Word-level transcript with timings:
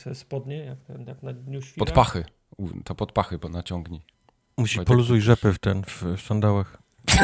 sobie 0.00 0.14
spodnie, 0.14 0.56
jak, 0.56 0.78
jak 1.06 1.22
na 1.22 1.32
dniu 1.32 1.62
świra. 1.62 1.86
Pod 1.86 1.94
pachy. 1.94 2.24
U, 2.56 2.68
To 2.84 2.94
pod 2.94 3.12
pachy 3.12 3.38
bo 3.38 3.48
naciągnij. 3.48 4.00
Musi 4.56 4.76
Wojtek, 4.76 4.88
poluzuj 4.88 5.20
rzepy 5.20 5.52
w 5.52 5.58
ten, 5.58 5.82
w, 5.82 6.02
w 6.16 6.20
sandałach. 6.20 6.78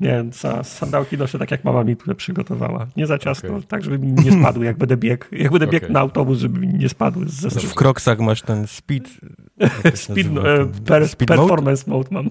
Nie, 0.00 0.24
sa, 0.32 0.64
sandałki 0.64 1.18
noszę 1.18 1.38
tak, 1.38 1.50
jak 1.50 1.64
mama 1.64 1.84
mi 1.84 1.96
tu 1.96 2.14
przygotowała. 2.14 2.86
Nie 2.96 3.06
za 3.06 3.18
ciasno, 3.18 3.48
Okej. 3.48 3.62
tak, 3.62 3.84
żeby 3.84 3.98
mi 3.98 4.12
nie 4.12 4.32
spadły, 4.40 4.64
jak 4.64 4.76
będę 4.76 4.96
biegł. 4.96 5.24
Jak 5.32 5.52
będę 5.52 5.66
biegł 5.66 5.84
Okej. 5.84 5.94
na 5.94 6.00
autobus, 6.00 6.38
żeby 6.38 6.60
mi 6.60 6.68
nie 6.68 6.88
spadły 6.88 7.28
ze 7.28 7.50
Znaczy, 7.50 7.68
w 7.68 7.74
kroksach 7.74 8.18
masz 8.18 8.42
ten 8.42 8.66
speed. 8.66 9.10
Speed, 9.94 10.30
nazywa, 10.30 10.48
e, 10.48 10.56
ten- 10.58 10.84
per, 10.84 11.08
speed 11.08 11.36
mode? 11.36 11.48
performance 11.48 11.90
mode 11.90 12.08
mam. 12.10 12.30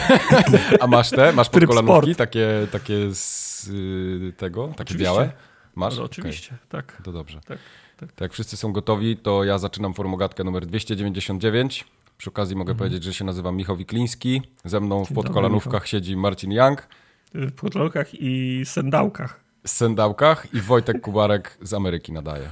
A 0.80 0.86
masz 0.86 1.10
te? 1.10 1.32
Masz 1.32 1.48
podkolanówki 1.48 2.14
takie, 2.14 2.66
takie 2.72 3.14
z 3.14 3.68
y, 3.68 4.32
tego? 4.36 4.68
Takie 4.68 4.82
Oczywiście. 4.82 5.04
białe? 5.04 5.32
Masz? 5.74 5.96
No, 5.96 6.02
oczywiście, 6.04 6.58
tak. 6.68 7.02
To 7.04 7.12
dobrze. 7.12 7.40
Tak, 7.46 7.58
tak. 7.96 8.12
To 8.12 8.24
jak 8.24 8.32
wszyscy 8.32 8.56
są 8.56 8.72
gotowi, 8.72 9.16
to 9.16 9.44
ja 9.44 9.58
zaczynam 9.58 9.94
formogatkę 9.94 10.44
numer 10.44 10.66
299. 10.66 11.84
Przy 12.18 12.30
okazji 12.30 12.56
mogę 12.56 12.70
Mhm. 12.72 12.78
powiedzieć, 12.78 13.04
że 13.04 13.14
się 13.14 13.24
nazywam 13.24 13.56
Michał 13.56 13.76
Wikliński. 13.76 14.42
Ze 14.64 14.80
mną 14.80 15.04
w 15.04 15.12
podkolanówkach 15.12 15.86
siedzi 15.88 16.16
Marcin 16.16 16.52
Young 16.52 16.86
W 17.34 17.52
podlokach 17.52 18.08
i 18.12 18.62
sandałkach. 18.64 19.40
z 19.66 19.72
sendałkach 19.72 20.54
i 20.54 20.60
Wojtek 20.60 21.00
Kubarek 21.04 21.58
z 21.62 21.74
Ameryki 21.74 22.12
nadaje. 22.12 22.48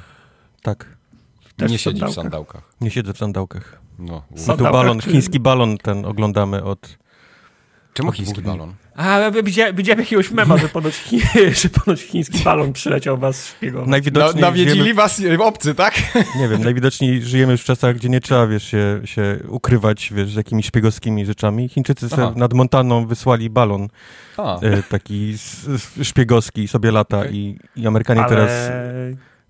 Tak. 0.62 0.96
Też 1.56 1.70
nie 1.70 1.78
w 1.78 1.80
siedzi 1.80 1.96
w 1.96 1.98
sandałkach. 2.00 2.14
sandałkach. 2.24 2.62
Nie 2.80 2.90
siedzę 2.90 3.12
w 3.14 3.18
sandałkach. 3.18 3.80
No. 3.98 4.22
I 4.30 4.34
tu 4.34 4.40
Sandałkach 4.40 4.72
balon, 4.72 5.00
czy- 5.00 5.10
chiński 5.10 5.40
balon 5.40 5.78
ten 5.78 6.04
oglądamy 6.04 6.64
od... 6.64 6.98
Czemu 7.94 8.12
chiński 8.12 8.42
balon? 8.42 8.74
A, 8.96 9.18
ja 9.18 9.30
widziałem, 9.42 9.76
widziałem 9.76 10.00
jakiegoś 10.00 10.30
mema, 10.30 10.56
że 10.56 10.68
ponoć, 10.68 10.94
chi, 10.94 11.20
że 11.62 11.68
ponoć 11.68 12.00
chiński 12.00 12.38
balon 12.44 12.72
przyleciał 12.72 13.18
was 13.18 13.46
szpiegować. 13.46 13.86
No, 13.86 13.90
Najwidoczniej 13.90 14.42
nawiedzili 14.42 14.70
żyjemy, 14.80 14.94
was 14.94 15.22
obcy, 15.40 15.74
tak? 15.74 15.94
nie 16.38 16.48
wiem, 16.48 16.62
najwidoczniej 16.64 17.22
żyjemy 17.22 17.52
już 17.52 17.60
w 17.60 17.64
czasach, 17.64 17.96
gdzie 17.96 18.08
nie 18.08 18.20
trzeba, 18.20 18.46
wiesz, 18.46 18.64
się, 18.64 19.00
się 19.04 19.38
ukrywać, 19.48 20.12
wiesz, 20.14 20.30
z 20.32 20.34
jakimiś 20.36 20.66
szpiegowskimi 20.66 21.26
rzeczami. 21.26 21.68
Chińczycy 21.68 22.08
nad 22.36 22.52
Montaną 22.52 23.06
wysłali 23.06 23.50
balon 23.50 23.88
A, 24.36 24.60
e, 24.60 24.82
taki 24.82 25.32
s- 25.34 25.68
s- 25.74 26.06
szpiegowski, 26.08 26.68
sobie 26.68 26.90
lata 26.90 27.18
Okej. 27.18 27.34
i, 27.36 27.58
i 27.76 27.86
Amerykanie 27.86 28.20
Ale 28.20 28.28
teraz 28.28 28.50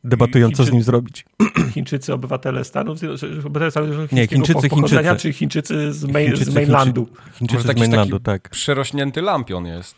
debatują, 0.05 0.51
co 0.51 0.65
z 0.65 0.67
Chińczy- 0.67 0.73
nim 0.73 0.83
zrobić. 0.83 1.25
Chińczycy, 1.75 2.15
obywatele 2.15 2.65
Stanów 2.65 2.99
Zjednoczonych, 2.99 3.47
obywatele 3.47 3.71
Stanów 3.71 4.13
Nie, 4.13 4.27
Chińczycy, 4.27 4.69
pochodzenia, 4.69 5.03
Chińczycy. 5.11 5.23
czy 5.23 5.33
Chińczycy 5.33 5.93
z, 5.93 6.05
main, 6.05 6.27
Chińczycy, 6.29 6.51
z 6.51 6.55
mainlandu? 6.55 7.09
Chińczycy 7.35 7.63
z 7.63 7.77
mainlandu, 7.79 8.21
taki- 8.21 8.43
tak. 8.43 8.49
przerośnięty 8.51 9.23
lampion 9.23 9.67
jest. 9.67 9.95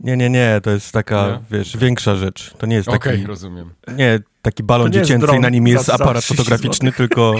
Nie, 0.00 0.16
nie, 0.16 0.30
nie, 0.30 0.60
to 0.62 0.70
jest 0.70 0.92
taka, 0.92 1.26
Nie? 1.28 1.58
wiesz, 1.58 1.76
większa 1.76 2.16
rzecz. 2.16 2.54
To 2.58 2.66
nie 2.66 2.76
jest 2.76 2.88
Okej, 2.88 3.12
taki, 3.12 3.26
rozumiem. 3.26 3.70
nie, 3.96 4.20
taki 4.42 4.62
balon 4.62 4.92
dziecięcy 4.92 5.36
i 5.36 5.40
na 5.40 5.48
nim 5.48 5.66
jest 5.68 5.84
za- 5.86 5.96
za 5.96 6.04
aparat 6.04 6.22
30 6.22 6.36
fotograficzny, 6.36 6.92
tylko... 6.92 7.34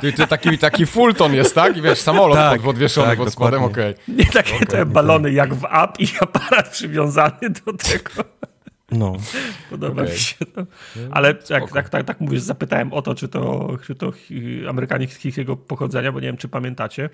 Ty 0.00 0.12
taki, 0.26 0.58
taki 0.58 0.86
Fulton 0.86 1.34
jest, 1.34 1.54
tak? 1.54 1.76
I 1.76 1.82
wiesz, 1.82 1.98
samolot 2.00 2.36
Tak, 2.36 2.56
pod, 2.56 2.64
podwieszony 2.64 3.06
tak, 3.08 3.18
pod 3.18 3.32
spodem, 3.32 3.62
okej. 3.62 3.94
Nie 4.08 4.26
takie 4.26 4.66
te 4.66 4.86
balony 4.86 5.32
jak 5.32 5.54
w 5.54 5.64
app 5.64 6.00
i 6.00 6.08
aparat 6.20 6.68
przywiązany 6.68 7.50
do 7.66 7.72
tego. 7.72 8.24
No. 8.90 9.16
Podoba 9.70 10.02
Okej. 10.02 10.14
mi 10.14 10.20
się 10.20 10.46
to. 10.46 10.66
Ale 11.10 11.28
jak, 11.28 11.42
Spoko. 11.42 11.74
tak, 11.74 11.88
tak, 11.88 12.04
tak 12.04 12.20
mówisz, 12.20 12.40
zapytałem 12.40 12.92
o 12.92 13.02
to, 13.02 13.14
czy 13.14 13.28
to, 13.28 13.68
czy 13.82 13.94
to 13.94 14.12
Amerykanie 14.68 15.06
chińskiego 15.06 15.56
pochodzenia, 15.56 16.12
bo 16.12 16.20
nie 16.20 16.26
wiem, 16.26 16.36
czy 16.36 16.48
pamiętacie, 16.48 17.10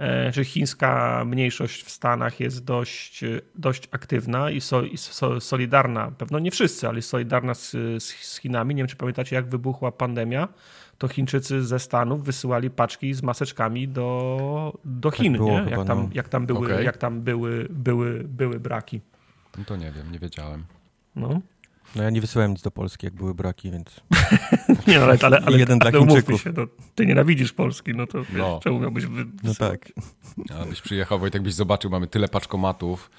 e, 0.00 0.32
że 0.32 0.44
chińska 0.44 1.22
mniejszość 1.26 1.82
w 1.82 1.90
Stanach 1.90 2.40
jest 2.40 2.64
dość, 2.64 3.24
dość 3.54 3.88
aktywna 3.90 4.50
i, 4.50 4.60
so, 4.60 4.82
i 4.82 4.96
so, 4.96 5.40
solidarna. 5.40 6.10
Pewno 6.18 6.38
nie 6.38 6.50
wszyscy, 6.50 6.88
ale 6.88 6.98
jest 6.98 7.08
solidarna 7.08 7.54
z, 7.54 7.70
z, 7.70 8.02
z 8.04 8.36
Chinami. 8.36 8.74
Nie 8.74 8.80
wiem, 8.80 8.88
czy 8.88 8.96
pamiętacie, 8.96 9.36
jak 9.36 9.48
wybuchła 9.48 9.92
pandemia, 9.92 10.48
to 10.98 11.08
Chińczycy 11.08 11.64
ze 11.64 11.78
Stanów 11.78 12.24
wysyłali 12.24 12.70
paczki 12.70 13.14
z 13.14 13.22
maseczkami 13.22 13.88
do, 13.88 14.78
do 14.84 15.10
Chin, 15.10 15.32
było 15.32 15.60
nie? 15.60 15.70
jak, 15.70 15.86
tam, 15.86 15.98
no. 15.98 16.08
jak 16.12 16.28
tam, 16.28 16.46
były, 16.46 16.66
Okej. 16.66 16.84
jak 16.84 16.96
tam 16.96 17.20
były, 17.20 17.66
były, 17.70 18.24
były 18.24 18.60
braki. 18.60 19.00
No 19.58 19.64
to 19.64 19.76
nie 19.76 19.92
wiem, 19.92 20.12
nie 20.12 20.18
wiedziałem. 20.18 20.64
No. 21.16 21.40
No 21.96 22.02
ja 22.02 22.10
nie 22.10 22.20
wysyłałem 22.20 22.50
nic 22.52 22.62
do 22.62 22.70
Polski, 22.70 23.06
jak 23.06 23.14
były 23.14 23.34
braki, 23.34 23.70
więc... 23.70 24.00
Nie, 24.86 24.98
no, 24.98 25.04
ale, 25.04 25.18
ale, 25.22 25.40
ale, 25.46 25.58
Jeden 25.58 25.78
dla 25.78 25.88
ale 25.90 26.00
umówmy 26.00 26.20
Chińczyków. 26.20 26.42
się, 26.42 26.52
no, 26.56 26.66
ty 26.94 27.06
nienawidzisz 27.06 27.52
Polski, 27.52 27.94
no 27.94 28.06
to 28.06 28.18
wiesz, 28.24 28.28
No. 28.38 28.60
czemu 28.62 28.80
miałbyś 28.80 29.06
wy... 29.06 29.24
No 29.42 29.54
tak. 29.54 29.92
Abyś 30.62 30.80
przyjechał, 30.80 31.18
Wojtek, 31.18 31.42
byś 31.42 31.54
zobaczył, 31.54 31.90
mamy 31.90 32.06
tyle 32.06 32.28
paczkomatów. 32.28 33.10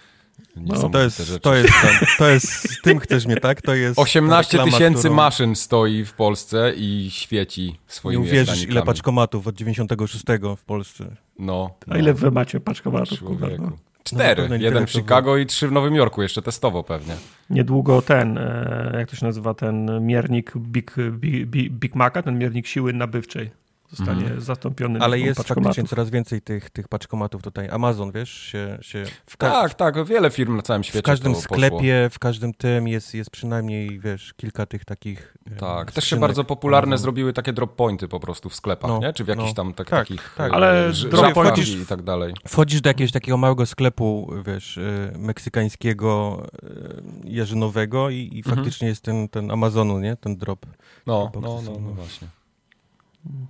No, 0.56 0.62
Niesamowite 0.62 0.92
to 0.92 1.04
jest, 1.04 1.40
to 1.42 1.56
jest, 1.56 1.74
ten, 1.82 2.08
to 2.18 2.28
jest, 2.30 2.48
z 2.72 2.82
tym 2.82 3.00
chcesz 3.00 3.26
mnie, 3.26 3.38
tak? 3.38 3.62
To 3.62 3.76
jest 3.76 4.00
18 4.00 4.58
reklama, 4.58 4.72
tysięcy 4.78 5.00
którą- 5.00 5.16
maszyn 5.16 5.56
stoi 5.56 6.06
w 6.06 6.14
Polsce 6.14 6.74
i 6.76 7.10
świeci 7.12 7.66
Nie 7.68 7.76
swoimi 7.88 8.18
uwierzysz, 8.28 8.64
ile 8.64 8.84
paczkomatów 8.84 9.48
od 9.48 9.56
96 9.56 10.26
w 10.58 10.64
Polsce. 10.66 11.16
No, 11.40 11.76
A 11.88 11.90
no, 11.94 11.98
ile 11.98 12.14
wy 12.14 12.32
macie 12.32 12.60
paczkomatów, 12.60 13.20
kurwa, 13.24 13.48
no. 13.60 13.72
Cztery. 14.08 14.50
nie 14.50 14.58
Jeden 14.58 14.86
w. 14.86 14.92
Chicago 14.92 15.38
i 15.38 15.46
trzy 15.46 15.68
w 15.68 15.72
Nowym 15.72 15.96
Jorku, 15.96 16.22
jeszcze 16.22 16.42
testowo 16.42 16.84
pewnie. 16.84 17.14
Niedługo 17.50 18.02
ten, 18.02 18.38
e, 18.38 18.92
jak 18.98 19.10
to 19.10 19.16
się 19.16 19.26
nazywa, 19.26 19.54
ten 19.54 20.06
miernik 20.06 20.58
Big, 20.58 20.96
Big, 21.12 21.46
Big, 21.46 21.72
Big 21.72 21.96
Maca, 21.96 22.22
ten 22.22 22.38
miernik 22.38 22.68
siły 22.68 22.94
nabywczej 22.94 23.50
zostanie 23.90 24.22
Mhm. 24.22 24.42
zastąpiony 24.42 25.00
Ale 25.00 25.20
jest 25.20 25.44
faktycznie 25.44 25.84
coraz 25.84 26.10
więcej 26.10 26.42
tych, 26.42 26.70
tych 26.70 26.88
paczkomatów 26.88 27.42
tutaj. 27.42 27.70
Amazon, 27.70 28.12
wiesz, 28.12 28.30
się... 28.32 28.78
się 28.82 29.04
w, 29.26 29.38
ka- 29.38 29.52
Tak, 29.52 29.74
tak, 29.74 30.06
wiele 30.06 30.30
firm 30.30 30.56
na 30.56 30.62
całym 30.62 30.84
świecie 30.84 31.00
w 31.00 31.04
każdym 31.04 31.34
to 31.34 31.40
poszło. 31.42 31.58
sklepie, 31.58 32.10
w 32.12 32.20
każdym 32.20 32.54
tym 32.54 32.88
jest, 32.88 33.14
jest 33.14 33.30
przynajmniej, 33.30 34.00
wiesz, 34.00 34.34
kilka 34.38 34.66
tych 34.66 34.86
takich... 34.86 35.38
e, 35.52 35.56
Tak, 35.56 35.92
też 35.92 36.04
się 36.06 36.20
bardzo 36.20 36.44
popularne 36.44 36.88
Amazon. 36.90 37.02
zrobiły 37.04 37.34
takie 37.34 37.54
drop 37.54 37.76
pointy 37.76 38.08
po 38.08 38.20
prostu 38.20 38.50
w 38.50 38.56
sklepach, 38.56 38.90
No, 38.92 39.00
nie? 39.00 39.14
Czy 39.14 39.24
w 39.24 39.28
jakichś 39.28 39.48
no. 39.50 39.54
tam 39.54 39.74
tak, 39.74 39.90
Tak, 39.90 40.00
takich 40.00 40.34
tak. 40.38 40.52
e, 40.52 40.56
Ale 40.56 40.94
ż- 40.94 41.10
drop 41.10 41.34
pointy- 41.34 41.82
i 41.84 41.86
tak 41.86 42.02
dalej. 42.02 42.34
Wchodzisz 42.48 42.82
do 42.82 42.90
jakiegoś 42.90 43.12
takiego 43.12 43.38
małego 43.38 43.66
sklepu, 43.66 44.34
wiesz, 44.46 44.78
y, 44.78 45.12
meksykańskiego, 45.18 46.44
y, 46.64 47.30
jarzynowego 47.30 48.10
i, 48.10 48.30
i 48.34 48.38
Mhm. 48.38 48.56
faktycznie 48.56 48.88
jest 48.88 49.02
ten, 49.02 49.30
ten 49.30 49.52
Amazonu, 49.52 50.00
nie? 50.00 50.16
Ten 50.16 50.38
drop. 50.38 50.66
No, 51.06 51.32
no, 51.36 51.42
no, 51.42 51.62
no 51.66 51.72
no. 51.72 51.94
właśnie. 51.94 52.28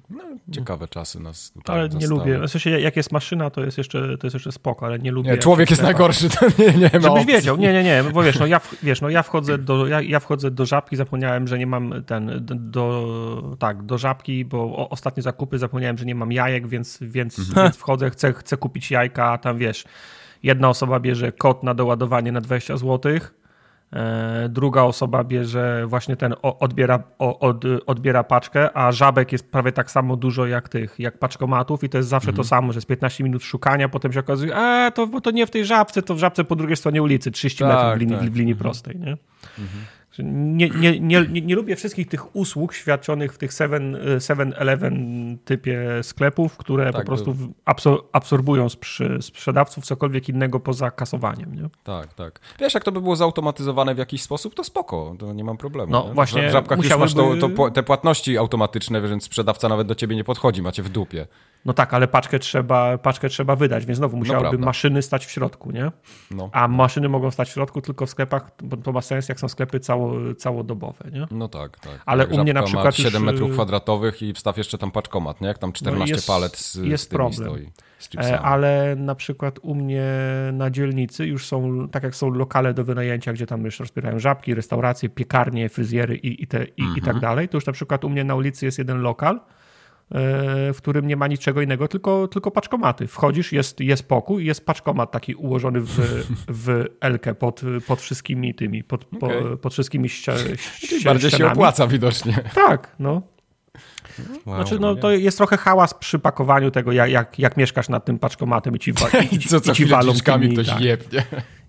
No, 0.09 0.23
ciekawe 0.51 0.87
czasy 0.87 1.19
nas 1.19 1.51
tutaj 1.51 1.75
Ale 1.79 1.89
nie 1.89 1.93
zastały. 2.07 2.19
lubię, 2.19 2.47
w 2.47 2.51
sensie 2.51 2.69
jak 2.69 2.95
jest 2.97 3.11
maszyna, 3.11 3.49
to 3.49 3.63
jest 3.63 3.77
jeszcze, 3.77 4.17
to 4.17 4.27
jest 4.27 4.33
jeszcze 4.33 4.51
spoko, 4.51 4.85
ale 4.85 4.99
nie 4.99 5.11
lubię... 5.11 5.31
Nie, 5.31 5.37
człowiek 5.37 5.69
jest 5.69 5.81
najgorszy, 5.81 6.29
to 6.39 6.45
nie, 6.59 6.65
nie 6.73 6.81
ma 6.83 6.89
Żebyś 6.91 7.05
opcji. 7.05 7.25
wiedział, 7.25 7.57
nie, 7.57 7.73
nie, 7.73 7.83
nie, 7.83 8.03
bo 8.13 8.23
wiesz, 8.23 8.39
no 8.39 8.45
ja, 8.45 8.59
w- 8.59 8.75
wiesz, 8.83 9.01
no 9.01 9.09
ja 9.09 9.23
wchodzę 9.23 9.57
do, 9.57 9.87
ja, 9.87 10.01
ja 10.01 10.19
wchodzę 10.19 10.51
do 10.51 10.65
żabki, 10.65 10.95
zapomniałem, 10.95 11.47
że 11.47 11.57
nie 11.59 11.67
mam 11.67 12.03
ten, 12.05 12.45
do, 12.55 13.55
tak, 13.59 13.83
do 13.83 13.97
żabki, 13.97 14.45
bo 14.45 14.57
o, 14.63 14.89
ostatnie 14.89 15.23
zakupy 15.23 15.57
zapomniałem, 15.59 15.97
że 15.97 16.05
nie 16.05 16.15
mam 16.15 16.31
jajek, 16.31 16.67
więc, 16.67 16.97
więc, 17.01 17.39
Mhm. 17.39 17.65
więc 17.65 17.77
wchodzę, 17.77 18.09
chcę, 18.09 18.33
chcę 18.33 18.57
kupić 18.57 18.91
jajka, 18.91 19.31
a 19.31 19.37
tam 19.37 19.57
wiesz, 19.57 19.85
jedna 20.43 20.69
osoba 20.69 20.99
bierze 20.99 21.31
kod 21.31 21.63
na 21.63 21.73
doładowanie 21.73 22.31
na 22.31 22.41
20 22.41 22.77
zł, 22.77 23.11
e, 23.15 23.19
druga 24.49 24.83
osoba 24.83 25.23
bierze 25.23 25.83
właśnie 25.87 26.15
ten, 26.15 26.35
odbiera, 26.41 27.03
od, 27.19 27.63
odbiera 27.85 28.23
paczkę, 28.23 28.77
a 28.77 28.91
żabek 28.91 29.31
jest 29.31 29.51
prawie 29.51 29.71
tak 29.71 29.91
samo 29.91 30.15
dużo 30.15 30.45
jak 30.45 30.69
tych, 30.69 30.95
jak 30.99 31.19
paczkomatów 31.19 31.83
i 31.83 31.89
to 31.89 31.97
jest 31.97 32.09
zawsze 32.09 32.33
to 32.33 32.43
samo, 32.43 32.73
że 32.73 32.77
jest 32.77 32.87
15 32.87 33.23
minut 33.23 33.43
szukania, 33.43 33.89
potem 33.89 34.13
się 34.13 34.19
okazuje, 34.19 34.55
a 34.55 34.91
to, 34.91 35.07
bo 35.07 35.21
to 35.21 35.31
nie 35.31 35.47
w 35.47 35.51
tej 35.51 35.65
żabce, 35.65 36.01
to 36.01 36.15
w 36.15 36.19
żabce 36.19 36.43
po 36.43 36.55
drugiej 36.55 36.77
stronie 36.77 37.01
ulicy, 37.01 37.31
30 37.31 37.59
Tak, 37.59 37.69
metrów 37.69 37.97
w 37.97 37.99
linii, 37.99 38.17
tak. 38.17 38.29
w 38.29 38.35
linii 38.35 38.55
prostej, 38.55 38.99
nie? 38.99 39.17
Że 39.57 39.96
Nie, 40.23 40.69
nie, 40.69 40.99
nie, 40.99 41.21
nie, 41.21 41.41
nie 41.41 41.55
lubię 41.55 41.75
wszystkich 41.75 42.07
tych 42.07 42.35
usług 42.35 42.73
świadczonych 42.73 43.33
w 43.33 43.37
tych 43.37 43.51
7-Eleven 43.51 45.37
typie 45.45 46.03
sklepów, 46.03 46.57
które 46.57 46.85
Tak, 46.85 47.01
po 47.01 47.07
prostu 47.07 47.35
absor- 47.65 48.01
absorbują 48.11 48.67
sprzedawców 49.21 49.85
cokolwiek 49.85 50.29
innego 50.29 50.59
poza 50.59 50.91
kasowaniem. 50.91 51.55
Nie? 51.55 51.69
Tak, 51.83 52.13
tak. 52.13 52.39
Wiesz, 52.59 52.73
jak 52.73 52.83
to 52.83 52.91
by 52.91 53.01
było 53.01 53.15
zautomatyzowane 53.15 53.95
w 53.95 53.97
jakiś 53.97 54.21
sposób, 54.21 54.55
to 54.55 54.63
spoko, 54.63 55.15
to 55.19 55.33
nie 55.33 55.43
mam 55.43 55.57
problemu. 55.57 55.91
No 55.91 56.05
nie? 56.07 56.13
właśnie 56.13 56.49
W 56.49 56.51
żabkach 56.51 56.77
już 56.77 56.97
masz 56.97 57.13
to, 57.13 57.35
to, 57.35 57.71
te 57.71 57.83
płatności 57.83 58.37
automatyczne, 58.37 59.01
więc 59.01 59.23
sprzedawca 59.23 59.69
nawet 59.69 59.87
do 59.87 59.95
ciebie 59.95 60.15
nie 60.15 60.23
podchodzi, 60.23 60.61
macie 60.61 60.83
w 60.83 60.89
dupie. 60.89 61.27
No 61.67 61.73
tak, 61.73 61.93
ale 61.93 62.07
paczkę 62.07 62.39
trzeba, 62.39 62.97
paczkę 62.97 63.29
trzeba 63.29 63.55
wydać, 63.55 63.85
więc 63.85 63.97
znowu 63.97 64.17
musiałyby 64.17 64.49
prawda. 64.49 64.65
maszyny 64.65 65.01
stać 65.01 65.25
w 65.25 65.31
środku, 65.31 65.71
nie? 65.71 65.91
No, 66.31 66.49
A 66.51 66.67
maszyny 66.67 67.09
mogą 67.09 67.31
stać 67.31 67.49
w 67.49 67.53
środku 67.53 67.81
tylko 67.81 68.05
w 68.05 68.09
sklepach, 68.09 68.51
bo 68.63 68.77
to 68.77 68.91
ma 68.91 69.01
sens, 69.01 69.29
jak 69.29 69.39
są 69.39 69.47
sklepy 69.47 69.79
cało, 69.79 70.13
całodobowe, 70.37 71.11
nie? 71.11 71.27
no 71.31 71.47
tak, 71.47 71.79
tak. 71.79 72.01
Ale 72.05 72.23
Jak 72.23 72.33
u 72.33 72.37
mnie 72.37 72.53
na 72.53 72.59
żabka 72.59 72.83
ma 72.83 72.91
przykład 72.91 72.95
7 72.95 73.23
już, 73.23 73.31
metrów 73.31 73.49
y- 73.49 73.53
kwadratowych 73.53 74.21
i 74.21 74.33
wstaw 74.33 74.57
jeszcze 74.57 74.77
tam 74.77 74.91
paczkomat, 74.91 75.41
nie? 75.41 75.47
Jak 75.47 75.57
tam 75.57 75.73
14 75.73 76.15
jest- 76.15 76.27
palet 76.27 76.57
z, 76.57 76.75
jest 76.75 77.03
z 77.03 77.07
problem. 77.07 77.33
stoi. 77.49 77.71
Z. 77.99 78.15
E, 78.15 78.39
Ale 78.41 78.95
na 78.95 79.15
przykład 79.15 79.59
u 79.61 79.75
mnie 79.75 80.03
na 80.53 80.69
dzielnicy 80.69 81.25
już 81.25 81.45
są, 81.45 81.87
tak 81.89 82.03
jak 82.03 82.15
są 82.15 82.29
lokale 82.29 82.73
do 82.73 82.83
wynajęcia, 82.83 83.33
gdzie 83.33 83.45
tam 83.45 83.65
już 83.65 83.79
rozbierają 83.79 84.19
żabki, 84.19 84.53
restauracje, 84.55 85.09
piekarnie, 85.09 85.69
fryzjery 85.69 86.15
i, 86.15 86.43
i, 86.43 86.47
te, 86.47 86.65
i, 86.65 86.83
i 86.97 87.01
tak 87.01 87.19
dalej, 87.19 87.49
to 87.49 87.57
już 87.57 87.65
na 87.65 87.73
przykład 87.73 88.03
u 88.05 88.09
mnie 88.09 88.23
na 88.23 88.35
ulicy 88.35 88.65
jest 88.65 88.77
jeden 88.77 89.01
lokal, 89.01 89.39
w 90.73 90.77
którym 90.77 91.07
nie 91.07 91.15
ma 91.15 91.27
niczego 91.27 91.61
innego, 91.61 91.87
tylko, 91.87 92.27
tylko 92.27 92.51
paczkomaty. 92.51 93.07
Wchodzisz, 93.07 93.51
jest, 93.51 93.79
jest 93.79 94.07
pokój, 94.07 94.45
jest 94.45 94.65
paczkomat 94.65 95.11
taki 95.11 95.35
ułożony 95.35 95.81
w, 95.81 96.25
w 96.47 96.85
Elkę 96.99 97.35
pod, 97.35 97.61
pod 97.87 98.01
wszystkimi 98.01 98.55
tymi, 98.55 98.83
pod, 98.83 99.05
okay. 99.21 99.41
po, 99.41 99.57
pod 99.57 99.73
wszystkimi 99.73 100.09
ścia, 100.09 100.33
ścianami. 100.57 101.03
Bardziej 101.03 101.31
się 101.31 101.47
opłaca 101.47 101.87
widocznie. 101.87 102.43
Tak, 102.53 102.95
no. 102.99 103.21
Wow, 104.45 104.55
znaczy, 104.55 104.79
no, 104.79 104.95
to 104.95 105.11
jest 105.11 105.37
trochę 105.37 105.57
hałas 105.57 105.93
przy 105.93 106.19
pakowaniu 106.19 106.71
tego, 106.71 106.91
jak, 106.91 107.09
jak, 107.09 107.39
jak 107.39 107.57
mieszkasz 107.57 107.89
nad 107.89 108.05
tym 108.05 108.19
paczkomatem 108.19 108.75
i 108.75 108.79
ci, 108.79 108.91
i, 109.31 109.35
i, 109.35 109.39
co, 109.39 109.61
co 109.61 109.71
i 109.71 109.75
ci 109.75 109.85
walą 109.85 110.13
tymi, 110.13 110.53
ktoś 110.53 110.67
tak, 110.67 110.81
jebnie. 110.81 111.23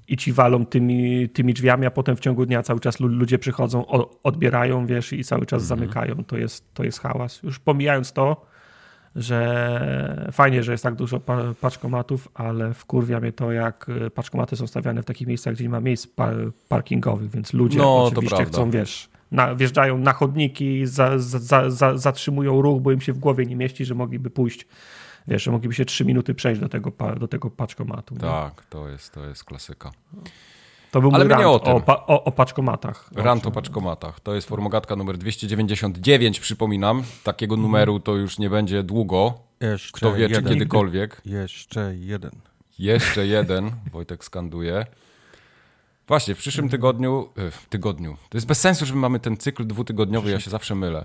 I 0.09 0.17
ci 0.17 0.33
walą 0.33 0.67
tymi, 0.67 1.29
tymi 1.29 1.55
drzwiami, 1.55 1.87
a 1.87 1.91
potem 1.91 2.17
w 2.17 2.21
ciągu 2.21 2.47
dnia 2.47 2.63
cały 2.63 2.81
czas 2.81 3.01
ludzie 3.01 3.39
przychodzą, 3.39 3.87
odbierają, 4.23 4.87
wiesz, 4.87 5.13
i 5.13 5.25
cały 5.25 5.47
czas 5.47 5.63
mhm. 5.63 5.81
zamykają. 5.81 6.25
To 6.25 6.37
jest, 6.37 6.75
to 6.75 6.85
jest 6.85 7.01
hałas. 7.01 7.43
Już 7.43 7.59
pomijając 7.59 8.13
to, 8.13 8.47
że 9.17 10.29
fajnie, 10.33 10.63
że 10.63 10.73
jest 10.73 10.85
tak 10.85 10.95
dużo 10.95 11.21
paczkomatów, 11.61 12.29
ale 12.35 12.75
wkurwia 12.75 13.21
mnie 13.21 13.33
to, 13.33 13.53
jak 13.53 13.87
paczkomaty 14.15 14.57
są 14.57 14.67
stawiane 14.67 15.03
w 15.03 15.05
takich 15.05 15.29
miejscach, 15.29 15.55
gdzie 15.55 15.65
nie 15.65 15.71
ma 15.71 15.81
miejsc 15.81 16.09
parkingowych, 16.69 17.31
więc 17.31 17.53
ludzie 17.53 17.79
no, 17.79 18.05
oczywiście 18.05 18.45
chcą, 18.45 18.71
wiesz 18.71 19.11
na, 19.33 19.55
wjeżdżają 19.55 19.99
na 19.99 20.13
chodniki, 20.13 20.87
za, 20.87 21.19
za, 21.19 21.71
za, 21.71 21.97
zatrzymują 21.97 22.63
ruch, 22.63 22.83
bo 22.83 22.93
im 22.93 23.01
się 23.01 23.13
w 23.13 23.19
głowie 23.19 23.47
nie 23.47 23.57
mieści, 23.57 23.85
że 23.85 23.95
mogliby 23.95 24.31
pójść, 24.31 24.67
wiesz, 25.29 25.43
że 25.43 25.51
mogliby 25.51 25.75
się 25.75 25.85
trzy 25.85 26.05
minuty 26.05 26.35
przejść 26.35 26.61
do 26.61 26.69
tego, 26.69 26.93
do 27.21 27.29
tego 27.29 27.51
paczkomatu. 27.51 28.15
Tak, 28.15 28.65
to 28.71 28.89
jest, 28.89 29.13
to 29.15 29.25
jest 29.25 29.45
klasyka. 29.45 29.91
To 30.91 31.01
był 31.01 31.11
Ale 31.15 31.25
mój 31.25 31.31
rant 31.31 31.43
nie 31.43 31.49
o, 31.49 31.59
tym. 31.59 31.75
O, 31.75 32.07
o, 32.07 32.25
o 32.25 32.33
paczkomatach. 32.33 33.11
Rant 33.15 33.47
o 33.47 33.51
paczkomatach. 33.51 34.21
To 34.21 34.35
jest 34.35 34.49
formogatka 34.49 34.97
numer 34.97 35.19
299, 35.19 36.41
przypominam. 36.41 37.03
Takiego 37.25 37.57
numeru 37.57 38.01
to 38.01 38.17
już 38.17 38.39
nie 38.39 38.51
będzie 38.51 38.83
długo. 38.83 39.35
Jeszcze 39.61 39.93
Kto 39.93 40.15
wie, 40.15 40.23
jeden. 40.23 40.45
czy 40.45 40.51
kiedykolwiek. 40.51 41.23
Jeszcze 41.25 41.95
jeden. 41.97 42.31
Jeszcze 42.79 43.27
jeden. 43.27 43.71
Wojtek 43.93 44.25
skanduje. 44.25 44.87
Właśnie, 46.09 46.35
w 46.35 46.39
przyszłym 46.39 46.69
tygodniu, 46.69 47.29
e, 47.37 47.51
w 47.51 47.67
tygodniu, 47.67 48.17
to 48.29 48.37
jest 48.37 48.47
bez 48.47 48.61
sensu, 48.61 48.87
że 48.87 48.95
my 48.95 49.01
mamy 49.01 49.21
ten 49.21 49.37
cykl 49.37 49.67
dwutygodniowy, 49.67 50.31
ja 50.31 50.41
się 50.41 50.51
zawsze 50.51 50.75
mylę. 50.75 51.05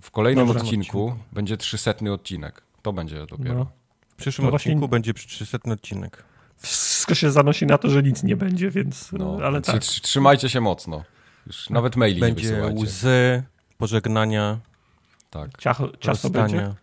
W 0.00 0.10
kolejnym 0.10 0.50
odcinku, 0.50 0.68
odcinku 0.68 1.14
będzie 1.32 1.56
trzysetny 1.56 2.12
odcinek. 2.12 2.62
To 2.82 2.92
będzie 2.92 3.26
dopiero. 3.26 3.54
No. 3.54 3.66
W 4.08 4.16
przyszłym 4.16 4.48
no 4.48 4.54
odcinku 4.54 4.78
właśnie... 4.78 4.90
będzie 4.90 5.14
trzysetny 5.14 5.72
odcinek. 5.72 6.24
Wszystko 6.56 7.14
się 7.14 7.30
zanosi 7.30 7.66
na 7.66 7.78
to, 7.78 7.90
że 7.90 8.02
nic 8.02 8.22
nie 8.22 8.36
będzie, 8.36 8.70
więc... 8.70 9.12
No, 9.12 9.38
ale 9.44 9.60
tak. 9.60 9.82
Trzymajcie 9.82 10.48
się 10.48 10.60
mocno. 10.60 11.04
Już 11.46 11.70
nawet 11.70 11.96
maili 11.96 12.20
będzie 12.20 12.50
nie 12.50 12.60
Będzie 12.60 12.82
łzy, 12.82 13.42
pożegnania. 13.78 14.58
Tak. 15.30 15.58
Ciacho, 15.58 15.88
ciasto 16.00 16.30
będzie? 16.30 16.74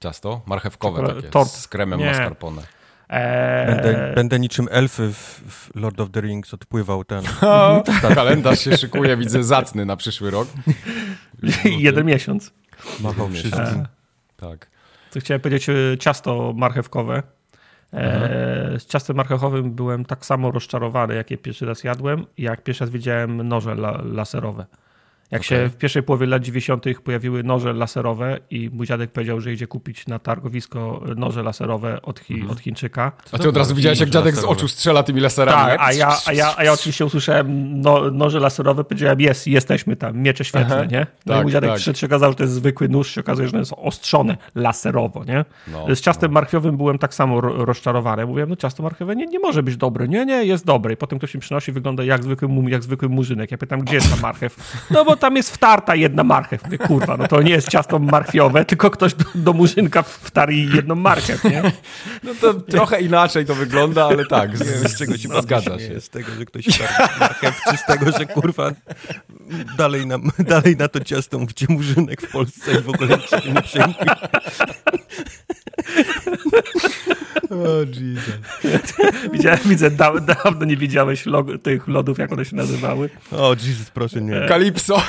Ciasto? 0.00 0.42
Marchewkowe 0.46 1.14
takie, 1.14 1.28
tort. 1.28 1.50
z 1.50 1.68
kremem 1.68 2.00
nie. 2.00 2.06
mascarpone. 2.06 2.62
Eee... 3.08 3.66
Będę, 3.66 4.12
będę, 4.14 4.38
niczym 4.38 4.68
elfy 4.70 5.12
w, 5.12 5.42
w, 5.48 5.70
Lord 5.74 6.00
of 6.00 6.10
the 6.10 6.20
Rings 6.20 6.54
odpływał 6.54 7.04
ten. 7.04 7.24
O, 7.42 7.82
kalendarz 8.14 8.60
się 8.60 8.76
szykuje, 8.76 9.16
widzę, 9.16 9.44
zacny 9.44 9.86
na 9.86 9.96
przyszły 9.96 10.30
rok. 10.30 10.48
Jeden 11.64 12.06
miesiąc. 12.06 12.52
Machał 13.00 13.28
wszystkim. 13.28 13.64
Eee. 13.64 13.86
Tak. 14.36 14.70
Co 15.10 15.20
chciałem 15.20 15.40
powiedzieć, 15.40 15.68
e, 15.68 15.98
ciasto 15.98 16.52
marchewkowe. 16.56 17.22
Eee, 17.92 18.80
z 18.80 18.86
ciastem 18.86 19.16
marchewkowym 19.16 19.70
byłem 19.70 20.04
tak 20.04 20.26
samo 20.26 20.50
rozczarowany, 20.50 21.14
jak 21.14 21.30
je 21.30 21.38
pierwszy 21.38 21.66
raz 21.66 21.84
jadłem, 21.84 22.26
jak 22.38 22.62
pierwszy 22.62 22.84
raz 22.84 22.90
widziałem 22.90 23.48
noże 23.48 23.72
la 23.72 24.02
laserowe. 24.04 24.66
Jak 25.30 25.40
okay. 25.40 25.48
się 25.48 25.68
w 25.68 25.76
pierwszej 25.76 26.02
połowie 26.02 26.26
lat 26.26 26.42
90. 26.42 26.84
pojawiły 27.04 27.42
noże 27.42 27.72
laserowe 27.72 28.38
i 28.50 28.70
mój 28.72 28.86
dziadek 28.86 29.12
powiedział, 29.12 29.40
że 29.40 29.52
idzie 29.52 29.66
kupić 29.66 30.06
na 30.06 30.18
targowisko 30.18 31.02
noże 31.16 31.42
laserowe 31.42 32.02
od, 32.02 32.20
Chi 32.20 32.34
mhm. 32.34 32.52
od 32.52 32.60
Chińczyka. 32.60 33.12
A 33.32 33.38
ty 33.38 33.48
od 33.48 33.56
razu 33.56 33.74
widziałeś, 33.74 34.00
jak 34.00 34.10
dziadek 34.10 34.34
laserowe. 34.34 34.54
z 34.54 34.58
oczu 34.58 34.68
strzela 34.68 35.02
tymi 35.02 35.20
laserami. 35.20 35.70
Tak, 35.70 35.80
a 35.82 35.92
ja, 35.92 36.16
a, 36.26 36.32
ja, 36.32 36.54
a 36.56 36.64
ja 36.64 36.72
oczywiście 36.72 37.04
usłyszałem 37.04 37.80
no, 37.80 38.10
noże 38.10 38.40
laserowe, 38.40 38.84
powiedziałem, 38.84 39.20
jest, 39.20 39.46
jesteśmy 39.46 39.96
tam, 39.96 40.18
miecze 40.18 40.44
świetlne, 40.44 40.76
Aha. 40.76 40.84
nie? 40.90 41.06
No 41.26 41.34
tak, 41.34 41.40
i 41.40 41.42
mój 41.42 41.52
dziadek 41.52 41.70
tak. 41.70 41.96
się 41.96 42.06
okazał, 42.06 42.30
że 42.30 42.36
to 42.36 42.42
jest 42.42 42.54
zwykły 42.54 42.88
nóż, 42.88 43.10
się 43.10 43.20
okazuje, 43.20 43.48
że 43.48 43.58
jest 43.58 43.72
ostrzone 43.76 44.36
laserowo, 44.54 45.24
nie? 45.24 45.44
No, 45.68 45.94
z 45.94 46.00
ciastem 46.00 46.30
no. 46.30 46.34
marchwiowym 46.34 46.76
byłem 46.76 46.98
tak 46.98 47.14
samo 47.14 47.40
rozczarowany. 47.40 48.26
Mówiłem, 48.26 48.48
no 48.48 48.56
ciasto 48.56 48.82
marchwiowe 48.82 49.16
nie, 49.16 49.26
nie 49.26 49.38
może 49.38 49.62
być 49.62 49.76
dobre. 49.76 50.08
Nie, 50.08 50.26
nie, 50.26 50.44
jest 50.44 50.64
dobre. 50.64 50.94
I 50.94 50.96
potem 50.96 51.18
ktoś 51.18 51.34
mi 51.34 51.40
przynosi, 51.40 51.72
wygląda 51.72 52.04
jak 52.04 52.24
zwykły, 52.24 52.48
jak 52.68 52.82
zwykły 52.82 53.08
murzynek. 53.08 53.50
Ja 53.50 53.58
pytam, 53.58 53.80
gdzie 53.80 53.94
jest 53.94 54.10
ta 54.10 54.22
marchew? 54.22 54.86
No 54.90 55.04
bo 55.04 55.16
tam 55.20 55.36
jest 55.36 55.50
wtarta 55.50 55.94
jedna 55.94 56.24
marchew. 56.24 56.64
Mówię, 56.64 56.78
kurwa, 56.78 57.16
no 57.16 57.28
to 57.28 57.42
nie 57.42 57.50
jest 57.50 57.68
ciasto 57.68 57.98
marchwiowe, 57.98 58.64
tylko 58.64 58.90
ktoś 58.90 59.12
do, 59.34 59.52
murzynka 59.52 60.02
wtarł 60.02 60.52
jedną 60.52 60.94
marchew, 60.94 61.44
nie? 61.44 61.62
No 62.22 62.32
to 62.40 62.54
trochę 62.54 63.00
inaczej 63.00 63.46
to 63.46 63.54
wygląda, 63.54 64.04
ale 64.04 64.26
tak, 64.26 64.58
z, 64.58 64.92
z 64.92 64.98
czego 64.98 65.18
się 65.18 65.28
no, 65.28 65.42
zgadza 65.42 65.78
się. 65.78 66.00
Z 66.00 66.08
tego, 66.08 66.34
że 66.38 66.44
ktoś 66.44 66.64
wtarł 66.64 67.10
marchew, 67.20 67.60
czy 67.70 67.76
z 67.76 67.84
tego, 67.86 68.12
że 68.18 68.26
kurwa 68.26 68.70
dalej 69.76 70.06
na, 70.06 70.18
dalej 70.38 70.76
na 70.76 70.88
to 70.88 71.00
ciasto 71.00 71.38
mówicie 71.38 71.66
murzynek 71.68 72.22
w 72.22 72.32
Polsce 72.32 72.72
i 72.72 72.80
w 72.80 72.88
ogóle 72.88 73.18
się 73.20 73.52
nie 73.52 73.62
przejmuje. 73.62 73.96
O, 77.50 77.80
Jesus. 77.80 78.34
Widziałem, 79.32 79.60
widzę, 79.64 79.90
da, 79.90 80.20
dawno 80.20 80.66
nie 80.66 80.76
widziałeś 80.76 81.26
log, 81.26 81.46
tych 81.62 81.88
lodów, 81.88 82.18
jak 82.18 82.32
one 82.32 82.44
się 82.44 82.56
nazywały. 82.56 83.10
O, 83.32 83.50
Jesus, 83.50 83.90
proszę 83.90 84.20
nie. 84.20 84.46
Kalipso. 84.48 85.02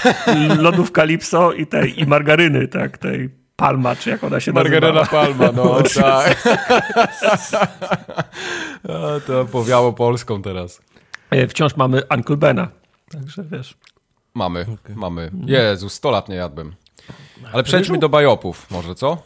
Lodów 0.58 0.92
Kalipso 0.92 1.54
i 1.54 1.68
tej, 1.68 2.00
i 2.00 2.06
margaryny, 2.06 2.68
tak, 2.68 2.98
tej 2.98 3.30
Palma, 3.62 3.96
czy 3.96 4.10
jak 4.10 4.24
ona 4.24 4.40
się 4.40 4.54
Margaryna 4.54 4.94
nazywała. 4.94 5.26
Palma, 5.26 5.52
no 5.52 5.64
o, 5.78 5.84
tak. 5.84 6.44
to 9.28 9.46
powiało 9.46 9.94
Polską 9.94 10.42
teraz. 10.42 10.82
E, 11.30 11.48
wciąż 11.48 11.76
mamy 11.76 12.02
Uncle 12.16 12.38
Bena, 12.38 12.68
także 13.12 13.44
wiesz. 13.44 13.78
Mamy, 14.34 14.62
okay. 14.62 14.96
mamy. 14.96 15.32
Jezu, 15.46 15.90
100 15.90 16.12
lat 16.12 16.30
nie 16.30 16.36
jadłem. 16.36 16.76
Ale 17.54 17.64
przejdźmy 17.64 17.98
do 17.98 18.10
bajopów 18.10 18.72
może, 18.72 18.96
co? 18.96 19.24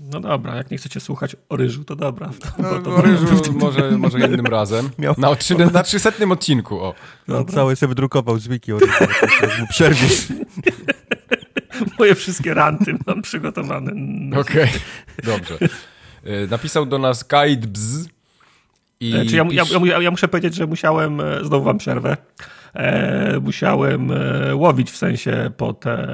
No 0.00 0.20
dobra, 0.20 0.56
jak 0.56 0.70
nie 0.70 0.78
chcecie 0.78 1.00
słuchać 1.00 1.36
o 1.48 1.56
ryżu, 1.56 1.84
to 1.84 1.96
dobra. 1.96 2.30
No, 2.58 2.78
to 2.78 2.94
o 2.94 3.00
ryżu 3.00 3.26
może, 3.52 3.90
może 3.90 4.20
innym 4.20 4.46
razem. 4.46 4.90
Miał... 4.98 5.14
Na, 5.18 5.34
trzy, 5.34 5.54
na 5.72 5.82
300 5.82 6.10
odcinku, 6.30 6.80
o. 6.80 6.94
No, 7.28 7.44
cały 7.44 7.76
sobie 7.76 7.88
wydrukował 7.88 8.38
z 8.38 8.48
wiki 8.48 8.72
o 8.72 8.78
ryżu. 8.78 10.34
Moje 11.98 12.14
wszystkie 12.14 12.54
ranty 12.54 12.98
mam 13.06 13.22
przygotowane. 13.22 13.92
Okej, 14.40 14.64
okay. 14.64 14.68
dobrze. 15.24 15.58
E, 16.24 16.46
napisał 16.46 16.86
do 16.86 16.98
nas 16.98 17.24
Kaid 17.24 17.66
Bz. 17.66 18.08
I 19.00 19.10
znaczy 19.10 19.36
ja, 19.36 19.44
pisz... 19.44 19.54
ja, 19.54 19.64
ja, 19.84 20.02
ja, 20.02 20.10
muszę 20.10 20.28
powiedzieć, 20.28 20.54
że 20.54 20.66
musiałem, 20.66 21.20
e, 21.20 21.44
znowu 21.44 21.64
wam 21.64 21.78
przerwę, 21.78 22.16
musiałem 23.42 24.10
e, 24.10 24.56
łowić 24.56 24.90
w 24.90 24.96
sensie 24.96 25.50
po 25.56 25.72
te, 25.72 26.08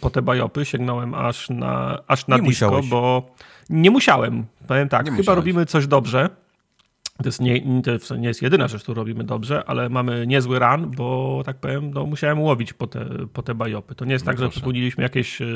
po 0.00 0.10
te 0.10 0.22
bajopy. 0.22 0.64
Sięgnąłem 0.64 1.14
aż 1.14 1.50
na, 1.50 2.02
aż 2.06 2.26
na 2.26 2.36
disco, 2.36 2.46
musiałeś. 2.46 2.88
bo 2.88 3.30
nie 3.70 3.90
musiałem. 3.90 4.44
Powiem 4.68 4.88
tak, 4.88 5.04
nie 5.04 5.10
chyba 5.10 5.20
musiałeś. 5.20 5.36
robimy 5.36 5.66
coś 5.66 5.86
dobrze. 5.86 6.30
To, 7.22 7.28
jest 7.28 7.40
nie, 7.40 7.82
to 8.08 8.16
nie 8.16 8.28
jest 8.28 8.42
jedyna 8.42 8.68
rzecz, 8.68 8.82
którą 8.82 8.94
robimy 8.94 9.24
dobrze, 9.24 9.64
ale 9.66 9.88
mamy 9.88 10.26
niezły 10.26 10.58
ran, 10.58 10.90
bo 10.90 11.42
tak 11.46 11.56
powiem, 11.56 11.90
no, 11.90 12.06
musiałem 12.06 12.40
łowić 12.40 12.72
po 12.72 12.86
te, 12.86 13.06
po 13.32 13.42
te 13.42 13.54
bajopy. 13.54 13.94
To 13.94 14.04
nie 14.04 14.12
jest 14.12 14.24
no 14.24 14.30
tak, 14.30 14.36
proszę. 14.36 14.54
że 14.54 14.60
popełniliśmy 14.60 15.02
jakieś 15.02 15.42
e, 15.42 15.46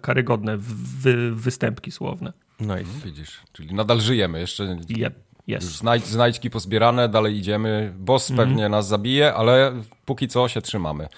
karygodne 0.00 0.56
wy, 1.00 1.34
występki 1.34 1.90
słowne. 1.90 2.32
No 2.60 2.78
i 2.78 2.84
widzisz, 3.04 3.40
czyli 3.52 3.74
nadal 3.74 4.00
żyjemy. 4.00 4.40
Jeszcze 4.40 4.78
yep. 4.90 5.27
Jest. 5.48 5.66
Znajdź, 5.66 6.06
znajdźki 6.06 6.50
pozbierane, 6.50 7.08
dalej 7.08 7.36
idziemy. 7.36 7.94
Boss 7.98 8.30
mm. 8.30 8.46
pewnie 8.46 8.68
nas 8.68 8.88
zabije, 8.88 9.34
ale 9.34 9.82
póki 10.04 10.28
co 10.28 10.48
się 10.48 10.62
trzymamy. 10.62 11.08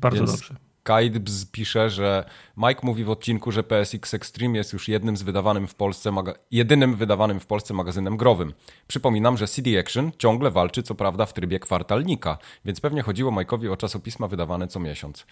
Bardzo 0.00 0.18
Więc 0.18 0.30
dobrze. 0.30 0.54
Kaidbz 0.82 1.46
pisze, 1.46 1.90
że 1.90 2.24
Mike 2.56 2.80
mówi 2.82 3.04
w 3.04 3.10
odcinku, 3.10 3.52
że 3.52 3.62
PSX 3.62 4.14
Extreme 4.14 4.58
jest 4.58 4.72
już 4.72 4.88
jednym 4.88 5.16
z 5.16 5.22
wydawanym 5.22 5.66
w 5.66 5.74
Polsce 5.74 6.12
jedynym 6.50 6.96
wydawanym 6.96 7.40
w 7.40 7.46
Polsce 7.46 7.74
magazynem 7.74 8.16
growym. 8.16 8.52
Przypominam, 8.86 9.36
że 9.36 9.46
CD 9.46 9.80
Action 9.80 10.12
ciągle 10.18 10.50
walczy 10.50 10.82
co 10.82 10.94
prawda 10.94 11.26
w 11.26 11.32
trybie 11.32 11.60
kwartalnika, 11.60 12.38
więc 12.64 12.80
pewnie 12.80 13.02
chodziło 13.02 13.32
Mike'owi 13.32 13.72
o 13.72 13.76
czasopisma 13.76 14.28
wydawane 14.28 14.68
co 14.68 14.80
miesiąc. 14.80 15.26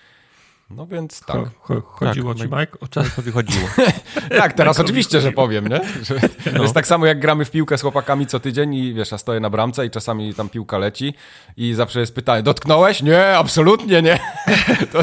No 0.70 0.86
więc 0.86 1.20
tak. 1.20 1.36
Cho, 1.60 1.80
chodziło 1.80 2.34
tak, 2.34 2.42
ci, 2.42 2.48
Mike? 2.56 2.80
O 2.80 2.88
czas 2.88 3.06
chodziło. 3.34 3.68
tak, 4.40 4.52
teraz 4.52 4.80
oczywiście, 4.80 5.20
że 5.20 5.32
powiem, 5.32 5.68
nie? 5.68 5.80
Że 6.02 6.14
no. 6.46 6.52
To 6.52 6.62
jest 6.62 6.74
tak 6.74 6.86
samo 6.86 7.06
jak 7.06 7.20
gramy 7.20 7.44
w 7.44 7.50
piłkę 7.50 7.78
z 7.78 7.82
chłopakami 7.82 8.26
co 8.26 8.40
tydzień 8.40 8.74
i 8.74 8.94
wiesz, 8.94 9.12
ja 9.12 9.18
stoję 9.18 9.40
na 9.40 9.50
bramce 9.50 9.86
i 9.86 9.90
czasami 9.90 10.34
tam 10.34 10.48
piłka 10.48 10.78
leci 10.78 11.14
i 11.56 11.74
zawsze 11.74 12.00
jest 12.00 12.14
pytanie, 12.14 12.42
dotknąłeś? 12.42 13.02
Nie, 13.02 13.26
absolutnie 13.26 14.02
nie. 14.02 14.18
to, 14.92 15.00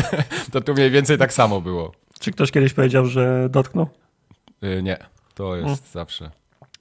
to 0.51 0.61
tu 0.61 0.73
mniej 0.73 0.91
więcej 0.91 1.17
tak 1.17 1.33
samo 1.33 1.61
było. 1.61 1.91
Czy 2.19 2.31
ktoś 2.31 2.51
kiedyś 2.51 2.73
powiedział, 2.73 3.05
że 3.05 3.47
dotknął? 3.49 3.87
Yy, 4.61 4.83
nie, 4.83 4.97
to 5.33 5.55
jest 5.55 5.65
hmm. 5.65 5.85
zawsze. 5.93 6.31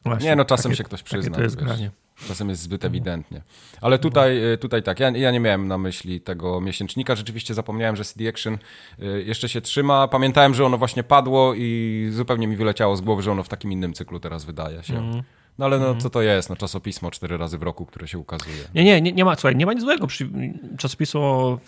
Właśnie, 0.04 0.28
nie, 0.28 0.36
no 0.36 0.44
czasem 0.44 0.70
takie, 0.70 0.76
się 0.76 0.84
ktoś 0.84 1.02
przyzna. 1.02 1.36
to 1.36 1.42
jest 1.42 1.56
wiesz. 1.56 1.64
granie. 1.64 1.90
Czasem 2.28 2.48
jest 2.48 2.62
zbyt 2.62 2.84
ewidentnie. 2.84 3.42
Ale 3.80 3.98
tutaj, 3.98 4.52
y, 4.52 4.58
tutaj 4.58 4.82
tak, 4.82 5.00
ja, 5.00 5.10
ja 5.10 5.30
nie 5.30 5.40
miałem 5.40 5.68
na 5.68 5.78
myśli 5.78 6.20
tego 6.20 6.60
miesięcznika. 6.60 7.14
Rzeczywiście 7.14 7.54
zapomniałem, 7.54 7.96
że 7.96 8.04
CD 8.04 8.28
Action 8.28 8.58
y, 9.02 9.24
jeszcze 9.26 9.48
się 9.48 9.60
trzyma. 9.60 10.08
Pamiętałem, 10.08 10.54
że 10.54 10.64
ono 10.64 10.78
właśnie 10.78 11.02
padło 11.02 11.54
i 11.56 12.08
zupełnie 12.12 12.46
mi 12.46 12.56
wyleciało 12.56 12.96
z 12.96 13.00
głowy, 13.00 13.22
że 13.22 13.32
ono 13.32 13.42
w 13.42 13.48
takim 13.48 13.72
innym 13.72 13.92
cyklu 13.92 14.20
teraz 14.20 14.44
wydaje 14.44 14.82
się. 14.82 14.98
Mhm. 14.98 15.22
No 15.58 15.64
ale 15.64 15.78
no 15.78 15.94
co 15.94 16.10
to 16.10 16.22
jest? 16.22 16.50
No 16.50 16.56
czasopismo 16.56 17.10
cztery 17.10 17.36
razy 17.38 17.58
w 17.58 17.62
roku, 17.62 17.86
które 17.86 18.08
się 18.08 18.18
ukazuje. 18.18 18.56
Nie, 18.74 18.84
nie, 18.84 19.00
nie, 19.00 19.12
nie 19.12 19.24
ma, 19.24 19.34
słuchaj, 19.34 19.56
nie 19.56 19.66
ma 19.66 19.72
nic 19.72 19.82
złego 19.82 20.06
przy 20.06 20.30
czasopismo 20.78 21.58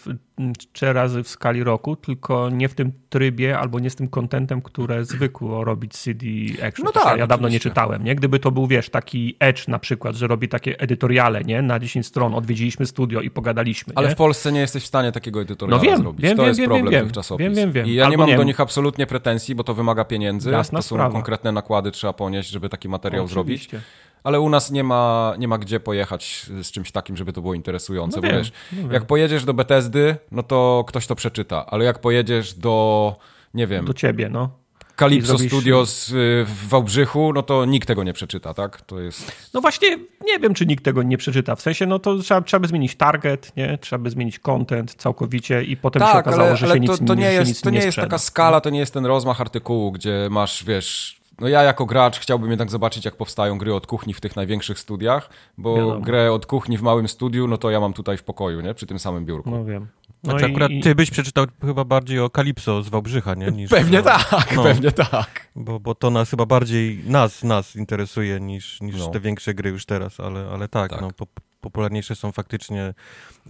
trzy 0.73 0.93
razy 0.93 1.23
w 1.23 1.28
skali 1.28 1.64
roku, 1.64 1.97
tylko 1.97 2.50
nie 2.50 2.69
w 2.69 2.75
tym 2.75 2.93
trybie 3.09 3.59
albo 3.59 3.78
nie 3.81 3.90
z 3.90 3.95
tym 3.97 4.09
kontentem, 4.09 4.62
które 4.62 5.05
zwykło 5.05 5.64
robić 5.64 5.93
CD 5.93 6.26
Action. 6.66 6.85
No 6.85 6.93
tak, 6.93 7.19
Ja 7.19 7.26
dawno 7.26 7.49
nie 7.49 7.57
oczywiście. 7.57 7.71
czytałem, 7.71 8.05
nie? 8.05 8.14
Gdyby 8.14 8.38
to 8.38 8.50
był, 8.50 8.66
wiesz, 8.66 8.90
taki 8.90 9.37
Edge 9.38 9.69
na 9.69 9.78
przykład, 9.78 10.16
że 10.16 10.26
robi 10.26 10.49
takie 10.49 10.81
edytoriale, 10.81 11.43
nie? 11.45 11.62
Na 11.62 11.78
10 11.78 12.07
stron 12.07 12.35
odwiedziliśmy 12.35 12.87
studio 12.87 13.21
i 13.21 13.31
pogadaliśmy, 13.31 13.93
Ale 13.97 14.09
nie? 14.09 14.14
w 14.14 14.16
Polsce 14.19 14.52
nie 14.52 14.61
jesteś 14.61 14.83
w 14.83 14.87
stanie 14.87 15.12
takiego 15.12 15.40
edytoriala 15.40 15.76
No 15.83 15.83
wiem, 15.90 15.99
zrobić. 15.99 16.23
wiem, 16.23 16.37
to 16.37 16.43
wiem, 16.43 16.49
jest 16.49 16.61
wiem, 16.61 16.69
problem 16.71 16.93
wiem, 16.93 17.11
tych 17.11 17.38
wiem, 17.38 17.55
wiem, 17.55 17.73
wiem. 17.73 17.87
I 17.87 17.95
ja 17.95 18.05
nie 18.05 18.07
Albo 18.07 18.19
mam 18.19 18.28
nie 18.31 18.37
do 18.37 18.43
nich 18.43 18.61
absolutnie 18.61 19.07
pretensji, 19.07 19.55
bo 19.55 19.64
to 19.64 19.75
wymaga 19.75 20.05
pieniędzy. 20.05 20.50
Jasna 20.50 20.78
to 20.78 20.83
są 20.83 20.97
sprawa. 20.97 21.12
konkretne 21.12 21.52
nakłady, 21.52 21.90
trzeba 21.90 22.12
ponieść, 22.12 22.50
żeby 22.50 22.69
taki 22.69 22.88
materiał 22.88 23.28
zrobić. 23.28 23.69
Oczywiście. 23.76 23.97
Ale 24.25 24.40
u 24.40 24.49
nas 24.49 24.71
nie 24.71 24.85
ma, 24.85 25.35
nie 25.38 25.49
ma 25.49 25.59
gdzie 25.59 25.80
pojechać 25.80 26.47
z 26.62 26.71
czymś 26.71 26.92
takim, 26.92 27.16
żeby 27.16 27.33
to 27.33 27.40
było 27.42 27.54
interesujące. 27.54 28.16
No 28.16 28.23
bo 28.23 28.28
wiem, 28.28 28.38
wiesz, 28.38 28.52
no 28.87 28.92
jak 28.92 29.04
pojedziesz 29.04 29.45
do 29.45 29.54
Bethesdy, 29.54 30.16
no 30.30 30.42
to 30.42 30.85
ktoś 30.88 31.06
to 31.06 31.14
przeczyta. 31.14 31.66
Ale 31.66 31.85
jak 31.85 31.99
pojedziesz 31.99 32.54
do, 32.54 33.16
nie 33.54 33.66
wiem, 33.66 33.85
Do 33.85 33.95
ciebie, 33.95 34.28
no. 34.28 34.50
Calypso 34.97 35.33
zrobisz- 35.37 35.47
Studios 35.49 36.09
y, 36.11 36.12
w 36.45 36.68
Wałbrzychu, 36.68 37.33
no 37.33 37.42
to 37.42 37.64
nikt 37.64 37.88
tego 37.88 38.04
nie 38.04 38.12
przeczyta, 38.12 38.54
tak? 38.54 38.80
To 38.80 39.00
jest... 39.00 39.50
No 39.54 39.61
właśnie, 39.61 39.88
nie 40.25 40.38
wiem, 40.40 40.54
czy 40.54 40.66
nikt 40.66 40.85
tego 40.85 41.02
nie 41.02 41.18
przeczyta. 41.18 41.56
W 41.56 41.61
sensie, 41.61 41.87
no 41.87 41.99
to 41.99 42.18
trzeba, 42.18 42.40
trzeba 42.42 42.61
by 42.61 42.68
zmienić 42.68 42.95
target, 42.97 43.52
nie? 43.56 43.78
Trzeba 43.78 44.02
by 44.02 44.11
zmienić 44.11 44.38
content 44.38 44.95
całkowicie 44.95 45.62
i 45.64 45.76
potem 45.76 46.02
się 46.02 46.09
Tak, 46.12 46.26
okazało, 46.26 46.49
ale, 46.49 46.56
że 46.56 46.66
ale 46.66 46.75
się 46.75 46.80
nic, 46.80 46.90
to, 46.90 46.99
to 46.99 47.06
że 47.06 47.16
nie 47.16 47.26
się 47.26 47.33
jest, 47.33 47.49
nic 47.49 47.61
to 47.61 47.71
nie 47.71 47.76
jest 47.78 47.88
sprzeda. 47.88 48.06
taka 48.06 48.18
skala, 48.18 48.61
to 48.61 48.71
nie 48.71 48.78
jest 48.78 48.95
ten 48.95 49.06
rozmach 49.06 49.40
artykułu, 49.40 49.92
gdzie 49.92 50.28
masz, 50.30 50.64
wiesz... 50.64 51.21
No 51.40 51.49
ja 51.49 51.62
jako 51.62 51.87
gracz 51.87 52.19
chciałbym 52.21 52.50
jednak 52.50 52.71
zobaczyć, 52.71 53.05
jak 53.05 53.16
powstają 53.16 53.59
gry 53.59 53.75
od 53.75 53.87
kuchni 53.87 54.14
w 54.14 54.21
tych 54.21 54.37
największych 54.37 54.78
studiach, 54.78 55.31
bo 55.59 55.76
Wiadomo. 55.76 56.00
grę 56.00 56.33
od 56.33 56.47
kuchni 56.47 56.78
w 56.78 56.83
małym 56.83 57.09
studiu, 57.09 57.49
no 57.49 57.59
to 57.59 57.71
ja 57.71 57.81
mam 57.81 57.93
tutaj 57.93 58.16
w 58.19 58.23
pokoju, 58.23 58.61
nie? 58.61 58.75
Przy 58.75 58.87
tym 58.87 58.99
samym 58.99 59.25
biurku. 59.25 59.50
No 59.50 59.64
wiem. 59.64 59.87
No 60.25 60.31
Znaczy 60.31 60.47
i- 60.49 60.50
akurat 60.50 60.71
i- 60.71 60.81
ty 60.81 60.95
byś 60.95 61.11
przeczytał 61.11 61.47
chyba 61.64 61.85
bardziej 61.85 62.21
o 62.21 62.31
Kalipso 62.31 62.83
z 62.83 62.88
Wałbrzycha, 62.88 63.35
nie? 63.35 63.50
Niż, 63.50 63.71
Pewnie 63.71 63.99
no, 63.99 64.05
tak, 64.05 64.57
no. 64.57 64.62
pewnie 64.62 64.93
tak. 64.93 65.49
Bo, 65.57 65.81
bo 65.81 65.95
to 65.95 66.11
nas 66.11 66.31
chyba 66.31 66.47
bardziej 66.47 67.02
nas, 67.07 67.45
nas 67.45 67.76
interesuje 67.76 68.40
niż, 68.40 68.81
niż 68.81 68.97
No. 68.99 69.09
te 69.09 69.21
większe 69.21 69.55
gry 69.55 69.71
już 69.71 69.87
teraz, 69.87 70.21
ale, 70.21 70.49
ale 70.52 70.69
tak, 70.69 70.90
Tak. 70.90 71.00
No, 71.00 71.11
po, 71.16 71.26
popularniejsze 71.61 72.14
są 72.14 72.33
faktycznie 72.33 72.95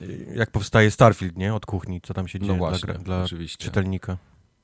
y, 0.03 0.33
jak 0.35 0.51
powstaje 0.51 0.91
Starfield, 0.91 1.37
nie? 1.37 1.55
Od 1.55 1.67
kuchni, 1.67 2.01
co 2.01 2.15
tam 2.15 2.29
się 2.29 2.39
dzieje 2.41 2.53
No 2.53 2.59
dla, 2.59 2.69
właśnie, 2.69 2.95
dla 2.95 3.23
oczywiście. 3.23 3.65
czytelnika. 3.65 4.17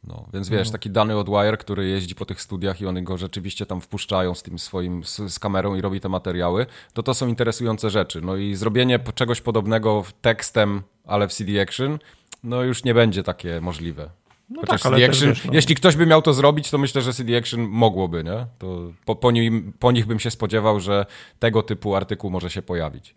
No, 0.04 0.26
więc 0.32 0.48
wiesz, 0.48 0.70
taki 0.70 0.90
dany 0.90 1.16
od 1.16 1.28
Wire, 1.28 1.58
który 1.58 1.88
jeździ 1.88 2.14
po 2.14 2.24
tych 2.26 2.40
studiach 2.40 2.80
i 2.80 2.86
oni 2.86 3.02
go 3.02 3.18
rzeczywiście 3.18 3.66
tam 3.66 3.80
wpuszczają 3.80 4.34
z 4.34 4.42
tym 4.42 4.58
swoim, 4.58 5.04
z, 5.04 5.16
z 5.16 5.38
kamerą 5.38 5.74
i 5.74 5.80
robi 5.80 6.00
te 6.00 6.08
materiały, 6.08 6.66
to 6.92 7.02
to 7.02 7.14
są 7.14 7.28
interesujące 7.28 7.90
rzeczy. 7.90 8.20
No 8.20 8.36
i 8.36 8.54
zrobienie 8.54 8.98
czegoś 9.14 9.40
podobnego 9.40 10.04
tekstem, 10.20 10.82
ale 11.06 11.28
w 11.28 11.32
CD 11.32 11.62
Action, 11.62 11.98
no 12.42 12.62
już 12.62 12.84
nie 12.84 12.94
będzie 12.94 13.22
takie 13.22 13.60
możliwe. 13.60 14.10
No 14.50 14.60
Chociaż 14.60 14.82
tak, 14.82 14.92
CD 14.92 15.06
Action, 15.06 15.28
wiesz, 15.28 15.44
no. 15.44 15.52
jeśli 15.54 15.74
ktoś 15.74 15.96
by 15.96 16.06
miał 16.06 16.22
to 16.22 16.32
zrobić, 16.32 16.70
to 16.70 16.78
myślę, 16.78 17.02
że 17.02 17.12
CD 17.12 17.38
Action 17.38 17.60
mogłoby, 17.60 18.24
nie? 18.24 18.46
To 18.58 18.92
po, 19.04 19.16
po, 19.16 19.30
nim, 19.30 19.72
po 19.78 19.92
nich 19.92 20.06
bym 20.06 20.20
się 20.20 20.30
spodziewał, 20.30 20.80
że 20.80 21.06
tego 21.38 21.62
typu 21.62 21.94
artykuł 21.94 22.30
może 22.30 22.50
się 22.50 22.62
pojawić. 22.62 23.14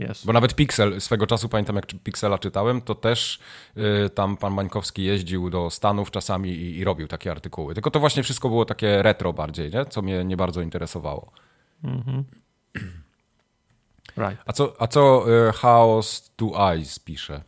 Jest. 0.00 0.26
Bo 0.26 0.32
nawet 0.32 0.54
Pixel, 0.54 1.00
swego 1.00 1.26
czasu 1.26 1.48
pamiętam 1.48 1.76
jak 1.76 1.86
Pixela 1.86 2.38
czytałem, 2.38 2.80
to 2.80 2.94
też 2.94 3.40
y, 3.76 4.10
tam 4.10 4.36
pan 4.36 4.54
Mańkowski 4.54 5.04
jeździł 5.04 5.50
do 5.50 5.70
Stanów 5.70 6.10
czasami 6.10 6.50
i, 6.50 6.78
i 6.78 6.84
robił 6.84 7.08
takie 7.08 7.30
artykuły. 7.30 7.74
Tylko 7.74 7.90
to 7.90 8.00
właśnie 8.00 8.22
wszystko 8.22 8.48
było 8.48 8.64
takie 8.64 9.02
retro 9.02 9.32
bardziej, 9.32 9.70
nie? 9.70 9.84
co 9.84 10.02
mnie 10.02 10.24
nie 10.24 10.36
bardzo 10.36 10.60
interesowało. 10.60 11.32
Right. 14.16 14.42
A 14.46 14.52
co, 14.52 14.72
a 14.78 14.86
co 14.86 15.24
y, 15.48 15.52
Chaos 15.52 16.30
to 16.36 16.70
Eyes 16.72 16.98
pisze? 16.98 17.42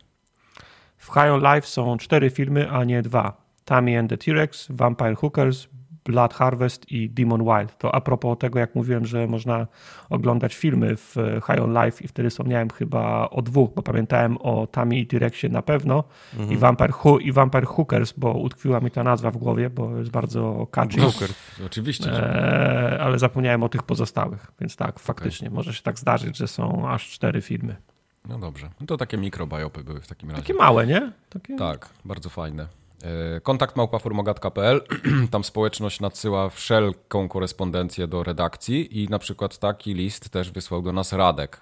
W 0.97 1.05
High 1.05 1.31
on 1.31 1.55
Life 1.55 1.67
są 1.67 1.97
cztery 1.97 2.29
filmy, 2.29 2.71
a 2.71 2.83
nie 2.83 3.01
dwa. 3.01 3.43
Tammy 3.65 3.99
and 3.99 4.09
the 4.09 4.17
T-Rex, 4.17 4.67
Vampire 4.69 5.15
Hookers, 5.15 5.67
Blood 6.05 6.33
Harvest 6.33 6.91
i 6.91 7.09
Demon 7.09 7.43
Wild. 7.43 7.77
To 7.77 7.95
a 7.95 8.01
propos 8.01 8.37
tego, 8.37 8.59
jak 8.59 8.75
mówiłem, 8.75 9.05
że 9.05 9.27
można 9.27 9.67
oglądać 10.09 10.55
filmy 10.55 10.95
w 10.95 11.17
e, 11.17 11.41
High 11.47 11.63
on 11.63 11.83
Life 11.83 12.03
i 12.03 12.07
wtedy 12.07 12.29
wspomniałem 12.29 12.69
chyba 12.69 13.29
o 13.29 13.41
dwóch, 13.41 13.73
bo 13.75 13.83
pamiętałem 13.83 14.37
o 14.37 14.67
Tammy 14.67 14.99
i 14.99 15.07
T-Rexie 15.07 15.49
na 15.49 15.61
pewno 15.61 16.03
i, 16.49 16.57
Vampire 16.57 16.93
i 17.21 17.31
Vampire 17.31 17.65
Hookers, 17.65 18.13
bo 18.17 18.33
utkwiła 18.33 18.79
mi 18.79 18.91
ta 18.91 19.03
nazwa 19.03 19.31
w 19.31 19.37
głowie, 19.37 19.69
bo 19.69 19.97
jest 19.97 20.11
bardzo 20.11 20.67
catchy. 20.71 21.01
No, 21.01 21.11
oczywiście. 21.65 22.11
Eee, 22.11 22.99
ale 22.99 23.19
zapomniałem 23.19 23.63
o 23.63 23.69
tych 23.69 23.83
pozostałych, 23.83 24.51
więc 24.59 24.75
tak, 24.75 24.99
faktycznie 24.99 25.49
może 25.49 25.73
się 25.73 25.83
tak 25.83 25.99
zdarzyć, 25.99 26.37
że 26.37 26.47
są 26.47 26.89
aż 26.89 27.09
cztery 27.09 27.41
filmy. 27.41 27.75
No 28.29 28.39
dobrze. 28.39 28.69
No 28.79 28.87
to 28.87 28.97
takie 28.97 29.17
mikrobiopy 29.17 29.83
były 29.83 30.01
w 30.01 30.07
takim 30.07 30.29
razie. 30.29 30.41
Takie 30.41 30.53
małe, 30.53 30.87
nie? 30.87 31.11
Takie... 31.29 31.55
Tak, 31.55 31.89
bardzo 32.05 32.29
fajne. 32.29 32.67
E, 33.03 33.41
Kontakt 33.41 33.75
małpaformogat.pl, 33.75 34.81
tam 35.31 35.43
społeczność 35.43 35.99
nadsyła 35.99 36.49
wszelką 36.49 37.29
korespondencję 37.29 38.07
do 38.07 38.23
redakcji 38.23 39.03
i 39.03 39.07
na 39.07 39.19
przykład 39.19 39.57
taki 39.57 39.93
list 39.93 40.29
też 40.29 40.51
wysłał 40.51 40.81
do 40.81 40.93
nas 40.93 41.13
Radek. 41.13 41.59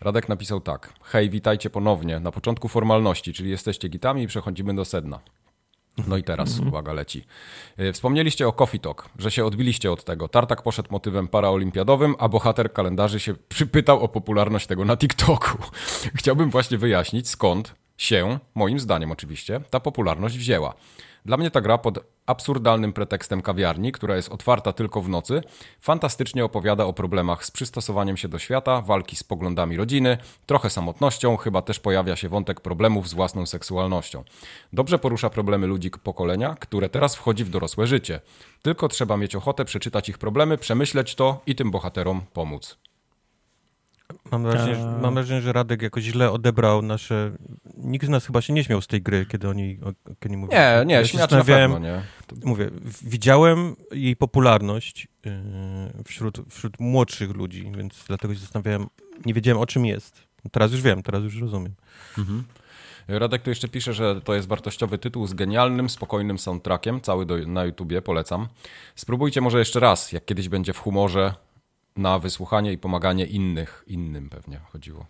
Radek 0.00 0.28
napisał 0.28 0.60
tak. 0.60 0.92
Hej, 1.02 1.30
witajcie 1.30 1.70
ponownie. 1.70 2.20
Na 2.20 2.32
początku 2.32 2.68
formalności, 2.68 3.32
czyli 3.32 3.50
jesteście 3.50 3.88
gitami 3.88 4.22
i 4.22 4.26
przechodzimy 4.26 4.74
do 4.74 4.84
sedna. 4.84 5.20
No 6.06 6.16
i 6.16 6.22
teraz, 6.22 6.58
uwaga, 6.58 6.92
leci. 6.92 7.24
E, 7.76 7.92
Wspomnieliście 7.92 8.48
o 8.48 8.52
Coffee 8.52 8.80
Talk, 8.80 9.08
że 9.18 9.30
się 9.30 9.44
odbiliście 9.44 9.92
od 9.92 10.04
tego. 10.04 10.28
Tartak 10.28 10.62
poszedł 10.62 10.88
motywem 10.92 11.28
paraolimpiadowym, 11.28 12.14
a 12.18 12.28
bohater 12.28 12.72
kalendarzy 12.72 13.20
się 13.20 13.34
przypytał 13.48 14.00
o 14.00 14.08
popularność 14.08 14.66
tego 14.66 14.84
na 14.84 14.96
TikToku. 14.96 15.58
Chciałbym 16.18 16.50
właśnie 16.50 16.78
wyjaśnić, 16.78 17.28
skąd 17.28 17.74
się, 18.02 18.38
moim 18.54 18.80
zdaniem 18.80 19.12
oczywiście, 19.12 19.60
ta 19.70 19.80
popularność 19.80 20.38
wzięła. 20.38 20.74
Dla 21.24 21.36
mnie 21.36 21.50
ta 21.50 21.60
gra 21.60 21.78
pod 21.78 21.98
absurdalnym 22.26 22.92
pretekstem 22.92 23.42
kawiarni, 23.42 23.92
która 23.92 24.16
jest 24.16 24.28
otwarta 24.28 24.72
tylko 24.72 25.00
w 25.00 25.08
nocy, 25.08 25.42
fantastycznie 25.80 26.44
opowiada 26.44 26.84
o 26.84 26.92
problemach 26.92 27.44
z 27.44 27.50
przystosowaniem 27.50 28.16
się 28.16 28.28
do 28.28 28.38
świata, 28.38 28.80
walki 28.80 29.16
z 29.16 29.24
poglądami 29.24 29.76
rodziny, 29.76 30.18
trochę 30.46 30.70
samotnością, 30.70 31.36
chyba 31.36 31.62
też 31.62 31.80
pojawia 31.80 32.16
się 32.16 32.28
wątek 32.28 32.60
problemów 32.60 33.08
z 33.08 33.14
własną 33.14 33.46
seksualnością. 33.46 34.24
Dobrze 34.72 34.98
porusza 34.98 35.30
problemy 35.30 35.66
ludzi 35.66 35.90
pokolenia, 35.90 36.56
które 36.60 36.88
teraz 36.88 37.16
wchodzi 37.16 37.44
w 37.44 37.50
dorosłe 37.50 37.86
życie. 37.86 38.20
Tylko 38.62 38.88
trzeba 38.88 39.16
mieć 39.16 39.36
ochotę 39.36 39.64
przeczytać 39.64 40.08
ich 40.08 40.18
problemy, 40.18 40.58
przemyśleć 40.58 41.14
to 41.14 41.40
i 41.46 41.54
tym 41.54 41.70
bohaterom 41.70 42.22
pomóc. 42.32 42.89
Mam 44.30 44.42
wrażenie, 44.42 44.74
że, 44.74 44.98
mam 45.02 45.14
wrażenie, 45.14 45.40
że 45.40 45.52
Radek 45.52 45.82
jakoś 45.82 46.04
źle 46.04 46.30
odebrał 46.30 46.82
nasze... 46.82 47.32
Nikt 47.76 48.06
z 48.06 48.08
nas 48.08 48.26
chyba 48.26 48.40
się 48.40 48.52
nie 48.52 48.64
śmiał 48.64 48.80
z 48.80 48.86
tej 48.86 49.02
gry, 49.02 49.26
kiedy 49.26 49.48
o 49.48 49.52
niej, 49.52 49.80
o, 49.82 50.28
niej 50.28 50.38
mówił. 50.38 50.58
Nie, 50.58 50.82
nie, 50.86 50.94
ja 50.94 51.04
się 51.04 51.18
zastanawiałem, 51.18 51.72
pewno, 51.72 51.88
nie. 51.88 52.02
Mówię, 52.44 52.70
widziałem 53.02 53.76
jej 53.92 54.16
popularność 54.16 55.08
yy, 55.24 56.04
wśród, 56.04 56.40
wśród 56.48 56.80
młodszych 56.80 57.30
ludzi, 57.30 57.72
więc 57.76 58.04
dlatego 58.08 58.34
się 58.34 58.40
zastanawiałem, 58.40 58.86
nie 59.26 59.34
wiedziałem 59.34 59.62
o 59.62 59.66
czym 59.66 59.86
jest. 59.86 60.22
Teraz 60.52 60.72
już 60.72 60.82
wiem, 60.82 61.02
teraz 61.02 61.22
już 61.22 61.40
rozumiem. 61.40 61.74
Radek 63.08 63.42
tu 63.42 63.50
jeszcze 63.50 63.68
pisze, 63.68 63.94
że 63.94 64.20
to 64.20 64.34
jest 64.34 64.48
wartościowy 64.48 64.98
tytuł 64.98 65.26
z 65.26 65.34
genialnym, 65.34 65.90
spokojnym 65.90 66.38
soundtrackiem, 66.38 67.00
cały 67.00 67.26
do, 67.26 67.36
na 67.46 67.64
YouTubie, 67.64 68.02
polecam. 68.02 68.48
Spróbujcie 68.94 69.40
może 69.40 69.58
jeszcze 69.58 69.80
raz, 69.80 70.12
jak 70.12 70.24
kiedyś 70.24 70.48
będzie 70.48 70.72
w 70.72 70.78
humorze, 70.78 71.34
na 71.96 72.18
wysłuchanie 72.18 72.72
i 72.72 72.78
pomaganie 72.78 73.24
innych, 73.26 73.84
innym 73.86 74.28
pewnie 74.28 74.58
chodziło. 74.72 75.06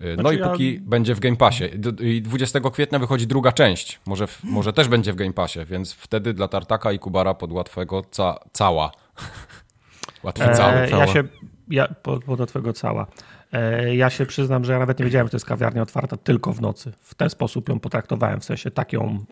Y, 0.00 0.14
No 0.16 0.22
Znaczy 0.22 0.36
i 0.36 0.38
ja- 0.38 0.48
póki 0.48 0.80
będzie 0.80 1.14
w 1.14 1.20
Game 1.20 1.36
Passie. 1.36 1.64
I 2.00 2.22
20 2.22 2.70
kwietnia 2.70 2.98
wychodzi 2.98 3.26
druga 3.26 3.52
część, 3.52 4.00
może, 4.06 4.26
w, 4.26 4.44
może 4.44 4.72
też 4.72 4.88
będzie 4.88 5.12
w 5.12 5.16
Game 5.16 5.32
Passie, 5.32 5.64
więc 5.64 5.92
wtedy 5.92 6.34
dla 6.34 6.48
Tartaka 6.48 6.92
i 6.92 6.98
Kubara 6.98 7.34
pod 7.34 7.52
łatwego 7.52 8.02
ca, 8.10 8.38
cała. 8.52 8.92
Łatwy 10.22 10.44
cały. 10.54 10.72
E, 10.76 10.88
cała. 10.88 11.06
ja 11.06 11.12
się, 11.12 11.24
ja, 11.68 11.88
po, 12.02 12.20
po 12.20 12.36
do 12.36 12.46
twojego 12.46 12.72
cała. 12.72 13.06
E, 13.52 13.96
ja 13.96 14.10
się 14.10 14.26
przyznam, 14.26 14.64
że 14.64 14.72
ja 14.72 14.78
nawet 14.78 14.98
nie 14.98 15.04
wiedziałem, 15.04 15.26
że 15.26 15.30
to 15.30 15.36
jest 15.36 15.46
kawiarnia 15.46 15.82
otwarta 15.82 16.16
tylko 16.16 16.52
w 16.52 16.60
nocy. 16.60 16.92
W 17.02 17.14
ten 17.14 17.30
sposób 17.30 17.68
ją 17.68 17.80
potraktowałem, 17.80 18.40
w 18.40 18.44
sensie 18.44 18.70
tak 18.70 18.92
ją 18.92 19.24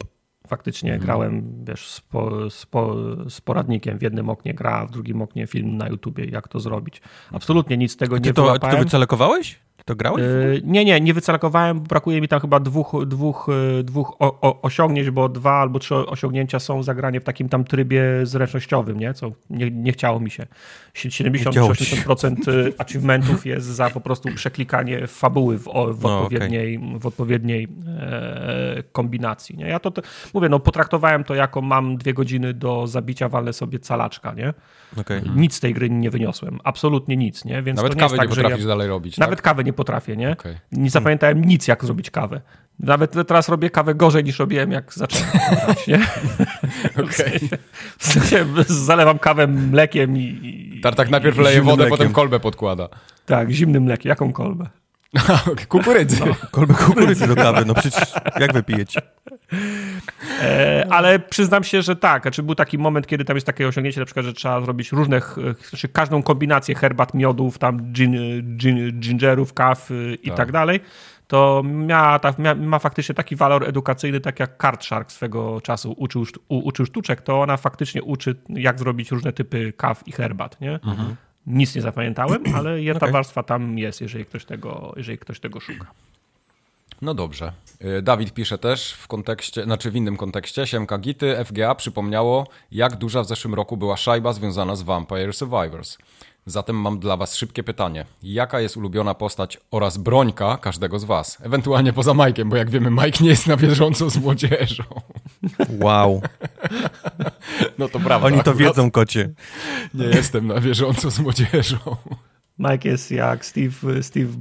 faktycznie 0.47 0.93
Mhm. 0.93 1.07
grałem, 1.07 1.65
wiesz, 1.65 1.89
z, 1.89 2.01
po, 2.01 2.51
z, 2.51 2.67
po, 2.67 2.95
z 3.31 3.41
poradnikiem. 3.41 3.99
W 3.99 4.03
jednym 4.03 4.29
oknie 4.31 4.55
gra, 4.55 4.87
w 4.87 4.91
drugim 4.91 5.23
oknie 5.23 5.47
film 5.47 5.77
na 5.77 5.89
YouTubie, 5.89 6.25
jak 6.25 6.49
to 6.49 6.61
zrobić. 6.61 7.01
Absolutnie 7.33 7.77
nic 7.77 7.93
z 7.93 7.97
tego 7.97 8.17
Ty 8.17 8.21
nie 8.21 8.25
to, 8.25 8.29
ty 8.31 8.35
to 8.35 8.43
wyłapałem. 8.43 8.85
wycelekowałeś? 8.85 9.59
To 9.87 9.97
grałeś? 9.97 10.23
Yy, 10.23 10.63
nie, 10.65 10.85
nie, 10.85 11.01
nie 11.01 11.15
wycelakowałem. 11.15 11.81
Brakuje 11.81 12.21
mi 12.21 12.29
tam 12.29 12.41
chyba 12.41 12.61
dwóch, 12.61 12.93
dwóch, 13.07 13.47
yy, 13.77 13.85
dwóch 13.85 14.17
o, 14.19 14.41
o, 14.41 14.63
osiągnięć, 14.63 15.11
bo 15.11 15.29
dwa 15.29 15.53
albo 15.53 15.79
trzy 15.79 15.95
osiągnięcia 15.95 16.59
są 16.59 16.83
zagranie 16.83 17.21
w 17.21 17.25
takim 17.25 17.49
tam 17.49 17.65
trybie 17.65 18.03
zręcznościowym, 18.23 19.01
nie? 19.01 19.15
Co 19.15 19.33
nie, 19.51 19.71
nie 19.71 19.93
chciało 19.93 20.21
mi 20.21 20.31
się. 20.31 20.47
70-80% 20.95 22.49
y, 22.49 22.73
achievementów 22.79 23.47
jest 23.47 23.67
za 23.67 23.91
po 23.91 24.01
prostu 24.01 24.29
przeklikanie 24.35 25.07
fabuły 25.07 25.59
w, 25.59 25.63
w 25.93 26.03
no, 26.03 26.19
odpowiedniej, 26.19 26.79
okay. 26.79 26.99
w 26.99 27.07
odpowiedniej 27.07 27.69
e, 27.89 28.83
kombinacji. 28.93 29.57
Nie? 29.57 29.69
Ja 29.69 29.81
to, 29.81 29.91
to, 29.91 30.03
mówię, 30.35 30.49
no 30.49 30.61
potraktowałem 30.61 31.25
to 31.25 31.35
jako 31.35 31.63
mam 31.63 31.97
dwie 31.97 32.15
godziny 32.15 32.55
do 32.55 32.87
zabicia, 32.87 33.29
walę 33.29 33.53
sobie 33.53 33.79
calaczka, 33.79 34.35
nie? 34.35 34.55
Okay. 35.01 35.23
Nic 35.37 35.55
z 35.55 35.61
tej 35.61 35.75
gry 35.75 35.91
nie 35.91 36.11
wyniosłem. 36.11 36.59
Absolutnie 36.65 37.17
nic, 37.17 37.45
nie? 37.45 37.63
Więc 37.63 37.77
Nawet 37.77 37.95
kawy 37.95 38.17
tak, 38.17 38.31
nie 38.31 38.37
potrafisz 38.37 38.61
ja... 38.61 38.67
dalej 38.67 38.89
robić, 38.89 39.19
Nawet 39.19 39.39
tak? 39.39 39.45
kawy 39.45 39.65
nie 39.65 39.73
potrafię, 39.77 40.17
nie? 40.17 40.31
Okay. 40.31 40.59
Nie 40.73 40.91
zapamiętałem 40.91 41.45
nic, 41.45 41.69
jak 41.69 41.85
zrobić 41.85 42.11
kawę. 42.11 42.41
Nawet 42.81 43.29
teraz 43.29 43.49
robię 43.49 43.71
kawę 43.71 43.95
gorzej 43.95 44.25
niż 44.25 44.39
robiłem, 44.39 44.73
jak 44.73 44.95
zacząłem 44.95 45.27
grać, 45.33 45.87
nie? 45.87 46.07
Okay. 47.05 47.41
W 47.99 48.07
sensie 48.07 48.47
zalewam 48.67 49.19
kawę 49.19 49.47
mlekiem 49.47 50.17
i... 50.17 50.81
Tartak 50.83 51.11
najpierw 51.11 51.39
leje 51.39 51.63
wodę, 51.63 51.77
mlekiem. 51.77 51.99
potem 51.99 52.13
kolbę 52.13 52.41
podkłada. 52.41 52.89
Tak, 53.27 53.51
zimnym 53.51 53.83
mlekiem. 53.83 54.09
Jaką 54.09 54.33
kolbę? 54.33 54.67
kukurydzy. 55.69 56.21
No. 56.27 56.35
Kolbę 56.51 56.75
kukurydzy 56.75 57.27
do 57.27 57.37
kawy, 57.37 57.65
no 57.65 57.75
przecież 57.75 58.15
jak 58.41 58.53
wypijecie? 58.53 59.03
E, 60.43 60.87
ale 60.91 61.19
przyznam 61.19 61.65
się, 61.65 61.83
że 61.83 61.97
tak. 61.97 62.23
Znaczy 62.23 62.43
był 62.43 62.55
taki 62.55 62.79
moment, 62.79 63.07
kiedy 63.07 63.25
tam 63.25 63.37
jest 63.37 63.47
takie 63.47 63.69
osiągnięcie, 63.69 64.01
na 64.01 64.07
przykład, 64.07 64.27
że 64.27 64.33
trzeba 64.33 64.61
zrobić 64.61 64.93
różne, 64.93 65.21
znaczy 65.69 65.89
każdą 65.89 66.23
kombinację 66.23 66.75
herbat, 66.75 67.15
miodów, 67.15 67.59
tam 67.59 67.93
gin, 67.93 68.17
gin, 68.57 69.01
gingerów, 69.01 69.55
kaw 69.55 69.91
y, 69.91 70.19
i 70.23 70.29
tak, 70.29 70.37
tak 70.37 70.53
dalej 70.53 70.81
to 71.29 71.63
miała, 71.65 72.19
ta, 72.19 72.35
mia, 72.39 72.55
ma 72.55 72.79
faktycznie 72.79 73.15
taki 73.15 73.37
walor 73.37 73.69
edukacyjny, 73.69 74.21
tak 74.21 74.41
jak 74.41 74.63
Card 74.63 74.85
Shark 74.85 75.13
swego 75.13 75.61
czasu 75.61 75.95
uczył, 75.99 76.27
u, 76.49 76.59
uczył 76.59 76.87
sztuczek, 76.87 77.21
to 77.21 77.41
ona 77.41 77.57
faktycznie 77.57 78.03
uczy, 78.03 78.37
jak 78.49 78.79
zrobić 78.79 79.11
różne 79.11 79.33
typy 79.33 79.73
kaw 79.77 80.09
i 80.09 80.13
herbat, 80.13 80.61
nie? 80.61 80.73
Mhm. 80.73 81.17
Nic 81.47 81.75
nie 81.75 81.83
zapamiętałem, 81.83 82.43
ale 82.57 82.83
jedna 82.83 83.01
okay. 83.01 83.13
warstwa 83.13 83.43
tam 83.43 83.79
jest, 83.79 84.01
jeżeli 84.01 84.25
ktoś 84.25 84.45
tego, 84.45 84.93
jeżeli 84.97 85.19
ktoś 85.19 85.41
tego 85.41 85.61
szuka. 85.61 85.87
No 87.03 87.15
dobrze. 87.15 87.53
Y, 87.99 88.03
Dawid 88.03 88.35
pisze 88.35 88.59
też 88.59 88.93
w 88.93 89.09
kontekście, 89.09 89.65
znaczy 89.65 89.91
w 89.91 89.97
innym 89.97 90.17
kontekście, 90.17 90.67
Siemka 90.67 90.99
Gity, 90.99 91.45
FGA 91.45 91.75
przypomniało, 91.75 92.47
jak 92.73 92.97
duża 92.97 93.23
w 93.23 93.27
zeszłym 93.27 93.55
roku 93.55 93.77
była 93.77 93.97
szajba 93.97 94.33
związana 94.33 94.77
z 94.77 94.83
Vampire 94.83 95.33
Survivors. 95.33 95.99
Zatem 96.49 96.77
mam 96.77 96.99
dla 96.99 97.17
Was 97.17 97.37
szybkie 97.37 97.63
pytanie. 97.63 98.05
Jaka 98.23 98.61
jest 98.61 98.77
ulubiona 98.77 99.15
postać 99.15 99.59
oraz 99.71 99.99
brońka 99.99 100.57
każdego 100.57 100.99
z 100.99 101.05
Was? 101.05 101.39
Ewentualnie 101.43 101.93
poza 101.93 102.15
Majkiem, 102.15 102.49
bo 102.49 102.57
jak 102.57 102.71
wiemy, 102.71 102.91
Mike 102.91 103.25
nie 103.25 103.31
jest 103.31 103.47
na 103.47 103.57
bieżąco 103.57 104.11
z 104.11 104.17
młodzieżą. 104.17 104.85
Wow. 105.81 106.21
No 107.79 107.89
to 107.89 108.01
prawda. 108.01 108.27
Oni 108.27 108.43
to 108.43 108.55
wiedzą, 108.55 108.91
kocie. 108.91 109.31
Nie 109.95 110.05
jestem 110.05 110.47
na 110.47 110.61
bieżąco 110.61 111.11
z 111.11 111.19
młodzieżą. 111.19 111.79
Mike 112.59 112.89
jest 112.89 113.11
jak 113.11 113.45
Steve, 113.45 114.03
Steve 114.03 114.33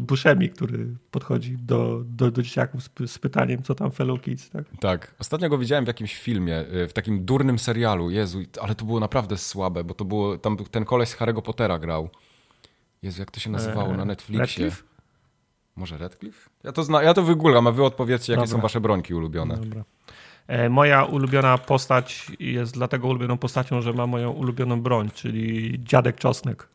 Buscemi, 0.00 0.50
który 0.50 0.86
podchodzi 1.10 1.56
do, 1.56 2.02
do, 2.04 2.30
do 2.30 2.42
dzieciaków 2.42 2.82
z, 2.82 2.90
z, 3.06 3.18
pytaniem, 3.18 3.62
co 3.62 3.74
tam 3.74 3.90
fellow 3.90 4.20
kids, 4.20 4.50
tak? 4.50 4.64
Tak. 4.80 5.14
Ostatnio 5.18 5.48
go 5.48 5.58
widziałem 5.58 5.84
w 5.84 5.88
jakimś 5.88 6.16
filmie, 6.16 6.60
y, 6.60 6.88
w 6.88 6.92
takim 6.92 7.24
durnym 7.24 7.58
serialu. 7.58 8.10
Jezu, 8.10 8.42
ale 8.60 8.74
to 8.74 8.84
było 8.84 9.00
naprawdę 9.00 9.38
słabe, 9.38 9.84
bo 9.84 9.94
to 9.94 10.04
było, 10.04 10.38
tam 10.38 10.56
ten 10.56 10.84
koleś 10.84 11.08
z 11.08 11.16
Harry'ego 11.16 11.42
Pottera 11.42 11.78
grał. 11.78 12.08
Jezu, 13.02 13.20
jak 13.20 13.30
to 13.30 13.40
się 13.40 13.50
nazywało 13.50 13.90
eee, 13.90 13.96
na 13.96 14.04
Netflixie? 14.04 14.64
Redcliffe? 14.64 14.82
Może 15.76 15.98
Redcliffe? 15.98 16.50
Ja 16.64 16.72
to, 16.72 16.84
zna, 16.84 17.02
ja 17.02 17.14
to 17.14 17.22
wygulam, 17.22 17.66
a 17.66 17.72
wy 17.72 17.84
odpowiedzcie, 17.84 18.32
jakie 18.32 18.44
Dobra. 18.44 18.56
są 18.56 18.62
wasze 18.62 18.80
brońki 18.80 19.14
ulubione. 19.14 19.56
Dobra. 19.56 19.84
E, 20.46 20.68
moja 20.68 21.04
ulubiona 21.04 21.58
postać 21.58 22.26
jest 22.40 22.74
dlatego 22.74 23.08
ulubioną 23.08 23.38
postacią, 23.38 23.80
że 23.80 23.92
ma 23.92 24.06
moją 24.06 24.30
ulubioną 24.30 24.80
broń, 24.80 25.10
czyli 25.14 25.74
dziadek 25.84 26.16
czosnek. 26.16 26.68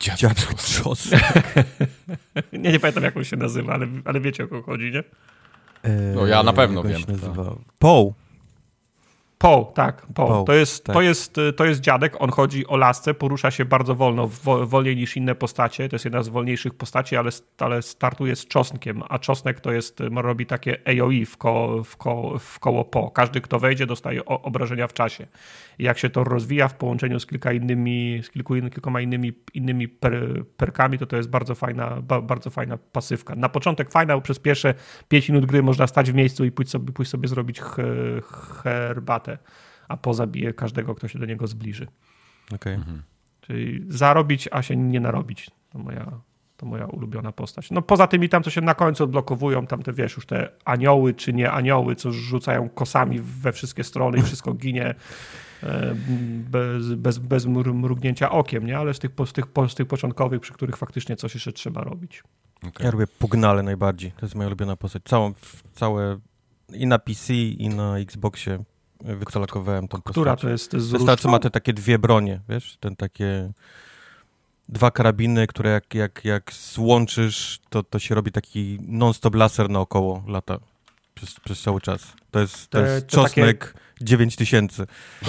Dziadek 0.00 0.54
Trzos. 0.54 1.10
nie, 2.52 2.72
nie 2.72 2.80
pamiętam 2.80 3.04
jak 3.04 3.16
on 3.16 3.24
się 3.24 3.36
nazywa, 3.36 3.74
ale, 3.74 3.86
ale 4.04 4.20
wiecie 4.20 4.44
o 4.44 4.48
kogo 4.48 4.62
chodzi, 4.62 4.92
nie? 4.92 5.02
No 6.14 6.26
ja 6.26 6.42
na 6.42 6.52
pewno 6.52 6.82
wiem. 6.82 7.00
Paul. 7.78 8.12
Paul, 9.42 9.66
tak, 9.74 10.06
Paul. 10.14 10.28
Paul 10.28 10.44
to, 10.44 10.52
jest, 10.52 10.84
tak. 10.84 10.94
To, 10.94 11.02
jest, 11.02 11.36
to 11.56 11.64
jest 11.64 11.80
dziadek, 11.80 12.16
on 12.18 12.30
chodzi 12.30 12.66
o 12.66 12.76
lasce, 12.76 13.14
porusza 13.14 13.50
się 13.50 13.64
bardzo 13.64 13.94
wolno, 13.94 14.28
wolniej 14.66 14.96
niż 14.96 15.16
inne 15.16 15.34
postacie, 15.34 15.88
to 15.88 15.94
jest 15.94 16.04
jedna 16.04 16.22
z 16.22 16.28
wolniejszych 16.28 16.74
postaci, 16.74 17.16
ale, 17.16 17.30
ale 17.58 17.82
startuje 17.82 18.36
z 18.36 18.46
czosnkiem, 18.46 19.02
a 19.08 19.18
czosnek 19.18 19.60
to 19.60 19.72
jest, 19.72 20.02
robi 20.16 20.46
takie 20.46 20.78
AOE 20.86 21.26
w 21.26 21.36
koło, 21.36 21.84
w, 21.84 21.96
koło, 21.96 22.38
w 22.38 22.58
koło 22.58 22.84
po. 22.84 23.10
Każdy, 23.10 23.40
kto 23.40 23.58
wejdzie, 23.58 23.86
dostaje 23.86 24.24
obrażenia 24.24 24.88
w 24.88 24.92
czasie. 24.92 25.26
Jak 25.78 25.98
się 25.98 26.10
to 26.10 26.24
rozwija 26.24 26.68
w 26.68 26.74
połączeniu 26.74 27.20
z 27.20 27.26
kilka 27.26 27.52
innymi, 27.52 28.20
z 28.22 28.30
kilku, 28.30 28.54
kilkoma 28.54 29.00
innymi, 29.00 29.32
innymi 29.54 29.88
per, 29.88 30.44
perkami, 30.56 30.98
to 30.98 31.06
to 31.06 31.16
jest 31.16 31.30
bardzo 31.30 31.54
fajna, 31.54 32.02
bardzo 32.22 32.50
fajna 32.50 32.76
pasywka. 32.76 33.34
Na 33.34 33.48
początek 33.48 33.90
fajna, 33.90 34.14
bo 34.14 34.20
przez 34.20 34.38
pierwsze 34.38 34.74
5 35.08 35.28
minut 35.28 35.46
gry 35.46 35.62
można 35.62 35.86
stać 35.86 36.12
w 36.12 36.14
miejscu 36.14 36.44
i 36.44 36.50
pójść 36.50 36.70
sobie, 36.70 36.92
pójść 36.92 37.10
sobie 37.10 37.28
zrobić 37.28 37.60
herbatę 38.62 39.38
a 39.88 39.96
pozabije 39.96 40.52
każdego, 40.52 40.94
kto 40.94 41.08
się 41.08 41.18
do 41.18 41.26
niego 41.26 41.46
zbliży. 41.46 41.86
Okay. 42.54 42.74
Mhm. 42.74 43.02
Czyli 43.40 43.84
zarobić, 43.88 44.48
a 44.52 44.62
się 44.62 44.76
nie 44.76 45.00
narobić. 45.00 45.50
To 45.70 45.78
moja, 45.78 46.20
to 46.56 46.66
moja 46.66 46.86
ulubiona 46.86 47.32
postać. 47.32 47.70
No 47.70 47.82
poza 47.82 48.06
tymi 48.06 48.28
tam, 48.28 48.42
co 48.42 48.50
się 48.50 48.60
na 48.60 48.74
końcu 48.74 49.04
odblokowują, 49.04 49.66
tam 49.66 49.82
te 49.82 49.92
wiesz, 49.92 50.16
już 50.16 50.26
te 50.26 50.48
anioły 50.64 51.14
czy 51.14 51.32
nie 51.32 51.50
anioły, 51.50 51.96
co 51.96 52.12
rzucają 52.12 52.68
kosami 52.68 53.20
we 53.20 53.52
wszystkie 53.52 53.84
strony 53.84 54.18
i 54.18 54.22
wszystko 54.22 54.54
ginie 54.54 54.94
bez, 56.50 56.94
bez, 56.94 57.18
bez 57.18 57.46
mrugnięcia 57.46 58.30
okiem, 58.30 58.66
nie? 58.66 58.78
Ale 58.78 58.94
z 58.94 58.98
tych, 58.98 59.10
z, 59.26 59.32
tych, 59.32 59.44
z 59.68 59.74
tych 59.74 59.86
początkowych, 59.86 60.40
przy 60.40 60.52
których 60.52 60.76
faktycznie 60.76 61.16
coś 61.16 61.34
jeszcze 61.34 61.52
trzeba 61.52 61.80
robić. 61.80 62.22
Okay. 62.58 62.86
Ja 62.86 62.90
lubię 62.90 63.06
Pugnale 63.06 63.62
najbardziej. 63.62 64.12
To 64.12 64.26
jest 64.26 64.34
moja 64.34 64.46
ulubiona 64.46 64.76
postać. 64.76 65.02
Całą, 65.04 65.32
całe 65.74 66.18
i 66.74 66.86
na 66.86 66.98
PC, 66.98 67.34
i 67.34 67.68
na 67.68 67.98
Xboxie 67.98 68.64
wycelakowałem 69.00 69.88
tą 69.88 70.02
postać. 70.02 70.12
Która 70.12 70.36
to 70.36 70.48
jest? 70.48 70.76
Ta, 71.06 71.16
co 71.16 71.30
ma 71.30 71.38
te 71.38 71.50
takie 71.50 71.72
dwie 71.72 71.98
bronie, 71.98 72.40
wiesz? 72.48 72.76
Ten 72.80 72.96
takie 72.96 73.52
dwa 74.68 74.90
karabiny, 74.90 75.46
które 75.46 75.70
jak, 75.70 75.94
jak, 75.94 76.24
jak 76.24 76.52
złączysz, 76.52 77.60
to, 77.70 77.82
to 77.82 77.98
się 77.98 78.14
robi 78.14 78.32
taki 78.32 78.78
non-stop 78.80 79.34
laser 79.34 79.70
naokoło 79.70 80.24
lata 80.26 80.58
przez, 81.14 81.40
przez 81.40 81.62
cały 81.62 81.80
czas. 81.80 82.12
To 82.30 82.40
jest, 82.40 82.68
to 82.68 82.80
jest 82.80 83.06
te, 83.06 83.16
czosnek 83.16 83.58
takie... 83.58 83.82
9 84.04 84.36
tysięcy. 84.36 84.86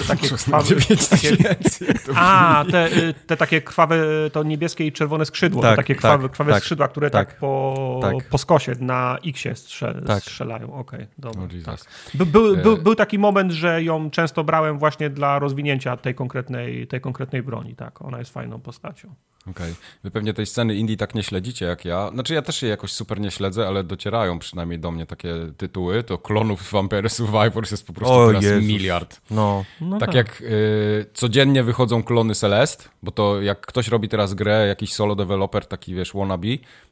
Takie 0.08 0.28
krwawe... 0.28 0.64
9 0.68 1.08
tysięcy. 1.08 1.94
A, 2.14 2.64
te, 2.70 2.96
y, 2.96 3.14
te 3.26 3.36
takie 3.36 3.60
krwawe, 3.60 3.96
to 4.32 4.42
niebieskie 4.42 4.86
i 4.86 4.92
czerwone 4.92 5.26
skrzydło. 5.26 5.62
Tak, 5.62 5.76
takie 5.76 5.94
krwawe, 5.94 6.22
tak, 6.22 6.32
krwawe 6.32 6.52
tak, 6.52 6.62
skrzydła, 6.62 6.88
które 6.88 7.10
tak, 7.10 7.28
tak 7.28 7.38
po, 7.38 7.98
tak. 8.02 8.28
po 8.28 8.38
skosie 8.38 8.72
na 8.80 9.18
X-ie 9.26 9.56
strzel, 9.56 10.02
tak. 10.06 10.22
strzelają. 10.22 10.74
Okej, 10.74 11.00
okay, 11.00 11.08
dobra. 11.18 11.42
tak. 11.64 11.80
By, 12.14 12.26
był, 12.26 12.56
był, 12.56 12.76
był 12.76 12.94
taki 12.94 13.18
moment, 13.18 13.52
że 13.52 13.82
ją 13.82 14.10
często 14.10 14.44
brałem 14.44 14.78
właśnie 14.78 15.10
dla 15.10 15.38
rozwinięcia 15.38 15.96
tej 15.96 16.14
konkretnej, 16.14 16.86
tej 16.86 17.00
konkretnej 17.00 17.42
broni. 17.42 17.76
Tak, 17.76 18.02
ona 18.02 18.18
jest 18.18 18.32
fajną 18.32 18.60
postacią. 18.60 19.14
Okej. 19.50 19.72
Okay. 19.72 19.74
Wy 20.04 20.10
pewnie 20.10 20.34
tej 20.34 20.46
sceny 20.46 20.74
indie 20.74 20.96
tak 20.96 21.14
nie 21.14 21.22
śledzicie 21.22 21.66
jak 21.66 21.84
ja. 21.84 22.10
Znaczy 22.10 22.34
ja 22.34 22.42
też 22.42 22.62
jej 22.62 22.70
jakoś 22.70 22.92
super 22.92 23.20
nie 23.20 23.30
śledzę, 23.30 23.66
ale 23.66 23.84
docierają 23.84 24.38
przynajmniej 24.38 24.78
do 24.78 24.90
mnie 24.90 25.06
takie 25.06 25.34
tytuły. 25.56 26.02
To 26.02 26.18
klonów 26.18 26.72
Vampire 26.72 27.10
Survivors 27.10 27.70
jest 27.70 27.86
po 27.86 27.92
prostu 27.92 28.14
o, 28.14 28.26
teraz 28.26 28.44
Jezus. 28.44 28.64
miliard. 28.68 29.20
No. 29.30 29.64
no 29.80 29.98
tak, 29.98 30.08
tak, 30.08 30.14
jak 30.14 30.40
y, 30.40 31.06
codziennie 31.14 31.62
wychodzą 31.62 32.02
klony 32.02 32.34
Celest, 32.34 32.88
bo 33.02 33.10
to 33.10 33.42
jak 33.42 33.66
ktoś 33.66 33.88
robi 33.88 34.08
teraz 34.08 34.34
grę, 34.34 34.66
jakiś 34.66 34.92
solo 34.92 35.14
developer, 35.14 35.66
taki 35.66 35.94
wiesz, 35.94 36.12
wannabe, 36.12 36.48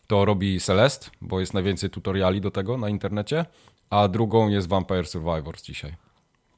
to 0.07 0.25
robi 0.25 0.61
Celest, 0.61 1.11
bo 1.21 1.41
jest 1.41 1.55
najwięcej 1.55 1.91
tutoriali 1.91 2.41
do 2.41 2.51
tego 2.51 2.77
na 2.77 2.89
internecie, 2.89 3.47
a 3.91 4.09
drugą 4.09 4.49
jest 4.49 4.69
Vampire 4.69 5.07
Survivors 5.07 5.63
dzisiaj. 5.63 5.95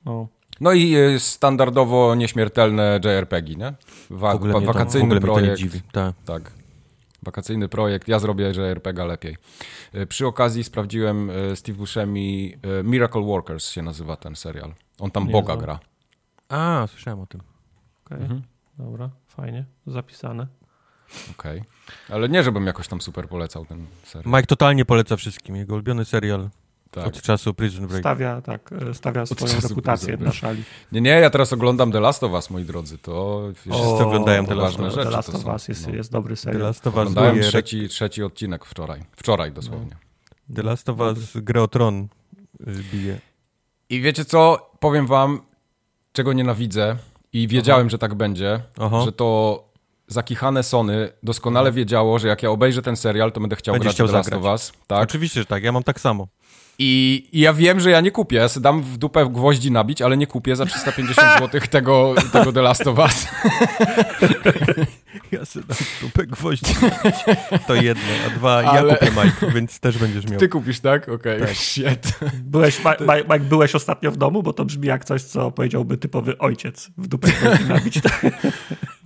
No. 0.05 0.29
No 0.61 0.73
i 0.73 0.97
y, 0.97 1.21
standardowo 1.21 2.15
nieśmiertelne 2.15 3.01
JRPG, 3.05 3.57
nie? 3.57 3.75
Wa 4.11 4.39
wa 4.39 4.61
wakacyjny 4.61 5.15
to, 5.15 5.21
projekt. 5.21 5.63
Tak. 5.93 6.15
tak. 6.25 6.53
Wakacyjny 7.23 7.69
projekt. 7.69 8.09
Ja 8.09 8.19
zrobię 8.19 8.45
JRPG 8.45 9.05
lepiej. 9.05 9.37
Y, 9.95 10.07
przy 10.07 10.27
okazji 10.27 10.65
sprawdziłem 10.65 11.31
y, 11.31 11.57
Steve 11.57 11.79
Buscemi 11.79 12.55
Miracle 12.85 13.23
Workers 13.23 13.71
się 13.71 13.83
nazywa 13.83 14.17
ten 14.17 14.37
serial. 14.37 14.75
On 14.99 15.11
tam 15.11 15.27
nie 15.27 15.33
Boga 15.33 15.55
znam. 15.55 15.59
gra. 15.59 15.81
A, 16.49 16.87
słyszałem 16.87 17.21
o 17.21 17.27
tym. 17.27 17.41
Okej, 18.05 18.17
okay. 18.17 18.23
mhm. 18.23 18.43
dobra, 18.79 19.11
fajnie, 19.29 19.65
zapisane. 19.87 20.47
Okej, 21.39 21.61
okay. 21.61 22.17
ale 22.17 22.29
nie, 22.29 22.43
żebym 22.43 22.67
jakoś 22.67 22.89
tam 22.89 23.01
super 23.01 23.29
polecał 23.29 23.67
ten 23.67 23.87
serial. 24.05 24.35
Mike 24.35 24.47
totalnie 24.47 24.85
poleca 24.85 25.17
wszystkim, 25.17 25.57
jego 25.57 25.75
ulubiony 25.75 26.05
serial 26.05 26.51
Tak. 26.95 27.07
Od 27.07 27.23
czasu 27.23 27.55
Prison 27.55 27.87
Break. 27.87 28.03
Stawia, 28.03 28.41
tak, 28.43 28.71
e, 28.91 28.95
stawia 28.95 29.27
swoją 29.27 29.61
reputację 29.69 30.17
na 30.17 30.33
szali. 30.33 30.63
Nie, 30.93 31.01
nie, 31.01 31.11
ja 31.11 31.31
teraz 31.31 31.53
oglądam 31.53 31.93
The 31.93 32.01
Last 32.01 32.23
of 32.23 32.33
Us, 32.33 32.51
moi 32.51 32.65
drodzy. 32.65 32.99
To 32.99 33.43
Wszyscy 33.55 33.79
oglądają 34.05 34.47
The 34.47 34.55
Last 34.55 34.77
ważne 34.77 34.87
of 34.87 34.91
Us. 34.91 34.95
rzeczy 34.95 35.09
The 35.11 35.17
Last 35.17 35.29
of. 35.35 35.47
Us 35.47 35.69
jest, 35.69 35.89
No. 35.89 35.95
jest 35.95 36.13
dobry 36.13 36.35
The 36.35 36.41
serial. 36.41 36.63
Last 36.63 36.87
of 36.87 36.95
Us 36.95 37.01
Oglądałem 37.01 37.41
trzeci, 37.41 37.89
trzeci 37.89 38.23
odcinek 38.23 38.65
wczoraj. 38.65 39.01
Wczoraj 39.17 39.53
dosłownie. 39.53 39.97
The 40.55 40.63
Last 40.63 40.89
of 40.89 40.99
Us 41.01 41.19
grę 41.35 41.63
o 41.63 41.69
Tron 41.69 42.01
y, 42.01 42.07
bije. 42.93 43.19
I 43.89 44.01
wiecie 44.01 44.25
co? 44.25 44.71
Powiem 44.81 45.07
wam, 45.07 45.41
czego 46.13 46.33
nienawidzę 46.33 46.97
i 47.33 47.49
wiedziałem, 47.49 47.91
że 47.91 47.99
tak 47.99 48.15
będzie, 48.15 48.61
Aha. 48.81 49.01
że 49.05 49.13
to 49.13 49.65
zakichane 50.07 50.63
Sony 50.63 51.09
doskonale 51.23 51.73
wiedziało, 51.73 52.19
że 52.19 52.29
jak 52.29 52.43
ja 52.43 52.51
obejrzę 52.51 52.83
ten 52.83 52.97
serial, 52.97 53.33
to 53.33 53.41
będę 53.41 53.57
chciał 53.57 53.73
Będziesz 53.73 53.87
grać 53.87 53.95
chciał 53.95 54.07
The 54.07 54.13
zagrać. 54.13 54.41
of 54.41 54.45
Us. 54.53 54.73
Tak? 54.87 55.03
Oczywiście, 55.03 55.41
że 55.41 55.47
tak, 55.47 55.63
ja 55.63 55.73
mam 55.73 55.83
tak 55.83 56.01
samo. 56.01 56.27
I, 56.79 57.25
I 57.33 57.41
ja 57.41 57.53
wiem, 57.53 57.81
że 57.81 57.91
ja 57.91 58.01
nie 58.01 58.11
kupię. 58.11 58.37
Ja 58.37 58.49
sobie 58.49 58.65
dam 58.65 58.83
w 58.83 58.97
dupę 58.97 59.27
gwoździ 59.31 59.71
nabić, 59.73 60.03
ale 60.03 60.17
nie 60.17 60.27
kupię 60.27 60.57
za 60.57 60.67
350 60.67 61.29
zł 61.41 61.61
tego, 61.71 62.15
tego 62.33 62.53
The 62.53 62.63
Last 62.63 62.87
of 62.87 62.99
Us. 62.99 63.27
Ja 65.33 65.45
sobie 65.45 65.67
dam 65.69 65.77
dupę 66.03 66.27
gwoździ. 66.27 66.75
To 67.67 67.75
jedno, 67.75 68.03
a 68.27 68.31
dwa, 68.39 68.55
Ale- 68.55 68.93
ja 68.93 68.97
kupię 68.99 69.11
Mike, 69.25 69.51
więc 69.55 69.81
też 69.81 69.99
będziesz 69.99 70.27
miał. 70.31 70.41
Ty 70.41 70.49
kupisz, 70.49 70.81
tak? 70.81 71.09
Okej, 71.09 71.41
Tak. 71.41 71.51
shit. 71.51 72.19
Byłeś, 72.43 72.85
Ma- 72.85 72.97
Mike, 73.25 73.41
byłeś 73.41 73.75
ostatnio 73.75 74.11
w 74.13 74.17
domu, 74.17 74.43
bo 74.43 74.53
to 74.53 74.65
brzmi 74.65 74.89
jak 74.89 75.05
coś, 75.05 75.23
co 75.23 75.51
powiedziałby 75.51 75.97
typowy 75.99 76.39
ojciec 76.39 76.91
w 76.99 77.07
dupę 77.09 77.29
gwoździ 77.29 77.65
nabić. 77.65 77.99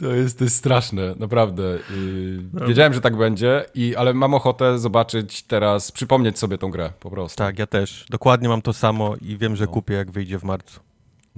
To 0.00 0.14
jest, 0.14 0.38
to 0.38 0.44
jest 0.44 0.56
straszne, 0.56 1.14
naprawdę. 1.18 1.62
Yy, 1.62 2.66
wiedziałem, 2.66 2.94
że 2.94 3.00
tak 3.00 3.16
będzie, 3.16 3.64
i, 3.74 3.96
ale 3.96 4.14
mam 4.14 4.34
ochotę 4.34 4.78
zobaczyć 4.78 5.42
teraz, 5.42 5.92
przypomnieć 5.92 6.38
sobie 6.38 6.58
tą 6.58 6.70
grę 6.70 6.92
po 7.00 7.10
prostu. 7.10 7.38
Tak, 7.38 7.58
ja 7.58 7.66
też. 7.66 8.06
Dokładnie 8.10 8.48
mam 8.48 8.62
to 8.62 8.72
samo 8.72 9.16
i 9.16 9.36
wiem, 9.36 9.52
No. 9.52 9.56
że 9.56 9.66
kupię, 9.66 9.94
jak 9.94 10.10
wyjdzie 10.10 10.38
w 10.38 10.44
marcu. 10.44 10.80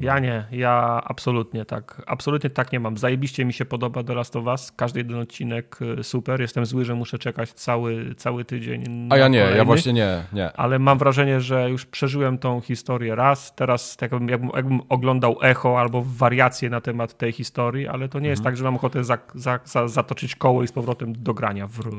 Ja 0.01 0.19
nie, 0.19 0.45
ja 0.53 1.03
absolutnie 1.05 1.65
tak, 1.65 2.03
absolutnie 2.07 2.51
tak 2.51 2.73
nie 2.73 2.81
mam. 2.81 2.97
Zajebiście 2.99 3.45
mi 3.45 3.53
się 3.53 3.65
podoba 3.65 4.03
The 4.05 4.15
Last 4.15 4.37
of 4.37 4.47
Us, 4.47 4.73
każdy 4.77 5.01
jeden 5.01 5.19
odcinek 5.19 5.79
y, 6.01 6.05
super, 6.05 6.41
jestem 6.41 6.67
zły, 6.67 6.85
że 6.85 6.95
muszę 6.95 7.19
czekać 7.19 7.53
cały, 7.53 8.15
cały 8.15 8.45
tydzień 8.45 9.09
A 9.11 9.17
ja 9.17 9.29
nie, 9.29 9.39
ja 9.39 9.45
kolejny. 9.45 9.65
właśnie 9.65 9.93
nie, 9.93 10.23
nie. 10.33 10.53
Ale 10.57 10.79
mam 10.79 10.99
wrażenie, 10.99 11.41
że 11.41 11.71
już 11.71 11.87
przeżyłem 11.87 12.39
tą 12.39 12.61
historię 12.61 13.15
raz. 13.15 13.55
Teraz 13.55 13.97
tak 13.97 14.13
jakbym, 14.13 14.29
jakbym, 14.29 14.51
jakbym 14.57 14.81
oglądał 14.89 15.37
echo 15.43 15.81
albo 15.81 16.05
wariacje 16.07 16.71
na 16.71 16.81
temat 16.81 17.17
tej 17.17 17.33
historii, 17.33 17.89
ale 17.89 18.09
to 18.09 18.21
nie 18.21 18.29
jest 18.29 18.41
Mhm. 18.41 18.53
tak, 18.53 18.57
że 18.59 18.65
mam 18.65 18.77
ochotę 18.77 19.05
za, 19.05 19.19
za, 19.35 19.61
za, 19.65 19.89
zatoczyć 19.89 20.35
koło 20.37 20.63
i 20.63 20.69
z 20.69 20.73
powrotem 20.73 21.13
do 21.23 21.35
grania 21.35 21.67
wr 21.67 21.91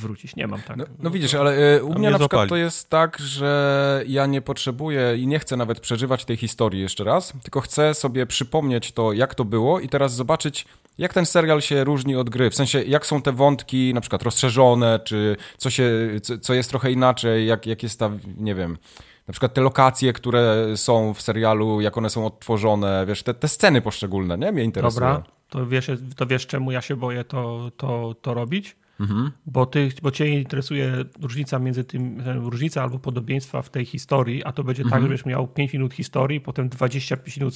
wrócić. 0.00 0.36
Nie 0.36 0.46
mam 0.46 0.60
tak. 0.62 0.76
No, 0.76 0.84
no 1.02 1.10
widzisz, 1.10 1.34
ale 1.34 1.76
y, 1.76 1.84
u 1.84 1.88
mnie 1.90 1.98
mnie 1.98 2.10
na 2.10 2.18
przykład 2.18 2.30
zapali. 2.30 2.48
to 2.48 2.56
jest 2.56 2.90
tak, 2.90 3.18
że 3.18 4.02
ja 4.06 4.26
nie 4.26 4.42
potrzebuję 4.42 5.16
i 5.16 5.26
nie 5.26 5.38
chcę 5.38 5.56
nawet 5.56 5.80
przeżywać 5.80 6.24
tej 6.24 6.36
historii 6.36 6.80
jeszcze 6.80 7.04
raz, 7.04 7.32
tylko 7.50 7.60
chcę 7.60 7.94
sobie 7.94 8.26
przypomnieć 8.26 8.92
to, 8.92 9.12
jak 9.12 9.34
to 9.34 9.44
było 9.44 9.80
i 9.80 9.88
teraz 9.88 10.14
zobaczyć, 10.14 10.66
jak 10.98 11.14
ten 11.14 11.26
serial 11.26 11.60
się 11.60 11.84
różni 11.84 12.16
od 12.16 12.30
gry. 12.30 12.50
W 12.50 12.54
sensie, 12.54 12.82
jak 12.82 13.06
są 13.06 13.22
te 13.22 13.32
wątki 13.32 13.94
na 13.94 14.00
przykład 14.00 14.22
rozszerzone, 14.22 15.00
czy 15.04 15.36
co, 15.58 15.70
się, 15.70 15.90
co, 16.22 16.38
co 16.38 16.54
jest 16.54 16.70
trochę 16.70 16.92
inaczej, 16.92 17.46
jak, 17.46 17.66
jak 17.66 17.82
jest 17.82 17.98
ta, 17.98 18.10
nie 18.36 18.54
wiem... 18.54 18.78
Na 19.28 19.32
przykład 19.32 19.54
te 19.54 19.60
lokacje, 19.60 20.12
które 20.12 20.66
są 20.76 21.14
w 21.14 21.22
serialu, 21.22 21.80
jak 21.80 21.98
one 21.98 22.10
są 22.10 22.26
odtworzone, 22.26 23.04
wiesz, 23.06 23.22
te, 23.22 23.34
te 23.34 23.48
sceny 23.48 23.80
poszczególne, 23.80 24.38
nie? 24.38 24.52
Mnie 24.52 24.64
interesują. 24.64 25.06
Dobra, 25.08 25.30
to 25.48 25.66
wiesz, 25.66 25.90
to 26.16 26.26
wiesz 26.26 26.46
czemu 26.46 26.72
ja 26.72 26.80
się 26.80 26.96
boję 26.96 27.24
to, 27.24 27.70
to, 27.76 28.14
to 28.22 28.34
robić? 28.34 28.76
Mhm. 29.00 29.30
Bo, 29.46 29.66
ty, 29.66 29.88
bo 30.02 30.10
cię 30.10 30.28
interesuje 30.28 30.92
różnica 31.22 31.58
między 31.58 31.84
tym, 31.84 32.22
różnica 32.34 32.82
albo 32.82 32.98
podobieństwa 32.98 33.62
w 33.62 33.70
tej 33.70 33.84
historii, 33.84 34.44
a 34.44 34.52
to 34.52 34.64
będzie 34.64 34.82
Mhm. 34.82 35.02
tak, 35.02 35.10
żebyś 35.10 35.26
miał 35.26 35.48
5 35.48 35.72
minut 35.72 35.94
historii, 35.94 36.40
potem 36.40 36.68
25 36.68 37.36
minut 37.36 37.54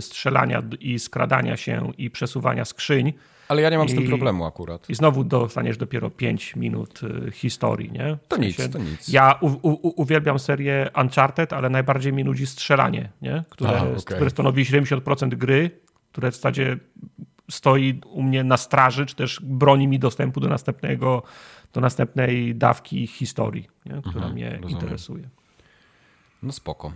strzelania 0.00 0.62
i 0.80 0.98
skradania 0.98 1.56
się 1.56 1.92
i 1.98 2.10
przesuwania 2.10 2.64
skrzyń 2.64 3.12
Ale 3.48 3.62
ja 3.62 3.70
nie 3.70 3.78
mam 3.78 3.88
z 3.88 3.94
tym 3.94 4.04
I- 4.04 4.08
problemu 4.08 4.44
akurat. 4.44 4.90
i 4.90 4.94
znowu 4.94 5.24
dostaniesz 5.24 5.76
dopiero 5.76 6.10
5 6.10 6.56
minut 6.56 7.00
y, 7.28 7.30
historii, 7.32 7.92
nie? 7.92 8.18
W 8.22 8.28
To 8.28 8.36
nic, 8.36 8.56
sensie- 8.56 8.72
to 8.72 8.78
nic. 8.78 9.08
Ja 9.08 9.38
u, 9.40 9.46
u, 9.46 10.02
uwielbiam 10.02 10.38
serię 10.38 10.90
Uncharted, 11.02 11.52
ale 11.52 11.70
najbardziej 11.70 12.12
mi 12.12 12.24
nudzi 12.24 12.46
strzelanie, 12.46 13.08
nie? 13.22 13.44
Które, 13.50 13.70
A, 13.70 13.82
okej. 13.82 13.96
które 14.04 14.30
stanowi 14.30 14.64
70% 14.64 15.34
gry, 15.34 15.70
które 16.12 16.30
w 16.30 16.34
zasadzie 16.34 16.76
stoi 17.50 18.00
u 18.06 18.22
mnie 18.22 18.44
na 18.44 18.56
straży, 18.56 19.06
czy 19.06 19.14
też 19.14 19.40
broni 19.42 19.88
mi 19.88 19.98
dostępu 19.98 20.40
do 20.40 20.48
następnego, 20.48 21.22
do 21.72 21.80
następnej 21.80 22.54
dawki 22.54 23.06
historii, 23.06 23.68
nie? 23.86 23.92
która 24.00 24.14
Mhm, 24.14 24.32
mnie 24.32 24.50
rozumiem. 24.50 24.70
interesuje. 24.70 25.28
No 26.42 26.52
spoko. 26.52 26.92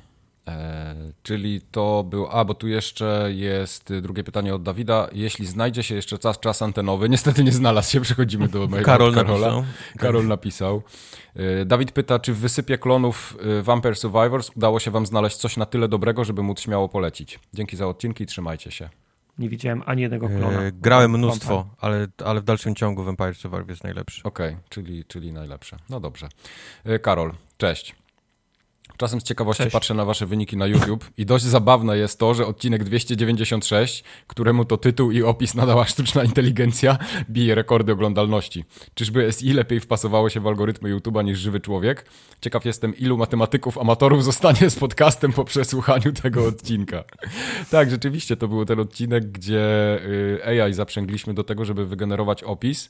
E, 0.48 0.94
czyli 1.22 1.60
to 1.70 2.04
był. 2.04 2.26
A, 2.30 2.44
bo 2.44 2.54
tu 2.54 2.68
jeszcze 2.68 3.28
jest 3.34 3.92
drugie 4.02 4.24
pytanie 4.24 4.54
od 4.54 4.62
Dawida. 4.62 5.08
Jeśli 5.12 5.46
znajdzie 5.46 5.82
się 5.82 5.94
jeszcze 5.94 6.18
czas, 6.18 6.40
czas 6.40 6.62
antenowy, 6.62 7.08
niestety 7.14 7.44
nie 7.44 7.52
znalazł 7.52 7.90
się, 7.92 8.00
przechodzimy 8.00 8.48
do 8.48 8.66
mojego 8.66 8.86
Karol 8.86 9.14
Karola. 9.14 9.46
napisał. 9.46 9.64
Karol 9.98 10.26
napisał. 10.26 10.82
E, 11.36 11.64
Dawid 11.64 11.92
pyta, 11.92 12.18
czy 12.18 12.32
w 12.34 12.38
wysypie 12.38 12.78
klonów 12.78 13.36
y, 13.58 13.62
Vampire 13.62 13.96
Survivors 13.96 14.50
udało 14.56 14.80
się 14.80 14.90
wam 14.90 15.06
znaleźć 15.06 15.36
coś 15.36 15.56
na 15.56 15.66
tyle 15.66 15.88
dobrego, 15.88 16.24
żeby 16.24 16.42
móc 16.42 16.60
śmiało 16.60 16.88
polecić. 16.88 17.40
Dzięki 17.54 17.76
za 17.76 17.86
odcinki, 17.86 18.26
trzymajcie 18.26 18.70
się. 18.70 18.88
Nie 19.40 19.48
widziałem 19.48 19.82
ani 19.86 20.02
jednego 20.02 20.28
klona. 20.28 20.62
E, 20.62 20.72
grałem 20.72 21.10
mnóstwo, 21.10 21.56
Vampire. 21.56 21.76
ale, 21.80 22.06
ale 22.24 22.40
w 22.40 22.44
dalszym 22.44 22.74
ciągu 22.74 23.04
Vampire 23.04 23.34
Survivor 23.34 23.68
jest 23.68 23.84
najlepszy. 23.84 24.22
Okej, 24.24 24.56
czyli, 24.68 25.04
czyli 25.04 25.32
najlepsze. 25.32 25.76
No 25.90 26.00
dobrze. 26.00 26.28
E, 26.84 26.98
Karol, 26.98 27.32
cześć. 27.58 27.99
Czasem 28.96 29.20
z 29.20 29.24
ciekawości 29.24 29.62
Cześć. 29.62 29.72
patrzę 29.72 29.94
na 29.94 30.04
wasze 30.04 30.26
wyniki 30.26 30.56
na 30.56 30.66
YouTube 30.66 31.10
i 31.18 31.26
dość 31.26 31.44
zabawne 31.44 31.98
jest 31.98 32.18
to, 32.18 32.34
że 32.34 32.46
odcinek 32.46 32.84
296, 32.84 34.04
któremu 34.26 34.64
to 34.64 34.76
tytuł 34.76 35.10
i 35.10 35.22
opis 35.22 35.54
nadała 35.54 35.84
sztuczna 35.84 36.24
inteligencja, 36.24 36.98
bije 37.30 37.54
rekordy 37.54 37.92
oglądalności. 37.92 38.64
Czyżby 38.94 39.32
SI 39.32 39.52
lepiej 39.52 39.80
wpasowało 39.80 40.30
się 40.30 40.40
w 40.40 40.46
algorytmy 40.46 40.96
YouTube'a 40.96 41.24
niż 41.24 41.38
żywy 41.38 41.60
człowiek? 41.60 42.06
Ciekaw 42.40 42.64
jestem, 42.64 42.96
ilu 42.96 43.16
matematyków 43.16 43.78
amatorów 43.78 44.24
zostanie 44.24 44.70
z 44.70 44.76
podcastem 44.76 45.32
po 45.32 45.44
przesłuchaniu 45.44 46.12
tego 46.22 46.46
odcinka. 46.46 47.04
Tak, 47.70 47.90
rzeczywiście 47.90 48.36
to 48.36 48.48
był 48.48 48.64
ten 48.64 48.80
odcinek, 48.80 49.30
gdzie 49.32 49.98
y, 50.46 50.62
AI 50.62 50.74
zaprzęgliśmy 50.74 51.34
do 51.34 51.44
tego, 51.44 51.64
żeby 51.64 51.86
wygenerować 51.86 52.42
opis. 52.42 52.88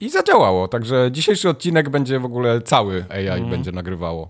I 0.00 0.10
zadziałało, 0.10 0.68
także 0.68 1.08
dzisiejszy 1.12 1.48
odcinek 1.48 1.88
będzie 1.88 2.18
w 2.18 2.24
ogóle 2.24 2.60
cały 2.60 3.04
AI 3.08 3.42
będzie 3.50 3.72
nagrywało. 3.72 4.28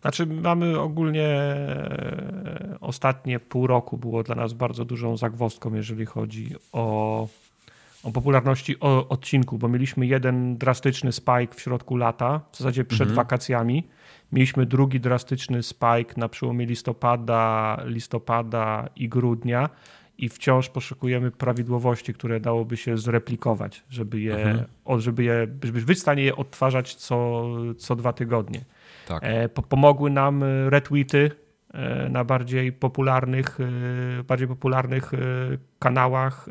Znaczy, 0.00 0.26
mamy 0.26 0.80
ogólnie 0.80 1.26
e, 1.26 2.76
ostatnie 2.80 3.40
pół 3.40 3.66
roku 3.66 3.98
było 3.98 4.22
dla 4.22 4.34
nas 4.34 4.52
bardzo 4.52 4.84
dużą 4.84 5.16
zagwozdką, 5.16 5.74
jeżeli 5.74 6.06
chodzi 6.06 6.54
o, 6.72 7.28
o 8.02 8.12
popularności 8.12 8.80
o, 8.80 9.08
odcinku, 9.08 9.58
bo 9.58 9.68
mieliśmy 9.68 10.06
jeden 10.06 10.56
drastyczny 10.56 11.12
spike 11.12 11.54
w 11.54 11.60
środku 11.60 11.96
lata, 11.96 12.40
w 12.52 12.56
zasadzie 12.56 12.84
przed 12.84 13.12
wakacjami. 13.12 13.88
Mieliśmy 14.32 14.66
drugi 14.66 15.00
drastyczny 15.00 15.62
spike 15.62 16.14
na 16.16 16.28
przełomie 16.28 16.66
listopada, 16.66 17.76
listopada 17.84 18.88
i 18.96 19.08
grudnia 19.08 19.70
i 20.18 20.28
wciąż 20.28 20.68
poszukujemy 20.68 21.30
prawidłowości, 21.30 22.14
które 22.14 22.40
dałoby 22.40 22.76
się 22.76 22.98
zreplikować, 22.98 23.84
żeby 23.90 24.20
je, 24.20 24.64
o, 24.84 25.00
żeby 25.00 25.24
je, 25.24 25.46
żeby 25.62 25.80
być 25.82 25.98
w 25.98 26.00
stanie 26.00 26.22
je 26.22 26.36
odtwarzać 26.36 26.94
co, 26.94 27.46
co 27.78 27.96
dwa 27.96 28.12
tygodnie. 28.12 28.64
Tak. 29.08 29.22
E, 29.24 29.48
po, 29.48 29.62
pomogły 29.62 30.10
nam 30.10 30.42
e, 30.42 30.70
retweety 30.70 31.30
e, 31.74 32.08
na 32.08 32.24
bardziej 32.24 32.72
popularnych, 32.72 33.58
bardziej 34.28 34.48
popularnych 34.48 35.12
kanałach. 35.78 36.46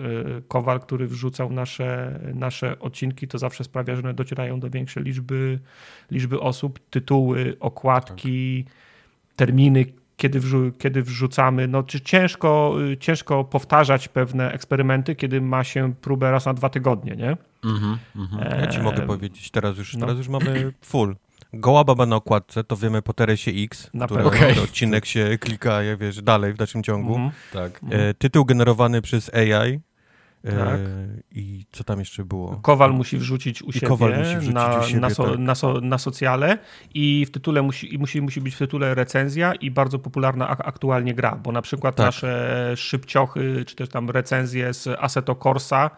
Kowal, 0.47 0.79
który 0.79 1.07
wrzucał 1.07 1.51
nasze, 1.51 2.19
nasze 2.33 2.79
odcinki, 2.79 3.27
to 3.27 3.37
zawsze 3.37 3.63
sprawia, 3.63 3.95
że 3.95 4.01
one 4.01 4.13
docierają 4.13 4.59
do 4.59 4.69
większej 4.69 5.03
liczby, 5.03 5.59
liczby 6.11 6.39
osób. 6.39 6.79
Tytuły, 6.89 7.57
okładki, 7.59 8.65
terminy, 9.35 9.85
kiedy, 10.17 10.39
wrzu- 10.39 10.71
kiedy 10.79 11.01
wrzucamy. 11.03 11.67
No, 11.67 11.83
czy 11.83 12.01
ciężko, 12.01 12.75
ciężko 12.99 13.43
powtarzać 13.43 14.07
pewne 14.07 14.51
eksperymenty, 14.51 15.15
kiedy 15.15 15.41
ma 15.41 15.63
się 15.63 15.93
próbę 16.01 16.31
raz 16.31 16.45
na 16.45 16.53
dwa 16.53 16.69
tygodnie, 16.69 17.15
nie? 17.15 17.37
Mhm, 17.65 17.97
mhm. 18.15 18.61
Ja 18.61 18.67
ci 18.67 18.79
E, 18.79 18.83
mogę 18.83 19.01
powiedzieć, 19.01 19.51
teraz 19.51 19.77
już, 19.77 19.93
no. 19.93 19.99
teraz 19.99 20.17
już 20.17 20.27
mamy 20.27 20.73
full. 20.81 21.15
Goła 21.53 21.83
baba 21.83 22.05
na 22.05 22.15
okładce, 22.15 22.63
to 22.63 22.77
wiemy 22.77 23.01
po 23.01 23.13
Teresie 23.13 23.51
X, 23.51 23.89
Na 23.93 24.05
które, 24.05 24.29
który 24.29 24.61
odcinek 24.61 25.05
się 25.05 25.37
klika, 25.39 25.83
jak 25.83 25.99
wiesz, 25.99 26.21
dalej 26.21 26.53
w 26.53 26.57
dalszym 26.57 26.83
ciągu. 26.83 27.15
Mhm. 27.15 27.31
Tak. 27.53 27.81
E, 27.91 28.13
tytuł 28.13 28.45
generowany 28.45 29.01
przez 29.01 29.31
AI. 29.33 29.79
E, 30.45 30.51
Tak. 30.57 30.79
I 31.31 31.65
co 31.71 31.83
tam 31.83 31.99
jeszcze 31.99 32.25
było? 32.25 32.59
Kowal 32.61 32.93
musi 32.93 33.17
wrzucić 33.17 33.61
u 33.61 33.71
siebie, 33.71 33.87
Kowal 33.87 34.17
musi 34.19 34.35
wrzucić 34.35 34.53
na, 34.53 34.79
u 34.79 34.83
siebie, 34.83 34.99
na, 34.99 35.09
so, 35.09 35.23
tak. 35.29 35.39
na, 35.39 35.55
so, 35.55 35.73
na 35.81 35.97
socjale 35.97 36.57
i 36.93 37.25
w 37.25 37.31
tytule 37.31 37.61
musi, 37.61 37.93
i 37.93 37.97
musi, 37.97 38.21
musi 38.21 38.41
być 38.41 38.55
w 38.55 38.57
tytule 38.57 38.95
recenzja 38.95 39.53
i 39.55 39.71
bardzo 39.71 39.99
popularna 39.99 40.47
ak- 40.47 40.61
aktualnie 40.67 41.13
gra, 41.13 41.35
bo 41.35 41.51
na 41.51 41.61
przykład 41.61 41.95
Tak. 41.95 42.05
nasze 42.05 42.73
szybciochy, 42.75 43.63
czy 43.67 43.75
też 43.75 43.89
tam 43.89 44.09
recenzje 44.09 44.73
z 44.73 44.87
Assetto 44.99 45.35
Corsa 45.35 45.89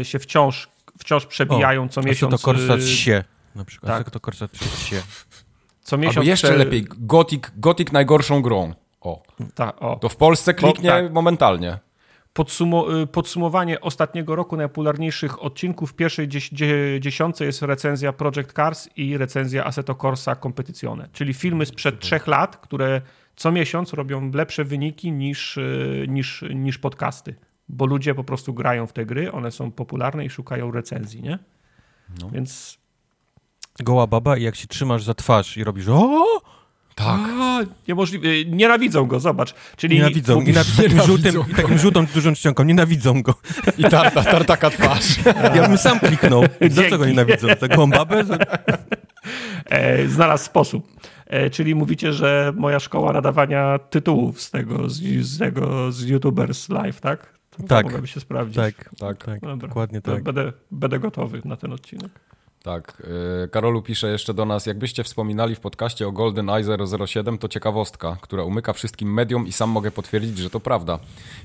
y, 0.00 0.04
się 0.04 0.18
wciąż, 0.18 0.68
wciąż 0.98 1.26
przebijają 1.26 1.88
co 1.88 2.02
miesiąc. 2.02 2.32
to 2.32 2.38
Corsa 2.38 2.74
y, 2.74 2.78
3 2.78 3.24
na 3.54 3.64
przykład. 3.64 3.92
tak. 3.92 4.04
Tak. 4.04 4.10
to 4.12 4.20
Corsa 4.20 4.48
3 4.48 4.64
się. 4.84 5.02
co 5.82 5.96
Albo 5.96 6.06
miesiąc... 6.06 6.26
jeszcze 6.26 6.48
prze- 6.48 6.56
lepiej, 6.56 6.86
Gothic, 6.98 7.42
Gothic 7.56 7.92
najgorszą 7.92 8.42
grą. 8.42 8.72
O, 9.00 9.22
Ta, 9.54 9.76
o. 9.76 9.96
to 9.96 10.08
w 10.08 10.16
Polsce 10.16 10.54
kliknie 10.54 10.90
tak. 10.90 11.12
momentalnie. 11.12 11.78
Podsumo- 12.34 13.02
y, 13.02 13.06
podsumowanie 13.06 13.80
ostatniego 13.80 14.36
roku 14.36 14.56
najpopularniejszych 14.56 15.42
odcinków. 15.42 15.90
W 15.90 15.94
pierwszej 15.94 16.28
dzies- 16.28 16.52
dzie- 16.54 17.00
dziesiątce 17.00 17.44
jest 17.44 17.62
recenzja 17.62 18.12
Project 18.12 18.52
Cars 18.52 18.88
i 18.96 19.18
recenzja 19.18 19.64
Assetto 19.64 19.94
Corsa 19.94 20.36
Competizione, 20.36 21.08
czyli 21.12 21.34
filmy 21.34 21.66
sprzed 21.66 22.00
trzech 22.00 22.26
lat, 22.26 22.56
które 22.56 23.00
co 23.36 23.52
miesiąc 23.52 23.92
robią 23.92 24.30
lepsze 24.34 24.64
wyniki 24.64 25.12
niż, 25.12 25.56
y, 25.56 26.06
niż, 26.08 26.44
niż 26.54 26.78
podcasty, 26.78 27.34
bo 27.68 27.86
ludzie 27.86 28.14
po 28.14 28.24
prostu 28.24 28.54
grają 28.54 28.86
w 28.86 28.92
te 28.92 29.06
gry, 29.06 29.32
one 29.32 29.50
są 29.50 29.70
popularne 29.70 30.24
i 30.24 30.30
szukają 30.30 30.70
recenzji, 30.70 31.22
nie? 31.22 31.38
No. 32.20 32.30
Więc 32.30 32.78
Goła 33.80 34.06
baba 34.06 34.36
i 34.36 34.42
jak 34.42 34.56
się 34.56 34.66
trzymasz 34.66 35.02
za 35.02 35.14
twarz 35.14 35.56
i 35.56 35.64
robisz 35.64 35.88
o, 35.88 36.24
Tak. 36.94 37.20
a, 37.40 37.60
niemożliwe, 37.88 38.28
nienawidzą 38.46 39.06
go, 39.06 39.20
zobacz. 39.20 39.54
Czyli 39.76 39.96
nienawidzą. 39.96 40.40
Na, 40.40 40.44
takim 40.44 40.54
Nienawidzą 40.54 41.06
żółtym, 41.06 41.34
go. 41.34 41.46
takim 41.56 41.78
żółtą 41.78 42.06
dużą 42.14 42.34
czcionką, 42.34 42.64
nienawidzą 42.64 43.22
go. 43.22 43.34
I 43.78 43.84
tarta, 43.84 44.22
tartaka 44.24 44.70
twarz. 44.70 45.18
Ja 45.54 45.68
bym 45.68 45.78
sam 45.78 46.00
kliknął. 46.00 46.44
Za 46.70 46.82
co 46.90 46.98
go 46.98 47.06
nienawidzą? 47.06 47.48
Za 47.60 47.68
gołą 47.68 47.90
babę? 47.90 48.24
Za... 48.24 48.38
e, 49.70 50.08
znalazł 50.08 50.44
sposób. 50.44 50.88
E, 51.26 51.50
czyli 51.50 51.74
mówicie, 51.74 52.12
że 52.12 52.52
moja 52.56 52.80
szkoła 52.80 53.12
nadawania 53.12 53.78
tytułów 53.78 54.40
z 54.42 54.50
tego, 54.50 54.88
z, 54.90 55.02
z 55.26 55.38
tego, 55.38 55.92
z 55.92 56.02
YouTubers 56.02 56.68
Live, 56.68 57.00
tak? 57.00 57.34
To 57.50 57.62
Tak. 57.62 57.84
Mogłaby 57.86 58.06
się 58.06 58.20
sprawdzić. 58.20 58.56
Tak, 58.56 58.90
Tak. 58.98 59.24
tak, 59.24 59.40
Dobra. 59.40 59.68
dokładnie 59.68 60.00
tak. 60.00 60.22
Będę, 60.22 60.52
będę 60.70 60.98
gotowy 60.98 61.42
na 61.44 61.56
ten 61.56 61.72
odcinek. 61.72 62.10
Tak. 62.64 63.02
y, 63.44 63.48
Karolu 63.48 63.82
pisze 63.82 64.08
jeszcze 64.08 64.34
do 64.34 64.44
nas, 64.44 64.66
jakbyście 64.66 65.04
wspominali 65.04 65.54
w 65.54 65.60
podcaście 65.60 66.08
o 66.08 66.12
GoldenEye 66.12 66.64
007, 67.06 67.38
to 67.38 67.48
ciekawostka, 67.48 68.16
która 68.20 68.44
umyka 68.44 68.72
wszystkim 68.72 69.12
mediom 69.14 69.46
i 69.46 69.52
sam 69.52 69.70
mogę 69.70 69.90
potwierdzić, 69.90 70.38
że 70.38 70.50
to 70.50 70.60
prawda. 70.60 70.98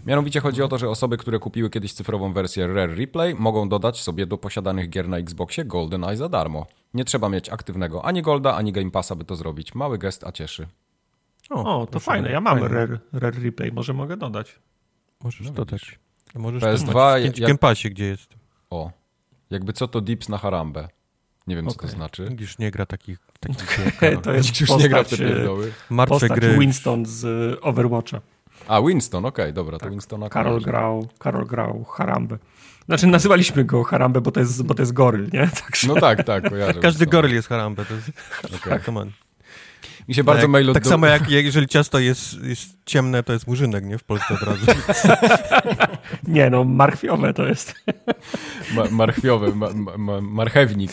Mianowicie 0.06 0.40
chodzi 0.40 0.64
o 0.64 0.68
to, 0.68 0.78
że 0.78 0.90
osoby, 0.90 1.18
które 1.18 1.40
kupiły 1.40 1.70
kiedyś 1.70 1.94
cyfrową 1.94 2.34
wersję 2.34 2.68
Rare 2.68 2.96
Replay, 2.96 3.36
mogą 3.36 3.70
dodać 3.70 4.02
sobie 4.02 4.26
do 4.26 4.38
posiadanych 4.38 4.90
gier 4.90 5.10
na 5.10 5.18
Xboxie 5.18 5.66
GoldenEye 5.66 6.18
za 6.18 6.30
darmo. 6.30 6.68
Nie 6.94 7.06
trzeba 7.06 7.30
mieć 7.30 7.50
aktywnego 7.50 8.06
ani 8.06 8.22
Golda, 8.22 8.56
ani 8.56 8.72
Game 8.72 8.92
Passa, 8.92 9.16
by 9.16 9.26
to 9.26 9.36
zrobić. 9.36 9.76
Mały 9.76 9.98
gest, 9.98 10.24
a 10.24 10.32
cieszy. 10.32 10.68
O, 11.50 11.64
to 11.64 11.92
proszę 11.92 12.06
fajne. 12.06 12.32
Ja 12.32 12.42
mam 12.42 12.60
fajne. 12.60 12.76
rare, 12.76 13.00
rare 13.14 13.40
replay, 13.44 13.72
może 13.72 13.94
mogę 13.94 14.18
dodać. 14.18 14.60
Możesz 15.24 15.48
No 15.48 15.54
dodać. 15.54 16.00
Możesz 16.36 16.64
PS2 16.64 16.86
dodać. 16.86 17.38
W 17.38 17.40
Game 17.40 17.58
Passie, 17.58 17.90
gdzie 17.90 18.06
jest. 18.06 18.34
O, 18.70 18.92
jakby 19.50 19.74
co 19.74 19.88
to 19.88 20.02
Dips 20.02 20.30
na 20.30 20.38
harambę. 20.38 20.88
Nie 21.50 21.56
wiem, 21.56 21.68
co 21.68 21.76
to 21.76 21.88
znaczy. 21.88 22.36
Już 22.40 22.58
nie 22.58 22.72
gra 22.72 22.86
takich, 22.86 23.20
takich 23.40 24.00
gier. 24.02 24.22
To 24.22 24.34
jest 24.34 24.50
Nikt 24.50 24.62
już 24.62 24.70
nie 24.70 24.90
gra 24.90 25.04
w 25.04 25.10
te 25.10 25.10
postać, 25.10 25.20
e, 25.22 25.36
pierdoły. 25.36 25.72
Martwe 25.90 26.16
postać 26.16 26.32
gry. 26.32 26.58
Winston 26.58 27.06
z 27.06 27.26
e, 27.26 27.62
Overwatcha. 27.62 28.22
A, 28.68 28.82
Winston, 28.82 29.26
okej, 29.26 29.54
dobra, 29.54 29.78
to 29.78 29.90
Winstona 29.90 30.30
Karol 30.30 30.62
grał, 30.62 31.08
Karol 31.20 31.46
grał 31.46 31.84
Harambę. 31.84 32.38
Znaczy 32.86 33.08
nazywaliśmy 33.08 33.66
go 33.66 33.84
Harambę, 33.84 34.22
bo 34.22 34.32
to 34.32 34.40
jest, 34.40 34.64
bo 34.64 34.74
to 34.74 34.82
jest 34.82 34.94
goryl, 34.94 35.30
nie? 35.34 35.50
Także 35.64 35.88
No 35.88 35.96
tak, 35.96 36.24
tak, 36.24 36.50
kojarzę. 36.50 36.74
Każdy 36.74 37.06
Winstona. 37.06 37.12
goryl 37.12 37.34
jest 37.36 37.48
harambę. 37.48 37.86
To 37.86 37.94
jest... 37.94 38.12
Come 38.86 39.00
on. 39.00 39.12
Mi 40.10 40.16
się 40.16 40.24
bardzo 40.24 40.42
tak, 40.42 40.52
mail 40.52 40.74
tak 40.74 40.88
samo 40.88 41.06
jak 41.06 41.30
jeżeli 41.30 41.68
ciasto 41.68 42.00
jest, 42.00 42.44
jest 42.44 42.78
ciemne, 42.86 43.24
to 43.24 43.34
jest 43.34 43.48
murzynek, 43.48 43.86
nie? 43.86 43.98
W 43.98 44.04
Polsce 44.04 44.34
od 44.34 44.42
razu. 44.42 44.66
nie, 46.28 46.50
no 46.50 46.64
marchwiowe 46.64 47.34
to 47.34 47.48
jest. 47.48 47.76
Ma, 48.76 48.84
marchwiowy, 48.92 49.56
ma, 49.56 49.70
ma, 49.74 49.98
ma, 49.98 50.22
marchewnik. 50.22 50.92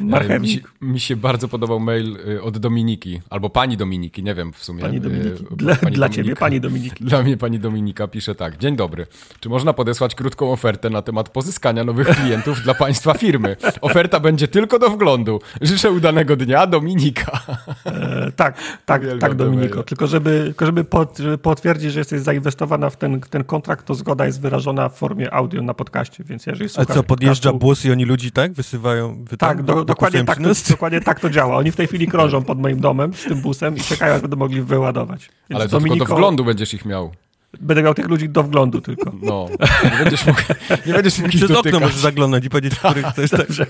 Marchewnik. 0.00 0.42
Mi 0.42 0.48
się, 0.48 0.92
mi 0.92 1.00
się 1.00 1.16
bardzo 1.16 1.48
podobał 1.48 1.80
mail 1.80 2.16
y, 2.28 2.42
od 2.42 2.58
Dominiki, 2.58 3.20
albo 3.30 3.50
pani 3.50 3.76
Dominiki, 3.76 4.22
nie 4.22 4.34
wiem 4.34 4.52
w 4.52 4.64
sumie. 4.64 4.80
Pani 4.82 4.96
y, 4.96 5.00
Dominiki. 5.00 5.44
bo 5.50 5.56
Dla, 5.56 5.76
pani 5.76 5.96
dla 5.96 6.08
Dominika- 6.08 6.14
ciebie, 6.14 6.36
pani 6.36 6.60
Dominiki. 6.60 7.04
Dla 7.04 7.22
mnie 7.22 7.36
pani 7.36 7.58
Dominika 7.58 8.08
pisze 8.08 8.34
tak. 8.34 8.58
Dzień 8.58 8.76
dobry. 8.76 9.06
Czy 9.40 9.48
można 9.48 9.72
podesłać 9.72 10.14
krótką 10.14 10.52
ofertę 10.52 10.90
na 10.90 11.02
temat 11.02 11.28
pozyskania 11.28 11.84
nowych 11.84 12.08
klientów 12.08 12.62
dla 12.62 12.74
państwa 12.74 13.14
firmy? 13.14 13.56
Oferta 13.80 14.20
będzie 14.20 14.48
tylko 14.48 14.78
do 14.78 14.90
wglądu. 14.90 15.40
Życzę 15.60 15.90
udanego 15.90 16.36
dnia, 16.36 16.66
Dominika. 16.66 17.40
E, 17.86 18.32
tak, 18.36 18.51
tak, 18.86 19.02
tak 19.20 19.30
te 19.30 19.34
Dominiko. 19.36 19.74
maile. 19.74 19.84
Tylko 19.84 20.06
żeby, 20.06 20.42
tylko 20.44 20.66
żeby, 20.66 20.84
pot, 20.84 21.18
żeby 21.18 21.38
potwierdzić, 21.38 21.92
że 21.92 21.98
jesteś 22.00 22.20
zainwestowana 22.20 22.90
w 22.90 22.96
ten, 22.96 23.20
ten 23.20 23.44
kontrakt, 23.44 23.86
to 23.86 23.94
zgoda 23.94 24.26
jest 24.26 24.40
wyrażona 24.40 24.88
w 24.88 24.96
formie 24.98 25.34
audio 25.34 25.62
na 25.62 25.74
podcaście, 25.74 26.24
więc 26.24 26.46
jeżeli 26.46 26.66
A 26.66 26.68
słuchasz 26.68 26.96
co, 26.96 27.02
podjeżdża 27.02 27.50
podcastu- 27.50 27.58
bus 27.58 27.84
i 27.84 27.90
oni 27.92 28.04
ludzi 28.04 28.32
tak 28.32 28.52
wysywają? 28.52 29.24
Wy 29.24 29.36
Tak, 29.36 29.56
tam 29.56 29.66
do, 29.66 29.84
dokładnie, 29.84 30.24
tak 30.24 30.38
to, 30.38 30.50
dokładnie 30.70 31.00
tak 31.00 31.20
to 31.20 31.30
działa. 31.30 31.56
Oni 31.56 31.72
w 31.72 31.76
tej 31.76 31.86
chwili 31.86 32.06
krążą 32.06 32.42
pod 32.42 32.58
moim 32.58 32.80
domem 32.80 33.14
z 33.14 33.24
tym 33.24 33.40
busem 33.40 33.76
i 33.76 33.80
czekają, 33.80 34.14
aż 34.14 34.20
będą 34.20 34.36
mogli 34.36 34.62
wyładować. 34.62 35.28
Więc 35.50 35.60
Ale 35.60 35.68
to 35.70 35.80
tylko 35.80 35.96
do 35.96 36.04
wglądu 36.04 36.44
będziesz 36.44 36.74
ich 36.74 36.84
miał. 36.84 37.12
Będę 37.60 37.82
miał 37.82 37.94
tych 37.94 38.08
ludzi 38.08 38.28
do 38.28 38.42
wglądu 38.42 38.80
tylko. 38.80 39.12
No, 39.22 39.48
nie 39.84 39.98
będziesz 39.98 40.26
mógł, 40.26 40.40
nie 40.86 40.92
będziesz 40.92 41.18
mógł 41.18 41.30
ich 41.30 41.36
Przez 41.44 41.50
okno 41.56 41.80
możesz 41.80 41.96
zaglądnąć 41.96 42.44
i 42.44 42.50
powiedzieć, 42.50 42.78
który 42.78 43.02
chcesz. 43.02 43.30
Tak. 43.36 43.40
Dobrze. 43.40 43.66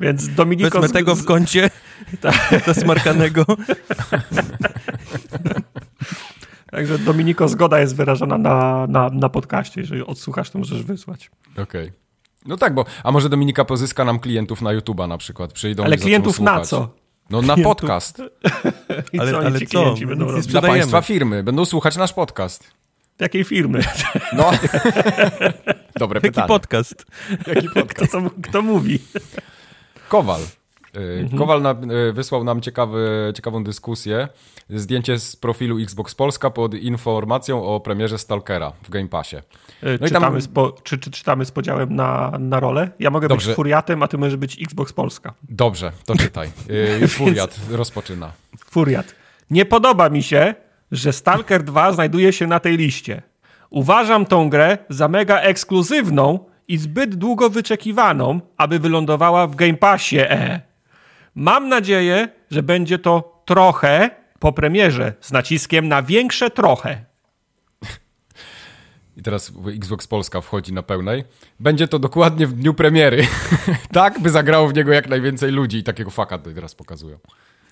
Więc 0.00 0.28
Dominiko... 0.34 0.70
Wezmę 0.80 0.88
z- 0.88 0.92
tego 0.92 1.16
w 1.16 1.24
kącie, 1.24 1.70
zasmarkanego. 2.66 3.44
Także 6.70 6.98
Dominiko, 6.98 7.48
zgoda 7.48 7.80
jest 7.80 7.96
wyrażona 7.96 8.38
na, 8.38 8.86
na, 8.86 9.08
na 9.12 9.28
podcaście. 9.28 9.80
Jeżeli 9.80 10.02
odsłuchasz, 10.02 10.50
to 10.50 10.58
możesz 10.58 10.82
wysłać. 10.82 11.30
Okej. 11.62 11.92
No 12.46 12.56
tak, 12.56 12.74
bo 12.74 12.84
a 13.04 13.12
może 13.12 13.28
Dominika 13.28 13.64
pozyska 13.64 14.04
nam 14.04 14.18
klientów 14.18 14.62
na 14.62 14.70
YouTube'a 14.70 15.08
na 15.08 15.18
przykład, 15.18 15.52
przyjdą 15.52 15.84
Ale 15.84 15.96
klientów 15.96 16.40
na 16.40 16.60
co? 16.60 16.88
No 17.30 17.42
na 17.42 17.54
Klientów. 17.54 17.76
podcast. 17.76 18.22
I 19.12 19.18
Ale- 19.20 19.30
co 19.32 19.38
ale 19.38 19.58
ci 19.58 19.66
co? 19.66 19.94
Dla 20.48 20.62
państwa 20.62 21.02
firmy. 21.02 21.42
Będą 21.42 21.64
słuchać 21.64 21.96
nasz 21.96 22.12
podcast. 22.12 22.70
Jakiej 23.20 23.44
firmy? 23.44 23.80
No. 24.32 24.50
Dobre 25.98 26.16
Jaki 26.18 26.28
pytanie. 26.28 26.48
podcast? 26.48 27.06
Jaki 27.46 27.68
podcast? 27.68 28.10
Kto, 28.10 28.20
to, 28.22 28.30
kto 28.42 28.62
mówi? 28.62 28.98
Kowal. 30.08 30.40
Y, 30.98 31.28
Kowal 31.38 31.62
na, 31.62 31.74
y, 32.08 32.12
wysłał 32.12 32.44
nam 32.44 32.60
ciekawy, 32.60 33.32
ciekawą 33.36 33.64
dyskusję. 33.64 34.28
Zdjęcie 34.70 35.18
z 35.18 35.36
profilu 35.36 35.78
Xbox 35.78 36.14
Polska 36.14 36.50
pod 36.50 36.74
informacją 36.74 37.64
o 37.64 37.80
premierze 37.80 38.18
Stalkera 38.18 38.72
w 38.82 38.90
Game 38.90 39.08
Passie. 39.08 39.36
E, 39.36 39.42
No 40.00 40.06
czytamy, 40.08 40.26
tam- 40.26 40.40
z 40.40 40.48
po, 40.48 40.72
czy, 40.82 40.98
czy 40.98 41.10
czytamy 41.10 41.44
z 41.44 41.50
podziałem 41.50 41.94
na, 41.96 42.32
na 42.38 42.60
rolę? 42.60 42.90
Ja 42.98 43.10
mogę 43.10 43.28
Dobrze. 43.28 43.46
być 43.50 43.56
furiatem, 43.56 44.02
a 44.02 44.08
ty 44.08 44.18
możesz 44.18 44.36
być 44.36 44.62
Xbox 44.62 44.92
Polska. 44.92 45.34
Dobrze, 45.48 45.92
to 46.06 46.14
czytaj. 46.16 46.50
Już 47.00 47.12
furiat 47.12 47.60
rozpoczyna. 47.70 48.32
Furiat. 48.70 49.14
Nie 49.50 49.64
podoba 49.64 50.08
mi 50.08 50.22
się, 50.22 50.54
że 50.92 51.12
Stalker 51.12 51.62
2 51.62 51.92
znajduje 51.92 52.32
się 52.32 52.46
na 52.46 52.60
tej 52.60 52.76
liście. 52.76 53.22
Uważam 53.70 54.26
tą 54.26 54.50
grę 54.50 54.78
za 54.88 55.08
mega 55.08 55.40
ekskluzywną 55.40 56.38
i 56.68 56.78
zbyt 56.78 57.14
długo 57.14 57.50
wyczekiwaną, 57.50 58.40
aby 58.56 58.78
wylądowała 58.78 59.46
w 59.46 59.56
Game 59.56 59.74
Passie. 59.74 60.18
E. 60.20 60.67
Mam 61.38 61.68
nadzieję, 61.68 62.28
że 62.50 62.62
będzie 62.62 62.98
to 62.98 63.42
trochę 63.44 64.10
po 64.38 64.52
premierze, 64.52 65.12
z 65.20 65.32
naciskiem 65.32 65.88
na 65.88 66.02
większe 66.02 66.50
trochę. 66.50 67.04
I 69.16 69.22
teraz 69.22 69.52
Xbox 69.76 70.06
Polska 70.06 70.40
wchodzi 70.40 70.72
na 70.72 70.82
pełnej. 70.82 71.24
Będzie 71.60 71.88
to 71.88 71.98
dokładnie 71.98 72.46
w 72.46 72.52
dniu 72.52 72.74
premiery. 72.74 73.26
tak, 73.92 74.20
by 74.20 74.30
zagrało 74.30 74.68
w 74.68 74.74
niego 74.74 74.92
jak 74.92 75.08
najwięcej 75.08 75.50
ludzi 75.50 75.78
i 75.78 75.82
takiego 75.82 76.10
faka 76.10 76.38
teraz 76.38 76.74
pokazują. 76.74 77.18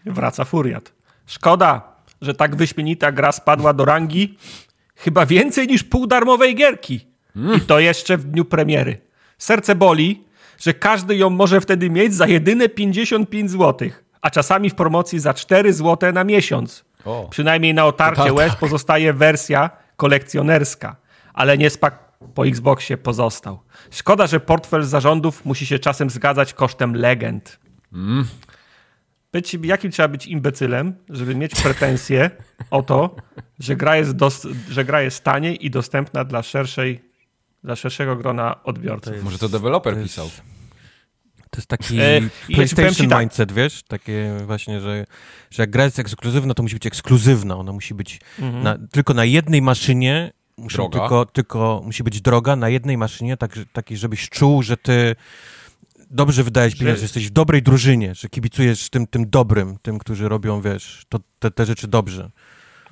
Wraca 0.04 0.44
Furiat. 0.44 0.92
Szkoda, 1.26 1.96
że 2.20 2.34
tak 2.34 2.56
wyśmienita 2.56 3.12
gra 3.12 3.32
spadła 3.32 3.72
do 3.72 3.84
rangi 3.84 4.38
chyba 4.96 5.26
więcej 5.26 5.66
niż 5.66 5.84
pół 5.84 6.06
darmowej 6.06 6.54
gierki. 6.54 7.06
I 7.56 7.60
to 7.60 7.78
jeszcze 7.78 8.16
w 8.16 8.24
dniu 8.24 8.44
premiery. 8.44 9.00
Serce 9.38 9.74
boli, 9.74 10.25
że 10.58 10.74
każdy 10.74 11.16
ją 11.16 11.30
może 11.30 11.60
wtedy 11.60 11.90
mieć 11.90 12.14
za 12.14 12.26
jedyne 12.26 12.68
55 12.68 13.50
zł, 13.50 13.88
a 14.20 14.30
czasami 14.30 14.70
w 14.70 14.74
promocji 14.74 15.18
za 15.18 15.34
4 15.34 15.72
zł 15.72 16.12
na 16.12 16.24
miesiąc. 16.24 16.84
O. 17.04 17.28
Przynajmniej 17.30 17.74
na 17.74 17.86
otarcie 17.86 18.16
To 18.16 18.24
tak. 18.24 18.34
łez 18.34 18.56
pozostaje 18.56 19.12
wersja 19.12 19.70
kolekcjonerska, 19.96 20.96
ale 21.34 21.58
nie 21.58 21.70
spak 21.70 22.06
po 22.34 22.46
Xboxie 22.46 22.96
pozostał. 22.96 23.60
Szkoda, 23.90 24.26
że 24.26 24.40
portfel 24.40 24.82
zarządów 24.82 25.44
musi 25.44 25.66
się 25.66 25.78
czasem 25.78 26.10
zgadzać 26.10 26.54
kosztem 26.54 26.94
legend. 26.96 27.58
Być, 29.32 29.58
jakim 29.62 29.90
trzeba 29.90 30.08
być 30.08 30.26
imbecylem, 30.26 30.94
żeby 31.08 31.34
mieć 31.34 31.54
pretensje 31.62 32.30
o 32.70 32.82
to, 32.82 33.16
że 33.58 33.76
gra 33.76 33.96
jest, 33.96 34.16
że 34.70 34.84
gra 34.84 35.02
jest 35.02 35.24
taniej 35.24 35.66
i 35.66 35.70
dostępna 35.70 36.24
dla 36.24 36.42
szerszej, 36.42 37.04
dla 37.66 37.76
szerszego 37.76 38.16
grona 38.16 38.62
odbiorców. 38.64 39.22
Może 39.24 39.38
to 39.38 39.48
deweloper 39.48 39.94
to 39.94 40.00
jest- 40.00 40.14
pisał. 40.14 40.30
To 41.50 41.58
jest 41.58 41.68
taki 41.68 41.98
E, 42.00 42.20
PlayStation 42.46 43.08
tak. 43.08 43.20
mindset, 43.20 43.52
wiesz? 43.52 43.82
Takie 43.82 44.36
właśnie, 44.46 44.80
że, 44.80 45.06
że 45.50 45.62
jak 45.62 45.70
gra 45.70 45.84
jest 45.84 45.98
ekskluzywna, 45.98 46.54
to 46.54 46.62
musi 46.62 46.74
być 46.74 46.86
ekskluzywna. 46.86 47.56
Ona 47.56 47.72
musi 47.72 47.94
być 47.94 48.20
Mhm. 48.38 48.62
na, 48.64 48.78
tylko 48.92 49.14
na 49.14 49.24
jednej 49.24 49.62
maszynie. 49.62 50.32
Muszą 50.56 50.76
Droga. 50.76 50.98
tylko, 51.00 51.26
tylko 51.26 51.82
musi 51.84 52.02
być 52.04 52.20
droga 52.20 52.56
na 52.56 52.68
jednej 52.68 52.98
maszynie, 52.98 53.36
tak, 53.36 53.58
takiej, 53.72 53.96
żebyś 53.96 54.28
czuł, 54.28 54.62
że 54.62 54.76
ty 54.76 55.16
dobrze 56.10 56.44
wydajesz 56.44 56.72
Że- 56.72 56.78
pieniądze, 56.78 56.98
że 57.00 57.04
jesteś 57.04 57.26
w 57.26 57.30
dobrej 57.30 57.62
drużynie, 57.62 58.14
że 58.14 58.28
kibicujesz 58.28 58.90
tym, 58.90 59.06
tym 59.06 59.30
dobrym, 59.30 59.76
tym, 59.82 59.98
którzy 59.98 60.28
robią, 60.28 60.60
wiesz, 60.60 61.04
to, 61.08 61.18
te, 61.38 61.50
te 61.50 61.66
rzeczy 61.66 61.88
dobrze. 61.88 62.30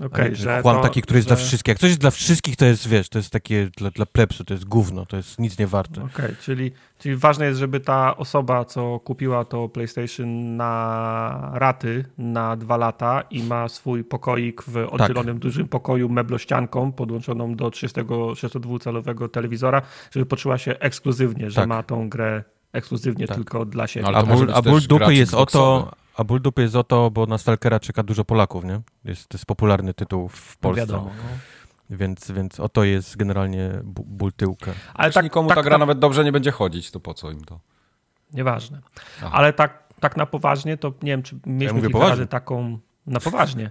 A 0.00 0.35
że 0.35 0.62
Chłam 0.62 0.76
to- 0.76 0.83
taki, 0.83 1.02
który 1.02 1.18
jest 1.18 1.28
że... 1.28 1.35
dla 1.35 1.44
wszystkich. 1.44 1.68
Jak 1.68 1.78
coś 1.78 1.88
jest 1.88 2.00
dla 2.00 2.11
wszystkich, 2.11 2.57
to 2.57 2.64
jest, 2.64 2.88
wiesz, 2.88 3.09
to 3.09 3.18
jest 3.18 3.30
takie 3.30 3.70
dla, 3.76 3.90
dla 3.90 4.07
plebsu, 4.07 4.44
to 4.44 4.54
jest 4.54 4.64
gówno, 4.64 5.07
to 5.07 5.16
jest 5.16 5.38
nic 5.38 5.59
nie 5.59 5.66
warte. 5.66 6.02
Okej, 6.02 6.37
czyli, 6.40 6.72
czyli 6.98 7.16
ważne 7.16 7.46
jest, 7.46 7.59
żeby 7.59 7.80
ta 7.80 8.16
osoba, 8.16 8.64
co 8.64 9.00
kupiła 9.00 9.44
to 9.44 9.68
PlayStation 9.68 10.57
na 10.57 11.50
raty 11.54 12.04
na 12.18 12.57
dwa 12.57 12.76
lata 12.76 13.22
i 13.30 13.42
ma 13.42 13.68
swój 13.68 14.04
pokoik 14.04 14.62
w 14.62 14.74
Tak. 14.74 14.92
oddzielonym 15.00 15.38
dużym 15.38 15.68
pokoju 15.68 16.09
meblościanką 16.09 16.92
podłączoną 16.92 17.54
do 17.57 17.68
32-calowego 17.68 19.28
telewizora, 19.28 19.83
żeby 20.11 20.26
poczuła 20.26 20.59
się 20.59 20.78
ekskluzywnie, 20.78 21.50
że 21.50 21.57
Tak. 21.61 21.68
ma 21.68 21.83
tą 21.83 22.09
grę 22.09 22.44
ekskluzywnie 22.74 23.26
Tak. 23.26 23.37
tylko 23.37 23.64
dla 23.64 23.87
siebie. 23.87 24.06
Ale 24.06 24.18
A 24.18 24.22
ból, 24.22 24.52
a 24.54 24.62
ból 24.62 24.80
dupy 24.80 25.14
jest 25.14 25.34
o 25.34 25.46
to, 25.46 25.92
a 26.16 26.24
ból 26.24 26.40
dupy 26.40 26.62
jest 26.62 26.76
o 26.76 26.84
to, 26.84 27.10
bo 27.10 27.26
na 27.26 27.38
Stalkera 27.38 27.80
czeka 27.80 28.02
dużo 28.02 28.24
Polaków, 28.24 28.64
nie? 28.64 28.80
Jest, 29.04 29.28
to 29.28 29.37
jest 29.38 29.46
popularny 29.46 29.94
tytuł 29.94 30.28
w 30.28 30.56
Polsce. 30.56 30.80
Wiadomo. 30.80 31.04
No. 31.16 31.22
Więc, 31.96 32.30
więc 32.30 32.60
o 32.60 32.68
to 32.68 32.84
jest 32.84 33.16
generalnie 33.16 33.70
ból 33.84 34.32
tyłka. 34.32 34.72
Ale 34.94 35.08
Jeśli 35.08 35.22
nikomu 35.22 35.48
ta 35.48 35.62
gra 35.62 35.78
nawet 35.78 35.98
dobrze 35.98 36.24
nie 36.24 36.32
będzie 36.32 36.50
chodzić, 36.50 36.90
to 36.90 37.00
po 37.00 37.14
co 37.14 37.30
im 37.30 37.44
to? 37.44 37.60
Nieważne. 38.32 38.80
Aha. 39.18 39.30
Ale 39.32 39.52
tak, 39.52 39.82
tak 40.00 40.16
na 40.16 40.26
poważnie, 40.26 40.76
to 40.76 40.88
nie 41.02 41.10
wiem, 41.12 41.22
czy 41.22 41.37
mieliśmy 41.46 41.72
mówię 41.72 41.80
kilka 41.88 41.92
poważnie. 41.92 42.10
razy 42.16 42.26
taką... 42.26 42.78
Na 43.06 43.20
poważnie. 43.20 43.70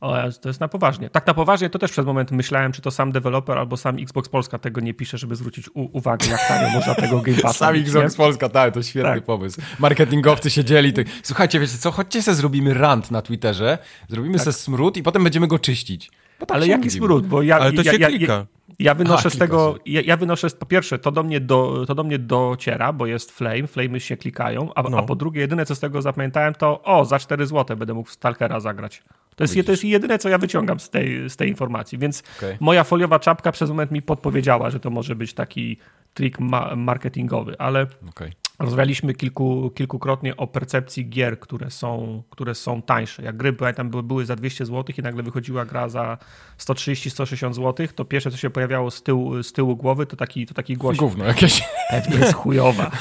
O, 0.00 0.14
to 0.40 0.48
jest 0.48 0.60
na 0.60 0.68
poważnie. 0.68 1.10
Tak 1.10 1.26
na 1.26 1.34
poważnie 1.34 1.70
to 1.70 1.78
też 1.78 1.90
przez 1.90 2.06
moment 2.06 2.30
myślałem, 2.30 2.72
czy 2.72 2.82
to 2.82 2.90
sam 2.90 3.12
deweloper 3.12 3.58
albo 3.58 3.76
sam 3.76 3.96
Xbox 3.98 4.28
Polska 4.28 4.58
tego 4.58 4.80
nie 4.80 4.94
pisze, 4.94 5.18
żeby 5.18 5.36
zwrócić 5.36 5.68
u- 5.68 5.88
uwagę, 5.98 6.26
jak 6.30 6.48
tanio 6.48 6.70
można 6.70 6.94
tego 6.94 7.20
Game 7.20 7.38
Passa 7.38 7.58
Sami 7.58 7.78
mieć, 7.78 7.88
Xbox 7.88 8.12
nie? 8.12 8.24
Polska, 8.24 8.48
tak, 8.48 8.74
to 8.74 8.82
świetny 8.82 9.10
Tak. 9.14 9.24
pomysł. 9.24 9.60
Marketingowcy 9.78 10.50
siedzieli, 10.50 10.92
to... 10.92 11.02
słuchajcie, 11.22 11.60
wiecie 11.60 11.78
co, 11.78 11.90
chodźcie 11.90 12.22
se 12.22 12.34
zrobimy 12.34 12.74
rant 12.74 13.10
na 13.10 13.22
Twitterze, 13.22 13.78
zrobimy 14.08 14.38
se 14.38 14.52
smród 14.52 14.96
i 14.96 15.02
potem 15.02 15.24
będziemy 15.24 15.46
go 15.48 15.58
czyścić. 15.58 16.10
Bo 16.40 16.46
tak 16.46 16.56
Ale 16.56 16.66
jaki 16.66 16.84
mówimy. 16.84 17.06
smród, 17.06 17.26
bo 17.26 17.42
ja, 17.42 17.58
Ale 17.58 17.72
to 17.72 17.82
ja, 17.82 17.92
się 17.92 17.98
ja, 17.98 18.08
klika. 18.08 18.32
ja, 18.32 18.46
ja 18.78 18.94
wynoszę 18.94 19.20
Aha, 19.26 19.30
z 19.30 19.38
tego, 19.38 19.76
ja, 19.86 20.00
ja 20.00 20.16
wynoszę, 20.16 20.48
po 20.58 20.66
pierwsze, 20.66 20.98
to 20.98 21.12
do 21.12 21.22
mnie, 21.22 21.40
do, 21.40 21.84
to 21.86 21.94
do 21.94 22.04
mnie 22.04 22.18
dociera, 22.18 22.92
bo 22.92 23.06
jest 23.06 23.32
flame, 23.32 23.66
flamey 23.66 24.00
się 24.00 24.16
klikają, 24.16 24.74
a, 24.74 24.82
No. 24.82 24.98
a 24.98 25.02
po 25.02 25.14
drugie, 25.16 25.40
jedyne 25.40 25.66
co 25.66 25.74
z 25.74 25.80
tego 25.80 26.02
zapamiętałem, 26.02 26.54
to 26.54 26.82
o, 26.82 27.04
za 27.04 27.18
4 27.18 27.46
zł 27.46 27.76
będę 27.76 27.94
mógł 27.94 28.08
w 28.08 28.12
Stalkera 28.12 28.60
zagrać. 28.60 29.02
To 29.36 29.44
jest, 29.44 29.54
to 29.66 29.70
jest 29.70 29.84
jedyne, 29.84 30.18
co 30.18 30.28
ja 30.28 30.38
wyciągam 30.38 30.80
z 30.80 30.90
tej, 30.90 31.30
z 31.30 31.36
tej 31.36 31.48
informacji, 31.48 31.98
więc 31.98 32.22
Okej. 32.38 32.56
moja 32.60 32.84
foliowa 32.84 33.18
czapka 33.18 33.52
przez 33.52 33.68
moment 33.68 33.90
mi 33.90 34.02
podpowiedziała, 34.02 34.70
że 34.70 34.80
to 34.80 34.90
może 34.90 35.14
być 35.14 35.34
taki 35.34 35.78
trik 36.14 36.40
ma 36.40 36.76
marketingowy, 36.76 37.58
ale 37.58 37.86
Okej. 38.08 38.32
Rozmawialiśmy 38.58 39.14
kilku, 39.14 39.70
kilkukrotnie 39.74 40.36
o 40.36 40.46
percepcji 40.46 41.08
gier, 41.08 41.40
które 41.40 41.70
są, 41.70 42.22
które 42.30 42.54
są 42.54 42.82
tańsze. 42.82 43.22
Jak 43.22 43.36
gry 43.36 43.52
pamiętam, 43.52 43.90
były, 43.90 44.02
były 44.02 44.26
za 44.26 44.36
200 44.36 44.66
zł 44.66 44.94
i 44.98 45.02
nagle 45.02 45.22
wychodziła 45.22 45.64
gra 45.64 45.88
za 45.88 46.18
130-160 46.58 47.52
zł, 47.52 47.86
to 47.94 48.04
pierwsze, 48.04 48.30
co 48.30 48.36
się 48.36 48.50
pojawiało 48.50 48.90
z 48.90 49.02
tyłu, 49.02 49.42
z 49.42 49.52
tyłu 49.52 49.76
głowy, 49.76 50.06
to 50.06 50.16
taki, 50.16 50.46
to 50.46 50.54
taki 50.54 50.76
głos. 50.76 50.96
Gówno 50.96 51.24
jakieś. 51.24 51.62
Pewnie 51.90 52.18
jest 52.18 52.34
chujowa. 52.34 52.90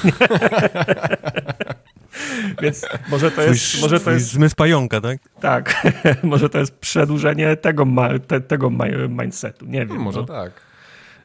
Więc 2.61 2.85
może 3.09 3.31
to 3.31 3.41
Twój, 3.41 3.53
jest, 3.53 3.81
może 3.81 3.95
to 3.95 4.01
twój 4.01 4.13
jest 4.13 4.27
zmysł 4.27 4.55
pająka, 4.55 5.01
tak? 5.01 5.17
tak, 5.39 5.83
może 6.23 6.49
to 6.49 6.59
jest 6.59 6.77
przedłużenie 6.77 7.55
tego, 7.55 7.85
ma, 7.85 8.19
te, 8.19 8.41
tego 8.41 8.69
ma- 8.69 8.85
mindsetu. 9.09 9.65
Nie 9.65 9.85
wiem. 9.85 9.97
Może 9.97 10.19
no. 10.19 10.25
tak. 10.25 10.51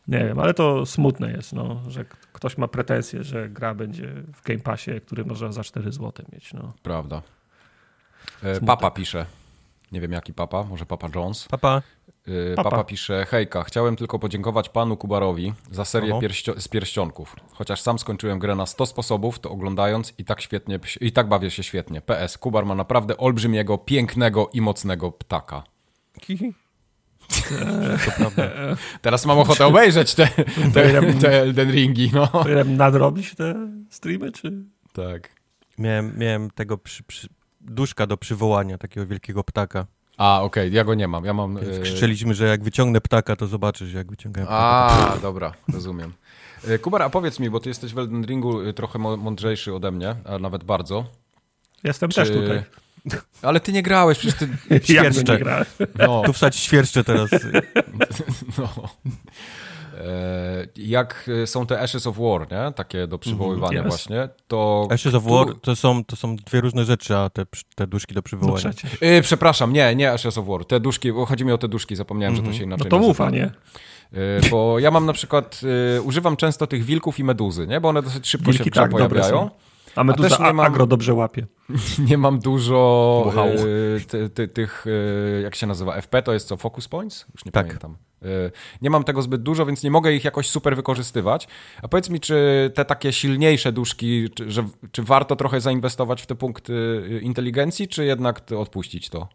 Nie 0.09 0.18
wiem, 0.18 0.38
ale 0.38 0.55
to 0.55 0.87
smutne 0.87 1.33
jest, 1.33 1.53
no, 1.53 1.83
że 1.88 2.05
ktoś 2.33 2.59
ma 2.59 2.68
pretensje, 2.68 3.24
że 3.24 3.48
gra 3.48 3.74
będzie 3.74 4.12
w 4.35 4.42
Game 4.42 4.61
Passie, 4.61 4.90
który 5.07 5.24
można 5.24 5.53
za 5.53 5.64
4 5.64 5.92
zł 5.92 6.12
mieć. 6.33 6.53
No. 6.53 6.72
Prawda. 6.83 7.22
E, 8.42 8.57
Smutek. 8.57 8.66
papa 8.66 8.90
pisze. 8.90 9.27
Nie 9.92 10.01
wiem 10.01 10.12
jaki 10.12 10.35
papa, 10.35 10.64
może 10.64 10.87
Papa 10.87 11.09
Jones. 11.14 11.48
Papa, 11.48 11.83
Papa. 12.56 12.70
Papa 12.70 12.84
pisze, 12.84 13.26
hejka, 13.26 13.64
chciałem 13.64 13.96
tylko 13.96 14.18
podziękować 14.18 14.68
panu 14.68 14.96
Kubarowi 14.96 15.52
za 15.70 15.84
serię 15.84 16.12
pierścio- 16.14 16.60
z 16.60 16.68
pierścionków. 16.68 17.36
Chociaż 17.52 17.80
sam 17.80 17.98
skończyłem 17.98 18.38
grę 18.38 18.54
na 18.54 18.66
100 18.66 18.86
sposobów, 18.86 19.38
to 19.38 19.50
oglądając 19.50 20.12
i 20.18 20.24
tak 20.24 20.40
świetnie, 20.40 20.80
i 21.00 21.12
tak 21.12 21.28
bawię 21.28 21.50
się 21.50 21.62
świetnie. 21.62 22.00
PS, 22.00 22.38
Kubar 22.38 22.66
ma 22.66 22.74
naprawdę 22.74 23.16
olbrzymiego, 23.16 23.78
pięknego 23.78 24.50
i 24.52 24.60
mocnego 24.60 25.12
ptaka. 25.12 25.62
Hihi. 26.22 26.54
to 28.04 28.10
prawda. 28.16 28.42
Teraz 29.02 29.26
mam 29.26 29.38
ochotę 29.38 29.66
obejrzeć 29.66 30.14
te, 30.14 30.28
te, 30.74 31.12
te 31.20 31.42
Elden 31.42 31.70
Ringi, 31.70 32.10
no. 32.14 32.28
Nadrobić 32.66 33.34
te 33.34 33.54
streamy, 33.90 34.32
czy... 34.32 34.52
Tak. 34.92 35.30
Miałem, 35.78 36.18
miałem 36.18 36.50
tego 36.50 36.78
przy, 36.78 37.02
przy, 37.02 37.28
duszka 37.60 38.06
do 38.06 38.16
przywołania, 38.16 38.78
takiego 38.78 39.06
wielkiego 39.06 39.44
ptaka. 39.44 39.86
A, 40.18 40.42
okej, 40.42 40.72
ja 40.72 40.85
go 40.85 40.94
nie 40.94 41.09
mam. 41.09 41.24
Ja 41.24 41.35
mam. 41.35 41.57
Więc 41.57 41.78
e, 41.78 41.81
krzyczeliśmy, 41.81 42.35
że 42.35 42.46
jak 42.46 42.62
wyciągnę 42.62 43.00
ptaka, 43.00 43.37
to 43.37 43.46
zobaczysz, 43.46 43.92
jak 43.92 44.11
wyciągałem 44.11 44.46
ptaka. 44.46 45.12
A, 45.14 45.18
dobra, 45.22 45.52
rozumiem. 45.72 46.12
E, 46.68 46.78
Kubar, 46.78 47.02
a 47.02 47.11
powiedz 47.11 47.40
mi, 47.40 47.50
bo 47.50 47.61
ty 47.61 47.68
jesteś 47.68 47.94
w 47.94 47.98
Elden 47.98 48.24
Ringu 48.24 48.61
e, 48.61 48.72
trochę 48.72 48.98
mądrzejszy 48.98 49.74
ode 49.74 49.90
mnie, 49.90 50.16
a 50.24 50.38
nawet 50.38 50.64
bardzo. 50.64 51.04
Jestem 51.85 52.11
Czy- 52.11 52.16
też 52.16 52.31
tutaj. 52.31 52.62
Ale 53.42 53.61
ty 53.61 53.72
nie 53.72 53.83
grałeś, 53.83 54.18
przecież 54.18 54.38
ty... 54.38 54.48
Świerszcze. 54.85 55.33
nie 55.33 55.38
grałem. 55.38 55.64
No, 55.98 56.22
Tu 56.26 56.33
wstać 56.33 56.57
świerszcze 56.57 57.04
teraz. 57.04 57.31
no. 58.59 58.88
Jak 60.80 61.30
e, 61.42 61.46
są 61.46 61.66
te 61.66 61.80
Ashes 61.80 62.06
of 62.06 62.16
War, 62.18 62.40
nie? 62.52 62.72
Takie 62.72 63.06
do 63.06 63.18
przywoływania 63.18 63.80
Yes. 63.80 63.86
właśnie, 63.88 64.28
to... 64.48 64.88
Ashes 64.90 65.14
of 65.14 65.24
War 65.24 65.46
to 65.62 65.76
są, 65.76 66.04
to 66.04 66.16
są 66.16 66.36
dwie 66.36 66.60
różne 66.60 66.84
rzeczy, 66.84 67.16
a 67.16 67.30
te, 67.30 67.46
te 67.74 67.86
duszki 67.86 68.14
do 68.14 68.18
No 68.18 68.22
przywołania. 68.22 68.58
przecież. 68.70 68.98
E, 69.00 69.22
przepraszam, 69.22 69.72
nie, 69.72 69.94
nie 69.96 70.12
Ashes 70.12 70.38
of 70.38 70.46
War. 70.46 70.64
Te 70.64 70.80
duszki, 70.80 71.12
bo 71.12 71.26
chodzi 71.26 71.44
mi 71.44 71.52
o 71.52 71.58
te 71.58 71.68
duszki, 71.68 71.96
zapomniałem, 71.96 72.36
że 72.36 72.42
to 72.42 72.52
się 72.52 72.58
No 72.60 72.64
inaczej 72.66 72.90
to 72.90 72.96
nazywa. 72.96 73.08
mów, 73.08 73.20
a 73.20 73.30
nie. 73.30 73.44
E, 73.44 74.50
Bo 74.50 74.78
ja 74.78 74.90
mam 74.90 75.06
na 75.06 75.12
przykład, 75.12 75.60
e, 75.96 76.02
używam 76.02 76.36
często 76.36 76.66
tych 76.66 76.84
wilków 76.84 77.18
i 77.18 77.24
meduzy, 77.24 77.66
nie? 77.66 77.80
Bo 77.80 77.88
one 77.88 78.02
dosyć 78.02 78.28
szybko 78.28 78.50
Wilki 78.52 78.64
się 78.64 78.70
tak, 78.70 78.90
pojawiają. 78.90 79.50
A 79.96 80.04
meduza 80.04 80.28
też 80.28 80.38
nie 80.38 80.46
a, 80.46 80.52
mam- 80.52 80.66
agro 80.66 80.86
dobrze 80.86 81.14
łapie. 81.14 81.46
Nie 82.08 82.18
mam 82.18 82.38
dużo 82.38 83.32
ty, 84.10 84.30
ty, 84.30 84.48
tych, 84.48 84.84
jak 85.42 85.54
się 85.54 85.66
nazywa, 85.66 85.94
FP 86.00 86.22
to 86.22 86.32
jest 86.32 86.48
co, 86.48 86.56
focus 86.56 86.88
points? 86.88 87.26
Już 87.34 87.44
nie 87.44 87.52
Tak. 87.52 87.66
pamiętam. 87.66 87.96
E, 88.22 88.50
nie 88.83 88.90
mam 88.90 89.04
tego 89.04 89.22
zbyt 89.22 89.42
dużo, 89.42 89.66
więc 89.66 89.83
nie 89.83 89.90
mogę 89.90 90.12
ich 90.12 90.24
jakoś 90.24 90.48
super 90.48 90.76
wykorzystywać. 90.76 91.48
A 91.83 91.88
powiedz 91.88 92.11
mi, 92.11 92.20
czy 92.20 92.70
te 92.74 92.85
takie 92.85 93.12
silniejsze 93.12 93.72
duszki, 93.72 94.31
czy, 94.35 94.50
że, 94.50 94.64
czy 94.92 95.02
warto 95.02 95.37
trochę 95.37 95.61
zainwestować 95.61 96.22
w 96.22 96.26
te 96.26 96.35
punkty 96.35 97.02
e, 97.11 97.18
inteligencji, 97.18 97.88
czy 97.88 98.04
jednak 98.04 98.52
odpuścić 98.52 99.09
to? 99.09 99.28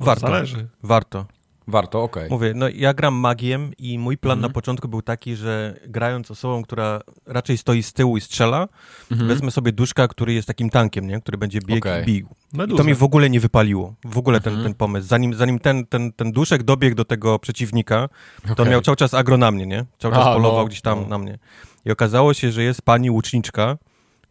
Warto. 0.00 0.26
Zależy. 0.26 0.68
Warto. 0.82 1.26
Warto, 1.68 2.02
okej. 2.02 2.30
Mówię, 2.30 2.52
no 2.54 2.66
ja 2.68 2.94
gram 2.94 3.14
magiem 3.14 3.70
i 3.78 3.98
mój 3.98 4.18
plan 4.18 4.38
Mhm. 4.38 4.50
na 4.50 4.54
początku 4.54 4.88
był 4.88 5.02
taki, 5.02 5.36
że 5.36 5.80
grając 5.86 6.30
osobą, 6.30 6.62
która 6.62 7.00
raczej 7.26 7.58
stoi 7.58 7.82
z 7.82 7.92
tyłu 7.92 8.16
i 8.16 8.20
strzela, 8.20 8.68
Mhm. 9.10 9.28
wezmę 9.28 9.50
sobie 9.50 9.72
duszka, 9.72 10.08
który 10.08 10.32
jest 10.32 10.48
takim 10.48 10.70
tankiem, 10.70 11.06
nie? 11.08 11.20
który 11.20 11.38
będzie 11.38 11.60
biegł 11.60 11.88
Okej. 11.88 12.02
i 12.02 12.06
bił. 12.06 12.28
I 12.54 12.56
Meduza. 12.56 12.82
to 12.82 12.88
mi 12.88 12.94
w 12.94 13.02
ogóle 13.02 13.30
nie 13.30 13.40
wypaliło. 13.40 13.94
W 14.04 14.18
ogóle 14.18 14.40
ten, 14.40 14.52
Mhm. 14.52 14.64
ten 14.72 14.74
pomysł. 14.78 15.08
Zanim, 15.08 15.34
zanim 15.34 15.58
ten, 15.58 15.86
ten, 15.86 16.12
ten 16.12 16.32
duszek 16.32 16.62
dobiegł 16.62 16.96
do 16.96 17.04
tego 17.04 17.38
przeciwnika, 17.38 18.08
to 18.56 18.64
miał 18.64 18.80
cały 18.80 18.96
czas 18.96 19.14
agro 19.14 19.36
na 19.36 19.50
mnie, 19.50 19.66
nie? 19.66 19.84
Cały 19.98 20.14
czas 20.14 20.26
A, 20.26 20.34
polował 20.34 20.58
no, 20.62 20.66
gdzieś 20.66 20.80
tam 20.80 21.00
no. 21.00 21.06
na 21.08 21.18
mnie. 21.18 21.38
I 21.84 21.90
okazało 21.90 22.34
się, 22.34 22.52
że 22.52 22.62
jest 22.62 22.82
pani 22.82 23.10
łuczniczka, 23.10 23.78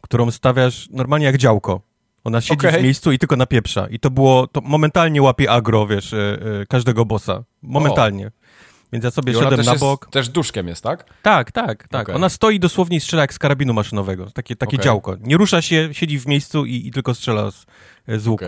którą 0.00 0.30
stawiasz 0.30 0.88
normalnie 0.92 1.26
jak 1.26 1.36
działko. 1.38 1.80
Ona 2.28 2.40
siedzi 2.40 2.66
Okej. 2.66 2.80
w 2.80 2.84
miejscu 2.84 3.12
i 3.12 3.18
tylko 3.18 3.36
napieprza. 3.36 3.86
I 3.86 3.98
to 3.98 4.10
było, 4.10 4.46
to 4.46 4.60
momentalnie 4.60 5.22
łapie 5.22 5.50
agro, 5.50 5.86
wiesz, 5.86 6.12
e, 6.12 6.38
e, 6.62 6.66
każdego 6.66 7.04
bossa. 7.04 7.44
Momentalnie. 7.62 8.30
Więc 8.92 9.04
ja 9.04 9.10
sobie 9.10 9.32
I 9.32 9.36
szedłem 9.36 9.60
na 9.60 9.72
jest, 9.72 9.84
bok. 9.84 10.08
też 10.10 10.28
duszkiem 10.28 10.68
jest, 10.68 10.82
tak? 10.82 11.04
Tak, 11.22 11.52
tak, 11.52 11.88
tak. 11.88 12.02
Okej. 12.02 12.14
Ona 12.14 12.28
stoi 12.28 12.60
dosłownie 12.60 12.96
i 12.96 13.00
strzela 13.00 13.22
jak 13.22 13.34
z 13.34 13.38
karabinu 13.38 13.74
maszynowego. 13.74 14.30
Takie, 14.30 14.56
takie 14.56 14.76
Okej. 14.76 14.84
działko. 14.84 15.16
Nie 15.20 15.36
rusza 15.36 15.62
się, 15.62 15.88
siedzi 15.92 16.20
w 16.20 16.26
miejscu 16.26 16.64
i, 16.64 16.86
i 16.86 16.90
tylko 16.90 17.14
strzela 17.14 17.50
z, 17.50 17.66
z 18.08 18.26
łuku. 18.26 18.44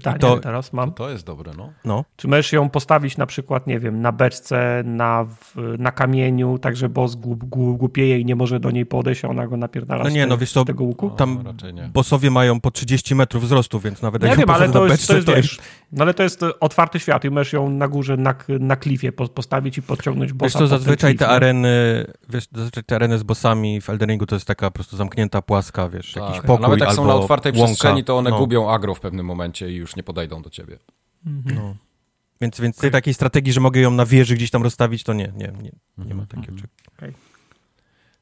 Pytanie 0.00 0.18
to- 0.18 0.36
teraz 0.40 0.72
mam. 0.72 0.92
To 0.92 1.10
jest 1.10 1.26
dobre, 1.26 1.52
no. 1.56 1.72
No. 1.84 2.04
Czy 2.16 2.28
możesz 2.28 2.52
ją 2.52 2.68
postawić 2.70 3.16
na 3.16 3.26
przykład, 3.26 3.66
nie 3.66 3.80
wiem, 3.80 4.00
na 4.00 4.12
beczce, 4.12 4.82
na, 4.86 5.24
w, 5.24 5.54
na 5.78 5.92
kamieniu, 5.92 6.58
tak 6.58 6.76
że 6.76 6.88
boss 6.88 7.14
głup, 7.14 7.44
głup, 7.44 7.78
głupieje 7.78 8.18
i 8.18 8.24
nie 8.24 8.36
może 8.36 8.60
do 8.60 8.70
niej 8.70 8.86
podejść, 8.86 9.24
a 9.24 9.28
ona 9.28 9.46
go 9.46 9.56
napierdala 9.56 10.04
No 10.04 10.10
z, 10.10 10.12
nie, 10.14 10.26
no 10.26 10.38
wiesz 10.38 10.52
co, 10.52 10.62
z 10.62 10.66
tego 10.66 10.84
łuku? 10.84 11.10
Tam 11.10 11.42
raczej 11.46 11.74
nie. 11.74 11.82
bossowie 11.94 12.30
mają 12.30 12.60
po 12.60 12.70
30 12.70 13.14
metrów 13.14 13.44
wzrostu, 13.44 13.80
więc 13.80 14.02
nawet 14.02 14.22
No 14.22 14.26
ja 14.26 14.30
jak 14.32 14.38
wiem, 14.40 14.48
ją 14.48 14.54
ale 14.54 14.68
to 14.68 14.84
na 14.84 14.92
jest, 14.92 15.06
to 15.06 15.14
beczce, 15.14 15.32
jest, 15.32 15.48
wiesz, 15.48 15.58
no 15.92 16.04
ale 16.04 16.14
to 16.14 16.22
jest 16.22 16.44
otwarty 16.60 17.00
świat 17.00 17.24
i 17.24 17.30
możesz 17.30 17.52
ją 17.52 17.70
na 17.70 17.88
górze, 17.88 18.16
na, 18.16 18.34
na 18.60 18.76
klifie 18.76 19.12
po- 19.12 19.28
postawić 19.28 19.78
i 19.78 19.82
podciągnąć 19.82 20.32
bossa 20.32 20.58
Wiesz 20.58 20.68
co, 20.68 20.76
zazwyczaj 20.78 21.10
klif, 21.10 21.18
te 21.18 21.24
nie? 21.26 21.30
areny, 21.30 22.04
wiesz, 22.28 22.48
zazwyczaj 22.54 22.84
te 22.84 22.94
areny 22.96 23.18
z 23.18 23.22
bossami 23.22 23.80
w 23.80 23.90
Elden 23.90 24.08
Ringu 24.08 24.26
to 24.26 24.36
jest 24.36 24.46
taka 24.46 24.66
po 24.70 24.74
prostu 24.74 24.96
zamknięta 24.96 25.42
płaska, 25.42 25.88
wiesz, 25.88 26.16
jakiś 26.16 26.34
Tak, 26.36 26.44
a 26.44 26.46
pokój 26.46 26.62
nawet 26.62 26.80
jak 26.80 26.88
albo 26.88 27.02
są 27.02 27.08
na 27.08 27.14
otwartej 27.14 27.52
łąka. 27.52 27.66
przestrzeni, 27.66 28.04
to 28.04 28.18
one 28.18 28.30
no, 28.30 28.38
gubią 28.38 28.70
agro 28.70 28.94
w 28.94 29.00
pewnym 29.00 29.26
momencie 29.26 29.70
i 29.70 29.74
już 29.74 29.87
nie 29.96 30.02
podejdą 30.02 30.42
do 30.42 30.50
ciebie. 30.50 30.78
No. 31.24 31.74
Więc, 32.40 32.60
więc 32.60 32.76
tej 32.76 32.90
takiej 32.90 33.14
strategii, 33.14 33.52
że 33.52 33.60
mogę 33.60 33.80
ją 33.80 33.90
na 33.90 34.06
wieży 34.06 34.34
gdzieś 34.34 34.50
tam 34.50 34.62
rozstawić, 34.62 35.04
to 35.04 35.12
nie, 35.12 35.32
nie, 35.36 35.52
nie, 35.62 35.72
nie 35.98 36.14
ma 36.14 36.26
takiego 36.26 36.52
Mhm. 36.52 36.68
czegoś. 37.00 37.14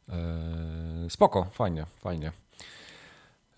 Eee, 0.08 1.10
spoko, 1.10 1.44
fajnie, 1.52 1.86
fajnie. 2.00 2.32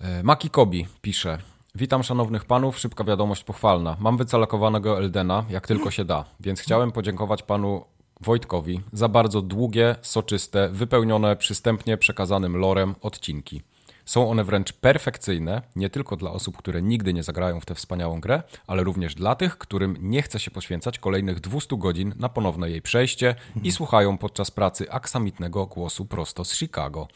E, 0.00 0.22
Maki 0.22 0.50
Kobi 0.50 0.86
pisze. 1.02 1.38
Witam 1.74 2.02
szanownych 2.02 2.44
panów, 2.44 2.78
szybka 2.78 3.04
wiadomość 3.04 3.44
pochwalna. 3.44 3.96
Mam 4.00 4.16
wycalakowanego 4.16 4.98
Eldena, 4.98 5.44
jak 5.50 5.66
tylko 5.66 5.90
się 5.90 6.04
da, 6.04 6.24
więc 6.40 6.60
chciałem 6.60 6.92
podziękować 6.92 7.42
panu 7.42 7.84
Wojtkowi 8.20 8.80
za 8.92 9.08
bardzo 9.08 9.42
długie, 9.42 9.96
soczyste, 10.02 10.68
wypełnione 10.68 11.36
przystępnie 11.36 11.96
przekazanym 11.96 12.56
lorem 12.56 12.94
odcinki. 13.00 13.62
Są 14.08 14.30
one 14.30 14.44
wręcz 14.44 14.72
perfekcyjne, 14.72 15.62
nie 15.76 15.90
tylko 15.90 16.16
dla 16.16 16.30
osób, 16.30 16.56
które 16.56 16.82
nigdy 16.82 17.14
nie 17.14 17.22
zagrają 17.22 17.60
w 17.60 17.66
tę 17.66 17.74
wspaniałą 17.74 18.20
grę, 18.20 18.42
ale 18.66 18.84
również 18.84 19.14
dla 19.14 19.34
tych, 19.34 19.58
którym 19.58 19.96
nie 20.00 20.22
chce 20.22 20.38
się 20.38 20.50
poświęcać 20.50 20.98
kolejnych 20.98 21.40
200 21.40 21.76
godzin 21.76 22.14
na 22.18 22.28
ponowne 22.28 22.70
jej 22.70 22.82
przejście 22.82 23.34
i 23.62 23.72
słuchają 23.72 24.18
podczas 24.18 24.50
pracy 24.50 24.90
aksamitnego 24.90 25.66
głosu 25.66 26.06
prosto 26.06 26.44
z 26.44 26.54
Chicago. 26.56 27.08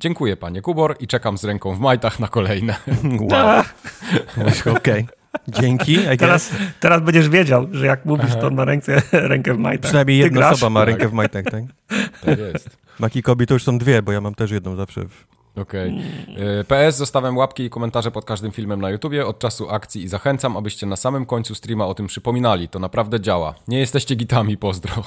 Dziękuję 0.00 0.36
panie 0.36 0.62
Kubor 0.62 0.96
i 1.00 1.06
czekam 1.06 1.38
z 1.38 1.44
ręką 1.44 1.74
w 1.74 1.80
majtach 1.80 2.20
na 2.20 2.28
kolejne. 2.28 2.76
Wow. 3.20 3.64
Okej. 4.76 5.06
Dzięki. 5.48 5.92
I 5.92 6.18
Teraz, 6.18 6.50
teraz 6.80 7.02
będziesz 7.02 7.28
wiedział, 7.28 7.66
że 7.72 7.86
jak 7.86 8.04
mówisz, 8.04 8.34
to 8.40 8.50
na 8.50 8.64
ręce, 8.64 9.02
rękę 9.32 9.54
w 9.54 9.58
majtach. 9.58 9.88
Przynajmniej 9.88 10.18
jedna 10.18 10.50
osoba 10.50 10.70
ma 10.70 10.84
rękę 10.84 11.08
w 11.08 11.12
majtach, 11.12 11.44
tak? 11.44 11.64
Tak 12.24 12.38
jest. 12.38 12.76
Maki 12.98 13.22
Kobi 13.22 13.46
to 13.46 13.54
już 13.54 13.64
są 13.64 13.78
dwie, 13.78 14.02
bo 14.02 14.12
ja 14.12 14.20
mam 14.20 14.34
też 14.34 14.50
jedną 14.50 14.76
zawsze. 14.76 15.04
W... 15.04 15.41
Okej. 15.56 16.02
E, 16.60 16.64
PS, 16.64 16.96
zostawiam 16.96 17.36
łapki 17.36 17.62
i 17.62 17.70
komentarze 17.70 18.10
pod 18.10 18.24
każdym 18.24 18.52
filmem 18.52 18.80
na 18.80 18.90
YouTubie 18.90 19.26
od 19.26 19.38
czasu 19.38 19.70
akcji 19.70 20.02
i 20.02 20.08
zachęcam, 20.08 20.56
abyście 20.56 20.86
na 20.86 20.96
samym 20.96 21.26
końcu 21.26 21.54
streama 21.54 21.86
o 21.86 21.94
tym 21.94 22.06
przypominali. 22.06 22.68
To 22.68 22.78
naprawdę 22.78 23.20
działa. 23.20 23.54
Nie 23.68 23.78
jesteście 23.78 24.14
gitami, 24.14 24.56
pozdro. 24.56 25.02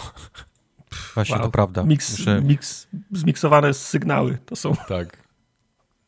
Właśnie, 1.16 1.36
Wow. 1.36 1.46
to 1.46 1.52
prawda. 1.52 1.84
Miks, 1.84 2.20
Muszę... 2.20 2.42
miks, 2.42 2.88
zmiksowane 3.12 3.74
sygnały 3.74 4.38
to 4.46 4.56
są. 4.56 4.76
Tak. 4.88 5.26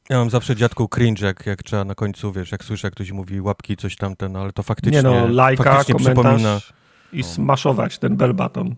Ja 0.09 0.17
mam 0.17 0.29
zawsze 0.29 0.55
dziadku 0.55 0.87
cringe, 0.87 1.25
jak, 1.25 1.45
jak 1.45 1.63
trzeba 1.63 1.83
na 1.85 1.95
końcu, 1.95 2.31
wiesz, 2.31 2.51
jak 2.51 2.63
słyszę, 2.63 2.87
jak 2.87 2.93
ktoś 2.93 3.11
mówi 3.11 3.41
łapki, 3.41 3.77
coś 3.77 3.95
tamten, 3.95 4.35
ale 4.35 4.51
to 4.53 4.63
faktycznie, 4.63 4.97
Nie 4.97 5.03
no, 5.03 5.27
lajka, 5.27 5.63
faktycznie 5.63 5.95
przypomina, 5.95 6.23
komentarz 6.23 6.73
i 7.13 7.23
smaszować 7.23 7.97
ten 7.99 8.17
bell 8.17 8.33
button 8.33 8.75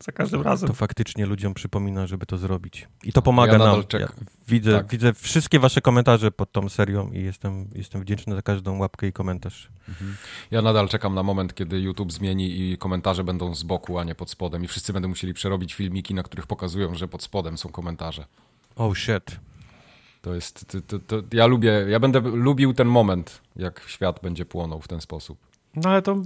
za 0.00 0.12
każdym 0.12 0.42
razem. 0.42 0.68
to 0.68 0.74
faktycznie 0.74 1.26
ludziom 1.26 1.54
przypomina, 1.54 2.06
żeby 2.06 2.26
to 2.26 2.38
zrobić. 2.38 2.88
I 3.04 3.12
to 3.12 3.22
pomaga 3.22 3.52
Ja 3.52 3.58
nam. 3.58 3.82
Ja 4.00 4.08
widzę, 4.48 4.72
Tak. 4.72 4.88
widzę 4.88 5.14
wszystkie 5.14 5.58
wasze 5.60 5.80
komentarze 5.80 6.30
pod 6.30 6.52
tą 6.52 6.68
serią 6.68 7.10
i 7.12 7.22
jestem, 7.22 7.68
jestem 7.74 8.00
wdzięczny 8.02 8.34
za 8.34 8.42
każdą 8.42 8.78
łapkę 8.78 9.06
i 9.06 9.12
komentarz. 9.12 9.68
Ja 10.50 10.62
nadal 10.62 10.88
czekam 10.88 11.14
na 11.14 11.22
moment, 11.22 11.54
kiedy 11.54 11.80
YouTube 11.80 12.12
zmieni 12.12 12.60
i 12.72 12.78
komentarze 12.78 13.24
będą 13.24 13.54
z 13.54 13.62
boku, 13.62 13.98
a 13.98 14.04
nie 14.04 14.14
pod 14.14 14.30
spodem. 14.30 14.64
I 14.64 14.68
wszyscy 14.68 14.92
będą 14.92 15.08
musieli 15.08 15.34
przerobić 15.34 15.74
filmiki, 15.74 16.14
na 16.14 16.22
których 16.22 16.46
pokazują, 16.46 16.94
że 16.94 17.08
pod 17.08 17.22
spodem 17.22 17.58
są 17.58 17.68
komentarze. 17.68 18.26
Oh 18.76 18.94
shit. 18.94 19.40
To 20.22 20.34
jest. 20.34 20.66
To, 20.66 20.80
to, 20.80 20.98
to, 20.98 21.22
ja 21.32 21.46
lubię. 21.46 21.86
Ja 21.88 22.00
będę 22.00 22.20
lubił 22.20 22.74
ten 22.74 22.88
moment, 22.88 23.40
jak 23.56 23.82
świat 23.86 24.20
będzie 24.22 24.44
płonął 24.44 24.80
w 24.80 24.88
ten 24.88 25.00
sposób. 25.00 25.38
No 25.76 25.90
ale 25.90 26.02
to 26.02 26.22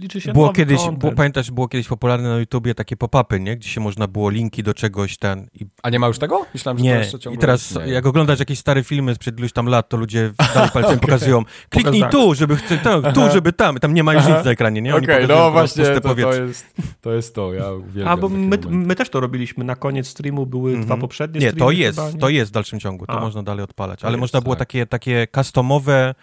liczy 0.00 0.20
się 0.20 0.32
Było 0.32 0.52
kiedyś, 0.52 0.78
content. 0.78 0.98
było, 0.98 1.12
pamiętasz, 1.12 1.50
było 1.50 1.68
kiedyś 1.68 1.88
popularne 1.88 2.28
na 2.28 2.38
YouTubie 2.38 2.74
takie 2.74 2.96
pop-upy, 2.96 3.40
nie? 3.40 3.56
Gdzie 3.56 3.68
się 3.68 3.80
można 3.80 4.08
było 4.08 4.30
linki 4.30 4.62
do 4.62 4.74
czegoś 4.74 5.18
ten 5.18 5.46
i 5.60 5.66
A 5.82 5.90
nie 5.90 5.98
ma 5.98 6.06
już 6.06 6.18
tego? 6.18 6.46
Myślałem, 6.54 6.78
że 6.78 6.84
to 6.84 6.90
Nie, 6.90 6.96
jeszcze 6.98 7.18
ciągle 7.18 7.38
i 7.38 7.40
teraz 7.40 7.78
jak 7.86 8.06
oglądasz 8.06 8.38
jakieś 8.38 8.58
stare 8.58 8.84
filmy 8.84 9.14
sprzed 9.14 9.38
iluś 9.38 9.52
tam 9.52 9.66
lat, 9.66 9.88
to 9.88 9.96
ludzie 9.96 10.30
dalej 10.54 10.70
palcem 10.70 10.98
pokazują 11.00 11.42
kliknij 11.68 12.00
Pokaż 12.00 12.12
tak. 12.12 12.12
tu, 12.12 12.34
żeby 12.34 12.56
chce, 12.56 12.78
to, 12.78 13.12
tu, 13.12 13.20
żeby 13.32 13.52
tam. 13.52 13.76
Tam 13.76 13.94
nie 13.94 14.04
ma 14.04 14.14
już 14.14 14.26
nic 14.26 14.44
na 14.44 14.50
ekranie, 14.50 14.82
nie? 14.82 14.94
Okej, 14.96 15.06
pokazują 15.06 15.38
no 15.38 15.50
właśnie, 15.50 15.84
to, 15.84 16.14
to, 16.14 16.34
jest, 16.34 16.74
to 17.00 17.12
jest 17.12 17.34
to. 17.34 17.54
Ja 17.54 17.72
uwielbiam 17.72 18.08
A, 18.08 18.16
bo 18.16 18.28
my, 18.28 18.58
my 18.70 18.96
też 18.96 19.10
to 19.10 19.20
robiliśmy. 19.20 19.64
Na 19.64 19.76
koniec 19.76 20.08
streamu 20.08 20.46
były 20.46 20.76
dwa 20.80 20.96
poprzednie 20.96 21.38
Mhm. 21.38 21.54
Nie, 21.54 21.58
to 21.58 21.64
streamy 21.64 21.74
jest, 21.74 21.98
chyba, 21.98 22.10
nie? 22.10 22.18
to 22.18 22.28
jest 22.28 22.50
w 22.50 22.54
dalszym 22.54 22.80
ciągu, 22.80 23.06
to 23.06 23.12
A. 23.12 23.20
można 23.20 23.42
dalej 23.42 23.64
odpalać. 23.64 24.00
To 24.00 24.06
Ale 24.06 24.14
jest, 24.14 24.20
można 24.20 24.40
było 24.40 24.56
tak. 24.56 24.68
takie, 24.68 24.86
takie 24.86 25.26
customowe, 25.34 26.14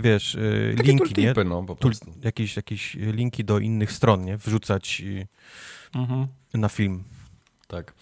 wiesz, 0.00 0.34
e, 0.34 0.76
Takie 0.76 0.88
linki, 0.88 1.04
nie? 1.04 1.14
tooltipy, 1.14 1.44
no 1.44 1.62
po 1.62 1.74
Tul, 1.74 1.92
jakieś, 2.24 2.56
jakieś 2.56 2.94
linki 2.94 3.44
do 3.44 3.58
innych 3.58 3.92
stron, 3.92 4.24
nie? 4.24 4.36
Wrzucać 4.36 5.02
Mhm. 5.94 6.26
e, 6.54 6.58
na 6.58 6.68
film. 6.68 7.04
Tak. 7.68 7.94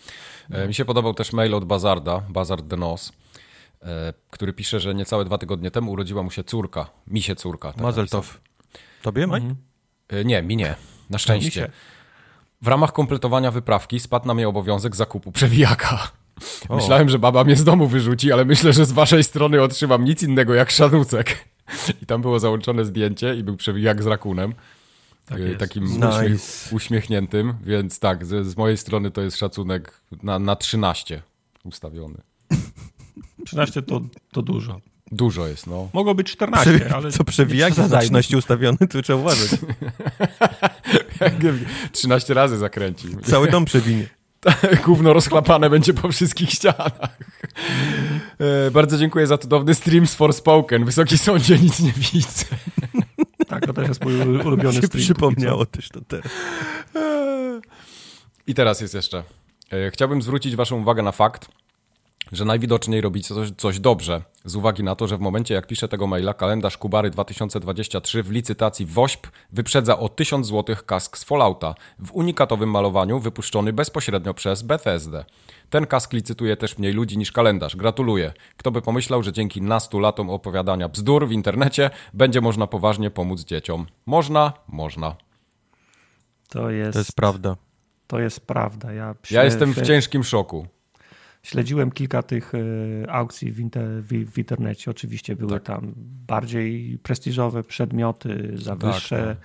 E, 0.51 0.69
mi 0.69 0.75
się 0.75 0.85
podobał 0.85 1.15
też 1.15 1.33
mail 1.33 1.55
od 1.55 1.65
Bazarda, 1.65 2.23
Bazard 2.29 2.67
de 2.67 2.77
Nos, 2.77 3.13
e, 3.83 4.13
który 4.31 4.53
pisze, 4.53 4.81
że 4.81 4.95
niecałe 4.95 5.25
dwa 5.25 5.39
tygodnie 5.39 5.71
temu 5.71 5.93
urodziła 5.93 6.23
mu 6.23 6.31
się 6.31 6.45
córka. 6.45 6.91
Mi 7.07 7.23
się 7.23 7.37
córka. 7.37 7.73
Tak 7.73 7.83
Mazel 7.83 8.03
napisał. 8.03 8.21
tov. 8.23 8.39
Tobie, 9.03 9.27
Mike? 9.27 9.55
E, 10.09 10.25
nie, 10.25 10.43
mi 10.43 10.57
nie. 10.57 10.75
Na 11.11 11.19
szczęście. 11.19 11.71
W 12.63 12.67
ramach 12.69 12.93
kompletowania 12.93 13.51
wyprawki 13.51 14.01
spadł 14.01 14.27
na 14.27 14.35
mnie 14.35 14.49
obowiązek 14.49 14.97
zakupu 14.97 15.33
przewijaka. 15.33 16.11
O. 16.69 16.77
Myślałem, 16.77 17.09
że 17.09 17.19
baba 17.19 17.45
mnie 17.45 17.57
z 17.57 17.65
domu 17.65 17.87
wyrzuci, 17.87 18.33
ale 18.33 18.45
myślę, 18.45 18.73
że 18.73 18.85
z 18.85 18.93
waszej 18.93 19.25
strony 19.25 19.63
otrzymam 19.63 20.05
nic 20.05 20.23
innego 20.23 20.55
jak 20.55 20.71
szanucek. 20.71 21.49
I 22.03 22.07
tam 22.07 22.23
było 22.23 22.41
załączone 22.41 22.85
zdjęcie 22.85 23.35
i 23.35 23.43
był 23.43 23.57
przewijak 23.57 24.03
z 24.03 24.07
rakunem. 24.07 24.55
Tak 25.27 25.39
jest. 25.39 25.59
takim 25.59 25.85
Nice. 25.85 26.09
uśmiech, 26.09 26.41
uśmiechniętym, 26.73 27.55
więc 27.65 27.99
tak, 27.99 28.27
z, 28.27 28.47
z 28.47 28.57
mojej 28.57 28.77
strony 28.77 29.11
to 29.11 29.23
jest 29.23 29.37
szacunek 29.37 30.01
na, 30.23 30.39
na 30.39 30.57
13 30.57 31.23
ustawiony. 31.65 32.21
13 33.47 33.83
to, 33.83 34.01
to 34.33 34.43
dużo. 34.43 34.81
Dużo 35.13 35.47
jest, 35.47 35.67
no. 35.67 35.89
Mogło 35.93 36.15
być 36.15 36.33
14, 36.33 36.71
Prze- 36.71 36.95
ale... 36.95 37.13
Co 37.13 37.25
przewijak 37.25 37.75
za. 37.75 37.99
13 38.01 38.39
ustawiony, 38.39 38.79
to 38.91 39.03
trzeba 39.03 39.19
uważać. 39.19 39.51
13 41.93 42.35
razy 42.35 42.59
zakręcił. 42.59 43.21
Cały 43.21 43.51
dom 43.51 43.65
przewinie. 43.65 44.07
Gówno 44.87 45.13
rozchlapane 45.13 45.71
będzie 45.71 45.95
po 45.95 46.09
wszystkich 46.13 46.51
ścianach. 46.51 46.93
E, 48.67 48.71
bardzo 48.71 48.99
dziękuję 48.99 49.27
za 49.27 49.39
cudowny 49.39 49.75
stream 49.75 50.07
z 50.07 50.15
Forspoken. 50.15 50.85
Wysoki 50.85 51.19
sądzie, 51.19 51.59
nic 51.59 51.81
nie 51.81 51.93
widzę. 51.93 52.45
Tak, 53.49 53.67
to 53.67 53.73
też 53.73 53.89
jest 53.89 54.05
mój 54.05 54.15
ulubiony 54.21 54.83
stream. 54.83 55.05
przypomniało 55.05 55.67
też 55.67 55.89
to 55.89 56.01
teraz. 56.09 56.33
I 58.47 58.55
teraz 58.55 58.81
jest 58.81 58.95
jeszcze. 58.95 59.23
E, 59.73 59.91
Chciałbym 59.91 60.23
zwrócić 60.23 60.57
Waszą 60.57 60.77
uwagę 60.81 61.03
na 61.03 61.13
fakt, 61.13 61.49
że 62.33 62.45
najwidoczniej 62.45 63.01
robicie 63.01 63.35
coś, 63.35 63.51
coś 63.57 63.81
dobrze, 63.81 64.23
z 64.45 64.57
uwagi 64.57 64.83
na 64.83 64.95
to, 64.95 65.09
że 65.09 65.17
w 65.17 65.21
momencie 65.21 65.55
jak 65.55 65.67
piszę 65.67 65.89
tego 65.89 66.07
maila, 66.07 66.35
kalendarz 66.35 66.77
Kubary 66.77 67.11
2023 67.11 68.23
w 68.23 68.31
licytacji 68.31 68.87
WOŚP 68.87 69.31
wyprzedza 69.53 69.99
o 69.99 70.09
1000 70.09 70.47
zł 70.47 70.77
kask 70.87 71.19
z 71.19 71.25
Fallouta 71.25 71.75
w 71.99 72.13
unikatowym 72.13 72.71
malowaniu 72.71 73.21
wypuszczony 73.21 73.73
bezpośrednio 73.73 74.35
przez 74.35 74.63
Bethesdę. 74.63 75.25
Ten 75.71 75.87
kask 75.87 76.13
licytuje 76.13 76.57
też 76.57 76.79
mniej 76.79 76.93
ludzi 76.93 77.19
niż 77.19 77.33
kalendarz. 77.33 77.77
Gratuluję. 77.77 78.33
Kto 78.57 78.71
by 78.71 78.83
pomyślał, 78.83 79.23
że 79.23 79.33
dzięki 79.33 79.63
nastu 79.63 79.99
latom 79.99 80.31
opowiadania 80.31 80.89
bzdur 80.89 81.29
w 81.29 81.33
internecie 81.33 81.91
będzie 82.15 82.41
można 82.41 82.67
poważnie 82.67 83.11
pomóc 83.11 83.45
dzieciom. 83.45 83.87
Można, 84.07 84.53
można. 84.69 85.17
To 86.49 86.71
jest, 86.71 86.93
To 86.93 86.99
jest 86.99 87.13
prawda. 87.13 87.57
to 88.07 88.21
jest 88.21 88.47
prawda. 88.47 88.93
Ja, 88.93 89.15
Ja 89.31 89.45
jestem 89.45 89.73
w 89.73 89.83
ciężkim 89.83 90.25
szoku. 90.25 90.67
Śledziłem 91.43 91.91
kilka 91.91 92.23
tych 92.23 92.53
e, 92.55 93.11
aukcji 93.13 93.53
w, 93.53 93.61
inter, 93.61 94.03
w, 94.03 94.31
w 94.31 94.39
internecie. 94.39 94.91
Oczywiście 94.91 95.37
były 95.37 95.51
Tak. 95.53 95.63
tam 95.63 95.93
bardziej 96.27 96.99
prestiżowe 97.03 97.63
przedmioty 97.65 98.53
za 98.55 98.77
Tak, 98.77 98.93
wyższe, 98.95 99.37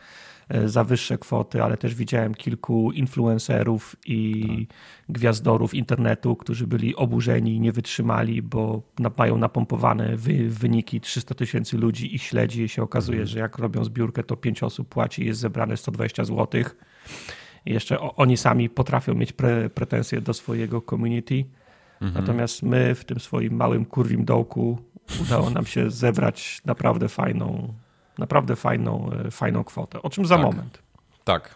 e, 0.50 0.70
za 0.70 0.84
wyższe 0.84 1.18
kwoty, 1.18 1.64
ale 1.64 1.78
też 1.78 1.96
widziałem 1.96 2.34
kilku 2.34 2.92
influencerów 2.92 3.96
i 4.06 4.46
Tak. 4.68 4.78
gwiazdorów 5.10 5.74
internetu, 5.74 6.36
którzy 6.36 6.68
byli 6.68 6.96
oburzeni 6.96 7.56
i 7.56 7.60
nie 7.60 7.72
wytrzymali, 7.72 8.42
bo 8.42 8.82
mają 9.18 9.38
napompowane 9.38 10.18
wy, 10.18 10.50
wyniki 10.50 11.02
300 11.02 11.36
tysięcy 11.36 11.78
ludzi 11.78 12.16
ich 12.16 12.22
śledzi 12.24 12.64
i 12.64 12.70
się 12.70 12.84
okazuje, 12.84 13.18
Mhm. 13.20 13.28
że 13.28 13.40
jak 13.40 13.58
robią 13.58 13.84
zbiórkę, 13.84 14.24
to 14.24 14.36
5 14.38 14.64
osób 14.64 14.90
płaci 14.90 15.24
i 15.24 15.26
jest 15.26 15.40
zebrane 15.40 15.78
120 15.78 16.26
zł. 16.26 16.64
I 17.66 17.74
jeszcze 17.74 18.00
oni 18.00 18.38
sami 18.38 18.70
potrafią 18.70 19.14
mieć 19.14 19.34
pre, 19.34 19.70
pretensje 19.70 20.22
do 20.22 20.34
swojego 20.34 20.82
community. 20.82 21.46
Mhm. 22.02 22.22
Natomiast 22.26 22.64
my 22.64 22.96
w 22.96 23.06
tym 23.06 23.20
swoim 23.20 23.54
małym 23.56 23.86
kurwim 23.86 24.26
dołku 24.26 24.78
udało 25.22 25.50
nam 25.50 25.66
się 25.66 25.90
zebrać 25.90 26.62
naprawdę 26.66 27.10
fajną, 27.10 27.74
naprawdę 28.18 28.56
fajną, 28.56 29.10
e, 29.26 29.32
fajną 29.32 29.64
kwotę. 29.64 30.02
O 30.02 30.10
czym 30.10 30.26
za 30.26 30.36
Tak. 30.36 30.46
moment. 30.46 30.80
Tak. 31.24 31.56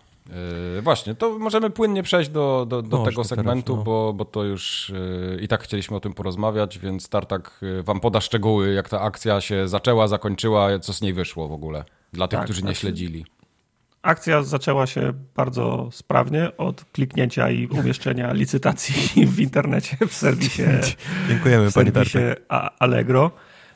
Yy, 0.76 0.82
właśnie, 0.82 1.16
to 1.16 1.40
możemy 1.40 1.70
płynnie 1.70 2.04
przejść 2.04 2.30
do, 2.30 2.66
do, 2.70 2.82
do 2.82 2.98
tego 2.98 3.12
teraz, 3.12 3.28
segmentu, 3.28 3.76
no. 3.76 3.84
bo, 3.84 4.14
bo 4.14 4.26
to 4.26 4.44
już 4.44 4.94
yy, 5.30 5.40
i 5.42 5.48
tak 5.48 5.64
chcieliśmy 5.64 5.98
o 5.98 6.00
tym 6.00 6.14
porozmawiać, 6.14 6.80
więc 6.80 7.10
Tartak 7.10 7.62
wam 7.84 8.00
poda 8.00 8.22
szczegóły, 8.22 8.74
jak 8.74 8.90
ta 8.90 9.02
akcja 9.02 9.42
się 9.42 9.68
zaczęła, 9.68 10.08
zakończyła, 10.08 10.80
co 10.80 10.94
z 10.94 11.02
niej 11.02 11.14
wyszło 11.14 11.48
w 11.48 11.52
ogóle, 11.52 11.84
dla 12.14 12.28
tych, 12.28 12.40
Tak, 12.40 12.46
którzy 12.46 12.62
nie 12.62 12.66
znaczy- 12.68 12.80
śledzili. 12.80 13.26
Akcja 14.02 14.44
zaczęła 14.44 14.88
się 14.88 15.14
bardzo 15.36 15.90
sprawnie 15.92 16.58
od 16.58 16.86
kliknięcia 16.86 17.50
i 17.50 17.68
umieszczenia 17.68 18.34
licytacji 18.34 19.26
w 19.28 19.40
internecie 19.40 19.98
w 20.08 20.14
serwisie, 20.14 20.64
Dziękujemy, 21.28 21.72
w 21.72 21.74
pani 21.74 21.92
serwisie. 21.92 22.18
A- 22.50 22.72
Allegro. 22.80 23.32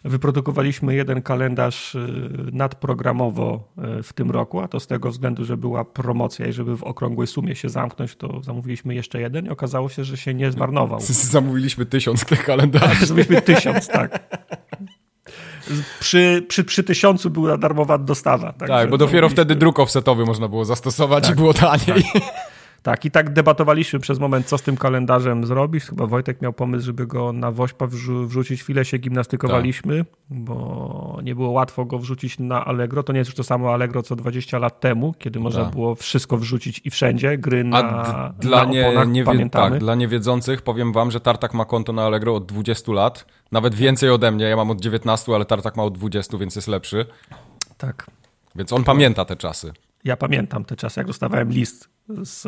Wyprodukowaliśmy 0.05 0.95
jeden 0.95 1.21
kalendarz 1.21 1.95
y, 1.95 2.07
nadprogramowo 2.51 3.73
y, 3.99 4.03
w 4.03 4.13
tym 4.13 4.31
roku, 4.31 4.59
a 4.59 4.67
to 4.67 4.79
z 4.79 4.87
tego 4.87 5.09
względu, 5.09 5.45
że 5.45 5.57
była 5.57 5.85
promocja 5.85 6.47
i 6.47 6.53
żeby 6.53 6.77
w 6.77 6.83
okrągłej 6.83 7.27
sumie 7.27 7.55
się 7.55 7.69
zamknąć, 7.69 8.15
to 8.15 8.41
zamówiliśmy 8.43 8.95
jeszcze 8.95 9.21
jeden 9.21 9.45
i 9.45 9.49
okazało 9.49 9.89
się, 9.89 10.03
że 10.03 10.17
się 10.17 10.33
nie 10.33 10.51
zmarnował. 10.51 10.99
Zamówiliśmy 11.01 11.85
tysiąc 11.85 12.25
tych 12.25 12.45
kalendarzy. 12.45 13.05
Zrobiliśmy 13.05 13.41
tysiąc, 13.41 13.87
tak. 13.87 14.19
przy, 15.99 16.45
przy, 16.47 16.63
przy 16.63 16.83
tysiącu 16.83 17.29
była 17.29 17.57
darmowa 17.57 17.97
dostawa. 17.97 18.53
Tak, 18.53 18.89
bo 18.89 18.97
dopiero 18.97 19.29
wtedy 19.29 19.55
druk 19.55 19.79
offsetowy 19.79 20.25
można 20.25 20.47
było 20.47 20.65
zastosować 20.65 21.23
tak, 21.23 21.33
i 21.33 21.35
było 21.35 21.53
taniej. 21.53 22.03
Tak. 22.13 22.52
Tak, 22.83 23.05
i 23.05 23.11
tak 23.11 23.33
debatowaliśmy 23.33 23.99
przez 23.99 24.19
moment, 24.19 24.45
co 24.45 24.57
z 24.57 24.61
tym 24.61 24.77
kalendarzem 24.77 25.45
zrobić. 25.45 25.83
Chyba 25.83 26.07
Wojtek 26.07 26.41
miał 26.41 26.53
pomysł, 26.53 26.85
żeby 26.85 27.07
go 27.07 27.33
na 27.33 27.51
Wośpa 27.51 27.87
wrzu 27.87 28.27
wrzucić. 28.27 28.63
Chwilę 28.63 28.85
się 28.85 28.97
gimnastykowaliśmy, 28.97 29.97
tak. 29.97 30.13
bo 30.29 31.19
nie 31.23 31.35
było 31.35 31.49
łatwo 31.49 31.85
go 31.85 31.99
wrzucić 31.99 32.39
na 32.39 32.65
Allegro. 32.65 33.03
To 33.03 33.13
nie 33.13 33.19
jest 33.19 33.29
już 33.29 33.35
to 33.35 33.43
samo 33.43 33.73
Allegro, 33.73 34.03
co 34.03 34.15
20 34.15 34.59
lat 34.59 34.79
temu, 34.79 35.13
kiedy 35.19 35.39
można 35.39 35.63
tak. 35.63 35.73
było 35.73 35.95
wszystko 35.95 36.37
wrzucić 36.37 36.81
i 36.83 36.89
wszędzie. 36.89 37.37
Gry 37.37 37.63
na, 37.63 37.77
A 37.77 38.33
dla, 38.39 38.65
na 38.65 38.71
nie, 38.71 38.87
oponach, 38.87 39.07
nie 39.07 39.23
pamiętamy. 39.23 39.71
Tak, 39.71 39.79
dla 39.79 39.95
niewiedzących 39.95 40.61
powiem 40.61 40.93
wam, 40.93 41.11
że 41.11 41.19
Tartak 41.19 41.53
ma 41.53 41.65
konto 41.65 41.93
na 41.93 42.03
Allegro 42.03 42.35
od 42.35 42.45
20 42.45 42.91
lat. 42.91 43.25
Nawet 43.51 43.75
więcej 43.75 44.09
ode 44.09 44.31
mnie. 44.31 44.45
Ja 44.45 44.55
mam 44.55 44.71
od 44.71 44.81
19, 44.81 45.35
ale 45.35 45.45
Tartak 45.45 45.75
ma 45.77 45.83
od 45.83 45.97
20, 45.97 46.37
więc 46.37 46.55
jest 46.55 46.67
lepszy. 46.67 47.05
Tak. 47.77 48.07
Więc 48.55 48.73
on 48.73 48.83
pamięta 48.83 49.25
te 49.25 49.35
czasy. 49.35 49.73
Ja 50.03 50.17
pamiętam 50.17 50.65
te 50.65 50.75
czasy, 50.75 50.99
jak 50.99 51.07
dostawałem 51.07 51.49
list 51.49 51.89
z, 52.09 52.41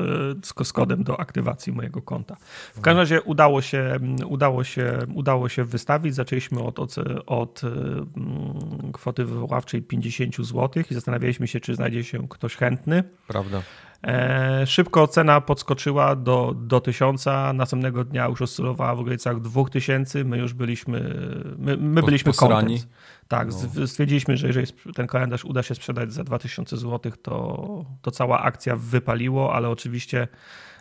z 0.67 0.73
kodem 0.73 1.03
do 1.03 1.19
aktywacji 1.19 1.73
mojego 1.73 2.01
konta. 2.01 2.35
W 2.75 2.81
każdym 2.81 2.99
razie 2.99 3.21
udało 3.21 3.61
się, 3.61 3.97
udało 4.27 4.63
się, 4.63 4.99
udało 5.13 5.49
się 5.49 5.63
wystawić. 5.63 6.15
Zaczęliśmy 6.15 6.63
od, 6.63 6.79
od, 6.79 6.95
od 7.25 7.61
mm, 7.63 8.91
kwoty 8.93 9.25
wywoławczej 9.25 9.81
50 9.81 10.35
zł 10.35 10.83
i 10.91 10.93
zastanawialiśmy 10.93 11.47
się, 11.47 11.59
czy 11.59 11.75
znajdzie 11.75 12.03
się 12.03 12.27
ktoś 12.27 12.55
chętny. 12.55 13.03
Prawda. 13.27 13.61
E, 14.05 14.67
szybko 14.67 15.07
cena 15.07 15.41
podskoczyła 15.41 16.15
do, 16.15 16.53
do 16.57 16.81
1000, 16.81 17.25
następnego 17.53 18.03
dnia 18.03 18.27
już 18.27 18.41
oscylowała 18.41 18.95
w 18.95 18.99
okolicach 18.99 19.41
2000, 19.41 20.23
my 20.23 20.37
już 20.37 20.53
byliśmy, 20.53 21.15
my, 21.57 21.77
my 21.77 22.03
byliśmy 22.03 22.33
content. 22.33 22.87
Tak, 23.27 23.47
no. 23.75 23.87
stwierdziliśmy, 23.87 24.37
że 24.37 24.47
jeżeli 24.47 24.67
ten 24.95 25.07
kalendarz 25.07 25.45
uda 25.45 25.63
się 25.63 25.75
sprzedać 25.75 26.13
za 26.13 26.23
2000 26.23 26.77
zł, 26.77 27.11
to, 27.21 27.85
to 28.01 28.11
cała 28.11 28.41
akcja 28.41 28.75
wypaliło, 28.75 29.53
ale 29.53 29.69
oczywiście 29.69 30.27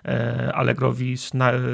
e, 0.05 0.53
Allegrowi 0.55 1.15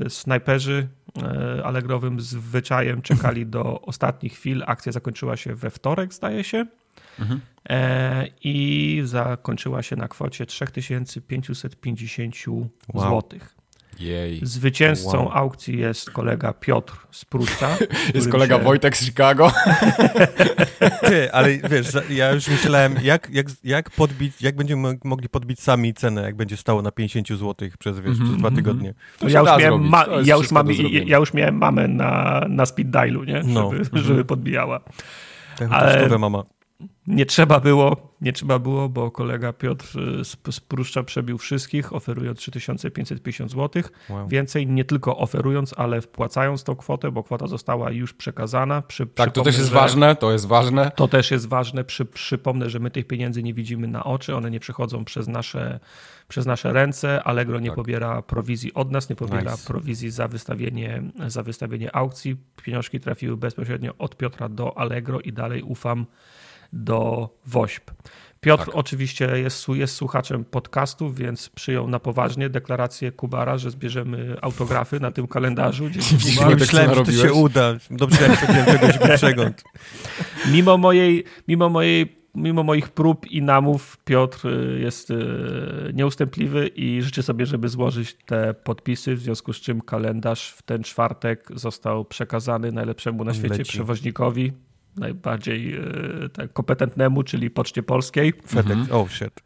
snajperzy 0.08 0.88
e, 1.22 1.64
Allegrowym 1.64 2.20
zwyczajem 2.20 3.02
czekali 3.02 3.46
do 3.46 3.80
ostatnich 3.90 4.32
chwil. 4.32 4.62
Akcja 4.66 4.92
zakończyła 4.92 5.36
się 5.36 5.54
we 5.54 5.70
wtorek, 5.70 6.14
zdaje 6.14 6.44
się. 6.44 6.66
Mhm. 7.18 7.40
E, 7.68 8.26
I 8.44 9.00
zakończyła 9.04 9.82
się 9.82 9.96
na 9.96 10.08
kwocie 10.08 10.46
3550 10.46 12.34
wow. 12.94 13.08
złotych. 13.08 13.60
Jej. 14.00 14.40
Zwycięzcą 14.42 15.18
wow. 15.18 15.30
aukcji 15.32 15.78
jest 15.78 16.10
kolega 16.10 16.52
Piotr 16.52 16.92
z 17.10 17.24
Pruszcza. 17.24 17.76
jest 18.14 18.30
kolega 18.30 18.58
się... 18.58 18.64
Wojtek 18.64 18.96
z 18.96 19.04
Chicago. 19.04 19.52
Ty, 21.08 21.32
ale 21.32 21.58
wiesz, 21.58 21.86
ja 22.10 22.32
już 22.32 22.48
myślałem, 22.48 22.96
jak, 23.02 23.30
jak, 23.32 23.46
jak 23.64 23.90
podbić, 23.90 24.42
jak 24.42 24.56
będziemy 24.56 24.98
mogli 25.04 25.28
podbić 25.28 25.60
sami 25.60 25.94
cenę, 25.94 26.22
jak 26.22 26.36
będzie 26.36 26.56
stało 26.56 26.82
na 26.82 26.90
50 26.90 27.28
zł 27.28 27.68
przez, 27.78 27.96
wiesz, 28.00 28.06
mm 28.06 28.18
-hmm. 28.18 28.24
przez 28.24 28.36
dwa 28.36 28.48
mhm. 28.48 28.56
tygodnie. 28.56 28.94
To 29.18 29.28
ja, 29.28 29.40
już 29.40 29.48
miałem 29.58 29.88
ma, 29.88 30.06
ja, 30.24 30.36
już 30.36 30.50
mam, 30.50 30.68
ja 31.06 31.18
już 31.18 31.34
miałem 31.34 31.56
mamę 31.56 31.88
na, 31.88 32.44
na 32.48 32.66
speed 32.66 32.90
dialu, 32.90 33.24
nie? 33.24 33.42
No. 33.44 33.62
Żeby, 33.62 33.76
mm 33.76 33.84
-hmm. 33.84 33.98
żeby 33.98 34.24
podbijała. 34.24 34.80
Tak, 35.58 35.68
ale... 35.72 36.18
mama 36.18 36.44
nie 37.06 37.26
trzeba 37.26 37.60
było, 37.60 38.14
nie 38.20 38.32
trzeba 38.32 38.58
było, 38.58 38.88
bo 38.88 39.10
kolega 39.10 39.52
Piotr 39.52 39.98
y, 40.20 40.52
z 40.52 40.60
Pruszcza 40.60 41.02
przebił 41.02 41.38
wszystkich, 41.38 41.92
oferując 41.92 42.38
3550 42.38 43.50
zł. 43.50 43.82
Wow. 44.10 44.28
Więcej 44.28 44.66
nie 44.66 44.84
tylko 44.84 45.16
oferując, 45.16 45.74
ale 45.76 46.00
wpłacając 46.00 46.64
tą 46.64 46.76
kwotę, 46.76 47.12
bo 47.12 47.22
kwota 47.22 47.46
została 47.46 47.90
już 47.90 48.14
przekazana. 48.14 48.82
Przy, 48.82 49.06
tak, 49.06 49.32
to 49.32 49.42
też 49.42 49.58
jest 49.58 49.70
ważne, 49.70 50.16
to 50.16 50.32
jest 50.32 50.46
ważne. 50.46 50.92
To 50.96 51.08
też 51.08 51.30
jest 51.30 51.48
ważne. 51.48 51.84
Przy, 51.84 52.04
przypomnę, 52.04 52.70
że 52.70 52.78
my 52.78 52.90
tych 52.90 53.06
pieniędzy 53.06 53.42
nie 53.42 53.54
widzimy 53.54 53.88
na 53.88 54.04
oczy, 54.04 54.36
one 54.36 54.50
nie 54.50 54.60
przechodzą 54.60 55.04
przez 55.04 55.28
nasze, 55.28 55.80
przez 56.28 56.46
nasze 56.46 56.72
ręce. 56.72 57.22
Allegro 57.22 57.60
nie 57.60 57.68
tak. 57.68 57.76
pobiera 57.76 58.22
prowizji 58.22 58.74
od 58.74 58.90
nas, 58.90 59.10
nie 59.10 59.16
pobiera 59.16 59.52
nice. 59.52 59.66
prowizji 59.66 60.10
za 60.10 60.28
wystawienie, 60.28 61.02
za 61.26 61.42
wystawienie 61.42 61.96
aukcji. 61.96 62.36
Pieniążki 62.62 63.00
trafiły 63.00 63.36
bezpośrednio 63.36 63.94
od 63.98 64.16
Piotra 64.16 64.48
do 64.48 64.78
Allegro 64.78 65.20
i 65.20 65.32
dalej 65.32 65.62
ufam 65.62 66.06
do 66.72 67.28
WOŚP. 67.46 67.90
Piotr 68.40 68.64
tak. 68.64 68.74
oczywiście 68.74 69.38
jest, 69.38 69.68
jest 69.68 69.94
słuchaczem 69.94 70.44
podcastu, 70.44 71.12
więc 71.12 71.48
przyjął 71.48 71.88
na 71.88 71.98
poważnie 71.98 72.48
deklarację 72.48 73.12
Kubara, 73.12 73.58
że 73.58 73.70
zbierzemy 73.70 74.36
autografy 74.42 75.00
na 75.00 75.10
tym 75.10 75.26
kalendarzu. 75.26 75.90
Dzięki 75.90 76.14
Myślałem, 76.58 76.94
że 76.94 77.04
to 77.04 77.12
się 77.12 77.32
uda. 77.32 77.74
Dobrze, 77.90 78.22
jak 78.22 78.40
sobie 78.40 78.64
czegoś 78.64 78.98
przegląd. 79.16 79.64
Mimo 80.52 80.78
mojej, 80.78 81.24
mimo 81.48 81.68
mojej 81.68 82.20
mimo 82.34 82.62
moich 82.62 82.88
prób 82.88 83.26
i 83.26 83.42
namów 83.42 83.96
Piotr 84.04 84.46
y, 84.48 84.80
jest 84.80 85.10
y, 85.10 85.16
nieustępliwy 85.94 86.66
i 86.66 87.02
życzy 87.02 87.22
sobie, 87.22 87.46
żeby 87.46 87.68
złożyć 87.68 88.16
te 88.26 88.54
podpisy, 88.54 89.14
w 89.14 89.20
związku 89.20 89.52
z 89.52 89.56
czym 89.56 89.80
kalendarz 89.80 90.50
w 90.50 90.62
ten 90.62 90.82
czwartek 90.82 91.48
został 91.54 92.04
przekazany 92.04 92.72
najlepszemu 92.72 93.24
na 93.24 93.34
świecie 93.34 93.58
Leci. 93.58 93.72
przewoźnikowi 93.72 94.52
najbardziej 94.96 95.74
e, 95.74 95.80
tak, 96.28 96.52
kompetentnemu, 96.52 97.22
czyli 97.22 97.50
Poczcie 97.50 97.82
Polskiej. 97.82 98.32
FedEx, 98.46 98.80
-hmm. 98.80 98.94
oh 98.94 99.10
shit. 99.10 99.40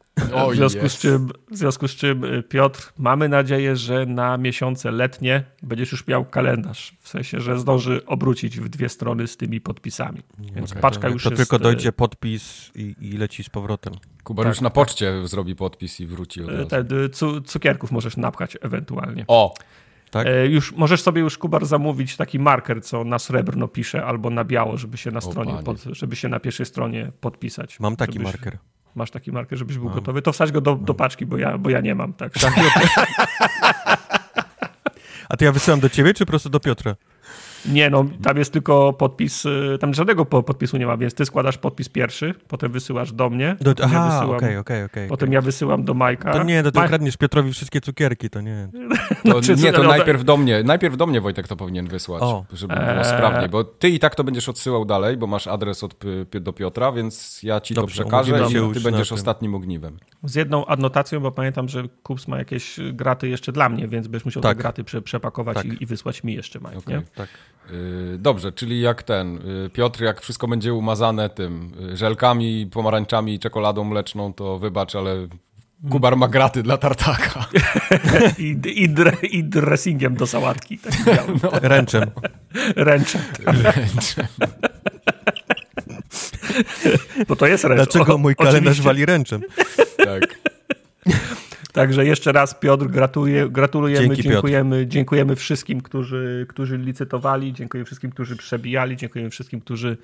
w, 0.50 0.54
związku 0.54 0.88
z 0.88 0.98
czym, 0.98 1.28
w 1.50 1.56
związku 1.56 1.88
z 1.88 1.94
czym, 1.94 2.24
e, 2.24 2.42
Piotr, 2.42 2.92
mamy 2.98 3.28
nadzieję, 3.28 3.76
że 3.76 4.06
na 4.06 4.38
miesiące 4.38 4.90
letnie 4.90 5.44
będziesz 5.62 5.92
już 5.92 6.06
miał 6.06 6.24
kalendarz. 6.24 6.96
W 7.00 7.08
sensie, 7.08 7.40
że 7.40 7.58
zdąży 7.58 8.06
obrócić 8.06 8.60
w 8.60 8.68
dwie 8.68 8.88
strony 8.88 9.26
z 9.26 9.36
tymi 9.36 9.60
podpisami. 9.60 10.22
Więc 10.38 10.70
okay. 10.70 10.82
paczka 10.82 11.08
już 11.08 11.22
to 11.22 11.30
jest... 11.30 11.42
tylko 11.42 11.58
dojdzie 11.58 11.92
podpis 11.92 12.70
i, 12.74 12.94
i 13.00 13.12
leci 13.12 13.44
z 13.44 13.48
powrotem. 13.48 13.94
Kuba 14.24 14.42
tak, 14.42 14.50
już 14.50 14.60
na 14.60 14.70
tak. 14.70 14.74
poczcie 14.74 15.12
tak. 15.18 15.28
zrobi 15.28 15.56
podpis 15.56 16.00
i 16.00 16.06
wróci 16.06 16.42
od 16.42 16.48
razu. 16.48 16.66
Te, 16.66 16.84
cukierków 17.44 17.92
możesz 17.92 18.16
napchać 18.16 18.58
ewentualnie. 18.60 19.24
O! 19.28 19.54
Tak? 20.14 20.26
E, 20.26 20.46
już, 20.46 20.72
możesz 20.72 21.02
sobie 21.02 21.20
już, 21.20 21.38
Kubar, 21.38 21.66
zamówić 21.66 22.16
taki 22.16 22.38
marker, 22.38 22.82
co 22.82 23.04
na 23.04 23.18
srebrno 23.18 23.68
pisze 23.68 24.04
albo 24.04 24.30
na 24.30 24.44
biało, 24.44 24.76
żeby 24.76 24.96
się 24.96 25.10
na 25.10 25.20
stronie, 25.20 25.54
pod, 25.64 25.82
żeby 25.82 26.16
się 26.16 26.28
na 26.28 26.40
pierwszej 26.40 26.66
stronie 26.66 27.12
podpisać. 27.20 27.80
Mam 27.80 27.96
taki 27.96 28.12
żebyś, 28.12 28.26
marker. 28.26 28.58
Masz 28.94 29.10
taki 29.10 29.32
marker, 29.32 29.58
żebyś 29.58 29.76
był 29.76 29.86
mam. 29.86 29.94
gotowy. 29.94 30.22
To 30.22 30.32
wsadź 30.32 30.52
go 30.52 30.60
do, 30.60 30.74
do 30.74 30.94
paczki, 30.94 31.26
bo 31.26 31.38
ja, 31.38 31.58
bo 31.58 31.70
ja 31.70 31.80
nie 31.80 31.94
mam. 31.94 32.12
Tak. 32.12 32.32
A 35.28 35.36
to 35.36 35.44
ja 35.44 35.52
wysyłam 35.52 35.80
do 35.80 35.88
ciebie, 35.88 36.14
czy 36.14 36.26
po 36.26 36.30
prostu 36.30 36.48
do 36.48 36.60
Piotra? 36.60 36.96
Nie, 37.66 37.90
no 37.90 38.04
tam 38.22 38.38
jest 38.38 38.52
tylko 38.52 38.92
podpis, 38.92 39.44
y, 39.44 39.78
tam 39.80 39.94
żadnego 39.94 40.24
podpisu 40.24 40.76
nie 40.76 40.86
ma, 40.86 40.96
więc 40.96 41.14
ty 41.14 41.26
składasz 41.26 41.58
podpis 41.58 41.88
pierwszy, 41.88 42.34
potem 42.48 42.72
wysyłasz 42.72 43.12
do 43.12 43.30
mnie. 43.30 43.56
Do, 43.60 43.74
aha, 43.82 44.24
okej, 44.24 44.36
okej, 44.36 44.58
okay, 44.58 44.84
okay, 44.84 45.08
Potem 45.08 45.28
okay. 45.28 45.34
ja 45.34 45.40
wysyłam 45.40 45.84
do 45.84 45.94
Majka. 45.94 46.32
To 46.32 46.42
nie, 46.42 46.62
to 46.62 46.72
ty 46.72 46.80
kradniesz 46.88 47.16
Piotrowi 47.16 47.52
wszystkie 47.52 47.80
cukierki, 47.80 48.30
to 48.30 48.40
nie. 48.40 48.68
To, 49.24 49.42
znaczy, 49.42 49.62
nie, 49.62 49.72
to 49.72 49.82
no, 49.82 49.88
najpierw 49.88 50.24
do 50.24 50.36
mnie, 50.36 50.62
najpierw 50.62 50.96
do 50.96 51.06
mnie 51.06 51.20
Wojtek 51.20 51.48
to 51.48 51.56
powinien 51.56 51.88
wysłać, 51.88 52.22
o. 52.22 52.44
żeby 52.52 52.74
było 52.74 52.86
eee. 52.86 53.04
sprawniej, 53.04 53.48
bo 53.48 53.64
ty 53.64 53.88
i 53.88 53.98
tak 53.98 54.14
to 54.14 54.24
będziesz 54.24 54.48
odsyłał 54.48 54.84
dalej, 54.84 55.16
bo 55.16 55.26
masz 55.26 55.46
adres 55.46 55.84
od, 55.84 55.94
do 56.40 56.52
Piotra, 56.52 56.92
więc 56.92 57.42
ja 57.42 57.60
ci 57.60 57.74
Dobrze, 57.74 58.02
to 58.02 58.08
przekażę 58.08 58.46
i 58.50 58.74
ty 58.74 58.80
będziesz 58.80 59.12
ostatnim 59.12 59.54
ogniwem. 59.54 59.98
Z 60.22 60.34
jedną 60.34 60.66
adnotacją, 60.66 61.20
bo 61.20 61.32
pamiętam, 61.32 61.68
że 61.68 61.82
Kups 62.02 62.28
ma 62.28 62.38
jakieś 62.38 62.76
graty 62.92 63.28
jeszcze 63.28 63.52
dla 63.52 63.68
mnie, 63.68 63.88
więc 63.88 64.06
będziesz 64.06 64.24
musiał 64.24 64.42
tak. 64.42 64.56
te 64.56 64.62
graty 64.62 64.84
prze, 64.84 65.02
przepakować 65.02 65.56
tak. 65.56 65.66
i, 65.66 65.82
i, 65.82 65.86
wysłać 65.86 66.24
mi 66.24 66.34
jeszcze, 66.34 66.58
Mike, 66.58 66.92
nie? 66.92 67.02
Tak. 67.14 67.28
Yy, 67.70 68.18
dobrze, 68.18 68.52
czyli 68.52 68.80
jak 68.80 69.02
ten, 69.02 69.34
yy, 69.34 69.70
Piotr, 69.70 70.02
jak 70.02 70.20
wszystko 70.20 70.48
będzie 70.48 70.74
umazane 70.74 71.30
tym 71.30 71.72
yy, 71.80 71.96
żelkami, 71.96 72.66
pomarańczami 72.72 73.34
i 73.34 73.38
czekoladą 73.38 73.84
mleczną, 73.84 74.32
to 74.32 74.58
wybacz, 74.58 74.94
ale 74.94 75.28
Kubar 75.90 76.16
ma 76.16 76.28
graty 76.28 76.62
dla 76.62 76.76
tartaka. 76.76 77.46
I, 78.38 78.56
i, 78.64 78.88
dre, 78.88 79.12
I 79.22 79.44
dressingiem 79.44 80.14
do 80.14 80.26
sałatki. 80.26 80.78
Tak 80.78 80.94
no. 81.42 81.50
Ręczem. 81.62 82.10
Ręczem. 82.76 83.20
Ręczem. 83.46 84.26
Bo 87.28 87.36
to 87.36 87.46
jest 87.46 87.64
ręcz. 87.64 87.76
Dlaczego 87.76 88.18
mój 88.18 88.36
kalendarz 88.36 88.60
Oczywiście. 88.60 88.82
wali 88.82 89.06
ręczem? 89.06 89.42
Tak. 89.96 90.43
Także 91.74 92.06
jeszcze 92.06 92.32
raz 92.32 92.54
Piotr, 92.54 92.86
gratuluję, 92.86 93.48
gratulujemy, 93.48 94.06
Dzięki, 94.06 94.22
dziękujemy, 94.22 94.80
Piotr. 94.80 94.92
dziękujemy 94.92 95.36
wszystkim, 95.36 95.80
którzy, 95.80 96.46
którzy 96.48 96.78
licytowali, 96.78 97.52
dziękujemy 97.52 97.84
wszystkim, 97.84 98.10
którzy 98.10 98.36
przebijali, 98.36 98.96
dziękujemy 98.96 99.30
wszystkim, 99.30 99.60
którzy 99.60 99.96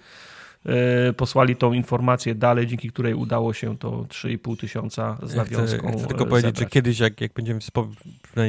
e, 0.66 1.12
posłali 1.12 1.56
tą 1.56 1.72
informację 1.72 2.34
dalej, 2.34 2.66
dzięki 2.66 2.90
której 2.90 3.14
udało 3.14 3.52
się 3.52 3.78
to 3.78 3.90
3,5 3.90 4.56
tysiąca 4.56 5.18
z 5.22 5.34
nawiązką 5.34 5.88
Chcę, 5.88 5.98
chcę 5.98 6.06
tylko 6.06 6.26
powiedzieć, 6.26 6.56
zebrać. 6.56 6.68
że 6.68 6.70
kiedyś 6.70 6.98
jak, 6.98 7.20
jak 7.20 7.32
będziemy 7.32 7.60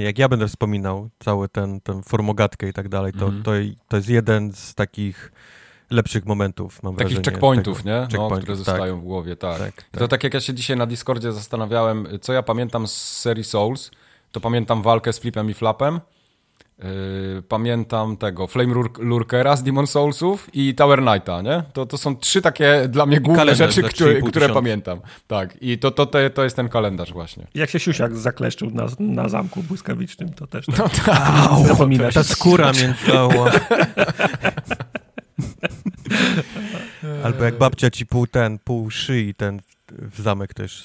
jak 0.03 0.19
ja 0.19 0.29
będę 0.29 0.47
wspominał 0.47 1.09
cały 1.19 1.49
ten, 1.49 1.81
ten 1.81 2.03
formogatkę 2.03 2.67
i 2.67 2.73
tak 2.73 2.89
dalej, 2.89 3.13
to, 3.13 3.27
mm. 3.27 3.43
to, 3.43 3.51
to 3.87 3.97
jest 3.97 4.09
jeden 4.09 4.53
z 4.53 4.75
takich 4.75 5.31
lepszych 5.91 6.25
momentów, 6.25 6.83
mam 6.83 6.95
Takich 6.95 7.07
wrażenie. 7.07 7.25
checkpointów, 7.25 7.77
tego, 7.77 7.89
nie? 7.89 7.95
No, 7.95 8.01
checkpointów, 8.07 8.37
które 8.37 8.57
tak. 8.57 8.65
zostają 8.65 8.99
w 8.99 9.03
głowie, 9.03 9.35
tak. 9.35 9.59
tak, 9.59 9.75
tak. 9.75 9.99
To 10.01 10.07
tak 10.07 10.23
jak 10.23 10.33
ja 10.33 10.39
się 10.41 10.53
dzisiaj 10.53 10.77
na 10.77 10.85
Discordzie 10.85 11.31
zastanawiałem, 11.31 12.07
co 12.21 12.33
ja 12.33 12.43
pamiętam 12.43 12.87
z 12.87 12.93
serii 12.93 13.43
Souls, 13.43 13.91
to 14.31 14.39
pamiętam 14.41 14.81
walkę 14.81 15.13
z 15.13 15.19
Flipem 15.19 15.49
i 15.49 15.53
Flapem, 15.53 15.99
Yy, 17.35 17.41
pamiętam 17.41 18.17
tego 18.17 18.47
Flame 18.47 18.73
Lur- 18.73 18.99
Lurkera 18.99 19.55
z 19.55 19.63
Demon 19.63 19.87
Soulsów 19.87 20.49
i 20.53 20.75
Tower 20.75 20.99
Knighta, 20.99 21.41
nie? 21.41 21.63
To, 21.73 21.85
to 21.85 21.97
są 21.97 22.15
trzy 22.15 22.41
takie 22.41 22.87
dla 22.89 23.05
mnie 23.05 23.19
główne 23.19 23.41
kalendarz 23.41 23.75
rzeczy, 23.75 23.89
które, 23.89 24.19
3,5 24.21 24.29
które 24.29 24.49
pamiętam. 24.49 24.99
Tak, 25.27 25.57
i 25.61 25.77
to, 25.77 25.91
to, 25.91 26.05
to, 26.05 26.29
to 26.29 26.43
jest 26.43 26.55
ten 26.55 26.69
kalendarz 26.69 27.13
właśnie. 27.13 27.47
Jak 27.55 27.69
się 27.69 27.79
siusiak 27.79 28.17
zakleszczył 28.17 28.69
na, 28.71 28.85
na 28.99 29.29
zamku 29.29 29.63
błyskawicznym, 29.63 30.33
to 30.33 30.47
też 30.47 30.65
tak 30.65 30.77
No 30.77 30.89
tak. 31.05 31.67
zapominasz. 31.67 32.13
Ta 32.13 32.23
skóra 32.23 32.65
między... 32.65 32.95
Albo 37.23 37.43
jak 37.43 37.57
babcia 37.57 37.89
ci 37.91 38.05
pół 38.05 38.27
ten, 38.27 38.59
pół 38.59 38.89
szyi 38.91 39.33
ten 39.35 39.61
w- 39.89 40.21
zamek 40.21 40.53
też. 40.53 40.83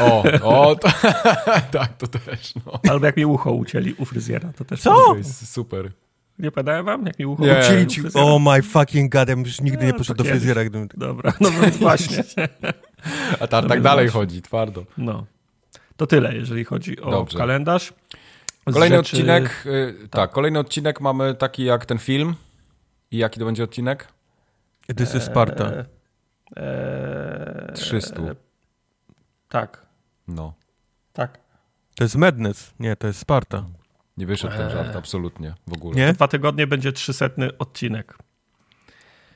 O, 0.00 0.22
o, 0.42 0.76
to, 0.76 0.88
tak, 1.78 1.96
to 1.96 2.06
też, 2.06 2.54
no. 2.66 2.80
Albo 2.90 3.06
jak 3.06 3.16
mi 3.16 3.26
ucho 3.26 3.52
ucięli 3.52 3.94
u 3.98 4.04
fryzjera, 4.04 4.52
to 4.56 4.64
też 4.64 4.80
Co? 4.80 4.90
tak 4.96 5.04
To 5.06 5.16
jest 5.16 5.52
super. 5.52 5.92
Nie 6.38 6.50
podałem 6.50 6.84
wam, 6.86 7.06
jak 7.06 7.18
mi 7.18 7.26
ucho 7.26 7.42
Nie. 7.46 7.60
ucięli 7.60 7.86
ci... 7.86 8.00
fryzjera? 8.00 8.26
Oh 8.26 8.50
my 8.56 8.62
fucking 8.62 9.12
god, 9.12 9.28
ja 9.28 9.36
bym 9.36 9.44
już 9.44 9.60
nigdy 9.60 9.86
nie 9.86 9.94
poszedł 9.94 10.18
do 10.18 10.24
fryzjera, 10.30 10.64
gdybym... 10.64 10.88
Dobra, 10.96 11.32
no 11.40 11.50
więc 11.50 11.76
właśnie. 11.86 12.24
A 13.40 13.46
tak, 13.46 13.62
No 13.64 13.68
tak 13.68 13.82
dalej 13.82 14.08
chodzi, 14.08 14.42
twardo. 14.42 14.84
No. 14.98 15.26
To 15.96 16.06
tyle, 16.06 16.34
jeżeli 16.36 16.64
chodzi 16.64 17.00
o 17.00 17.10
Dobrze. 17.10 17.38
kalendarz. 17.38 17.92
Kolejny 18.72 18.96
rzeczy- 18.96 19.16
odcinek, 19.16 19.64
y, 19.66 20.08
tak. 20.10 20.30
kolejny 20.30 20.58
odcinek 20.58 21.00
mamy 21.00 21.34
taki 21.34 21.64
jak 21.64 21.86
ten 21.86 21.98
film. 21.98 22.34
I 23.10 23.16
jaki 23.18 23.40
to 23.40 23.46
będzie 23.46 23.64
odcinek? 23.64 24.08
This 24.96 25.14
is 25.14 25.22
Sparta. 25.22 25.64
E, 25.64 25.84
e, 26.56 27.72
300. 27.74 28.22
Tak, 29.48 29.86
No. 30.28 30.54
tak. 31.12 31.38
To 31.94 32.04
jest 32.04 32.16
Madness. 32.16 32.74
Nie, 32.80 32.96
to 32.96 33.06
jest 33.06 33.18
Sparta. 33.18 33.64
Nie 34.16 34.26
wyszedł 34.26 34.54
ten 34.56 34.66
Eee. 34.66 34.72
żart 34.72 34.96
absolutnie 34.96 35.54
w 35.66 35.72
ogóle. 35.72 35.96
Nie? 35.96 36.12
Dwa 36.12 36.28
tygodnie 36.28 36.66
będzie 36.66 36.92
trzysetny 36.92 37.58
odcinek. 37.58 38.18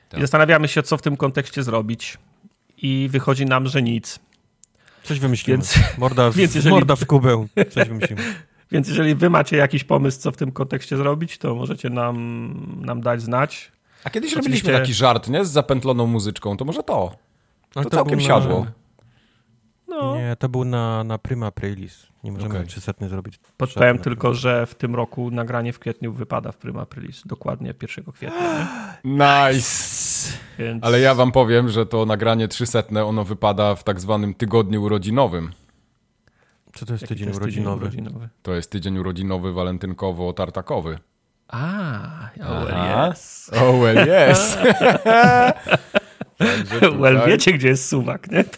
Tak. 0.09 0.17
I 0.19 0.21
zastanawiamy 0.21 0.67
się, 0.67 0.83
co 0.83 0.97
w 0.97 1.01
tym 1.01 1.17
kontekście 1.17 1.63
zrobić. 1.63 2.17
I 2.77 3.07
wychodzi 3.11 3.45
nam, 3.45 3.67
że 3.67 3.81
nic. 3.81 4.19
Coś 5.03 5.19
wymyślimy. 5.19 5.57
Więc, 5.57 5.79
Morda 5.97 6.29
w, 6.31 6.35
więc 6.37 6.55
jeżeli- 6.55 6.75
morda 6.75 6.95
w 6.95 7.05
kubę. 7.05 7.45
Coś 7.69 7.87
wymyślimy. 7.87 8.21
więc 8.71 8.87
jeżeli 8.87 9.15
wy 9.15 9.29
macie 9.29 9.57
jakiś 9.57 9.83
pomysł, 9.83 10.19
co 10.21 10.31
w 10.31 10.37
tym 10.37 10.51
kontekście 10.51 10.97
zrobić, 10.97 11.37
to 11.37 11.55
możecie 11.55 11.89
nam, 11.89 12.81
nam 12.85 13.01
dać 13.01 13.21
znać. 13.21 13.71
A 14.03 14.09
kiedyś 14.09 14.33
Oczywiście- 14.33 14.39
robiliśmy 14.39 14.73
taki 14.73 14.93
żart, 14.93 15.29
nie? 15.29 15.45
Z 15.45 15.49
zapętloną 15.51 16.07
muzyczką, 16.07 16.57
to 16.57 16.65
może 16.65 16.83
to. 16.83 17.11
Ale 17.75 17.85
To 17.85 17.89
całkiem 17.89 18.17
był 18.17 18.27
siadło. 18.27 18.65
No, 19.87 20.15
Nie, 20.15 20.35
to 20.39 20.49
był 20.49 20.65
na, 20.65 21.03
na 21.03 21.17
Prima 21.17 21.51
Playlist. 21.51 22.07
Nie 22.23 22.31
możemy 22.31 22.55
Okej. 22.55 22.67
300 22.67 22.93
zrobić. 23.07 23.39
podpowiem 23.57 23.99
tylko, 23.99 24.33
że 24.33 24.65
w 24.65 24.75
tym 24.75 24.95
roku 24.95 25.31
nagranie 25.31 25.73
w 25.73 25.79
kwietniu 25.79 26.13
wypada 26.13 26.51
w 26.51 26.57
Prima 26.57 26.81
Aprilis. 26.81 27.21
Dokładnie 27.25 27.73
1 27.81 28.05
kwietnia. 28.13 28.67
Nie? 29.03 29.11
Nice! 29.53 30.37
Więc... 30.59 30.83
Ale 30.83 30.99
ja 30.99 31.15
wam 31.15 31.31
powiem, 31.31 31.69
że 31.69 31.85
to 31.85 32.05
nagranie 32.05 32.47
300 32.47 32.83
ono 33.05 33.23
wypada 33.23 33.75
w 33.75 33.83
tak 33.83 33.99
zwanym 33.99 34.33
tygodniu 34.33 34.83
urodzinowym. 34.83 35.51
Co 36.73 36.85
to 36.85 36.93
jest 36.93 37.01
Jaki 37.01 37.07
to 37.13 37.15
tydzień 37.15 37.27
jest 37.27 37.39
urodzinowy? 37.41 37.81
urodzinowy? 37.81 38.29
To 38.41 38.53
jest 38.53 38.71
tydzień 38.71 38.97
urodzinowy, 38.97 39.53
walentynkowo-tartakowy. 39.53 40.97
A, 41.51 42.29
oh, 42.43 42.65
well, 42.65 43.09
yes. 43.09 43.51
Oh 43.53 43.71
well, 43.81 43.97
yes! 44.07 44.57
Tutaj- 46.69 46.97
Well, 46.99 47.21
wiecie, 47.27 47.53
gdzie 47.53 47.67
jest 47.67 47.87
suwak, 47.89 48.31
nie? 48.31 48.43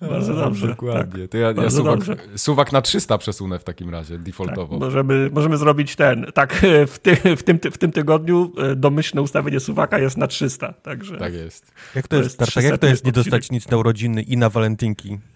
Bardzo 0.00 0.34
dobrze. 0.34 0.66
Dokładnie. 0.68 1.28
To 1.28 1.38
ja, 1.38 1.46
ja 1.48 1.54
Bardzo 1.54 1.76
suwak, 1.78 1.94
dobrze. 1.98 2.16
suwak 2.36 2.72
na 2.72 2.82
300 2.82 3.18
przesunę 3.18 3.58
w 3.58 3.64
takim 3.64 3.90
razie, 3.90 4.14
Tak, 4.14 4.22
defaultowo. 4.22 4.78
możemy, 4.78 5.30
możemy 5.32 5.56
zrobić 5.56 5.96
ten. 5.96 6.26
Tak, 6.34 6.54
w, 6.86 6.98
ty, 6.98 7.36
w, 7.36 7.42
tym, 7.42 7.58
w 7.72 7.78
tym 7.78 7.92
tygodniu 7.92 8.52
e, 8.58 8.76
domyślne 8.76 9.22
ustawienie 9.22 9.60
suwaka 9.60 9.98
jest 9.98 10.16
na 10.16 10.26
300. 10.26 10.72
Także 10.72 11.16
Tak 11.16 11.34
jest. 11.34 11.72
Jak 11.94 12.08
to 12.08 12.16
To 12.16 12.22
jest, 12.22 12.26
jest 12.30 12.38
Tartak, 12.38 12.64
jak 12.64 12.72
to 12.72 12.78
300 12.78 12.86
jest 12.90 13.04
nie 13.04 13.12
dostać 13.12 13.50
nic 13.50 13.68
na 13.68 13.76
urodziny 13.76 14.22
i 14.22 14.36
na 14.36 14.48
walentynki? 14.50 15.18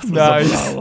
co 0.00 0.06
Nice. 0.06 0.48
zabolało. 0.48 0.80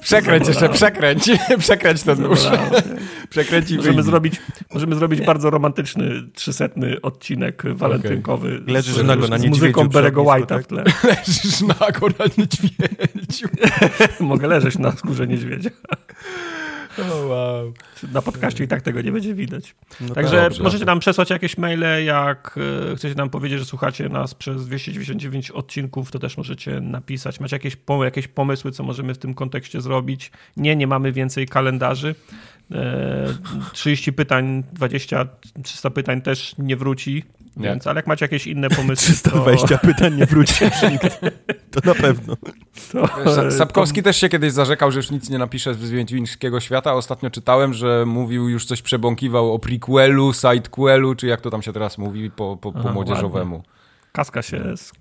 Przekręć 0.00 0.48
jeszcze, 0.48 0.68
przekręć. 0.68 1.30
przekręć 1.58 2.02
ten 2.02 2.22
nóż. 2.22 2.40
Przekręć 3.30 3.70
i 3.70 3.76
Możemy 3.76 4.02
zrobić, 4.02 4.34
możemy 4.74 4.96
zrobić 4.96 5.20
bardzo 5.20 5.50
romantyczny, 5.50 6.10
trzysetny 6.34 7.00
odcinek 7.02 7.62
walentynkowy. 7.74 8.62
Leżysz 8.66 8.94
z, 8.94 9.04
nago 9.04 9.28
na 9.28 9.38
z 9.38 9.44
muzyką 9.46 9.88
Berego 9.88 10.22
White'a 10.22 10.46
tak? 10.46 10.64
w 10.64 10.66
tle. 10.66 10.84
Leżysz 11.04 11.60
nago 11.60 12.08
na 12.08 12.24
niedźwiedziu. 12.38 13.48
Mogę 14.20 14.48
leżeć 14.48 14.78
na 14.78 14.92
skórze 14.92 15.26
niedźwiedzia. 15.26 15.70
Oh, 17.00 17.26
wow. 17.26 17.72
Na 18.12 18.22
podcaście 18.22 18.64
i 18.64 18.68
tak 18.68 18.82
tego 18.82 19.00
nie 19.00 19.12
będzie 19.12 19.34
widać. 19.34 19.74
No 20.00 20.14
Także 20.14 20.42
dobrze. 20.42 20.62
możecie 20.62 20.84
nam 20.84 21.00
przesłać 21.00 21.30
jakieś 21.30 21.58
maile, 21.58 22.04
jak 22.04 22.58
e, 22.92 22.96
chcecie 22.96 23.14
nam 23.14 23.30
powiedzieć, 23.30 23.58
że 23.58 23.64
słuchacie 23.64 24.08
nas 24.08 24.34
przez 24.34 24.66
299 24.66 25.50
odcinków, 25.50 26.10
to 26.10 26.18
też 26.18 26.36
możecie 26.36 26.80
napisać. 26.80 27.40
Macie 27.40 27.56
jakieś, 27.56 27.76
pom- 27.76 28.04
jakieś 28.04 28.28
pomysły, 28.28 28.72
co 28.72 28.82
możemy 28.82 29.14
w 29.14 29.18
tym 29.18 29.34
kontekście 29.34 29.80
zrobić? 29.80 30.30
Nie, 30.56 30.76
nie 30.76 30.86
mamy 30.86 31.12
więcej 31.12 31.46
kalendarzy. 31.46 32.14
E, 32.72 33.34
30 33.72 34.12
pytań, 34.12 34.64
20, 34.72 35.26
300 35.62 35.90
pytań 35.90 36.22
też 36.22 36.54
nie 36.58 36.76
wróci, 36.76 37.24
Nie. 37.58 37.68
więc, 37.68 37.86
ale 37.86 37.98
jak 37.98 38.06
macie 38.06 38.24
jakieś 38.24 38.46
inne 38.46 38.68
pomysły, 38.80 39.14
320 39.14 39.78
pytań 39.78 40.14
nie 40.14 40.26
wróci 40.26 40.64
już 40.64 40.82
nikt. 40.92 41.20
To 41.70 41.80
na 41.84 41.94
pewno. 41.94 42.36
to, 42.92 43.08
to, 43.08 43.24
Sa- 43.24 43.50
Sapkowski 43.50 44.02
też 44.02 44.16
się 44.16 44.28
kiedyś 44.28 44.52
zarzekał, 44.52 44.90
że 44.92 44.98
już 44.98 45.10
nic 45.10 45.30
nie 45.30 45.38
napisze 45.38 45.74
z 45.74 45.90
Wiedźmińskiego 45.90 46.60
Świata. 46.60 46.94
Ostatnio 46.94 47.30
czytałem, 47.30 47.74
że 47.74 48.04
mówił, 48.06 48.48
już 48.48 48.64
coś 48.64 48.82
przebąkiwał 48.82 49.52
o 49.54 49.58
prequelu, 49.58 50.32
sidequelu, 50.32 51.14
czy 51.14 51.26
jak 51.26 51.40
to 51.40 51.50
tam 51.50 51.62
się 51.62 51.72
teraz 51.72 51.98
mówi 51.98 52.30
po, 52.30 52.56
po, 52.56 52.72
po 52.72 52.78
Aha, 52.78 52.92
młodzieżowemu. 52.92 53.62
kaska 54.12 54.42
się 54.42 54.56
sko- 54.76 54.96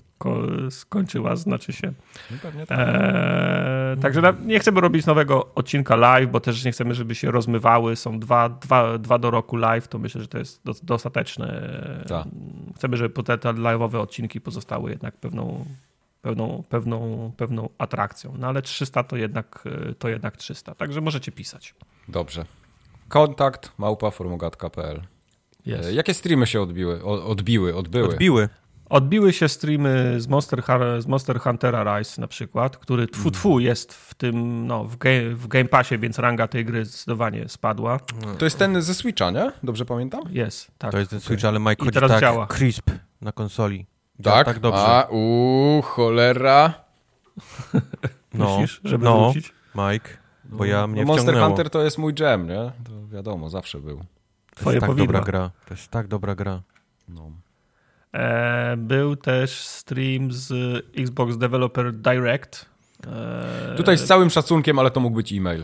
skończyła, 0.70 1.36
znaczy 1.36 1.74
się. 1.74 1.94
No 2.32 2.38
pewnie 2.42 2.66
tak. 2.66 2.80
Eee, 2.80 3.98
także 4.02 4.34
nie 4.46 4.60
chcemy 4.60 4.82
robić 4.82 5.06
nowego 5.06 5.54
odcinka 5.56 5.96
live, 5.96 6.32
bo 6.32 6.40
też 6.40 6.66
nie 6.66 6.72
chcemy, 6.72 6.94
żeby 6.94 7.16
się 7.16 7.32
rozmywały. 7.32 7.96
Są 7.96 8.20
dwa, 8.20 8.50
dwa, 8.50 8.98
dwa 8.98 9.18
do 9.18 9.32
roku 9.32 9.56
live, 9.56 9.88
to 9.88 10.00
myślę, 10.00 10.22
że 10.22 10.28
to 10.28 10.38
jest 10.38 10.64
do, 10.64 10.74
dostateczne. 10.84 11.62
Tak. 12.08 12.28
Chcemy, 12.76 12.98
żeby 12.98 13.24
te, 13.24 13.38
te 13.38 13.50
live'owe 13.50 13.98
odcinki 13.98 14.42
pozostały 14.42 14.90
jednak 14.90 15.16
pewną, 15.16 15.66
pewną, 16.22 16.64
pewną, 16.70 17.32
pewną 17.38 17.70
atrakcją. 17.78 18.34
No 18.40 18.48
ale 18.48 18.62
300 18.62 19.04
to 19.04 19.18
jednak, 19.18 19.64
to 20.00 20.10
jednak 20.10 20.38
300. 20.38 20.76
Także 20.76 21.02
możecie 21.02 21.32
pisać. 21.32 21.76
Dobrze. 22.08 22.46
Kontakt 23.08 23.72
małpa 23.78 24.12
formogatka.pl 24.12 25.02
Jest. 25.66 25.90
E, 25.90 25.94
Jakie 25.94 26.14
streamy 26.14 26.48
się 26.48 26.62
odbiły? 26.62 27.04
O, 27.04 27.26
odbiły, 27.26 27.76
odbyły? 27.76 28.08
Odbiły. 28.08 28.50
Odbiły 28.90 29.34
się 29.34 29.48
streamy 29.50 30.16
z 30.22 30.28
Monster, 30.28 30.64
z 31.00 31.08
Monster 31.08 31.40
Huntera 31.40 31.98
Rise 31.98 32.22
na 32.22 32.28
przykład, 32.28 32.78
który 32.78 33.08
tfu, 33.08 33.32
tfu 33.32 33.60
jest 33.60 33.94
w 33.94 34.14
tym, 34.14 34.68
no, 34.68 34.84
w, 34.84 34.98
ge- 34.98 35.34
w 35.34 35.48
Game 35.48 35.66
Passie, 35.66 35.98
więc 35.98 36.20
ranga 36.20 36.48
tej 36.48 36.66
gry 36.66 36.86
zdecydowanie 36.86 37.50
spadła. 37.50 38.00
To 38.38 38.46
jest 38.46 38.60
ten 38.60 38.82
ze 38.82 38.94
Switcha, 38.94 39.32
nie? 39.32 39.52
Dobrze 39.64 39.86
pamiętam? 39.86 40.22
Jest, 40.30 40.72
tak. 40.78 40.92
To 40.92 40.98
jest 41.00 41.10
ten 41.12 41.20
Switch, 41.20 41.46
ale 41.46 41.60
Mike 41.60 41.74
I 41.74 41.86
chodzi 41.86 42.00
tak 42.00 42.22
działa. 42.22 42.48
crisp 42.48 42.90
na 43.22 43.32
konsoli. 43.32 43.86
Tak? 44.24 44.46
tak 44.46 44.60
dobrze. 44.60 44.82
A, 44.82 45.04
uuu, 45.10 45.82
cholera. 45.82 46.74
no, 48.34 48.58
żeby 48.84 49.06
no, 49.06 49.24
wrócić? 49.32 49.54
Mike, 49.76 50.10
bo 50.46 50.66
ja 50.66 50.88
mnie 50.88 51.02
No, 51.02 51.08
Monster 51.08 51.24
wciągnęło. 51.24 51.48
Hunter 51.48 51.70
to 51.70 51.84
jest 51.84 51.98
mój 51.98 52.14
jam, 52.20 52.48
nie? 52.48 52.72
To 52.84 53.08
wiadomo, 53.12 53.50
zawsze 53.50 53.80
był. 53.80 53.98
To 53.98 54.06
Twoje 54.56 54.76
jest 54.76 54.82
tak 54.82 54.90
powidła. 54.90 55.06
dobra 55.08 55.22
gra. 55.32 55.52
To 55.68 55.74
jest 55.74 55.88
tak 55.92 56.08
dobra 56.08 56.36
gra. 56.36 56.62
No. 57.10 57.32
E, 58.14 58.78
był 58.78 59.16
też 59.16 59.52
stream 59.52 60.32
z 60.32 60.52
Xbox 60.98 61.38
Developer 61.38 61.94
Direct. 61.94 62.66
E, 63.08 63.74
Tutaj 63.78 63.98
z 63.98 64.06
całym 64.06 64.30
szacunkiem, 64.30 64.80
ale 64.80 64.92
to 64.92 65.00
mógł 65.00 65.16
być 65.16 65.34
e-mail. 65.34 65.64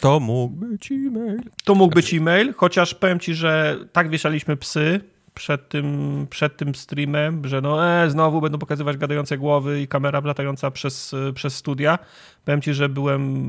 To 0.00 0.20
mógł 0.20 0.56
być 0.56 0.92
e-mail. 0.92 1.40
To 1.64 1.74
mógł 1.74 1.94
być 1.94 2.14
e-mail, 2.14 2.54
chociaż 2.56 2.94
powiem 2.94 3.20
ci, 3.20 3.34
że 3.34 3.78
tak 3.92 4.10
wieszaliśmy 4.10 4.56
psy 4.56 5.00
przed 5.36 5.68
tym, 5.68 6.26
przed 6.30 6.56
tym 6.56 6.74
streamem, 6.74 7.48
że 7.48 7.60
no 7.60 7.86
e, 7.86 8.10
znowu 8.10 8.40
będą 8.40 8.58
pokazywać 8.58 8.96
gadające 8.96 9.38
głowy 9.38 9.80
i 9.80 9.88
kamera 9.88 10.20
latająca 10.24 10.70
przez, 10.70 11.14
przez 11.34 11.56
studia. 11.56 11.98
Powiem 12.44 12.62
ci, 12.62 12.74
że 12.74 12.88
byłem, 12.88 13.48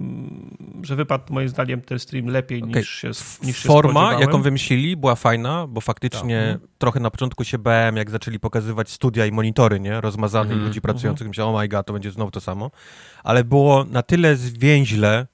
że 0.83 0.95
wypadł 0.95 1.33
moim 1.33 1.49
zdaniem 1.49 1.81
ten 1.81 1.99
stream 1.99 2.27
lepiej 2.27 2.63
Okej. 2.63 2.75
niż 2.75 2.89
się, 2.89 3.11
niż 3.43 3.57
się 3.57 3.67
Forma, 3.67 4.19
jaką 4.19 4.41
wymyślili, 4.41 4.97
była 4.97 5.15
fajna, 5.15 5.67
bo 5.67 5.81
faktycznie 5.81 6.59
trochę 6.77 6.99
na 6.99 7.11
początku 7.11 7.43
się 7.43 7.57
bałem, 7.57 7.97
jak 7.97 8.09
zaczęli 8.09 8.39
pokazywać 8.39 8.89
studia 8.89 9.25
i 9.25 9.31
monitory, 9.31 9.79
nie? 9.79 10.01
Rozmazanych 10.01 10.51
Mhm, 10.51 10.67
ludzi 10.67 10.81
pracujących. 10.81 11.27
Myślałem, 11.27 11.55
oh 11.55 11.61
my 11.61 11.67
god, 11.67 11.88
to 11.88 11.93
będzie 11.93 12.11
znowu 12.11 12.31
to 12.31 12.41
samo. 12.41 12.71
Ale 13.23 13.43
było 13.43 13.85
na 13.85 14.03
tyle 14.03 14.35
zwięźle, 14.35 15.27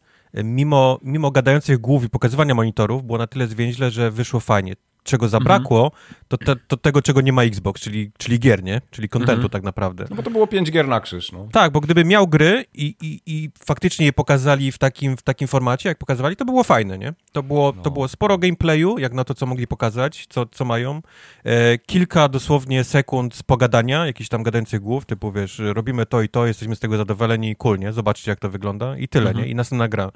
mimo, 0.43 0.99
mimo 1.03 1.31
gadających 1.31 1.77
głów 1.77 2.03
i 2.03 2.09
pokazywania 2.09 2.55
monitorów, 2.55 3.03
było 3.03 3.17
na 3.17 3.27
tyle 3.27 3.47
zwięźle, 3.47 3.91
że 3.91 4.11
wyszło 4.11 4.39
fajnie. 4.39 4.73
Czego 5.03 5.27
zabrakło, 5.29 5.91
to, 6.27 6.37
te, 6.37 6.55
to 6.55 6.77
tego, 6.77 7.01
czego 7.01 7.21
nie 7.21 7.33
ma 7.33 7.43
Xbox, 7.43 7.81
czyli, 7.81 8.11
czyli 8.17 8.39
gier, 8.39 8.63
nie? 8.63 8.81
Czyli 8.91 9.09
kontentu 9.09 9.33
Mhm. 9.33 9.49
tak 9.49 9.63
naprawdę. 9.63 10.05
No 10.09 10.15
bo 10.15 10.23
to 10.23 10.29
było 10.31 10.47
pięć 10.47 10.71
gier 10.71 10.87
na 10.87 10.99
krzyż, 10.99 11.31
no. 11.31 11.47
Tak, 11.51 11.71
bo 11.71 11.79
gdyby 11.79 12.05
miał 12.05 12.27
gry 12.27 12.65
i, 12.73 12.95
i, 13.01 13.21
i 13.25 13.49
faktycznie 13.65 14.05
je 14.05 14.13
pokazali 14.13 14.71
w 14.71 14.77
takim, 14.77 15.17
w 15.17 15.21
takim 15.21 15.47
formacie, 15.47 15.89
jak 15.89 15.97
pokazywali, 15.97 16.35
to 16.35 16.45
było 16.45 16.63
fajne, 16.63 16.97
nie? 16.97 17.13
To 17.31 17.43
było, 17.43 17.73
No. 17.75 17.81
to 17.81 17.91
było 17.91 18.07
sporo 18.07 18.37
gameplayu, 18.37 18.97
jak 18.99 19.13
na 19.13 19.23
to, 19.23 19.33
co 19.33 19.45
mogli 19.45 19.67
pokazać, 19.67 20.25
co, 20.29 20.45
co 20.45 20.65
mają. 20.65 21.01
E, 21.43 21.77
kilka 21.77 22.29
dosłownie 22.29 22.83
sekund 22.83 23.35
z 23.35 23.43
pogadania, 23.43 24.05
jakichś 24.05 24.29
tam 24.29 24.43
gadających 24.43 24.79
głów, 24.81 25.05
typu, 25.05 25.31
wiesz, 25.31 25.61
robimy 25.73 26.05
to 26.05 26.21
i 26.21 26.29
to, 26.29 26.45
jesteśmy 26.45 26.75
z 26.75 26.79
tego 26.79 26.97
zadowoleni 26.97 27.49
i 27.51 27.55
cool, 27.55 27.79
nie? 27.79 27.93
Zobaczcie, 27.93 28.31
jak 28.31 28.39
to 28.39 28.49
wygląda 28.49 28.97
i 28.97 29.07
tyle, 29.07 29.29
Mhm. 29.29 29.45
nie? 29.45 29.51
I 29.51 29.55
następna 29.55 29.87
gra. 29.87 30.11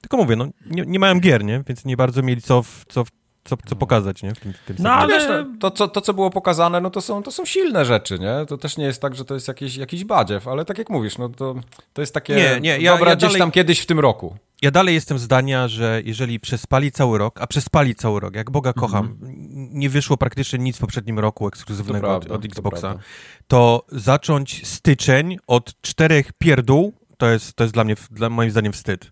Tylko 0.00 0.16
mówię, 0.16 0.36
no, 0.36 0.46
nie, 0.70 0.82
nie 0.86 0.98
mają 0.98 1.20
gier, 1.20 1.44
nie? 1.44 1.62
Więc 1.68 1.84
nie 1.84 1.96
bardzo 1.96 2.22
mieli 2.22 2.42
co, 2.42 2.62
w- 2.62 2.84
co, 2.88 3.04
w- 3.04 3.08
co, 3.46 3.56
co 3.66 3.76
pokazać, 3.76 4.22
nie? 4.22 4.34
W 4.34 4.40
tym, 4.40 4.52
w 4.52 4.58
tym 4.58 4.76
No, 4.78 4.90
ale- 4.92 5.14
Wiesz, 5.14 5.24
no, 5.28 5.58
to, 5.60 5.70
co, 5.70 5.88
to, 5.88 6.00
co 6.00 6.14
było 6.14 6.30
pokazane, 6.30 6.80
no 6.80 6.90
to 6.90 7.00
są, 7.00 7.22
to 7.22 7.30
są 7.32 7.44
silne 7.44 7.84
rzeczy, 7.84 8.18
nie? 8.18 8.46
To 8.48 8.58
też 8.58 8.76
nie 8.76 8.84
jest 8.84 9.00
tak, 9.02 9.14
że 9.16 9.24
to 9.24 9.34
jest 9.34 9.48
jakiś, 9.48 9.76
jakiś 9.76 10.04
badziew, 10.04 10.48
ale 10.48 10.64
tak 10.64 10.78
jak 10.78 10.90
mówisz, 10.90 11.18
no 11.18 11.28
to, 11.28 11.54
to 11.92 12.02
jest 12.02 12.14
takie 12.14 12.34
Nie, 12.34 12.60
nie, 12.60 12.78
ja- 12.78 12.92
dobra 12.92 13.10
ja 13.10 13.16
gdzieś 13.16 13.28
dalej- 13.28 13.40
tam 13.40 13.50
kiedyś 13.50 13.80
w 13.80 13.86
tym 13.86 14.00
roku. 14.00 14.36
Ja 14.62 14.70
dalej 14.70 14.94
jestem 14.94 15.18
zdania, 15.18 15.68
że 15.68 16.00
jeżeli 16.04 16.40
przespali 16.40 16.92
cały 16.92 17.18
rok, 17.18 17.40
a 17.40 17.46
przespali 17.46 17.94
cały 17.94 18.20
rok, 18.20 18.34
jak 18.36 18.50
Boga 18.50 18.72
kocham, 18.72 19.06
n- 19.22 19.68
nie 19.72 19.90
wyszło 19.90 20.16
praktycznie 20.16 20.58
nic 20.58 20.76
w 20.76 20.80
poprzednim 20.80 21.18
roku 21.18 21.44
To 21.44 21.48
ekskluzywnego 21.48 22.00
prawda, 22.06 22.26
od, 22.26 22.32
od 22.32 22.42
to 22.42 22.46
Xboxa, 22.46 22.80
prawda. 22.80 23.02
to, 23.48 23.84
zacząć 23.92 24.66
styczeń 24.68 25.36
od 25.46 25.80
czterech 25.80 26.32
pierdół, 26.38 26.92
to 27.18 27.30
jest, 27.30 27.54
to 27.54 27.64
jest 27.64 27.74
dla 27.74 27.84
mnie, 27.84 27.94
dla, 28.10 28.28
moim 28.30 28.50
zdaniem, 28.50 28.72
wstyd. 28.72 29.10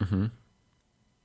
Mhm. 0.00 0.30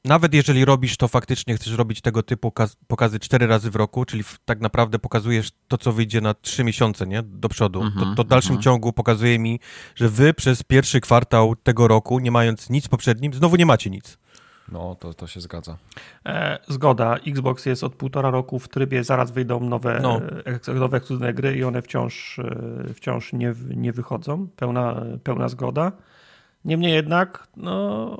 Nawet 0.05 0.33
jeżeli 0.33 0.65
robisz 0.65 0.97
to 0.97 1.07
faktycznie, 1.07 1.55
chcesz 1.55 1.73
robić 1.73 2.01
tego 2.01 2.23
typu 2.23 2.49
kaz- 2.51 2.75
pokazy 2.87 3.19
cztery 3.19 3.47
razy 3.47 3.71
w 3.71 3.75
roku, 3.75 4.05
czyli 4.05 4.23
tak 4.45 4.59
naprawdę 4.59 4.99
pokazujesz 4.99 5.49
to, 5.67 5.77
co 5.77 5.91
wyjdzie 5.91 6.21
na 6.21 6.33
trzy 6.33 6.63
miesiące, 6.63 7.07
nie? 7.07 7.23
Do 7.23 7.49
przodu. 7.49 7.81
Mhm, 7.81 8.09
to, 8.09 8.15
to 8.15 8.23
w 8.23 8.27
dalszym 8.27 8.61
ciągu 8.61 8.93
pokazuje 8.93 9.39
mi, 9.39 9.59
że 9.95 10.09
wy 10.09 10.33
przez 10.33 10.63
pierwszy 10.63 11.01
kwartał 11.01 11.55
tego 11.55 11.87
roku, 11.87 12.19
nie 12.19 12.31
mając 12.31 12.69
nic 12.69 12.87
poprzednim, 12.87 13.33
znowu 13.33 13.55
nie 13.55 13.65
macie 13.65 13.89
nic. 13.89 14.17
No, 14.71 14.95
to, 14.95 15.13
to 15.13 15.27
się 15.27 15.41
zgadza. 15.41 15.77
E, 16.25 16.59
zgoda. 16.67 17.15
Xbox 17.27 17.65
jest 17.65 17.83
od 17.83 17.95
półtora 17.95 18.29
roku 18.29 18.59
w 18.59 18.67
trybie, 18.67 19.03
zaraz 19.03 19.31
wyjdą 19.31 19.59
nowe, 19.59 19.99
No. 20.03 20.21
no. 20.67 20.73
nowe 20.73 20.97
ekskluzywne 20.97 21.33
gry 21.33 21.55
i 21.57 21.63
one 21.63 21.81
wciąż, 21.81 22.39
e, 22.39 22.93
wciąż 22.93 23.33
nie, 23.33 23.53
nie 23.75 23.93
wychodzą. 23.93 24.47
Pełna, 24.55 25.01
pełna 25.23 25.47
zgoda. 25.49 25.91
Niemniej 26.65 26.93
jednak, 26.93 27.47
no, 27.57 28.17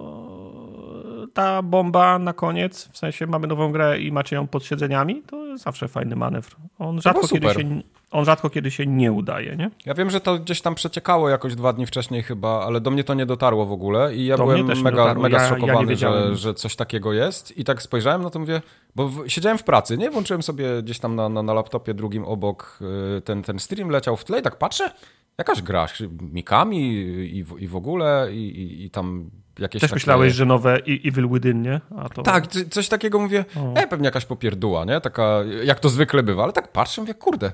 ta 1.33 1.61
bomba 1.61 2.19
na 2.19 2.33
koniec, 2.33 2.89
w 2.91 2.97
sensie 2.97 3.27
mamy 3.27 3.47
nową 3.47 3.71
grę 3.71 3.99
i 3.99 4.11
macie 4.11 4.35
ją 4.35 4.47
pod 4.47 4.65
siedzeniami, 4.65 5.21
to 5.27 5.57
zawsze 5.57 5.87
fajny 5.87 6.15
manewr. 6.15 6.55
On 6.79 7.01
rzadko, 7.01 7.27
kiedy 7.27 7.53
się, 7.53 7.81
on 8.11 8.25
rzadko 8.25 8.49
kiedy 8.49 8.71
się 8.71 8.85
nie 8.87 9.11
udaje, 9.11 9.55
nie? 9.55 9.71
Ja 9.85 9.93
wiem, 9.93 10.09
że 10.09 10.21
to 10.21 10.39
gdzieś 10.39 10.61
tam 10.61 10.75
przeciekało 10.75 11.29
jakoś 11.29 11.55
dwa 11.55 11.73
dni 11.73 11.85
wcześniej 11.85 12.23
chyba, 12.23 12.65
ale 12.65 12.81
do 12.81 12.91
mnie 12.91 13.03
to 13.03 13.13
nie 13.13 13.25
dotarło 13.25 13.65
w 13.65 13.71
ogóle 13.71 14.15
i 14.15 14.25
ja 14.25 14.37
Do 14.37 14.43
byłem 14.43 14.67
mega, 14.83 15.13
mega 15.13 15.37
Ja- 15.37 15.43
ja 15.43 15.49
zszokowany, 15.49 15.87
wiedziałem 15.87 16.29
że, 16.29 16.35
że 16.35 16.53
coś 16.53 16.75
takiego 16.75 17.13
jest 17.13 17.57
i 17.57 17.63
tak 17.63 17.81
spojrzałem, 17.81 18.21
no 18.21 18.29
to 18.29 18.39
mówię, 18.39 18.61
bo 18.95 19.07
w, 19.07 19.29
siedziałem 19.29 19.57
w 19.57 19.63
pracy, 19.63 19.97
nie? 19.97 20.11
Włączyłem 20.11 20.43
sobie 20.43 20.83
gdzieś 20.83 20.99
tam 20.99 21.15
na, 21.15 21.29
na, 21.29 21.43
na 21.43 21.53
laptopie 21.53 21.93
drugim 21.93 22.25
obok 22.25 22.79
y, 23.17 23.21
ten, 23.21 23.43
ten 23.43 23.59
stream 23.59 23.89
leciał 23.89 24.17
w 24.17 24.23
tle 24.25 24.39
i 24.39 24.41
tak 24.41 24.57
patrzę, 24.57 24.91
jakaś 25.37 25.61
gra, 25.61 25.87
Mikami 26.21 26.91
i, 27.37 27.43
w- 27.43 27.59
i 27.59 27.67
w 27.67 27.75
ogóle 27.75 28.27
i, 28.33 28.61
i, 28.61 28.85
i 28.85 28.89
tam 28.89 29.29
jakieś 29.59 29.81
Też 29.81 29.89
takie... 29.89 29.95
myślałeś, 29.95 30.33
że 30.33 30.45
nowe 30.45 30.79
I- 30.85 31.07
Evil 31.07 31.29
Within, 31.29 31.61
nie? 31.61 31.81
A 31.97 32.09
to... 32.09 32.23
Tak, 32.23 32.47
coś 32.47 32.89
takiego 32.89 33.19
mówię, 33.19 33.45
O. 33.57 33.73
e, 33.73 33.87
pewnie 33.87 34.05
jakaś 34.05 34.25
popierdua, 34.25 34.85
nie? 34.85 35.01
Taka, 35.01 35.39
jak 35.63 35.79
to 35.79 35.89
zwykle 35.89 36.23
bywa, 36.23 36.43
ale 36.43 36.53
tak 36.53 36.71
patrzę, 36.71 37.01
mówię, 37.01 37.13
kurde, 37.13 37.51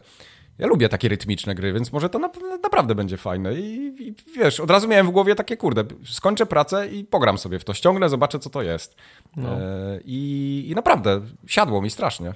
ja 0.57 0.67
lubię 0.67 0.89
takie 0.89 1.07
rytmiczne 1.09 1.55
gry, 1.55 1.73
więc 1.73 1.91
może 1.93 2.09
to 2.09 2.19
na, 2.19 2.29
naprawdę 2.63 2.95
będzie 2.95 3.17
fajne 3.17 3.55
I, 3.55 3.95
i 4.07 4.15
wiesz, 4.37 4.59
od 4.59 4.71
razu 4.71 4.87
miałem 4.87 5.07
w 5.07 5.11
głowie 5.11 5.35
takie, 5.35 5.57
kurde, 5.57 5.83
skończę 6.05 6.45
pracę 6.45 6.87
i 6.87 7.03
pogram 7.05 7.37
sobie 7.37 7.59
w 7.59 7.63
to, 7.63 7.73
ściągnę, 7.73 8.09
zobaczę, 8.09 8.39
co 8.39 8.49
to 8.49 8.61
jest. 8.61 8.95
No. 9.35 9.49
E, 9.61 9.99
i, 10.05 10.65
I 10.71 10.75
naprawdę, 10.75 11.21
siadło 11.47 11.81
mi 11.81 11.89
strasznie. 11.89 12.33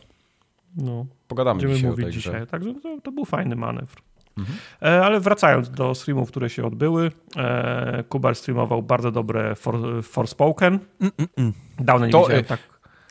No. 0.78 1.06
Pogadamy 1.28 1.58
Będziemy 1.58 1.74
dzisiaj 1.74 1.88
o 1.88 1.92
mówić 1.92 2.06
tej 2.06 2.14
dzisiaj. 2.14 2.48
Także 2.48 2.74
to, 2.84 2.98
to 3.04 3.12
był 3.12 3.26
fajny 3.26 3.56
manewr. 3.56 4.02
Mhm. 4.38 5.04
Ale 5.04 5.20
wracając 5.20 5.70
do 5.70 5.96
streamów, 5.96 6.30
które 6.32 6.50
się 6.50 6.66
odbyły, 6.66 7.12
e, 7.38 8.04
Kubar 8.10 8.36
streamował 8.36 8.84
bardzo 8.84 9.12
dobre 9.12 9.56
For, 9.56 9.76
Forspoken. 10.04 10.80
Dawno 11.80 12.06
nie 12.06 12.12
To, 12.12 12.20
widziałem 12.22 12.40
e, 12.40 12.48
tak. 12.48 12.60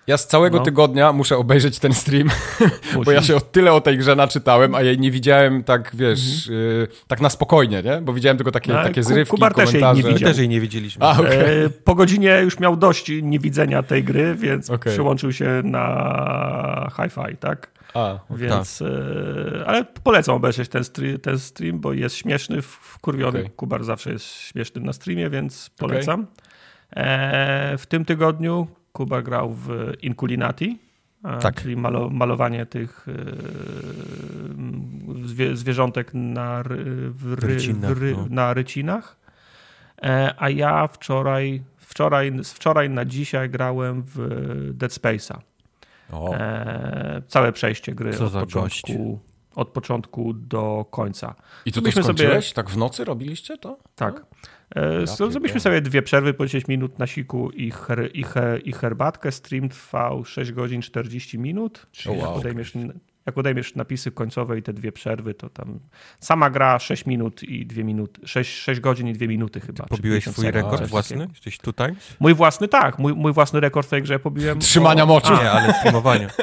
Ja 0.06 0.16
z 0.16 0.26
całego 0.26 0.58
No. 0.58 0.64
tygodnia 0.64 1.12
muszę 1.12 1.36
obejrzeć 1.36 1.78
ten 1.78 1.94
stream, 1.94 2.28
bo 2.92 2.98
Musisz. 2.98 3.14
ja 3.14 3.22
się 3.22 3.36
o 3.36 3.40
tyle 3.40 3.72
o 3.72 3.80
tej 3.80 3.98
grze 3.98 4.16
naczytałem, 4.16 4.74
a 4.74 4.82
jej 4.82 4.98
nie 4.98 5.10
widziałem 5.10 5.64
tak, 5.64 5.90
wiesz, 5.94 6.46
y, 6.46 6.88
tak 7.06 7.20
na 7.20 7.30
spokojnie, 7.30 7.82
nie? 7.82 8.00
Bo 8.02 8.12
widziałem 8.12 8.36
tylko 8.36 8.50
takie, 8.52 8.70
Mhm. 8.70 8.78
Ale 8.80 8.88
takie 8.90 9.02
zrywki, 9.02 9.30
Kubar 9.30 9.54
też 9.54 9.72
jej 9.72 9.82
nie. 9.82 9.88
My 10.02 10.12
widział. 10.12 10.28
też 10.28 10.38
jej 10.38 10.48
nie 10.48 10.60
widzieliśmy. 10.60 11.06
A, 11.06 11.12
okej. 11.20 11.64
E, 11.64 11.70
po 11.84 11.94
godzinie 11.94 12.40
już 12.44 12.58
miał 12.60 12.76
dość 12.76 13.12
niewidzenia 13.22 13.82
tej 13.82 14.04
gry, 14.04 14.34
więc 14.34 14.70
Okej. 14.70 14.92
przełączył 14.92 15.32
się 15.32 15.62
na 15.64 16.90
hi-fi, 16.96 17.36
tak? 17.36 17.68
A, 17.94 18.18
Więc, 18.30 18.82
e, 18.82 19.64
ale 19.66 19.84
polecam 19.84 20.34
obejrzeć 20.34 20.68
ten, 20.68 20.82
stri- 20.82 21.18
ten 21.18 21.38
stream, 21.38 21.80
bo 21.80 21.92
jest 21.92 22.16
śmieszny, 22.16 22.62
w- 22.62 22.66
wkurwiony. 22.66 23.38
Okej. 23.38 23.50
Kubar 23.50 23.84
zawsze 23.84 24.12
jest 24.12 24.24
śmieszny 24.24 24.80
na 24.80 24.92
streamie, 24.92 25.30
więc 25.30 25.70
polecam. 25.78 26.26
E, 26.96 27.78
w 27.78 27.86
tym 27.86 28.04
tygodniu 28.04 28.66
Kubar 28.92 29.22
grał 29.22 29.52
w 29.52 29.92
Inculinati, 30.02 30.78
Tak. 31.40 31.62
czyli 31.62 31.76
malo, 31.76 32.10
malowanie 32.10 32.66
tych 32.66 33.06
e, 33.08 33.12
zwie, 35.26 35.56
zwierzątek 35.56 36.10
na, 36.14 36.62
ry, 36.62 36.84
w 37.10 37.32
ry, 37.32 37.54
Rycinach, 37.54 37.98
ry, 37.98 38.12
no. 38.16 38.26
na 38.30 38.54
rycinach. 38.54 39.16
A 40.36 40.48
ja 40.50 40.86
wczoraj, 40.86 41.62
wczoraj, 41.76 42.32
z 42.42 42.52
wczoraj 42.52 42.90
na 42.90 43.04
dzisiaj 43.04 43.50
grałem 43.50 44.02
w 44.06 44.18
Dead 44.74 44.92
Space'a. 44.92 45.38
E, 46.12 47.22
całe 47.28 47.52
przejście 47.52 47.94
gry 47.94 48.12
Co 48.14 48.24
od 48.24 48.32
początku, 48.32 49.20
od 49.54 49.68
początku 49.68 50.32
do 50.34 50.86
końca. 50.90 51.34
I 51.66 51.72
to, 51.72 51.80
myśmy 51.80 52.02
skończyłeś? 52.02 52.46
sobie- 52.46 52.54
Tak 52.54 52.70
w 52.70 52.76
nocy 52.76 53.04
robiliście 53.04 53.58
to? 53.58 53.76
Tak. 53.94 54.26
E, 54.74 55.00
Ja 55.00 55.06
so- 55.06 55.30
Zrobiliśmy 55.30 55.60
sobie 55.60 55.80
dwie 55.80 56.02
przerwy 56.02 56.34
po 56.34 56.46
10 56.46 56.68
minut 56.68 56.98
na 56.98 57.06
siku 57.06 57.50
i, 57.50 57.70
her, 57.70 58.10
i, 58.14 58.22
he, 58.24 58.58
i 58.58 58.72
herbatkę. 58.72 59.32
Stream 59.32 59.68
trwał 59.68 60.24
6 60.24 60.52
godzin 60.52 60.82
40 60.82 61.38
minut. 61.38 61.86
Czyli 61.92 62.18
wow. 62.18 62.26
jak, 62.28 62.36
odejmiesz, 62.36 62.72
jak 63.26 63.38
odejmiesz 63.38 63.74
napisy 63.74 64.10
końcowe 64.10 64.58
i 64.58 64.62
te 64.62 64.72
dwie 64.72 64.92
przerwy, 64.92 65.34
to 65.34 65.50
tam 65.50 65.78
sama 66.20 66.50
gra 66.50 66.78
6 66.78 67.06
minut 67.06 67.42
i 67.42 67.66
2 67.66 67.82
minuty. 67.84 68.20
6, 68.24 68.58
6 68.62 68.80
godzin 68.80 69.08
i 69.08 69.12
2 69.12 69.26
minuty 69.26 69.60
chyba. 69.60 69.84
czy 69.84 69.88
Pobiłeś 69.88 70.24
50 70.24 70.36
swój 70.36 70.44
sekund, 70.46 70.64
rekord 70.72 70.90
własny? 70.90 71.16
takiego. 71.16 71.32
Jesteś 71.34 71.58
tutaj? 71.58 71.92
Mój 72.20 72.34
własny, 72.34 72.68
tak. 72.68 72.98
Mój, 72.98 73.14
mój 73.14 73.32
własny 73.32 73.60
rekord 73.60 73.86
w 73.86 73.90
tej 73.90 74.02
grze 74.02 74.18
pobiłem. 74.18 74.58
Trzymania 74.58 75.04
o- 75.04 75.06
moczu. 75.06 75.32
Nie, 75.32 75.50
ale 75.50 75.74
streamowanie. 75.74 76.28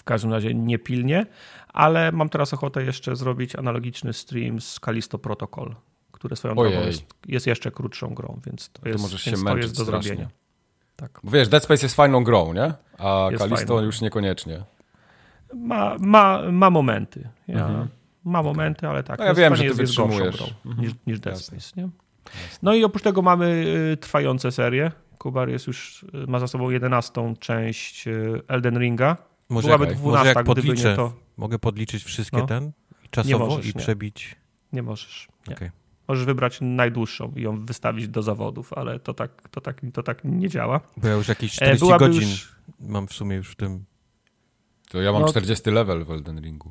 W 0.00 0.04
każdym 0.04 0.32
razie 0.32 0.54
nie 0.54 0.78
pilnie, 0.78 1.26
ale 1.68 2.12
mam 2.12 2.28
teraz 2.28 2.54
ochotę 2.54 2.84
jeszcze 2.84 3.16
zrobić 3.16 3.56
analogiczny 3.56 4.12
stream 4.12 4.60
z 4.60 4.80
Kalisto 4.80 5.18
Protocol, 5.18 5.74
które 6.12 6.36
swoją 6.36 6.54
drogą 6.54 6.70
jest, 6.86 7.02
jest 7.28 7.46
jeszcze 7.46 7.70
krótszą 7.70 8.14
grą, 8.14 8.40
więc 8.46 8.70
to 8.72 8.88
jest, 8.88 9.02
możesz 9.02 9.22
się 9.22 9.32
to 9.32 9.56
jest 9.56 9.76
do 9.76 9.84
strasznie. 9.84 10.08
zrobienia. 10.08 10.28
Tak. 10.96 11.20
Bo 11.24 11.30
wiesz, 11.30 11.48
Dead 11.48 11.64
Space 11.64 11.84
jest 11.86 11.96
fajną 11.96 12.24
grą, 12.24 12.52
nie? 12.52 12.72
A 12.98 13.28
Jest 13.30 13.42
Kalisto 13.44 13.66
fajną. 13.66 13.82
już 13.82 14.00
niekoniecznie. 14.00 14.62
Ma, 15.54 15.96
ma, 15.98 16.42
ma 16.52 16.70
momenty. 16.70 17.28
Ja, 17.48 17.66
Mhm. 17.66 17.88
Ma 18.24 18.42
momenty, 18.42 18.88
ale 18.88 19.02
tak. 19.02 19.18
No 19.18 19.24
ja 19.24 19.30
to 19.34 19.40
wiem, 19.40 19.56
że 19.56 19.64
jest, 19.64 19.78
jest 19.80 19.96
gorszą 19.96 20.18
grą 20.30 20.46
Mhm. 20.66 20.80
niż, 20.86 20.92
niż 21.06 21.20
Dead 21.20 21.36
Jasne. 21.36 21.60
Space. 21.60 21.80
Nie? 21.80 21.88
No 22.62 22.74
i 22.74 22.84
oprócz 22.84 23.02
tego 23.02 23.22
mamy 23.22 23.64
y, 23.92 23.96
trwające 23.96 24.52
serie. 24.52 24.92
Kubar 25.18 25.48
jest 25.48 25.66
już, 25.66 26.02
y, 26.02 26.06
ma 26.26 26.38
za 26.38 26.46
sobą 26.46 26.70
11 26.70 27.34
część 27.38 28.08
y, 28.08 28.42
Elden 28.48 28.78
Ringa. 28.78 29.16
Może, 29.50 29.66
Byłaby 29.66 29.84
jak, 29.86 29.94
12, 29.94 30.18
może 30.18 30.28
jak 30.28 30.34
gdyby 30.44 30.54
podliczę, 30.54 30.90
nie 30.90 30.96
to. 30.96 31.12
mogę 31.36 31.58
podliczyć 31.58 32.04
wszystkie 32.04 32.36
No. 32.36 32.46
ten 32.46 32.72
i 33.04 33.08
czasowo 33.08 33.46
możesz, 33.46 33.64
i 33.66 33.68
nie. 33.68 33.74
przebić. 33.82 34.36
Nie 34.72 34.82
możesz. 34.82 35.28
Nie. 35.48 35.54
Okej. 35.54 35.70
Możesz 36.08 36.24
wybrać 36.24 36.58
najdłuższą 36.60 37.32
i 37.36 37.42
ją 37.42 37.66
wystawić 37.66 38.08
do 38.08 38.22
zawodów, 38.22 38.72
ale 38.72 39.00
to 39.00 39.14
tak, 39.14 39.48
to 39.50 39.60
tak, 39.60 39.80
to 39.92 40.02
tak 40.02 40.24
nie 40.24 40.48
działa. 40.48 40.80
Bo 40.96 41.08
ja 41.08 41.14
już 41.14 41.28
jakieś 41.28 41.52
E, 41.52 41.56
40 41.56 41.86
byłaby 41.86 42.06
godzin 42.06 42.22
Już, 42.30 42.54
mam 42.80 43.06
w 43.06 43.12
sumie 43.12 43.36
już 43.36 43.50
w 43.50 43.56
tym. 43.56 43.84
To 44.90 45.00
ja 45.02 45.12
mam 45.12 45.22
No. 45.22 45.28
40 45.28 45.70
level 45.70 46.04
w 46.04 46.10
Elden 46.10 46.40
Ringu. 46.40 46.70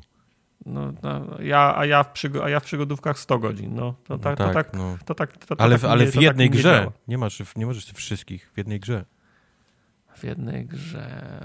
no, 0.66 0.92
no, 1.02 1.26
ja, 1.42 1.76
a, 1.78 1.86
ja 1.86 2.02
w 2.04 2.12
przygo- 2.12 2.42
a 2.44 2.48
ja 2.50 2.60
w 2.60 2.64
przygodówkach 2.64 3.18
100 3.18 3.38
godzin. 3.38 3.74
No, 3.74 3.94
to, 4.04 4.14
No 4.14 4.18
tak, 4.18 4.38
to, 4.38 4.52
tak, 4.52 4.72
no. 4.74 4.98
to, 5.04 5.14
tak, 5.14 5.36
to, 5.46 5.56
to 5.56 5.64
Ale, 5.64 5.74
tak 5.78 5.80
w, 5.80 5.84
ale 5.92 6.04
nie, 6.04 6.10
w 6.10 6.14
to 6.14 6.16
tak 6.16 6.22
jednej 6.22 6.50
nie 6.50 6.56
grze. 6.58 6.62
działa. 6.80 6.92
nie, 7.08 7.18
masz, 7.18 7.42
nie 7.56 7.66
możesz 7.66 7.84
wszystkich 7.92 8.50
w 8.54 8.58
jednej 8.58 8.80
grze. 8.80 9.04
W 10.20 10.24
jednej 10.24 10.66
grze, 10.66 11.40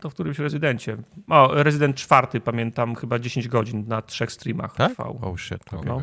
to 0.00 0.10
w 0.10 0.14
którymś 0.14 0.38
rezydencie. 0.38 0.96
O, 1.28 1.62
rezydent 1.62 1.96
czwarty, 1.96 2.40
pamiętam, 2.40 2.94
chyba 2.94 3.18
10 3.18 3.48
godzin 3.48 3.84
na 3.88 4.02
trzech 4.02 4.32
streamach 4.32 4.74
Tak? 4.74 4.92
trwał. 4.92 5.18
Oh 5.22 5.38
shit. 5.38 5.74
Okej. 5.74 5.86
No. 5.86 6.02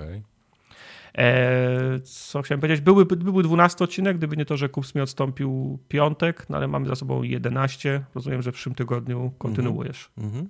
E, 1.17 1.99
co 1.99 2.41
chciałem 2.41 2.61
powiedzieć? 2.61 2.81
Były, 2.81 3.05
były 3.05 3.43
12 3.43 3.83
odcinek, 3.83 4.17
gdyby 4.17 4.37
nie 4.37 4.45
to, 4.45 4.57
że 4.57 4.69
Kups 4.69 4.95
mi 4.95 5.01
odstąpił 5.01 5.79
piątek, 5.87 6.49
no 6.49 6.57
ale 6.57 6.67
mamy 6.67 6.87
za 6.87 6.95
sobą 6.95 7.23
11. 7.23 8.03
Rozumiem, 8.15 8.41
że 8.41 8.51
w 8.51 8.53
przyszłym 8.53 8.75
tygodniu 8.75 9.31
kontynuujesz. 9.37 10.11
Mhm. 10.17 10.49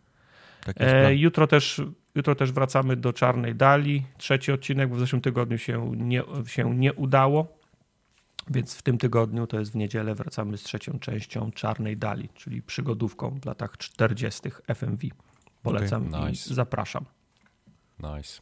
Tak 0.66 0.80
jest 0.80 0.91
plan. 0.91 1.06
E, 1.06 1.16
jutro, 1.16 1.47
też, 1.47 1.82
jutro 2.16 2.36
też 2.36 2.51
wracamy 2.51 2.95
do 2.95 3.14
Czarnej 3.14 3.56
Dali. 3.56 4.04
Trzeci 4.18 4.51
odcinek, 4.51 4.89
bo 4.89 4.95
w 4.95 4.99
zeszłym 4.99 5.22
tygodniu 5.22 5.58
się 5.58 5.91
nie, 5.97 6.24
się 6.47 6.76
nie 6.76 6.93
udało. 6.93 7.62
Więc 8.49 8.75
w 8.75 8.81
tym 8.81 8.97
tygodniu, 8.97 9.47
to 9.47 9.59
jest 9.59 9.71
w 9.71 9.75
niedzielę, 9.75 10.15
wracamy 10.15 10.57
z 10.57 10.63
trzecią 10.63 10.99
częścią 10.99 11.51
Czarnej 11.51 11.97
Dali, 11.97 12.29
czyli 12.35 12.61
przygodówką 12.61 13.39
w 13.41 13.45
latach 13.45 13.77
40. 13.77 14.41
FMV. 14.67 15.07
Polecam 15.63 16.11
i 16.11 16.25
nice. 16.25 16.53
zapraszam. 16.53 17.05
Nice. 17.99 18.41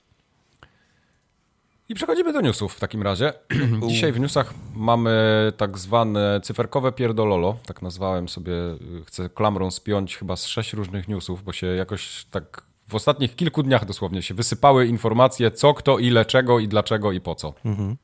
I 1.90 1.96
przechodzimy 1.96 2.34
do 2.34 2.42
newsów 2.42 2.74
w 2.74 2.80
takim 2.80 3.02
razie. 3.02 3.34
Dzisiaj 3.88 4.12
w 4.12 4.20
newsach 4.20 4.54
mamy 4.76 5.12
tak 5.58 5.78
zwane 5.78 6.42
cyferkowe 6.44 6.92
pierdololo. 6.92 7.58
Tak 7.66 7.82
nazwałem 7.82 8.30
sobie, 8.30 8.54
y, 8.54 9.06
chcę 9.06 9.30
klamrą 9.30 9.72
spiąć 9.72 10.18
chyba 10.18 10.36
z 10.36 10.46
sześć 10.46 10.74
różnych 10.74 11.08
newsów, 11.08 11.44
bo 11.44 11.54
się 11.54 11.68
jakoś 11.68 12.26
tak 12.26 12.64
w 12.88 12.96
ostatnich 12.96 13.36
kilku 13.36 13.64
dniach 13.64 13.86
dosłownie 13.86 14.22
się 14.22 14.34
wysypały 14.34 14.88
informacje 14.88 15.52
co, 15.52 15.74
kto, 15.74 16.00
ile, 16.00 16.26
czego 16.26 16.60
i 16.60 16.68
dlaczego 16.68 17.12
i 17.12 17.22
po 17.22 17.36
co. 17.36 17.54
Mhm. 17.66 17.98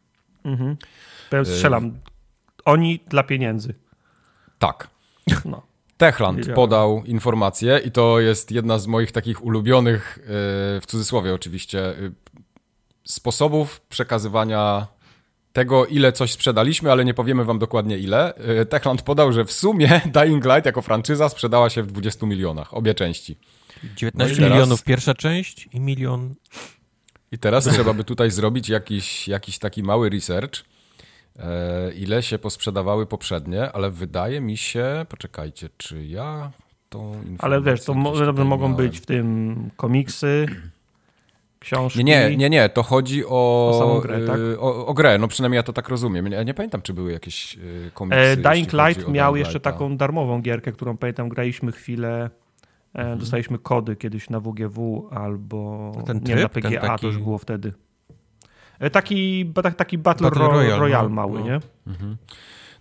Powiem, 1.30 1.46
strzelam. 1.46 2.00
Oni 2.66 3.00
dla 3.08 3.24
pieniędzy. 3.24 3.74
Tak. 4.60 4.88
No. 5.46 5.62
Techland 5.98 6.54
podał 6.56 7.04
informację 7.06 7.82
i 7.86 7.92
to 7.92 8.20
jest 8.20 8.52
jedna 8.52 8.80
z 8.80 8.88
moich 8.88 9.12
takich 9.12 9.44
ulubionych, 9.46 10.20
yy, 10.22 10.26
w 10.82 10.84
cudzysłowie 10.88 11.34
oczywiście, 11.34 11.78
yy, 11.78 12.12
sposobów 13.04 13.82
przekazywania 13.82 14.88
tego, 15.54 15.86
ile 15.86 16.12
coś 16.12 16.32
sprzedaliśmy, 16.32 16.92
ale 16.92 17.06
nie 17.06 17.14
powiemy 17.14 17.46
wam 17.46 17.60
dokładnie 17.60 17.98
ile. 17.98 18.34
Techland 18.70 19.02
podał, 19.02 19.34
że 19.34 19.46
w 19.46 19.52
sumie 19.52 20.02
Dying 20.22 20.46
Light 20.46 20.66
jako 20.66 20.82
franczyza 20.82 21.30
sprzedała 21.30 21.70
się 21.70 21.84
w 21.84 21.88
20 21.88 22.26
milionach, 22.26 22.74
obie 22.74 22.94
części. 22.94 23.38
19 23.96 24.36
No 24.36 24.48
teraz- 24.48 24.54
milionów 24.54 24.84
pierwsza 24.84 25.14
część 25.14 25.70
i 25.74 25.80
milion. 25.80 26.36
I 27.32 27.38
teraz 27.38 27.64
trzeba 27.66 27.94
by 27.94 28.04
tutaj 28.04 28.32
zrobić 28.32 28.70
jakiś, 28.70 29.28
jakiś 29.28 29.60
taki 29.60 29.84
mały 29.84 30.10
research, 30.10 30.64
ile 31.96 32.24
się 32.24 32.38
posprzedawały 32.38 33.06
poprzednie, 33.06 33.72
ale 33.72 33.92
wydaje 33.92 34.42
mi 34.42 34.58
się, 34.58 35.06
poczekajcie, 35.10 35.70
czy 35.78 36.06
ja 36.06 36.52
tą 36.90 37.14
informację... 37.14 37.38
Ale 37.44 37.62
wiesz, 37.62 37.84
to 37.86 37.94
gdzieś 37.94 38.04
mo- 38.04 38.12
tutaj 38.12 38.46
mogą 38.46 38.70
miałem? 38.70 38.76
być 38.76 39.00
w 39.00 39.06
tym 39.06 39.56
komiksy, 39.78 40.46
książki. 41.60 42.04
Nie, 42.04 42.30
nie, 42.30 42.38
nie, 42.38 42.50
nie, 42.50 42.70
to 42.70 42.84
chodzi 42.84 43.26
o, 43.26 43.70
O 43.74 43.80
samą 43.80 44.00
grę, 44.00 44.28
tak? 44.28 44.38
y, 44.40 44.60
o, 44.60 44.86
o 44.88 44.94
grę, 44.94 45.18
no 45.18 45.28
przynajmniej 45.28 45.58
ja 45.58 45.64
to 45.64 45.74
tak 45.74 45.90
rozumiem. 45.90 46.32
Ja 46.32 46.44
nie 46.44 46.54
pamiętam, 46.54 46.82
czy 46.82 46.94
były 46.94 47.12
jakieś 47.12 47.58
y, 47.58 47.92
komiksy. 47.94 48.20
E, 48.20 48.38
Dying 48.38 48.74
Light 48.74 49.08
miał 49.08 49.34
Dying 49.34 49.46
jeszcze 49.46 49.60
taką 49.60 49.98
darmową 49.98 50.42
gierkę, 50.42 50.72
którą 50.72 50.98
pamiętam, 50.98 51.30
graliśmy 51.30 51.72
chwilę. 51.72 52.30
E, 52.96 53.00
Mhm. 53.00 53.20
Dostaliśmy 53.20 53.60
kody 53.60 53.96
kiedyś 53.96 54.30
na 54.30 54.40
WGW 54.40 55.08
albo 55.12 55.92
Ten 56.06 56.18
nie 56.18 56.24
wiem, 56.36 56.40
na 56.44 56.50
tryb? 56.50 56.64
PGA 56.64 56.82
Ten 56.82 56.90
taki- 56.90 57.02
to 57.02 57.08
już 57.08 57.18
było 57.18 57.38
wtedy. 57.38 57.74
E, 58.80 58.90
taki, 58.90 59.52
tak- 59.64 59.76
taki 59.76 59.98
Battle, 59.98 60.30
Battle 60.30 60.46
Ro- 60.48 60.52
Royale, 60.54 60.78
Royale, 60.80 61.10
no, 61.10 61.16
mały, 61.16 61.40
no. 61.40 61.46
nie? 61.46 61.60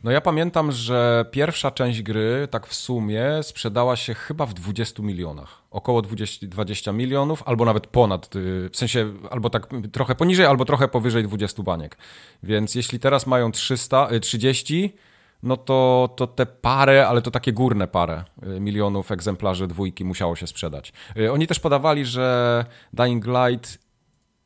No 0.04 0.10
ja 0.10 0.20
pamiętam, 0.20 0.72
że 0.72 1.24
pierwsza 1.30 1.70
część 1.70 2.02
gry, 2.02 2.48
tak 2.50 2.66
w 2.66 2.74
sumie, 2.74 3.24
sprzedała 3.42 3.96
się 3.96 4.14
chyba 4.14 4.46
w 4.46 4.54
20 4.54 5.02
milionach. 5.02 5.62
Około 5.70 6.02
20, 6.02 6.46
20 6.46 6.92
milionów, 6.92 7.42
albo 7.46 7.64
nawet 7.64 7.86
ponad, 7.86 8.36
y, 8.36 8.70
w 8.72 8.76
sensie 8.76 9.12
albo 9.30 9.50
tak 9.50 9.68
trochę 9.92 10.14
poniżej, 10.14 10.46
albo 10.46 10.64
trochę 10.64 10.88
powyżej 10.88 11.22
20 11.22 11.62
baniek. 11.62 11.96
Więc 12.42 12.74
jeśli 12.74 12.98
teraz 13.00 13.26
mają 13.26 13.52
300, 13.52 14.08
y, 14.12 14.20
30, 14.20 14.94
no 15.42 15.56
to, 15.56 16.08
to 16.16 16.26
te 16.26 16.46
parę, 16.46 17.08
ale 17.08 17.22
to 17.22 17.30
takie 17.30 17.52
górne 17.52 17.88
parę 17.88 18.24
y, 18.56 18.60
milionów 18.60 19.12
egzemplarzy 19.12 19.66
dwójki 19.66 20.04
musiało 20.04 20.36
się 20.36 20.46
sprzedać. 20.46 20.92
Y, 21.16 21.32
Oni 21.32 21.46
też 21.46 21.60
podawali, 21.60 22.04
że 22.04 22.64
Dying 22.92 23.24
Light 23.26 23.85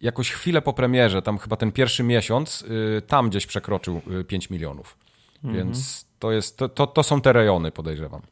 jakoś 0.00 0.30
chwilę 0.30 0.62
po 0.62 0.72
premierze, 0.72 1.22
tam 1.22 1.38
chyba 1.38 1.56
ten 1.56 1.72
pierwszy 1.72 2.02
miesiąc, 2.02 2.62
y, 2.62 3.02
tam 3.06 3.30
gdzieś 3.30 3.46
przekroczył 3.46 4.00
y, 4.20 4.24
5 4.24 4.50
milionów. 4.50 4.96
Więc 5.44 6.06
to, 6.18 6.32
jest, 6.32 6.56
to, 6.56 6.68
to, 6.68 6.86
to 6.86 7.02
są 7.02 7.20
te 7.20 7.32
rejony, 7.32 7.72
podejrzewam. 7.72 8.22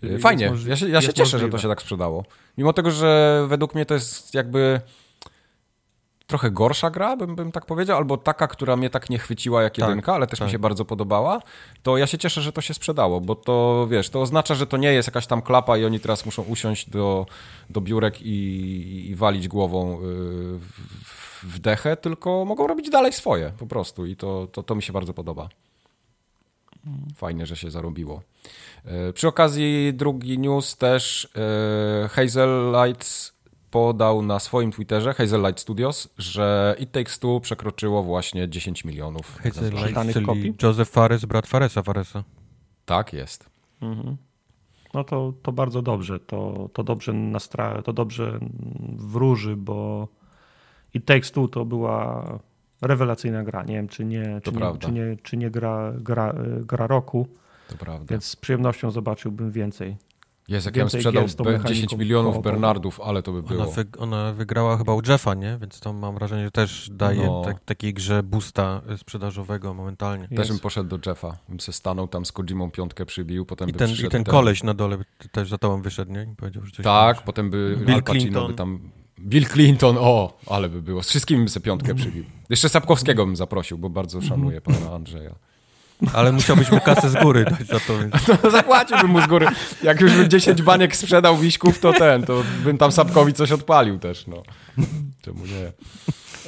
Czyli 0.00 0.18
Fajnie, 0.18 0.52
ja 0.66 0.76
się, 0.76 0.88
ja 0.88 1.02
się 1.02 1.12
cieszę, 1.12 1.30
że 1.30 1.38
to 1.38 1.42
możliwe. 1.46 1.58
się 1.58 1.68
tak 1.68 1.82
sprzedało. 1.82 2.24
Mimo 2.58 2.72
tego, 2.72 2.90
że 2.90 3.44
według 3.48 3.74
mnie 3.74 3.86
to 3.86 3.94
jest 3.94 4.34
jakby 4.34 4.80
trochę 6.26 6.50
gorsza 6.50 6.90
gra, 6.90 7.16
bym, 7.16 7.34
bym 7.36 7.52
tak 7.52 7.66
powiedział, 7.66 7.96
albo 7.98 8.16
taka, 8.16 8.48
która 8.48 8.76
mnie 8.76 8.90
tak 8.90 9.10
nie 9.10 9.18
chwyciła 9.18 9.62
jak 9.62 9.74
Tak, 9.74 9.88
jedynka, 9.88 10.14
ale 10.14 10.26
też 10.26 10.40
mi 10.40 10.44
tak. 10.46 10.52
się 10.52 10.58
bardzo 10.58 10.84
podobała, 10.84 11.40
to 11.82 11.96
ja 11.96 12.06
się 12.06 12.18
cieszę, 12.18 12.42
że 12.42 12.52
to 12.52 12.60
się 12.60 12.74
sprzedało, 12.74 13.20
bo 13.20 13.34
to, 13.34 13.86
wiesz, 13.90 14.10
to 14.10 14.20
oznacza, 14.20 14.54
że 14.54 14.66
to 14.66 14.76
nie 14.76 14.92
jest 14.92 15.08
jakaś 15.08 15.26
tam 15.26 15.42
klapa 15.42 15.78
i 15.78 15.84
oni 15.84 16.00
teraz 16.00 16.26
muszą 16.26 16.42
usiąść 16.42 16.90
do, 16.90 17.26
do 17.70 17.80
biurek 17.80 18.22
i, 18.22 19.10
i 19.10 19.14
walić 19.14 19.48
głową 19.48 19.94
y, 19.94 20.00
w, 20.58 21.44
w 21.44 21.58
dechę, 21.58 21.96
tylko 21.96 22.44
mogą 22.44 22.66
robić 22.66 22.90
dalej 22.90 23.12
swoje 23.12 23.52
po 23.58 23.66
prostu 23.66 24.06
i 24.06 24.16
to, 24.16 24.46
to, 24.52 24.62
to 24.62 24.74
mi 24.74 24.82
się 24.82 24.92
bardzo 24.92 25.14
podoba. 25.14 25.48
Fajnie, 27.16 27.46
że 27.46 27.56
się 27.56 27.70
zarobiło. 27.70 28.22
E, 28.84 29.12
Przy 29.12 29.28
okazji 29.28 29.92
drugi 29.94 30.38
news 30.38 30.76
też 30.76 31.28
e, 32.04 32.08
Hazel 32.08 32.72
Lights 32.72 33.33
podał 33.74 34.22
na 34.22 34.38
swoim 34.40 34.72
Twitterze, 34.72 35.14
Hazel 35.14 35.42
Light 35.42 35.60
Studios, 35.60 36.08
że 36.18 36.76
It 36.78 36.92
Takes 36.92 37.18
Two 37.18 37.40
przekroczyło 37.40 38.02
właśnie 38.02 38.48
10 38.48 38.84
milionów. 38.84 39.38
Hazel. 39.42 39.72
Light, 39.72 40.26
kopii? 40.26 40.54
Joseph 40.62 40.90
Fares, 40.90 41.24
brat 41.24 41.46
Faresa 41.46 41.82
Faresa. 41.82 42.24
Tak 42.84 43.12
jest. 43.12 43.50
No 44.94 45.04
to, 45.04 45.32
to 45.42 45.52
bardzo 45.52 45.82
dobrze. 45.82 46.20
To, 46.20 46.70
to 46.72 46.84
dobrze 46.84 47.12
nastra... 47.12 47.82
to 47.82 47.92
dobrze 47.92 48.38
wróży, 48.96 49.56
bo 49.56 50.08
It 50.94 51.04
Takes 51.04 51.32
Two 51.32 51.48
to 51.48 51.64
była 51.64 52.24
rewelacyjna 52.82 53.44
gra. 53.44 53.64
Nie 53.64 53.74
wiem, 53.74 53.88
czy 53.88 54.04
nie, 54.04 54.40
czy 54.42 54.52
nie, 54.52 54.58
prawda. 54.58 54.86
czy 54.86 54.92
nie, 54.92 55.16
czy 55.22 55.36
nie 55.36 55.50
gra, 55.50 55.92
gra, 55.98 56.34
gra 56.60 56.86
roku, 56.86 57.28
To 57.68 57.76
prawda. 57.76 58.06
więc 58.10 58.24
z 58.24 58.36
przyjemnością 58.36 58.90
zobaczyłbym 58.90 59.52
więcej. 59.52 59.96
Jest, 60.48 60.66
jak 60.66 60.76
ja 60.76 60.88
sprzedał 60.88 61.22
gier 61.22 61.30
z 61.30 61.36
tą 61.36 61.44
be- 61.44 61.50
mechaniką 61.52 61.74
10 61.74 61.92
milionów. 61.96 62.42
Bernardów, 62.42 63.00
ale 63.00 63.22
to 63.22 63.32
by 63.32 63.38
Ona, 63.38 63.48
było. 63.48 63.66
wy, 63.72 63.84
ona 63.98 64.32
wygrała 64.32 64.76
chyba 64.76 64.94
u 64.94 65.00
Jeffa, 65.08 65.34
nie? 65.34 65.58
Więc 65.60 65.80
to 65.80 65.92
mam 65.92 66.14
wrażenie, 66.14 66.44
że 66.44 66.50
też 66.50 66.88
daje 66.92 67.26
No. 67.26 67.42
tak, 67.44 67.64
takiej 67.64 67.94
grze 67.94 68.22
boosta 68.22 68.82
y, 68.94 68.98
sprzedażowego 68.98 69.74
momentalnie. 69.74 70.28
Też 70.28 70.48
bym 70.48 70.58
poszedł 70.58 70.98
do 70.98 71.10
Jeffa, 71.10 71.36
bym 71.48 71.60
se 71.60 71.72
stanął 71.72 72.08
tam 72.08 72.24
z 72.24 72.32
Kojimą 72.32 72.70
piątkę 72.70 73.06
przybił, 73.06 73.46
potem 73.46 73.68
I 73.68 73.72
by 73.72 73.78
ten, 73.78 73.90
I 74.06 74.08
ten 74.08 74.24
koleś 74.24 74.62
na 74.62 74.74
dole 74.74 74.98
by 74.98 75.04
też 75.32 75.48
za 75.48 75.58
tobą 75.58 75.82
wyszedł, 75.82 76.12
nie? 76.12 76.22
I 76.32 76.36
powiedział, 76.36 76.64
że 76.64 76.72
coś 76.72 76.84
Tak, 76.84 77.16
tam- 77.16 77.26
potem 77.26 77.50
by 77.50 77.76
Bill 77.80 77.94
Al 77.94 78.02
Pacino 78.02 78.20
Clinton. 78.22 78.46
by 78.48 78.54
tam... 78.54 78.90
Bill 79.20 79.46
Clinton, 79.46 79.96
o, 80.00 80.38
ale 80.46 80.68
by 80.68 80.82
było. 80.82 81.02
Z 81.02 81.08
wszystkimi 81.08 81.38
bym 81.40 81.48
sobie 81.48 81.64
piątkę 81.64 81.94
przybił. 82.04 82.24
Jeszcze 82.50 82.68
Sapkowskiego 82.68 83.26
bym 83.26 83.36
zaprosił, 83.36 83.78
bo 83.78 83.90
bardzo 83.90 84.20
szanuję 84.22 84.60
pana 84.70 84.92
Andrzeja. 84.94 85.34
Ale 86.12 86.32
musiałbyś 86.32 86.70
mu 86.70 86.80
kasę 86.80 87.10
z 87.10 87.14
góry 87.14 87.44
dać 87.44 87.66
za 87.66 87.80
to, 87.80 87.98
więc... 87.98 88.14
No, 88.44 88.50
zapłaciłbym 88.50 89.10
mu 89.10 89.20
z 89.20 89.26
góry. 89.26 89.46
Jak 89.82 90.00
już 90.00 90.16
bym 90.16 90.30
10 90.30 90.62
baniek 90.62 90.96
sprzedał 90.96 91.36
wiśków, 91.36 91.78
to 91.78 91.92
ten, 91.92 92.22
to 92.22 92.42
bym 92.64 92.78
tam 92.78 92.92
Sapkowi 92.92 93.32
coś 93.32 93.52
odpalił 93.52 93.98
też, 93.98 94.26
no. 94.26 94.42
Czemu 95.22 95.46
nie? 95.46 95.72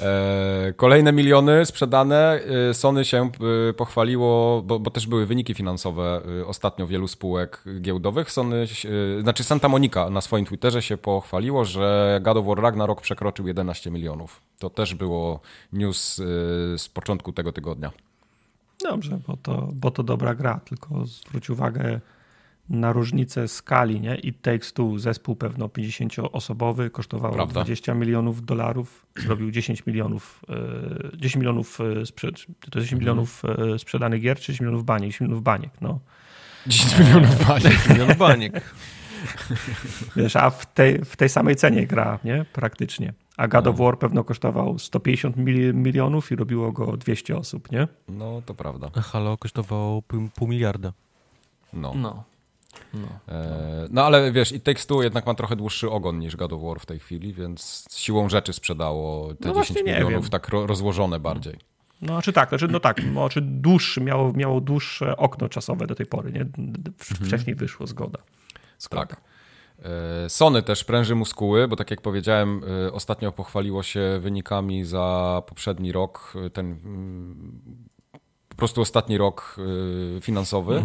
E, 0.02 0.72
kolejne 0.76 1.12
miliony 1.12 1.66
sprzedane. 1.66 2.40
E, 2.70 2.74
Sony 2.74 3.04
się 3.04 3.30
e, 3.70 3.72
pochwaliło, 3.72 4.62
bo, 4.62 4.78
bo 4.78 4.90
też 4.90 5.06
były 5.06 5.26
wyniki 5.26 5.54
finansowe 5.54 6.22
e, 6.40 6.46
ostatnio 6.46 6.86
wielu 6.86 7.08
spółek 7.08 7.64
giełdowych. 7.80 8.30
Sony, 8.30 8.66
znaczy 9.22 9.44
Santa 9.44 9.68
Monica 9.68 10.10
na 10.10 10.20
swoim 10.20 10.46
Twitterze 10.46 10.82
się 10.82 10.96
pochwaliło, 10.96 11.64
że 11.64 12.18
God 12.22 12.36
of 12.36 12.46
War 12.46 12.58
Ragnarok 12.58 13.00
przekroczył 13.00 13.46
11 13.46 13.90
milionów. 13.90 14.40
To 14.58 14.70
też 14.70 14.94
było 14.94 15.40
news 15.72 16.16
z 16.76 16.88
początku 16.88 17.32
tego 17.32 17.52
tygodnia. 17.52 17.92
Dobrze, 18.82 19.18
bo 19.26 19.36
to, 19.36 19.68
bo 19.74 19.90
to 19.90 20.02
dobra 20.02 20.34
gra, 20.34 20.60
tylko 20.64 21.06
zwróć 21.06 21.50
uwagę 21.50 22.00
na 22.68 22.92
różnicę 22.92 23.48
skali, 23.48 24.00
nie? 24.00 24.14
It 24.14 24.42
Takes 24.42 24.72
Two, 24.72 24.98
zespół 24.98 25.36
pewno 25.36 25.66
50-osobowy, 25.66 26.90
kosztowało 26.90 27.34
Prawda. 27.34 27.60
20 27.60 27.94
milionów 27.94 28.44
dolarów, 28.44 29.06
zrobił 29.16 29.50
10 29.50 29.86
milionów, 29.86 30.44
e, 31.12 31.16
10 31.16 31.36
milionów, 31.36 31.78
e, 31.80 32.06
sprzed, 32.06 32.46
to 32.70 32.80
10 32.80 33.00
milionów 33.00 33.42
e, 33.44 33.78
sprzedanych 33.78 34.22
gier, 34.22 34.36
czy 34.36 34.42
10 34.42 34.60
milionów 34.60 34.84
baniek, 34.84 35.10
10 35.10 35.20
milionów 35.20 35.42
baniek, 35.42 35.70
no. 35.80 36.00
10 36.66 36.98
milionów 36.98 37.46
baniek. 37.46 37.88
Milion 37.88 38.14
baniek. 38.18 38.74
Wiesz, 40.16 40.36
a 40.36 40.50
w 40.50 40.74
tej, 40.74 41.04
w 41.04 41.16
tej 41.16 41.28
samej 41.28 41.56
cenie 41.56 41.86
gra, 41.86 42.18
nie? 42.24 42.44
Praktycznie. 42.52 43.12
A 43.36 43.48
God 43.48 43.66
of 43.66 43.76
War 43.78 43.98
pewno 43.98 44.24
kosztował 44.24 44.78
150 44.78 45.36
mil, 45.36 45.74
milionów 45.74 46.32
i 46.32 46.36
robiło 46.36 46.72
go 46.72 46.96
200 46.96 47.36
osób, 47.36 47.72
nie? 47.72 47.88
No, 48.08 48.42
to 48.46 48.54
prawda. 48.54 48.90
A 48.96 49.00
Halo 49.00 49.36
kosztowało 49.36 50.02
pół, 50.02 50.28
pół 50.34 50.48
miliarda. 50.48 50.92
No. 51.72 51.92
No. 51.94 52.24
No. 52.94 53.08
E, 53.28 53.88
no 53.90 54.04
ale 54.04 54.32
wiesz, 54.32 54.52
i 54.52 54.60
Takes 54.60 54.86
Two 54.86 55.02
jednak 55.02 55.26
ma 55.26 55.34
trochę 55.34 55.56
dłuższy 55.56 55.90
ogon 55.90 56.18
niż 56.18 56.36
God 56.36 56.52
of 56.52 56.62
War 56.62 56.80
w 56.80 56.86
tej 56.86 56.98
chwili, 56.98 57.32
więc 57.32 57.84
siłą 57.92 58.28
rzeczy 58.28 58.52
sprzedało 58.52 59.34
te 59.34 59.48
No 59.48 59.54
10 59.54 59.54
właśnie 59.54 59.82
nie 59.82 59.92
milionów 59.92 60.22
wiem. 60.24 60.30
tak 60.30 60.48
ro 60.48 60.66
rozłożone 60.66 61.20
bardziej. 61.20 61.54
No, 62.02 62.22
czy 62.22 62.32
tak, 62.32 62.48
znaczy, 62.48 62.68
no 62.68 62.80
tak, 62.80 63.00
znaczy 63.00 63.40
dłuższy, 63.42 64.00
miało, 64.00 64.32
miało 64.32 64.60
dłuższe 64.60 65.16
okno 65.16 65.48
czasowe 65.48 65.86
do 65.86 65.94
tej 65.94 66.06
pory, 66.06 66.32
nie? 66.32 66.44
W- 66.98 67.26
Wcześniej 67.26 67.56
wyszło, 67.56 67.86
zgoda. 67.86 68.18
zgoda. 68.78 69.06
Tak. 69.06 69.20
E, 69.82 70.28
Sony 70.30 70.62
też 70.62 70.84
pręży 70.84 71.14
muskuły, 71.14 71.68
bo 71.68 71.76
tak 71.76 71.90
jak 71.90 72.00
powiedziałem, 72.00 72.62
e, 72.86 72.92
ostatnio 72.92 73.32
pochwaliło 73.32 73.82
się 73.82 74.18
wynikami 74.20 74.84
za 74.84 75.42
poprzedni 75.46 75.92
rok, 75.92 76.32
e, 76.46 76.50
ten 76.50 76.66
mm, 76.66 77.62
po 78.48 78.56
prostu 78.56 78.80
ostatni 78.80 79.18
rok 79.18 79.56
finansowy. 80.20 80.84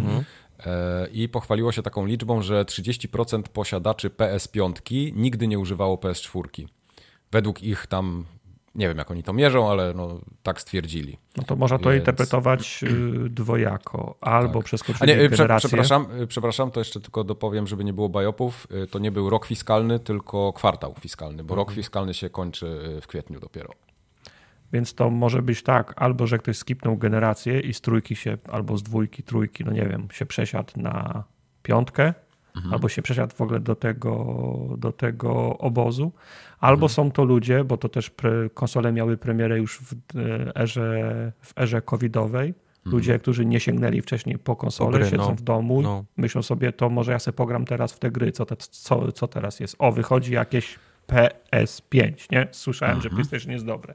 E, 0.66 1.08
I 1.12 1.28
pochwaliło 1.28 1.72
się 1.72 1.82
taką 1.82 2.06
liczbą, 2.06 2.42
że 2.42 2.64
30% 2.64 3.42
posiadaczy 3.42 4.10
PS5 4.10 5.12
nigdy 5.14 5.48
nie 5.48 5.58
używało 5.58 5.96
PS4. 5.96 6.66
Według 7.32 7.62
ich 7.62 7.86
tam, 7.86 8.24
nie 8.74 8.88
wiem 8.88 8.98
jak 8.98 9.10
oni 9.10 9.22
to 9.22 9.32
mierzą, 9.32 9.70
ale 9.70 9.94
no, 9.94 10.20
tak 10.42 10.60
stwierdzili. 10.60 11.18
No 11.36 11.42
to 11.42 11.56
można 11.56 11.78
to 11.78 11.90
Więc- 11.90 12.00
interpretować 12.00 12.84
y, 13.26 13.30
dwojako. 13.30 14.16
Albo 14.20 14.54
Tak. 14.58 14.64
przeskoczyli 14.64 15.12
nie, 15.12 15.20
y, 15.22 15.28
generację. 15.28 15.68
przepraszam, 15.68 16.06
y, 16.20 16.26
przepraszam, 16.26 16.70
to 16.70 16.80
jeszcze 16.80 17.00
tylko 17.00 17.24
dopowiem, 17.24 17.66
żeby 17.66 17.84
nie 17.84 17.92
było 17.92 18.08
bajopów. 18.08 18.66
To 18.90 18.98
nie 18.98 19.10
był 19.10 19.30
rok 19.30 19.46
fiskalny, 19.46 19.98
tylko 20.00 20.52
kwartał 20.52 20.94
fiskalny, 21.00 21.44
bo 21.44 21.54
rok 21.54 21.72
fiskalny 21.72 22.14
się 22.14 22.30
kończy 22.30 22.98
w 23.02 23.06
kwietniu 23.06 23.40
dopiero. 23.40 23.70
Więc 24.72 24.94
to 24.94 25.10
może 25.10 25.42
być 25.42 25.62
tak, 25.62 25.94
albo 25.96 26.26
że 26.26 26.38
ktoś 26.38 26.56
skipnął 26.56 26.96
generację 26.96 27.60
i 27.60 27.74
z 27.74 27.80
trójki 27.80 28.16
się, 28.16 28.38
albo 28.52 28.76
z 28.76 28.82
dwójki, 28.82 29.22
trójki, 29.22 29.64
no 29.64 29.72
nie 29.72 29.86
wiem, 29.86 30.08
się 30.12 30.26
przesiadł 30.26 30.72
na 30.76 31.24
piątkę, 31.62 32.14
Mhm. 32.56 32.74
albo 32.74 32.88
się 32.88 33.02
przesiadł 33.02 33.36
w 33.36 33.40
ogóle 33.40 33.60
do 33.60 33.74
tego, 33.74 34.26
do 34.78 34.92
tego 34.92 35.58
obozu, 35.58 36.12
albo 36.60 36.86
Mhm. 36.86 36.88
są 36.88 37.10
to 37.10 37.24
ludzie, 37.24 37.64
bo 37.64 37.76
to 37.76 37.88
też 37.88 38.10
pre, 38.10 38.50
konsole 38.54 38.92
miały 38.92 39.16
premierę 39.16 39.58
już 39.58 39.78
w 39.78 39.92
e, 39.92 40.56
erze, 40.56 41.32
w 41.40 41.58
erze 41.58 41.82
covidowej, 41.82 42.54
ludzie, 42.84 43.18
którzy 43.18 43.46
nie 43.46 43.60
sięgnęli 43.60 44.00
wcześniej 44.00 44.38
po 44.38 44.56
konsolę, 44.56 44.88
Mhm. 44.88 45.04
Po 45.04 45.08
gry, 45.10 45.18
siedzą 45.18 45.30
no. 45.30 45.36
w 45.36 45.42
domu, 45.42 45.82
No. 45.82 46.04
myślą 46.16 46.42
sobie, 46.42 46.72
to 46.72 46.88
może 46.90 47.12
ja 47.12 47.18
sobie 47.18 47.36
pogram 47.36 47.64
teraz 47.64 47.92
w 47.92 47.98
te 47.98 48.10
gry, 48.10 48.32
co, 48.32 48.46
te, 48.46 48.56
co, 48.56 49.12
co 49.12 49.28
teraz 49.28 49.60
jest. 49.60 49.76
O, 49.78 49.92
wychodzi 49.92 50.32
jakieś 50.32 50.78
PS5, 51.08 52.12
nie? 52.32 52.48
Słyszałem, 52.50 52.94
Mhm. 52.94 53.02
że 53.02 53.16
PlayStation 53.16 53.52
jest 53.52 53.64
dobre. 53.66 53.94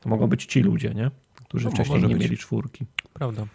To 0.00 0.08
mogą 0.08 0.26
być 0.26 0.44
ci 0.46 0.62
ludzie, 0.62 0.90
nie? 0.94 1.10
Którzy 1.48 1.64
No, 1.64 1.70
wcześniej 1.70 2.02
nie 2.02 2.08
być. 2.14 2.22
mieli 2.22 2.36
czwórki. 2.38 2.86
Prawda. 3.12 3.46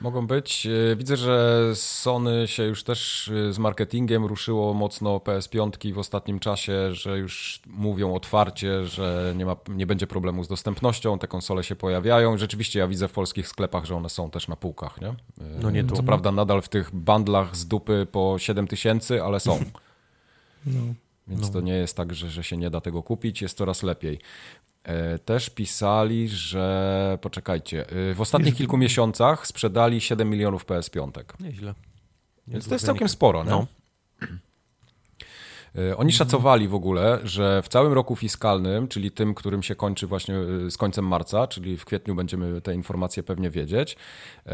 Mogą 0.00 0.26
być. 0.26 0.66
Y, 0.66 0.96
Widzę, 0.96 1.16
że 1.16 1.66
Sony 1.74 2.48
się 2.48 2.62
już 2.62 2.84
też 2.84 3.28
y, 3.28 3.52
z 3.52 3.58
marketingiem 3.58 4.24
ruszyło 4.24 4.74
mocno 4.74 5.18
PS5 5.18 5.92
w 5.92 5.98
ostatnim 5.98 6.38
czasie, 6.38 6.94
że 6.94 7.18
już 7.18 7.60
mówią 7.66 8.14
otwarcie, 8.14 8.84
że 8.86 9.34
nie, 9.36 9.46
ma, 9.46 9.56
nie 9.68 9.86
będzie 9.86 10.06
problemu 10.06 10.44
z 10.44 10.48
dostępnością, 10.48 11.18
te 11.18 11.28
konsole 11.28 11.64
się 11.64 11.76
pojawiają. 11.76 12.38
Rzeczywiście 12.38 12.78
ja 12.78 12.88
widzę 12.88 13.08
w 13.08 13.12
polskich 13.12 13.48
sklepach, 13.48 13.84
że 13.84 13.96
one 13.96 14.08
są 14.08 14.30
też 14.30 14.48
na 14.48 14.56
półkach, 14.56 15.00
nie? 15.00 15.14
No 15.62 15.70
nie 15.70 15.84
Co 15.84 15.96
tu. 15.96 16.02
prawda 16.02 16.32
nadal 16.32 16.62
w 16.62 16.68
tych 16.68 16.94
bandlach 16.94 17.56
z 17.56 17.66
dupy 17.66 18.06
po 18.12 18.38
7 18.38 18.66
tysięcy, 18.66 19.22
ale 19.22 19.40
są. 19.40 19.60
No. 20.66 20.80
Więc 21.28 21.50
to 21.50 21.60
nie 21.60 21.72
jest 21.72 21.96
tak, 21.96 22.14
że, 22.14 22.30
że 22.30 22.44
się 22.44 22.56
nie 22.56 22.70
da 22.70 22.80
tego 22.80 23.02
kupić, 23.02 23.42
jest 23.42 23.58
coraz 23.58 23.82
lepiej. 23.82 24.18
E, 24.84 25.18
Też 25.18 25.50
pisali, 25.50 26.28
że 26.28 27.18
poczekajcie, 27.20 27.92
y, 27.92 28.14
w 28.14 28.20
ostatnich 28.20 28.54
kilku 28.56 28.76
miesiącach 28.76 29.46
sprzedali 29.46 30.00
7 30.00 30.30
milionów 30.30 30.66
PS5. 30.66 31.10
Nieźle. 31.40 31.74
Więc 32.46 32.68
to 32.68 32.74
jest 32.74 32.86
całkiem 32.86 33.08
sporo, 33.08 33.44
nie? 33.44 33.50
No. 33.50 33.66
Y, 35.78 35.96
Oni 35.96 36.12
szacowali 36.12 36.68
w 36.68 36.74
ogóle, 36.74 37.18
że 37.24 37.62
w 37.62 37.68
całym 37.68 37.92
roku 37.92 38.16
fiskalnym, 38.16 38.88
czyli 38.88 39.10
tym, 39.10 39.34
którym 39.34 39.62
się 39.62 39.74
kończy 39.74 40.06
właśnie 40.06 40.34
y, 40.36 40.70
z 40.70 40.76
końcem 40.76 41.06
marca, 41.06 41.46
czyli 41.46 41.76
w 41.76 41.84
kwietniu 41.84 42.14
będziemy 42.14 42.60
te 42.60 42.74
informacje 42.74 43.22
pewnie 43.22 43.50
wiedzieć, 43.50 43.96
y, 44.46 44.50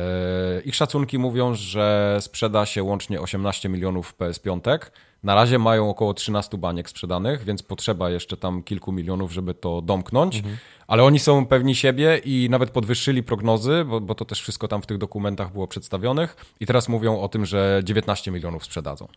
ich 0.65 0.75
szacunki 0.75 1.19
mówią, 1.19 1.55
że 1.55 2.19
sprzeda 2.21 2.67
się 2.67 2.83
łącznie 2.83 3.21
18 3.21 3.69
milionów 3.69 4.15
PS5. 4.19 4.79
Na 5.23 5.35
razie 5.35 5.59
mają 5.59 5.91
około 5.91 6.15
13 6.15 6.59
baniek 6.59 6.89
sprzedanych, 6.89 7.45
więc 7.45 7.63
potrzeba 7.63 8.11
jeszcze 8.11 8.37
tam 8.37 8.63
kilku 8.63 8.93
milionów, 8.93 9.33
żeby 9.33 9.55
to 9.55 9.83
domknąć. 9.83 10.43
Ale 10.87 11.05
oni 11.05 11.19
są 11.19 11.47
pewni 11.47 11.75
siebie 11.75 12.21
i 12.25 12.49
nawet 12.51 12.71
podwyższyli 12.71 13.23
prognozy, 13.23 13.85
bo, 13.85 14.01
bo 14.01 14.15
to 14.15 14.25
też 14.25 14.43
wszystko 14.43 14.69
tam 14.69 14.83
w 14.83 14.87
tych 14.87 14.99
dokumentach 14.99 15.53
było 15.53 15.67
przedstawionych. 15.67 16.37
I 16.61 16.67
teraz 16.67 16.89
mówią 16.89 17.21
o 17.21 17.29
tym, 17.29 17.47
że 17.47 17.81
19 17.85 18.31
milionów 18.31 18.65
sprzedadzą. 18.65 19.09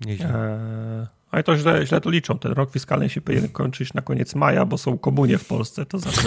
Nieźle. 0.00 0.28
Ale 1.30 1.42
to 1.42 1.56
źle, 1.56 1.86
źle 1.86 2.00
to 2.00 2.10
liczą. 2.10 2.38
Ten 2.38 2.52
rok 2.52 2.72
fiskalny 2.72 3.08
się 3.08 3.20
powinien 3.20 3.48
kończyć 3.48 3.94
na 3.94 4.02
koniec 4.02 4.34
maja, 4.34 4.64
bo 4.64 4.78
są 4.78 4.98
komunie 4.98 5.38
w 5.38 5.44
Polsce. 5.44 5.86
To 5.86 5.98
znaczy, 5.98 6.20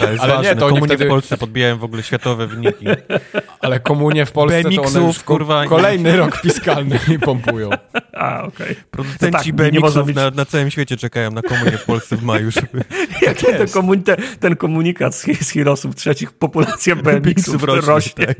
To 0.00 0.10
jest 0.10 0.22
Ale 0.22 0.32
nie, 0.32 0.36
ważne. 0.38 0.56
to 0.56 0.66
oni 0.66 0.74
Komunie 0.74 0.88
wtedy- 0.94 1.04
w 1.04 1.08
Polsce 1.08 1.36
podbijają 1.44 1.78
w 1.78 1.84
ogóle 1.84 2.02
światowe 2.02 2.46
wyniki. 2.46 2.84
Ale 3.60 3.80
komunie 3.80 4.26
w 4.26 4.32
Polsce 4.32 4.62
to 4.62 4.68
one 4.68 4.76
BMX-ów, 4.76 5.02
już 5.06 5.22
kurwa, 5.24 5.66
kolejny 5.66 6.16
rok 6.16 6.36
fiskalny 6.36 6.98
i 7.14 7.18
pompują. 7.18 7.70
a 8.12 8.42
okej. 8.42 8.76
Producenci 8.90 9.26
To 9.32 9.38
tak, 9.38 9.46
nie 9.46 9.52
BMX-ów 9.52 10.06
być- 10.06 10.16
na, 10.16 10.30
na 10.30 10.44
całym 10.44 10.70
świecie 10.70 10.96
czekają 10.96 11.30
na 11.30 11.42
komunię 11.42 11.70
w 11.78 11.84
Polsce 11.84 12.16
w 12.16 12.22
maju, 12.22 12.50
żeby 12.50 12.84
Jak 13.22 13.36
ten, 13.38 13.68
komun, 13.68 14.02
ten, 14.02 14.16
ten 14.40 14.56
komunikat 14.56 15.14
z, 15.14 15.24
z 15.46 15.50
Heroesów 15.50 15.94
trzecich, 15.96 16.32
populacja 16.32 16.96
BMX-ów 16.96 17.62
rośnie. 17.64 18.26
Tak. 18.26 18.36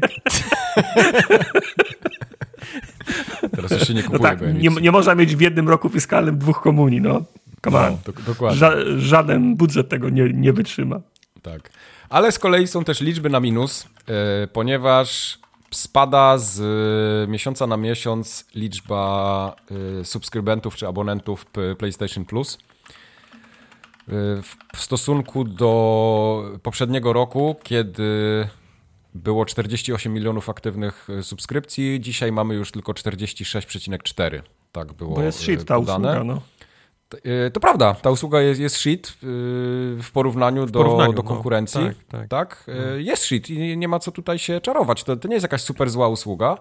Teraz 3.57 3.71
już 3.71 3.87
się 3.87 3.95
nie 3.95 4.03
No 4.03 4.11
kupuje 4.11 4.31
tak, 4.31 4.39
BMX. 4.39 4.63
nie, 4.63 4.71
nie 4.83 4.91
można 4.93 5.15
mieć 5.15 5.37
w 5.37 5.41
jednym 5.41 5.69
roku 5.69 5.89
fiskalnym 5.89 6.39
dwóch 6.39 6.61
komunii, 6.63 7.01
no. 7.01 7.23
Come. 7.65 7.91
No, 7.91 8.13
do, 8.13 8.23
dokładnie. 8.33 8.59
Ża 8.59 8.73
żaden 8.97 9.57
budżet 9.57 9.89
tego 9.89 10.09
nie, 10.09 10.33
nie 10.33 10.53
wytrzyma. 10.53 11.01
Tak. 11.43 11.71
Ale 12.09 12.33
z 12.33 12.39
kolei 12.39 12.67
są 12.67 12.85
też 12.85 13.01
liczby 13.01 13.31
na 13.31 13.41
minus, 13.41 13.87
e, 14.09 14.47
ponieważ 14.47 15.39
spada 15.71 16.39
z 16.39 16.61
e, 16.61 17.31
miesiąca 17.31 17.67
na 17.67 17.77
miesiąc 17.77 18.45
liczba 18.55 19.57
e, 20.01 20.05
subskrybentów 20.05 20.77
czy 20.77 20.87
abonentów 20.89 21.47
PlayStation 21.79 22.25
Plus. 22.25 22.59
W, 24.13 24.55
w 24.77 24.81
stosunku 24.81 25.45
do 25.45 26.59
poprzedniego 26.63 27.13
roku, 27.13 27.57
kiedy 27.63 28.49
było 29.15 29.47
48 29.47 30.13
milionów 30.13 30.49
aktywnych 30.49 31.09
e, 31.11 31.23
subskrypcji, 31.23 32.01
dzisiaj 32.01 32.33
mamy 32.33 32.55
już 32.55 32.73
tylko 32.73 32.93
46,4. 32.93 34.43
Tak 34.73 34.93
było 34.93 35.15
Bo 35.15 35.23
jest 35.23 35.41
e, 35.41 35.43
shit 35.43 35.65
ta 35.65 35.75
podane. 35.81 36.09
usługa, 36.09 36.25
no. 36.25 36.41
E, 37.25 37.51
To 37.51 37.61
prawda, 37.61 37.95
ta 37.95 38.11
usługa 38.11 38.41
jest, 38.41 38.61
jest 38.61 38.77
shit 38.77 39.17
w 40.03 40.09
porównaniu, 40.13 40.67
do, 40.67 40.73
porównaniu, 40.79 41.13
do 41.13 41.23
no. 41.23 41.29
konkurencji. 41.29 41.81
Tak, 41.81 41.97
tak. 42.09 42.29
tak? 42.29 42.65
E, 42.97 43.03
Jest 43.03 43.23
shit 43.23 43.51
i 43.51 43.77
nie- 43.77 43.89
ma 43.89 43.99
co 43.99 44.13
tutaj 44.13 44.39
się 44.39 44.61
czarować. 44.61 45.05
To, 45.05 45.17
to 45.17 45.29
nie 45.29 45.35
jest 45.35 45.45
jakaś 45.45 45.63
super 45.63 45.91
zła 45.91 46.09
usługa, 46.09 46.59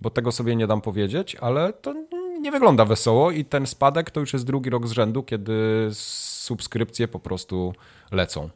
bo 0.00 0.10
tego 0.10 0.32
sobie 0.32 0.56
nie 0.56 0.66
dam 0.66 0.80
powiedzieć, 0.80 1.36
ale 1.36 1.72
to 1.72 1.94
nie 2.40 2.52
wygląda 2.52 2.84
wesoło 2.84 3.30
i 3.30 3.44
ten 3.44 3.66
spadek 3.66 4.10
to 4.10 4.20
już 4.20 4.32
jest 4.32 4.44
drugi 4.46 4.70
rok 4.70 4.86
z 4.86 4.92
rzędu, 4.92 5.22
kiedy 5.22 5.88
subskrypcje 5.92 7.08
po 7.08 7.18
prostu 7.20 7.74
lecą. 8.10 8.50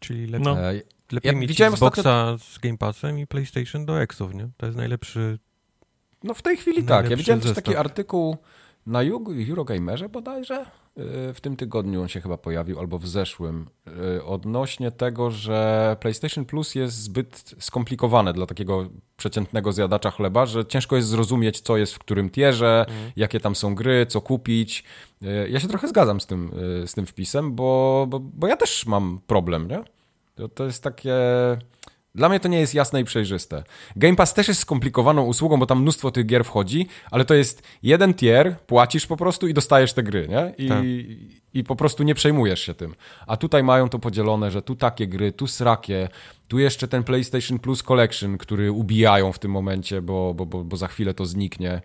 Czyli 0.00 0.26
lepiej, 0.26 0.44
No. 0.44 0.56
Lepiej 1.12 1.32
ja 1.32 1.38
mieć 1.38 1.48
widziałem 1.48 1.72
Xboxa 1.74 2.36
z 2.38 2.58
Game 2.58 2.78
Passem 2.78 3.18
i 3.18 3.26
PlayStation 3.26 3.86
do 3.86 4.00
Exów, 4.02 4.34
nie? 4.34 4.48
To 4.56 4.66
jest 4.66 4.78
najlepszy... 4.78 5.38
No 6.24 6.34
w 6.34 6.42
tej 6.42 6.56
chwili 6.56 6.84
tak. 6.84 7.10
Ja 7.10 7.16
widziałem 7.16 7.40
też 7.40 7.52
taki 7.54 7.76
artykuł 7.76 8.36
na 8.86 9.02
Euro- 9.04 9.48
Eurogamerze 9.50 10.08
bodajże. 10.08 10.66
Yy, 10.96 11.34
W 11.34 11.40
tym 11.40 11.56
tygodniu 11.56 12.02
on 12.02 12.08
się 12.08 12.20
chyba 12.20 12.36
pojawił, 12.38 12.78
albo 12.78 12.98
w 12.98 13.08
zeszłym, 13.08 13.66
yy, 13.86 14.24
odnośnie 14.24 14.90
tego, 14.90 15.30
że 15.30 15.96
PlayStation 16.00 16.44
Plus 16.44 16.74
jest 16.74 16.96
zbyt 16.96 17.54
skomplikowane 17.58 18.32
dla 18.32 18.46
takiego 18.46 18.88
przeciętnego 19.16 19.72
zjadacza 19.72 20.10
chleba, 20.10 20.46
że 20.46 20.66
ciężko 20.66 20.96
jest 20.96 21.08
zrozumieć, 21.08 21.60
co 21.60 21.76
jest 21.76 21.94
w 21.94 21.98
którym 21.98 22.30
tierze, 22.30 22.86
jakie 23.16 23.40
tam 23.40 23.56
są 23.56 23.74
gry, 23.74 24.06
co 24.06 24.20
kupić. 24.20 24.84
Yy, 25.20 25.48
Ja 25.50 25.60
się 25.60 25.68
trochę 25.68 25.88
zgadzam 25.88 26.20
z 26.20 26.26
tym, 26.26 26.50
z 26.86 26.94
tym 26.94 27.06
wpisem, 27.06 27.54
bo, 27.54 28.06
bo, 28.08 28.20
bo 28.20 28.46
ja 28.46 28.56
też 28.56 28.86
mam 28.86 29.20
problem, 29.26 29.68
nie? 29.68 29.84
To, 30.36 30.48
to 30.48 30.64
jest 30.64 30.82
takie... 30.82 31.14
Dla 32.14 32.28
mnie 32.28 32.40
to 32.40 32.48
nie 32.48 32.60
jest 32.60 32.74
jasne 32.74 33.00
i 33.00 33.04
przejrzyste. 33.04 33.62
Game 33.96 34.16
Pass 34.16 34.34
też 34.34 34.48
jest 34.48 34.60
skomplikowaną 34.60 35.24
usługą, 35.24 35.56
bo 35.56 35.66
tam 35.66 35.82
mnóstwo 35.82 36.10
tych 36.10 36.26
gier 36.26 36.44
wchodzi, 36.44 36.88
ale 37.10 37.24
to 37.24 37.34
jest 37.34 37.62
jeden 37.82 38.14
tier, 38.14 38.58
płacisz 38.66 39.06
po 39.06 39.16
prostu 39.16 39.48
i 39.48 39.54
dostajesz 39.54 39.92
te 39.92 40.02
gry, 40.02 40.28
nie? 40.28 40.54
I, 40.58 40.68
Tak. 40.68 40.84
i 41.54 41.64
po 41.64 41.76
prostu 41.76 42.02
nie 42.02 42.14
przejmujesz 42.14 42.60
się 42.60 42.74
tym. 42.74 42.94
A 43.26 43.36
tutaj 43.36 43.62
mają 43.62 43.88
to 43.88 43.98
podzielone, 43.98 44.50
że 44.50 44.62
tu 44.62 44.76
takie 44.76 45.06
gry, 45.06 45.32
tu 45.32 45.46
srakie, 45.46 46.08
tu 46.48 46.58
jeszcze 46.58 46.88
ten 46.88 47.04
PlayStation 47.04 47.58
Plus 47.58 47.82
Collection, 47.82 48.38
który 48.38 48.72
ubijają 48.72 49.32
w 49.32 49.38
tym 49.38 49.50
momencie, 49.50 50.02
bo, 50.02 50.34
bo, 50.34 50.46
bo, 50.46 50.64
bo 50.64 50.76
za 50.76 50.88
chwilę 50.88 51.14
to 51.14 51.26
zniknie. 51.26 51.82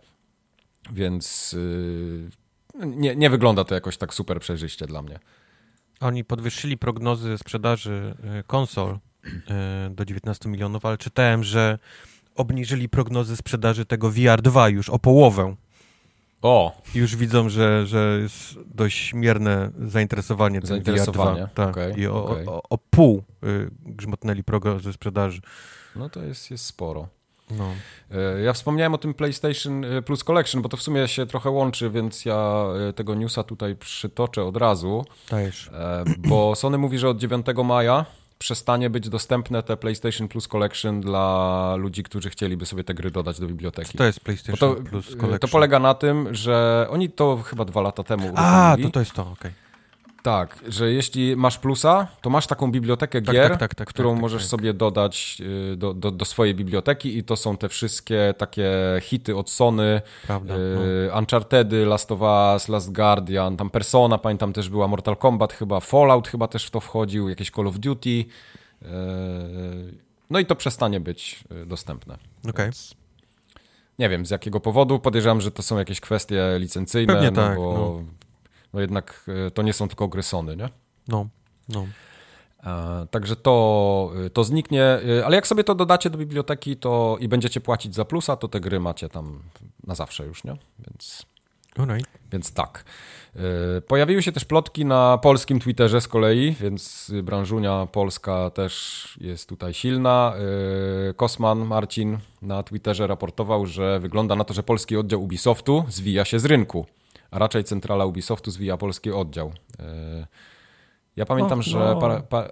Więc 0.91 1.56
yy, 2.80 2.88
nie, 2.88 3.16
nie 3.16 3.30
wygląda 3.30 3.64
to 3.64 3.76
jakoś 3.76 3.97
tak 3.97 4.14
super 4.14 4.39
przejrzyście 4.39 4.88
dla 4.88 5.02
mnie. 5.02 5.20
Oni 6.02 6.24
podwyższyli 6.24 6.78
prognozy 6.78 7.38
sprzedaży 7.38 8.16
y, 8.39 8.43
konsol 8.43 8.99
e, 9.49 9.89
do 9.89 10.06
19 10.06 10.49
milionów, 10.49 10.86
ale 10.86 10.97
czytałem, 10.97 11.43
że 11.43 11.80
obniżyli 12.36 12.89
prognozy 12.89 13.38
sprzedaży 13.38 13.86
tego 13.86 14.10
VR2 14.10 14.72
już 14.72 14.89
o 14.89 14.99
połowę. 14.99 15.56
O! 16.41 16.82
Już 16.95 17.16
widzą, 17.16 17.49
że, 17.49 17.88
że 17.88 18.20
jest 18.22 18.60
dość 18.76 19.14
mierne 19.14 19.72
zainteresowanie 19.86 20.60
tym 20.60 20.68
Zainteresowanie, 20.68 21.43
VR2. 21.43 21.47
Tak. 21.54 21.70
okej, 21.70 21.99
I 21.99 22.08
o, 22.08 22.26
okej. 22.26 22.47
o, 22.47 22.64
o 22.70 22.78
pół 22.78 23.24
y, 23.43 23.72
grzmotnęli 23.86 24.43
prognozy 24.43 24.93
sprzedaży. 24.93 25.41
No 25.95 26.10
to 26.10 26.24
jest, 26.24 26.52
jest 26.52 26.66
sporo. 26.66 27.08
No. 27.58 27.70
E, 28.12 28.41
Ja 28.41 28.54
wspomniałem 28.54 28.93
o 28.93 28.97
tym 28.97 29.14
PlayStation 29.14 29.86
e, 29.86 30.02
Plus 30.02 30.24
Collection, 30.24 30.62
bo 30.62 30.70
to 30.70 30.78
w 30.78 30.82
sumie 30.82 31.08
się 31.08 31.26
trochę 31.26 31.49
łączy, 31.49 31.89
więc 31.89 32.26
ja 32.26 32.66
e, 32.89 32.93
tego 32.93 33.16
newsa 33.16 33.43
tutaj 33.43 33.76
przytoczę 33.76 34.43
od 34.43 34.58
razu. 34.58 35.06
E, 35.74 36.04
bo 36.18 36.56
Sony 36.56 36.78
mówi, 36.78 36.97
że 36.97 37.10
od 37.10 37.18
9 37.18 37.45
maja 37.66 38.06
przestanie 38.38 38.89
być 38.89 39.10
dostępne 39.10 39.64
te 39.64 39.78
PlayStation 39.78 40.28
Plus 40.28 40.47
Collection 40.47 41.02
dla 41.02 41.76
ludzi, 41.78 42.04
którzy 42.04 42.30
chcieliby 42.30 42.66
sobie 42.66 42.84
te 42.84 42.93
gry 42.93 43.12
dodać 43.12 43.39
do 43.39 43.47
biblioteki. 43.47 43.91
Co 43.91 43.97
to 43.97 44.04
jest 44.04 44.20
PlayStation 44.20 44.76
to, 44.76 44.82
Plus 44.89 45.06
Collection? 45.16 45.39
to 45.39 45.47
polega 45.47 45.80
na 45.80 45.93
tym, 45.93 46.36
że 46.36 46.88
oni 46.89 47.10
to 47.10 47.38
chyba 47.38 47.66
dwa 47.66 47.82
lata 47.82 48.04
temu 48.04 48.24
A, 48.36 48.62
uruchomili. 48.72 48.84
to 48.84 48.93
to 48.93 48.99
jest 48.99 49.14
to, 49.14 49.22
okej. 49.32 49.52
Tak, 50.24 50.59
że 50.67 50.91
jeśli 50.91 51.36
masz 51.36 51.57
plusa, 51.57 52.07
to 52.22 52.30
masz 52.30 52.47
taką 52.47 52.72
bibliotekę 52.72 53.22
Tak, 53.22 53.36
gier, 53.36 53.49
tak, 53.49 53.59
tak, 53.59 53.76
tak, 53.76 53.88
którą 53.88 54.09
tak, 54.09 54.15
tak, 54.15 54.22
możesz 54.22 54.45
sobie 54.45 54.74
dodać 54.74 55.41
y, 55.74 55.76
do, 55.78 55.93
do, 55.93 56.11
do 56.11 56.26
swojej 56.26 56.55
biblioteki 56.55 57.17
i 57.17 57.24
to 57.24 57.36
są 57.36 57.57
te 57.57 57.69
wszystkie 57.69 58.34
takie 58.38 58.72
hity 59.01 59.36
od 59.38 59.49
Sony, 59.49 60.01
Prawda. 60.28 60.53
y, 60.55 60.57
No. 61.11 61.19
Unchartedy, 61.19 61.86
Last 61.86 62.11
of 62.11 62.19
Us, 62.22 62.67
Last 62.69 62.91
Guardian, 62.91 63.57
tam 63.57 63.69
Persona, 63.69 64.17
pamiętam 64.17 64.53
też 64.53 64.69
była 64.69 64.88
Mortal 64.88 65.17
Kombat 65.17 65.53
chyba, 65.53 65.80
Fallout 65.80 66.28
chyba 66.28 66.47
też 66.47 66.65
w 66.65 66.72
to 66.72 66.80
wchodził, 66.80 67.30
jakieś 67.30 67.51
Call 67.51 67.67
of 67.67 67.80
Duty. 67.80 68.09
y, 68.09 68.26
No 70.30 70.39
i 70.39 70.45
to 70.45 70.55
przestanie 70.55 70.99
być 70.99 71.43
y, 71.51 71.65
dostępne. 71.65 72.17
Okej. 72.49 72.65
Więc 72.65 72.95
Nie 73.99 74.09
wiem 74.09 74.26
z 74.26 74.30
jakiego 74.30 74.59
powodu, 74.59 74.99
podejrzewam, 74.99 75.41
że 75.41 75.51
to 75.51 75.61
są 75.63 75.78
jakieś 75.78 75.99
kwestie 76.01 76.43
licencyjne, 76.57 77.13
Pewnie 77.13 77.32
no 77.32 77.41
tak, 77.41 77.55
bo 77.55 77.74
no. 77.74 78.03
No 78.74 78.80
jednak 78.82 79.26
y, 79.47 79.51
to 79.51 79.61
nie 79.61 79.74
są 79.74 79.88
tylko 79.88 80.07
gry 80.07 80.24
Sony, 80.24 80.57
nie? 80.57 80.69
No, 81.07 81.28
no. 81.69 81.86
E, 82.63 83.07
Także 83.11 83.36
to, 83.36 84.11
to 84.34 84.43
zniknie, 84.43 84.84
e, 84.84 85.26
ale 85.26 85.36
jak 85.36 85.47
sobie 85.47 85.63
to 85.63 85.76
dodacie 85.76 86.09
do 86.09 86.17
biblioteki 86.17 86.78
to 86.78 87.17
i 87.19 87.28
będziecie 87.28 87.61
płacić 87.61 87.95
za 87.95 88.05
plusa, 88.05 88.36
to 88.36 88.47
te 88.47 88.59
gry 88.59 88.80
macie 88.80 89.09
tam 89.09 89.41
na 89.88 89.95
zawsze 89.95 90.26
już, 90.26 90.43
nie? 90.43 90.55
Więc, 90.80 91.26
Alright. 91.78 92.09
więc 92.32 92.53
tak. 92.53 92.86
E, 93.36 93.82
Pojawiły 93.82 94.24
się 94.24 94.32
też 94.32 94.45
plotki 94.45 94.86
na 94.86 95.17
polskim 95.17 95.59
Twitterze 95.59 96.01
z 96.01 96.07
kolei, 96.07 96.51
więc 96.59 97.11
branżunia 97.24 97.88
polska 97.91 98.49
też 98.49 99.17
jest 99.22 99.49
tutaj 99.49 99.74
silna. 99.74 100.34
E, 101.09 101.13
Kosman 101.13 101.65
Marcin 101.65 102.17
na 102.41 102.63
Twitterze 102.63 103.07
raportował, 103.07 103.65
że 103.65 103.99
wygląda 103.99 104.36
na 104.36 104.43
to, 104.43 104.53
że 104.53 104.63
polski 104.63 104.97
oddział 104.97 105.24
Ubisoftu 105.24 105.86
zwija 105.89 106.26
się 106.26 106.39
z 106.39 106.45
rynku, 106.45 106.86
a 107.32 107.40
raczej 107.40 107.64
centrala 107.64 108.06
Ubisoftu 108.06 108.52
zwija 108.52 108.78
polski 108.78 109.12
oddział. 109.12 109.52
E, 109.80 110.28
Ja 111.16 111.26
pamiętam, 111.26 111.60
Och, 111.60 111.66
że 111.66 111.80
no. 111.80 112.00
para, 112.00 112.20
pa, 112.22 112.48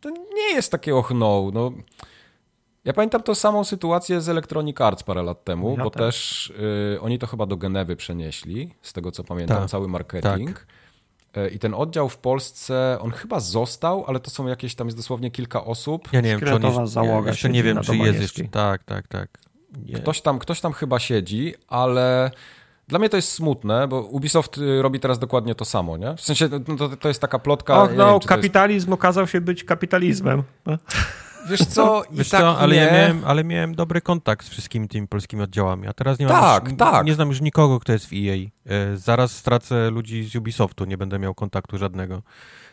to 0.00 0.10
nie 0.10 0.54
jest 0.54 0.72
takie 0.72 0.94
och 0.96 1.10
no, 1.14 1.50
no. 1.52 1.72
Ja 2.84 2.92
pamiętam 2.92 3.22
tą 3.22 3.34
samą 3.34 3.64
sytuację 3.64 4.20
z 4.20 4.28
Electronic 4.28 4.80
Arts 4.80 5.02
parę 5.02 5.22
lat 5.22 5.44
temu, 5.44 5.74
Ja 5.78 5.84
bo 5.84 5.90
też. 5.90 6.00
też 6.00 6.52
y, 6.96 7.00
oni 7.00 7.18
to 7.18 7.26
chyba 7.26 7.46
do 7.46 7.56
Genewy 7.56 7.96
przenieśli, 7.96 8.74
z 8.82 8.92
tego 8.92 9.12
co 9.12 9.24
pamiętam, 9.24 9.58
Tak, 9.58 9.70
cały 9.70 9.88
marketing. 9.88 10.66
Y, 11.36 11.48
I 11.48 11.58
ten 11.58 11.74
oddział 11.74 12.08
w 12.08 12.18
Polsce, 12.18 12.98
on 13.00 13.10
chyba 13.10 13.40
został, 13.40 14.04
ale 14.06 14.20
to 14.20 14.30
są 14.30 14.46
jakieś, 14.46 14.74
tam 14.74 14.86
jest 14.86 14.96
dosłownie 14.96 15.30
kilka 15.30 15.64
osób. 15.64 16.08
Ja 16.12 16.20
nie 16.20 16.28
wiem, 16.28 16.40
czy 16.40 16.54
on 16.54 16.62
jest, 16.62 16.92
załoga 16.92 17.26
ja 17.26 17.30
jeszcze 17.32 17.48
nie 17.48 17.62
wiem, 17.62 17.80
czy 17.80 17.96
jest 17.96 18.20
jeszcze. 18.20 18.44
Tak, 18.44 18.84
tak, 18.84 19.08
tak. 19.08 19.38
Nie. 19.86 19.94
Ktoś 19.94 20.20
tam, 20.20 20.38
ktoś 20.38 20.60
tam 20.60 20.72
chyba 20.72 20.98
siedzi, 20.98 21.54
ale 21.68 22.30
dla 22.92 22.98
mnie 22.98 23.08
to 23.08 23.16
jest 23.16 23.32
smutne, 23.32 23.88
bo 23.88 24.00
Ubisoft 24.02 24.58
y, 24.58 24.82
robi 24.82 25.00
teraz 25.00 25.18
dokładnie 25.18 25.54
to 25.54 25.64
samo, 25.64 25.96
nie? 25.96 26.14
W 26.16 26.20
sensie 26.20 26.48
no, 26.68 26.76
to, 26.76 26.96
to 26.96 27.08
jest 27.08 27.20
taka 27.20 27.38
plotka. 27.38 27.82
Och, 27.82 27.90
no, 27.90 27.96
wiem, 27.96 28.06
to 28.06 28.14
jest- 28.14 28.26
kapitalizm 28.26 28.92
okazał 28.92 29.26
się 29.26 29.40
być 29.40 29.64
kapitalizmem. 29.64 30.42
Wiesz 31.50 31.60
co, 31.66 32.02
i 32.12 32.16
Wiesz 32.16 32.28
tak 32.28 32.40
co, 32.40 32.58
ale 32.58 32.74
nie. 32.74 32.80
ja, 32.82 32.92
miałem, 32.92 33.22
ale 33.24 33.44
miałem 33.44 33.74
dobry 33.74 34.00
kontakt 34.00 34.46
z 34.46 34.48
wszystkimi 34.48 34.88
tymi 34.88 35.08
polskimi 35.08 35.42
oddziałami, 35.42 35.88
a 35.88 35.92
teraz 35.92 36.18
nie 36.18 36.26
mam 36.26 36.40
Tak, 36.40 36.68
już, 36.68 36.78
tak. 36.78 37.06
nie 37.06 37.14
znam 37.14 37.28
już 37.28 37.40
nikogo, 37.40 37.80
kto 37.80 37.92
jest 37.92 38.06
w 38.06 38.12
EA. 38.12 38.36
E, 38.66 38.96
zaraz 38.96 39.36
stracę 39.36 39.90
ludzi 39.90 40.24
z 40.24 40.36
Ubisoftu, 40.36 40.84
nie 40.84 40.98
będę 40.98 41.18
miał 41.18 41.34
kontaktu 41.34 41.78
żadnego. 41.78 42.22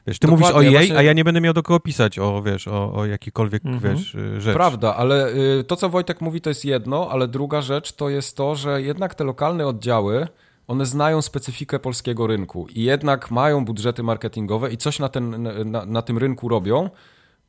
Wiesz, 0.10 0.20
ty 0.20 0.28
Dokładnie, 0.28 0.54
mówisz 0.54 0.68
o 0.68 0.74
EA, 0.76 0.80
właśnie- 0.80 0.98
a 0.98 1.02
ja 1.02 1.14
nie 1.14 1.24
będę 1.24 1.42
miał 1.42 1.54
do 1.54 1.64
kogo 1.64 1.80
pisać 1.80 2.20
o, 2.20 2.42
wiesz, 2.42 2.68
o, 2.68 2.94
o 2.94 3.06
jakikolwiek, 3.06 3.66
Mhm. 3.66 3.96
wiesz, 3.96 4.16
y, 4.16 4.42
rzecz. 4.42 4.54
Prawda, 4.56 4.96
ale 4.96 5.34
y, 5.60 5.64
to, 5.64 5.76
co 5.76 5.90
Wojtek 5.90 6.22
mówi, 6.22 6.42
to 6.42 6.50
jest 6.50 6.66
jedno, 6.66 7.10
ale 7.12 7.28
druga 7.28 7.62
rzecz 7.62 7.92
to 7.92 8.10
jest 8.10 8.38
to, 8.38 8.56
że 8.56 8.82
jednak 8.82 9.16
te 9.16 9.24
lokalne 9.24 9.68
oddziały, 9.68 10.28
one 10.68 10.86
znają 10.86 11.22
specyfikę 11.22 11.80
polskiego 11.80 12.28
rynku 12.28 12.68
i 12.76 12.84
jednak 12.84 13.32
mają 13.32 13.66
budżety 13.66 14.04
marketingowe 14.04 14.72
i 14.72 14.78
coś 14.78 15.00
na, 15.00 15.10
ten, 15.10 15.48
na, 15.72 15.86
na 15.86 16.02
tym 16.02 16.18
rynku 16.18 16.50
robią, 16.50 16.90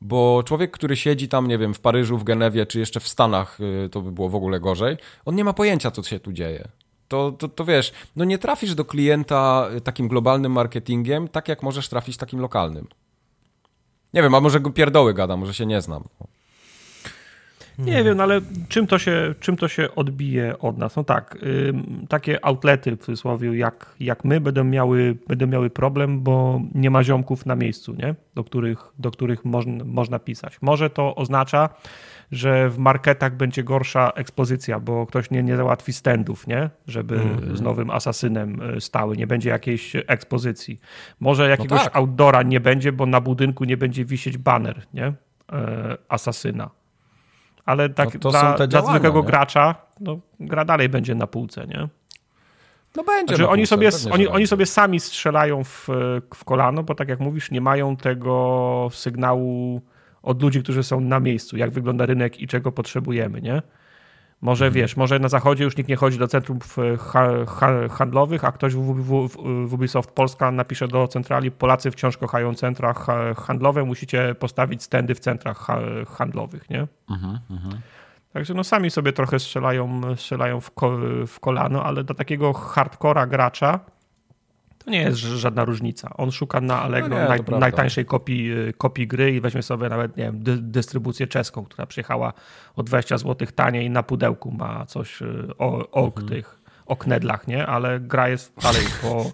bo 0.01 0.43
człowiek, 0.45 0.71
który 0.71 0.95
siedzi 0.95 1.27
tam, 1.27 1.47
nie 1.47 1.57
wiem, 1.57 1.73
w 1.73 1.79
Paryżu, 1.79 2.17
w 2.17 2.23
Genewie, 2.23 2.65
czy 2.65 2.79
jeszcze 2.79 2.99
w 2.99 3.07
Stanach, 3.07 3.59
y, 3.85 3.89
to 3.89 4.01
by 4.01 4.11
było 4.11 4.29
w 4.29 4.35
ogóle 4.35 4.59
gorzej, 4.59 4.97
on 5.25 5.35
nie 5.35 5.43
ma 5.43 5.53
pojęcia, 5.53 5.91
co 5.91 6.03
się 6.03 6.19
tu 6.19 6.33
dzieje. 6.33 6.67
To, 7.11 7.31
to, 7.31 7.47
to 7.47 7.65
wiesz, 7.65 7.93
no 8.15 8.25
nie 8.25 8.37
trafisz 8.37 8.75
do 8.75 8.85
klienta 8.85 9.67
y, 9.77 9.81
takim 9.81 10.07
globalnym 10.07 10.51
marketingiem, 10.51 11.27
tak 11.27 11.47
jak 11.47 11.63
możesz 11.63 11.89
trafić 11.89 12.17
takim 12.17 12.39
lokalnym. 12.39 12.87
Nie 14.13 14.21
wiem, 14.21 14.35
a 14.35 14.39
może 14.39 14.59
pierdoły 14.59 15.13
gada, 15.13 15.37
może 15.37 15.53
się 15.53 15.65
nie 15.65 15.81
znam. 15.81 16.03
Nie 17.77 18.03
wiem, 18.03 18.17
no 18.17 18.23
ale 18.23 18.41
czym 18.69 18.87
to, 18.87 18.99
się, 18.99 19.35
czym 19.39 19.57
to 19.57 19.67
się 19.67 19.95
odbije 19.95 20.59
od 20.59 20.77
nas? 20.77 20.95
No 20.95 21.03
tak, 21.03 21.37
takie 22.09 22.45
outlety 22.45 22.95
w 22.95 22.99
cudzysłowie 22.99 23.57
jak, 23.57 23.95
jak 23.99 24.25
my 24.25 24.41
będą 24.41 24.63
miały, 24.63 25.17
będą 25.27 25.47
miały 25.47 25.69
problem, 25.69 26.21
bo 26.21 26.61
nie 26.75 26.89
ma 26.89 27.03
ziomków 27.03 27.45
na 27.45 27.55
miejscu, 27.55 27.93
nie? 27.93 28.15
do 28.35 28.43
których, 28.43 28.79
do 28.99 29.11
których 29.11 29.45
można 29.85 30.19
pisać. 30.19 30.57
Może 30.61 30.89
to 30.89 31.15
oznacza, 31.15 31.69
że 32.31 32.69
w 32.69 32.77
marketach 32.77 33.35
będzie 33.35 33.63
gorsza 33.63 34.11
ekspozycja, 34.15 34.79
bo 34.79 35.05
ktoś 35.05 35.31
nie, 35.31 35.43
nie 35.43 35.57
załatwi 35.57 35.93
standów, 35.93 36.47
nie? 36.47 36.69
żeby 36.87 37.19
z 37.53 37.61
nowym 37.61 37.89
asasynem 37.89 38.61
y, 38.77 38.81
stały, 38.81 39.17
nie 39.17 39.27
będzie 39.27 39.49
jakiejś 39.49 39.93
ekspozycji. 40.07 40.79
Może 41.19 41.49
jakiegoś 41.49 41.83
tak. 41.83 41.95
outdoora 41.95 42.43
nie 42.43 42.59
będzie, 42.59 42.91
bo 42.91 43.05
na 43.05 43.21
budynku 43.21 43.63
nie 43.63 43.77
będzie 43.77 44.05
wisieć 44.05 44.37
baner 44.37 44.81
nie? 44.93 45.13
E, 45.51 45.97
asasyna. 46.09 46.69
Ale 47.65 47.89
tak 47.89 48.23
No 48.23 48.31
dla, 48.31 48.67
dla 48.67 48.81
zwykłego 48.81 49.19
nie? 49.19 49.25
gracza, 49.25 49.75
no, 49.99 50.19
gra 50.39 50.65
dalej 50.65 50.89
będzie 50.89 51.15
na 51.15 51.27
półce, 51.27 51.67
nie? 51.67 51.87
No 52.95 53.03
będzie. 53.03 53.35
Znaczy, 53.35 53.43
na 53.43 53.49
oni, 53.49 53.67
sobie, 53.67 53.89
oni, 54.11 54.27
oni 54.27 54.47
sobie 54.47 54.65
sami 54.65 54.99
strzelają 54.99 55.63
w, 55.63 55.87
w 56.35 56.45
kolano, 56.45 56.83
bo 56.83 56.95
tak 56.95 57.09
jak 57.09 57.19
mówisz, 57.19 57.51
nie 57.51 57.61
mają 57.61 57.97
tego 57.97 58.89
sygnału 58.91 59.81
od 60.23 60.41
ludzi, 60.43 60.63
którzy 60.63 60.83
są 60.83 60.99
na 60.99 61.19
miejscu, 61.19 61.57
jak 61.57 61.71
wygląda 61.71 62.05
rynek 62.05 62.39
i 62.41 62.47
czego 62.47 62.71
potrzebujemy, 62.71 63.41
nie? 63.41 63.61
Może 64.41 64.65
Mhm. 64.65 64.81
wiesz, 64.81 64.97
może 64.97 65.19
na 65.19 65.29
zachodzie 65.29 65.63
już 65.63 65.77
nikt 65.77 65.89
nie 65.89 65.95
chodzi 65.95 66.17
do 66.17 66.27
centrów 66.27 66.75
ha, 66.99 67.29
ha, 67.47 67.69
handlowych, 67.89 68.45
a 68.45 68.51
ktoś 68.51 68.75
w, 68.75 68.79
w, 68.79 69.27
w, 69.27 69.37
w 69.69 69.73
Ubisoft 69.73 70.11
Polska 70.11 70.51
napisze 70.51 70.87
do 70.87 71.07
centrali, 71.07 71.51
Polacy 71.51 71.91
wciąż 71.91 72.17
kochają 72.17 72.53
centra 72.53 72.93
ha, 72.93 73.33
handlowe, 73.33 73.83
musicie 73.83 74.35
postawić 74.39 74.83
standy 74.83 75.15
w 75.15 75.19
centrach 75.19 75.57
ha, 75.57 75.79
handlowych, 76.07 76.69
nie? 76.69 76.87
Mhm, 77.09 77.39
Także 78.33 78.53
no 78.53 78.63
sami 78.63 78.91
sobie 78.91 79.13
trochę 79.13 79.39
strzelają, 79.39 80.01
strzelają 80.15 80.61
w, 80.61 80.71
ko, 80.71 80.97
w 81.27 81.39
kolano, 81.39 81.83
ale 81.83 82.03
dla 82.03 82.15
takiego 82.15 82.53
hardcora 82.53 83.27
gracza 83.27 83.79
to 84.83 84.91
nie 84.91 85.01
jest 85.01 85.17
żadna 85.19 85.65
różnica. 85.65 86.09
On 86.17 86.31
szuka 86.31 86.61
na 86.61 86.81
Allegro 86.81 87.09
No 87.15 87.21
nie, 87.21 87.27
naj, 87.29 87.39
najtańszej 87.59 88.05
kopii, 88.05 88.51
y, 88.51 88.73
kopii 88.77 89.07
gry 89.07 89.31
i 89.31 89.41
weźmie 89.41 89.63
sobie 89.63 89.89
nawet, 89.89 90.17
nie 90.17 90.23
wiem, 90.23 90.43
dy, 90.43 90.57
dystrybucję 90.57 91.27
czeską, 91.27 91.65
która 91.65 91.85
przyjechała 91.85 92.33
o 92.75 92.83
20 92.83 93.17
zł 93.17 93.47
taniej 93.55 93.89
na 93.89 94.03
pudełku 94.03 94.51
ma 94.51 94.85
coś 94.85 95.21
y, 95.21 95.47
o, 95.57 95.91
o 95.91 96.05
Mhm. 96.05 96.27
tych 96.27 96.61
o 96.85 96.95
knedlach, 96.95 97.47
nie? 97.47 97.67
Ale 97.67 97.99
gra 97.99 98.29
jest 98.29 98.53
dalej 98.63 98.83
po, 99.01 99.31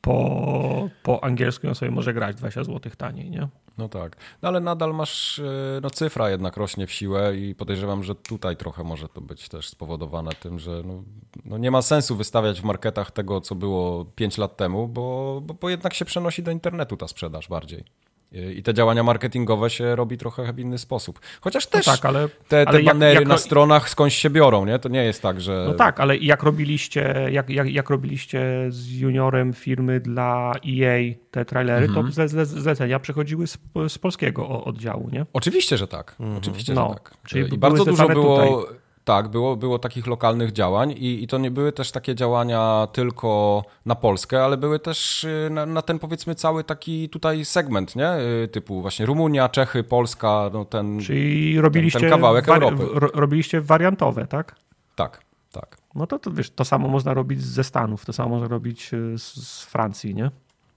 po, 0.00 0.88
po 1.02 1.24
angielsku 1.24 1.68
on 1.68 1.74
sobie 1.74 1.90
może 1.90 2.14
grać 2.14 2.36
20 2.36 2.64
zł 2.64 2.92
taniej, 2.96 3.30
nie? 3.30 3.48
No 3.78 3.88
tak. 3.88 4.16
No 4.42 4.48
ale 4.48 4.60
nadal 4.60 4.94
masz, 4.94 5.38
e, 5.38 5.42
no 5.82 5.90
cyfra 5.90 6.30
jednak 6.30 6.56
rośnie 6.56 6.86
w 6.86 6.92
siłę 6.92 7.36
i 7.36 7.54
podejrzewam, 7.54 8.04
że 8.04 8.14
tutaj 8.14 8.56
trochę 8.56 8.84
może 8.84 9.08
to 9.08 9.20
być 9.20 9.48
też 9.48 9.68
spowodowane 9.68 10.32
tym, 10.32 10.58
że 10.58 10.82
no, 10.84 11.02
no 11.44 11.58
nie 11.58 11.70
ma 11.70 11.82
sensu 11.82 12.16
wystawiać 12.16 12.60
w 12.60 12.64
marketach 12.64 13.10
tego, 13.10 13.40
co 13.40 13.54
było 13.54 14.04
5 14.04 14.38
lat 14.38 14.56
temu, 14.56 14.88
bo, 14.88 15.40
bo, 15.44 15.54
bo 15.54 15.70
jednak 15.70 15.94
się 15.94 16.04
przenosi 16.04 16.42
do 16.42 16.50
internetu 16.50 16.96
ta 16.96 17.08
sprzedaż 17.08 17.48
bardziej. 17.48 17.84
I 18.32 18.62
te 18.62 18.74
działania 18.74 19.02
marketingowe 19.02 19.70
się 19.70 19.96
robi 19.96 20.18
trochę 20.18 20.52
w 20.52 20.58
inny 20.58 20.78
sposób. 20.78 21.20
Chociaż 21.40 21.66
też 21.66 21.86
no 21.86 21.92
tak, 21.92 22.04
ale, 22.04 22.28
te, 22.28 22.34
te 22.48 22.68
ale 22.68 22.82
banery 22.82 23.14
jak, 23.14 23.20
jak, 23.20 23.28
na 23.28 23.38
stronach 23.38 23.90
skądś 23.90 24.16
się 24.16 24.30
biorą, 24.30 24.64
nie? 24.64 24.78
To 24.78 24.88
nie 24.88 25.04
jest 25.04 25.22
tak, 25.22 25.40
że... 25.40 25.64
No 25.68 25.74
tak, 25.74 26.00
ale 26.00 26.16
jak 26.16 26.42
robiliście, 26.42 27.28
jak, 27.30 27.50
jak, 27.50 27.70
jak 27.70 27.90
robiliście 27.90 28.66
z 28.68 28.92
juniorem 28.92 29.52
firmy 29.52 30.00
dla 30.00 30.52
EA 30.68 31.14
te 31.30 31.44
trailery, 31.44 31.86
mhm. 31.86 32.06
to 32.06 32.12
zle, 32.12 32.28
zle, 32.28 32.46
zlecenia 32.46 32.98
przechodziły 32.98 33.46
z, 33.46 33.58
z, 33.88 33.98
polskiego 33.98 34.64
oddziału, 34.64 35.08
nie? 35.12 35.26
Oczywiście, 35.32 35.76
że 35.76 35.88
tak. 35.88 36.16
Mhm. 36.20 36.38
Oczywiście, 36.38 36.74
no, 36.74 36.88
że 36.88 36.94
tak. 36.94 37.14
Czyli 37.26 37.54
I 37.54 37.58
bardzo 37.58 37.84
dużo 37.84 38.08
było... 38.08 38.60
Tutaj 38.60 38.78
tak, 39.08 39.28
było, 39.28 39.56
było 39.56 39.78
takich 39.78 40.06
lokalnych 40.06 40.52
działań 40.52 40.90
i, 40.90 41.22
i 41.22 41.26
to 41.26 41.38
nie 41.38 41.50
były 41.50 41.72
też 41.72 41.92
takie 41.92 42.14
działania 42.14 42.88
tylko 42.92 43.62
na 43.86 43.94
Polskę, 43.94 44.44
ale 44.44 44.56
były 44.56 44.78
też 44.78 45.24
y, 45.24 45.48
na, 45.50 45.66
na, 45.66 45.82
ten 45.82 45.98
powiedzmy 45.98 46.34
cały 46.34 46.64
taki 46.64 47.08
tutaj 47.08 47.44
segment, 47.44 47.96
nie? 47.96 48.12
Y, 48.44 48.48
typu 48.48 48.82
właśnie 48.82 49.06
Rumunia, 49.06 49.48
Czechy, 49.48 49.84
Polska, 49.84 50.50
no 50.52 50.64
ten, 50.64 51.00
Czyli 51.00 51.60
robiliście 51.60 52.00
ten, 52.00 52.10
ten 52.10 52.18
kawałek 52.18 52.46
wari- 52.46 52.62
Europy. 52.62 53.10
robiliście 53.14 53.60
wariantowe, 53.60 54.26
tak? 54.26 54.54
Tak, 54.94 55.20
tak. 55.52 55.78
No 55.94 56.06
to, 56.06 56.18
to 56.18 56.30
wiesz, 56.30 56.50
to 56.50 56.64
samo 56.64 56.88
można 56.88 57.14
robić 57.14 57.42
ze 57.42 57.64
Stanów, 57.64 58.04
to 58.04 58.12
samo 58.12 58.28
można 58.28 58.48
robić 58.48 58.94
y, 58.94 59.18
z, 59.18 59.48
z 59.48 59.64
Francji, 59.64 60.14
nie? 60.14 60.30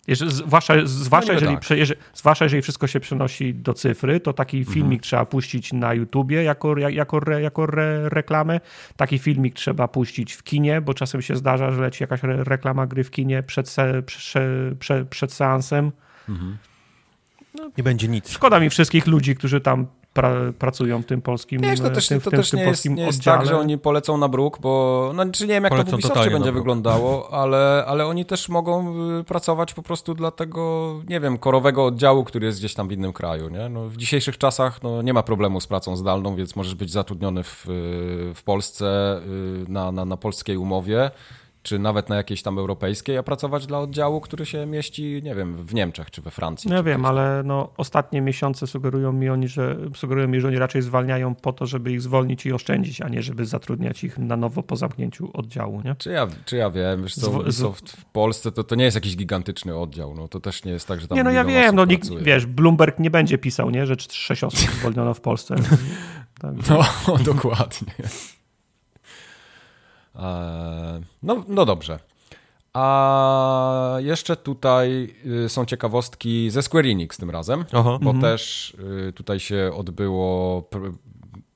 Jeżeli, 0.08 0.32
zwłaszcza, 0.32 0.74
zwłaszcza, 0.84 1.34
no 1.34 1.40
jeżeli, 1.40 1.58
tak. 1.58 1.70
jeżeli, 1.70 2.00
zwłaszcza 2.14 2.46
jeżeli 2.46 2.62
wszystko 2.62 2.88
się 2.88 3.00
przenosi 3.00 3.54
do 3.54 3.74
cyfry, 3.74 4.20
to 4.20 4.34
taki 4.34 4.58
mhm. 4.58 4.74
filmik 4.74 5.00
mhm. 5.00 5.02
trzeba 5.04 5.26
puścić 5.26 5.74
na 5.74 5.94
YouTubie 5.94 6.44
jako, 6.44 6.78
jako, 6.78 7.18
re, 7.18 7.42
jako 7.42 7.64
re, 7.64 8.10
reklamę. 8.10 8.60
Taki 8.96 9.20
filmik 9.20 9.56
trzeba 9.56 9.88
puścić 9.88 10.34
w 10.34 10.44
kinie, 10.44 10.82
bo 10.82 10.94
czasem 10.94 11.22
się 11.22 11.36
zdarza, 11.36 11.72
że 11.72 11.82
leci 11.82 12.04
jakaś 12.04 12.24
re, 12.24 12.44
reklama 12.44 12.88
gry 12.88 13.04
w 13.04 13.12
kinie 13.12 13.44
przed, 13.44 13.70
se, 13.70 14.04
prze, 14.04 14.76
prze, 14.80 15.06
przed 15.06 15.34
seansem. 15.34 15.92
Mhm. 16.30 16.58
No, 17.56 17.72
nie 17.78 17.84
będzie 17.84 18.08
nic. 18.08 18.30
Szkoda 18.32 18.60
mi 18.60 18.70
wszystkich 18.70 19.08
ludzi, 19.08 19.36
którzy 19.36 19.62
tam 19.62 19.88
pra, 20.14 20.34
pracują 20.60 21.02
w 21.02 21.06
tym 21.06 21.22
polskim 21.22 21.62
Wiesz, 21.62 21.80
to 21.80 21.90
też, 21.90 22.08
tym, 22.08 22.22
to 22.22 22.30
tym, 22.30 22.40
też 22.40 22.50
tym 22.50 22.60
nie, 22.60 22.66
jest, 22.66 22.86
nie 22.90 23.04
jest 23.04 23.24
tak, 23.24 23.46
że 23.46 23.58
oni 23.58 23.78
polecą 23.78 24.18
na 24.18 24.28
bruk, 24.28 24.60
bo 24.60 25.12
no, 25.16 25.26
czy 25.32 25.44
nie 25.44 25.54
wiem, 25.54 25.64
jak 25.64 25.72
polecą 25.72 25.92
to 25.92 25.98
w 25.98 26.00
Ubisoftie 26.00 26.30
będzie 26.30 26.52
wyglądało, 26.52 27.30
ale, 27.42 27.84
ale 27.88 28.06
oni 28.06 28.26
też 28.26 28.50
mogą 28.50 28.96
y, 29.20 29.24
pracować 29.24 29.74
po 29.74 29.84
prostu 29.84 30.14
dla 30.14 30.32
tego, 30.32 30.96
nie 31.10 31.20
wiem, 31.20 31.38
korowego 31.38 31.86
oddziału, 31.86 32.24
który 32.24 32.46
jest 32.46 32.60
gdzieś 32.60 32.74
tam 32.74 32.88
w 32.88 32.92
innym 32.92 33.14
kraju. 33.14 33.50
Nie? 33.50 33.70
No, 33.70 33.90
w 33.90 33.98
dzisiejszych 33.98 34.38
czasach 34.38 34.84
no, 34.84 35.02
nie 35.02 35.14
ma 35.14 35.24
problemu 35.24 35.62
z 35.62 35.68
pracą 35.68 35.96
zdalną, 35.96 36.36
więc 36.36 36.56
możesz 36.56 36.76
być 36.76 36.92
zatrudniony 36.92 37.44
w, 37.44 37.70
y, 37.70 38.34
w 38.36 38.44
Polsce 38.46 39.20
y, 39.66 39.72
na, 39.72 39.92
na, 39.92 40.06
na 40.06 40.18
polskiej 40.18 40.58
umowie 40.58 41.12
czy 41.64 41.80
nawet 41.80 42.10
na 42.10 42.16
jakiejś 42.16 42.42
tam 42.42 42.60
europejskiej, 42.60 43.18
a 43.18 43.24
pracować 43.24 43.68
dla 43.68 43.80
oddziału, 43.80 44.22
który 44.22 44.46
się 44.46 44.66
mieści, 44.66 45.22
nie 45.24 45.36
wiem, 45.36 45.66
w 45.66 45.74
Niemczech 45.74 46.12
czy 46.12 46.22
we 46.22 46.32
Francji. 46.32 46.72
No 46.72 46.84
wiem, 46.84 47.06
ale 47.06 47.42
no, 47.46 47.70
ostatnie 47.78 48.22
miesiące 48.22 48.68
sugerują 48.68 49.14
mi, 49.14 49.30
oni, 49.30 49.48
że, 49.48 49.78
sugerują 49.96 50.28
mi, 50.28 50.42
że 50.42 50.48
oni 50.48 50.58
raczej 50.58 50.82
zwalniają 50.82 51.36
po 51.36 51.54
to, 51.54 51.66
żeby 51.66 51.92
ich 51.92 52.02
zwolnić 52.02 52.46
i 52.46 52.54
oszczędzić, 52.54 53.02
a 53.02 53.10
nie 53.10 53.22
żeby 53.22 53.46
zatrudniać 53.46 54.04
ich 54.04 54.18
na 54.18 54.38
nowo 54.38 54.64
po 54.64 54.76
zamknięciu 54.76 55.30
oddziału. 55.34 55.82
Nie? 55.82 55.96
Czy, 55.96 56.12
ja, 56.12 56.28
czy 56.46 56.56
ja 56.56 56.70
wiem, 56.70 57.04
wiesz 57.04 57.16
co, 57.16 57.32
Ubisoft 57.32 57.92
w 57.92 58.06
Polsce 58.06 58.52
to, 58.52 58.64
to 58.64 58.76
nie 58.76 58.86
jest 58.86 58.96
jakiś 58.96 59.18
gigantyczny 59.18 59.78
oddział, 59.78 60.16
no 60.16 60.28
to 60.28 60.40
też 60.40 60.64
nie 60.64 60.72
jest 60.72 60.88
tak, 60.88 61.02
że 61.02 61.08
tam 61.08 61.18
Nie, 61.18 61.24
no 61.24 61.32
ja 61.32 61.46
wiem, 61.46 61.76
no 61.76 61.86
nikt, 61.86 62.10
wiesz, 62.10 62.46
Bloomberg 62.46 63.00
nie 63.00 63.12
będzie 63.12 63.38
pisał, 63.38 63.70
nie, 63.70 63.86
że 63.86 63.96
sześć 64.10 64.44
osób 64.44 64.60
zwolniono 64.60 65.14
w 65.14 65.22
Polsce. 65.22 65.56
tak. 66.42 66.54
No, 66.70 66.84
dokładnie. 67.34 67.94
E, 70.16 71.02
no, 71.24 71.44
no 71.48 71.66
dobrze. 71.66 72.00
A 72.74 73.96
jeszcze 74.00 74.36
tutaj 74.36 75.16
y, 75.46 75.50
są 75.50 75.66
ciekawostki 75.66 76.50
ze 76.50 76.62
Square 76.62 76.86
Enix 76.86 77.18
tym 77.18 77.30
razem, 77.30 77.66
Aha. 77.74 78.00
bo 78.02 78.10
mhm. 78.10 78.22
też 78.22 78.74
y, 79.10 79.14
tutaj 79.14 79.40
się 79.40 79.72
odbyło 79.76 80.64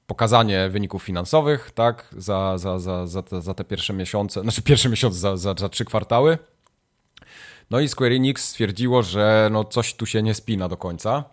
pokazanie 0.08 0.70
wyników 0.70 1.04
finansowych, 1.04 1.72
tak, 1.72 2.16
za, 2.18 2.58
za, 2.58 2.80
za, 2.80 3.08
za, 3.08 3.24
te, 3.24 3.42
za 3.42 3.54
te 3.54 3.64
pierwsze 3.64 3.94
miesiące, 3.94 4.42
znaczy 4.42 4.62
pierwszy 4.62 4.90
miesiąc 4.90 5.16
za, 5.16 5.38
za, 5.38 5.56
za 5.58 5.70
trzy 5.70 5.86
kwartały. 5.86 6.38
No 7.72 7.80
i 7.80 7.88
Square 7.88 8.12
Enix 8.12 8.50
stwierdziło, 8.50 9.04
że 9.04 9.50
no 9.52 9.64
coś 9.64 9.94
tu 9.94 10.06
się 10.06 10.24
nie 10.24 10.34
spina 10.34 10.70
do 10.70 10.78
końca. 10.78 11.24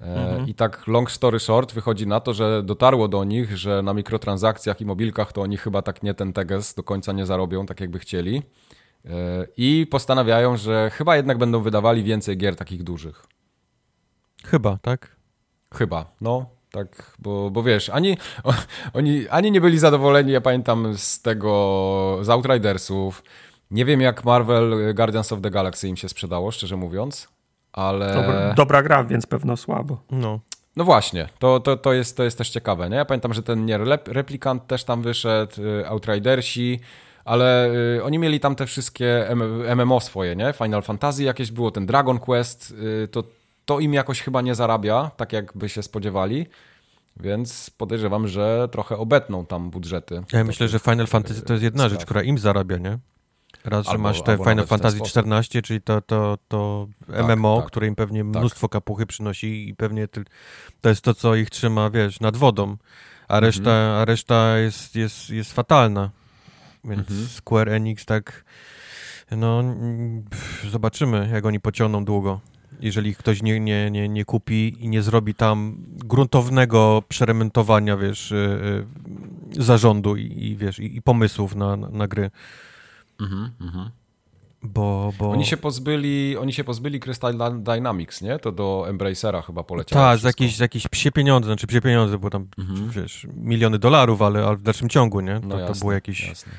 Mhm. 0.00 0.48
I 0.48 0.54
tak 0.54 0.86
long 0.86 1.10
story 1.10 1.40
short 1.40 1.72
wychodzi 1.72 2.06
na 2.06 2.20
to, 2.20 2.34
że 2.34 2.62
dotarło 2.62 3.08
do 3.08 3.24
nich, 3.24 3.56
że 3.56 3.82
na 3.82 3.94
mikrotransakcjach 3.94 4.80
i 4.80 4.84
mobilkach 4.84 5.32
to 5.32 5.42
oni 5.42 5.56
chyba 5.56 5.82
tak 5.82 6.02
nie 6.02 6.14
ten 6.14 6.32
teges 6.32 6.74
do 6.74 6.82
końca 6.82 7.12
nie 7.12 7.26
zarobią, 7.26 7.66
tak 7.66 7.80
jakby 7.80 7.98
chcieli. 7.98 8.42
E, 9.04 9.46
I 9.56 9.86
postanawiają, 9.90 10.56
że 10.56 10.90
chyba 10.90 11.16
jednak 11.16 11.38
będą 11.38 11.62
wydawali 11.62 12.04
więcej 12.04 12.36
gier 12.36 12.56
takich 12.56 12.82
dużych. 12.82 13.26
Chyba, 14.44 14.78
tak? 14.82 15.16
Chyba, 15.74 16.14
no. 16.20 16.46
Tak, 16.70 17.16
bo, 17.18 17.50
bo 17.50 17.62
wiesz, 17.62 17.88
ani, 17.88 18.18
oni 18.94 19.28
ani 19.28 19.50
nie 19.50 19.60
byli 19.60 19.78
zadowoleni, 19.78 20.32
ja 20.32 20.40
pamiętam, 20.40 20.94
z 20.96 21.22
tego, 21.22 22.18
z 22.22 22.28
Outridersów. 22.28 23.22
Nie 23.70 23.84
wiem, 23.84 24.00
jak 24.00 24.24
Marvel 24.24 24.94
Guardians 24.94 25.32
of 25.32 25.40
the 25.40 25.50
Galaxy 25.50 25.88
im 25.88 25.96
się 25.96 26.08
sprzedało, 26.08 26.50
szczerze 26.50 26.76
mówiąc 26.76 27.35
ale... 27.76 28.14
Dobra, 28.14 28.54
dobra 28.54 28.82
gra, 28.82 29.04
więc 29.04 29.26
pewno 29.26 29.56
słabo. 29.56 30.00
No. 30.10 30.40
No 30.76 30.84
właśnie, 30.84 31.28
to, 31.38 31.60
to, 31.60 31.76
to, 31.76 31.92
jest, 31.92 32.16
to 32.16 32.24
jest 32.24 32.38
też 32.38 32.50
ciekawe, 32.50 32.90
nie? 32.90 32.96
Ja 32.96 33.04
pamiętam, 33.04 33.34
że 33.34 33.42
ten 33.42 33.64
nie 33.64 33.78
replikant 34.06 34.66
też 34.66 34.84
tam 34.84 35.02
wyszedł, 35.02 35.62
y, 35.62 35.88
Outridersi, 35.88 36.80
ale 37.24 37.70
y, 37.96 38.04
oni 38.04 38.18
mieli 38.18 38.40
tam 38.40 38.54
te 38.54 38.66
wszystkie 38.66 39.28
MMO 39.76 40.00
swoje, 40.00 40.36
nie? 40.36 40.52
Final 40.52 40.82
Fantasy 40.82 41.22
jakieś 41.22 41.52
było, 41.52 41.70
ten 41.70 41.86
Dragon 41.86 42.18
Quest, 42.18 42.74
y, 43.04 43.08
to, 43.08 43.24
to 43.64 43.80
im 43.80 43.94
jakoś 43.94 44.20
chyba 44.20 44.42
nie 44.42 44.54
zarabia, 44.54 45.10
tak 45.16 45.32
jakby 45.32 45.68
się 45.68 45.82
spodziewali. 45.82 46.46
Więc 47.20 47.70
podejrzewam, 47.70 48.28
że 48.28 48.68
trochę 48.72 48.96
obetną 48.96 49.46
tam 49.46 49.70
budżety. 49.70 50.22
Ja 50.32 50.44
myślę, 50.44 50.68
że 50.68 50.78
Final 50.78 51.06
Fantasy 51.06 51.42
to 51.42 51.52
jest 51.52 51.64
jedna 51.64 51.88
rzecz, 51.88 52.04
która 52.04 52.22
im 52.22 52.38
zarabia, 52.38 52.76
nie? 52.76 52.98
Raz, 53.66 53.86
albo, 53.86 53.92
że 53.92 53.98
masz 53.98 54.22
te 54.22 54.38
Final 54.38 54.66
Fantasy 54.66 54.98
XIV, 54.98 55.62
czyli 55.62 55.80
to, 55.80 56.00
to, 56.00 56.38
to 56.48 56.88
tak, 57.06 57.36
MMO, 57.36 57.58
tak, 57.60 57.66
które 57.66 57.86
im 57.86 57.94
pewnie 57.94 58.20
tak. 58.20 58.28
mnóstwo 58.28 58.68
kapuchy 58.68 59.06
przynosi 59.06 59.68
i 59.68 59.74
pewnie 59.74 60.08
to 60.80 60.88
jest 60.88 61.02
to, 61.02 61.14
co 61.14 61.34
ich 61.34 61.50
trzyma, 61.50 61.90
wiesz, 61.90 62.20
nad 62.20 62.36
wodą, 62.36 62.76
a 63.28 63.40
reszta, 63.40 63.70
mhm. 63.70 64.00
a 64.00 64.04
reszta 64.04 64.58
jest, 64.58 64.96
jest, 64.96 65.30
jest 65.30 65.52
fatalna. 65.52 66.10
Więc 66.84 67.10
mhm. 67.10 67.28
Square 67.28 67.68
Enix 67.68 68.04
tak, 68.04 68.44
no 69.30 69.62
zobaczymy, 70.70 71.28
jak 71.32 71.46
oni 71.46 71.60
pociągną 71.60 72.04
długo. 72.04 72.40
Jeżeli 72.80 73.14
ktoś 73.14 73.42
nie, 73.42 73.60
nie, 73.60 73.90
nie, 73.90 74.08
nie 74.08 74.24
kupi 74.24 74.76
i 74.78 74.88
nie 74.88 75.02
zrobi 75.02 75.34
tam 75.34 75.76
gruntownego 76.04 77.02
przeremontowania, 77.08 77.96
wiesz, 77.96 78.30
yy, 78.30 79.64
zarządu 79.64 80.16
i, 80.16 80.22
i 80.22 80.56
wiesz, 80.56 80.78
i, 80.78 80.96
i 80.96 81.02
pomysłów 81.02 81.54
na, 81.54 81.76
na, 81.76 81.88
na 81.88 82.08
gry. 82.08 82.30
Mhm, 83.20 83.50
mhm. 83.60 83.90
Bo, 84.62 85.12
bo... 85.18 85.30
Oni 85.30 85.46
się 85.46 85.56
pozbyli, 85.56 86.36
oni 86.36 86.52
się 86.52 86.64
pozbyli 86.64 87.00
Crystal 87.00 87.62
Dynamics, 87.62 88.22
nie? 88.22 88.38
To 88.38 88.52
do 88.52 88.84
Embracera 88.88 89.42
chyba 89.42 89.62
poleciało. 89.62 90.04
Tak, 90.04 90.18
za 90.18 90.28
jakieś, 90.28 90.56
za 90.56 90.64
jakieś 90.64 90.88
psie 90.88 91.12
pieniądze, 91.12 91.46
znaczy 91.46 91.66
psie 91.66 91.80
pieniądze, 91.80 92.18
bo 92.18 92.30
tam, 92.30 92.48
mhm. 92.58 92.90
wiesz, 92.90 93.26
miliony 93.36 93.78
dolarów, 93.78 94.22
ale, 94.22 94.46
ale 94.46 94.56
w 94.56 94.62
dalszym 94.62 94.88
ciągu, 94.88 95.20
nie? 95.20 95.40
To, 95.40 95.46
no 95.46 95.58
jasne, 95.58 95.74
to 95.74 95.80
było 95.80 95.92
jakieś... 95.92 96.28
Jasne 96.28 96.52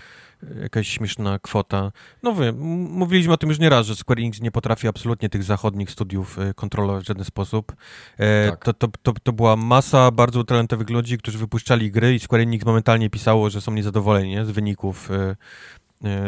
jakaś 0.61 0.87
śmieszna 0.87 1.39
kwota. 1.39 1.91
No 2.23 2.33
wy, 2.33 2.53
mówiliśmy 2.53 3.33
o 3.33 3.37
tym 3.37 3.49
już 3.49 3.59
nie 3.59 3.69
raz, 3.69 3.85
że 3.85 3.95
Square 3.95 4.19
Enix 4.19 4.41
nie 4.41 4.51
potrafi 4.51 4.87
absolutnie 4.87 5.29
tych 5.29 5.43
zachodnich 5.43 5.91
studiów 5.91 6.39
e, 6.39 6.53
kontrolować 6.53 7.03
w 7.03 7.07
żaden 7.07 7.23
sposób. 7.23 7.75
E, 8.17 8.49
tak. 8.49 8.65
to, 8.65 8.73
to, 8.73 8.87
to, 9.03 9.13
to, 9.23 9.33
była 9.33 9.55
masa 9.55 10.11
bardzo 10.11 10.43
talentowych 10.43 10.89
ludzi, 10.89 11.17
którzy 11.17 11.37
wypuszczali 11.37 11.91
gry 11.91 12.15
i 12.15 12.19
Square 12.19 12.41
Enix 12.41 12.65
momentalnie 12.65 13.09
pisało, 13.09 13.49
że 13.49 13.61
są 13.61 13.71
niezadowoleni 13.71 14.29
nie? 14.29 14.45
z 14.45 14.51
wyników 14.51 15.11
E, 15.11 15.35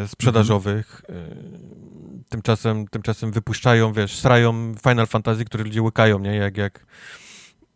sprzedażowych. 0.08 1.02
Mhm. 1.10 2.24
Tymczasem, 2.30 2.88
tymczasem 2.88 3.32
wypuszczają, 3.32 3.94
wiesz, 3.94 4.16
srają 4.16 4.76
Final 4.84 5.08
Fantasy, 5.08 5.46
które 5.46 5.64
ludzie 5.64 5.82
łykają, 5.82 6.20
nie? 6.20 6.36
Jak, 6.36 6.58
jak, 6.58 6.86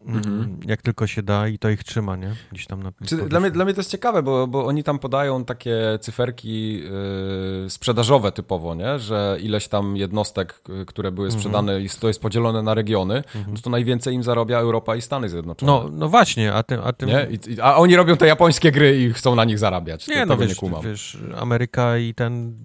Mhm. 0.07 0.59
Jak 0.65 0.81
tylko 0.81 1.07
się 1.07 1.23
da 1.23 1.47
i 1.47 1.59
to 1.59 1.69
ich 1.69 1.83
trzyma, 1.83 2.15
nie? 2.15 2.35
Gdzieś 2.51 2.67
tam 2.67 2.83
na 2.83 2.91
dla, 3.27 3.39
mnie, 3.39 3.51
dla 3.51 3.65
mnie 3.65 3.73
to 3.73 3.79
jest 3.79 3.91
ciekawe, 3.91 4.23
bo, 4.23 4.47
bo 4.47 4.65
oni 4.65 4.83
tam 4.83 4.99
podają 4.99 5.45
takie 5.45 5.99
cyferki 6.01 6.73
yy, 6.73 7.69
sprzedażowe 7.69 8.31
typowo, 8.31 8.75
nie? 8.75 8.99
Że 8.99 9.37
ileś 9.41 9.67
tam 9.67 9.97
jednostek, 9.97 10.61
które 10.87 11.11
były 11.11 11.27
mhm. 11.27 11.41
sprzedane 11.41 11.81
i 11.81 11.89
to 11.89 12.07
jest 12.07 12.21
podzielone 12.21 12.63
na 12.63 12.73
regiony, 12.73 13.15
mhm. 13.15 13.45
no 13.47 13.61
to 13.63 13.69
najwięcej 13.69 14.15
im 14.15 14.23
zarabia 14.23 14.59
Europa 14.59 14.95
i 14.95 15.01
Stany 15.01 15.29
Zjednoczone. 15.29 15.71
No, 15.71 15.89
no 15.91 16.09
właśnie, 16.09 16.53
a 16.53 16.63
tym... 16.63 16.81
A, 16.83 16.93
tym... 16.93 17.09
Nie? 17.09 17.27
I, 17.47 17.61
a 17.61 17.75
oni 17.75 17.95
robią 17.95 18.17
te 18.17 18.27
japońskie 18.27 18.71
gry 18.71 18.99
i 18.99 19.13
chcą 19.13 19.35
na 19.35 19.45
nich 19.45 19.59
zarabiać. 19.59 20.07
Nie, 20.07 20.19
to, 20.19 20.25
no 20.25 20.37
wiesz, 20.37 20.61
nie 20.61 20.71
wiesz, 20.83 21.17
Ameryka 21.37 21.97
i 21.97 22.13
ten 22.13 22.55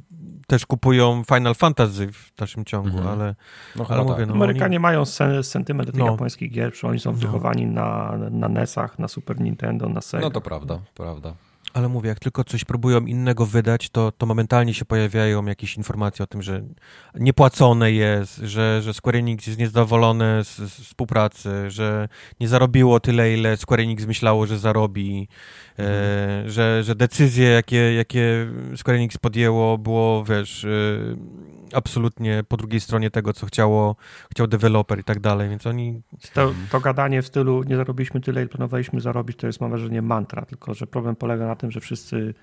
też 0.49 0.66
kupują 0.66 1.23
Final 1.35 1.55
Fantasy 1.55 2.12
w 2.12 2.33
dalszym 2.39 2.65
ciągu, 2.65 2.99
mhm. 2.99 3.09
ale, 3.09 3.35
no, 3.77 3.87
ale 3.89 4.03
mówię, 4.03 4.16
tak. 4.16 4.29
no, 4.29 4.35
Amerykanie 4.35 4.77
oni... 4.77 4.83
mają 4.83 5.05
sen, 5.05 5.43
sentyment 5.43 5.91
do 5.91 5.99
no. 5.99 6.11
japońskich 6.11 6.53
gier, 6.53 6.73
oni 6.83 7.01
są 7.01 7.12
no. 7.12 7.19
wychowani 7.19 7.66
na, 7.66 8.19
na 8.31 8.49
NES-ach, 8.49 8.99
na 8.99 9.09
Super 9.09 9.41
Nintendo, 9.41 9.89
na 9.89 10.01
Sega. 10.01 10.23
No 10.23 10.31
to 10.31 10.41
prawda, 10.41 10.79
prawda. 10.95 11.35
Ale 11.73 11.89
mówię, 11.89 12.09
jak 12.09 12.19
tylko 12.19 12.45
coś 12.45 12.65
próbują 12.65 13.01
innego 13.01 13.47
wydać, 13.47 13.91
to, 13.91 14.12
to 14.12 14.27
momentalnie 14.27 14.75
się 14.75 14.85
pojawiają 14.85 15.47
jakieś 15.47 15.77
informacje 15.77 16.23
o 16.23 16.27
tym, 16.27 16.43
że 16.43 16.62
niepłacone 17.15 17.93
jest, 17.93 18.37
że, 18.37 18.83
że 18.83 18.95
Square 18.95 19.16
Enix 19.16 19.47
jest 19.47 19.59
niezadowolone 19.59 20.45
z, 20.45 20.57
z 20.57 20.81
współpracy, 20.81 21.70
że 21.70 22.09
nie 22.41 22.49
zarobiło 22.49 23.01
tyle, 23.01 23.35
ile 23.35 23.57
Square 23.57 23.81
Enix 23.81 24.07
myślało, 24.07 24.47
że 24.47 24.59
zarobi, 24.59 25.29
e, 25.78 26.42
że, 26.46 26.82
że 26.82 26.94
decyzje, 26.94 27.48
jakie, 27.48 27.94
jakie 27.94 28.46
Square 28.76 28.96
Enix 28.96 29.18
podjęło, 29.18 29.78
było, 29.78 30.24
wiesz, 30.24 30.64
e, 30.64 30.68
absolutnie 31.72 32.44
po 32.48 32.56
drugiej 32.56 32.80
stronie 32.80 33.10
tego, 33.10 33.32
co 33.32 33.46
chciało, 33.46 33.96
chciał 34.30 34.46
deweloper 34.46 34.98
i 34.98 35.05
tak 35.05 35.20
dalej, 35.20 35.48
więc 35.48 35.66
oni... 35.66 36.02
To, 36.34 36.55
to 36.70 36.80
gadanie 36.80 37.22
w 37.22 37.26
stylu 37.26 37.62
nie 37.62 37.76
zarobiliśmy 37.76 38.20
tyle, 38.20 38.40
ile 38.40 38.48
planowaliśmy 38.48 39.00
zarobić, 39.00 39.36
to 39.36 39.46
jest 39.46 39.60
mam 39.60 39.70
wrażenie 39.70 40.02
mantra, 40.02 40.44
tylko 40.44 40.74
że 40.74 40.86
problem 40.86 41.16
polega 41.16 41.46
na 41.46 41.56
tym, 41.56 41.70
że 41.70 41.80
wszyscy 41.80 42.34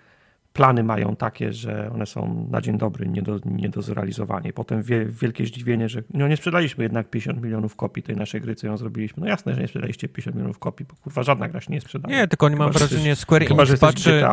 plany 0.56 0.84
mają 0.84 1.16
takie, 1.16 1.54
że 1.54 1.92
one 1.94 2.06
są 2.06 2.48
na 2.52 2.62
dzień 2.62 2.78
dobry 2.78 3.08
nie 3.08 3.22
do, 3.22 3.40
nie 3.46 3.70
do 3.70 3.82
zrealizowania. 3.82 4.54
Potem 4.54 4.84
wie, 4.84 5.06
wielkie 5.06 5.46
zdziwienie, 5.46 5.90
że 5.90 6.04
no 6.14 6.28
nie 6.28 6.38
sprzedaliśmy 6.38 6.84
jednak 6.84 7.10
50 7.10 7.44
milionów 7.44 7.76
kopii 7.76 8.04
tej 8.04 8.16
naszej 8.16 8.42
gry, 8.42 8.56
co 8.56 8.68
ją 8.68 8.78
zrobiliśmy. 8.78 9.22
No 9.22 9.28
jasne, 9.28 9.56
że 9.56 9.62
nie 9.62 9.68
sprzedaliście 9.68 10.08
50 10.08 10.36
milionów 10.36 10.60
kopii, 10.60 10.86
bo 10.90 10.96
kurwa 10.96 11.24
żadna 11.24 11.48
gra 11.48 11.62
się 11.62 11.74
nie 11.74 11.82
sprzedała. 11.82 12.16
Nie, 12.16 12.28
tylko 12.28 12.50
nie 12.50 12.56
mam 12.56 12.72
wrażenia, 12.72 13.16
Square 13.16 13.44
Enix 13.44 13.80
patrzy, 13.80 14.24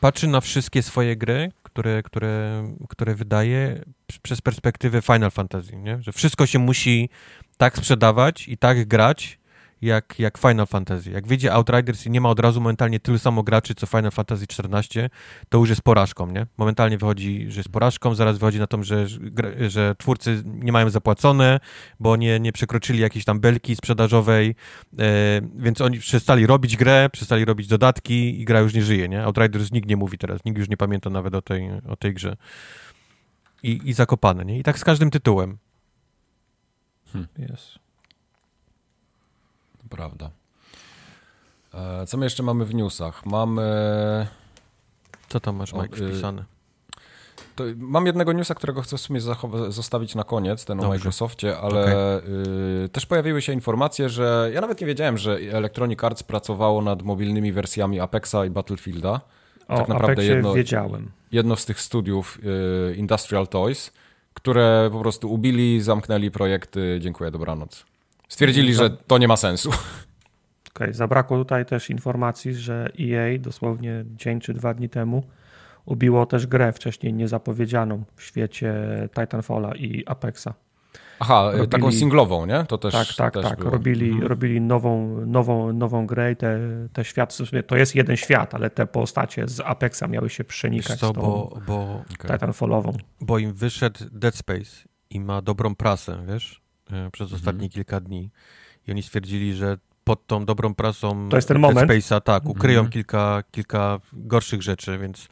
patrzy 0.00 0.28
na 0.28 0.40
wszystkie 0.40 0.82
swoje 0.82 1.16
gry, 1.16 1.52
które, 1.62 2.02
które, 2.02 2.64
które 2.88 3.14
wydaje 3.14 3.82
przez 4.22 4.40
perspektywę 4.40 5.02
Final 5.02 5.30
Fantasy, 5.30 5.76
nie? 5.76 6.02
że 6.02 6.12
wszystko 6.12 6.46
się 6.46 6.58
musi 6.58 7.08
tak 7.56 7.76
sprzedawać 7.76 8.48
i 8.48 8.58
tak 8.58 8.88
grać, 8.88 9.38
jak, 9.82 10.18
jak 10.18 10.38
Final 10.38 10.66
Fantasy. 10.66 11.10
Jak 11.10 11.26
wyjdzie 11.26 11.52
Outriders 11.52 12.06
i 12.06 12.10
nie 12.10 12.20
ma 12.20 12.28
od 12.28 12.40
razu 12.40 12.60
momentalnie 12.60 13.00
tylu 13.00 13.18
samo 13.18 13.42
graczy, 13.42 13.74
co 13.74 13.86
Final 13.86 14.10
Fantasy 14.10 14.44
XIV, 14.44 15.08
to 15.48 15.58
już 15.58 15.68
jest 15.68 15.82
porażką, 15.82 16.26
nie? 16.26 16.46
Momentalnie 16.56 16.98
wychodzi, 16.98 17.46
że 17.50 17.60
jest 17.60 17.68
porażką, 17.68 18.14
zaraz 18.14 18.38
wychodzi 18.38 18.58
na 18.58 18.66
to, 18.66 18.82
że, 18.82 19.06
że 19.68 19.94
twórcy 19.98 20.42
nie 20.44 20.72
mają 20.72 20.90
zapłacone, 20.90 21.60
bo 22.00 22.16
nie, 22.16 22.40
nie 22.40 22.52
przekroczyli 22.52 22.98
jakiejś 22.98 23.24
tam 23.24 23.40
belki 23.40 23.76
sprzedażowej, 23.76 24.54
e, 24.98 25.40
więc 25.56 25.80
oni 25.80 25.98
przestali 25.98 26.46
robić 26.46 26.76
grę, 26.76 27.08
przestali 27.12 27.44
robić 27.44 27.66
dodatki 27.66 28.40
i 28.40 28.44
gra 28.44 28.60
już 28.60 28.74
nie 28.74 28.82
żyje, 28.82 29.08
nie? 29.08 29.24
Outriders 29.24 29.72
nikt 29.72 29.88
nie 29.88 29.96
mówi 29.96 30.18
teraz, 30.18 30.40
nikt 30.44 30.58
już 30.58 30.68
nie 30.68 30.76
pamięta 30.76 31.10
nawet 31.10 31.34
o 31.34 31.42
tej, 31.42 31.70
o 31.88 31.96
tej 31.96 32.14
grze. 32.14 32.36
I, 33.62 33.80
i 33.84 33.92
zakopane, 33.92 34.44
nie? 34.44 34.58
I 34.58 34.62
tak 34.62 34.78
z 34.78 34.84
każdym 34.84 35.10
tytułem. 35.10 35.58
Hmm. 37.12 37.28
Yes 37.38 37.89
prawda. 39.90 40.30
E, 41.74 42.06
co 42.06 42.16
my 42.16 42.26
jeszcze 42.26 42.42
mamy 42.42 42.64
w 42.64 42.74
newsach? 42.74 43.26
Mamy... 43.26 44.26
Co 45.28 45.40
tam 45.40 45.56
masz, 45.56 45.72
Mike, 45.72 45.96
wpisane? 45.96 46.44
To 47.56 47.64
mam 47.76 48.06
jednego 48.06 48.32
newsa, 48.32 48.54
którego 48.54 48.82
chcę 48.82 48.96
w 48.96 49.00
sumie 49.00 49.20
zostawić 49.68 50.14
na 50.14 50.24
koniec, 50.24 50.64
ten 50.64 50.78
Dobrze. 50.78 50.88
o 50.88 50.90
Microsoftie, 50.90 51.58
ale 51.58 51.82
okay. 51.82 52.30
y, 52.84 52.88
też 52.88 53.06
pojawiły 53.06 53.42
się 53.42 53.52
informacje, 53.52 54.08
że 54.08 54.50
ja 54.54 54.60
nawet 54.60 54.80
nie 54.80 54.86
wiedziałem, 54.86 55.18
że 55.18 55.38
Electronic 55.52 56.04
Arts 56.04 56.22
pracowało 56.22 56.82
nad 56.82 57.02
mobilnymi 57.02 57.52
wersjami 57.52 58.00
Apexa 58.00 58.36
i 58.46 58.50
Battlefielda. 58.50 59.20
O 59.68 59.76
tak 59.76 59.88
naprawdę 59.88 60.24
jedno, 60.24 60.54
wiedziałem. 60.54 61.10
jedno 61.32 61.56
z 61.56 61.66
tych 61.66 61.80
studiów 61.80 62.38
y, 62.90 62.94
Industrial 62.94 63.48
Toys, 63.48 63.92
które 64.34 64.88
po 64.92 65.00
prostu 65.00 65.32
ubili, 65.32 65.80
zamknęli 65.80 66.30
projekty, 66.30 66.98
dziękuję, 67.00 67.30
dobranoc. 67.30 67.84
Stwierdzili, 68.30 68.74
że 68.74 68.90
to 68.90 69.18
nie 69.18 69.28
ma 69.28 69.36
sensu. 69.36 69.70
Okay. 70.74 70.94
Zabrakło 70.94 71.38
tutaj 71.38 71.66
też 71.66 71.90
informacji, 71.90 72.54
że 72.54 72.90
EA 73.00 73.38
dosłownie 73.38 74.04
dzień 74.16 74.40
czy 74.40 74.54
dwa 74.54 74.74
dni 74.74 74.88
temu 74.88 75.22
ubiło 75.84 76.26
też 76.26 76.46
grę 76.46 76.72
wcześniej 76.72 77.12
niezapowiedzianą 77.14 78.04
w 78.16 78.22
świecie 78.22 78.74
Titanfalla 79.14 79.74
i 79.74 80.04
Apexa. 80.06 80.48
Aha, 81.18 81.50
robili, 81.50 81.68
taką 81.68 81.92
singlową, 81.92 82.46
nie? 82.46 82.64
To 82.68 82.78
też 82.78 82.92
Tak, 82.92 83.06
tak, 83.16 83.34
też 83.34 83.44
tak. 83.44 83.58
Było. 83.58 83.70
Robili, 83.70 84.10
mhm. 84.10 84.26
robili 84.26 84.60
nową, 84.60 85.20
nową, 85.26 85.72
nową 85.72 86.06
grę 86.06 86.32
i 86.32 86.36
te, 86.36 86.58
te 86.92 87.04
światy, 87.04 87.62
to 87.62 87.76
jest 87.76 87.94
jeden 87.94 88.16
świat, 88.16 88.54
ale 88.54 88.70
te 88.70 88.86
postacie 88.86 89.48
z 89.48 89.60
Apexa 89.60 90.02
miały 90.08 90.30
się 90.30 90.44
przenikać 90.44 91.00
co, 91.00 91.08
z 91.08 91.12
tą 91.12 91.20
bo, 91.20 91.58
bo, 91.66 92.04
Titanfallową. 92.26 92.92
Bo 93.20 93.38
im 93.38 93.52
wyszedł 93.52 94.00
Dead 94.12 94.34
Space 94.34 94.88
i 95.10 95.20
ma 95.20 95.42
dobrą 95.42 95.74
prasę, 95.74 96.24
wiesz? 96.28 96.59
E, 96.92 97.10
przez 97.10 97.26
mhm. 97.26 97.40
ostatnie 97.40 97.68
kilka 97.68 98.00
dni. 98.00 98.30
I 98.86 98.90
oni 98.90 99.02
stwierdzili, 99.02 99.54
że 99.54 99.78
pod 100.04 100.26
tą 100.26 100.44
dobrą 100.44 100.74
prasą 100.74 101.28
to 101.28 101.36
jest 101.36 101.48
ten 101.48 101.58
moment. 101.58 101.90
Space'a, 101.90 102.20
tak, 102.20 102.46
ukryją 102.46 102.80
mhm. 102.80 102.92
kilka, 102.92 103.42
kilka 103.50 104.00
gorszych 104.12 104.62
rzeczy, 104.62 104.98
więc 104.98 105.28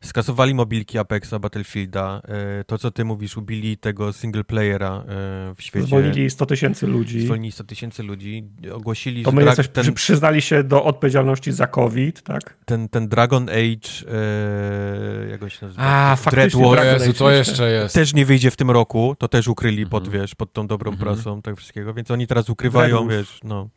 skasowali 0.00 0.54
mobilki 0.54 0.98
Apexa, 0.98 1.34
Battlefielda. 1.40 2.22
E, 2.28 2.64
to, 2.64 2.78
co 2.78 2.90
ty 2.90 3.04
mówisz, 3.04 3.36
ubili 3.36 3.76
tego 3.76 4.12
single 4.12 4.44
playera 4.44 5.04
e, 5.08 5.54
w 5.54 5.62
świecie. 5.62 5.86
Zwolnili 5.86 6.30
100 6.30 6.46
tysięcy 6.46 6.86
ludzi. 6.86 7.20
Zwolnili 7.20 7.52
100 7.52 7.64
tysięcy 7.64 8.02
ludzi. 8.02 8.44
Ogłosili, 8.72 9.22
to 9.22 9.32
my 9.32 9.42
że 9.42 9.46
jesteś, 9.46 9.68
ten, 9.68 9.94
przyznali 9.94 10.42
się 10.42 10.64
do 10.64 10.84
odpowiedzialności 10.84 11.52
za 11.52 11.66
COVID, 11.66 12.22
tak? 12.22 12.56
Ten, 12.64 12.88
ten 12.88 13.08
Dragon 13.08 13.48
Age, 13.48 14.12
e, 14.12 15.28
jak 15.30 15.42
on 15.42 15.48
się 15.48 15.66
nazywa? 15.66 15.82
A, 15.82 16.16
faktycznie. 16.16 16.76
Jezu, 16.84 17.12
to 17.12 17.30
jeszcze 17.30 17.70
jest. 17.70 17.94
Też 17.94 18.14
nie 18.14 18.26
wyjdzie 18.26 18.50
w 18.50 18.56
tym 18.56 18.70
roku. 18.70 19.16
To 19.18 19.28
też 19.28 19.48
ukryli 19.48 19.86
pod, 19.86 20.04
mhm. 20.04 20.22
wiesz, 20.22 20.34
pod 20.34 20.52
tą 20.52 20.66
dobrą 20.66 20.90
mhm. 20.92 21.14
prasą, 21.14 21.42
tak 21.42 21.56
wszystkiego. 21.56 21.94
Więc 21.94 22.10
oni 22.10 22.26
teraz 22.26 22.50
ukrywają, 22.50 23.08
wiesz, 23.08 23.40
no. 23.44 23.68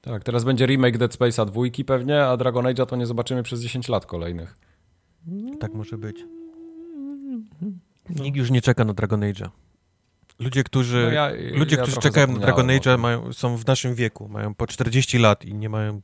Tak, 0.00 0.24
teraz 0.24 0.44
będzie 0.44 0.66
remake 0.66 0.98
Dead 0.98 1.16
Space'a 1.16 1.46
dwójki 1.46 1.84
pewnie, 1.84 2.24
a 2.24 2.36
Dragon 2.36 2.64
Age'a 2.64 2.86
to 2.86 2.96
nie 2.96 3.06
zobaczymy 3.06 3.42
przez 3.42 3.62
10 3.62 3.88
lat 3.88 4.06
kolejnych. 4.06 4.56
Tak 5.60 5.74
może 5.74 5.98
być. 5.98 6.24
Nikt 8.10 8.36
już 8.36 8.50
nie 8.50 8.62
czeka 8.62 8.84
na 8.84 8.94
Dragon 8.94 9.20
Age'a. 9.20 9.48
Ludzie, 10.38 10.64
którzy, 10.64 11.02
no 11.06 11.12
ja, 11.12 11.30
ludzie, 11.54 11.76
ja 11.76 11.82
którzy 11.82 12.00
czekają 12.00 12.26
na 12.26 12.38
Dragon 12.38 12.66
Age'a 12.66 12.98
mają, 12.98 13.32
są 13.32 13.56
w 13.56 13.66
naszym 13.66 13.94
wieku, 13.94 14.28
mają 14.28 14.54
po 14.54 14.66
40 14.66 15.18
lat 15.18 15.44
i 15.44 15.54
nie 15.54 15.68
mają... 15.68 16.00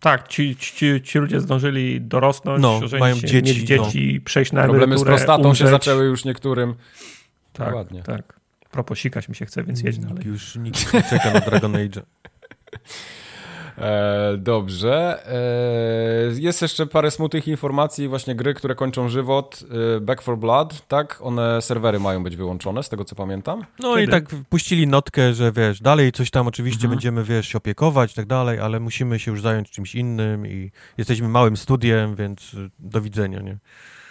Tak, 0.00 0.28
ci, 0.28 0.56
ci, 0.56 1.02
ci 1.02 1.18
ludzie 1.18 1.40
zdążyli 1.40 2.00
dorosnąć, 2.00 2.62
no, 2.62 2.80
mają 3.00 3.16
się, 3.16 3.26
dzieci, 3.26 3.54
mieć 3.54 3.68
dzieci, 3.68 4.14
no. 4.14 4.24
przejść 4.24 4.52
na 4.52 4.64
Problemy 4.64 4.98
z 4.98 5.04
prostatą 5.04 5.42
umrzeć. 5.42 5.58
się 5.58 5.70
zaczęły 5.70 6.04
już 6.04 6.24
niektórym. 6.24 6.74
Tak, 7.52 7.74
Ładnie. 7.74 8.02
tak. 8.02 8.40
Proposikać 8.70 9.28
mi 9.28 9.34
się 9.34 9.46
chce, 9.46 9.64
więc 9.64 9.82
jedź 9.82 9.98
dalej. 9.98 10.26
Już 10.26 10.56
nikt 10.56 10.94
nie 10.94 11.02
czeka 11.02 11.32
na 11.32 11.40
Dragon 11.40 11.72
Age'a. 11.72 12.02
E, 13.82 14.36
dobrze. 14.36 15.26
E, 15.26 16.40
jest 16.40 16.62
jeszcze 16.62 16.86
parę 16.86 17.10
smutnych 17.10 17.48
informacji, 17.48 18.08
właśnie 18.08 18.34
gry, 18.34 18.54
które 18.54 18.74
kończą 18.74 19.08
żywot. 19.08 19.64
E, 19.96 20.00
Back 20.00 20.22
for 20.22 20.38
Blood, 20.38 20.86
tak? 20.88 21.18
One, 21.20 21.62
serwery 21.62 22.00
mają 22.00 22.22
być 22.22 22.36
wyłączone, 22.36 22.82
z 22.82 22.88
tego 22.88 23.04
co 23.04 23.14
pamiętam. 23.14 23.64
No 23.78 23.94
Kiedy? 23.94 24.02
i 24.02 24.08
tak 24.08 24.24
puścili 24.50 24.86
notkę, 24.86 25.34
że 25.34 25.52
wiesz, 25.52 25.80
dalej 25.80 26.12
coś 26.12 26.30
tam 26.30 26.46
oczywiście 26.46 26.84
mhm. 26.84 26.90
będziemy, 26.90 27.24
wiesz, 27.24 27.48
się 27.48 27.58
opiekować 27.58 28.12
i 28.12 28.14
tak 28.14 28.26
dalej, 28.26 28.60
ale 28.60 28.80
musimy 28.80 29.18
się 29.18 29.30
już 29.30 29.42
zająć 29.42 29.70
czymś 29.70 29.94
innym 29.94 30.46
i 30.46 30.70
jesteśmy 30.98 31.28
małym 31.28 31.56
studiem, 31.56 32.14
więc 32.14 32.56
do 32.78 33.00
widzenia, 33.00 33.40
nie? 33.40 33.58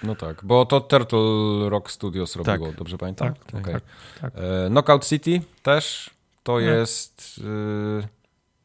No 0.04 0.16
tak, 0.16 0.42
bo 0.44 0.66
to 0.66 0.82
Turtle 0.82 1.70
Rock 1.70 1.92
Studios 1.92 2.36
robiło, 2.36 2.68
tak. 2.68 2.76
dobrze 2.76 2.98
pamiętam? 2.98 3.34
Tak, 3.34 3.46
tak, 3.46 3.62
okay. 3.62 3.74
tak, 3.74 3.84
tak. 4.22 4.34
E, 4.36 4.70
Knockout 4.70 5.06
City 5.06 5.42
też, 5.64 6.10
to 6.44 6.52
no. 6.52 6.60
jest... 6.60 7.42
Y 8.08 8.21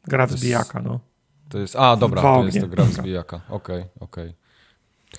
Gra 0.07 0.27
wzbijaka, 0.27 0.81
no. 0.81 0.99
To 1.49 1.59
jest, 1.59 1.75
a 1.75 1.95
dobra, 1.95 2.21
to 2.21 2.45
jest 2.45 2.61
to 2.61 2.67
gra 2.67 2.83
wzbijaka. 2.83 3.41
Okej, 3.49 3.77
okay, 3.77 3.89
okej. 3.99 4.25
Okay. 4.25 4.47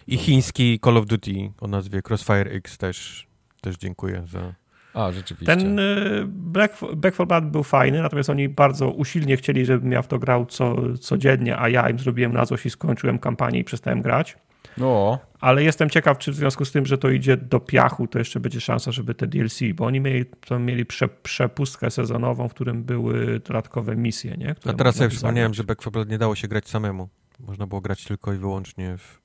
I 0.06 0.18
chiński 0.18 0.80
Call 0.84 0.96
of 0.96 1.06
Duty 1.06 1.52
o 1.60 1.66
nazwie 1.66 2.00
Crossfire 2.08 2.50
X 2.50 2.78
też, 2.78 3.26
też 3.60 3.76
dziękuję 3.76 4.22
za... 4.26 4.54
A, 4.94 5.12
rzeczywiście. 5.12 5.56
Ten 5.56 5.78
y, 5.78 6.24
Black, 6.26 6.80
Back 6.96 7.14
4 7.14 7.26
Blood 7.26 7.44
był 7.44 7.62
fajny, 7.62 8.02
natomiast 8.02 8.30
oni 8.30 8.48
bardzo 8.48 8.90
usilnie 8.90 9.36
chcieli, 9.36 9.64
żebym 9.64 9.92
ja 9.92 10.02
w 10.02 10.08
to 10.08 10.18
grał 10.18 10.46
co, 10.46 10.76
codziennie, 11.00 11.58
a 11.58 11.68
ja 11.68 11.90
im 11.90 11.98
zrobiłem 11.98 12.32
na 12.32 12.44
złość 12.44 12.66
i 12.66 12.70
skończyłem 12.70 13.18
kampanię 13.18 13.58
i 13.58 13.64
przestałem 13.64 14.02
grać. 14.02 14.36
No. 14.80 15.18
Ale 15.40 15.64
jestem 15.64 15.90
ciekaw, 15.90 16.18
czy 16.18 16.32
w 16.32 16.34
związku 16.34 16.64
z 16.64 16.72
tym, 16.72 16.86
że 16.86 16.98
to 16.98 17.10
idzie 17.10 17.36
do 17.36 17.60
piachu, 17.60 18.06
to 18.06 18.18
jeszcze 18.18 18.40
będzie 18.40 18.60
szansa, 18.60 18.92
żeby 18.92 19.14
te 19.14 19.26
DLC, 19.26 19.60
bo 19.74 19.84
oni 19.84 20.00
mieli, 20.00 20.24
to 20.26 20.58
mieli 20.58 20.86
prze, 20.86 21.08
przepustkę 21.08 21.90
sezonową, 21.90 22.48
w 22.48 22.54
którym 22.54 22.84
były 22.84 23.40
dodatkowe 23.40 23.96
misje, 23.96 24.36
nie? 24.36 24.54
A 24.64 24.72
teraz 24.72 24.96
sobie 24.96 25.08
przypomniałem, 25.08 25.54
że 25.54 25.64
Back 25.64 25.80
4 25.80 25.92
Blood 25.92 26.08
nie 26.08 26.18
dało 26.18 26.34
się 26.34 26.48
grać 26.48 26.68
samemu. 26.68 27.08
Można 27.40 27.66
było 27.66 27.80
grać 27.80 28.04
tylko 28.04 28.32
i 28.32 28.38
wyłącznie 28.38 28.96
w, 28.98 29.20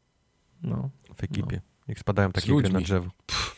no, 0.64 0.90
w 1.16 1.24
ekipie. 1.24 1.56
No. 1.56 1.74
Niech 1.88 2.00
spadają 2.00 2.32
takie 2.32 2.56
gry 2.56 2.70
na 2.70 2.82
drzewo. 2.82 3.10
Pff, 3.26 3.56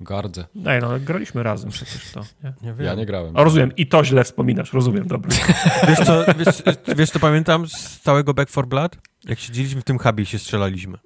gardzę. 0.00 0.44
Ej, 0.66 0.80
no 0.80 1.00
graliśmy 1.00 1.42
razem 1.42 1.70
przecież 1.70 2.12
to. 2.12 2.20
Nie? 2.44 2.54
Nie 2.62 2.84
ja 2.84 2.94
nie 2.94 3.06
grałem. 3.06 3.36
O, 3.36 3.44
rozumiem. 3.44 3.76
I 3.76 3.86
to 3.86 4.04
źle 4.04 4.24
wspominasz. 4.24 4.72
Rozumiem, 4.72 5.06
dobra. 5.06 5.30
wiesz, 5.88 5.98
co, 5.98 6.24
wiesz, 6.38 6.62
wiesz 6.96 7.10
co 7.10 7.20
pamiętam 7.20 7.68
z 7.68 8.00
całego 8.00 8.34
Back 8.34 8.50
4 8.50 8.66
Blood? 8.66 8.96
Jak 9.24 9.38
siedzieliśmy 9.38 9.80
w 9.80 9.84
tym 9.84 9.98
hubie 9.98 10.22
i 10.22 10.26
się 10.26 10.38
strzelaliśmy. 10.38 10.98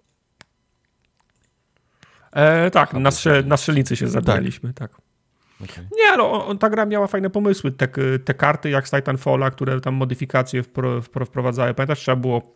E, 2.34 2.70
tak, 2.70 2.92
na, 2.92 3.10
strze, 3.10 3.42
na 3.46 3.56
strzelnicy 3.56 3.96
się 3.96 4.08
zabijaliśmy, 4.08 4.74
tak. 4.74 4.90
tak. 4.90 5.00
Okay. 5.64 5.88
Nie, 5.96 6.12
ale 6.12 6.22
on, 6.22 6.58
ta 6.58 6.70
gra 6.70 6.86
miała 6.86 7.06
fajne 7.06 7.30
pomysły. 7.30 7.72
Te, 7.72 7.88
te 8.24 8.34
karty 8.34 8.70
jak 8.70 8.88
z 8.88 8.90
Titanfalla, 8.90 9.50
które 9.50 9.80
tam 9.80 9.94
modyfikacje 9.94 10.62
wpro, 10.62 11.00
wprowadzały. 11.02 11.74
Pamiętasz, 11.74 12.00
trzeba 12.00 12.16
było 12.16 12.54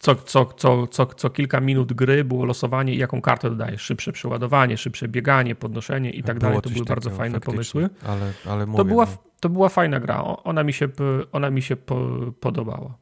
co, 0.00 0.14
co, 0.14 0.44
co, 0.44 0.86
co, 0.86 1.06
co 1.06 1.30
kilka 1.30 1.60
minut 1.60 1.92
gry 1.92 2.24
było 2.24 2.44
losowanie 2.44 2.94
i 2.94 2.98
jaką 2.98 3.20
kartę 3.20 3.50
dodajesz. 3.50 3.82
Szybsze 3.82 4.12
przeładowanie, 4.12 4.76
szybsze 4.76 5.08
bieganie, 5.08 5.54
podnoszenie 5.54 6.10
i 6.10 6.22
tak 6.22 6.38
dalej. 6.38 6.60
To 6.62 6.70
były 6.70 6.84
bardzo 6.84 7.10
fajne 7.10 7.40
pomysły. 7.40 7.90
Ale, 8.06 8.32
ale 8.46 8.66
mówię, 8.66 8.76
to, 8.76 8.84
była, 8.84 9.04
no. 9.04 9.16
to 9.40 9.48
była 9.48 9.68
fajna 9.68 10.00
gra. 10.00 10.22
Ona 10.22 10.64
mi 10.64 10.72
się, 10.72 10.88
ona 11.32 11.50
mi 11.50 11.62
się 11.62 11.76
po, 11.76 12.08
podobała. 12.40 12.98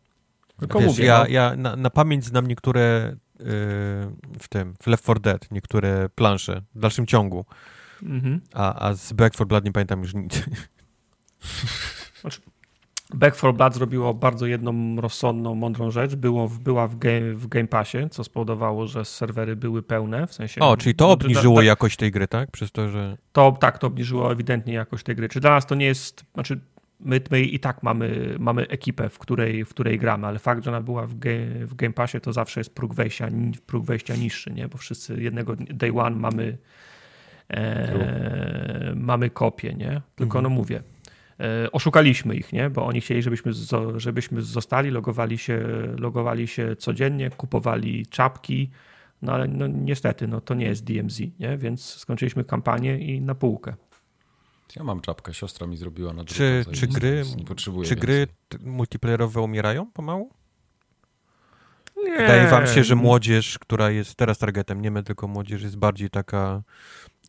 Tylko 0.61 0.79
Wiesz, 0.79 0.89
mówię, 0.89 1.05
ja, 1.05 1.19
no, 1.19 1.27
ja 1.29 1.57
na, 1.57 1.77
na 1.77 1.91
pamięć 1.91 2.25
znam 2.25 2.47
niektóre 2.47 3.17
w 4.41 4.49
tym, 4.49 4.75
w 4.83 4.87
Left 4.87 5.05
4 5.05 5.21
Dead, 5.21 5.51
niektóre 5.51 6.09
plansze 6.09 6.63
w 6.75 6.81
dalszym 6.81 7.07
ciągu, 7.07 7.45
mhm. 8.03 8.41
a, 8.55 8.89
a 8.89 8.95
z 8.95 9.13
Back 9.13 9.35
4 9.35 9.49
Blood 9.49 9.65
nie 9.65 9.73
pamiętam 9.73 10.03
już 10.03 10.15
nic. 10.15 10.45
Back 13.15 13.37
4 13.37 13.53
Blood 13.53 13.75
zrobiło 13.75 14.15
bardzo 14.15 14.47
jedną 14.47 15.01
rozsądną, 15.01 15.55
mądrą 15.55 15.91
rzecz. 15.91 16.15
Było, 16.15 16.49
była 16.49 16.87
w 16.87 16.99
game, 16.99 17.35
w 17.35 17.47
game 17.47 17.69
Passie, 17.69 17.99
co 18.11 18.25
spowodowało, 18.25 18.87
że 18.87 19.05
serwery 19.05 19.57
były 19.57 19.83
pełne. 19.83 20.27
W 20.27 20.35
sensie, 20.35 20.61
O, 20.61 20.77
czyli 20.77 20.95
to 20.95 21.07
no, 21.07 21.13
obniżyło 21.13 21.57
tak, 21.57 21.67
jakość 21.67 21.97
tej 21.97 22.11
gry, 22.11 22.29
tak? 22.29 22.51
Przez 22.51 22.73
to, 22.73 22.89
że... 22.89 23.17
To, 23.33 23.57
tak, 23.61 23.79
to 23.79 23.87
obniżyło 23.87 24.33
ewidentnie 24.33 24.75
jakość 24.75 25.05
tej 25.05 25.17
gry. 25.17 25.29
Czy 25.29 25.41
dla 25.41 25.51
nas 25.51 25.67
to 25.67 25.75
nie 25.75 25.87
jest, 25.87 26.25
znaczy 26.35 26.61
my, 27.01 27.21
my 27.31 27.43
i 27.43 27.59
tak 27.59 27.83
mamy, 27.83 28.37
mamy 28.39 28.69
ekipę, 28.69 29.09
w 29.09 29.19
której, 29.19 29.65
w 29.65 29.69
której 29.69 29.99
gramy, 29.99 30.27
ale 30.27 30.39
fakt, 30.39 30.65
że 30.65 30.71
ona 30.71 30.81
była 30.81 31.07
w, 31.07 31.19
game, 31.19 31.67
w 31.67 31.75
Game 31.75 31.93
Passie, 31.93 32.21
to 32.21 32.33
zawsze 32.33 32.61
jest 32.61 32.75
próg 32.75 32.95
wejścia, 32.95 33.29
próg 33.67 33.85
wejścia 33.85 34.17
niższy, 34.17 34.51
nie? 34.51 34.69
Bo 34.69 34.79
wszyscy 34.79 35.23
jednego 35.23 35.57
day 35.57 35.93
one 35.93 36.17
mamy 36.17 36.59
e, 37.51 38.93
mamy 38.97 39.31
kopię, 39.31 39.75
nie? 39.75 40.01
Tylko 40.17 40.39
Mhm. 40.39 40.43
no 40.43 40.51
mówię, 40.51 40.83
e, 41.41 41.73
oszukaliśmy 41.73 42.35
ich, 42.35 42.53
nie? 42.53 42.71
Bo 42.71 42.87
oni 42.87 43.01
chcieli, 43.01 43.23
żebyśmy, 43.23 43.53
żebyśmy 43.97 44.43
zostali, 44.43 44.91
logowali 44.91 45.39
się, 45.39 45.59
logowali 45.99 46.47
się 46.47 46.77
codziennie, 46.77 47.31
kupowali 47.31 48.07
czapki, 48.07 48.71
no 49.23 49.33
ale 49.33 49.49
no, 49.49 49.67
niestety, 49.67 50.29
no 50.29 50.41
to 50.41 50.55
nie 50.55 50.67
jest 50.67 50.85
DMZ, 50.85 51.21
nie? 51.39 51.59
Więc 51.59 51.85
skończyliśmy 51.85 52.45
kampanię 52.45 52.99
i 52.99 53.21
na 53.21 53.35
półkę. 53.35 53.75
Ja 54.77 54.85
mam 54.85 55.01
czapkę, 55.01 55.35
siostra 55.35 55.67
mi 55.67 55.77
zrobiła 55.77 56.13
na 56.13 56.25
Czy, 56.25 56.65
czy 56.73 56.87
gry, 56.87 57.15
więc 57.15 57.37
Nie 57.37 57.45
potrzebuję 57.45 57.89
czy 57.89 57.97
gry 57.97 58.27
multiplayerowe 58.61 59.41
umierają 59.41 59.87
pomału? 59.93 60.31
Nie. 61.97 62.17
Wydaje 62.17 62.49
wam 62.49 62.67
się, 62.67 62.85
że 62.85 62.97
młodzież, 62.97 63.59
która 63.59 63.91
jest 63.91 64.15
teraz 64.15 64.39
targetem, 64.39 64.83
nie 64.83 64.91
my, 64.91 65.03
tylko 65.03 65.29
młodzież 65.29 65.63
jest 65.63 65.77
bardziej 65.77 66.11
taka 66.11 66.63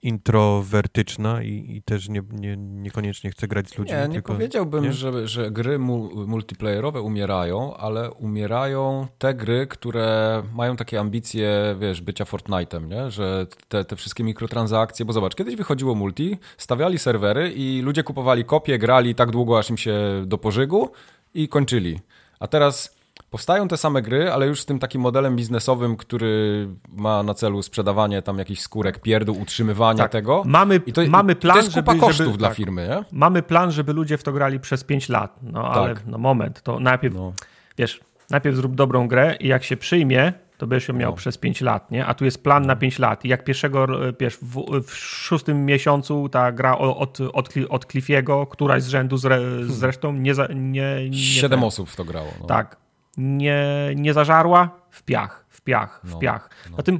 introwertyczna 0.01 1.43
i, 1.43 1.75
i 1.75 1.81
też 1.83 2.09
nie, 2.09 2.21
nie, 2.31 2.57
niekoniecznie 2.57 3.31
chce 3.31 3.47
grać 3.47 3.69
z 3.69 3.77
ludźmi. 3.77 3.95
Nie, 3.95 4.07
nie 4.07 4.13
tylko... 4.13 4.33
powiedziałbym, 4.33 4.83
nie? 4.83 4.93
Że, 4.93 5.27
że 5.27 5.51
gry 5.51 5.79
mu, 5.79 6.25
multiplayerowe 6.27 7.01
umierają, 7.01 7.77
ale 7.77 8.11
umierają 8.11 9.07
te 9.17 9.33
gry, 9.33 9.67
które 9.67 10.43
mają 10.53 10.75
takie 10.75 10.99
ambicje, 10.99 11.75
wiesz, 11.79 12.01
bycia 12.01 12.23
Fortnite'em, 12.25 12.87
nie? 12.87 13.11
Że 13.11 13.47
te, 13.67 13.85
te 13.85 13.95
wszystkie 13.95 14.23
mikrotransakcje, 14.23 15.05
bo 15.05 15.13
zobacz, 15.13 15.35
kiedyś 15.35 15.55
wychodziło 15.55 15.95
multi, 15.95 16.37
stawiali 16.57 16.99
serwery 16.99 17.51
i 17.51 17.81
ludzie 17.81 18.03
kupowali 18.03 18.45
kopie, 18.45 18.77
grali 18.79 19.15
tak 19.15 19.31
długo, 19.31 19.59
aż 19.59 19.69
im 19.69 19.77
się 19.77 20.23
do 20.25 20.37
pożygu 20.37 20.91
i 21.33 21.47
kończyli. 21.47 21.99
A 22.39 22.47
teraz 22.47 23.00
powstają 23.31 23.67
te 23.67 23.77
same 23.77 24.01
gry, 24.01 24.31
ale 24.31 24.47
już 24.47 24.61
z 24.61 24.65
tym 24.65 24.79
takim 24.79 25.01
modelem 25.01 25.35
biznesowym, 25.35 25.97
który 25.97 26.67
ma 26.97 27.23
na 27.23 27.33
celu 27.33 27.63
sprzedawanie 27.63 28.21
tam 28.21 28.37
jakichś 28.37 28.61
skórek, 28.61 28.99
pierdół, 28.99 29.41
utrzymywania 29.41 29.97
Tak. 30.03 30.11
tego. 30.11 30.43
Mamy, 30.45 30.79
to, 30.79 31.01
mamy 31.09 31.35
plan, 31.35 31.55
to 31.57 31.61
jest 31.63 31.73
kupa 31.73 31.91
żeby, 31.91 32.01
kosztów 32.05 32.25
żeby, 32.25 32.37
dla 32.37 32.47
tak, 32.47 32.57
firmy, 32.57 32.87
nie? 32.87 33.03
Mamy 33.11 33.41
plan, 33.43 33.71
żeby 33.71 33.93
ludzie 33.93 34.17
w 34.17 34.23
to 34.23 34.31
grali 34.31 34.59
przez 34.59 34.83
5 34.83 35.09
lat. 35.09 35.39
No 35.43 35.71
ale 35.71 35.95
Tak. 35.95 36.05
no 36.07 36.17
moment, 36.17 36.61
to 36.61 36.79
najpierw, 36.79 37.15
No. 37.15 37.33
wiesz, 37.77 37.99
najpierw 38.29 38.55
zrób 38.55 38.75
dobrą 38.75 39.07
grę 39.07 39.35
i 39.39 39.47
jak 39.47 39.63
się 39.63 39.77
przyjmie, 39.77 40.33
to 40.57 40.67
będziesz 40.67 40.87
ją 40.89 40.95
miał 40.95 41.11
No. 41.11 41.17
przez 41.17 41.37
5 41.37 41.61
lat, 41.61 41.91
nie? 41.91 42.05
A 42.05 42.13
tu 42.13 42.25
jest 42.25 42.43
plan 42.43 42.65
na 42.65 42.75
5 42.75 42.99
lat. 42.99 43.25
I 43.25 43.27
jak 43.29 43.43
pierwszego, 43.43 43.87
wiesz, 44.19 44.37
w, 44.41 44.81
w 44.87 44.95
szóstym 44.97 45.65
miesiącu 45.65 46.29
ta 46.29 46.51
gra 46.51 46.77
od, 46.77 47.19
od, 47.33 47.49
od 47.69 47.85
Cliffiego, 47.91 48.47
któraś 48.47 48.83
z 48.83 48.87
rzędu 48.87 49.17
zre, 49.17 49.39
zresztą 49.63 50.13
nie, 50.13 50.33
nie, 50.55 51.09
nie 51.09 51.17
Siedem 51.17 51.59
ten- 51.59 51.67
osób 51.67 51.89
w 51.89 51.95
to 51.95 52.05
grało. 52.05 52.27
No. 52.41 52.45
Tak. 52.45 52.81
Nie, 53.17 53.65
nie 53.95 54.13
zażarła? 54.13 54.69
W 54.89 55.03
piach, 55.03 55.45
w 55.49 55.61
piach, 55.61 56.01
w 56.03 56.11
No, 56.11 56.19
piach. 56.19 56.49
no. 56.71 56.77
Na 56.77 56.83
tym 56.83 56.99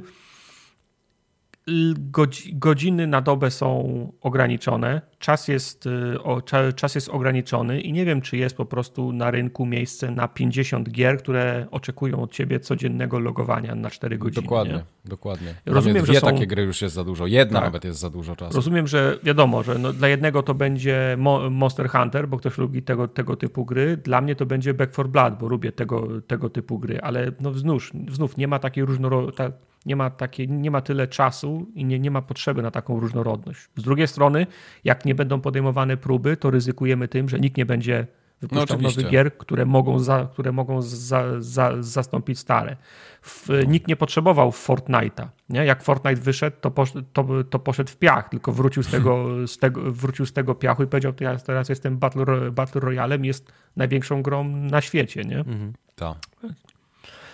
godziny 2.52 3.06
na 3.06 3.20
dobę 3.20 3.50
są 3.50 4.12
ograniczone, 4.20 5.00
czas 5.18 5.48
jest, 5.48 5.86
y, 5.86 6.72
czas 6.76 6.94
jest 6.94 7.08
ograniczony 7.08 7.80
i 7.80 7.92
nie 7.92 8.04
wiem, 8.04 8.20
czy 8.20 8.36
jest 8.36 8.56
po 8.56 8.64
prostu 8.66 9.12
na 9.12 9.30
rynku 9.30 9.66
miejsce 9.66 10.10
na 10.10 10.28
50 10.28 10.90
gier, 10.90 11.18
które 11.18 11.66
oczekują 11.70 12.22
od 12.22 12.32
ciebie 12.32 12.60
codziennego 12.60 13.18
logowania 13.18 13.74
na 13.74 13.90
4 13.90 14.18
godziny. 14.18 14.42
Dokładnie, 14.42 14.74
Nie? 14.74 14.84
dokładnie. 15.04 15.54
Rozumiem, 15.66 15.96
mnie 15.96 16.06
że 16.06 16.12
dwie 16.12 16.20
są- 16.20 16.26
takie 16.26 16.46
gry 16.46 16.62
już 16.62 16.82
jest 16.82 16.94
za 16.94 17.04
dużo. 17.04 17.26
Jedna 17.26 17.58
Tak. 17.60 17.68
nawet 17.68 17.84
jest 17.84 18.00
za 18.00 18.10
dużo 18.10 18.36
czasu. 18.36 18.56
Rozumiem, 18.56 18.86
że 18.86 19.18
wiadomo, 19.22 19.62
że 19.62 19.78
no, 19.78 19.92
dla 19.92 20.08
jednego 20.08 20.42
to 20.42 20.54
będzie 20.54 21.14
Mo- 21.18 21.50
Monster 21.50 21.88
Hunter, 21.90 22.28
bo 22.28 22.38
ktoś 22.38 22.58
lubi 22.58 22.82
tego, 22.82 23.08
tego 23.08 23.36
typu 23.36 23.64
gry. 23.64 23.96
Dla 23.96 24.20
mnie 24.20 24.36
to 24.36 24.46
będzie 24.46 24.74
Back 24.74 24.92
4 24.92 25.08
Blood, 25.08 25.38
bo 25.38 25.48
lubię 25.48 25.72
tego, 25.72 26.08
tego 26.26 26.50
typu 26.50 26.78
gry, 26.78 27.00
ale 27.00 27.32
no 27.40 27.52
znów, 27.54 27.90
znów 28.10 28.36
nie 28.36 28.48
ma 28.48 28.58
takiej 28.58 28.84
różnorodności. 28.84 29.42
Nie 29.86 29.96
ma, 29.96 30.10
takie, 30.10 30.46
nie 30.46 30.70
ma 30.70 30.80
tyle 30.80 31.08
czasu 31.08 31.66
i 31.74 31.84
nie, 31.84 31.98
nie 31.98 32.10
ma 32.10 32.22
potrzeby 32.22 32.62
na 32.62 32.70
taką 32.70 33.00
różnorodność. 33.00 33.68
Z 33.76 33.82
drugiej 33.82 34.08
strony, 34.08 34.46
jak 34.84 35.04
nie 35.04 35.14
będą 35.14 35.40
podejmowane 35.40 35.96
próby, 35.96 36.36
to 36.36 36.50
ryzykujemy 36.50 37.08
tym, 37.08 37.28
że 37.28 37.40
nikt 37.40 37.56
nie 37.56 37.66
będzie 37.66 38.06
wypuszczał 38.42 38.76
oczywiście. 38.76 39.00
nowych 39.00 39.12
gier, 39.12 39.38
które 39.38 39.66
mogą, 39.66 39.98
za, 39.98 40.28
które 40.32 40.52
mogą 40.52 40.82
za, 40.82 41.24
za, 41.38 41.82
zastąpić 41.82 42.38
stare. 42.38 42.76
W, 43.22 43.48
nikt 43.66 43.88
nie 43.88 43.96
potrzebował 43.96 44.50
Fortnite'a. 44.50 45.26
Nie? 45.48 45.64
Jak 45.64 45.82
Fortnite 45.82 46.20
wyszedł, 46.20 46.56
to, 46.60 46.70
posz, 46.70 46.92
to, 47.12 47.26
to 47.50 47.58
poszedł 47.58 47.90
w 47.90 47.96
piach, 47.96 48.28
tylko 48.28 48.52
wrócił 48.52 48.82
z 48.82 48.90
tego, 48.90 49.26
z 49.54 49.58
tego, 49.58 49.92
wrócił 49.92 50.26
z 50.26 50.32
tego 50.32 50.54
piachu 50.54 50.82
i 50.82 50.86
powiedział, 50.86 51.12
to 51.12 51.24
ja 51.24 51.36
teraz 51.36 51.68
jestem 51.68 51.98
Battle, 51.98 52.50
Battle 52.50 52.80
Royalem, 52.80 53.24
jest 53.24 53.52
największą 53.76 54.22
grą 54.22 54.44
na 54.44 54.80
świecie. 54.80 55.24
Nie? 55.24 55.38
Mhm. 55.38 55.72
Ta. 55.94 56.14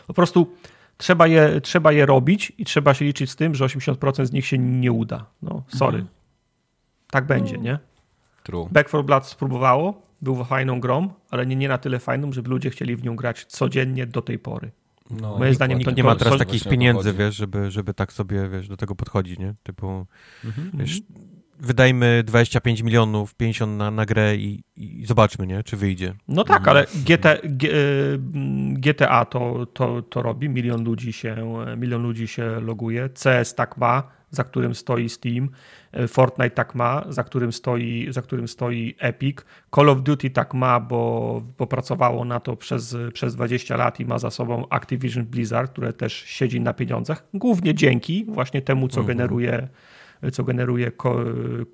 Po 0.07 0.15
prostu 0.15 0.57
trzeba 0.99 1.27
je, 1.27 1.61
trzeba 1.61 1.93
je 1.93 2.07
robić 2.07 2.53
i 2.59 2.65
trzeba 2.65 2.95
się 2.95 3.05
liczyć 3.05 3.31
z 3.31 3.37
tym, 3.37 3.55
że 3.55 3.65
80% 3.65 4.27
z 4.27 4.33
nich 4.33 4.47
się 4.47 4.59
nie 4.59 4.93
uda. 4.93 5.27
No, 5.43 5.63
sorry. 5.69 6.05
Tak 7.11 7.27
będzie, 7.27 7.59
nie? 7.59 7.79
True. 8.43 8.69
Back 8.73 8.89
4 8.89 9.05
Blood 9.05 9.27
spróbowało, 9.27 10.03
był 10.23 10.45
fajną 10.45 10.81
grą, 10.81 11.09
ale 11.31 11.47
nie, 11.47 11.57
nie 11.57 11.69
na 11.69 11.79
tyle 11.79 11.99
fajną, 11.99 12.33
żeby 12.33 12.51
ludzie 12.51 12.71
chcieli 12.71 12.97
w 12.97 13.05
nią 13.05 13.17
grać 13.17 13.45
codziennie 13.45 14.07
do 14.07 14.23
tej 14.23 14.39
pory. 14.39 14.71
No, 15.11 15.39
Moim 15.39 15.55
zdaniem 15.55 15.79
Nikt 15.79 15.91
to 15.91 15.97
nie 15.97 16.05
ma 16.05 16.17
teraz 16.17 16.39
takich 16.39 16.65
pieniędzy, 16.65 17.13
wiesz, 17.13 17.37
żeby, 17.37 17.71
żeby 17.71 17.95
tak 17.95 18.13
sobie, 18.13 18.49
wiesz, 18.49 18.69
do 18.69 18.77
tego 18.77 18.95
podchodzić, 18.95 19.39
nie? 19.39 19.55
Typu, 19.63 20.07
Mhm. 20.45 20.71
wiesz, 20.75 21.01
wydajmy 21.61 22.23
25 22.27 22.83
milionów, 22.83 23.35
50 23.35 23.79
na, 23.79 23.91
na 23.91 24.07
grę 24.07 24.37
i, 24.37 24.65
i 24.77 25.07
zobaczmy, 25.07 25.47
nie? 25.47 25.63
Czy 25.63 25.77
wyjdzie. 25.77 26.15
No 26.29 26.45
tak, 26.45 26.69
ale 26.69 26.87
GT, 26.95 27.41
G, 27.45 27.71
y, 27.71 28.19
GTA 28.73 29.25
to, 29.25 29.67
to, 29.67 30.03
to 30.03 30.23
robi, 30.23 30.49
milion 30.49 30.85
ludzi, 30.85 31.13
się, 31.13 31.37
milion 31.77 32.03
ludzi 32.03 32.29
się 32.29 32.61
loguje, 32.61 33.09
CS 33.09 33.55
tak 33.55 33.77
ma, 33.77 34.03
za 34.31 34.45
którym 34.45 34.75
stoi 34.75 35.09
Steam, 35.09 35.49
y, 36.01 36.09
Fortnite 36.09 36.51
tak 36.51 36.75
ma, 36.75 37.05
za 37.09 37.25
którym 37.25 37.53
stoi, 37.53 38.07
za 38.11 38.23
którym 38.23 38.49
stoi 38.49 38.95
Epic, 38.99 39.39
Call 39.75 39.89
of 39.89 40.03
Duty 40.03 40.31
tak 40.31 40.55
ma, 40.55 40.81
bo, 40.81 41.43
bo 41.59 41.67
pracowało 41.67 42.25
na 42.25 42.41
to 42.41 42.57
przez, 42.57 42.97
przez 43.13 43.35
20 43.35 43.77
lat 43.77 44.01
i 44.01 44.07
ma 44.07 44.19
za 44.19 44.31
sobą 44.31 44.69
Activision 44.71 45.25
Blizzard, 45.25 45.73
które 45.73 45.93
też 45.93 46.13
siedzi 46.13 46.61
na 46.61 46.73
pieniądzach, 46.73 47.25
głównie 47.35 47.75
dzięki 47.75 48.25
właśnie 48.29 48.63
temu, 48.63 48.89
co 48.89 48.99
co 48.99 49.05
generuje 49.05 49.69
Co- 50.33 50.45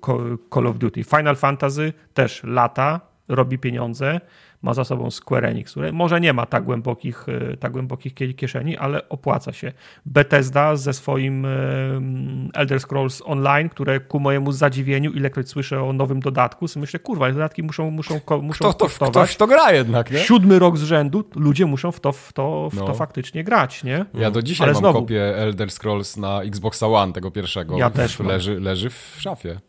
Co- 0.01 0.37
Call 0.53 0.67
of 0.67 0.77
Duty. 0.77 1.03
Final 1.03 1.35
Fantasy 1.35 1.93
też 2.13 2.41
lata, 2.43 3.01
robi 3.27 3.57
pieniądze, 3.59 4.21
ma 4.65 4.73
za 4.73 4.83
sobą 4.83 5.11
Square 5.11 5.45
Enix, 5.45 5.71
które 5.71 5.91
może 5.91 6.21
nie 6.21 6.33
ma 6.33 6.45
tak 6.45 6.63
głębokich, 6.63 7.25
e, 7.29 7.57
tak 7.57 7.71
głębokich 7.71 8.13
kie- 8.13 8.33
kieszeni, 8.33 8.77
ale 8.77 9.09
opłaca 9.09 9.53
się. 9.53 9.71
Bethesda 10.05 10.75
ze 10.75 10.93
swoim 10.93 11.45
em, 11.45 12.49
Elder 12.53 12.79
Scrolls 12.79 13.21
Online, 13.25 13.69
które 13.69 13.99
ku 13.99 14.19
mojemu 14.19 14.51
zadziwieniu, 14.51 15.11
ilekroć 15.11 15.49
słyszę 15.49 15.83
o 15.83 15.93
nowym 15.93 16.19
dodatku, 16.19 16.67
sobie 16.67 16.81
myślę, 16.81 16.99
kurwa, 16.99 17.31
dodatki 17.31 17.63
muszą, 17.63 17.91
muszą, 17.91 18.19
muszą 18.41 18.65
Kto, 18.65 18.73
to, 18.73 18.85
kosztować. 18.85 19.11
ktoś 19.11 19.35
to 19.35 19.47
gra 19.47 19.71
jednak, 19.71 20.11
nie? 20.11 20.19
Siódmy 20.19 20.59
rok 20.59 20.77
z 20.77 20.83
rzędu 20.83 21.23
ludzie 21.35 21.65
muszą 21.65 21.91
w 21.91 21.99
to, 21.99 22.11
w 22.11 22.33
to, 22.33 22.69
w 22.69 22.75
No. 22.75 22.85
to 22.85 22.93
faktycznie 22.93 23.43
grać, 23.43 23.83
nie? 23.83 24.05
Ja 24.13 24.31
do 24.31 24.41
dzisiaj 24.41 24.65
Ale 24.65 24.73
mam 24.73 24.79
znowu- 24.79 24.99
kopię 25.01 25.37
Elder 25.37 25.71
Scrolls 25.71 26.17
na 26.17 26.41
Xboxa 26.41 26.87
One, 26.87 27.13
tego 27.13 27.31
pierwszego. 27.31 27.77
Ja 27.77 27.89
też 27.89 28.19
mam. 28.19 28.27
leży, 28.27 28.59
leży 28.59 28.89
w 28.89 29.15
szafie. 29.19 29.59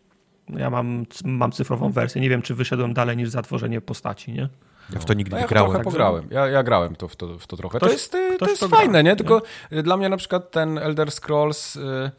Ja 0.59 0.71
mam, 0.71 1.07
mam 1.25 1.53
cyfrową 1.53 1.93
wersję, 1.93 2.21
nie 2.23 2.29
wiem, 2.29 2.43
czy 2.43 2.55
wyszedłem 2.55 2.95
dalej 2.95 3.17
niż 3.17 3.29
zatworzenie 3.29 3.81
postaci, 3.81 4.33
nie? 4.33 4.49
Ja 4.93 5.01
w 5.01 5.05
to 5.05 5.15
nigdy 5.15 5.31
No 5.31 5.37
nie 5.37 5.43
ja 5.43 5.49
grałem. 5.49 5.71
trochę 5.71 5.85
pograłem. 5.85 6.29
Ja, 6.31 6.47
ja 6.47 6.63
grałem 6.63 6.97
to, 6.97 7.09
w, 7.09 7.17
to, 7.17 7.39
w 7.39 7.47
to 7.47 7.57
trochę. 7.57 7.79
Ktoś- 7.79 7.89
to 7.89 7.93
jest, 7.93 8.15
y, 8.15 8.37
to 8.39 8.47
jest 8.49 8.61
to 8.61 8.69
gra, 8.69 8.79
fajne, 8.79 9.03
nie? 9.03 9.11
nie? 9.11 9.17
Tylko 9.17 9.43
y, 9.73 9.83
dla 9.83 9.97
mnie 9.97 10.09
na 10.09 10.17
przykład 10.17 10.51
ten 10.51 10.79
Elder 10.79 11.11
Scrolls, 11.13 11.77
y, 11.77 12.11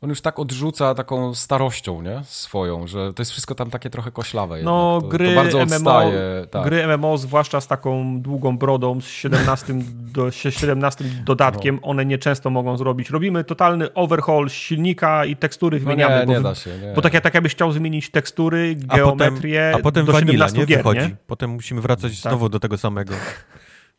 on 0.00 0.08
już 0.10 0.20
tak 0.20 0.38
odrzuca 0.38 0.94
taką 0.94 1.34
starością, 1.34 2.02
nie? 2.02 2.20
Swoją, 2.24 2.86
że 2.86 3.12
to 3.14 3.20
jest 3.22 3.32
wszystko 3.32 3.54
tam 3.54 3.70
takie 3.70 3.90
trochę 3.90 4.10
koślawe. 4.10 4.62
No, 4.62 4.92
jednak. 4.94 5.02
To, 5.02 5.08
gry, 5.18 5.28
to 5.28 5.34
bardzo 5.34 5.58
MMO, 5.58 5.74
odstaje. 5.74 6.46
Tak. 6.50 6.64
gry 6.64 6.86
MMO, 6.96 7.18
zwłaszcza 7.18 7.60
z 7.60 7.66
taką 7.66 8.20
długą 8.22 8.58
brodą, 8.58 9.00
z 9.00 9.04
17, 9.06 9.74
do, 10.12 10.30
17 10.30 11.04
dodatkiem, 11.24 11.74
No. 11.82 11.88
one 11.88 12.06
nieczęsto 12.06 12.50
mogą 12.50 12.76
zrobić. 12.76 13.10
Robimy 13.10 13.44
totalny 13.44 13.94
overhaul 13.94 14.48
silnika 14.48 15.24
i 15.24 15.36
tekstury 15.36 15.78
No 15.80 15.84
wymieniamy. 15.84 16.20
nie, 16.20 16.26
bo, 16.26 16.32
nie 16.32 16.40
da 16.40 16.54
się. 16.54 16.70
Nie. 16.78 16.92
bo 16.94 17.02
tak, 17.02 17.14
jak- 17.14 17.22
tak 17.22 17.34
jakbyś 17.34 17.52
chciał 17.52 17.72
zmienić 17.72 18.10
tekstury, 18.10 18.76
A 18.88 18.96
geometrię 18.96 19.68
potem, 19.72 19.80
a 19.80 19.82
potem 19.82 20.06
do 20.06 20.12
wanila, 20.12 20.32
17 20.48 20.58
nie? 20.58 20.66
gier, 20.66 20.78
Wychodzi. 20.78 21.00
nie? 21.00 21.16
Potem 21.26 21.50
musimy 21.50 21.80
wracać 21.80 22.20
Tak. 22.22 22.32
znowu 22.32 22.48
do 22.48 22.60
tego 22.60 22.78
samego. 22.78 23.14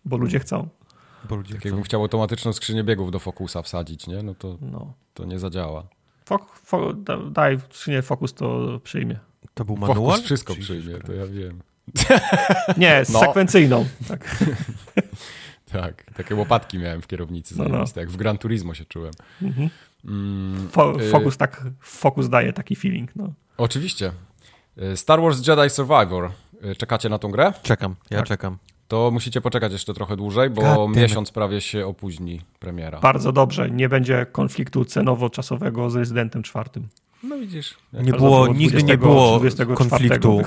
Bo 0.05 0.17
ludzie 0.17 0.39
chcą. 0.39 0.67
Bo 1.29 1.35
ludzie 1.35 1.53
Tak 1.55 1.65
jakbym 1.65 1.83
chciał 1.83 2.01
automatyczną 2.01 2.53
skrzynię 2.53 2.83
biegów 2.83 3.11
do 3.11 3.19
Focusa 3.19 3.61
wsadzić, 3.61 4.07
nie? 4.07 4.23
No 4.23 4.35
to, 4.35 4.57
No. 4.61 4.93
to 5.13 5.25
nie 5.25 5.39
zadziała. 5.39 5.83
Fok, 6.25 6.55
fo, 6.63 6.93
da, 6.93 7.17
daj 7.17 7.59
skrzynię 7.59 8.01
Focus, 8.01 8.33
to 8.33 8.79
przyjmie. 8.83 9.19
To 9.53 9.65
był 9.65 9.77
manual? 9.77 9.97
Focus 10.11 10.25
wszystko 10.25 10.53
Jesus 10.53 10.65
przyjmie, 10.65 10.99
to 10.99 11.13
ja 11.13 11.25
wiem. 11.27 11.61
Nie, 12.77 13.05
z 13.05 13.09
No. 13.09 13.19
sekwencyjną. 13.19 13.85
Tak. 14.07 14.35
Tak, 15.71 16.03
takie 16.13 16.35
łopatki 16.35 16.79
miałem 16.79 17.01
w 17.01 17.07
kierownicy 17.07 17.55
No, 17.57 17.65
no. 17.69 17.83
jak 17.95 18.09
w 18.09 18.17
Gran 18.17 18.37
Turismo 18.37 18.73
się 18.73 18.85
czułem. 18.85 19.11
Mm, 20.05 20.69
Fo, 20.69 21.01
y, 21.01 21.09
Focus, 21.09 21.37
tak, 21.37 21.63
Focus 21.79 22.29
daje 22.29 22.53
taki 22.53 22.75
feeling. 22.75 23.15
No. 23.15 23.33
Oczywiście. 23.57 24.11
Y, 24.93 24.97
Star 24.97 25.21
Wars 25.21 25.47
Jedi 25.47 25.69
Survivor. 25.69 26.31
Y, 26.65 26.75
Czekacie 26.75 27.09
na 27.09 27.19
tą 27.19 27.31
grę? 27.31 27.53
Czekam, 27.63 27.95
ja 28.09 28.17
Tak. 28.17 28.27
czekam. 28.27 28.57
To 28.87 29.11
musicie 29.11 29.41
poczekać 29.41 29.71
jeszcze 29.71 29.93
trochę 29.93 30.15
dłużej, 30.17 30.49
bo 30.49 30.87
miesiąc 30.87 31.31
prawie 31.31 31.61
się 31.61 31.85
opóźni 31.87 32.41
premiera. 32.59 32.99
Bardzo 32.99 33.31
dobrze. 33.31 33.69
Nie 33.71 33.89
będzie 33.89 34.25
konfliktu 34.31 34.83
cenowo-czasowego 34.85 35.89
z 35.89 35.95
Rezydentem 35.95 36.43
czwartym. 36.43 36.87
No 37.23 37.37
widzisz. 37.37 37.75
Nie 37.93 38.13
było, 38.13 38.47
nigdy 38.47 38.69
20 38.69 38.87
nie 38.87 38.97
było 38.97 39.39
24 39.39 39.77
konfliktu 39.89 40.41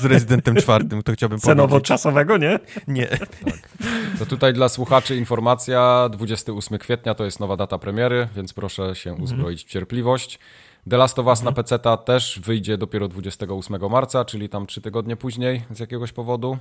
z 0.00 0.04
Rezydentem 0.04 0.56
czwartym, 0.56 1.02
to 1.02 1.12
chciałbym 1.12 1.40
powiedzieć. 1.40 1.56
Cenowo-czasowego, 1.56 2.36
nie? 2.40 2.58
Nie. 2.88 3.08
To 4.18 4.26
tutaj 4.26 4.52
dla 4.52 4.68
słuchaczy 4.68 5.16
informacja, 5.16 6.08
28 6.12 6.78
kwietnia 6.78 7.14
to 7.14 7.24
jest 7.24 7.40
nowa 7.40 7.56
data 7.56 7.78
premiery, 7.78 8.28
więc 8.36 8.52
proszę 8.52 8.94
się 8.94 9.10
Mhm. 9.10 9.24
uzbroić 9.24 9.64
w 9.64 9.68
cierpliwość. 9.68 10.38
The 10.90 10.96
Last 10.96 11.18
of 11.18 11.26
Us 11.26 11.42
na 11.42 11.52
PC 11.52 11.78
też 12.04 12.40
wyjdzie 12.44 12.78
dopiero 12.78 13.08
28 13.08 13.90
marca, 13.90 14.24
czyli 14.24 14.48
tam 14.48 14.66
trzy 14.66 14.80
tygodnie 14.80 15.16
później 15.16 15.62
z 15.70 15.78
jakiegoś 15.78 16.12
powodu. 16.12 16.58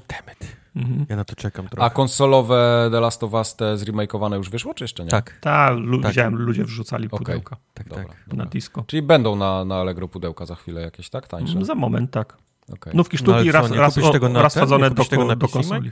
Ja 1.10 1.16
na 1.16 1.26
to 1.26 1.36
czekam 1.36 1.66
A 1.66 1.70
trochę. 1.70 1.90
konsolowe 1.90 2.90
The 2.92 3.00
Last 3.00 3.24
of 3.24 3.34
Us 3.34 3.56
te 3.56 3.78
zremakeowane 3.78 4.38
już 4.38 4.50
wyszło, 4.50 4.74
czy 4.74 4.84
jeszcze 4.84 5.04
nie? 5.04 5.10
Tak, 5.10 5.40
Tak, 5.42 5.78
lu- 5.78 6.02
Tak. 6.02 6.12
widziałem, 6.12 6.36
ludzie 6.36 6.64
wrzucali 6.66 7.10
pudełka 7.10 7.58
tak, 7.74 7.88
Dobra, 7.88 8.04
tak. 8.06 8.18
dobra. 8.28 8.46
na 8.46 8.50
disco. 8.52 8.84
Czyli 8.88 9.02
będą 9.02 9.36
na, 9.36 9.66
na 9.66 9.76
Allegro 9.76 10.08
pudełka 10.08 10.46
za 10.46 10.56
chwilę 10.56 10.82
jakieś, 10.82 11.10
tak? 11.10 11.28
Tańsze? 11.28 11.66
Za 11.66 11.76
moment, 11.76 12.12
tak. 12.12 12.38
Okej. 12.74 12.94
Nówki 12.96 13.18
No 13.18 13.20
sztuki 13.20 13.52
co, 13.52 13.52
raz, 13.52 13.72
nie 13.72 13.78
raz, 13.78 13.98
o, 13.98 14.12
tego 14.12 14.30
na 14.30 14.42
raz 14.42 14.56
wsadzone 14.56 14.92
do, 14.92 15.06
tego 15.06 15.26
na 15.26 15.36
do 15.36 15.48
konsoli. 15.48 15.92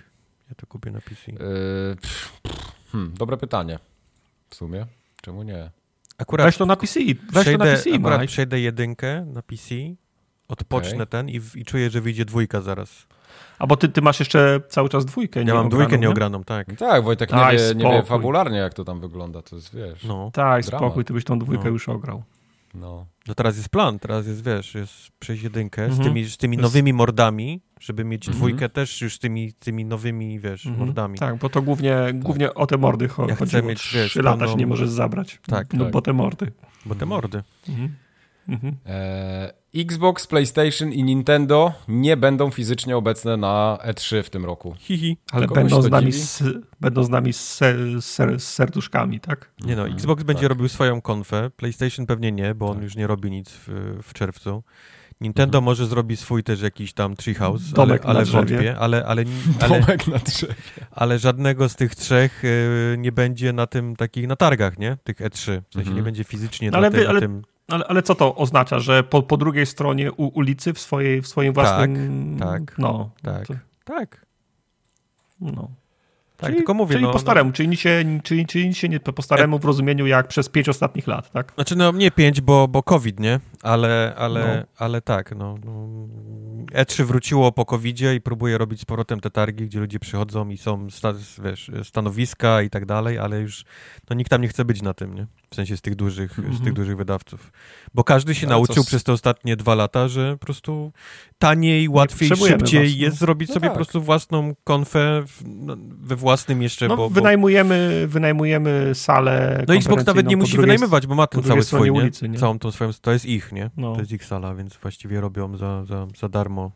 Ja 0.49 0.55
to 0.55 0.67
kupię 0.67 0.91
na 0.91 1.01
PC. 1.01 1.31
Yy, 1.31 1.37
pff, 2.01 2.41
pff, 2.41 2.71
hmm, 2.91 3.13
dobre 3.17 3.37
pytanie. 3.37 3.79
W 4.49 4.55
sumie. 4.55 4.85
Czemu 5.21 5.43
nie? 5.43 5.69
Akurat 6.17 6.47
Weź 6.47 6.57
to 6.57 6.65
na 6.65 6.75
PC, 6.75 6.99
weź 6.99 7.15
to 7.17 7.33
na 7.35 7.41
przejdę, 7.41 7.63
PC, 7.65 7.89
akurat 7.95 8.21
Mike. 8.21 8.31
przejdę 8.31 8.59
jedynkę 8.59 9.25
na 9.25 9.41
PC, 9.41 9.75
odpocznę 10.47 10.93
Okej. 10.95 11.07
ten 11.07 11.29
i, 11.29 11.39
w- 11.39 11.55
i 11.55 11.65
czuję, 11.65 11.89
że 11.89 12.01
wyjdzie 12.01 12.25
dwójka 12.25 12.61
zaraz. 12.61 13.07
A 13.59 13.67
bo 13.67 13.77
ty, 13.77 13.89
ty 13.89 14.01
masz 14.01 14.19
jeszcze 14.19 14.59
cały 14.69 14.89
czas 14.89 15.05
dwójkę 15.05 15.39
Ja 15.39 15.45
mam 15.45 15.47
nieograną, 15.53 15.69
dwójkę 15.69 15.91
nie? 15.91 16.01
nieograną, 16.01 16.43
tak. 16.43 16.67
No 16.67 16.75
tak, 16.75 17.03
Wojtek 17.03 17.31
nie 17.31 17.37
Daj 17.37 17.57
wie, 17.57 17.75
nie 17.75 17.83
wie 17.91 18.03
fabularnie, 18.03 18.57
jak 18.57 18.73
to 18.73 18.85
tam 18.85 18.99
wygląda, 18.99 19.41
to 19.41 19.55
jest, 19.55 19.75
wiesz, 19.75 20.03
no. 20.03 20.31
Tak, 20.33 20.65
spokój, 20.65 21.05
ty 21.05 21.13
byś 21.13 21.23
tą 21.23 21.39
dwójkę 21.39 21.63
No. 21.63 21.69
już 21.69 21.89
ograł. 21.89 22.23
No. 22.75 23.05
No 23.27 23.35
teraz 23.35 23.57
jest 23.57 23.69
plan, 23.69 23.99
teraz 23.99 24.27
jest, 24.27 24.43
wiesz, 24.45 24.75
jest 24.75 24.93
przejść 25.19 25.43
jedynkę 25.43 25.81
z 25.87 25.89
Mhm. 25.89 26.03
tymi, 26.09 26.25
z 26.25 26.37
tymi 26.37 26.57
nowymi 26.57 26.93
mordami, 26.93 27.61
żeby 27.79 28.03
mieć 28.05 28.27
Mhm. 28.27 28.37
dwójkę 28.37 28.69
też 28.69 29.01
już 29.01 29.15
z 29.15 29.19
tymi, 29.19 29.53
tymi 29.53 29.85
nowymi, 29.85 30.39
wiesz, 30.39 30.65
Mhm. 30.65 30.85
mordami. 30.85 31.17
Tak, 31.19 31.35
bo 31.37 31.49
to 31.49 31.61
głównie, 31.61 31.97
głównie 32.13 32.53
o 32.53 32.67
te 32.67 32.77
mordy 32.77 33.07
cho- 33.07 33.29
Ja 33.29 33.35
chcę 33.35 33.63
mieć, 33.63 33.79
Trzy 33.79 33.97
wiesz, 33.97 34.15
lata 34.15 34.37
pełną- 34.37 34.51
się 34.51 34.55
nie 34.59 34.67
możesz 34.67 34.89
zabrać. 34.89 35.39
Tak, 35.47 35.73
no 35.73 35.83
tak. 35.83 35.93
bo 35.93 36.01
te 36.01 36.13
mordy. 36.13 36.51
Bo 36.85 36.95
te 36.95 37.05
mordy. 37.05 37.43
Mhm. 37.69 37.95
Mhm. 38.49 38.75
E, 38.85 39.53
Xbox, 39.75 40.27
PlayStation 40.27 40.91
i 40.91 41.03
Nintendo 41.03 41.73
nie 41.87 42.17
będą 42.17 42.51
fizycznie 42.51 42.97
obecne 42.97 43.37
na 43.37 43.77
E3 43.87 44.23
w 44.23 44.29
tym 44.29 44.45
roku. 44.45 44.75
Hihi. 44.79 45.17
Ale 45.31 45.47
będą 45.47 45.75
to 45.75 45.81
z, 45.81 45.89
nami 45.91 46.11
z, 46.11 46.43
będą 46.79 47.03
z 47.03 47.09
nami 47.09 47.33
z, 47.33 47.41
ser, 47.53 47.77
z, 48.01 48.05
ser, 48.05 48.39
z 48.39 48.53
serduszkami, 48.53 49.19
tak? 49.19 49.51
Nie 49.61 49.75
no, 49.75 49.81
Mhm, 49.81 49.93
Xbox 49.95 50.23
będzie 50.23 50.41
tak. 50.41 50.49
robił 50.49 50.69
swoją 50.69 51.01
konfę, 51.01 51.49
PlayStation 51.57 52.05
pewnie 52.05 52.31
nie, 52.31 52.55
bo 52.55 52.67
on 52.69 52.73
Tak. 52.73 52.83
już 52.83 52.95
nie 52.95 53.07
robi 53.07 53.31
nic 53.31 53.49
w, 53.51 53.99
w 54.03 54.13
czerwcu. 54.13 54.63
Nintendo 55.21 55.61
może 55.61 55.85
zrobi 55.87 56.17
swój 56.17 56.43
też 56.43 56.61
jakiś 56.61 56.93
tam 56.93 57.15
treehouse, 57.15 57.61
ale, 57.65 57.73
Domek 57.75 58.03
na 58.03 58.09
ale 58.09 58.23
drzewie. 58.23 58.37
wątpię, 58.55 58.77
ale, 58.77 59.05
ale, 59.05 59.23
ale, 59.61 59.79
Domek 59.79 60.07
na 60.07 60.17
drzewie. 60.17 60.53
ale 60.91 61.19
żadnego 61.19 61.69
z 61.69 61.75
tych 61.75 61.95
trzech 61.95 62.43
y, 62.43 62.95
nie 62.97 63.11
będzie 63.11 63.53
na 63.53 63.67
tym 63.67 63.95
takich, 63.95 64.27
na 64.27 64.35
targach, 64.35 64.77
nie? 64.79 64.97
Tych 65.03 65.17
E3. 65.17 65.37
W 65.39 65.43
sensie 65.45 65.61
Mhm. 65.79 65.95
nie 65.95 66.03
będzie 66.03 66.23
fizycznie 66.23 66.69
Ale 66.73 66.81
na, 66.81 66.89
wy- 66.89 66.97
tym, 67.01 67.09
ale- 67.09 67.13
na 67.13 67.27
tym. 67.27 67.41
Ale, 67.67 67.85
ale 67.87 68.03
co 68.03 68.15
to 68.15 68.35
oznacza, 68.35 68.79
że 68.79 69.03
po, 69.03 69.23
po 69.23 69.37
drugiej 69.37 69.65
stronie 69.65 70.11
u, 70.11 70.27
ulicy 70.27 70.73
w, 70.73 70.79
swojej, 70.79 71.21
w 71.21 71.27
swoim 71.27 71.53
własnym... 71.53 72.37
tak, 72.39 72.77
No, 72.77 73.09
Tak, 73.23 73.47
to, 73.47 73.53
tak. 73.85 74.25
no. 75.41 75.69
Tak, 76.37 76.45
czyli, 76.49 76.57
tylko 76.57 76.73
mówię, 76.73 76.93
Czyli 76.93 77.03
no, 77.03 77.09
po 77.09 77.13
no. 77.15 77.19
staremu, 77.19 77.51
czyli 77.51 77.69
nic 77.69 77.79
się, 77.79 78.19
czyli, 78.23 78.45
czyli 78.45 78.67
nic 78.67 78.77
się 78.77 78.89
nie 78.89 78.99
po 78.99 79.21
staremu 79.21 79.59
w 79.59 79.65
rozumieniu 79.65 80.05
jak 80.07 80.27
przez 80.27 80.49
pięć 80.49 80.69
ostatnich 80.69 81.07
lat, 81.07 81.31
tak? 81.31 81.51
Znaczy, 81.55 81.75
no 81.75 81.91
nie 81.91 82.11
pięć, 82.11 82.41
bo, 82.41 82.67
bo 82.67 82.83
COVID, 82.83 83.19
nie? 83.19 83.39
Ale, 83.63 84.13
ale, 84.17 84.57
No. 84.57 84.67
ale 84.77 85.01
tak, 85.01 85.35
no, 85.35 85.57
no. 85.65 85.87
E3 86.73 87.03
wróciło 87.03 87.51
po 87.51 87.65
COVIDzie 87.65 88.15
i 88.15 88.21
próbuje 88.21 88.57
robić 88.57 88.81
z 88.81 88.85
powrotem 88.85 89.19
te 89.19 89.29
targi, 89.29 89.65
gdzie 89.65 89.79
ludzie 89.79 89.99
przychodzą 89.99 90.49
i 90.49 90.57
są 90.57 90.89
sta, 90.89 91.13
wiesz, 91.43 91.71
stanowiska 91.83 92.61
i 92.61 92.69
tak 92.69 92.85
dalej, 92.85 93.17
ale 93.19 93.39
już 93.39 93.65
no, 94.09 94.15
nikt 94.15 94.29
tam 94.29 94.41
nie 94.41 94.47
chce 94.47 94.65
być 94.65 94.81
na 94.81 94.93
tym, 94.93 95.15
nie? 95.15 95.27
W 95.49 95.55
sensie 95.55 95.77
z 95.77 95.81
tych 95.81 95.95
dużych, 95.95 96.31
z 96.35 96.39
Mhm. 96.39 96.57
tych 96.63 96.73
dużych 96.73 96.97
wydawców. 96.97 97.51
Bo 97.93 98.03
każdy 98.03 98.35
się 98.35 98.47
Ale 98.47 98.55
co 98.55 98.59
nauczył 98.59 98.83
z- 98.83 98.87
przez 98.87 99.03
te 99.03 99.13
ostatnie 99.13 99.55
dwa 99.55 99.75
lata, 99.75 100.07
że 100.07 100.31
po 100.39 100.45
prostu 100.45 100.91
taniej, 101.37 101.89
łatwiej, 101.89 102.29
szybciej 102.29 102.57
was, 102.57 102.71
no. 102.73 102.79
jest 103.05 103.17
zrobić 103.17 103.49
No 103.49 103.53
sobie 103.53 103.63
tak. 103.67 103.71
po 103.73 103.75
prostu 103.75 104.01
własną 104.01 104.53
konfę 104.63 105.23
w, 105.27 105.41
no, 105.45 105.75
we 105.79 106.15
własnym 106.15 106.61
jeszcze, 106.61 106.87
No, 106.87 106.97
bo, 106.97 107.03
bo... 107.03 107.15
wynajmujemy, 107.15 108.05
wynajmujemy 108.07 108.91
salę 108.95 109.63
No 109.67 109.75
Xbox 109.75 110.05
nawet 110.05 110.27
nie 110.27 110.37
musi 110.37 110.51
drugiej- 110.51 110.65
wynajmować, 110.67 111.07
bo 111.07 111.15
ma 111.15 111.27
ten 111.27 111.43
cały 111.43 111.63
swój, 111.63 111.91
nie? 111.91 111.99
ulicy, 112.01 112.29
nie? 112.29 112.39
Całą 112.39 112.59
tą 112.59 112.71
swoją, 112.71 112.89
to 113.01 113.11
jest 113.11 113.25
ich, 113.25 113.51
nie? 113.51 113.69
No. 113.77 113.93
To 113.93 113.99
jest 113.99 114.11
ich 114.11 114.25
sala, 114.25 114.55
więc 114.55 114.77
właściwie 114.77 115.21
robią 115.21 115.57
za, 115.57 115.85
za, 115.85 116.07
za 116.19 116.29
darmo 116.29 116.71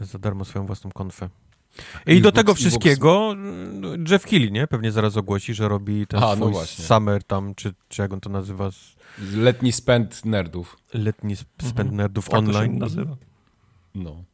za 0.00 0.18
darmo 0.18 0.44
swoją 0.44 0.66
własną 0.66 0.90
konfę. 0.90 1.28
I 2.06 2.20
do 2.20 2.32
tego 2.32 2.54
wszystkiego 2.54 3.34
no, 3.72 3.88
Jeff 4.10 4.26
Keighley, 4.26 4.52
nie? 4.52 4.66
Pewnie 4.66 4.92
zaraz 4.92 5.16
ogłosi, 5.16 5.54
że 5.54 5.68
robi 5.68 6.06
ten 6.06 6.22
A, 6.24 6.36
no 6.36 6.52
summer 6.66 7.24
tam, 7.24 7.54
czy, 7.54 7.74
czy 7.88 8.02
jak 8.02 8.12
on 8.12 8.20
to 8.20 8.30
nazywa, 8.30 8.70
z- 8.70 8.96
Letni 9.34 9.72
spęd 9.72 10.24
nerdów. 10.24 10.76
letni 10.94 11.32
sp- 11.42 11.60
spęd 11.62 11.78
Mhm. 11.80 11.96
nerdów 11.96 12.28
Tak 12.28 12.40
to 12.46 12.52
się 12.52 12.58
online. 12.58 12.78
nazywa. 12.78 13.16
No. 13.94 14.24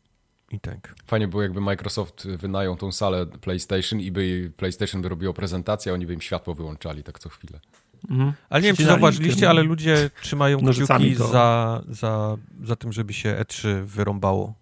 I 0.51 0.61
tak. 0.61 0.95
Fajnie 1.07 1.29
było, 1.29 1.43
jakby 1.43 1.61
Microsoft 1.61 2.27
wynajął 2.29 2.77
tą 2.77 2.93
salę 2.93 3.27
PlayStation 3.27 4.01
i 4.01 4.11
by 4.11 4.53
PlayStation 4.57 5.03
by 5.03 5.09
robiło 5.09 5.35
prezentację, 5.35 5.93
a 5.93 5.95
oni 5.95 6.07
by 6.07 6.15
im 6.15 6.21
światło 6.21 6.55
wyłączali 6.55 7.03
tak 7.03 7.19
co 7.19 7.29
chwilę. 7.29 7.61
Mhm. 8.11 8.33
Ale 8.51 8.63
nie 8.63 8.67
wiem, 8.69 8.77
czy 8.77 8.85
zauważyliście, 8.85 9.41
tym 9.41 9.49
ale 9.51 9.63
ludzie 9.63 10.11
trzymają 10.23 10.59
kciuki 10.73 11.15
za, 11.15 11.83
za, 11.89 12.37
za 12.65 12.77
tym, 12.77 12.93
żeby 12.93 13.13
się 13.13 13.37
E3 13.43 13.83
wyrąbało. 13.85 14.55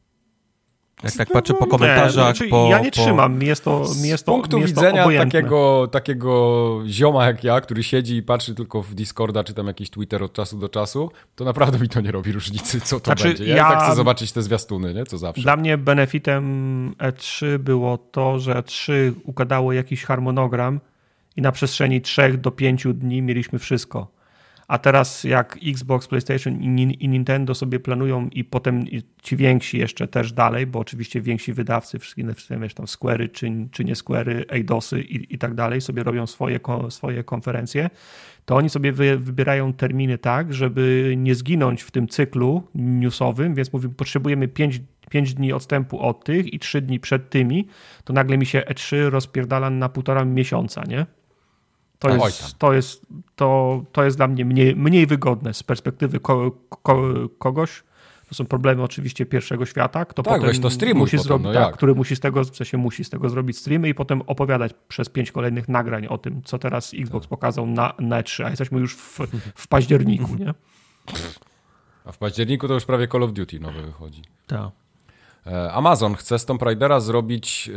Jak 1.05 1.15
tak 1.15 1.29
No, 1.29 1.33
patrzę 1.33 1.55
po 1.55 1.65
nie, 1.65 1.71
komentarzach, 1.71 2.37
znaczy, 2.37 2.49
po... 2.51 2.69
ja 2.71 2.79
nie 2.79 2.91
po... 2.91 2.91
trzymam, 2.91 3.39
mi 3.39 3.47
jest 3.47 3.65
to, 3.65 3.85
mi 4.03 4.09
jest 4.09 4.23
Z 4.23 4.25
to, 4.27 4.33
punktu 4.33 4.57
mi 4.57 4.63
jest 4.63 4.75
widzenia 4.75 5.03
obojętne. 5.03 5.41
takiego, 5.41 5.89
takiego 5.93 6.83
zioma 6.87 7.27
jak 7.27 7.45
ja, 7.45 7.61
który 7.61 7.83
siedzi 7.83 8.17
i 8.17 8.23
patrzy 8.23 8.55
tylko 8.55 8.83
w 8.83 8.95
Discorda 8.95 9.45
czy 9.45 9.55
tam 9.55 9.67
jakiś 9.67 9.91
Twitter 9.91 10.23
od 10.23 10.33
czasu 10.33 10.59
do 10.59 10.69
czasu, 10.69 11.11
to 11.35 11.45
naprawdę 11.45 11.79
mi 11.79 11.89
to 11.89 12.01
nie 12.01 12.13
robi 12.13 12.33
różnicy, 12.33 12.81
co 12.81 13.01
to 13.01 13.05
Znaczy, 13.05 13.25
będzie. 13.29 13.45
Ja, 13.45 13.57
ja- 13.57 13.69
tak 13.71 13.83
chcę 13.83 13.95
zobaczyć 13.97 14.33
te 14.33 14.43
zwiastuny, 14.43 14.95
nie? 14.95 15.05
Co 15.07 15.19
zawsze. 15.19 15.43
Dla 15.43 15.57
mnie 15.57 15.79
benefitem 15.79 16.95
E3 16.99 17.59
było 17.59 17.99
to, 17.99 18.39
że 18.39 18.55
E3 18.55 18.93
układało 19.25 19.73
jakiś 19.73 20.05
harmonogram 20.05 20.81
i 21.37 21.43
na 21.43 21.53
przestrzeni 21.53 22.01
3 22.01 22.39
do 22.39 22.51
5 22.51 22.87
dni 22.95 23.23
mieliśmy 23.23 23.59
wszystko. 23.59 24.16
A 24.69 24.79
teraz 24.79 25.25
jak 25.25 25.59
Xbox, 25.67 26.07
PlayStation 26.07 26.63
i, 26.63 26.69
Nin- 26.69 26.97
i 27.01 27.09
Nintendo 27.09 27.55
sobie 27.55 27.81
planują 27.81 28.29
i 28.29 28.45
potem 28.45 28.85
ci 29.23 29.37
więksi 29.37 29.79
jeszcze 29.79 30.09
też 30.09 30.33
dalej, 30.33 30.67
bo 30.67 30.79
oczywiście 30.79 31.21
więksi 31.21 31.53
wydawcy, 31.53 31.99
wszystkie, 31.99 32.25
wiesz, 32.61 32.75
tam 32.75 32.87
Square'y 32.87 33.33
czy, 33.33 33.51
czy 33.71 33.85
nie 33.85 33.95
Square'y, 33.95 34.45
Eidosy 34.49 35.01
i, 35.01 35.35
i 35.35 35.39
tak 35.39 35.55
dalej 35.55 35.81
sobie 35.81 36.03
robią 36.03 36.27
swoje, 36.27 36.61
swoje 36.89 37.25
konferencje, 37.25 37.91
to 38.45 38.57
oni 38.57 38.71
sobie 38.71 38.93
wy, 38.93 39.19
wybierają 39.19 39.73
terminy 39.73 40.19
tak, 40.19 40.55
żeby 40.55 41.15
nie 41.17 41.35
zginąć 41.35 41.83
w 41.83 41.91
tym 41.91 42.09
cyklu 42.09 42.63
newsowym, 42.75 43.55
więc 43.55 43.73
mówimy, 43.73 43.95
potrzebujemy 43.95 44.49
5 44.49 44.81
5 45.11 45.35
dni 45.35 45.53
odstępu 45.53 46.01
od 46.01 46.25
tych 46.25 46.55
i 46.55 46.59
3 46.59 46.81
dni 46.83 47.01
przed 47.01 47.31
tymi, 47.31 47.69
to 48.05 48.13
nagle 48.13 48.39
mi 48.39 48.47
się 48.47 48.61
E3 48.61 49.09
rozpierdala 49.11 49.71
na 49.71 49.89
półtora 49.89 50.25
miesiąca, 50.25 50.85
nie? 50.85 51.07
To 51.99 52.09
Oj 52.09 52.19
jest, 52.19 52.59
to, 52.59 52.73
jest, 52.73 53.07
to, 53.37 53.83
to 53.93 54.05
jest 54.05 54.17
dla 54.17 54.29
mnie 54.29 54.45
mniej, 54.45 54.77
mniej 54.77 55.07
wygodne 55.07 55.55
z 55.55 55.63
perspektywy 55.63 56.21
ko, 56.21 56.51
ko, 56.83 57.03
kogoś. 57.39 57.83
To 58.29 58.35
są 58.35 58.47
problemy 58.47 58.83
oczywiście 58.83 59.27
pierwszego 59.27 59.67
świata, 59.67 60.05
kto 60.05 60.23
Tak, 60.23 60.41
potem 60.41 60.61
to 60.61 60.71
streamuj 60.71 61.01
musi 61.01 61.17
potem, 61.17 61.29
zrobić, 61.29 61.47
no 61.47 61.53
tak, 61.53 61.77
który 61.77 61.95
musi 61.95 62.17
z 62.17 62.21
tego, 62.21 62.45
w 62.45 62.57
sensie 62.57 62.79
musi 62.79 63.05
z 63.05 63.11
tego 63.11 63.29
zrobić 63.29 63.59
streamy 63.59 63.89
i 63.89 63.95
potem 63.95 64.23
opowiadać 64.23 64.73
przez 64.89 65.09
pięć 65.09 65.33
kolejnych 65.33 65.69
nagrań 65.69 66.07
o 66.07 66.19
tym, 66.19 66.43
co 66.43 66.59
teraz 66.59 66.95
Xbox 66.95 67.27
pokazał 67.27 67.67
na, 67.67 67.95
na 67.99 68.23
E3, 68.23 68.45
a 68.45 68.51
jesteśmy 68.51 68.81
już 68.81 68.97
w, 68.97 69.19
w 69.55 69.69
październiku, 69.69 70.35
nie? 70.41 70.55
A 72.05 72.13
w 72.13 72.19
październiku 72.19 72.69
to 72.69 72.75
już 72.75 72.85
prawie 72.85 73.09
Call 73.09 73.23
of 73.23 73.33
Duty 73.33 73.61
nowy 73.61 73.83
wychodzi. 73.83 74.23
Tak. 74.47 74.71
E, 75.47 75.73
Amazon 75.73 76.15
chce 76.15 76.39
z 76.39 76.45
Tomb 76.45 76.63
Raidera 76.63 77.01
zrobić 77.01 77.71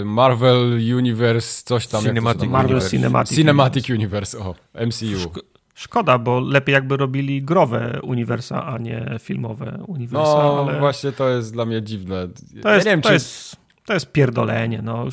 e, 0.00 0.04
Marvel 0.04 0.72
Universe, 0.96 1.62
coś 1.64 1.86
tam. 1.86 2.02
Cinematic 2.02 2.40
tam 2.40 2.50
Marvel 2.50 2.70
Universe. 2.70 2.90
Cinematic 2.90 3.36
Cinematic 3.36 3.88
Universe, 3.90 4.38
o, 4.38 4.54
MCU. 4.86 5.30
Szkoda, 5.74 6.18
bo 6.18 6.40
lepiej 6.40 6.72
jakby 6.72 6.96
robili 6.96 7.42
growe 7.42 8.00
uniwersa, 8.02 8.66
a 8.66 8.78
nie 8.78 9.16
filmowe 9.20 9.84
uniwersa, 9.86 10.34
No, 10.34 10.64
ale 10.68 10.78
właśnie 10.80 11.12
to 11.12 11.28
jest 11.28 11.52
dla 11.52 11.64
mnie 11.64 11.82
dziwne. 11.82 12.28
to 12.62 12.74
jest, 12.74 12.86
ja 12.86 12.90
nie 12.92 12.96
wiem, 12.96 13.02
to, 13.02 13.08
czy... 13.08 13.12
jest, 13.14 13.56
to 13.86 13.94
jest 13.94 14.12
pierdolenie. 14.12 14.80
No. 14.82 15.04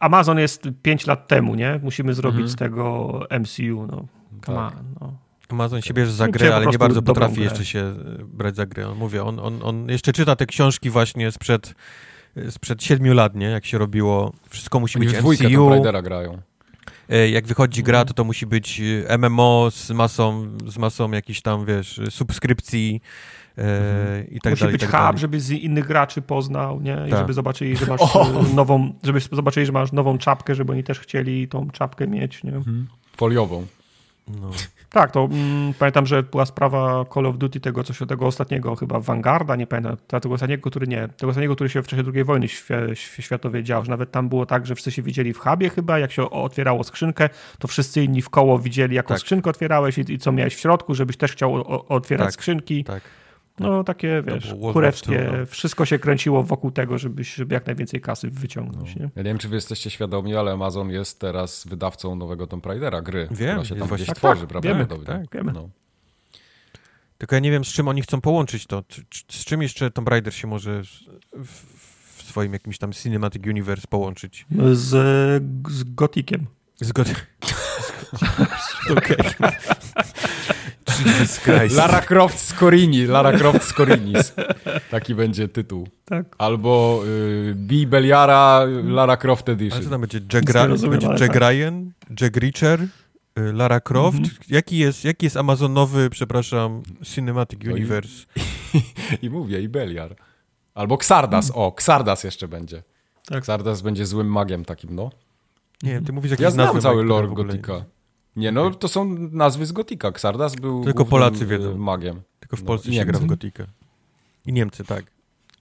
Amazon 0.00 0.38
jest 0.38 0.68
5 0.82 1.06
lat 1.06 1.28
temu, 1.28 1.54
nie? 1.54 1.80
Musimy 1.82 2.14
zrobić 2.14 2.40
Mhm. 2.40 2.48
z 2.52 2.56
tego 2.56 3.20
MCU, 3.40 3.86
no. 3.86 4.04
Come 4.46 4.58
Tak. 4.58 4.78
on, 4.78 4.84
no. 5.00 5.12
Amazon 5.48 5.82
się 5.82 5.94
bierze 5.94 6.12
za 6.12 6.28
grę, 6.28 6.56
ale 6.56 6.66
nie 6.66 6.78
bardzo 6.78 7.02
potrafi 7.02 7.34
grę. 7.34 7.44
jeszcze 7.44 7.64
się 7.64 7.78
e, 7.80 7.94
brać 8.24 8.56
za 8.56 8.66
grę. 8.66 8.88
On, 8.88 8.98
mówię, 8.98 9.24
on, 9.24 9.38
on, 9.40 9.60
on 9.62 9.88
jeszcze 9.88 10.12
czyta 10.12 10.36
te 10.36 10.46
książki 10.46 10.90
właśnie 10.90 11.32
sprzed, 11.32 11.74
e, 12.36 12.50
sprzed 12.50 12.82
siedmiu 12.82 13.14
lat, 13.14 13.34
nie? 13.34 13.46
Jak 13.46 13.66
się 13.66 13.78
robiło, 13.78 14.32
wszystko 14.48 14.80
musi 14.80 14.98
Oni 14.98 15.06
być 15.06 15.16
MCU. 15.42 15.68
Raidera 15.70 16.02
grają. 16.02 16.38
E, 17.08 17.28
Jak 17.30 17.46
wychodzi 17.46 17.82
gra, 17.82 18.04
to 18.04 18.14
to 18.14 18.24
musi 18.24 18.46
być 18.46 18.82
MMO 19.18 19.68
z 19.70 19.90
masą, 19.90 20.48
z 20.66 20.78
masą 20.78 21.10
jakichś 21.10 21.40
tam, 21.40 21.64
wiesz, 21.66 22.00
subskrypcji 22.10 23.00
e, 23.58 24.24
i 24.30 24.40
tak 24.40 24.52
Musi 24.52 24.60
dalej. 24.60 24.72
być 24.72 24.80
tak 24.82 24.90
hub, 24.90 25.00
dalej. 25.00 25.18
żeby 25.18 25.40
z 25.40 25.50
innych 25.50 25.86
graczy 25.86 26.22
poznał, 26.22 26.80
nie? 26.80 26.92
I 27.06 27.10
Tak. 27.10 27.18
żeby 27.20 27.32
zobaczyli, 27.32 27.76
że 27.76 27.86
masz 27.86 28.00
e, 28.16 28.54
nową, 28.54 28.92
żeby 29.02 29.20
zobaczyli, 29.32 29.66
że 29.66 29.72
masz 29.72 29.92
nową 29.92 30.18
czapkę, 30.18 30.54
żeby 30.54 30.72
oni 30.72 30.84
też 30.84 31.00
chcieli 31.00 31.48
tą 31.48 31.70
czapkę 31.70 32.06
mieć, 32.06 32.44
nie? 32.44 32.52
Foliową. 33.16 33.66
No. 34.40 34.50
Tak, 34.90 35.10
to 35.10 35.28
mm, 35.30 35.74
pamiętam, 35.74 36.06
że 36.06 36.22
była 36.22 36.46
sprawa 36.46 37.04
Call 37.14 37.26
of 37.26 37.38
Duty 37.38 37.60
tego, 37.60 37.84
coś 37.84 37.98
tego 38.08 38.26
ostatniego, 38.26 38.76
chyba 38.76 39.00
Vanguarda, 39.00 39.56
nie 39.56 39.66
pamiętam, 39.66 39.96
tego 40.06 40.34
ostatniego, 40.34 40.70
który 40.70 40.86
nie, 40.86 41.08
tego 41.08 41.30
ostatniego, 41.30 41.54
który 41.54 41.70
się 41.70 41.82
w 41.82 41.86
czasie 41.86 42.02
II 42.14 42.24
wojny 42.24 42.48
światowej 42.94 43.64
dział, 43.64 43.84
że 43.84 43.90
nawet 43.90 44.10
tam 44.10 44.28
było 44.28 44.46
tak, 44.46 44.66
że 44.66 44.74
wszyscy 44.74 44.90
się 44.92 45.02
widzieli 45.02 45.32
w 45.32 45.38
hubie 45.38 45.70
chyba, 45.70 45.98
jak 45.98 46.12
się 46.12 46.30
otwierało 46.30 46.84
skrzynkę, 46.84 47.28
to 47.58 47.68
wszyscy 47.68 48.04
inni 48.04 48.22
w 48.22 48.30
koło 48.30 48.58
widzieli, 48.58 48.94
jaką 48.94 49.08
Tak. 49.08 49.18
skrzynkę 49.18 49.50
otwierałeś 49.50 49.98
i, 49.98 50.12
i 50.12 50.18
co 50.18 50.32
miałeś 50.32 50.56
w 50.56 50.60
środku, 50.60 50.94
żebyś 50.94 51.16
też 51.16 51.32
chciał 51.32 51.54
o, 51.54 51.88
otwierać 51.88 52.26
Tak. 52.26 52.34
skrzynki. 52.34 52.84
Tak. 52.84 53.02
No 53.60 53.84
takie, 53.84 54.22
wiesz, 54.26 54.54
no. 54.60 55.46
wszystko 55.46 55.84
się 55.84 55.98
kręciło 55.98 56.42
wokół 56.42 56.70
tego, 56.70 56.98
żeby, 56.98 57.24
żeby 57.24 57.54
jak 57.54 57.66
najwięcej 57.66 58.00
kasy 58.00 58.30
wyciągnąć, 58.30 58.96
nie? 58.96 59.02
Ja 59.02 59.22
nie 59.22 59.30
wiem, 59.30 59.38
czy 59.38 59.48
wy 59.48 59.54
jesteście 59.54 59.90
świadomi, 59.90 60.36
ale 60.36 60.52
Amazon 60.52 60.90
jest 60.90 61.20
teraz 61.20 61.66
wydawcą 61.66 62.14
nowego 62.16 62.46
Tomb 62.46 62.66
Raidera, 62.66 63.02
gry, 63.02 63.28
Wiem, 63.30 63.50
która 63.50 63.64
się 63.64 63.74
tam 63.74 63.88
właśnie- 63.88 63.96
gdzieś 63.96 64.06
tak, 64.06 64.16
tworzy, 64.16 64.40
tak, 64.40 64.48
prawda? 64.48 64.68
wiemy, 64.68 64.86
Dobrze. 64.86 65.06
tak, 65.06 65.26
wiemy. 65.34 65.52
No. 65.52 65.68
Tylko 67.18 67.36
ja 67.36 67.40
nie 67.40 67.50
wiem, 67.50 67.64
z 67.64 67.68
czym 67.68 67.88
oni 67.88 68.02
chcą 68.02 68.20
połączyć 68.20 68.66
to. 68.66 68.82
Z 69.30 69.44
czym 69.44 69.62
jeszcze 69.62 69.90
Tomb 69.90 70.08
Raider 70.08 70.34
się 70.34 70.46
może 70.48 70.82
w, 71.32 71.48
w 72.16 72.22
swoim 72.22 72.52
jakimś 72.52 72.78
tam 72.78 72.92
Cinematic 72.92 73.46
Universe 73.46 73.86
połączyć? 73.88 74.46
Z, 74.72 74.88
z 75.70 75.84
Gotikiem. 75.94 76.46
Zgody. 76.80 77.14
Okej. 78.96 79.16
Jesus 81.06 81.38
Christ. 81.40 81.76
Lara 81.76 82.00
Croft 82.00 82.38
z 82.40 82.54
Corini, 82.54 83.06
Lara 83.06 83.38
Croft 83.38 83.62
z 83.64 83.72
Corinis. 83.72 84.34
Taki 84.90 85.14
będzie 85.14 85.48
tytuł. 85.48 85.88
Tak. 86.04 86.26
Albo 86.38 87.02
y, 87.06 87.54
B. 87.56 87.74
Beliara, 87.86 88.60
Lara 88.84 89.16
Croft 89.16 89.48
Ale 89.48 89.58
co 89.58 89.64
Edition. 89.64 89.90
tam 89.90 90.00
będzie? 90.00 90.20
Jack, 90.32 90.50
Ra- 90.50 90.68
będzie 90.68 91.06
ale 91.08 91.18
Jack 91.20 91.32
tak. 91.32 91.42
Ryan? 91.50 91.92
Jack 92.20 92.36
Reacher? 92.36 92.80
y, 93.38 93.52
Lara 93.52 93.80
Croft? 93.80 94.18
Mhm. 94.18 94.34
Jaki, 94.48 94.78
jest, 94.78 95.04
jaki 95.04 95.26
jest 95.26 95.36
Amazonowy, 95.36 96.10
przepraszam, 96.10 96.82
Cinematic 97.04 97.60
No 97.64 97.70
i- 97.70 97.74
Universe? 97.74 98.24
I 99.22 99.30
mówię, 99.30 99.60
i 99.62 99.68
Beliar. 99.68 100.16
Albo 100.74 100.94
Xardas, 100.94 101.52
o, 101.54 101.68
Xardas 101.76 102.24
jeszcze 102.24 102.48
będzie. 102.48 102.82
Tak. 103.28 103.38
Xardas 103.38 103.82
będzie 103.82 104.06
złym 104.06 104.26
magiem 104.26 104.64
takim, 104.64 104.94
no. 104.94 105.10
Nie 105.82 106.00
ty 106.00 106.12
mówisz 106.12 106.30
jakieś 106.30 106.44
Ja 106.44 106.50
znam 106.50 106.80
cały 106.80 107.04
lore 107.04 107.28
Gotika. 107.28 107.84
Nie, 108.38 108.52
no 108.52 108.70
to 108.70 108.88
są 108.88 109.04
nazwy 109.32 109.66
z 109.66 109.72
Gotika. 109.72 110.08
Xardas 110.08 110.54
był 110.56 110.84
Tylko 110.84 111.04
Polacy 111.04 111.46
wiedzą. 111.46 111.78
magiem. 111.78 112.20
Tylko 112.40 112.56
w 112.56 112.60
No, 112.60 112.66
Polsce 112.66 112.90
i 112.90 112.94
się 112.94 113.04
gra 113.04 113.18
w. 113.18 113.26
Gotikę. 113.26 113.66
I 114.46 114.52
Niemcy, 114.52 114.84
tak. 114.84 115.04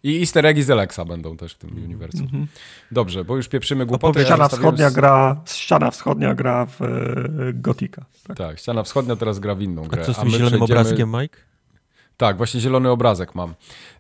I 0.04 0.20
easter 0.20 0.46
eggi 0.46 0.64
z 0.64 0.70
Alexa 0.70 1.06
będą 1.06 1.38
też 1.38 1.54
w 1.54 1.58
tym 1.58 1.84
uniwersum. 1.86 2.22
Mhm. 2.24 2.48
Dobrze, 2.92 3.26
bo 3.26 3.36
już 3.36 3.48
pieprzymy. 3.48 3.86
Opowiedz- 3.86 4.20
ja 4.20 4.26
Ściana 4.26 4.48
wschodnia 4.50 4.90
z- 4.90 4.94
gra, 4.94 5.42
ściana 5.46 5.92
wschodnia 5.92 6.36
gra 6.36 6.66
w 6.66 6.82
e, 6.82 6.88
Gotika. 7.54 8.06
Tak. 8.28 8.38
Tak, 8.38 8.60
ściana 8.60 8.84
wschodnia 8.84 9.16
teraz 9.16 9.40
gra 9.40 9.56
w 9.56 9.62
inną 9.62 9.84
A 9.86 9.88
grę. 9.88 10.06
co 10.06 10.14
z 10.14 10.18
tym 10.20 10.30
zielonym 10.30 10.60
przejdziemy- 10.60 10.80
obrazkiem, 10.80 11.12
Mike? 11.22 11.38
Tak, 12.18 12.38
właśnie 12.38 12.60
zielony 12.60 12.90
obrazek 12.90 13.36
mam. 13.36 13.54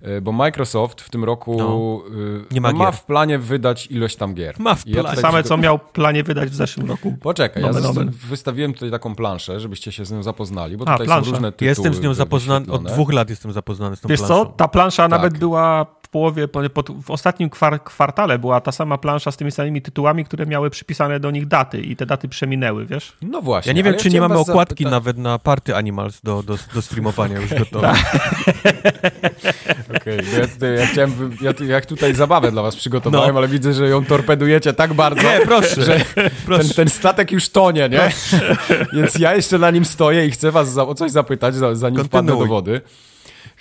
Y, 0.07 0.21
Bo 0.21 0.31
Microsoft 0.31 1.01
w 1.01 1.09
tym 1.09 1.23
roku 1.23 1.55
No. 1.59 2.01
y, 2.17 2.53
Nie 2.53 2.61
ma 2.61 2.71
no, 2.71 2.77
ma 2.77 2.85
gier. 2.85 2.93
w 2.93 3.05
planie 3.05 3.39
wydać 3.39 3.87
ilość 3.91 4.15
tam 4.15 4.33
gier. 4.33 4.55
Ma 4.59 4.75
w 4.75 4.87
ja 4.87 4.93
planie. 5.01 5.09
tutaj 5.17 5.31
Same, 5.31 5.43
co 5.43 5.57
miał 5.57 5.77
w 5.77 5.81
planie 5.91 6.23
wydać 6.23 6.49
w 6.49 6.55
zeszłym 6.55 6.87
roku. 6.89 7.17
Poczekaj, 7.21 7.63
ja 7.63 7.67
Nomen, 7.67 7.83
zosta- 7.83 7.99
nomen. 7.99 8.13
wystawiłem 8.29 8.73
tutaj 8.73 8.91
taką 8.91 9.15
planszę, 9.15 9.59
żebyście 9.59 9.91
się 9.91 10.05
z 10.05 10.11
nią 10.11 10.23
zapoznali, 10.23 10.77
bo 10.77 10.87
A, 10.87 10.91
tutaj 10.93 11.07
plansza. 11.07 11.25
są 11.25 11.31
różne 11.31 11.51
tytuły. 11.51 11.69
Jestem 11.69 11.93
z 11.93 12.01
nią 12.01 12.13
zapoznany, 12.13 12.71
od 12.71 12.83
dwóch 12.83 13.13
lat 13.13 13.29
jestem 13.29 13.51
zapoznany 13.51 13.95
z 13.95 14.01
tą 14.01 14.09
Wiesz 14.09 14.19
co, 14.21 14.27
planszą. 14.27 14.53
ta 14.57 14.67
plansza 14.67 15.07
nawet 15.07 15.31
Tak. 15.33 15.39
była 15.39 15.85
w 16.01 16.09
połowie, 16.09 16.47
w 17.03 17.11
ostatnim 17.11 17.49
kwar, 17.49 17.83
kwartale 17.83 18.39
była 18.39 18.61
ta 18.61 18.71
sama 18.71 18.97
plansza 18.97 19.31
z 19.31 19.37
tymi 19.37 19.51
samymi 19.51 19.81
tytułami, 19.81 20.25
które 20.25 20.45
miały 20.45 20.69
przypisane 20.69 21.19
do 21.19 21.31
nich 21.31 21.47
daty 21.47 21.81
i 21.81 21.95
te 21.95 22.05
daty 22.05 22.27
przeminęły, 22.29 22.85
wiesz? 22.85 23.17
No 23.21 23.41
właśnie. 23.41 23.69
Ja 23.69 23.73
nie 23.73 23.83
wiem, 23.83 23.93
czy 23.95 24.05
nie 24.05 24.09
chciałem 24.11 24.29
mamy 24.31 24.41
okładki 24.41 24.85
nawet 24.85 25.17
na 25.17 25.39
Party 25.39 25.75
Animals 25.75 26.21
do, 26.21 26.43
do, 26.43 26.57
do 26.73 26.81
streamowania 26.81 27.39
już 27.41 27.53
gotowe. 27.53 27.93
Okej, 29.97 30.17
bo 30.31 30.37
ja, 30.39 30.47
tutaj, 30.47 30.75
ja 30.77 30.85
chciałem, 30.85 31.37
ja, 31.41 31.53
jak 31.67 31.85
tutaj 31.85 32.13
zabawę 32.13 32.51
dla 32.51 32.61
was 32.61 32.75
przygotowałem, 32.75 33.31
No. 33.33 33.37
ale 33.39 33.47
widzę, 33.47 33.73
że 33.73 33.89
ją 33.89 34.05
torpedujecie 34.05 34.73
tak 34.73 34.93
bardzo, 34.93 35.21
Nie, 35.21 35.39
proszę, 35.45 35.83
że 35.83 36.01
proszę. 36.45 36.63
ten, 36.63 36.73
ten 36.73 36.89
statek 36.89 37.31
już 37.31 37.49
tonie, 37.49 37.89
nie? 37.89 38.11
Więc 38.93 39.15
ja 39.19 39.35
jeszcze 39.35 39.57
na 39.57 39.71
nim 39.71 39.85
stoję 39.85 40.25
i 40.25 40.31
chcę 40.31 40.51
was 40.51 40.71
za, 40.73 40.83
o 40.87 40.95
coś 40.95 41.11
zapytać, 41.11 41.55
za- 41.55 41.75
zanim 41.75 42.03
wpadnę 42.05 42.31
do 42.31 42.37
Kontynuuj. 42.37 42.47
wody. 42.47 42.81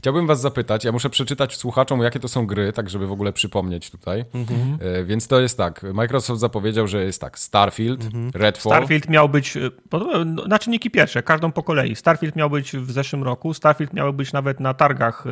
Chciałbym 0.06 0.26
was 0.26 0.40
zapytać, 0.40 0.84
ja 0.84 0.92
muszę 0.92 1.10
przeczytać 1.10 1.56
słuchaczom, 1.56 2.00
jakie 2.00 2.20
to 2.20 2.28
są 2.28 2.46
gry, 2.46 2.72
tak 2.72 2.90
żeby 2.90 3.06
w 3.06 3.12
ogóle 3.12 3.32
przypomnieć 3.32 3.90
tutaj. 3.90 4.24
Mhm. 4.34 4.78
E, 4.80 5.04
więc 5.04 5.28
to 5.28 5.40
jest 5.40 5.58
tak, 5.58 5.82
Microsoft 5.94 6.40
zapowiedział, 6.40 6.86
że 6.86 7.04
jest 7.04 7.20
tak, 7.20 7.38
Starfield, 7.38 8.04
Mhm. 8.04 8.30
Redfall, 8.34 8.72
Starfield 8.72 9.08
miał 9.08 9.28
być, 9.28 9.56
e, 9.56 9.70
po- 9.90 10.24
no, 10.24 10.46
na 10.46 10.58
czynniki 10.58 10.90
pierwsze, 10.90 11.22
każdą 11.22 11.52
po 11.52 11.62
kolei. 11.62 11.96
Starfield 11.96 12.36
miał 12.36 12.50
być 12.50 12.72
w 12.76 12.90
zeszłym 12.90 13.22
roku, 13.22 13.54
Starfield 13.54 13.92
miał 13.92 14.12
być 14.12 14.32
nawet 14.32 14.60
na 14.60 14.74
targach, 14.74 15.24
e, 15.26 15.30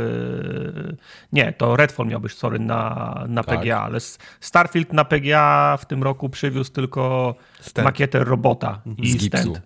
nie, 1.32 1.52
to 1.52 1.76
Redfall 1.76 2.06
miał 2.06 2.20
być, 2.20 2.32
sorry, 2.34 2.58
na, 2.58 3.24
na 3.28 3.44
Tak. 3.44 3.60
PGA, 3.60 3.80
ale 3.80 3.98
Starfield 4.40 4.92
na 4.92 5.04
PGA 5.04 5.76
w 5.80 5.86
tym 5.86 6.02
roku 6.02 6.28
przywiózł 6.28 6.72
tylko 6.72 7.34
Stand. 7.60 7.84
makietę 7.84 8.24
robota 8.24 8.80
i 8.98 9.10
Z 9.10 9.16
gipsu. 9.16 9.40
stand. 9.42 9.60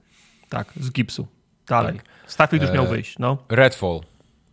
Tak, 0.48 0.72
z 0.80 0.90
gipsu. 0.93 1.26
Dalej. 1.66 1.97
Tak. 1.97 2.05
Starfield 2.26 2.62
już 2.62 2.72
miał 2.72 2.85
E, 2.85 2.89
wyjść, 2.89 3.18
no. 3.18 3.39
Redfall. 3.48 4.01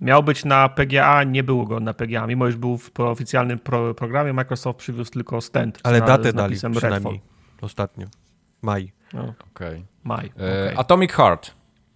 Miał 0.02 0.24
być 0.24 0.46
na 0.46 0.70
PGA, 0.70 1.24
nie 1.24 1.44
było 1.44 1.66
go 1.66 1.80
na 1.80 1.94
PGA, 1.94 2.28
mimo 2.28 2.48
iż 2.48 2.56
był 2.56 2.78
w 2.78 2.92
oficjalnym 3.00 3.60
pro, 3.60 3.94
programie, 3.94 4.34
Microsoft 4.34 4.80
przywiózł 4.80 5.12
tylko 5.12 5.42
stand. 5.42 5.80
Ale 5.84 6.00
z, 6.00 6.04
datę 6.04 6.32
z 6.32 6.34
dali 6.34 6.56
przynajmniej. 6.56 6.92
Redfall. 6.92 7.20
Ostatnio. 7.62 8.08
Maj. 8.62 8.92
No, 9.14 9.34
Okej. 9.56 9.86
maj. 10.04 10.26
E, 10.26 10.30
okej. 10.30 10.78
Atomic 10.78 11.12
Heart. 11.12 11.52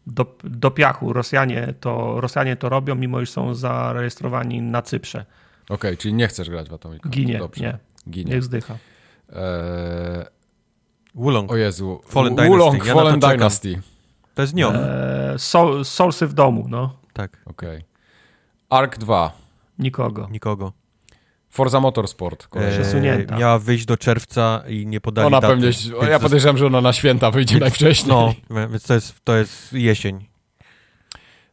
do, 0.07 0.26
do 0.43 0.71
piachu. 0.71 1.13
Rosjanie 1.13 1.73
to, 1.80 2.21
Rosjanie 2.21 2.55
to 2.55 2.69
robią, 2.69 2.95
mimo 2.95 3.21
iż 3.21 3.30
są 3.30 3.53
zarejestrowani 3.53 4.61
na 4.61 4.81
Cyprze. 4.81 5.26
Okej, 5.69 5.97
czyli 5.97 6.13
nie 6.13 6.27
chcesz 6.27 6.49
grać 6.49 6.69
w 6.69 6.73
Atomic 6.73 7.03
Heart. 7.03 7.15
Ginie, 7.15 7.38
Dobrze. 7.39 7.63
nie. 7.63 7.77
Ginie. 8.11 8.34
Niech 8.34 8.43
zdycha. 8.43 8.77
E, 9.30 10.26
Wulong. 11.15 11.51
o 11.51 11.55
Jezu. 11.57 12.01
Fallen 12.05 12.35
Wulong, 12.35 12.71
Dynasty. 12.71 12.88
Ja 12.88 12.95
na 12.95 13.01
to 13.01 13.05
Fallen. 13.05 13.19
Dynasty. 13.19 13.81
To 14.35 14.41
jest 14.41 14.53
nią. 14.55 14.71
E, 14.73 15.34
Soul, 15.38 15.85
Soulsy 15.85 16.27
w 16.27 16.34
domu, 16.34 16.65
no. 16.69 16.99
Tak, 17.13 17.38
Okej. 17.45 17.84
Ark 18.69 18.97
2. 18.97 19.31
Nikogo. 19.79 20.27
nikogo. 20.31 20.73
Forza 21.49 21.79
Motorsport. 21.79 22.47
Przesunięta. 22.71 23.37
miała 23.37 23.59
wyjść 23.59 23.85
do 23.85 23.97
czerwca 23.97 24.63
i 24.67 24.85
nie 24.87 25.01
podali 25.01 25.27
Ona 25.27 25.41
daty. 25.41 25.53
pewnie, 25.53 25.65
Więc 25.65 25.91
ja 26.09 26.19
podejrzewam, 26.19 26.57
że 26.57 26.67
ona 26.67 26.81
na 26.81 26.93
święta 26.93 27.31
wyjdzie 27.31 27.59
najwcześniej. 27.59 28.15
No, 28.15 28.33
więc 28.69 28.83
to 28.83 28.93
jest, 28.93 29.15
to 29.23 29.35
jest 29.37 29.73
jesień. 29.73 30.25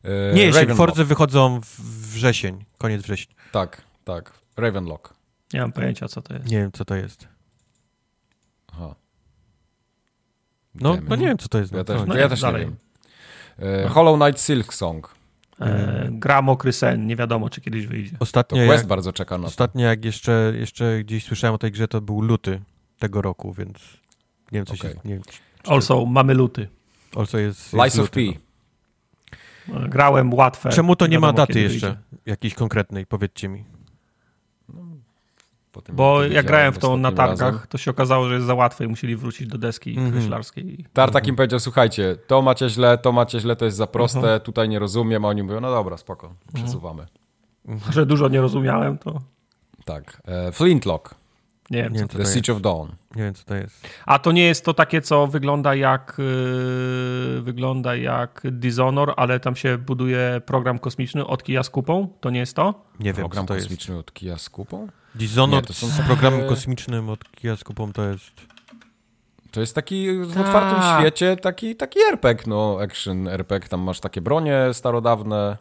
E, 0.05 0.34
Nie 0.34 0.43
jesień, 0.44 0.60
Ravenlock. 0.60 0.90
Forzy 0.90 1.05
wychodzą 1.05 1.60
w 1.60 1.80
wrzesień, 2.12 2.64
koniec 2.78 3.02
września. 3.02 3.34
Tak, 3.52 3.82
tak. 4.05 4.32
Ravenlock. 4.56 5.14
Nie 5.52 5.60
mam 5.60 5.72
pojęcia, 5.72 6.09
co 6.09 6.22
to 6.22 6.34
jest. 6.34 6.47
Nie 6.51 6.56
wiem, 6.59 6.72
co 6.72 6.84
to 6.84 6.94
jest. 6.94 7.28
Aha. 8.72 8.94
No, 10.74 10.97
no 11.09 11.16
nie 11.16 11.26
wiem, 11.26 11.38
co 11.38 11.48
to 11.48 11.59
jest. 11.59 11.72
Ja 11.72 11.78
no, 11.78 11.84
też? 11.84 12.01
No 12.06 12.14
ja 12.16 12.22
nie, 12.24 12.28
też 12.28 12.43
nie 12.43 12.47
dalej. 12.47 12.62
wiem. 12.62 12.76
E, 13.84 13.88
Hollow 13.88 14.20
Knight 14.20 14.40
Silk 14.43 14.74
Song. 14.74 15.14
E, 15.61 16.09
gra 16.11 16.43
Mokry 16.43 16.73
Sen, 16.73 17.07
nie 17.07 17.16
wiadomo, 17.16 17.51
czy 17.51 17.61
kiedyś 17.61 17.87
wyjdzie. 17.87 18.11
To 18.11 18.16
Ostatnio, 18.20 18.66
Quest 18.66 18.83
jak, 18.83 18.89
bardzo 18.89 19.12
czeka 19.12 19.39
na 19.39 19.43
to. 19.43 19.49
ostatnio 19.49 19.87
jak 19.87 20.05
jeszcze, 20.05 20.53
jeszcze 20.59 20.99
gdzieś 21.05 21.24
słyszałem 21.24 21.55
o 21.55 21.59
tej 21.59 21.73
grze, 21.73 21.89
to 21.89 22.01
był 22.01 22.20
luty 22.20 22.61
tego 22.99 23.23
roku, 23.23 23.53
więc 23.53 23.77
nie 24.53 24.59
wiem, 24.59 24.66
co 24.66 24.74
Okej. 24.74 24.91
się... 24.93 24.97
Nie 25.05 25.15
wiem, 25.15 25.23
Also, 25.66 26.07
mamy 26.07 26.35
luty. 26.35 26.69
also 27.16 27.39
jest, 27.39 27.73
Lies 27.73 27.85
jest 27.85 27.99
of 27.99 28.05
luty, 28.16 28.33
P. 28.33 29.77
E, 29.85 29.89
Grałem 29.89 30.35
łatwe. 30.35 30.70
Czemu 30.70 30.97
to 30.97 31.07
nie 31.07 31.19
ma 31.20 31.27
wiadomo, 31.27 31.47
daty 31.47 31.61
jeszcze? 31.61 31.87
wyjdzie. 31.87 32.03
Jakiejś 32.27 32.55
konkretnej, 32.55 33.07
powiedzcie 33.07 33.49
mi. 33.49 33.65
Po 35.77 35.82
tym, 35.82 35.97
Bo 35.97 36.24
jak 36.24 36.47
grałem 36.47 36.73
w 36.73 36.78
to 36.78 36.97
na 36.97 37.12
targach, 37.12 37.53
razem. 37.53 37.66
to 37.69 37.78
się 37.78 37.90
okazało, 37.90 38.28
że 38.28 38.35
jest 38.35 38.47
za 38.47 38.55
łatwe 38.55 38.85
i 38.85 38.89
musieli 38.89 39.16
wrócić 39.16 39.48
do 39.48 39.59
deski 39.59 39.90
Mhm. 39.90 40.12
kreślarskiej. 40.12 40.85
Tartak 40.93 41.27
im 41.27 41.36
powiedział, 41.36 41.61
słuchajcie, 41.61 42.16
to 42.27 42.43
macie 42.43 42.69
źle, 42.69 42.98
to 42.98 43.12
macie 43.12 43.40
źle, 43.40 43.57
to 43.57 43.65
jest 43.65 43.77
za 43.77 43.86
proste, 43.86 44.19
Mhm. 44.19 44.40
tutaj 44.40 44.69
nie 44.69 44.78
rozumiem, 44.78 45.24
a 45.24 45.28
oni 45.28 45.43
mówią, 45.43 45.61
no 45.61 45.70
dobra, 45.70 45.97
spoko, 45.97 46.35
przesuwamy. 46.55 47.07
Że 47.94 48.07
dużo 48.07 48.28
nie 48.28 48.40
rozumiałem, 48.40 48.98
to 48.98 49.20
Tak. 49.85 50.23
E, 50.24 50.53
Flintlock, 50.53 51.15
nie 51.70 51.82
wiem. 51.82 51.93
Nie 51.93 51.98
co 52.01 52.07
to... 52.09 52.19
The 52.19 52.24
to 52.24 52.31
Siege 52.31 52.36
jest. 52.39 52.51
of 52.51 52.61
Dawn. 52.61 52.89
Nie 53.16 53.23
wiem, 53.23 53.35
co 53.35 53.44
to 53.44 53.55
jest. 53.55 53.89
A 54.07 54.19
to 54.19 54.32
nie 54.32 54.44
jest 54.44 54.65
to 54.65 54.74
takie, 54.74 55.01
co 55.03 55.27
wygląda 55.27 55.74
jak 55.74 56.16
yy, 56.19 57.43
wygląda 57.43 57.97
jak 57.97 58.43
Dishonor, 58.51 59.12
ale 59.16 59.40
tam 59.40 59.57
się 59.57 59.78
buduje 59.78 60.40
program 60.47 60.78
kosmiczny 60.78 61.27
od 61.27 61.43
kija 61.43 61.62
z 61.62 61.70
kupą? 61.70 62.09
To 62.20 62.31
nie 62.31 62.40
jest 62.40 62.57
to? 62.57 62.74
Nie 63.01 63.12
wiem, 63.12 63.16
Program 63.16 63.44
co 63.44 63.48
to 63.48 63.55
jest. 63.55 63.66
kosmiczny 63.66 63.98
od 63.98 64.12
Kia 64.12 64.39
z 64.39 64.51
kupą? 64.51 64.89
Dishonored 65.16 65.64
Nie, 65.64 65.66
to 65.68 65.74
są 65.74 65.86
z 65.86 66.01
programem 66.01 66.48
kosmicznym 66.48 67.09
od 67.09 67.30
Kia 67.30 67.56
z 67.56 67.64
kupą 67.64 67.93
to 67.93 68.05
jest... 68.05 68.47
To 69.51 69.60
jest 69.60 69.74
taki 69.74 70.18
w 70.18 70.34
Tak. 70.34 70.47
otwartym 70.47 70.98
świecie, 71.01 71.36
taki, 71.36 71.76
taki 71.76 71.98
RPG, 72.12 72.44
no, 72.47 72.78
action 72.82 73.28
RPG, 73.28 73.68
tam 73.68 73.80
masz 73.80 74.01
takie 74.01 74.20
bronie 74.20 74.60
starodawne. 74.72 75.56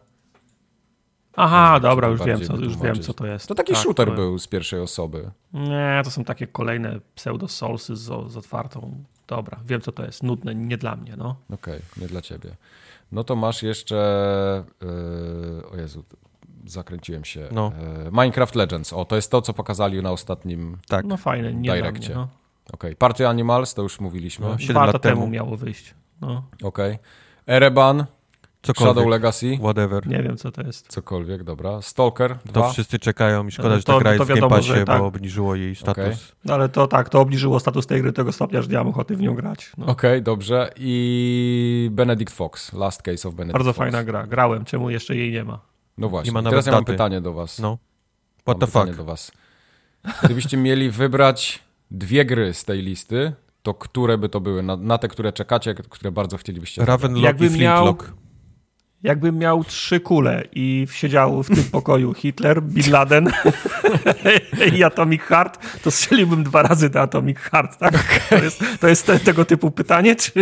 Aha, 1.36 1.70
wiem, 1.72 1.82
dobra, 1.82 2.08
już 2.08 2.22
wiem, 2.22 2.40
co, 2.40 2.56
już 2.56 2.76
wiem, 2.78 3.00
co 3.02 3.14
to 3.14 3.26
jest. 3.26 3.48
To 3.48 3.54
taki 3.54 3.72
Tak, 3.72 3.82
shooter 3.82 4.08
to- 4.08 4.14
był 4.14 4.38
z 4.38 4.46
pierwszej 4.46 4.80
osoby. 4.80 5.30
Nie, 5.52 6.00
to 6.04 6.10
są 6.10 6.24
takie 6.24 6.46
kolejne 6.46 7.00
pseudo-soulsy 7.16 7.96
z, 7.96 8.32
z 8.32 8.36
otwartą. 8.36 9.04
Dobra, 9.26 9.60
wiem, 9.66 9.80
co 9.80 9.92
to 9.92 10.04
jest. 10.04 10.22
Nudne, 10.22 10.54
nie 10.54 10.76
dla 10.76 10.96
mnie, 10.96 11.14
no. 11.16 11.36
Okej, 11.50 11.80
nie 11.96 12.06
dla 12.06 12.22
ciebie. 12.22 12.50
No 13.12 13.24
to 13.24 13.36
masz 13.36 13.62
jeszcze, 13.62 14.64
yy, 14.82 15.70
o 15.72 15.76
Jezu, 15.76 16.04
zakręciłem 16.70 17.24
się. 17.24 17.48
No. 17.52 17.72
Yy, 18.04 18.10
Minecraft 18.10 18.54
Legends, 18.54 18.92
o, 18.92 19.04
to 19.04 19.16
jest 19.16 19.30
to, 19.30 19.42
co 19.42 19.52
pokazali 19.52 20.02
na 20.02 20.10
ostatnim, 20.10 20.78
Tak. 20.88 21.04
No 21.06 21.16
fajne, 21.16 21.52
nie 21.54 21.72
Direccie. 21.74 22.14
no. 22.14 22.28
okej. 22.72 22.96
Party 22.96 23.28
Animals, 23.28 23.74
to 23.74 23.82
już 23.82 24.00
mówiliśmy. 24.00 24.46
No, 24.46 24.58
Siedem 24.58 24.74
Dwa 24.74 24.80
lat 24.80 24.94
lata 24.94 24.98
temu 25.08 25.20
temu. 25.20 25.32
miało 25.32 25.56
wyjść. 25.56 25.94
No, 26.20 26.42
Okej. 26.62 26.98
Ereban, 27.46 28.04
Cokolwiek. 28.62 28.94
Shadow 28.94 29.10
Legacy, 29.10 29.56
Whatever. 29.60 30.06
nie 30.06 30.22
wiem, 30.22 30.36
co 30.36 30.52
to 30.52 30.62
jest. 30.62 30.88
cokolwiek, 30.88 31.44
dobra. 31.44 31.82
Stalker 31.82 32.36
To 32.38 32.52
2, 32.52 32.70
wszyscy 32.70 32.98
czekają 32.98 33.46
i 33.46 33.50
szkoda, 33.50 33.68
No 33.68 33.76
że 33.76 33.82
ta 33.82 33.92
to- 33.92 33.98
gra 33.98 34.12
jest 34.12 34.24
w 34.24 34.28
Game 34.28 34.34
wiadomo, 34.40 34.56
Passie, 34.56 34.68
że 34.72 34.84
tak. 34.84 35.00
bo 35.00 35.06
obniżyło 35.06 35.54
jej 35.54 35.74
status. 35.74 36.04
Okej. 36.04 36.16
No, 36.44 36.54
ale 36.54 36.68
to 36.68 36.86
tak, 36.86 37.08
to 37.08 37.20
obniżyło 37.20 37.60
status 37.60 37.86
tej 37.86 38.02
gry 38.02 38.12
do 38.12 38.16
tego 38.16 38.32
stopnia, 38.32 38.62
że 38.62 38.68
nie 38.68 38.76
mam 38.76 38.88
ochoty 38.88 39.16
w 39.16 39.20
nią 39.20 39.34
grać. 39.34 39.72
No. 39.78 39.86
Okej, 39.86 40.22
dobrze. 40.22 40.70
I 40.76 41.88
Benedict 41.92 42.34
Fox, 42.34 42.72
Last 42.72 43.02
Case 43.02 43.28
of 43.28 43.34
Benedict 43.34 43.52
Bardzo 43.52 43.72
Fox. 43.72 43.78
fajna 43.78 44.04
gra. 44.04 44.26
Grałem, 44.26 44.64
czemu 44.64 44.90
jeszcze 44.90 45.16
jej 45.16 45.32
nie 45.32 45.44
ma? 45.44 45.58
No 45.98 46.08
właśnie, 46.08 46.42
teraz 46.42 46.66
ja 46.66 46.72
mam 46.72 46.80
daty. 46.84 46.92
pytanie 46.92 47.20
do 47.20 47.32
was. 47.32 47.58
No. 47.58 47.68
Mam 47.68 47.78
What 48.44 48.58
the 48.60 48.66
pytanie 48.66 48.86
fuck? 48.92 48.96
do 48.98 49.04
was. 49.04 49.32
Gdybyście 50.22 50.56
mieli 50.56 50.90
wybrać 50.90 51.62
dwie 51.90 52.24
gry 52.24 52.54
z 52.54 52.64
tej 52.64 52.82
listy, 52.82 53.32
to 53.62 53.74
które 53.74 54.18
by 54.18 54.28
to 54.28 54.40
były? 54.40 54.62
Na, 54.62 54.76
na 54.76 54.98
te, 54.98 55.08
które 55.08 55.32
czekacie, 55.32 55.74
które 55.74 56.12
bardzo 56.12 56.36
chcielibyście. 56.36 56.84
Ravenlock 56.84 57.40
i 57.40 57.50
miał- 57.60 57.84
Flintlock. 57.94 58.12
Jakbym 59.06 59.38
miał 59.38 59.64
trzy 59.64 60.00
kule 60.00 60.42
i 60.54 60.86
siedział 60.92 61.42
w 61.42 61.48
tym 61.48 61.64
pokoju 61.64 62.14
Hitler, 62.14 62.62
Bin 62.62 62.92
Laden 62.92 63.30
i 64.76 64.84
Atomic 64.84 65.22
Heart, 65.22 65.58
to 65.82 65.90
strzeliłbym 65.90 66.44
dwa 66.44 66.62
razy 66.62 66.90
do 66.90 67.00
Atomic 67.00 67.38
Heart, 67.38 67.78
tak? 67.78 67.94
To 68.30 68.34
jest, 68.44 68.64
to 68.80 68.88
jest 68.88 69.06
te, 69.06 69.18
tego 69.18 69.44
typu 69.44 69.70
pytanie, 69.70 70.16
czy... 70.16 70.32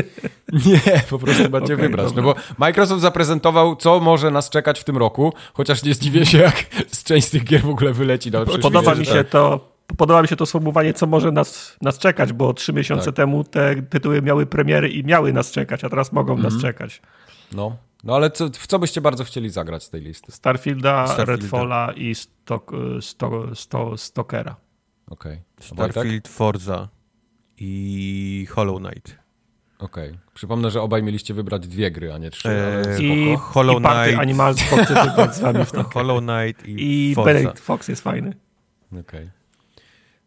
Nie, 0.53 0.81
po 1.11 1.19
prostu 1.19 1.43
macie 1.51 1.65
Okej, 1.65 1.77
wybrać. 1.77 2.07
dobra. 2.07 2.23
No 2.23 2.35
bo 2.35 2.41
Microsoft 2.59 3.03
zaprezentował, 3.03 3.77
co 3.77 4.01
może 4.01 4.31
nas 4.31 4.51
czekać 4.51 4.81
w 4.81 4.85
tym 4.85 4.97
roku, 4.97 5.33
chociaż 5.53 5.83
nie 5.83 5.95
zdziwię 5.95 6.27
się, 6.27 6.39
jak 6.39 6.65
z 6.89 7.05
część 7.05 7.27
z 7.27 7.31
tych 7.31 7.45
gier 7.45 7.63
w 7.63 7.69
ogóle 7.69 7.93
wyleci. 7.93 8.31
No, 8.31 8.47
Podoba 8.47 8.95
mi 8.95 9.07
się 9.07 9.15
tak. 9.15 9.29
to... 9.29 9.75
Podoba 9.97 10.23
mi 10.23 10.29
się 10.29 10.37
to 10.37 10.47
sformułowanie, 10.47 10.95
co 10.95 11.07
może 11.07 11.33
nas, 11.33 11.77
nas 11.83 11.99
czekać, 11.99 12.33
bo 12.33 12.55
trzy 12.55 12.73
miesiące 12.73 13.05
Tak. 13.07 13.15
temu 13.15 13.45
te 13.45 13.83
tytuły 13.83 14.23
miały 14.23 14.47
premiery 14.47 14.89
i 14.89 15.05
miały 15.05 15.33
nas 15.33 15.51
czekać, 15.51 15.85
a 15.85 15.89
teraz 15.91 16.13
mogą 16.13 16.33
Mhm. 16.35 16.53
nas 16.55 16.63
czekać. 16.63 17.03
No, 17.53 17.77
no 18.05 18.15
ale 18.15 18.31
co, 18.31 18.49
w 18.49 18.67
co 18.67 18.79
byście 18.79 19.01
bardzo 19.01 19.25
chcieli 19.25 19.51
zagrać 19.51 19.85
z 19.85 19.91
tej 19.91 20.01
listy? 20.01 20.33
Starfielda, 20.33 21.07
Starfielda. 21.07 21.33
Redfalla 21.33 21.93
i 21.97 22.15
Stok, 22.15 22.73
sto, 23.01 23.55
sto, 23.55 23.97
Stokera. 23.97 24.57
Okej. 25.11 25.43
Wojtek? 25.73 25.93
Starfield, 25.93 26.29
Forza 26.29 26.89
i 27.59 28.47
Hollow 28.51 28.81
Knight. 28.81 29.19
Okej. 29.79 30.19
Przypomnę, 30.35 30.71
że 30.71 30.83
obaj 30.83 31.03
mieliście 31.03 31.35
wybrać 31.35 31.69
dwie 31.69 31.91
gry, 31.91 32.13
a 32.13 32.19
nie 32.19 32.31
trzy, 32.31 32.49
Eee. 32.49 33.05
I, 33.05 33.37
Hollow 33.37 33.77
i 33.77 33.85
Knight. 33.85 34.21
Animals 34.21 34.61
chcę 34.61 35.05
wygrać 35.05 35.37
z 35.37 35.41
wami 35.41 35.65
w 35.65 35.73
to. 35.73 35.83
Hollow 35.85 36.21
Knight 36.21 36.67
i, 36.69 37.11
I 37.11 37.15
Forza. 37.15 37.33
Benedict 37.33 37.61
Fox 37.61 37.89
jest 37.89 38.03
fajny. 38.03 38.37
Okej. 39.01 39.31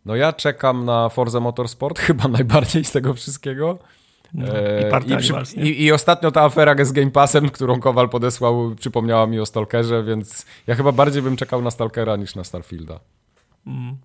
No 0.06 0.16
ja 0.16 0.34
czekam 0.34 0.86
na 0.86 1.10
Forza 1.10 1.40
Motorsport 1.40 2.00
chyba 2.08 2.28
najbardziej 2.28 2.86
z 2.86 2.92
tego 2.92 3.14
wszystkiego. 3.14 3.80
No, 4.34 4.46
Eee, 4.58 5.06
I 5.08 5.14
i, 5.14 5.18
przy- 5.18 5.56
i, 5.60 5.84
I 5.84 5.92
ostatnio 5.92 6.32
ta 6.32 6.42
afera 6.44 6.86
z 6.86 6.92
Game 6.92 7.12
Passem, 7.12 7.50
którą 7.58 7.80
Kowal 7.80 8.10
podesłał, 8.10 8.76
przypomniała 8.80 9.28
mi 9.28 9.40
o 9.40 9.46
Stalkerze, 9.46 10.04
więc 10.04 10.46
ja 10.68 10.76
chyba 10.76 10.92
bardziej 10.92 11.22
bym 11.22 11.36
czekał 11.36 11.62
na 11.62 11.72
Stalkera 11.72 12.16
niż 12.16 12.36
na 12.36 12.44
Starfielda. 12.44 13.00
Mm. 13.68 13.98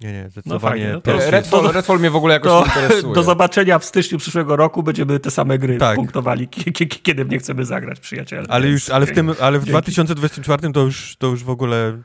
Nie, 0.00 0.12
nie, 0.12 0.28
zdecydowanie. 0.30 0.60
fajnie, 0.70 0.92
no 0.92 1.00
to- 1.00 1.10
pierwszy- 1.12 1.28
E, 1.28 1.30
Redfall, 1.30 1.62
do- 1.62 1.72
Redfall 1.72 1.98
mnie 1.98 2.10
w 2.10 2.16
ogóle 2.16 2.34
jakoś 2.34 2.48
To 2.50 2.60
nie 2.60 2.66
interesuje. 2.66 3.14
do 3.14 3.22
zobaczenia 3.22 3.78
w 3.78 3.84
styczniu 3.84 4.18
przyszłego 4.18 4.56
roku 4.56 4.82
będziemy 4.82 5.20
te 5.20 5.30
same 5.30 5.58
gry 5.58 5.78
Tak. 5.78 5.96
punktowali, 5.96 6.48
ki- 6.48 6.72
ki- 6.72 6.88
kiedy 6.88 7.24
nie 7.24 7.38
chcemy 7.38 7.64
zagrać, 7.64 8.00
przyjaciele. 8.00 8.46
Ale 8.48 8.68
już, 8.68 8.90
ale 8.90 9.06
w 9.06 9.12
tym, 9.12 9.34
ale 9.40 9.58
w 9.58 9.62
Dzięki. 9.62 9.70
2024 9.70 10.72
to 10.72 10.80
już, 10.80 11.16
to 11.18 11.26
już 11.26 11.44
w 11.44 11.50
ogóle 11.50 11.98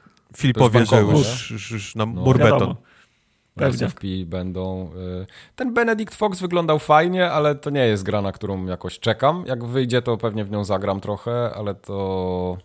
już 0.44 0.54
powie, 0.54 0.86
że 0.86 1.02
już, 1.02 1.52
już, 1.52 1.72
już 1.72 1.96
na 1.96 2.06
No. 2.06 2.22
mur 2.22 2.40
Wiadomo. 2.40 2.76
Pewnie. 3.56 3.78
SFP 3.88 4.07
będą. 4.26 4.91
y, 5.22 5.26
Ten 5.56 5.73
Benedict 5.73 6.15
Fox 6.15 6.40
wyglądał 6.40 6.80
fajnie, 6.80 7.32
ale 7.32 7.56
to 7.56 7.69
nie 7.69 7.86
jest 7.88 8.03
gra, 8.03 8.22
na 8.22 8.32
którą 8.32 8.65
jakoś 8.65 8.99
czekam. 8.99 9.44
Jak 9.48 9.65
wyjdzie, 9.65 10.02
to 10.02 10.18
pewnie 10.18 10.45
w 10.45 10.52
nią 10.52 10.64
zagram 10.64 11.02
trochę, 11.02 11.52
ale 11.56 11.76
to. 11.76 12.57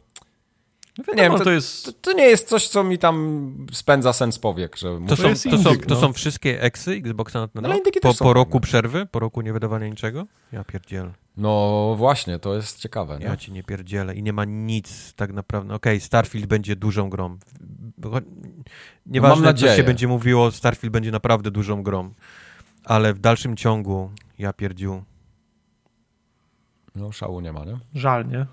No 0.98 1.04
Nie 1.08 1.22
wiadomo, 1.22 1.28
wiem, 1.30 1.38
to- 1.38 1.44
to 1.44 1.50
jest... 1.50 1.84
To, 1.84 1.92
to 1.92 2.12
nie 2.12 2.24
jest 2.24 2.48
coś, 2.48 2.68
co 2.68 2.84
mi 2.84 2.98
tam 2.98 3.66
spędza 3.72 4.12
sens 4.12 4.38
powiek, 4.38 4.76
że 4.76 4.88
To 4.94 5.00
muszę... 5.00 5.36
są, 5.36 5.58
są, 5.58 5.76
to 5.76 5.94
no. 5.94 5.96
są 6.00 6.12
wszystkie 6.12 6.62
eksy 6.62 6.92
Xboxa 6.92 7.40
na, 7.40 7.48
No, 7.54 7.60
na, 7.60 7.68
ale 7.68 7.76
indyki 7.78 8.00
po, 8.00 8.14
po 8.14 8.32
roku 8.32 8.60
przerwy, 8.60 9.06
po 9.06 9.18
roku 9.18 9.40
niewydawania 9.40 9.88
niczego? 9.88 10.26
Ja 10.52 10.64
pierdzielę. 10.64 11.12
No 11.36 11.94
właśnie, 11.98 12.38
to 12.38 12.54
jest 12.54 12.78
ciekawe. 12.80 13.18
Nie? 13.18 13.24
Ja 13.26 13.36
ci 13.36 13.52
nie 13.52 13.62
pierdzielę 13.62 14.14
i 14.14 14.22
nie 14.22 14.32
ma 14.32 14.44
nic 14.44 15.14
tak 15.14 15.32
naprawdę. 15.32 15.74
Okej, 15.74 16.00
Starfield 16.00 16.46
będzie 16.46 16.76
dużą 16.76 17.10
grą. 17.10 17.38
Nieważne, 19.06 19.36
co 19.36 19.42
nadzieję. 19.42 19.76
się 19.76 19.82
będzie 19.84 20.08
mówiło, 20.08 20.50
Starfield 20.50 20.92
będzie 20.92 21.10
naprawdę 21.10 21.50
dużą 21.50 21.82
grą. 21.82 22.14
Ale 22.84 23.14
w 23.14 23.18
dalszym 23.18 23.56
ciągu, 23.56 24.10
ja 24.38 24.52
pierdziu. 24.52 25.04
No 26.94 27.12
szału 27.12 27.40
nie 27.40 27.52
ma, 27.52 27.64
nie? 27.64 27.78
Żal, 27.94 28.28
nie? 28.28 28.46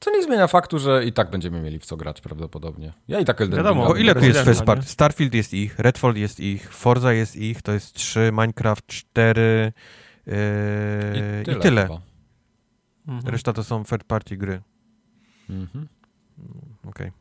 Co 0.00 0.10
nie 0.10 0.22
zmienia 0.22 0.46
faktu, 0.46 0.78
że 0.78 1.04
i 1.04 1.12
tak 1.12 1.30
będziemy 1.30 1.60
mieli 1.60 1.78
w 1.78 1.84
co 1.84 1.96
grać 1.96 2.20
prawdopodobnie. 2.20 2.92
Ja 3.08 3.20
i 3.20 3.24
tak 3.24 3.40
Elden 3.40 3.56
Wiadomo, 3.56 3.86
Bo 3.86 3.96
ile 3.96 4.14
tu 4.14 4.24
jest 4.24 4.64
party? 4.64 4.82
nie? 4.82 4.88
Starfield 4.88 5.34
jest 5.34 5.54
ich, 5.54 5.78
Redfall 5.78 6.14
jest 6.16 6.40
ich, 6.40 6.74
Forza 6.74 7.12
jest 7.12 7.36
ich, 7.36 7.62
to 7.62 7.72
jest 7.72 7.94
3, 7.94 8.30
Minecraft 8.32 8.86
4 8.86 9.72
yy, 10.26 10.32
I 11.42 11.44
tyle. 11.44 11.58
i 11.58 11.60
tyle. 11.60 11.88
Mhm. 13.08 13.32
Reszta 13.32 13.52
to 13.52 13.64
są 13.64 13.84
third 13.84 14.04
party 14.04 14.36
gry. 14.36 14.62
Mhm. 15.50 15.88
Okej. 16.84 17.12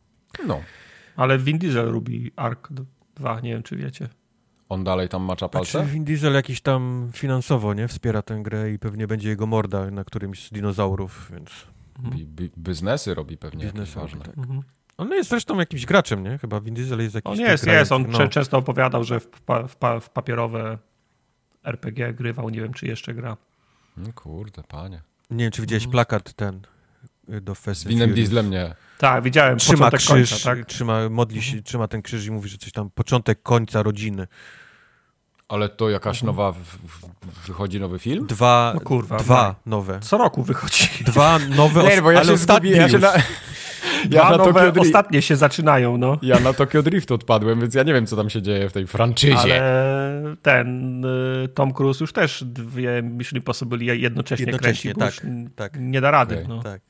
No. 0.48 0.62
Ale 1.16 1.38
Vin 1.38 1.58
Diesel 1.58 1.92
lubi 1.92 2.32
Ark 2.36 2.70
2, 3.16 3.40
nie 3.40 3.54
wiem 3.54 3.64
czy 3.64 3.76
wiecie. 3.76 4.10
On 4.70 4.84
dalej 4.84 5.10
tam 5.10 5.24
macza 5.24 5.48
Znaczy 5.48 5.74
palce? 5.74 5.92
Vin 5.92 6.04
Diesel 6.04 6.34
jakiś 6.34 6.62
tam 6.62 7.10
finansowo, 7.14 7.74
nie? 7.74 7.88
Wspiera 7.88 8.22
tę 8.22 8.40
grę 8.44 8.72
i 8.72 8.80
pewnie 8.80 9.08
będzie 9.08 9.30
jego 9.30 9.48
morda 9.48 9.92
na 9.92 10.04
którymś 10.04 10.48
z 10.48 10.52
dinozaurów, 10.52 11.32
więc 11.34 11.50
Bi, 12.00 12.26
bi, 12.26 12.52
biznesy 12.58 13.14
robi 13.14 13.38
pewnie 13.38 13.66
jakieś 13.66 13.80
biznes 13.80 13.96
ważne. 14.04 14.26
Tak. 14.26 14.38
Mhm. 14.38 14.62
On 14.98 15.12
jest 15.12 15.30
zresztą 15.30 15.60
jakimś 15.60 15.86
graczem, 15.86 16.24
nie? 16.24 16.38
Chyba 16.38 16.62
Vin 16.62 16.74
Diesel 16.74 17.00
jest 17.00 17.16
jakiś... 17.16 17.32
On 17.32 17.40
jest, 17.40 17.68
jest. 17.68 17.92
On 17.92 18.06
no. 18.10 18.28
często 18.28 18.58
opowiadał, 18.58 19.04
że 19.04 19.20
w, 19.20 19.28
pa, 19.28 19.68
w, 19.68 19.76
pa, 19.76 20.00
w 20.00 20.10
papierowe 20.10 20.78
RPG 21.64 22.14
grywał. 22.14 22.50
Nie 22.50 22.62
wiem, 22.62 22.74
czy 22.74 22.88
jeszcze 22.88 23.14
gra. 23.14 23.38
No 23.98 24.14
kurde, 24.16 24.64
panie. 24.68 25.02
Nie 25.32 25.44
wiem, 25.44 25.52
czy 25.52 25.62
widziałeś 25.62 25.84
Mhm. 25.84 25.92
plakat 25.92 26.34
ten 26.34 26.62
do 27.28 27.56
Fast 27.56 27.88
Winem 27.88 28.10
Furious. 28.10 28.30
Dieslem 28.30 28.50
nie. 28.50 28.76
Tak, 28.98 29.24
widziałem 29.24 29.58
Trzyma 29.58 29.78
początek 29.92 30.00
krzyż, 30.00 30.30
końca, 30.30 30.50
tak? 30.50 30.66
trzyma, 30.66 31.10
modli 31.10 31.42
się, 31.42 31.62
trzyma 31.62 31.88
ten 31.88 32.02
krzyż 32.02 32.26
i 32.26 32.32
mówi, 32.32 32.50
że 32.50 32.58
coś 32.58 32.72
tam, 32.72 32.90
początek 32.90 33.42
końca 33.44 33.84
rodziny. 33.84 34.28
Ale 35.48 35.70
to 35.70 35.90
jakaś 35.90 36.24
nowa, 36.24 36.52
w, 36.52 36.58
w, 36.58 37.48
wychodzi 37.48 37.80
nowy 37.80 38.00
film? 38.00 38.28
Dwa, 38.28 38.72
No 38.76 38.82
kurwa, 38.82 39.18
dwa 39.18 39.46
tak. 39.46 39.66
nowe. 39.66 40.00
Co 40.00 40.18
roku 40.18 40.44
wychodzi. 40.44 40.90
Dwa 41.06 41.40
nowe, 41.40 41.84
Nie, 41.96 42.02
bo 42.02 42.12
ja 42.12 42.20
ale 42.20 42.28
się 42.28 42.34
ostatnie 42.34 42.72
ja 42.72 42.88
na, 42.88 43.14
ja 44.10 44.38
Dwa 44.38 44.38
na 44.38 44.52
Drift, 44.52 44.78
ostatnie 44.78 45.22
się 45.22 45.36
zaczynają, 45.36 45.98
no. 45.98 46.18
ja 46.22 46.40
na 46.40 46.54
Tokyo 46.54 46.84
Drift 46.84 47.12
odpadłem, 47.12 47.60
więc 47.62 47.76
ja 47.76 47.84
nie 47.84 47.94
wiem, 47.94 48.06
co 48.06 48.16
tam 48.16 48.30
się 48.30 48.42
dzieje 48.42 48.70
w 48.70 48.74
tej 48.74 48.88
franczyzie. 48.88 49.38
Ale 49.38 50.36
ten 50.42 51.06
y, 51.06 51.48
Tom 51.48 51.74
Cruise 51.74 52.04
już 52.04 52.14
też 52.14 52.44
dwie 52.44 53.02
Mission 53.04 53.38
Impossible 53.38 53.78
jednocześnie, 53.96 54.46
Jednocześnie, 54.46 54.94
kręci, 54.94 55.22
tak, 55.56 55.72
tak. 55.72 55.82
nie 55.82 56.02
da 56.02 56.12
rady. 56.12 56.36
Okej. 56.36 56.48
No. 56.48 56.64
Tak. 56.64 56.82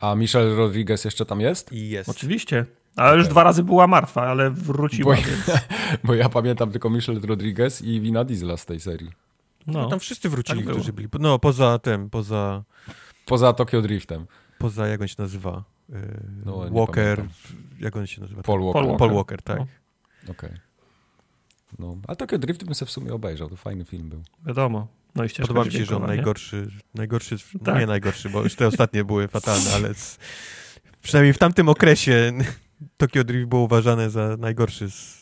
A 0.00 0.14
Michelle 0.14 0.54
Rodriguez 0.54 1.04
jeszcze 1.04 1.26
tam 1.26 1.40
jest? 1.40 1.72
I 1.72 1.88
jest. 1.90 2.08
Oczywiście. 2.10 2.66
Ale 2.96 3.16
już 3.18 3.28
dwa 3.28 3.44
razy 3.44 3.62
była 3.64 3.86
martwa, 3.86 4.22
ale 4.22 4.50
wróciła, 4.50 5.16
Bo- 5.16 5.22
więc 5.22 5.50
Bo 6.04 6.14
ja 6.14 6.28
pamiętam 6.28 6.70
tylko 6.70 6.90
Michelle 6.90 7.20
Rodriguez 7.20 7.82
i 7.82 8.00
Vina 8.00 8.24
Diesla 8.24 8.56
z 8.56 8.66
tej 8.66 8.80
serii. 8.80 9.10
no. 9.66 9.82
No, 9.82 9.88
tam 9.88 10.00
wszyscy 10.00 10.28
wrócili, 10.28 10.64
tak 10.64 10.72
którzy 10.74 10.92
byli. 10.92 11.08
No, 11.20 11.38
poza 11.38 11.78
tym, 11.78 12.10
poza, 12.10 12.62
Poza 13.26 13.52
Tokyo 13.52 13.82
Driftem. 13.82 14.26
poza 14.58 14.86
jak 14.86 15.00
on 15.00 15.08
się 15.08 15.14
nazywa? 15.18 15.64
Yy, 15.88 15.96
No, 16.44 16.56
Walker. 16.70 17.16
pamiętam. 17.16 17.28
Jak 17.80 17.96
on 17.96 18.06
się 18.06 18.20
nazywa? 18.20 18.42
Paul 18.42 18.60
Walker. 18.64 18.82
Paul 18.86 18.96
Paul 18.98 19.12
Walker, 19.14 19.42
tak. 19.42 19.58
No. 19.58 19.66
Okej. 20.30 20.50
No, 21.78 21.96
a 22.08 22.14
Tokyo 22.16 22.38
Drift 22.38 22.64
bym 22.64 22.74
sobie 22.74 22.86
w 22.88 22.92
sumie 22.92 23.12
obejrzał, 23.14 23.48
to 23.48 23.56
fajny 23.56 23.84
film 23.84 24.08
był. 24.08 24.22
Wiadomo. 24.46 24.86
No 25.14 25.24
i 25.24 25.28
ścieżka 25.28 25.48
Podoba 25.48 25.66
mi 25.66 25.72
się, 25.72 25.84
że 25.84 25.96
on 25.96 26.06
najgorszy, 26.06 26.66
najgorszy, 26.94 27.36
no 27.54 27.60
Tak. 27.64 27.80
nie 27.80 27.86
najgorszy, 27.86 28.28
bo 28.30 28.42
już 28.42 28.54
te 28.54 28.66
ostatnie 28.72 29.04
były 29.04 29.28
fatalne, 29.28 29.70
ale 29.74 29.94
z, 29.94 30.18
przynajmniej 31.02 31.32
w 31.32 31.38
tamtym 31.38 31.68
okresie 31.68 32.32
Tokyo 32.96 33.24
Drift 33.24 33.48
było 33.48 33.62
uważane 33.62 34.10
za 34.10 34.36
najgorszy 34.38 34.90
z... 34.90 35.20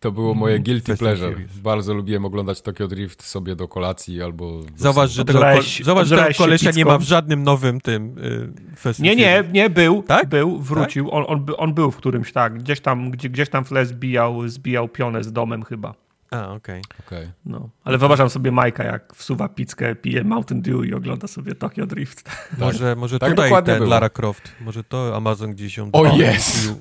To 0.00 0.12
było 0.12 0.34
moje 0.34 0.54
Mm, 0.54 0.64
guilty 0.64 0.96
pleasure. 0.96 1.34
Bardzo 1.62 1.94
lubiłem 1.94 2.24
oglądać 2.24 2.60
Tokyo 2.62 2.88
Drift 2.88 3.22
sobie 3.22 3.56
do 3.56 3.68
kolacji 3.68 4.22
albo... 4.22 4.58
do 4.62 4.68
Zauważ, 4.76 5.10
że 5.10 5.24
tego, 5.24 5.40
ko- 5.40 5.84
zobacz, 5.84 6.06
że 6.06 6.16
tego 6.16 6.34
kolesia 6.38 6.70
nie 6.70 6.84
ma 6.84 6.98
w 6.98 7.02
żadnym 7.02 7.42
nowym 7.42 7.80
tym 7.80 8.18
y, 8.18 9.02
Nie, 9.02 9.16
nie, 9.16 9.44
nie, 9.52 9.70
był, 9.70 10.02
Tak? 10.02 10.28
był, 10.28 10.58
wrócił, 10.58 11.10
on, 11.10 11.24
on, 11.28 11.44
by- 11.44 11.56
on 11.56 11.74
był 11.74 11.90
w 11.90 11.96
którymś, 11.96 12.32
tak, 12.32 12.58
gdzieś 12.58 12.80
tam, 12.80 13.10
gdzie, 13.10 13.28
gdzieś 13.30 13.48
tam 13.48 13.64
w 13.64 13.68
tle 13.68 13.86
zbijał, 13.86 14.48
zbijał 14.48 14.88
pionę 14.88 15.24
z 15.24 15.32
domem 15.32 15.62
chyba. 15.62 15.94
A, 16.30 16.52
okej. 16.52 16.82
Okej. 17.06 17.30
No. 17.44 17.68
Ale 17.84 17.98
wyobrażam 17.98 18.30
sobie 18.30 18.52
Majka, 18.52 18.84
jak 18.84 19.14
wsuwa 19.14 19.48
pizzkę, 19.48 19.94
pije 19.94 20.24
Mountain 20.24 20.62
Dew 20.62 20.84
i 20.84 20.94
ogląda 20.94 21.26
sobie 21.26 21.54
Tokyo 21.54 21.86
Drift. 21.86 22.30
Może, 22.58 22.96
może 22.96 23.18
Tak 23.18 23.30
tutaj 23.30 23.64
ten 23.64 23.78
było. 23.78 23.90
Lara 23.90 24.08
Croft, 24.08 24.52
może 24.60 24.84
to 24.84 25.16
Amazon 25.16 25.50
gdzieś 25.50 25.76
ją... 25.76 25.90
O, 25.92 26.00
O, 26.00 26.16
jest! 26.16 26.72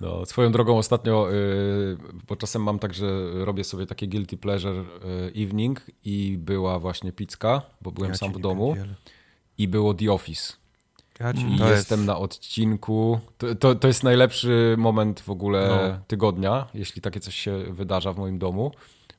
No, 0.00 0.26
swoją 0.26 0.52
drogą 0.52 0.78
ostatnio, 0.78 1.32
y, 1.32 1.96
bo 2.28 2.36
czasem 2.36 2.62
mam 2.62 2.78
tak, 2.78 2.94
że 2.94 3.06
robię 3.44 3.64
sobie 3.64 3.86
takie 3.86 4.08
guilty 4.08 4.36
pleasure 4.36 4.80
y, 4.80 5.42
evening 5.42 5.80
i 6.04 6.38
była 6.38 6.78
właśnie 6.78 7.12
pizka, 7.12 7.62
bo 7.80 7.92
byłem 7.92 8.10
Ja 8.10 8.16
sam 8.16 8.32
w 8.32 8.38
domu 8.38 8.76
i 9.58 9.68
było 9.68 9.94
The 9.94 10.12
Office. 10.12 10.52
Ja 11.58 11.70
jestem 11.70 12.06
na 12.06 12.18
odcinku. 12.18 13.20
To, 13.38 13.54
to, 13.54 13.74
to 13.74 13.88
jest 13.88 14.02
najlepszy 14.02 14.74
moment 14.78 15.20
w 15.20 15.30
ogóle 15.30 15.68
No. 15.68 16.04
tygodnia, 16.06 16.66
jeśli 16.74 17.02
takie 17.02 17.20
coś 17.20 17.34
się 17.34 17.64
wydarza 17.70 18.12
w 18.12 18.18
moim 18.18 18.38
domu, 18.38 18.72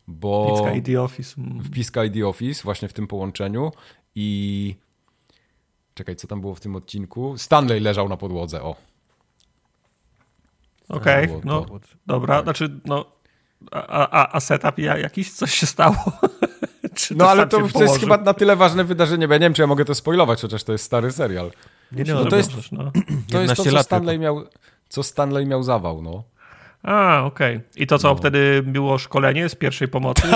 bo 0.08 0.56
Pizza 0.58 0.72
i 0.76 0.82
The 0.82 1.02
Office. 1.02 1.42
Wpiska 1.66 2.04
i 2.06 2.12
The 2.12 2.28
Office 2.28 2.62
właśnie 2.64 2.88
w 2.88 2.94
tym 2.94 3.08
połączeniu 3.08 3.72
i 4.16 4.76
czekaj, 5.94 6.16
co 6.16 6.28
tam 6.28 6.42
było 6.42 6.56
w 6.56 6.60
tym 6.60 6.76
odcinku? 6.76 7.38
Stanley 7.38 7.80
leżał 7.80 8.10
na 8.10 8.18
podłodze, 8.18 8.64
o. 8.64 8.76
Okej, 10.90 11.28
było 11.28 11.42
no 11.44 11.66
to. 11.66 11.80
dobra, 12.08 12.36
Tak. 12.36 12.44
znaczy 12.44 12.80
no 12.86 13.06
a, 13.72 14.08
a, 14.10 14.36
a 14.36 14.40
setup 14.40 14.78
ja, 14.78 14.98
jakiś, 14.98 15.32
coś 15.32 15.54
się 15.54 15.66
stało? 15.66 15.96
Czy 16.96 17.16
No 17.16 17.30
ale 17.30 17.48
to, 17.48 17.68
to 17.68 17.84
jest 17.84 18.00
chyba 18.00 18.18
na 18.18 18.34
tyle 18.34 18.56
ważne 18.56 18.84
wydarzenie, 18.84 19.28
bo 19.28 19.34
ja 19.34 19.38
nie 19.38 19.46
wiem, 19.46 19.54
czy 19.54 19.62
ja 19.62 19.68
mogę 19.68 19.86
to 19.86 19.96
spoilować, 19.96 20.42
chociaż 20.42 20.64
to 20.64 20.72
jest 20.72 20.84
stary 20.84 21.12
serial. 21.12 21.52
Nie, 21.92 22.04
nie, 22.04 22.14
no, 22.14 22.26
to 22.26 22.36
jest- 22.36 22.72
no. 22.72 22.92
To 23.32 23.42
jest 23.42 23.56
to, 23.56 23.64
11 23.64 23.64
co 23.72 23.84
Stanley 23.84 24.20
miał, 24.20 24.44
co 24.90 25.04
Stanley 25.04 25.46
miał 25.46 25.64
zawał, 25.64 26.02
no. 26.02 26.24
A, 26.84 27.24
okej. 27.26 27.60
I 27.78 27.88
to 27.88 27.98
co, 27.98 28.08
No. 28.08 28.16
wtedy 28.16 28.64
było 28.66 28.98
szkolenie 28.98 29.50
z 29.50 29.56
pierwszej 29.56 29.88
pomocy 29.88 30.28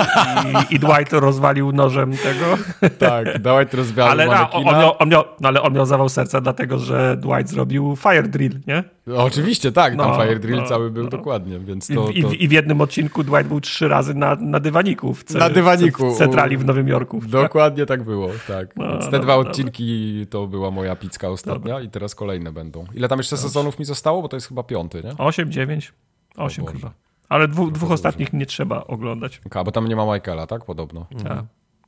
i, 0.70 0.74
i 0.74 0.78
Dwight 0.78 1.12
rozwalił 1.12 1.72
nożem 1.72 2.12
tego? 2.16 2.44
Tak, 2.98 3.28
to 3.70 3.76
rozwiał 3.76 4.08
Ale, 4.08 4.26
na, 4.26 4.50
on, 4.50 4.64
miał, 4.64 4.92
on, 4.98 5.08
miał, 5.08 5.24
no, 5.40 5.48
ale 5.48 5.62
on 5.62 5.72
miał 5.72 5.86
zawał 5.86 6.08
serca 6.08 6.40
dlatego, 6.40 6.78
że 6.78 7.16
Dwight 7.16 7.48
zrobił 7.50 7.96
fire 7.96 8.28
drill, 8.28 8.60
nie? 8.66 8.84
No, 9.06 9.24
oczywiście, 9.24 9.72
tak, 9.72 9.96
tam 9.96 10.10
No, 10.10 10.16
Fire 10.16 10.38
Drill 10.38 10.56
no, 10.56 10.66
cały 10.66 10.90
był 10.90 11.04
no. 11.04 11.10
dokładnie, 11.10 11.58
więc 11.58 11.90
I, 11.90 11.94
to... 11.94 12.04
w, 12.04 12.10
i, 12.10 12.22
w, 12.26 12.32
I 12.32 12.48
w 12.48 12.52
jednym 12.52 12.80
odcinku 12.80 13.24
Dwight 13.24 13.46
był 13.48 13.60
trzy 13.60 13.88
razy 13.88 14.14
na, 14.14 14.34
na 14.34 14.60
dywaniku. 14.60 15.14
W 15.14 15.24
ce, 15.24 15.38
Na 15.38 15.50
dywaniku. 15.50 16.14
W 16.14 16.18
centrali 16.18 16.56
w 16.56 16.64
Nowym 16.64 16.88
Jorku. 16.88 17.20
Dokładnie 17.26 17.86
tak 17.86 18.02
było, 18.02 18.28
tak. 18.48 18.76
No, 18.76 18.88
Więc 18.88 19.10
te 19.10 19.18
dwa 19.18 19.34
odcinki 19.36 20.26
to 20.30 20.46
była 20.46 20.70
moja 20.70 20.96
pizka 20.96 21.28
ostatnia 21.28 21.80
i 21.80 21.88
teraz 21.88 22.14
kolejne 22.14 22.52
będą. 22.52 22.84
Ile 22.94 23.08
tam 23.08 23.18
jeszcze 23.18 23.36
sezonów 23.36 23.78
mi 23.78 23.84
zostało? 23.84 24.22
Bo 24.22 24.28
to 24.28 24.36
jest 24.36 24.48
chyba 24.48 24.62
piąty, 24.62 25.02
nie? 25.04 25.10
8, 25.18 25.52
9, 25.52 25.92
8 26.36 26.64
Boże. 26.64 26.76
chyba. 26.76 26.92
Ale 27.28 27.48
dwu, 27.48 27.66
dwóch 27.66 27.80
dobrze. 27.80 27.94
ostatnich 27.94 28.32
nie 28.32 28.46
trzeba 28.46 28.84
oglądać. 28.84 29.40
Okay, 29.46 29.64
bo 29.64 29.72
tam 29.72 29.88
nie 29.88 29.96
ma 29.96 30.14
Michaela, 30.14 30.46
tak? 30.46 30.64
Podobno. 30.64 31.06
Tak. 31.24 31.44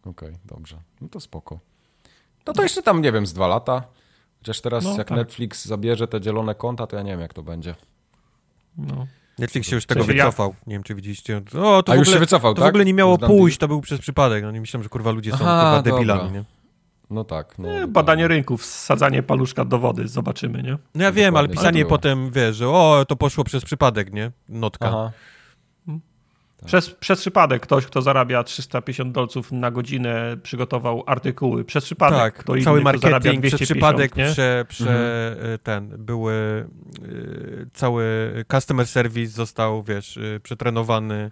Okej, 0.07 0.33
dobrze. 0.45 0.77
No 1.01 1.09
to 1.09 1.21
spoko. 1.21 1.59
No 2.47 2.53
to 2.53 2.63
jeszcze 2.63 2.83
tam, 2.83 3.03
nie 3.03 3.13
wiem, 3.13 3.27
z 3.27 3.33
dwa 3.33 3.47
lata. 3.47 3.83
Chociaż 4.39 4.61
teraz 4.61 4.85
No, 4.85 4.91
jak 4.99 5.09
tak. 5.09 5.17
Netflix 5.17 5.65
zabierze 5.65 6.09
te 6.09 6.21
dzielone 6.21 6.55
konta, 6.55 6.87
to 6.87 6.97
ja 6.97 7.03
nie 7.03 7.11
wiem, 7.11 7.21
jak 7.21 7.35
to 7.35 7.43
będzie. 7.43 7.75
No. 8.79 9.07
Netflix 9.39 9.69
się 9.69 9.77
już 9.77 9.87
tego 9.87 10.01
sensie 10.01 10.17
ja- 10.19 10.25
wycofał. 10.25 10.55
Nie 10.67 10.75
wiem, 10.75 10.83
czy 10.83 10.95
widzieliście. 10.95 11.43
O, 11.63 11.83
to 11.83 11.93
A 11.93 11.95
w 11.95 11.99
już 11.99 12.09
ogóle, 12.09 12.17
się 12.17 12.21
wycofał, 12.21 12.55
To 12.55 12.61
tak? 12.61 12.69
w 12.69 12.69
ogóle 12.69 12.85
nie 12.85 12.95
miało 12.95 13.19
pójść, 13.19 13.59
to 13.59 13.69
był 13.69 13.81
przez 13.81 14.01
przypadek. 14.01 14.43
No 14.43 14.51
nie 14.51 14.61
myślałem, 14.61 14.83
że 14.83 14.89
kurwa 14.89 15.11
ludzie 15.11 15.31
są 15.31 15.37
Aha, 15.37 15.61
kurwa 15.63 15.83
dobra. 15.83 15.93
debilami, 15.93 16.33
nie? 16.33 16.45
No 17.11 17.25
tak. 17.25 17.59
No, 17.59 17.69
E. 17.69 17.87
Badanie 17.87 18.29
rynków, 18.29 18.65
sadzanie 18.65 19.23
paluszka 19.23 19.65
do 19.65 19.79
wody, 19.79 20.09
zobaczymy, 20.09 20.63
nie? 20.63 20.79
No 20.95 21.05
ja 21.05 21.13
wiem, 21.13 21.37
ale 21.37 21.49
pisanie 21.49 21.67
tak 21.81 21.89
było. 21.89 21.89
potem, 21.91 22.31
wiesz, 22.31 22.57
że 22.57 22.69
o, 22.69 23.05
to 23.09 23.17
poszło 23.17 23.45
przez 23.45 23.65
przypadek, 23.65 24.13
nie? 24.13 24.31
Notka. 24.49 24.87
Aha. 24.89 25.13
Tak. 26.57 26.67
Przez, 26.67 26.91
przez 26.91 27.21
przypadek 27.21 27.63
ktoś, 27.63 27.87
kto 27.87 28.03
zarabia 28.03 28.45
350 28.45 29.13
dolców 29.13 29.53
na 29.53 29.71
godzinę, 29.71 30.37
przygotował 30.43 31.03
artykuły. 31.07 31.65
Przez 31.65 31.85
przypadek 31.85 32.19
Tak, 32.19 32.35
kto 32.35 32.55
inny, 32.55 32.65
cały 32.65 32.81
kto 32.81 32.99
zarabia 32.99 33.11
marketing 33.11 33.41
przez 33.47 33.51
250, 33.61 33.77
przypadek, 33.81 34.17
nie? 34.17 34.25
prze, 34.33 34.65
prze, 34.69 34.91
Mhm. 35.31 35.53
y, 35.55 35.59
ten, 35.59 35.89
były, 36.05 36.33
y, 37.05 37.67
cały 37.75 38.05
customer 38.53 38.87
service 38.87 39.33
został, 39.33 39.83
wiesz, 39.83 40.17
y, 40.17 40.41
przetrenowany, 40.43 41.31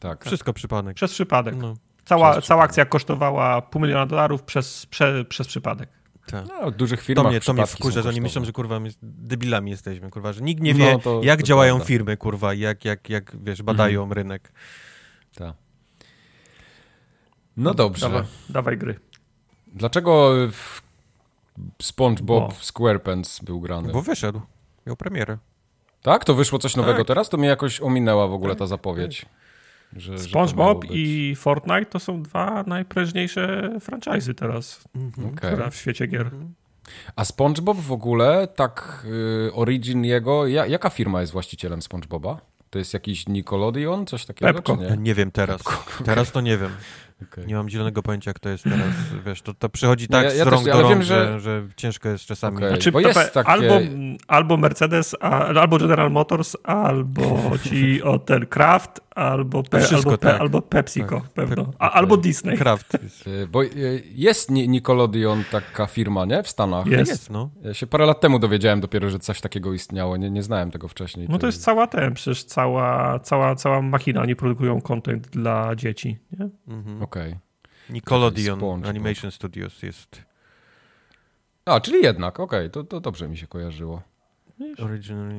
Tak. 0.00 0.24
wszystko 0.24 0.52
przypadek. 0.52 0.94
Przez 0.96 1.12
przypadek. 1.12 1.54
No, 1.56 1.76
Cała, 2.04 2.40
cała 2.40 2.62
akcja 2.62 2.84
kosztowała 2.84 3.62
pół 3.62 3.82
miliona 3.82 4.06
dolarów 4.06 4.42
przez, 4.42 4.86
prze, 4.86 5.24
przez 5.24 5.46
przypadek. 5.46 5.88
tak. 6.26 6.44
No, 6.48 6.70
w 6.70 6.74
dużych 6.74 7.00
To 7.00 7.06
firmach 7.06 7.26
mnie, 7.26 7.40
to 7.40 7.52
mnie 7.52 7.66
wkurza, 7.66 8.02
że 8.02 8.08
oni 8.08 8.20
myślą, 8.20 8.44
że 8.44 8.52
kurwa 8.52 8.80
my 8.80 8.90
debilami 9.02 9.70
jesteśmy, 9.70 10.10
kurwa, 10.10 10.32
że 10.32 10.40
nikt 10.40 10.62
nie 10.62 10.72
No, 10.74 10.78
wie, 10.78 10.98
to- 10.98 11.20
jak 11.24 11.40
to 11.40 11.46
działają 11.46 11.74
prawda. 11.74 11.86
firmy, 11.88 12.16
kurwa, 12.16 12.54
jak, 12.54 12.84
jak, 12.84 13.10
jak 13.10 13.36
wiesz, 13.44 13.62
badają 13.62 14.14
rynek. 14.14 14.52
Tak. 15.34 15.54
No 17.56 17.74
dobrze. 17.74 18.06
Dawaj, 18.08 18.22
dawaj 18.48 18.78
gry. 18.78 19.00
Dlaczego 19.66 20.32
w 20.52 20.82
SpongeBob 21.82 22.48
Bo. 22.48 22.54
SquarePants 22.60 23.40
był 23.44 23.60
grany? 23.60 23.92
Bo 23.92 24.02
wyszedł, 24.02 24.40
miał 24.86 24.96
premierę. 24.96 25.38
Tak? 26.02 26.24
To 26.24 26.34
wyszło 26.34 26.58
coś 26.58 26.76
nowego 26.76 26.98
Tak. 26.98 27.06
teraz? 27.06 27.28
To 27.28 27.36
mnie 27.36 27.48
jakoś 27.48 27.80
ominęła 27.80 28.28
w 28.28 28.32
ogóle 28.32 28.56
ta 28.56 28.66
zapowiedź. 28.66 29.20
Że, 29.20 29.26
że 29.96 30.18
SpongeBob 30.18 30.80
być. 30.80 30.90
i 30.94 31.34
Fortnite 31.36 31.86
to 31.86 31.98
są 32.00 32.22
dwa 32.22 32.64
najprężniejsze 32.66 33.70
franchise'y 33.80 34.34
teraz 34.34 34.84
Okej. 35.18 35.32
które 35.36 35.70
w 35.70 35.76
świecie 35.76 36.06
gier. 36.06 36.30
A 37.16 37.24
SpongeBob 37.24 37.76
w 37.76 37.92
ogóle, 37.92 38.48
tak 38.56 39.06
y, 39.48 39.52
origin 39.54 40.04
jego, 40.04 40.46
ja, 40.46 40.66
jaka 40.66 40.90
firma 40.90 41.20
jest 41.20 41.32
właścicielem 41.32 41.82
SpongeBoba? 41.82 42.40
To 42.70 42.78
jest 42.78 42.94
jakiś 42.94 43.28
Nickelodeon, 43.28 44.06
coś 44.06 44.26
takiego, 44.26 44.62
Ja 44.80 44.90
nie? 44.90 44.96
nie 44.96 45.14
wiem 45.14 45.30
teraz. 45.30 45.62
Teraz 46.04 46.32
to 46.32 46.40
nie 46.40 46.58
wiem. 46.58 46.70
Okej. 47.22 47.46
Nie 47.46 47.54
mam 47.54 47.68
zielonego 47.68 48.02
pojęcia, 48.02 48.30
jak 48.30 48.38
to 48.38 48.48
jest 48.48 48.64
teraz. 48.64 48.78
Wiesz, 49.26 49.42
to, 49.42 49.54
to 49.54 49.68
przychodzi 49.68 50.06
No 50.10 50.16
tak 50.18 50.24
ja- 50.26 50.34
ja 50.34 50.44
z 50.44 50.48
rąk 50.48 50.64
też- 50.64 50.74
do 50.74 50.82
rąk, 50.82 50.94
wiem, 50.94 51.02
że... 51.02 51.32
że- 51.32 51.40
Że, 51.40 51.62
ciężko 51.76 52.08
jest 52.08 52.24
czasami. 52.24 52.56
Okej. 52.56 52.68
Znaczy, 52.68 52.92
Bo 52.92 53.00
jest 53.00 53.34
takie- 53.34 53.48
albo, 53.48 53.74
albo 54.28 54.56
Mercedes, 54.56 55.16
a, 55.20 55.30
albo 55.44 55.78
General 55.78 56.10
Motors, 56.10 56.56
albo 56.64 57.40
ci 57.64 58.02
o 58.02 58.18
ten 58.18 58.46
Kraft, 58.46 59.00
albo, 59.14 59.62
pe, 59.62 59.78
Wszystko 59.80 59.96
albo, 59.96 60.10
pe, 60.10 60.18
tak. 60.32 60.40
albo 60.40 60.62
PepsiCo 60.62 61.20
Tak. 61.20 61.30
pewno. 61.30 61.62
Pe- 61.64 61.72
A, 61.78 61.90
albo 61.90 62.16
Disney. 62.16 62.56
Kraft. 62.58 62.94
Y, 63.26 63.46
Bo 63.46 63.62
y, 63.64 64.02
jest 64.14 64.50
Ni- 64.50 64.68
Nickelodeon 64.68 65.44
taka 65.50 65.86
firma, 65.86 66.24
nie? 66.24 66.42
W 66.42 66.48
Stanach. 66.48 66.86
Jest. 66.86 67.10
jest, 67.10 67.30
no. 67.30 67.50
Ja 67.62 67.74
się 67.74 67.86
parę 67.86 68.06
lat 68.06 68.20
temu 68.20 68.38
dowiedziałem 68.38 68.80
dopiero, 68.80 69.10
że 69.10 69.18
coś 69.18 69.40
takiego 69.40 69.72
istniało. 69.72 70.16
Nie, 70.16 70.30
nie 70.30 70.42
znałem 70.42 70.70
tego 70.70 70.88
wcześniej. 70.88 71.26
No 71.30 71.38
to 71.38 71.46
jest 71.46 71.62
cała 71.62 71.86
ten, 71.86 72.14
przecież 72.14 72.44
cała, 72.44 73.18
cała, 73.18 73.54
cała 73.54 73.82
machina, 73.82 74.22
oni 74.22 74.36
produkują 74.36 74.80
content 74.80 75.28
dla 75.28 75.76
dzieci. 75.76 76.18
Nie? 76.38 76.48
Mhm. 76.68 77.02
Okej. 77.10 77.36
Nickelodeon 77.90 78.58
SpongeBob. 78.58 78.90
Animation 78.90 79.30
Studios 79.30 79.82
jest. 79.82 80.22
A, 81.64 81.80
czyli 81.80 82.02
jednak, 82.02 82.40
okej, 82.40 82.70
to, 82.70 82.84
to 82.84 83.00
dobrze 83.00 83.28
mi 83.28 83.36
się 83.36 83.46
kojarzyło. 83.46 84.02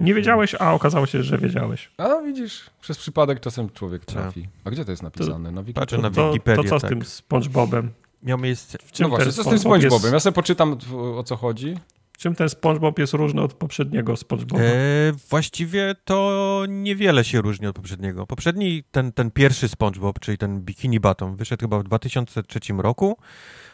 Nie 0.01 0.13
wiedziałeś, 0.13 0.55
a 0.55 0.73
okazało 0.73 1.05
się, 1.05 1.23
że 1.23 1.37
wiedziałeś. 1.37 1.91
A 1.97 2.21
widzisz, 2.21 2.69
przez 2.81 2.97
przypadek 2.97 3.39
czasem 3.39 3.69
człowiek 3.69 4.05
Tak. 4.05 4.15
trafi. 4.15 4.47
A 4.63 4.69
gdzie 4.71 4.85
to 4.85 4.91
jest 4.91 5.03
napisane? 5.03 5.51
Na 5.51 5.63
Patrzę 5.63 5.97
Wikipedii? 5.97 6.01
na 6.01 6.09
To, 6.11 6.31
Wikipedię, 6.33 6.63
to 6.63 6.69
co 6.69 6.79
z 6.79 6.81
tak. 6.81 6.89
tym 6.89 7.05
SpongeBobem? 7.05 7.91
Miał 8.23 8.37
miejsce... 8.37 8.77
No 8.99 9.09
właśnie, 9.09 9.31
co 9.31 9.43
z 9.43 9.47
tym 9.47 9.59
SpongeBob 9.59 9.59
SpongeBobem? 9.59 10.03
Jest, 10.03 10.13
Ja 10.13 10.19
sobie 10.19 10.33
poczytam 10.33 10.77
o 11.15 11.23
co 11.23 11.35
chodzi. 11.35 11.77
Czym 12.21 12.35
ten 12.35 12.49
SpongeBob 12.49 12.99
jest 12.99 13.13
różny 13.13 13.41
od 13.41 13.53
poprzedniego 13.53 14.17
SpongeBoba? 14.17 14.63
E, 14.63 15.11
właściwie 15.29 15.95
to 16.05 16.63
niewiele 16.67 17.23
się 17.23 17.41
różni 17.41 17.67
od 17.67 17.75
poprzedniego. 17.75 18.27
Poprzedni, 18.27 18.83
ten, 18.91 19.11
ten 19.11 19.31
pierwszy 19.31 19.67
SpongeBob, 19.67 20.19
czyli 20.19 20.37
ten 20.37 20.61
Bikini 20.61 20.99
Bottom, 20.99 21.35
wyszedł 21.35 21.61
chyba 21.61 21.79
w 21.79 21.83
2003 21.83 22.59
roku. 22.77 23.17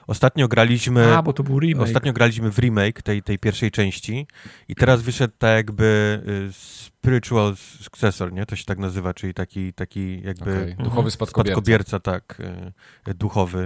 Ostatnio 0.07 0.47
graliśmy... 0.47 1.15
A, 1.17 1.21
bo 1.21 1.33
to 1.33 1.43
był 1.43 1.59
remake. 1.59 1.87
Ostatnio 1.87 2.13
graliśmy 2.13 2.51
w 2.51 2.59
remake 2.59 3.01
tej, 3.01 3.23
tej 3.23 3.39
pierwszej 3.39 3.71
części 3.71 4.27
i 4.67 4.75
teraz 4.75 5.01
wyszedł 5.01 5.33
tak 5.37 5.55
jakby 5.55 6.21
y, 6.49 6.53
spiritual 6.53 7.55
successor, 7.55 8.33
nie? 8.33 8.45
To 8.45 8.55
się 8.55 8.65
tak 8.65 8.79
nazywa, 8.79 9.13
czyli 9.13 9.33
taki, 9.33 9.73
taki 9.73 10.21
jakby 10.21 10.61
Okej, 10.61 10.75
Duchowy 10.75 11.11
spadkobierca. 11.11 11.53
spadkobierca, 11.53 11.99
tak, 11.99 12.41
y, 13.07 13.13
duchowy 13.13 13.59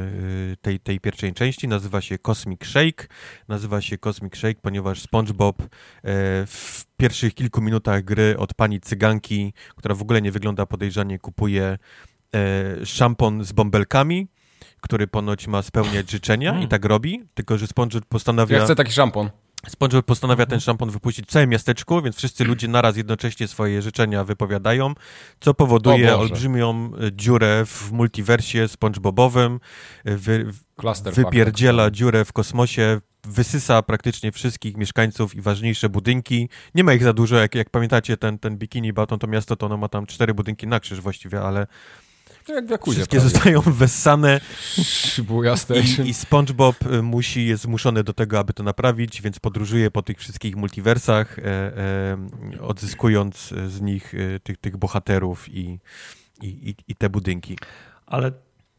y, 0.54 0.58
tej, 0.62 0.80
tej 0.80 1.00
pierwszej 1.00 1.34
części. 1.34 1.68
Nazywa 1.68 2.02
się 2.02 2.18
Cosmic 2.18 2.66
Shake. 2.66 3.08
Nazywa 3.48 3.82
się 3.82 3.98
Cosmic 3.98 4.36
Shake, 4.36 4.62
ponieważ 4.62 5.02
SpongeBob 5.02 5.58
w 6.48 6.86
pierwszych 6.98 7.34
kilku 7.34 7.62
minutach 7.62 8.04
gry 8.04 8.38
od 8.38 8.54
pani 8.54 8.80
cyganki, 8.80 9.54
która 9.76 9.96
w 9.96 10.02
ogóle 10.02 10.22
nie 10.22 10.32
wygląda 10.32 10.66
podejrzanie, 10.66 11.20
kupuje 11.20 11.78
szampon 12.84 13.44
z 13.44 13.52
bąbelkami, 13.52 14.28
który 14.82 15.08
ponoć 15.08 15.48
ma 15.48 15.62
spełniać 15.62 16.12
życzenia 16.12 16.62
i 16.62 16.68
tak 16.68 16.86
robi, 16.86 17.24
tylko 17.34 17.58
że 17.58 17.68
SpongeBob 17.68 18.06
postanawia... 18.06 18.58
Ja 18.58 18.64
chcę 18.64 18.76
taki 18.76 18.92
szampon. 18.92 19.30
SpongeBob 19.68 20.06
postanawia 20.06 20.46
ten 20.46 20.60
szampon 20.60 20.90
wypuścić 20.90 21.26
w 21.26 21.32
całym 21.32 21.50
miasteczku, 21.50 22.02
więc 22.02 22.16
wszyscy 22.16 22.46
ludzie 22.46 22.68
naraz 22.68 22.98
jednocześnie 22.98 23.48
swoje 23.48 23.82
życzenia 23.82 24.24
wypowiadają, 24.24 24.94
co 25.40 25.54
powoduje 25.54 26.18
olbrzymią 26.18 26.92
e, 27.02 27.12
dziurę 27.12 27.66
w 27.66 27.92
multiversie 27.92 28.68
SpongeBobowym, 28.68 29.60
e, 30.06 30.18
wy, 30.18 30.52
wypierdziela 31.06 31.84
tak 31.84 31.94
dziurę 31.94 32.26
w 32.26 32.34
kosmosie, 32.34 33.02
wysysa 33.24 33.82
praktycznie 33.82 34.32
wszystkich 34.32 34.78
mieszkańców 34.78 35.36
i 35.36 35.42
ważniejsze 35.42 35.90
budynki. 35.90 36.50
Nie 36.76 36.84
ma 36.84 36.94
ich 36.94 37.04
za 37.04 37.14
dużo, 37.14 37.36
jak, 37.36 37.56
jak 37.56 37.70
pamiętacie 37.70 38.18
ten, 38.18 38.40
ten 38.40 38.58
Bikini 38.58 38.94
Bottom, 38.94 39.20
to 39.20 39.28
miasto 39.28 39.56
to 39.56 39.66
ono 39.66 39.78
ma 39.78 39.88
tam 39.88 40.06
cztery 40.06 40.34
budynki 40.34 40.68
na 40.68 40.80
krzyż 40.80 41.02
właściwie, 41.02 41.42
ale 41.42 41.68
To 42.46 42.54
jak 42.54 42.68
w 42.68 42.70
Jakuzie 42.70 42.96
wszystkie 42.96 43.18
prawie. 43.18 43.30
zostają 43.30 43.62
wessane 43.62 44.42
i, 46.06 46.10
I 46.10 46.14
SpongeBob 46.14 46.86
y, 46.86 47.02
musi, 47.02 47.46
jest 47.46 47.64
zmuszony 47.64 48.04
do 48.04 48.14
tego, 48.14 48.40
aby 48.40 48.54
to 48.54 48.64
naprawić, 48.64 49.22
więc 49.22 49.40
podróżuje 49.40 49.92
po 49.92 50.02
tych 50.02 50.20
wszystkich 50.20 50.56
multiversach, 50.56 51.40
e, 51.40 51.44
e, 51.44 52.18
odzyskując 52.62 53.52
e, 53.52 53.70
z 53.70 53.82
nich 53.82 54.14
e, 54.16 54.40
tych, 54.40 54.58
tych 54.58 54.78
bohaterów 54.78 55.50
i, 55.50 55.80
i, 56.42 56.48
i, 56.48 56.76
i 56.88 56.96
te 56.96 57.10
budynki. 57.10 57.58
Ale 58.06 58.32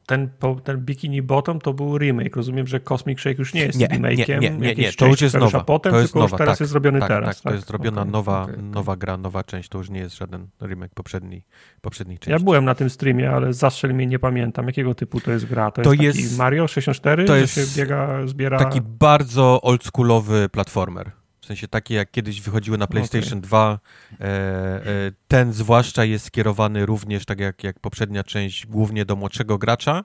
ten, 0.07 0.31
ten 0.65 0.81
Bikini 0.81 1.23
Bottom 1.23 1.61
to 1.61 1.74
był 1.74 1.99
remake. 1.99 2.37
Rozumiem, 2.37 2.66
że 2.66 2.81
Cosmic 2.81 3.20
Shake 3.20 3.39
już 3.39 3.55
nie 3.55 3.61
jest 3.61 3.79
Nie, 3.79 3.87
nie, 3.87 3.99
remake'iem. 3.99 4.41
nie, 4.41 4.51
nie, 4.51 4.59
nie, 4.59 4.69
jakiejś 4.69 4.97
to 4.97 5.07
już 5.07 5.20
jest 5.20 5.35
nowa. 5.35 5.65
Potem, 5.65 5.93
to 5.93 6.01
jest 6.01 6.15
nowa, 6.15 6.39
teraz 6.39 6.55
tak, 6.55 6.61
jest 6.61 6.70
zrobiony 6.70 7.01
tak, 7.01 7.09
teraz. 7.09 7.37
Tak, 7.37 7.51
to 7.51 7.55
jest 7.55 7.66
zrobiona 7.69 8.01
Okej, 8.01 8.12
nowa, 8.12 8.43
okej. 8.43 8.62
nowa 8.62 8.97
gra, 8.97 9.16
nowa 9.16 9.45
część, 9.45 9.69
to 9.69 9.79
już 9.79 9.91
nie 9.91 10.01
jest 10.01 10.16
żaden 10.16 10.47
remake 10.62 10.95
poprzedniej, 10.95 11.45
poprzedniej 11.81 12.19
części. 12.19 12.31
Ja 12.31 12.39
byłem 12.39 12.65
na 12.65 12.74
tym 12.74 12.91
streamie, 12.91 13.31
ale 13.31 13.53
zastrzel 13.53 13.95
mnie 13.95 14.07
nie 14.07 14.19
pamiętam. 14.19 14.66
Jakiego 14.66 14.95
typu 14.95 15.20
to 15.20 15.31
jest 15.33 15.47
gra? 15.47 15.70
To, 15.70 15.83
To 15.83 15.93
jest, 15.93 16.16
taki 16.16 16.23
jest- 16.23 16.39
Mario 16.39 16.69
64, 16.69 17.24
to 17.24 17.37
jest 17.37 17.55
się 17.55 17.81
biega, 17.81 18.27
zbiera... 18.27 18.59
Taki 18.59 18.81
bardzo 18.81 19.61
oldschoolowy 19.62 20.49
platformer. 20.49 21.11
W 21.43 21.47
sensie 21.47 21.69
taki, 21.69 21.94
jak 21.94 22.10
kiedyś 22.10 22.40
wychodziły 22.40 22.78
na 22.78 22.86
PlayStation 22.86 23.40
2. 23.40 23.78
E, 24.20 24.24
e, 24.24 24.82
ten 25.28 25.52
zwłaszcza 25.52 26.05
jest 26.05 26.24
skierowany 26.24 26.86
również, 26.86 27.24
tak 27.24 27.40
jak, 27.40 27.64
jak 27.64 27.81
poprzednia 27.81 28.24
część, 28.24 28.66
głównie 28.66 29.05
do 29.05 29.16
młodszego 29.16 29.59
gracza. 29.59 30.05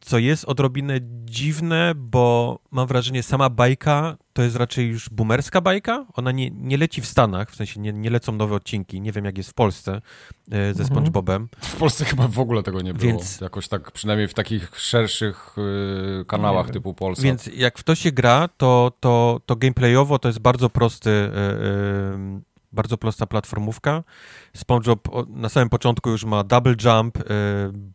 Co 0.00 0.18
jest 0.18 0.44
odrobinę 0.44 0.98
dziwne, 1.24 1.92
bo 1.96 2.58
mam 2.70 2.86
wrażenie, 2.86 3.22
sama 3.22 3.50
bajka 3.50 4.16
to 4.32 4.42
jest 4.42 4.56
raczej 4.56 4.88
już 4.88 5.08
boomerska 5.10 5.60
bajka. 5.60 6.06
Ona 6.14 6.32
nie, 6.32 6.50
nie 6.50 6.76
leci 6.78 7.00
w 7.00 7.06
Stanach, 7.06 7.50
w 7.50 7.56
sensie 7.56 7.80
nie, 7.80 7.92
nie 7.92 8.10
lecą 8.10 8.32
nowe 8.32 8.54
odcinki. 8.54 9.00
Nie 9.00 9.12
wiem, 9.12 9.24
jak 9.24 9.38
jest 9.38 9.50
w 9.50 9.54
Polsce 9.54 9.92
e, 9.92 10.00
ze 10.50 10.68
Mhm. 10.68 10.86
SpongeBobem. 10.86 11.48
W 11.60 11.76
Polsce 11.76 12.04
chyba 12.04 12.28
w 12.28 12.38
ogóle 12.38 12.62
tego 12.62 12.80
nie 12.82 12.94
było. 12.94 13.12
Więc- 13.12 13.40
Jakoś 13.40 13.68
tak, 13.68 13.90
przynajmniej 13.92 14.28
w 14.28 14.34
takich 14.34 14.70
szerszych 14.80 15.56
y, 16.20 16.24
kanałach 16.24 16.70
typu 16.70 16.94
Polsat. 16.94 17.24
Więc 17.24 17.46
jak 17.46 17.78
w 17.78 17.82
to 17.82 17.94
się 17.94 18.12
gra, 18.12 18.48
to, 18.56 18.92
to, 19.00 19.40
to 19.46 19.56
gameplayowo 19.56 20.18
to 20.18 20.28
jest 20.28 20.38
bardzo 20.38 20.70
prosty, 20.70 21.10
e, 21.10 21.34
e, 21.34 22.40
bardzo 22.72 22.98
prosta 22.98 23.26
platformówka. 23.26 24.04
SpongeBob 24.56 25.08
na 25.28 25.48
samym 25.48 25.68
początku 25.68 26.10
już 26.10 26.24
ma 26.24 26.44
double 26.44 26.74
jump, 26.84 27.18
e, 27.18 27.22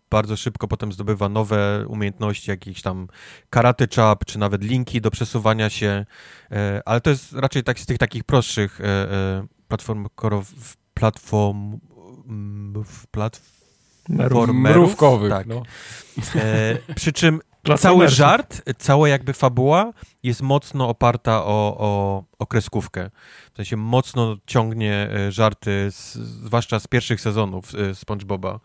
bardzo 0.10 0.36
szybko 0.38 0.68
potem 0.68 0.92
zdobywa 0.92 1.30
nowe 1.30 1.86
umiejętności, 1.88 2.52
jakieś 2.52 2.82
tam 2.82 3.08
karate 3.50 3.88
chop, 3.96 4.26
czy 4.26 4.40
nawet 4.40 4.64
linki 4.64 5.02
do 5.02 5.12
przesuwania 5.12 5.70
się, 5.70 6.06
e, 6.52 6.82
ale 6.86 7.02
to 7.02 7.10
jest 7.10 7.34
raczej 7.34 7.64
tak 7.64 7.80
z 7.80 7.86
tych 7.86 7.98
takich 7.98 8.24
prostszych 8.24 8.82
e, 8.82 9.48
platform, 9.68 10.08
korow- 10.18 10.76
platform, 10.94 11.80
mm, 12.28 12.84
w 12.84 13.08
platformerów. 13.08 14.56
Mrówkowych. 14.56 15.30
Tak. 15.30 15.48
No. 15.48 15.64
E, 16.36 16.78
przy 16.96 17.14
czym 17.14 17.40
cały 17.78 18.10
żart, 18.10 18.62
cała 18.78 19.10
jakby 19.10 19.34
fabuła 19.34 19.94
jest 20.24 20.42
mocno 20.42 20.90
oparta 20.90 21.44
o, 21.46 21.78
o, 21.78 22.24
o 22.40 22.48
kreskówkę. 22.48 23.10
W 23.54 23.56
sensie 23.56 23.78
mocno 23.78 24.38
ciągnie 24.46 25.10
e, 25.14 25.32
żarty, 25.32 25.88
z, 25.92 26.14
zwłaszcza 26.14 26.80
z 26.80 26.88
pierwszych 26.88 27.22
sezonów 27.22 27.76
e, 27.76 27.96
SpongeBoba. 27.96 28.60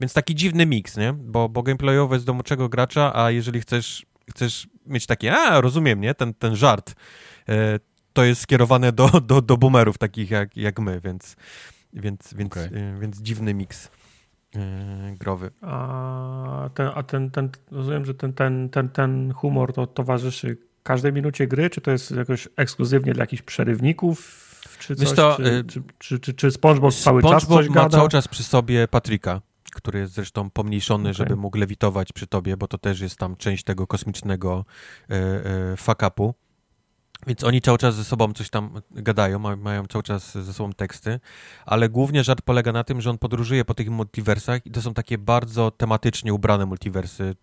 Więc 0.00 0.12
taki 0.12 0.34
dziwny 0.34 0.66
miks, 0.66 0.96
nie? 0.96 1.12
Bo, 1.12 1.48
bo 1.48 1.62
gameplayowo 1.62 2.14
jest 2.14 2.26
do 2.26 2.34
młodszego 2.34 2.68
gracza, 2.68 3.16
a 3.16 3.30
jeżeli 3.30 3.60
chcesz, 3.60 4.06
chcesz 4.30 4.68
mieć 4.86 5.06
takie, 5.06 5.32
a 5.32 5.60
rozumiem, 5.60 6.00
nie? 6.00 6.14
Ten, 6.14 6.34
ten 6.34 6.56
żart, 6.56 6.94
e, 7.48 7.78
to 8.12 8.24
jest 8.24 8.40
skierowane 8.40 8.92
do, 8.92 9.08
do, 9.08 9.42
do 9.42 9.56
boomerów 9.56 9.98
takich 9.98 10.30
jak, 10.30 10.56
jak 10.56 10.78
my, 10.80 11.00
więc, 11.04 11.36
więc, 11.92 12.34
więc, 12.34 12.52
Okej. 12.52 12.66
e, 12.66 12.98
więc 13.00 13.22
dziwny 13.22 13.54
miks 13.54 13.90
growy. 15.18 15.50
A 15.62 16.70
ten, 16.74 16.90
a 16.94 17.02
ten, 17.02 17.30
ten 17.30 17.48
rozumiem, 17.70 18.04
że 18.04 18.14
ten, 18.14 18.32
ten, 18.32 18.68
ten, 18.68 18.88
ten 18.88 19.32
humor 19.32 19.72
to 19.72 19.86
towarzyszy 19.86 20.56
każdej 20.82 21.12
minucie 21.12 21.46
gry, 21.46 21.70
czy 21.70 21.80
to 21.80 21.90
jest 21.90 22.10
jakoś 22.10 22.48
ekskluzywnie 22.56 23.12
dla 23.12 23.22
jakichś 23.22 23.42
przerywników, 23.42 24.48
czy 24.78 24.96
coś, 24.96 25.10
co, 25.10 25.36
czy, 25.36 25.42
y, 25.44 25.64
czy, 25.64 25.82
czy, 25.98 26.20
czy, 26.20 26.34
czy 26.34 26.50
SpongeBob 26.50 26.94
cały 26.94 27.22
czas 27.22 27.42
SpongeBob 27.42 27.58
coś 27.58 27.68
ma 27.68 27.74
gada? 27.74 27.96
cały 27.96 28.08
czas 28.08 28.28
przy 28.28 28.44
sobie 28.44 28.88
Patryka, 28.88 29.40
który 29.74 29.98
jest 29.98 30.12
zresztą 30.12 30.50
pomniejszony, 30.50 31.02
Okej. 31.02 31.14
żeby 31.14 31.36
mógł 31.36 31.58
lewitować 31.58 32.12
przy 32.12 32.26
tobie, 32.26 32.56
bo 32.56 32.68
to 32.68 32.78
też 32.78 33.00
jest 33.00 33.16
tam 33.18 33.36
część 33.36 33.64
tego 33.64 33.86
kosmicznego 33.86 34.64
e, 35.10 35.14
e, 35.14 35.76
fuck-upu. 35.76 36.34
Więc 37.26 37.44
oni 37.44 37.60
cały 37.60 37.78
czas 37.78 37.94
ze 37.94 38.04
sobą 38.04 38.32
coś 38.32 38.50
tam 38.50 38.80
gadają, 38.90 39.38
ma, 39.38 39.56
mają 39.56 39.86
cały 39.86 40.02
czas 40.02 40.32
ze 40.32 40.52
sobą 40.52 40.72
teksty, 40.72 41.20
ale 41.66 41.88
głównie 41.88 42.24
żart 42.24 42.42
polega 42.42 42.72
na 42.72 42.84
tym, 42.84 43.00
że 43.00 43.10
on 43.10 43.18
podróżuje 43.18 43.64
po 43.64 43.74
tych 43.74 43.90
multiversach 43.90 44.66
i 44.66 44.70
to 44.70 44.82
są 44.82 44.94
takie 44.94 45.18
bardzo 45.18 45.70
tematycznie 45.70 46.34
ubrane 46.34 46.66
multiversy, 46.66 47.34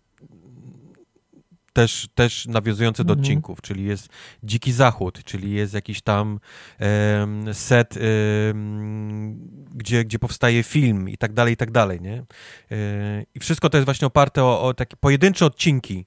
też, 1.72 2.08
też 2.14 2.46
nawiązujące 2.46 3.04
do 3.04 3.12
Mhm. 3.12 3.20
odcinków, 3.20 3.60
czyli 3.62 3.84
jest 3.84 4.08
Dziki 4.42 4.72
Zachód, 4.72 5.24
czyli 5.24 5.50
jest 5.52 5.74
jakiś 5.74 6.02
tam 6.02 6.40
em, 6.78 7.54
set, 7.54 7.94
em, 7.96 9.38
gdzie, 9.74 10.04
gdzie 10.04 10.18
powstaje 10.18 10.62
film 10.62 11.08
i 11.08 11.16
tak 11.16 11.32
dalej, 11.32 11.54
i 11.54 11.56
tak 11.56 11.70
dalej, 11.70 12.00
nie? 12.00 12.24
E, 12.70 13.24
I 13.34 13.40
wszystko 13.40 13.70
to 13.70 13.76
jest 13.76 13.84
właśnie 13.84 14.06
oparte 14.06 14.44
o, 14.44 14.62
o 14.62 14.74
takie 14.74 14.96
pojedyncze 14.96 15.46
odcinki 15.46 16.06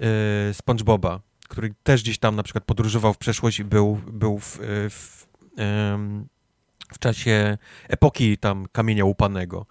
e, 0.00 0.54
SpongeBoba, 0.54 1.20
który 1.48 1.74
też 1.82 2.02
gdzieś 2.02 2.18
tam 2.18 2.36
na 2.36 2.42
przykład 2.42 2.64
podróżował 2.64 3.12
w 3.12 3.18
przeszłość 3.18 3.58
i 3.58 3.64
był, 3.64 4.00
był 4.12 4.38
w, 4.38 4.60
e, 4.60 4.90
w, 4.90 5.26
w 6.92 6.98
czasie 6.98 7.58
epoki 7.88 8.38
tam 8.38 8.66
kamienia 8.72 9.04
łupanego. 9.04 9.66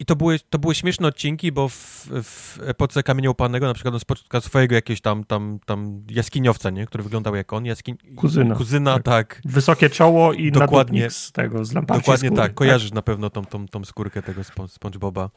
I 0.00 0.04
to 0.04 0.16
były, 0.16 0.38
to 0.50 0.58
były 0.58 0.74
śmieszne 0.74 1.08
odcinki, 1.08 1.52
bo 1.52 1.68
w, 1.68 1.74
w 2.22 2.58
epoce 2.62 3.02
kamienia 3.02 3.30
łupanego 3.30 3.66
na 3.66 3.74
przykład 3.74 3.94
on 3.94 4.00
spotkał 4.00 4.40
swojego 4.40 4.74
jakiegoś 4.74 5.00
tam, 5.00 5.24
tam, 5.24 5.58
tam 5.66 6.02
jaskiniowca, 6.10 6.70
nie? 6.70 6.86
który 6.86 7.04
wyglądał 7.04 7.34
jak 7.34 7.52
on. 7.52 7.64
Jaskiń... 7.64 7.96
Kuzyna. 8.16 8.54
Kuzyna, 8.54 8.94
tak. 8.94 9.04
Tak. 9.04 9.40
Wysokie 9.44 9.90
czoło 9.90 10.32
i 10.32 10.52
Dokładnie. 10.52 11.10
z 11.10 11.32
tego, 11.32 11.64
z 11.64 11.72
lampami 11.72 12.00
Dokładnie 12.00 12.28
skóry. 12.28 12.42
tak, 12.42 12.54
kojarzysz 12.54 12.92
na 12.92 13.02
pewno 13.02 13.30
tą, 13.30 13.44
tą, 13.44 13.68
tą 13.68 13.84
skórkę 13.84 14.22
tego 14.22 14.42
Spo- 14.42 14.68
SpongeBoba. 14.68 15.30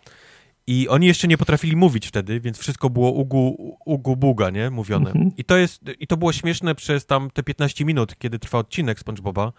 I 0.68 0.88
oni 0.88 1.08
jeszcze 1.08 1.28
nie 1.28 1.38
potrafili 1.38 1.76
mówić 1.76 2.08
wtedy, 2.08 2.40
więc 2.40 2.58
wszystko 2.58 2.90
było 2.90 3.12
ugu, 3.12 3.78
ugu 3.86 4.16
buga, 4.16 4.50
nie? 4.50 4.70
Mówione. 4.70 5.12
Mhm. 5.12 5.32
I 5.38 5.44
to 5.44 5.58
jest, 5.58 5.82
i 6.00 6.08
to 6.08 6.18
było 6.18 6.34
śmieszne 6.34 6.76
przez 6.76 7.06
tam 7.06 7.30
te 7.34 7.44
15 7.44 7.86
minut, 7.86 8.16
kiedy 8.18 8.40
trwa 8.40 8.58
odcinek 8.58 9.00
SpongeBoba, 9.00 9.54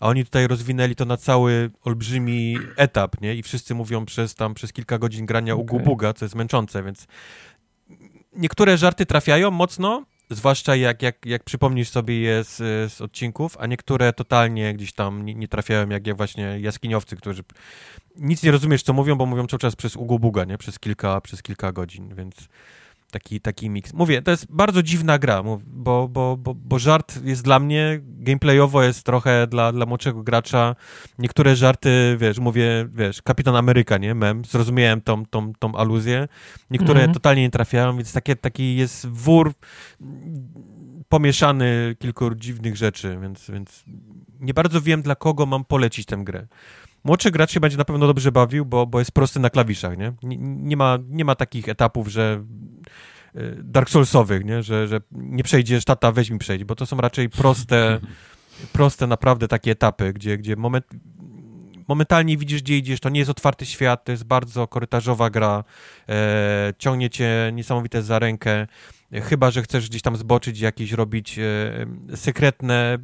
a 0.00 0.08
oni 0.08 0.24
tutaj 0.24 0.46
rozwinęli 0.46 0.94
to 0.94 1.04
na 1.04 1.16
cały 1.16 1.70
olbrzymi 1.82 2.58
etap, 2.76 3.20
nie? 3.20 3.34
I 3.34 3.42
wszyscy 3.42 3.74
mówią 3.74 4.06
przez 4.06 4.34
tam, 4.34 4.54
przez 4.54 4.72
kilka 4.72 4.98
godzin 4.98 5.26
grania 5.26 5.54
ugu 5.54 5.76
Okej. 5.76 5.86
buga, 5.86 6.12
co 6.12 6.24
jest 6.24 6.34
męczące, 6.34 6.82
więc 6.82 7.06
niektóre 8.36 8.78
żarty 8.78 9.06
trafiają 9.06 9.50
mocno, 9.50 10.04
zwłaszcza 10.30 10.76
jak, 10.76 11.02
jak, 11.02 11.26
jak 11.26 11.44
przypomnisz 11.44 11.88
sobie 11.88 12.20
je 12.20 12.44
z, 12.44 12.56
z 12.92 13.00
odcinków, 13.00 13.56
a 13.60 13.66
niektóre 13.66 14.12
totalnie 14.12 14.74
gdzieś 14.74 14.92
tam 14.92 15.24
nie, 15.24 15.34
nie 15.34 15.48
jak, 15.90 16.06
jak 16.06 16.16
właśnie 16.16 16.60
jaskiniowcy, 16.60 17.16
którzy 17.16 17.44
nic 18.16 18.42
nie 18.42 18.50
rozumiesz, 18.50 18.82
co 18.82 18.92
mówią, 18.92 19.16
bo 19.16 19.26
mówią 19.26 19.46
cały 19.46 19.58
czas 19.58 19.76
przez 19.76 19.96
ugu 19.96 20.18
nie? 20.44 20.58
Przez 20.58 20.78
kilka, 20.78 21.20
przez 21.20 21.42
kilka 21.42 21.72
godzin, 21.72 22.14
więc 22.14 22.48
taki, 23.10 23.40
taki 23.40 23.70
miks. 23.70 23.92
Mówię, 23.92 24.22
to 24.22 24.30
jest 24.30 24.46
bardzo 24.50 24.82
dziwna 24.82 25.18
gra, 25.18 25.42
bo, 25.42 25.58
bo, 26.08 26.08
bo, 26.36 26.54
bo 26.54 26.78
żart 26.78 27.24
jest 27.24 27.44
dla 27.44 27.60
mnie, 27.60 28.00
gameplayowo 28.02 28.82
jest 28.82 29.02
trochę 29.02 29.46
dla, 29.46 29.72
dla 29.72 29.86
młodszego 29.86 30.22
gracza. 30.22 30.76
Niektóre 31.18 31.56
żarty, 31.56 32.16
wiesz, 32.20 32.38
mówię, 32.38 32.88
wiesz, 32.94 33.22
Kapitan 33.22 33.56
Ameryka, 33.56 33.98
nie? 33.98 34.14
Mem, 34.14 34.44
zrozumiałem 34.44 35.00
tą, 35.00 35.26
tą, 35.26 35.52
tą 35.58 35.74
aluzję. 35.74 36.28
Niektóre 36.70 37.00
mm 37.00 37.10
-hmm. 37.10 37.14
totalnie 37.14 37.42
nie 37.42 37.50
trafiają, 37.50 37.96
więc 37.96 38.12
takie, 38.12 38.36
taki 38.36 38.76
jest 38.76 39.06
wór 39.06 39.52
pomieszany 41.08 41.96
kilku 41.98 42.34
dziwnych 42.34 42.76
rzeczy, 42.76 43.18
więc, 43.22 43.50
więc 43.50 43.84
nie 44.40 44.54
bardzo 44.54 44.80
wiem, 44.80 45.02
dla 45.02 45.14
kogo 45.14 45.46
mam 45.46 45.64
polecić 45.64 46.06
tę 46.06 46.16
grę. 46.16 46.46
Młodszy 47.06 47.30
gracz 47.30 47.52
się 47.52 47.60
będzie 47.60 47.76
na 47.76 47.84
pewno 47.84 48.06
dobrze 48.06 48.32
bawił, 48.32 48.64
bo, 48.64 48.86
bo 48.86 48.98
jest 48.98 49.12
prosty 49.12 49.40
na 49.40 49.50
klawiszach, 49.50 49.98
nie? 49.98 50.12
Nie, 50.22 50.36
nie 50.40 50.76
ma, 50.76 50.98
nie 51.08 51.24
ma 51.24 51.34
takich 51.34 51.68
etapów, 51.68 52.08
że 52.08 52.44
y, 53.36 53.56
Dark 53.62 53.90
Soulsowych, 53.90 54.44
nie? 54.44 54.62
Że, 54.62 54.88
że 54.88 55.00
nie 55.12 55.42
przejdziesz, 55.42 55.84
tata 55.84 56.12
weź 56.12 56.30
mi 56.30 56.38
przejść, 56.38 56.64
bo 56.64 56.74
to 56.74 56.86
są 56.86 56.96
raczej 56.96 57.30
proste, 57.30 58.00
proste 58.72 59.06
naprawdę 59.06 59.48
takie 59.48 59.70
etapy, 59.70 60.12
gdzie, 60.12 60.38
gdzie 60.38 60.56
moment, 60.56 60.86
momentalnie 61.88 62.36
widzisz, 62.36 62.62
gdzie 62.62 62.78
idziesz, 62.78 63.00
to 63.00 63.08
nie 63.08 63.18
jest 63.18 63.30
otwarty 63.30 63.66
świat, 63.66 64.04
to 64.04 64.12
jest 64.12 64.24
bardzo 64.24 64.68
korytarzowa 64.68 65.30
gra, 65.30 65.64
e, 66.08 66.72
ciągnie 66.78 67.10
cię 67.10 67.50
niesamowite 67.52 68.02
za 68.02 68.18
rękę, 68.18 68.66
chyba, 69.12 69.50
że 69.50 69.62
chcesz 69.62 69.88
gdzieś 69.88 70.02
tam 70.02 70.16
zboczyć, 70.16 70.60
jakieś 70.60 70.92
robić 70.92 71.38
e, 71.38 72.16
sekretne 72.16 72.98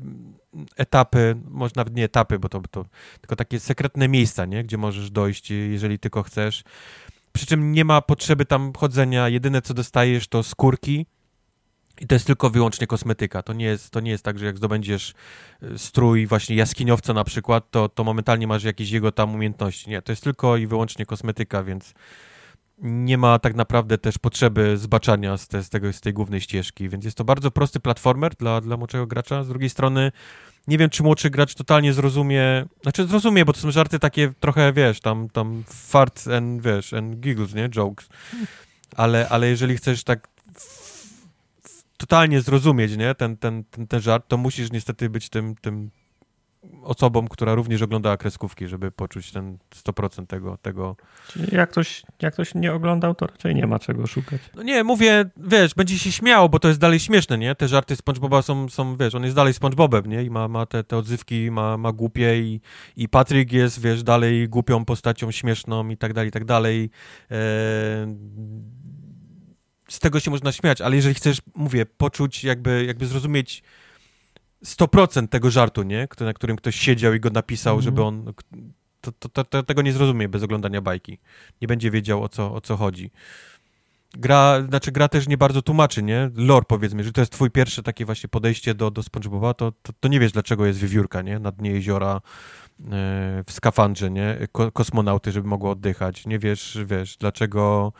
etapy, 0.76 1.36
może 1.50 1.72
nawet 1.76 1.94
nie 1.94 2.04
etapy, 2.04 2.38
bo 2.38 2.48
to, 2.48 2.60
to 2.70 2.84
tylko 3.20 3.36
takie 3.36 3.60
sekretne 3.60 4.08
miejsca, 4.08 4.44
nie? 4.44 4.64
gdzie 4.64 4.78
możesz 4.78 5.10
dojść, 5.10 5.50
jeżeli 5.50 5.98
tylko 5.98 6.22
chcesz. 6.22 6.64
Przy 7.32 7.46
czym 7.46 7.72
nie 7.72 7.84
ma 7.84 8.00
potrzeby 8.00 8.44
tam 8.44 8.72
chodzenia, 8.76 9.28
jedyne 9.28 9.62
co 9.62 9.74
dostajesz 9.74 10.28
to 10.28 10.42
skórki 10.42 11.06
i 12.00 12.06
to 12.06 12.14
jest 12.14 12.26
tylko 12.26 12.50
wyłącznie 12.50 12.86
kosmetyka. 12.86 13.42
To 13.42 13.52
nie 13.52 13.64
jest, 13.64 13.90
to 13.90 14.00
nie 14.00 14.10
jest 14.10 14.24
tak, 14.24 14.38
że 14.38 14.46
jak 14.46 14.56
zdobędziesz 14.56 15.14
e, 15.62 15.78
strój 15.78 16.26
właśnie 16.26 16.56
jaskiniowca 16.56 17.12
na 17.12 17.24
przykład, 17.24 17.70
to, 17.70 17.88
to 17.88 18.04
momentalnie 18.04 18.46
masz 18.46 18.64
jakieś 18.64 18.90
jego 18.90 19.12
tam 19.12 19.34
umiejętności. 19.34 19.90
Nie, 19.90 20.02
to 20.02 20.12
jest 20.12 20.24
tylko 20.24 20.56
i 20.56 20.66
wyłącznie 20.66 21.06
kosmetyka, 21.06 21.64
więc 21.64 21.94
nie 22.78 23.18
ma 23.18 23.38
tak 23.38 23.54
naprawdę 23.54 23.98
też 23.98 24.18
potrzeby 24.18 24.76
zbaczania 24.76 25.36
z, 25.36 25.48
te, 25.48 25.62
z, 25.62 25.68
tego, 25.68 25.92
z 25.92 26.00
tej 26.00 26.12
głównej 26.12 26.40
ścieżki, 26.40 26.88
więc 26.88 27.04
jest 27.04 27.16
to 27.16 27.24
bardzo 27.24 27.50
prosty 27.50 27.80
platformer 27.80 28.34
dla, 28.34 28.60
dla 28.60 28.76
młodszego 28.76 29.06
gracza. 29.06 29.44
Z 29.44 29.48
drugiej 29.48 29.70
strony 29.70 30.12
nie 30.68 30.78
wiem, 30.78 30.90
czy 30.90 31.02
młodszy 31.02 31.30
gracz 31.30 31.54
totalnie 31.54 31.92
zrozumie, 31.92 32.64
znaczy 32.82 33.06
zrozumie, 33.06 33.44
bo 33.44 33.52
to 33.52 33.60
są 33.60 33.70
żarty 33.70 33.98
takie 33.98 34.32
trochę, 34.40 34.72
wiesz, 34.72 35.00
tam, 35.00 35.28
tam 35.28 35.64
fart 35.68 36.28
and, 36.28 36.62
wiesz, 36.62 36.92
and 36.92 37.20
giggles, 37.20 37.54
nie, 37.54 37.68
jokes, 37.68 38.08
ale, 38.96 39.28
ale 39.28 39.48
jeżeli 39.48 39.76
chcesz 39.76 40.04
tak 40.04 40.28
totalnie 41.96 42.40
zrozumieć, 42.40 42.96
nie, 42.96 43.14
ten, 43.14 43.36
ten, 43.36 43.64
ten, 43.64 43.86
ten 43.86 44.00
żart, 44.00 44.24
to 44.28 44.36
musisz 44.36 44.72
niestety 44.72 45.10
być 45.10 45.28
tym, 45.28 45.54
tym 45.60 45.90
osobą, 46.82 47.28
która 47.28 47.54
również 47.54 47.82
oglądała 47.82 48.16
kreskówki, 48.16 48.68
żeby 48.68 48.90
poczuć 48.90 49.32
ten 49.32 49.58
100% 49.74 50.26
tego. 50.26 50.58
tego. 50.62 50.96
Czyli 51.28 51.56
jak 51.56 51.70
ktoś, 51.70 52.02
jak 52.22 52.34
ktoś 52.34 52.54
nie 52.54 52.72
oglądał, 52.72 53.14
to 53.14 53.26
raczej 53.26 53.54
nie 53.54 53.66
ma 53.66 53.78
czego 53.78 54.06
szukać. 54.06 54.40
No 54.54 54.62
nie, 54.62 54.84
mówię, 54.84 55.24
wiesz, 55.36 55.74
będzie 55.74 55.98
się 55.98 56.12
śmiał, 56.12 56.48
bo 56.48 56.58
to 56.58 56.68
jest 56.68 56.80
dalej 56.80 57.00
śmieszne, 57.00 57.38
nie? 57.38 57.54
Te 57.54 57.68
żarty 57.68 57.96
SpongeBoba 57.96 58.42
są, 58.42 58.68
są 58.68 58.96
wiesz, 58.96 59.14
on 59.14 59.24
jest 59.24 59.36
dalej 59.36 59.54
SpongeBobem, 59.54 60.06
nie? 60.06 60.22
I 60.22 60.30
ma, 60.30 60.48
ma 60.48 60.66
te, 60.66 60.84
te 60.84 60.96
odzywki, 60.96 61.50
ma, 61.50 61.76
ma 61.76 61.92
głupie 61.92 62.40
i, 62.40 62.60
i 62.96 63.08
Patryk 63.08 63.52
jest, 63.52 63.80
wiesz, 63.80 64.02
dalej 64.02 64.48
głupią 64.48 64.84
postacią, 64.84 65.30
śmieszną 65.30 65.88
i 65.88 65.96
tak 65.96 66.12
dalej, 66.12 66.28
i 66.28 66.32
tak 66.32 66.44
dalej. 66.44 66.90
Eee, 67.30 67.38
z 69.88 69.98
tego 69.98 70.20
się 70.20 70.30
można 70.30 70.52
śmiać, 70.52 70.80
ale 70.80 70.96
jeżeli 70.96 71.14
chcesz, 71.14 71.42
mówię, 71.54 71.86
poczuć, 71.86 72.44
jakby, 72.44 72.84
jakby 72.84 73.06
zrozumieć 73.06 73.62
100% 74.64 75.28
tego 75.28 75.50
żartu, 75.50 75.82
nie? 75.82 76.08
Na 76.20 76.32
którym 76.32 76.56
ktoś 76.56 76.76
siedział 76.76 77.14
i 77.14 77.20
go 77.20 77.30
napisał, 77.30 77.74
mm. 77.74 77.82
żeby 77.82 78.02
on... 78.02 78.32
To, 79.00 79.12
to, 79.12 79.44
to, 79.44 79.62
tego 79.62 79.82
nie 79.82 79.92
zrozumie 79.92 80.28
bez 80.28 80.42
oglądania 80.42 80.80
bajki. 80.80 81.18
Nie 81.62 81.68
będzie 81.68 81.90
wiedział, 81.90 82.22
o 82.22 82.28
co, 82.28 82.54
o 82.54 82.60
co 82.60 82.76
chodzi. 82.76 83.10
Gra, 84.16 84.62
znaczy 84.68 84.92
gra 84.92 85.08
też 85.08 85.28
nie 85.28 85.38
bardzo 85.38 85.62
tłumaczy, 85.62 86.02
nie? 86.02 86.30
Lore 86.34 86.64
powiedzmy, 86.68 86.98
jeżeli 86.98 87.12
to 87.12 87.20
jest 87.20 87.32
twój 87.32 87.50
pierwsze 87.50 87.82
takie 87.82 88.04
właśnie 88.04 88.28
podejście 88.28 88.74
do, 88.74 88.90
do 88.90 89.02
SpongeBoba, 89.02 89.54
to, 89.54 89.72
to, 89.82 89.92
to 90.00 90.08
nie 90.08 90.20
wiesz, 90.20 90.32
dlaczego 90.32 90.66
jest 90.66 90.78
wiewiórka, 90.78 91.22
nie? 91.22 91.38
Na 91.38 91.52
dnie 91.52 91.70
jeziora, 91.70 92.20
w 93.46 93.52
skafandrze, 93.52 94.10
nie? 94.10 94.38
Ko 94.52 94.72
kosmonauty, 94.72 95.32
żeby 95.32 95.48
mogło 95.48 95.70
oddychać. 95.70 96.26
Nie 96.26 96.38
wiesz, 96.38 96.78
wiesz, 96.86 97.16
dlaczego 97.16 97.92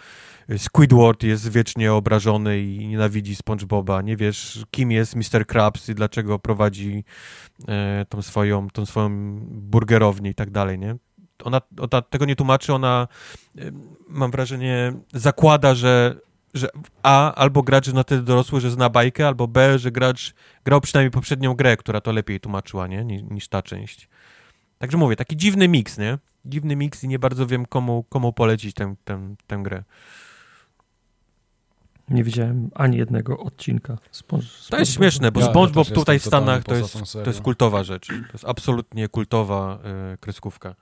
Squidward 0.57 1.23
jest 1.23 1.49
wiecznie 1.49 1.93
obrażony 1.93 2.61
i 2.61 2.89
nienawidzi 2.89 3.37
SpongeBoba. 3.37 4.03
Nie 4.03 4.17
wiesz, 4.17 4.65
kim 4.71 4.91
jest 4.91 5.17
Mr. 5.17 5.47
Krabs 5.47 5.89
i 5.89 5.95
dlaczego 5.95 6.39
prowadzi 6.39 7.05
e, 7.69 8.07
tą 8.09 8.23
swoją, 8.23 8.71
tą 8.71 8.87
swoją 8.87 9.39
burgerownię 9.51 10.31
i 10.31 10.35
tak 10.35 10.51
dalej, 10.51 10.79
nie? 10.79 10.97
Ona, 11.45 11.61
ona 11.81 12.03
tego 12.03 12.25
nie 12.25 12.37
tłumaczy, 12.37 12.75
ona, 12.75 13.09
e, 13.59 13.63
mam 14.09 14.31
wrażenie, 14.31 14.93
zakłada, 15.13 15.75
że 15.75 16.17
że 16.55 16.69
A, 17.03 17.35
albo 17.35 17.63
gracz 17.63 17.93
na 17.93 18.05
tyle 18.05 18.23
dorosły, 18.23 18.61
że 18.61 18.71
zna 18.71 18.89
bajkę, 18.91 19.27
albo 19.27 19.49
B, 19.49 19.79
że 19.79 19.91
gracz 19.91 20.35
grał 20.65 20.81
przynajmniej 20.81 21.11
poprzednią 21.11 21.55
grę, 21.55 21.77
która 21.77 22.01
to 22.01 22.13
lepiej 22.13 22.41
tłumaczyła, 22.41 22.87
nie? 22.87 23.05
Niż, 23.05 23.23
niż 23.23 23.49
ta 23.49 23.63
część. 23.63 24.09
Także 24.79 24.97
mówię, 24.97 25.17
taki 25.17 25.37
dziwny 25.37 25.69
miks, 25.69 25.99
nie? 25.99 26.19
Dziwny 26.45 26.77
miks 26.77 27.05
i 27.05 27.09
nie 27.09 27.19
bardzo 27.19 27.47
wiem, 27.47 27.67
komu, 27.67 28.05
komu 28.09 28.33
polecić 28.33 28.75
tę, 28.75 28.95
tę, 29.05 29.35
tę 29.47 29.59
grę. 29.63 29.85
Nie 32.09 32.25
widziałem 32.25 32.71
ani 32.75 32.97
jednego 32.97 33.39
odcinka. 33.39 33.99
to 34.71 34.79
jest 34.79 34.93
śmieszne, 34.93 35.33
bo 35.33 35.41
ja, 35.41 35.47
SpongeBob 35.47 35.89
ja 35.89 35.95
tutaj 35.95 36.19
w 36.19 36.25
Stanach 36.25 36.65
to 36.65 36.75
jest, 36.75 37.13
to 37.13 37.27
jest 37.27 37.41
kultowa 37.41 37.85
rzecz. 37.85 38.07
To 38.07 38.33
jest 38.33 38.45
absolutnie 38.45 39.09
kultowa 39.09 39.79
y, 40.15 40.19
kreskówka. 40.19 40.75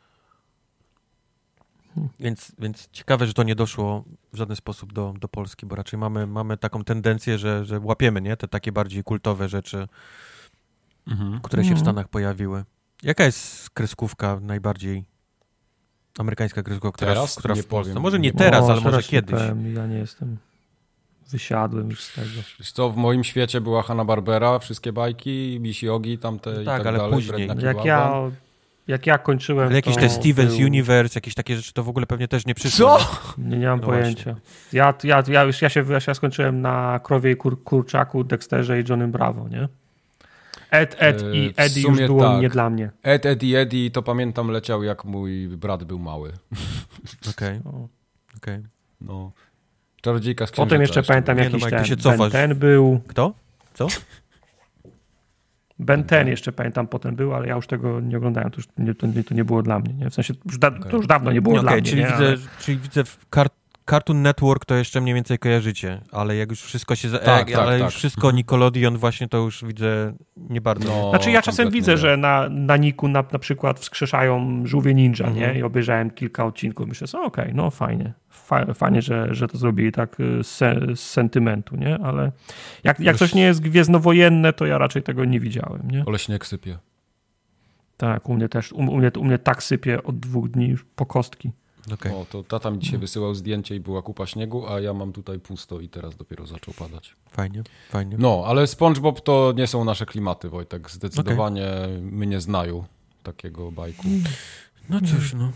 Więc, 2.21 2.53
więc 2.59 2.89
ciekawe, 2.93 3.27
że 3.27 3.35
to 3.35 3.43
nie 3.43 3.55
doszło 3.55 4.05
w 4.33 4.37
żaden 4.37 4.57
sposób 4.57 4.93
do, 4.93 5.15
do 5.21 5.29
Polski, 5.29 5.67
bo 5.67 5.77
raczej 5.77 5.99
mamy, 5.99 6.27
mamy 6.27 6.57
taką 6.57 6.85
tendencję, 6.85 7.39
że, 7.39 7.65
że 7.65 7.81
łapiemy 7.81 8.21
nie? 8.21 8.37
te 8.37 8.49
takie 8.49 8.73
bardziej 8.73 9.05
kultowe 9.05 9.49
rzeczy, 9.49 9.89
mhm. 11.09 11.41
które 11.41 11.63
się 11.63 11.69
w 11.69 11.73
mhm. 11.73 11.85
Stanach 11.85 12.09
pojawiły. 12.09 12.65
Jaka 13.03 13.25
jest 13.25 13.71
kreskówka 13.71 14.41
najbardziej 14.41 15.05
amerykańska 16.19 16.63
kreskówka, 16.63 16.97
która, 16.97 17.15
teraz? 17.15 17.37
która 17.37 17.55
w 17.55 17.67
Polsce? 17.67 17.95
No 17.95 18.01
może 18.01 18.19
nie 18.19 18.33
teraz, 18.33 18.65
o, 18.65 18.73
ale 18.73 18.81
może 18.81 19.03
kiedyś. 19.03 19.41
Powiem, 19.41 19.75
ja 19.75 19.87
nie 19.87 19.99
jestem. 19.99 20.37
Wysiadłem 21.31 21.91
już 21.91 22.05
z 22.05 22.15
tego. 22.15 22.29
Wiesz 22.59 22.73
co, 22.73 22.91
w 22.91 22.97
moim 22.97 23.25
świecie 23.25 23.61
była 23.61 23.83
Hanna-Barbera, 23.83 24.59
wszystkie 24.59 24.93
bajki, 24.93 25.61
Bisiogi, 25.61 26.19
tamte 26.19 26.51
no 26.51 26.57
tak, 26.57 26.65
i 26.65 26.67
tak 26.67 26.87
ale 26.87 26.99
dalej. 26.99 27.15
później. 27.15 27.49
Jak 27.63 27.85
ja, 27.85 28.31
jak 28.89 29.07
ja 29.07 29.19
kończyłem. 29.19 29.67
Ale 29.67 29.77
jakieś 29.77 29.97
te 29.97 30.09
Stevens 30.09 30.57
był... 30.57 30.67
Universe, 30.67 31.17
jakieś 31.17 31.35
takie 31.35 31.57
rzeczy 31.57 31.73
to 31.73 31.85
w 31.85 31.89
ogóle 31.89 32.07
pewnie 32.07 32.29
też 32.29 32.47
nie 32.47 32.55
przyszło. 32.55 32.99
Co? 32.99 33.07
Nie, 33.39 33.59
nie 33.59 33.67
mam 33.67 33.81
no 33.81 33.87
pojęcia. 33.87 34.37
Ja, 34.73 34.95
ja, 35.05 35.23
ja, 35.29 35.43
już 35.43 35.63
ja 35.63 35.69
się 35.69 35.85
ja 36.07 36.15
skończyłem 36.15 36.61
na 36.61 37.01
Krowie 37.03 37.31
i 37.31 37.37
kur, 37.37 37.65
Kurczaku, 37.65 38.25
Dexterze 38.25 38.81
i 38.81 38.85
Johnnym 38.89 39.13
Bravo, 39.13 39.49
nie? 39.49 39.69
Ed, 40.71 40.97
Ed 40.99 41.23
i 41.33 41.47
e, 41.47 41.53
Eddie 41.57 41.83
już 41.83 41.99
było 41.99 42.23
tak. 42.23 42.43
nie 42.43 42.49
dla 42.49 42.71
mnie. 42.71 42.91
Ed, 43.03 43.27
Ed 43.27 43.43
i 43.43 43.57
Eddie 43.57 43.91
to 43.91 44.03
pamiętam 44.03 44.51
leciał 44.51 44.83
jak 44.83 45.05
mój 45.05 45.49
brat 45.49 45.85
był 45.85 45.99
mały. 45.99 46.33
Okej, 47.31 47.61
okay. 47.65 47.71
okej. 47.71 47.89
Okay. 48.37 48.63
No. 49.01 49.33
Czarodziejka 50.01 50.47
z 50.47 50.51
Potem 50.51 50.81
jeszcze 50.81 51.03
pamiętam 51.03 51.37
nie, 51.37 51.45
jakiś 51.45 51.63
no, 51.63 51.71
ten, 51.71 51.85
się 51.85 51.97
ten 52.31 52.55
był. 52.55 53.01
Kto? 53.09 53.35
Co? 53.75 53.87
Ben 55.81 56.05
ten 56.05 56.29
jeszcze 56.29 56.53
pamiętam 56.53 56.87
potem 56.87 57.17
był, 57.17 57.35
ale 57.35 57.49
ja 57.49 57.55
już 57.55 57.67
tego 57.67 58.01
nie 58.01 58.17
oglądałem, 58.17 58.51
to 58.51 58.57
już 58.57 58.67
nie, 58.79 58.95
to, 58.95 59.07
nie, 59.07 59.25
to 59.25 59.35
nie 59.35 59.45
było 59.45 59.63
dla 59.63 59.79
mnie. 59.79 59.95
Nie? 59.95 60.11
W 60.11 60.15
sensie, 60.15 60.35
już 60.47 60.59
da, 60.59 60.69
okay. 60.69 60.91
to 60.91 60.97
już 60.97 61.07
dawno 61.07 61.33
nie 61.33 61.43
było 61.43 61.57
no, 61.57 61.63
dla 61.63 61.71
okay, 61.71 61.81
mnie. 61.81 61.91
Czyli, 61.91 62.03
nie? 62.03 62.09
widzę, 62.09 62.27
ale... 62.27 62.37
czyli 62.59 62.79
widzę 62.79 63.05
w 63.05 63.29
kart 63.31 63.53
Cartoon 63.91 64.23
Network 64.23 64.65
to 64.65 64.75
jeszcze 64.75 65.01
mniej 65.01 65.15
więcej 65.15 65.39
kojarzycie, 65.39 66.01
ale 66.13 66.37
jak 66.37 66.51
już 66.51 66.63
wszystko 66.63 66.97
się... 66.97 67.11
Tak, 67.11 67.27
jak, 67.27 67.51
tak, 67.51 67.59
ale 67.59 67.79
tak. 67.79 67.85
już 67.85 67.95
wszystko 67.95 68.21
mhm. 68.21 68.37
Nickelodeon 68.37 68.99
właśnie 68.99 69.29
to 69.29 69.39
już 69.39 69.65
widzę 69.65 70.13
nie 70.37 70.61
bardzo. 70.61 70.89
No, 70.89 71.11
znaczy 71.11 71.31
ja 71.31 71.43
czasem 71.43 71.71
widzę, 71.71 71.93
nie. 71.93 71.99
że 71.99 72.17
na, 72.17 72.49
na 72.49 72.77
Niku 72.77 73.09
na, 73.09 73.25
na 73.33 73.39
przykład 73.39 73.81
wskrzeszają 73.81 74.63
żółwie 74.67 74.95
ninja, 74.95 75.27
mhm. 75.27 75.37
nie? 75.37 75.61
I 75.61 75.63
obejrzałem 75.63 76.11
kilka 76.11 76.45
odcinków. 76.45 76.89
Myślę 76.89 77.07
sobie, 77.07 77.25
okej, 77.25 77.45
okay, 77.45 77.55
no 77.55 77.71
fajnie. 77.71 78.13
Fajnie, 78.75 79.03
że, 79.03 79.35
że 79.35 79.49
to 79.49 79.59
zrobili 79.59 79.93
tak 79.93 80.21
y, 80.21 80.45
z, 80.45 80.59
z 80.99 81.01
sentymentu, 81.01 81.77
nie? 81.77 81.99
Ale 81.99 82.33
jak, 82.85 83.01
jak 83.01 83.17
coś 83.17 83.35
nie 83.35 83.43
jest 83.43 83.61
gwiezdnowojenne, 83.61 84.53
to 84.53 84.67
ja 84.67 84.79
raczej 84.79 85.03
tego 85.03 85.25
nie 85.25 85.41
widziałem, 85.41 85.91
nie? 85.91 86.05
Ale 86.07 86.19
śnieg 86.19 86.47
sypie. 86.47 86.79
Tak, 87.97 88.29
u 88.29 88.35
mnie 88.35 88.49
też. 88.49 88.73
U, 88.73 88.77
u, 88.77 88.97
mnie, 88.97 89.11
u 89.19 89.25
mnie 89.25 89.39
tak 89.39 89.63
sypie 89.63 90.03
od 90.03 90.21
dwóch 90.21 90.51
dni 90.51 90.75
po 90.97 91.07
kostki. 91.07 91.53
Okay. 91.95 92.15
O, 92.15 92.25
to 92.25 92.43
tata 92.43 92.71
mi 92.71 92.79
dzisiaj 92.79 92.99
wysyłał 92.99 93.35
zdjęcie 93.35 93.75
i 93.75 93.81
była 93.81 94.03
kupa 94.03 94.27
śniegu, 94.27 94.67
a 94.67 94.81
ja 94.81 94.95
mam 94.95 95.13
tutaj 95.13 95.39
pusto 95.39 95.81
i 95.81 95.89
teraz 95.89 96.17
dopiero 96.17 96.47
zaczął 96.47 96.75
padać. 96.75 97.17
Fajnie, 97.31 97.63
fajnie. 97.91 98.17
No, 98.19 98.45
ale 98.47 98.67
SpongeBob 98.67 99.21
to 99.21 99.53
nie 99.57 99.67
są 99.67 99.85
nasze 99.85 100.07
klimaty, 100.07 100.49
Wojtek. 100.49 100.91
Zdecydowanie 100.91 101.69
okay. 101.69 102.03
mnie 102.03 102.27
nie 102.27 102.41
znają 102.41 102.85
takiego 103.23 103.73
bajku. 103.73 104.09
No 104.89 105.01
cóż, 105.01 105.35
no. 105.35 105.53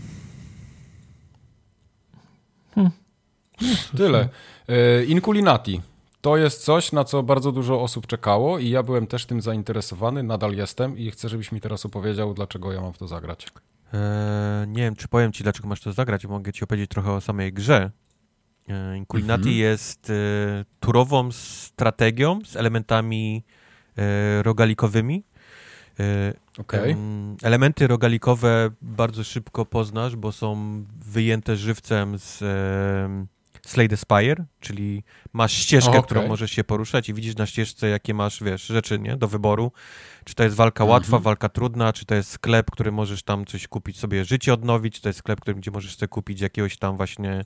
Hmm. 2.74 2.90
Tyle. 3.96 4.28
E, 4.68 5.04
Inculinati. 5.04 5.80
To 6.20 6.36
jest 6.36 6.64
coś, 6.64 6.92
na 6.92 7.04
co 7.04 7.22
bardzo 7.22 7.52
dużo 7.52 7.82
osób 7.82 8.06
czekało 8.06 8.58
i 8.58 8.70
ja 8.70 8.82
byłem 8.82 9.06
też 9.06 9.26
tym 9.26 9.40
zainteresowany, 9.40 10.22
nadal 10.22 10.54
jestem 10.54 10.98
i 10.98 11.10
chcę, 11.10 11.28
żebyś 11.28 11.52
mi 11.52 11.60
teraz 11.60 11.86
opowiedział, 11.86 12.34
dlaczego 12.34 12.72
ja 12.72 12.80
mam 12.80 12.92
w 12.92 12.98
to 12.98 13.08
zagrać. 13.08 13.46
Eee, 13.92 14.68
nie 14.68 14.82
wiem, 14.82 14.96
czy 14.96 15.08
powiem 15.08 15.32
ci, 15.32 15.42
dlaczego 15.42 15.68
masz 15.68 15.80
to 15.80 15.92
zagrać. 15.92 16.26
Mogę 16.26 16.52
ci 16.52 16.64
opowiedzieć 16.64 16.90
trochę 16.90 17.12
o 17.12 17.20
samej 17.20 17.52
grze. 17.52 17.90
Eee, 18.68 18.98
Inculinati 18.98 19.48
mhm. 19.48 19.56
jest 19.56 20.10
e, 20.10 20.14
turową 20.80 21.32
strategią 21.32 22.40
z 22.44 22.56
elementami 22.56 23.44
e, 23.98 24.42
rogalikowymi. 24.42 25.24
E, 26.00 26.34
okay. 26.58 26.96
Elementy 27.42 27.86
rogalikowe 27.86 28.70
bardzo 28.82 29.24
szybko 29.24 29.66
poznasz, 29.66 30.16
bo 30.16 30.32
są 30.32 30.84
wyjęte 31.06 31.56
żywcem 31.56 32.18
z 32.18 32.42
Slay 33.66 33.88
the 33.88 33.96
Spire, 33.96 34.44
czyli 34.60 35.02
masz 35.32 35.52
ścieżkę, 35.52 35.90
okay. 35.90 36.02
którą 36.02 36.28
możesz 36.28 36.50
się 36.50 36.64
poruszać 36.64 37.08
i 37.08 37.14
widzisz 37.14 37.36
na 37.36 37.46
ścieżce, 37.46 37.88
jakie 37.88 38.14
masz, 38.14 38.42
wiesz, 38.42 38.66
rzeczy, 38.66 38.98
nie, 38.98 39.16
do 39.16 39.28
wyboru. 39.28 39.72
Czy 40.24 40.34
to 40.34 40.44
jest 40.44 40.56
walka 40.56 40.84
łatwa, 40.84 41.08
mm 41.08 41.20
-hmm. 41.20 41.24
walka 41.24 41.48
trudna, 41.48 41.92
czy 41.92 42.04
to 42.04 42.14
jest 42.14 42.30
sklep, 42.30 42.70
który 42.70 42.92
możesz 42.92 43.22
tam 43.22 43.44
coś 43.44 43.68
kupić, 43.68 43.98
sobie 43.98 44.24
życie 44.24 44.54
odnowić, 44.54 44.94
czy 44.94 45.02
to 45.02 45.08
jest 45.08 45.18
sklep, 45.18 45.40
który, 45.40 45.54
gdzie 45.54 45.70
możesz 45.70 45.96
sobie 45.96 46.08
kupić 46.08 46.40
jakiegoś 46.40 46.76
tam 46.76 46.96
właśnie 46.96 47.32
e, 47.32 47.44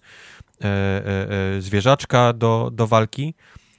e, 0.65 1.57
e, 1.57 1.61
zwierzaczka 1.61 2.33
do, 2.33 2.71
do 2.73 2.87
walki. 2.87 3.35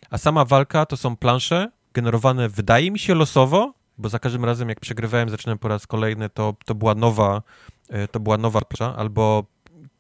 A 0.09 0.17
sama 0.17 0.45
walka 0.45 0.85
to 0.85 0.97
są 0.97 1.15
plansze 1.15 1.71
generowane, 1.93 2.49
wydaje 2.49 2.91
mi 2.91 2.99
się, 2.99 3.15
losowo, 3.15 3.73
bo 3.99 4.09
za 4.09 4.19
każdym 4.19 4.45
razem, 4.45 4.69
jak 4.69 4.79
przegrywałem, 4.79 5.29
zaczynałem 5.29 5.57
po 5.57 5.67
raz 5.67 5.87
kolejny, 5.87 6.29
to, 6.29 6.55
to 6.65 6.75
była 6.75 6.95
nowa, 6.95 7.41
e, 7.89 8.07
to 8.07 8.19
była 8.19 8.37
nowa 8.37 8.61
plansza, 8.61 8.97
albo 8.97 9.45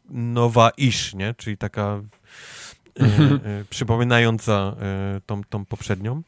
nowa 0.09 0.69
ish, 0.77 1.13
nie? 1.13 1.33
Czyli 1.33 1.57
taka 1.57 2.01
e, 2.99 3.03
e, 3.03 3.65
przypominająca 3.69 4.75
e, 4.81 5.21
tą, 5.25 5.43
tą 5.43 5.65
poprzednią. 5.65 6.21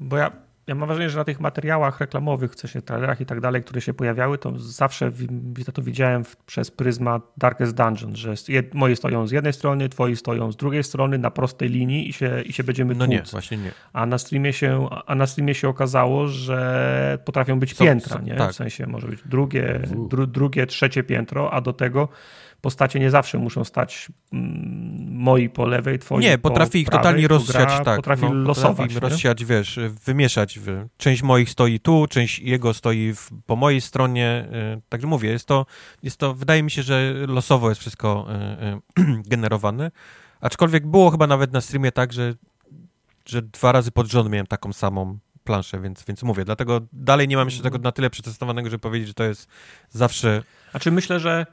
Bo 0.00 0.16
ja, 0.16 0.32
ja 0.70 0.74
mam 0.74 0.88
wrażenie, 0.88 1.10
że 1.10 1.18
na 1.18 1.24
tych 1.24 1.40
materiałach 1.40 2.00
reklamowych, 2.00 2.54
co 2.54 2.68
się, 2.68 2.82
trailerach 2.82 3.20
i 3.20 3.26
tak 3.26 3.40
dalej, 3.40 3.62
które 3.62 3.80
się 3.80 3.94
pojawiały, 3.94 4.38
to 4.38 4.58
zawsze 4.58 5.10
w, 5.10 5.72
to 5.72 5.82
widziałem 5.82 6.24
przez 6.46 6.70
pryzmat 6.70 7.22
Darkest 7.36 7.74
Dungeon, 7.74 8.16
że 8.16 8.34
moje 8.74 8.96
stoją 8.96 9.26
z 9.26 9.30
jednej 9.30 9.52
strony, 9.52 9.88
twoi 9.88 10.16
stoją 10.16 10.52
z 10.52 10.56
drugiej 10.56 10.84
strony, 10.84 11.18
na 11.18 11.30
prostej 11.30 11.68
linii 11.68 12.08
i 12.08 12.12
się, 12.12 12.42
i 12.42 12.52
się 12.52 12.64
będziemy 12.64 12.94
No 12.94 13.06
nie, 13.06 13.22
właśnie 13.30 13.56
nie. 13.56 13.70
A 13.92 14.06
na 14.06 14.18
streamie 14.18 14.52
się, 14.52 14.88
a 15.06 15.14
na 15.14 15.26
streamie 15.26 15.54
się 15.54 15.68
okazało, 15.68 16.28
że 16.28 17.18
potrafią 17.24 17.58
być 17.58 17.76
so, 17.76 17.84
piętra, 17.84 18.16
so, 18.16 18.22
nie? 18.22 18.34
Tak. 18.34 18.52
W 18.52 18.54
sensie 18.54 18.86
może 18.86 19.08
być 19.08 19.20
drugie, 19.24 19.80
dru, 20.10 20.26
drugie, 20.26 20.66
trzecie 20.66 21.02
piętro, 21.02 21.52
a 21.52 21.60
do 21.60 21.72
tego 21.72 22.08
postacie 22.60 23.00
nie 23.00 23.10
zawsze 23.10 23.38
muszą 23.38 23.64
stać 23.64 24.08
mm, 24.32 25.12
moi 25.12 25.48
po 25.48 25.66
lewej, 25.66 25.98
twoi 25.98 26.20
Nie, 26.20 26.38
potrafi 26.38 26.78
ich 26.78 26.86
prawej, 26.86 27.02
totalnie 27.02 27.28
rozsiać, 27.28 27.84
tak. 27.84 27.96
Potrafi 27.96 28.22
no, 28.22 28.34
losować. 28.34 28.94
Potrafi 28.94 29.00
rozsiać, 29.00 29.44
wiesz, 29.44 29.80
wymieszać. 30.06 30.60
Część 30.96 31.22
moich 31.22 31.50
stoi 31.50 31.80
tu, 31.80 32.06
część 32.06 32.38
jego 32.38 32.74
stoi 32.74 33.12
w, 33.14 33.30
po 33.46 33.56
mojej 33.56 33.80
stronie. 33.80 34.48
Y, 34.78 34.80
także 34.88 35.06
mówię, 35.06 35.30
jest 35.30 35.46
to, 35.46 35.66
jest 36.02 36.16
to, 36.16 36.34
wydaje 36.34 36.62
mi 36.62 36.70
się, 36.70 36.82
że 36.82 37.14
losowo 37.28 37.68
jest 37.68 37.80
wszystko 37.80 38.26
y, 38.96 39.02
y, 39.02 39.22
generowane. 39.32 39.90
Aczkolwiek 40.40 40.86
było 40.86 41.10
chyba 41.10 41.26
nawet 41.26 41.52
na 41.52 41.60
streamie 41.60 41.92
tak, 41.92 42.12
że, 42.12 42.34
że 43.26 43.42
dwa 43.42 43.72
razy 43.72 43.90
pod 43.90 44.06
rząd 44.06 44.30
miałem 44.30 44.46
taką 44.46 44.72
samą 44.72 45.18
planszę, 45.44 45.80
więc, 45.80 46.04
więc 46.04 46.22
mówię, 46.22 46.44
dlatego 46.44 46.80
dalej 46.92 47.28
nie 47.28 47.36
mam 47.36 47.48
jeszcze 47.48 47.62
tego 47.62 47.78
na 47.78 47.92
tyle 47.92 48.10
przetestowanego, 48.10 48.70
żeby 48.70 48.80
powiedzieć, 48.80 49.08
że 49.08 49.14
to 49.14 49.24
jest 49.24 49.48
zawsze... 49.90 50.42
Znaczy 50.70 50.90
myślę, 50.90 51.20
że 51.20 51.46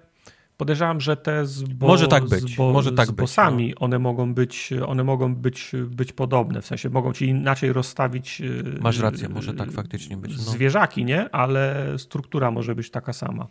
Podejrzewam, 0.58 1.02
że 1.02 1.18
te 1.18 1.46
z, 1.46 1.64
bo, 1.64 1.88
może 1.88 2.08
tak 2.08 2.26
być, 2.26 2.56
bo, 2.56 2.74
może 2.74 2.92
tak 2.92 3.08
z 3.08 3.12
bossami, 3.12 3.70
no. 3.70 3.86
one 3.86 4.00
mogą 4.00 4.34
być, 4.34 4.74
one 4.88 5.04
mogą 5.04 5.36
być, 5.36 5.72
być 5.88 6.14
podobne, 6.14 6.62
w 6.62 6.66
sensie 6.66 6.90
mogą 6.90 7.14
ci 7.14 7.26
inaczej 7.26 7.74
rozstawić. 7.74 8.42
E, 8.42 8.80
Masz 8.82 9.00
rację, 9.00 9.30
może 9.30 9.54
tak 9.54 9.72
faktycznie 9.72 10.18
być. 10.18 10.38
No. 10.38 10.44
Zwierzaki, 10.44 11.06
nie? 11.06 11.30
Ale 11.30 11.94
struktura 11.98 12.52
może 12.52 12.76
być 12.76 12.92
taka 12.92 13.14
sama. 13.14 13.48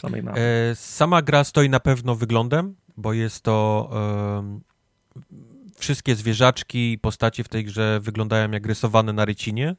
Samej 0.00 0.22
mapy. 0.22 0.40
E, 0.40 0.74
sama 0.74 1.22
gra 1.22 1.44
stoi 1.44 1.68
na 1.68 1.80
pewno 1.80 2.14
wyglądem, 2.14 2.74
bo 2.96 3.12
jest 3.12 3.42
to 3.42 3.90
wszystkie 5.80 6.14
zwierzaczki 6.14 6.92
i 6.92 6.98
postacie 6.98 7.44
w 7.44 7.48
tej 7.48 7.64
grze 7.64 8.00
wyglądają 8.02 8.50
jak 8.50 8.66
rysowane 8.66 9.12
na 9.12 9.24
rycinie, 9.24 9.76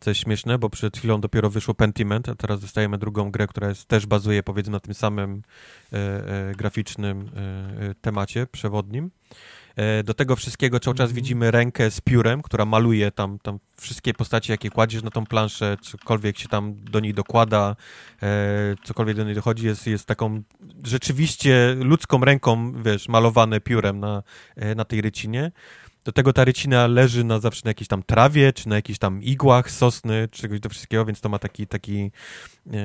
co 0.00 0.10
jest 0.10 0.20
śmieszne, 0.20 0.58
bo 0.58 0.70
przed 0.70 0.96
chwilą 0.96 1.20
dopiero 1.20 1.50
wyszło 1.50 1.74
Pentiment, 1.74 2.28
a 2.28 2.34
teraz 2.34 2.60
dostajemy 2.60 2.98
drugą 2.98 3.30
grę, 3.30 3.46
która 3.46 3.68
jest, 3.68 3.86
też 3.86 4.06
bazuje 4.06 4.42
powiedzmy 4.42 4.72
na 4.72 4.80
tym 4.80 4.94
samym 4.94 5.42
e, 5.92 5.96
e, 5.96 6.54
graficznym 6.54 7.30
e, 7.36 7.90
e 7.90 7.94
temacie 7.94 8.46
przewodnim. 8.46 9.10
E, 9.76 10.02
do 10.02 10.14
tego 10.14 10.36
wszystkiego 10.36 10.80
cały 10.80 10.96
czas 10.96 11.10
mhm. 11.10 11.16
widzimy 11.16 11.50
rękę 11.50 11.90
z 11.90 12.00
piórem, 12.00 12.42
która 12.42 12.64
maluje 12.64 13.10
tam, 13.10 13.38
tam 13.38 13.58
wszystkie 13.80 14.14
postacie, 14.14 14.52
jakie 14.52 14.70
kładziesz 14.70 15.02
na 15.02 15.10
tą 15.10 15.26
planszę, 15.26 15.76
cokolwiek 15.82 16.38
się 16.38 16.48
tam 16.48 16.74
do 16.84 17.00
niej 17.00 17.14
dokłada, 17.14 17.76
e, 18.22 18.26
cokolwiek 18.84 19.16
do 19.16 19.24
niej 19.24 19.34
dochodzi, 19.34 19.66
jest, 19.66 19.86
jest 19.86 20.06
taką 20.06 20.42
rzeczywiście 20.84 21.76
ludzką 21.78 22.20
ręką, 22.20 22.82
wiesz, 22.82 23.08
malowane 23.08 23.60
piórem 23.60 24.00
na, 24.00 24.22
e, 24.56 24.74
na 24.74 24.84
tej 24.84 25.00
rycinie. 25.00 25.52
Do 26.04 26.12
tego 26.12 26.32
ta 26.32 26.44
rycina 26.44 26.86
leży 26.86 27.24
na 27.24 27.40
zawsze 27.40 27.62
na 27.64 27.70
jakiejś 27.70 27.88
tam 27.88 28.02
trawie, 28.02 28.52
czy 28.52 28.68
na 28.68 28.76
jakichś 28.76 28.98
tam 28.98 29.22
igłach 29.22 29.70
sosny, 29.70 30.28
czy 30.30 30.42
czegoś 30.42 30.60
do 30.60 30.68
wszystkiego, 30.68 31.04
więc 31.04 31.20
to 31.20 31.28
ma 31.28 31.38
taki, 31.38 31.66
taki 31.66 32.10
e, 32.72 32.76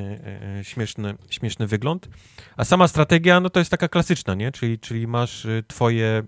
e, 0.59 0.63
śmieszny, 0.63 1.15
śmieszny 1.29 1.67
wygląd. 1.67 2.09
A 2.57 2.65
sama 2.65 2.87
strategia, 2.87 3.39
no 3.39 3.49
to 3.49 3.59
jest 3.59 3.71
taka 3.71 3.87
klasyczna, 3.87 4.35
nie? 4.35 4.51
Czyli, 4.51 4.79
czyli 4.79 5.07
masz 5.07 5.47
twoje 5.67 6.23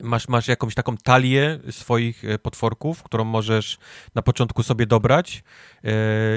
masz, 0.00 0.28
masz 0.28 0.48
jakąś 0.48 0.74
taką 0.74 0.96
talię 0.96 1.58
swoich 1.70 2.24
e, 2.24 2.38
potworków, 2.38 3.02
którą 3.02 3.24
możesz 3.24 3.78
na 4.14 4.22
początku 4.22 4.62
sobie 4.62 4.86
dobrać 4.86 5.44
yy, 5.82 5.90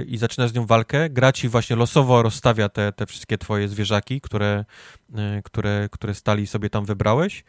i 0.08 0.18
zaczynasz 0.18 0.52
z 0.52 0.54
nią 0.54 0.66
walkę. 0.66 1.10
Gra 1.10 1.32
ci 1.32 1.50
właśnie 1.50 1.76
losowo 1.76 2.22
rozstawia 2.22 2.70
te, 2.70 2.94
te 2.94 3.06
wszystkie 3.06 3.38
twoje 3.38 3.68
zwierzaki, 3.68 4.22
które, 4.22 4.66
yy, 5.10 5.42
które, 5.44 5.90
które 5.92 6.14
stali 6.14 6.48
sobie 6.48 6.70
tam 6.70 6.86
wybrałeś 6.86 7.44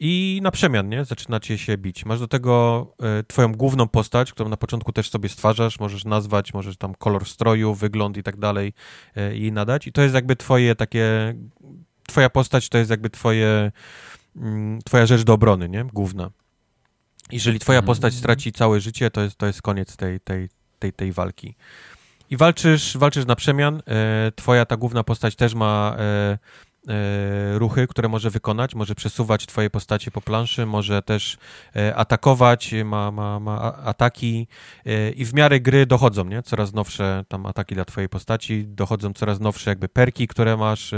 i 0.00 0.40
na 0.42 0.50
przemian, 0.50 0.88
nie? 0.88 1.04
Zaczynacie 1.04 1.58
się 1.58 1.78
bić. 1.78 2.04
Masz 2.04 2.20
do 2.20 2.28
tego 2.28 2.86
twoją 3.26 3.52
główną 3.52 3.88
postać, 3.88 4.32
którą 4.32 4.48
na 4.48 4.56
początku 4.56 4.92
też 4.92 5.10
sobie 5.10 5.28
stwarzasz, 5.28 5.80
możesz 5.80 6.04
nazwać, 6.04 6.54
możesz 6.54 6.76
tam 6.76 6.94
kolor 6.94 7.24
stroju, 7.24 7.74
wygląd 7.74 8.16
i 8.16 8.22
tak 8.22 8.36
dalej 8.36 8.72
jej 9.32 9.52
nadać 9.52 9.86
i 9.86 9.92
to 9.92 10.02
jest 10.02 10.14
jakby 10.14 10.36
twoje 10.36 10.74
takie, 10.74 11.34
twoja 12.06 12.30
postać 12.30 12.68
to 12.68 12.78
jest 12.78 12.90
jakby 12.90 13.10
twoje 13.10 13.72
twoja 14.84 15.06
rzecz 15.06 15.22
do 15.22 15.32
obrony, 15.32 15.68
nie? 15.68 15.84
Główna. 15.84 16.30
Jeżeli 17.32 17.58
twoja 17.58 17.78
mhm. 17.78 17.86
postać 17.86 18.14
straci 18.14 18.52
całe 18.52 18.80
życie, 18.80 19.10
to 19.10 19.20
jest, 19.20 19.36
to 19.36 19.46
jest 19.46 19.62
koniec 19.62 19.96
tej, 19.96 20.20
tej, 20.20 20.48
tej, 20.78 20.92
tej 20.92 21.12
walki. 21.12 21.54
I 22.30 22.36
walczysz, 22.36 22.96
walczysz 22.96 23.26
na 23.26 23.36
przemian. 23.36 23.82
E, 23.86 24.32
twoja 24.36 24.66
ta 24.66 24.76
główna 24.76 25.04
postać 25.04 25.36
też 25.36 25.54
ma 25.54 25.96
e, 25.98 26.38
e, 26.88 27.58
ruchy, 27.58 27.86
które 27.86 28.08
może 28.08 28.30
wykonać. 28.30 28.74
Może 28.74 28.94
przesuwać 28.94 29.46
twoje 29.46 29.70
postacie 29.70 30.10
po 30.10 30.20
planszy, 30.20 30.66
może 30.66 31.02
też 31.02 31.36
atakować, 31.94 32.74
ma, 32.84 33.10
ma, 33.10 33.40
ma 33.40 33.74
ataki 33.76 34.48
i 35.16 35.24
w 35.24 35.34
miarę 35.34 35.60
gry 35.60 35.86
dochodzą, 35.86 36.24
nie? 36.24 36.42
Coraz 36.42 36.72
nowsze 36.72 37.24
tam 37.28 37.46
ataki 37.46 37.74
dla 37.74 37.84
twojej 37.84 38.08
postaci, 38.08 38.64
dochodzą 38.66 39.12
coraz 39.12 39.40
nowsze 39.40 39.70
jakby 39.70 39.88
perki, 39.88 40.28
które 40.28 40.56
masz 40.56 40.94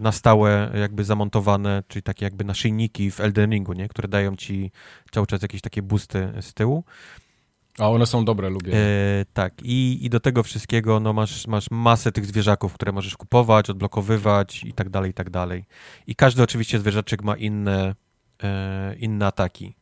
na 0.00 0.12
stałe 0.12 0.70
jakby 0.80 1.04
zamontowane, 1.04 1.82
czyli 1.88 2.02
takie 2.02 2.24
jakby 2.24 2.44
naszyjniki 2.44 3.10
w 3.10 3.20
Elden 3.20 3.50
Ringu, 3.50 3.72
nie? 3.72 3.88
które 3.88 4.08
dają 4.08 4.36
ci 4.36 4.70
cały 5.10 5.26
czas 5.26 5.42
jakieś 5.42 5.60
takie 5.60 5.82
boosty 5.82 6.32
z 6.40 6.54
tyłu. 6.54 6.84
A 7.78 7.90
one 7.90 8.06
są 8.06 8.24
dobre, 8.24 8.50
lubię. 8.50 8.72
E, 8.76 9.24
tak, 9.32 9.54
I, 9.62 9.98
i 10.02 10.10
do 10.10 10.20
tego 10.20 10.42
wszystkiego 10.42 11.00
no, 11.00 11.12
masz, 11.12 11.46
masz 11.46 11.70
masę 11.70 12.12
tych 12.12 12.26
zwierzaków, 12.26 12.74
które 12.74 12.92
możesz 12.92 13.16
kupować, 13.16 13.70
odblokowywać 13.70 14.64
i 14.64 14.72
tak 14.72 14.90
dalej, 14.90 15.10
i 15.10 15.14
tak 15.14 15.30
dalej. 15.30 15.64
I 16.06 16.14
każdy 16.14 16.42
oczywiście 16.42 16.78
zwierzaczek 16.78 17.22
ma 17.22 17.36
inne, 17.36 17.94
e, 18.42 18.94
inne 18.96 19.26
ataki. 19.26 19.76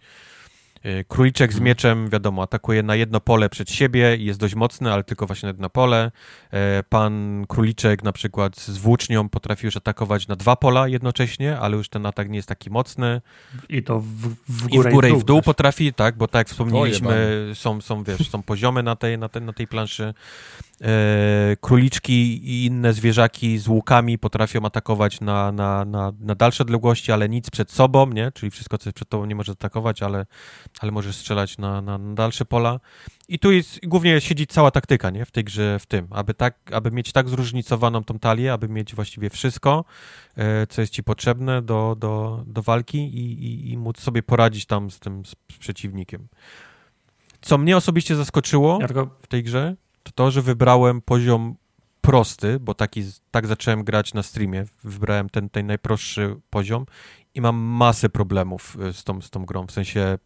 Y, 0.86 1.04
króliczek 1.08 1.52
z 1.52 1.54
mhm. 1.54 1.66
mieczem, 1.66 2.10
wiadomo, 2.10 2.42
atakuje 2.42 2.82
na 2.82 2.94
jedno 2.94 3.20
pole 3.20 3.48
przed 3.48 3.70
siebie 3.70 4.16
i 4.16 4.24
jest 4.24 4.40
dość 4.40 4.54
mocny, 4.54 4.92
ale 4.92 5.04
tylko 5.04 5.26
właśnie 5.26 5.46
na 5.46 5.50
jedno 5.50 5.70
pole. 5.70 6.10
E, 6.50 6.82
pan 6.88 7.44
króliczek 7.48 8.02
na 8.02 8.12
przykład 8.12 8.56
z 8.56 8.78
włócznią 8.78 9.28
potrafi 9.28 9.66
już 9.66 9.76
atakować 9.76 10.28
na 10.28 10.36
dwa 10.36 10.56
pola 10.56 10.88
jednocześnie, 10.88 11.58
ale 11.58 11.76
już 11.76 11.88
ten 11.88 12.06
atak 12.06 12.30
nie 12.30 12.36
jest 12.36 12.48
taki 12.48 12.70
mocny. 12.70 13.20
I 13.68 13.82
to 13.82 14.00
w, 14.00 14.04
w 14.48 14.68
górę 14.68 14.90
i 14.90 14.92
w 14.92 14.94
górę 14.94 15.10
i 15.10 15.16
w 15.16 15.24
dół, 15.24 15.42
potrafi, 15.42 15.92
tak, 15.92 16.16
bo 16.16 16.28
tak 16.28 16.40
jak 16.40 16.48
wspomnieliśmy, 16.48 17.50
są, 17.54 17.80
są, 17.80 18.04
wiesz, 18.04 18.30
są 18.30 18.42
poziomy 18.42 18.82
na 18.82 18.96
tej, 18.96 19.18
na 19.18 19.28
tej, 19.28 19.42
na 19.42 19.52
tej 19.52 19.66
planszy. 19.66 20.14
E, 20.82 21.56
króliczki 21.60 22.12
i 22.50 22.66
inne 22.66 22.92
zwierzaki 22.92 23.58
z 23.58 23.68
łukami 23.68 24.18
potrafią 24.18 24.60
atakować 24.64 25.20
na, 25.20 25.52
na, 25.52 25.84
na, 25.84 26.12
na 26.20 26.34
dalsze 26.34 26.62
odległości, 26.62 27.12
ale 27.12 27.28
nic 27.28 27.50
przed 27.50 27.70
sobą, 27.70 28.06
nie? 28.06 28.32
Czyli 28.32 28.50
wszystko, 28.50 28.78
co 28.78 28.88
jest 28.88 28.96
przed 28.96 29.08
tobą 29.08 29.24
nie 29.24 29.34
może 29.34 29.52
atakować, 29.52 30.02
ale, 30.02 30.26
ale 30.80 30.92
może 30.92 31.12
strzelać 31.12 31.58
na, 31.58 31.82
na, 31.82 31.98
na 31.98 32.14
dalsze 32.14 32.44
pola. 32.44 32.80
I 33.28 33.38
tu 33.38 33.52
jest 33.52 33.86
głównie 33.86 34.20
siedzi 34.20 34.46
cała 34.46 34.70
taktyka, 34.70 35.10
nie? 35.10 35.24
W 35.24 35.30
tej 35.30 35.44
grze, 35.44 35.78
w 35.78 35.86
tym, 35.86 36.06
aby 36.10 36.34
tak, 36.34 36.58
aby 36.72 36.90
mieć 36.90 37.12
tak 37.12 37.28
zróżnicowaną 37.28 38.04
tą 38.04 38.18
talię, 38.18 38.52
aby 38.52 38.68
mieć 38.68 38.94
właściwie 38.94 39.30
wszystko, 39.30 39.84
e, 40.36 40.66
co 40.66 40.80
jest 40.80 40.92
ci 40.92 41.02
potrzebne 41.02 41.62
do, 41.62 41.96
do, 41.98 42.44
do 42.46 42.62
walki 42.62 42.98
i, 42.98 43.44
i, 43.44 43.72
i 43.72 43.76
móc 43.76 44.00
sobie 44.00 44.22
poradzić 44.22 44.66
tam 44.66 44.90
z 44.90 44.98
tym 44.98 45.26
z 45.26 45.34
przeciwnikiem. 45.58 46.28
Co 47.40 47.58
mnie 47.58 47.76
osobiście 47.76 48.16
zaskoczyło 48.16 48.78
Ja 48.80 48.86
tylko 48.86 49.10
w 49.22 49.26
tej 49.26 49.42
grze, 49.42 49.76
to 50.02 50.12
to, 50.12 50.30
że 50.30 50.42
wybrałem 50.42 51.00
poziom 51.00 51.54
prosty, 52.00 52.60
bo 52.60 52.74
taki, 52.74 53.02
tak 53.30 53.46
zacząłem 53.46 53.84
grać 53.84 54.14
na 54.14 54.22
streamie. 54.22 54.64
Wybrałem 54.84 55.28
ten, 55.28 55.50
ten 55.50 55.66
najprostszy 55.66 56.36
poziom 56.50 56.86
i 57.34 57.40
mam 57.40 57.56
masę 57.56 58.08
problemów 58.08 58.76
y, 58.88 58.92
z 58.92 59.04
tą, 59.04 59.20
z 59.20 59.30
tą 59.30 59.44
grą. 59.44 59.66
W 59.66 59.72
sensie 59.72 60.18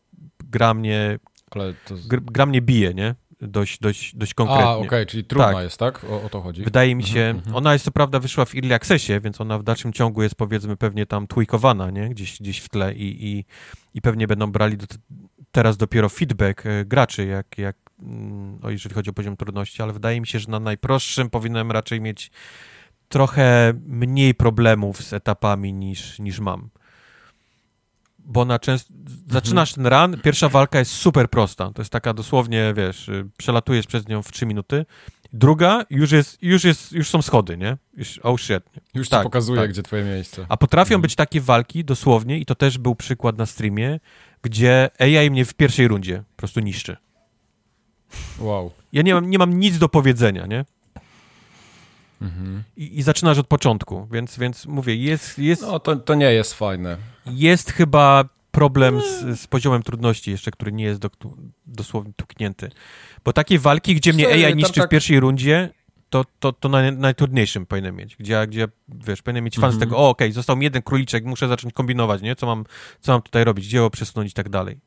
gra 0.44 0.74
mnie, 0.74 1.18
Ale 1.50 1.74
to... 1.74 1.94
gr, 2.08 2.20
gra 2.22 2.46
mnie 2.46 2.62
bije, 2.62 2.94
nie? 2.94 3.14
Dość, 3.40 3.78
dość, 3.80 4.16
dość 4.16 4.34
konkretnie. 4.34 4.64
A, 4.64 4.76
okej, 4.76 5.06
czyli 5.06 5.24
trudna 5.24 5.52
Tak. 5.52 5.64
jest, 5.64 5.78
tak? 5.78 6.04
O, 6.10 6.22
o 6.22 6.28
to 6.28 6.40
chodzi? 6.40 6.62
Wydaje 6.62 6.94
mi 6.94 7.04
się, 7.04 7.20
Mhm, 7.20 7.36
mhm. 7.36 7.56
ona 7.56 7.72
jest 7.72 7.84
co 7.84 7.90
prawda 7.90 8.18
wyszła 8.20 8.44
w 8.44 8.54
Early 8.54 8.74
Accessie, 8.74 9.20
więc 9.20 9.40
ona 9.40 9.58
w 9.58 9.62
dalszym 9.62 9.92
ciągu 9.92 10.22
jest 10.22 10.34
powiedzmy 10.34 10.76
pewnie 10.76 11.06
tam 11.06 11.26
tweakowana, 11.26 11.90
nie? 11.90 12.08
Gdzieś, 12.08 12.40
gdzieś 12.40 12.58
w 12.58 12.68
tle 12.68 12.94
i, 12.94 13.26
i, 13.26 13.44
i 13.94 14.00
pewnie 14.02 14.26
będą 14.26 14.52
brali 14.52 14.76
do, 14.76 14.86
teraz 15.52 15.76
dopiero 15.76 16.08
feedback 16.08 16.66
e, 16.66 16.84
graczy, 16.84 17.26
jak, 17.26 17.58
jak 17.58 17.76
mm, 17.76 17.85
o, 18.62 18.70
jeżeli 18.70 18.94
chodzi 18.94 19.10
o 19.10 19.12
poziom 19.12 19.36
trudności, 19.36 19.82
ale 19.82 19.92
wydaje 19.92 20.20
mi 20.20 20.26
się, 20.26 20.38
że 20.38 20.48
na 20.48 20.60
najprostszym 20.60 21.30
powinienem 21.30 21.72
raczej 21.72 22.00
mieć 22.00 22.30
trochę 23.08 23.72
mniej 23.86 24.34
problemów 24.34 25.02
z 25.04 25.12
etapami 25.12 25.72
niż, 25.72 26.18
niż 26.18 26.40
mam. 26.40 26.68
Bo 28.18 28.44
na 28.44 28.58
często 28.58 28.94
zaczynasz 29.30 29.72
ten 29.72 29.86
run, 29.86 30.20
pierwsza 30.22 30.48
walka 30.48 30.78
jest 30.78 30.92
super 30.92 31.30
prosta. 31.30 31.70
To 31.74 31.82
jest 31.82 31.92
taka 31.92 32.14
dosłownie, 32.14 32.74
wiesz, 32.76 33.08
y, 33.08 33.28
przelatujesz 33.36 33.86
przez 33.86 34.08
nią 34.08 34.22
w 34.22 34.32
3 34.32 34.46
minuty. 34.46 34.86
Druga 35.32 35.84
już 35.90 36.12
jest, 36.12 36.42
już 36.42 36.64
jest, 36.64 36.92
już 36.92 37.10
są 37.10 37.22
schody, 37.22 37.56
nie? 37.56 37.76
Już, 37.96 38.20
oh 38.22 38.38
shit. 38.38 38.70
Już 38.94 39.06
ci 39.06 39.10
tak, 39.10 39.22
pokazuje, 39.22 39.60
tak. 39.60 39.70
gdzie 39.70 39.82
twoje 39.82 40.04
miejsce. 40.04 40.46
A 40.48 40.56
potrafią 40.56 41.00
być 41.00 41.14
takie 41.14 41.40
walki 41.40 41.84
dosłownie, 41.84 42.38
i 42.38 42.46
to 42.46 42.54
też 42.54 42.78
był 42.78 42.94
przykład 42.94 43.38
na 43.38 43.46
streamie, 43.46 44.00
gdzie 44.42 44.90
AI 44.98 45.30
mnie 45.30 45.44
w 45.44 45.54
pierwszej 45.54 45.88
rundzie 45.88 46.22
po 46.30 46.36
prostu 46.36 46.60
niszczy. 46.60 46.96
Wow. 48.38 48.70
Ja 48.92 49.02
nie 49.02 49.14
mam, 49.14 49.30
nie 49.30 49.38
mam 49.38 49.58
nic 49.60 49.78
do 49.78 49.88
powiedzenia, 49.88 50.46
nie? 50.46 50.64
Mhm. 52.22 52.62
I, 52.76 52.98
I 52.98 53.02
zaczynasz 53.02 53.38
od 53.38 53.46
początku, 53.46 54.08
więc, 54.12 54.38
więc 54.38 54.66
mówię, 54.66 54.96
jest, 54.96 55.38
jest, 55.38 55.62
No, 55.62 55.80
to, 55.80 55.96
to 55.96 56.14
nie 56.14 56.32
jest 56.32 56.54
fajne. 56.54 56.96
jest 57.26 57.70
chyba 57.72 58.24
problem 58.50 59.00
z, 59.00 59.40
z 59.40 59.46
poziomem 59.46 59.82
trudności 59.82 60.30
jeszcze, 60.30 60.50
który 60.50 60.72
nie 60.72 60.84
jest 60.84 61.00
do, 61.00 61.10
dosłownie 61.66 62.12
tuknięty. 62.16 62.70
Bo 63.24 63.32
takie 63.32 63.58
walki, 63.58 63.94
gdzie 63.94 64.12
mnie 64.12 64.28
AI 64.28 64.56
niszczy 64.56 64.72
w 64.72 64.76
tak- 64.76 64.90
pierwszej 64.90 65.20
rundzie, 65.20 65.70
to, 66.10 66.24
to, 66.40 66.52
to 66.52 66.68
naj, 66.68 66.92
najtrudniejszym 66.96 67.66
powinienem 67.66 67.96
mieć, 67.96 68.16
gdzie, 68.16 68.46
gdzie 68.46 68.68
wiesz, 68.88 69.22
powinienem 69.22 69.44
mieć 69.44 69.54
fan 69.58 69.70
z 69.70 69.74
Mhm. 69.74 69.80
tego, 69.90 69.98
o 69.98 70.08
okej, 70.08 70.32
został 70.32 70.56
mi 70.56 70.64
jeden 70.64 70.82
króliczek, 70.82 71.24
muszę 71.24 71.48
zacząć 71.48 71.74
kombinować, 71.74 72.22
nie? 72.22 72.36
Co 72.36 72.46
mam, 72.46 72.64
co 73.00 73.12
mam 73.12 73.22
tutaj 73.22 73.44
robić, 73.44 73.66
gdzie 73.66 73.78
go 73.78 73.90
przesunąć 73.90 74.30
i 74.30 74.34
tak 74.34 74.48
dalej. 74.48 74.78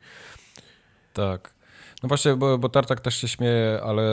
Tak. 1.13 1.53
No 2.03 2.07
właśnie, 2.09 2.35
bo, 2.35 2.57
bo 2.57 2.69
Tartak 2.69 3.01
też 3.01 3.15
się 3.15 3.27
śmieje, 3.27 3.79
ale 3.83 4.03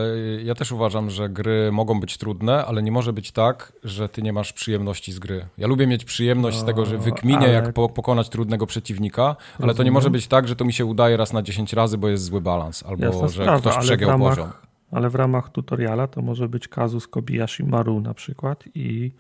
ja 0.44 0.54
też 0.54 0.72
uważam, 0.72 1.10
że 1.10 1.28
gry 1.28 1.72
mogą 1.72 2.00
być 2.00 2.18
trudne, 2.18 2.64
ale 2.66 2.82
nie 2.82 2.92
może 2.92 3.12
być 3.12 3.32
tak, 3.32 3.72
że 3.84 4.08
ty 4.08 4.22
nie 4.22 4.32
masz 4.32 4.52
przyjemności 4.52 5.12
z 5.12 5.18
gry. 5.18 5.46
Ja 5.58 5.66
lubię 5.66 5.86
mieć 5.86 6.04
przyjemność 6.04 6.58
z 6.58 6.64
tego, 6.64 6.86
że 6.86 6.94
No, 6.96 7.02
wykminię, 7.02 7.38
ale- 7.38 7.52
jak 7.52 7.72
po, 7.72 7.88
pokonać 7.88 8.28
trudnego 8.28 8.66
przeciwnika, 8.66 9.22
ale 9.22 9.36
to 9.58 9.64
nie 9.64 9.68
Rozumiem. 9.68 9.92
może 9.94 10.10
być 10.10 10.26
tak, 10.26 10.48
że 10.48 10.56
to 10.56 10.64
mi 10.64 10.72
się 10.72 10.84
udaje 10.84 11.16
raz 11.16 11.32
na 11.32 11.42
10 11.42 11.72
razy, 11.72 11.98
bo 11.98 12.08
jest 12.08 12.24
zły 12.24 12.40
balans, 12.40 12.84
albo 12.86 13.04
Jasna 13.06 13.28
że 13.28 13.34
sprawa, 13.34 13.58
ktoś 13.58 13.76
przegiął 13.78 14.10
ramach, 14.10 14.36
poziom. 14.36 14.50
Ale 14.92 15.10
w 15.10 15.14
ramach 15.14 15.50
tutoriala 15.50 16.06
to 16.06 16.22
może 16.22 16.48
być 16.48 16.68
kazus 16.68 17.08
Kobayashi 17.08 17.64
Maru 17.64 18.00
na 18.00 18.14
przykład 18.14 18.64
i 18.74 19.12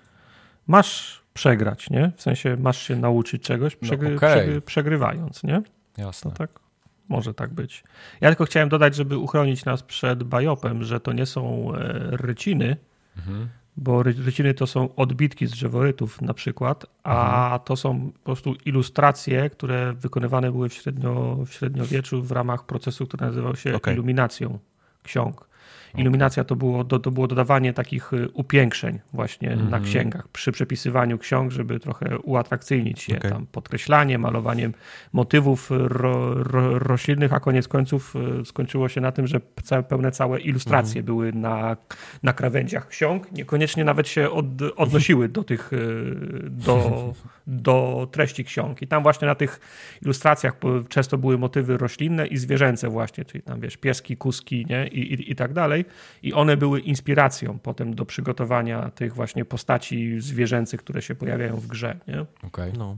masz 0.66 1.22
przegrać, 1.34 1.90
nie? 1.90 2.12
W 2.16 2.22
sensie 2.22 2.56
masz 2.60 2.82
się 2.82 2.96
nauczyć 2.96 3.42
czegoś, 3.42 3.74
No, 3.74 3.78
przegry, 3.82 4.16
okej. 4.16 4.30
przegry, 4.30 4.60
przegrywając, 4.60 5.42
nie? 5.44 5.62
Jasne. 5.98 6.30
To 6.30 6.36
tak 6.36 6.65
może 7.08 7.34
tak 7.34 7.54
być. 7.54 7.84
Ja 8.20 8.28
tylko 8.28 8.44
chciałem 8.44 8.68
dodać, 8.68 8.94
żeby 8.94 9.18
uchronić 9.18 9.64
nas 9.64 9.82
przed 9.82 10.22
bajopem, 10.24 10.84
że 10.84 11.00
to 11.00 11.12
nie 11.12 11.26
są 11.26 11.72
e, 11.74 11.78
ryciny, 12.16 12.76
Mhm. 13.16 13.48
bo 13.76 14.02
ry- 14.02 14.14
ryciny 14.24 14.54
to 14.54 14.66
są 14.66 14.94
odbitki 14.94 15.46
z 15.46 15.50
drzeworytów 15.50 16.22
na 16.22 16.34
przykład, 16.34 16.86
a 17.02 17.42
Mhm. 17.44 17.60
to 17.64 17.76
są 17.76 18.10
po 18.12 18.18
prostu 18.24 18.54
ilustracje, 18.64 19.50
które 19.50 19.92
wykonywane 19.92 20.52
były 20.52 20.68
w, 20.68 20.74
średnio, 20.74 21.36
w 21.46 21.52
średniowieczu 21.52 22.22
w 22.22 22.32
ramach 22.32 22.66
procesu, 22.66 23.06
który 23.06 23.26
nazywał 23.26 23.56
się 23.56 23.74
Okej. 23.74 23.94
iluminacją 23.94 24.58
ksiąg. 25.02 25.48
Iluminacja 25.94 26.44
to 26.44 26.56
było, 26.56 26.84
do, 26.84 26.98
to 26.98 27.10
było 27.10 27.26
dodawanie 27.26 27.72
takich 27.72 28.12
y, 28.12 28.28
upiększeń 28.28 28.98
właśnie 29.12 29.48
na 29.56 29.62
Mhm. 29.62 29.84
księgach 29.84 30.28
przy 30.28 30.52
przepisywaniu 30.52 31.18
ksiąg, 31.18 31.52
żeby 31.52 31.80
trochę 31.80 32.18
uatrakcyjnić 32.18 33.08
je 33.08 33.18
Okej. 33.18 33.30
tam 33.30 33.46
podkreślanie, 33.46 34.18
malowaniem 34.18 34.74
motywów 35.12 35.68
ro, 35.70 36.34
ro, 36.34 36.78
roślinnych, 36.78 37.32
a 37.32 37.40
koniec 37.40 37.68
końców 37.68 38.14
y, 38.40 38.44
skończyło 38.44 38.88
się 38.88 39.00
na 39.00 39.12
tym, 39.12 39.26
że 39.26 39.40
całe, 39.62 39.82
pełne 39.82 40.10
całe 40.10 40.40
ilustracje 40.40 41.02
były 41.02 41.32
na, 41.32 41.76
na 42.22 42.32
krawędziach 42.32 42.88
ksiąg, 42.88 43.32
niekoniecznie 43.32 43.84
nawet 43.84 44.08
się 44.08 44.30
od, 44.30 44.46
odnosiły 44.76 45.28
do 45.28 45.44
tych, 45.44 45.72
y, 45.72 46.16
do, 46.50 47.14
do 47.46 48.08
treści 48.12 48.44
ksiąg. 48.44 48.82
I 48.82 48.86
tam 48.86 49.02
właśnie 49.02 49.28
na 49.28 49.34
tych 49.34 49.60
ilustracjach 50.02 50.56
często 50.88 51.18
były 51.18 51.38
motywy 51.38 51.76
roślinne 51.78 52.26
i 52.26 52.36
zwierzęce 52.36 52.88
właśnie, 52.88 53.24
czyli 53.24 53.42
tam 53.42 53.60
wiesz, 53.60 53.76
pieski, 53.76 54.16
kuski, 54.16 54.66
nie? 54.70 54.86
I, 54.88 55.12
i, 55.14 55.32
i 55.32 55.36
tak 55.36 55.52
dalej. 55.52 55.75
I 56.22 56.32
one 56.32 56.56
były 56.56 56.80
inspiracją 56.80 57.58
potem 57.58 57.94
do 57.94 58.04
przygotowania 58.04 58.90
tych 58.90 59.14
właśnie 59.14 59.44
postaci 59.44 60.20
zwierzęcych, 60.20 60.80
które 60.80 61.02
się 61.02 61.14
pojawiają 61.14 61.56
w 61.56 61.66
grze, 61.66 61.96
nie? 62.08 62.26
Okej. 62.42 62.72
No. 62.78 62.96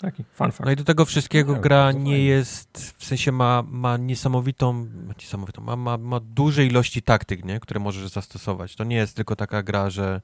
Taki 0.00 0.24
fun 0.24 0.50
fact. 0.52 0.64
No 0.64 0.70
i 0.70 0.76
do 0.76 0.84
tego 0.84 1.04
wszystkiego 1.04 1.54
Nie, 1.54 1.60
gra 1.60 1.92
nie 1.92 1.98
fajnie. 1.98 2.24
jest, 2.24 2.94
w 2.98 3.04
sensie 3.04 3.32
ma, 3.32 3.64
ma 3.68 3.96
niesamowitą, 3.96 4.86
niesamowitą 5.20 5.62
ma, 5.62 5.76
ma, 5.76 5.98
ma 5.98 6.20
duże 6.20 6.66
ilości 6.66 7.02
taktyk, 7.02 7.44
nie? 7.44 7.60
które 7.60 7.80
możesz 7.80 8.08
zastosować. 8.08 8.76
To 8.76 8.84
nie 8.84 8.96
jest 8.96 9.16
tylko 9.16 9.36
taka 9.36 9.62
gra, 9.62 9.90
że 9.90 10.20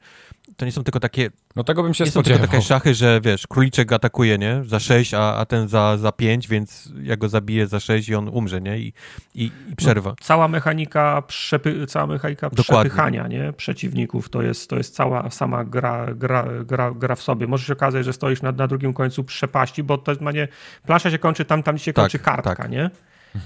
to 0.56 0.64
nie 0.64 0.72
są 0.72 0.84
tylko 0.84 1.00
takie, 1.00 1.30
No 1.56 1.64
tego 1.64 1.82
bym 1.82 1.94
się 1.94 2.04
nie 2.04 2.10
są 2.10 2.22
tylko 2.22 2.28
spodziewał. 2.36 2.46
takie 2.46 2.62
szachy, 2.62 2.94
że 2.94 3.20
wiesz, 3.20 3.46
króliczek 3.46 3.92
atakuje, 3.92 4.38
nie? 4.38 4.62
Za 4.66 4.80
6, 4.80 5.14
a, 5.14 5.36
a 5.36 5.44
ten 5.46 5.68
za, 5.68 5.96
za 5.96 6.12
5, 6.12 6.48
więc 6.48 6.88
ja 7.02 7.16
go 7.16 7.28
zabiję 7.28 7.66
za 7.66 7.80
6 7.80 8.08
i 8.08 8.14
on 8.14 8.28
umrze, 8.28 8.60
nie? 8.60 8.78
I, 8.78 8.92
i, 9.34 9.50
i 9.72 9.76
przerwa. 9.76 10.14
Cała 10.20 10.48
mechanika, 10.48 11.22
przepy, 11.22 11.86
cała 11.86 12.06
mechanika 12.06 12.50
Dokładnie. 12.50 12.90
przepychania 12.90 13.28
nie? 13.28 13.52
przeciwników 13.52 14.28
to 14.28 14.42
jest, 14.42 14.70
to 14.70 14.76
jest 14.76 14.94
cała 14.94 15.30
sama 15.30 15.64
gra, 15.64 16.06
gra, 16.14 16.46
gra, 16.64 16.90
gra 16.90 17.14
w 17.14 17.22
sobie. 17.22 17.46
Może 17.46 17.64
się 17.66 17.72
okazać, 17.72 18.04
że 18.04 18.12
stoisz 18.12 18.42
na, 18.42 18.52
na 18.52 18.66
drugim 18.66 18.94
końcu 18.94 19.24
przepaści, 19.24 19.82
bo 19.82 19.98
to 19.98 20.10
jest, 20.12 20.20
nie, 20.34 20.48
plansza 20.86 21.10
się 21.10 21.18
kończy 21.18 21.44
tam, 21.44 21.62
tam 21.62 21.74
gdzie 21.74 21.84
się 21.84 21.92
Tak, 21.92 22.02
kończy 22.04 22.18
kartka, 22.18 22.54
tak. 22.56 22.70
nie? 22.70 22.90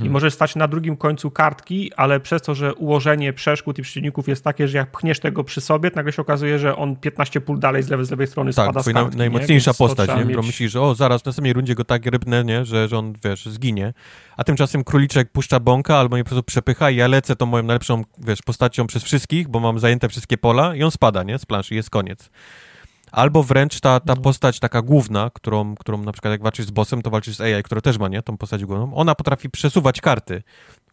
I 0.00 0.10
możesz 0.10 0.34
stać 0.34 0.56
na 0.56 0.68
drugim 0.68 0.96
końcu 0.96 1.30
kartki, 1.30 1.92
ale 1.96 2.20
przez 2.20 2.42
to, 2.42 2.54
że 2.54 2.74
ułożenie 2.74 3.32
przeszkód 3.32 3.78
i 3.78 3.82
przeciwników 3.82 4.28
jest 4.28 4.44
takie, 4.44 4.68
że 4.68 4.78
jak 4.78 4.90
pchniesz 4.90 5.20
tego 5.20 5.44
przy 5.44 5.60
sobie, 5.60 5.90
to 5.90 5.96
nagle 5.96 6.12
się 6.12 6.22
okazuje, 6.22 6.58
że 6.58 6.76
on 6.76 6.96
15 6.96 7.40
pól 7.40 7.58
dalej 7.58 7.82
z 7.82 7.88
lewej, 7.88 8.06
z 8.06 8.10
lewej 8.10 8.26
strony 8.26 8.52
Tak, 8.52 8.64
spada 8.64 8.82
z 8.82 8.92
kartki. 8.92 9.10
nie? 9.12 9.18
najmocniejsza 9.18 9.72
to 9.72 9.78
postać, 9.78 10.08
nie? 10.16 10.24
mieć- 10.24 10.36
Bo 10.36 10.42
myślisz, 10.42 10.72
że 10.72 10.80
o, 10.80 10.94
zaraz 10.94 11.22
w 11.22 11.24
następnej 11.26 11.52
rundzie 11.52 11.74
go 11.74 11.84
tak 11.84 12.06
rybnę, 12.06 12.44
nie? 12.44 12.64
Że, 12.64 12.88
że 12.88 12.98
on, 12.98 13.12
wiesz, 13.24 13.46
zginie. 13.46 13.92
A 14.36 14.44
tymczasem 14.44 14.84
króliczek 14.84 15.30
puszcza 15.32 15.60
bąka 15.60 15.96
albo 15.96 16.16
mnie 16.16 16.24
po 16.24 16.28
prostu 16.30 16.42
przepycha 16.42 16.90
i 16.90 16.96
ja 16.96 17.06
lecę 17.08 17.36
tą 17.36 17.46
moją 17.46 17.62
najlepszą, 17.64 18.02
wiesz, 18.18 18.42
postacią 18.42 18.86
przez 18.86 19.02
wszystkich, 19.04 19.48
bo 19.48 19.60
mam 19.60 19.78
zajęte 19.78 20.08
wszystkie 20.08 20.38
pola 20.38 20.74
i 20.74 20.82
on 20.82 20.90
spada, 20.90 21.22
nie? 21.22 21.38
Z 21.38 21.46
planszy, 21.46 21.74
jest 21.74 21.90
koniec. 21.90 22.30
Albo 23.12 23.42
wręcz 23.42 23.80
ta, 23.80 24.00
ta 24.00 24.14
No. 24.14 24.22
postać 24.22 24.58
taka 24.60 24.82
główna, 24.82 25.30
którą, 25.34 25.74
którą 25.74 25.98
na 26.02 26.12
przykład 26.12 26.32
jak 26.32 26.42
walczysz 26.42 26.66
z 26.66 26.70
bossem, 26.70 27.02
to 27.02 27.10
walczysz 27.10 27.36
z 27.36 27.40
AI, 27.40 27.62
która 27.62 27.80
też 27.80 27.98
ma, 27.98 28.08
nie? 28.08 28.22
Tą 28.22 28.36
postać 28.36 28.64
główną. 28.64 28.94
Ona 28.94 29.14
potrafi 29.14 29.50
przesuwać 29.50 30.00
karty. 30.00 30.42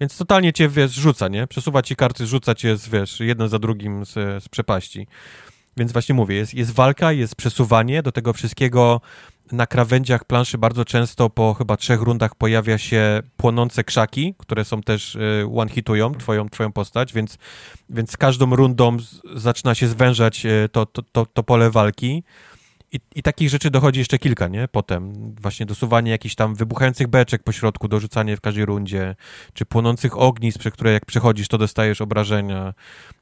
Więc 0.02 0.18
totalnie 0.18 0.54
cię, 0.54 0.70
wiesz, 0.70 0.92
rzuca, 0.94 1.28
nie? 1.28 1.48
Przesuwa 1.48 1.82
ci 1.82 1.96
karty, 1.96 2.28
rzuca 2.28 2.56
cię, 2.56 2.78
z, 2.78 2.90
wiesz, 2.90 3.20
jeden 3.20 3.50
za 3.50 3.60
drugim 3.60 4.06
z, 4.06 4.44
z 4.44 4.50
przepaści. 4.50 5.08
Więc 5.78 5.92
właśnie 5.92 6.16
mówię, 6.16 6.36
jest, 6.36 6.54
jest 6.54 6.72
walka, 6.72 7.12
jest 7.12 7.36
przesuwanie, 7.36 8.04
do 8.04 8.12
tego 8.12 8.34
wszystkiego 8.34 9.02
na 9.52 9.68
krawędziach 9.68 10.26
planszy 10.26 10.58
bardzo 10.58 10.86
często 10.86 11.30
po 11.30 11.54
chyba 11.54 11.78
trzech 11.78 12.02
rundach 12.02 12.36
pojawia 12.36 12.78
się 12.78 13.22
płonące 13.38 13.84
krzaki, 13.84 14.36
które 14.38 14.66
są 14.66 14.82
też 14.82 15.16
y, 15.16 15.48
one-hitują 15.56 16.16
twoją, 16.16 16.50
twoją 16.50 16.72
postać, 16.72 17.14
więc, 17.14 17.38
więc 17.90 18.12
z 18.12 18.18
każdą 18.18 18.56
rundą 18.56 18.98
zaczyna 19.36 19.76
się 19.76 19.88
zwężać 19.88 20.46
y, 20.46 20.70
to, 20.72 20.86
to, 20.86 21.02
to, 21.02 21.26
to 21.26 21.44
pole 21.44 21.72
walki 21.72 22.24
I, 22.92 23.00
I 23.16 23.24
takich 23.24 23.50
rzeczy 23.50 23.70
dochodzi 23.72 24.00
jeszcze 24.00 24.20
kilka, 24.20 24.48
nie? 24.48 24.68
Potem 24.68 25.34
właśnie 25.42 25.66
dosuwanie 25.66 26.12
jakichś 26.12 26.36
tam 26.36 26.56
wybuchających 26.56 27.08
beczek 27.08 27.44
po 27.44 27.52
środku, 27.52 27.88
dorzucanie 27.88 28.38
w 28.38 28.42
każdej 28.42 28.66
rundzie, 28.66 29.16
czy 29.54 29.66
płonących 29.66 30.18
ognisk, 30.18 30.60
przez 30.60 30.74
które 30.74 30.92
jak 30.92 31.06
przechodzisz, 31.06 31.48
to 31.48 31.58
dostajesz 31.58 32.02
obrażenia 32.02 32.74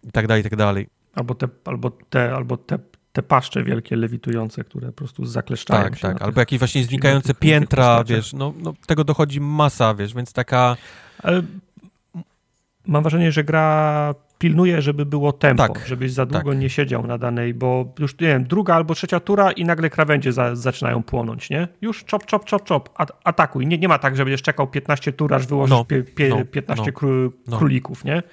i 0.03 0.11
tak 0.11 0.27
dalej, 0.27 0.41
i 0.41 0.43
tak 0.43 0.56
dalej. 0.56 0.88
Albo 1.15 1.35
te, 1.35 1.47
albo 1.65 1.91
te, 2.10 2.35
albo 2.35 2.57
te, 2.57 2.80
te 3.16 3.24
paszcze 3.24 3.64
wielkie 3.64 3.96
lewitujące, 3.96 4.64
które 4.64 4.88
po 4.88 4.94
prostu 4.94 5.26
zakleszczają 5.26 5.84
Tak, 5.84 5.96
się 5.96 6.02
tak. 6.02 6.20
na 6.20 6.26
Albo 6.26 6.40
jakieś 6.40 6.60
właśnie 6.60 6.84
znikające 6.84 7.34
piętra, 7.34 8.04
wiesz, 8.04 8.34
no, 8.34 8.54
no 8.60 8.74
tego 8.88 9.04
dochodzi 9.04 9.42
masa, 9.42 9.94
wiesz, 9.94 10.14
więc 10.14 10.34
taka... 10.34 10.76
Ale 11.24 11.42
mam 12.88 13.04
wrażenie, 13.04 13.32
że 13.32 13.44
gra 13.44 14.16
pilnuje, 14.38 14.82
żeby 14.82 15.06
było 15.06 15.32
tempo, 15.34 15.68
Tak, 15.68 15.88
żebyś 15.88 16.12
za 16.12 16.26
długo 16.26 16.50
tak. 16.50 16.60
nie 16.60 16.70
siedział 16.70 17.08
na 17.08 17.18
danej, 17.18 17.54
bo 17.54 17.94
już, 18.00 18.20
nie 18.20 18.28
wiem, 18.28 18.44
druga 18.44 18.76
albo 18.76 18.96
trzecia 18.96 19.20
tura 19.20 19.52
i 19.52 19.66
nagle 19.66 19.90
krawędzie 19.90 20.34
za, 20.34 20.56
zaczynają 20.56 21.04
płonąć, 21.04 21.50
nie? 21.50 21.68
Już 21.82 22.04
czop, 22.04 22.26
czop, 22.26 22.46
czop, 22.46 22.64
czop, 22.64 22.90
at, 22.96 23.12
atakuj. 23.24 23.68
Nie, 23.68 23.78
nie 23.78 23.88
ma 23.88 24.00
tak, 24.00 24.16
że 24.16 24.26
będziesz 24.26 24.42
czekał 24.42 24.68
15 24.68 25.12
tur, 25.12 25.34
aż 25.34 25.48
wyłożysz 25.48 25.78
No, 25.78 25.86
pie, 25.86 26.04
pie, 26.04 26.30
no, 26.30 26.46
15 26.46 26.92
no, 27.02 27.10
no. 27.48 27.58
królików, 27.58 28.06
nie? 28.06 28.24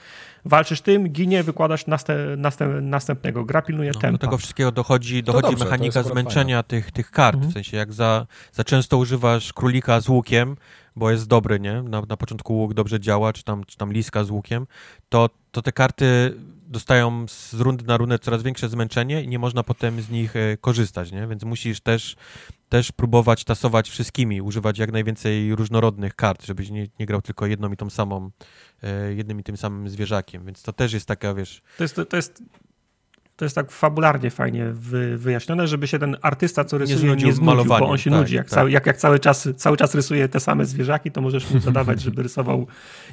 Walczysz 0.44 0.80
tym, 0.80 1.08
ginie, 1.08 1.42
wykładasz 1.42 1.86
następ, 1.86 2.20
następ, 2.36 2.72
następnego. 2.82 3.44
Gra 3.44 3.62
pilnuje 3.62 3.90
No, 4.02 4.12
do 4.12 4.18
tego 4.18 4.38
wszystkiego 4.38 4.72
dochodzi, 4.72 5.22
dochodzi 5.22 5.50
dobrze, 5.50 5.64
mechanika 5.64 6.02
zmęczenia 6.02 6.62
tych, 6.62 6.90
tych 6.90 7.10
kart. 7.10 7.34
Mhm. 7.34 7.50
W 7.50 7.54
sensie, 7.54 7.76
jak 7.76 7.92
za, 7.92 8.26
za 8.52 8.64
często 8.64 8.98
używasz 8.98 9.52
królika 9.52 10.00
z 10.00 10.08
łukiem, 10.08 10.56
bo 10.96 11.10
jest 11.10 11.26
dobry, 11.26 11.60
nie? 11.60 11.82
Na, 11.82 12.02
na 12.08 12.16
początku 12.16 12.56
łuk 12.56 12.74
dobrze 12.74 13.00
działa, 13.00 13.32
czy 13.32 13.44
tam, 13.44 13.64
czy 13.64 13.76
tam 13.76 13.92
liska 13.92 14.24
z 14.24 14.30
łukiem, 14.30 14.66
to, 15.08 15.30
to 15.50 15.62
te 15.62 15.72
karty 15.72 16.34
dostają 16.66 17.28
z 17.28 17.54
rundy 17.54 17.84
na 17.84 17.96
rundę 17.96 18.18
coraz 18.18 18.42
większe 18.42 18.68
zmęczenie 18.68 19.22
i 19.22 19.28
nie 19.28 19.38
można 19.38 19.62
potem 19.62 20.02
z 20.02 20.10
nich 20.10 20.36
e, 20.36 20.56
korzystać, 20.56 21.12
nie? 21.12 21.26
Więc 21.26 21.44
musisz 21.44 21.80
też, 21.80 22.16
też 22.72 22.92
próbować 22.92 23.44
tasować 23.44 23.90
wszystkimi, 23.90 24.42
używać 24.42 24.78
jak 24.78 24.92
najwięcej 24.92 25.54
różnorodnych 25.54 26.14
kart, 26.14 26.46
żebyś 26.46 26.70
nie, 26.70 26.86
nie 27.00 27.06
grał 27.06 27.22
tylko 27.22 27.46
jedną 27.46 27.72
i 27.72 27.76
tą 27.76 27.90
samą, 27.90 28.30
e, 28.82 29.14
jednym 29.14 29.40
i 29.40 29.42
tym 29.42 29.56
samym 29.56 29.88
zwierzakiem. 29.88 30.46
Więc 30.46 30.62
to 30.62 30.72
też 30.72 30.92
jest 30.92 31.06
taka, 31.06 31.34
wiesz, 31.34 31.62
To 31.76 31.84
jest, 31.84 32.00
to 32.08 32.16
jest, 32.16 32.42
to 33.42 33.46
jest 33.46 33.54
tak 33.54 33.70
fabularnie 33.70 34.30
fajnie 34.30 34.64
wy, 34.72 35.18
wyjaśnione, 35.18 35.66
żeby 35.66 35.86
się 35.86 35.98
ten 35.98 36.16
artysta, 36.22 36.64
co 36.64 36.78
rysuje, 36.78 36.96
nie 36.96 37.00
znudził 37.00 37.32
znudził, 37.32 37.64
bo 37.64 37.88
on 37.88 37.98
się 37.98 38.10
tak, 38.10 38.20
nudzi. 38.20 38.34
Jak, 38.34 38.48
tak. 38.48 38.54
cały, 38.54 38.70
jak, 38.70 38.86
jak 38.86 38.96
cały, 38.96 39.18
czas, 39.18 39.48
cały 39.56 39.76
czas 39.76 39.94
rysuje 39.94 40.28
te 40.28 40.40
same 40.40 40.64
zwierzaki, 40.64 41.10
to 41.10 41.20
możesz 41.20 41.50
mu 41.50 41.60
zadawać, 41.60 42.00
żeby 42.02 42.22
rysował 42.22 42.66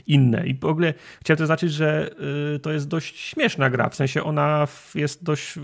inne. 0.07 0.47
I 0.47 0.53
w 0.53 0.65
ogóle 0.65 0.93
chciałem 1.21 1.37
to 1.37 1.45
znaczyć, 1.45 1.73
że 1.73 2.09
y, 2.55 2.59
to 2.59 2.71
jest 2.71 2.87
dość 2.87 3.19
śmieszna 3.19 3.69
gra, 3.69 3.89
w 3.89 3.95
sensie 3.95 4.23
ona 4.23 4.67
jest 4.95 5.23
dość, 5.23 5.59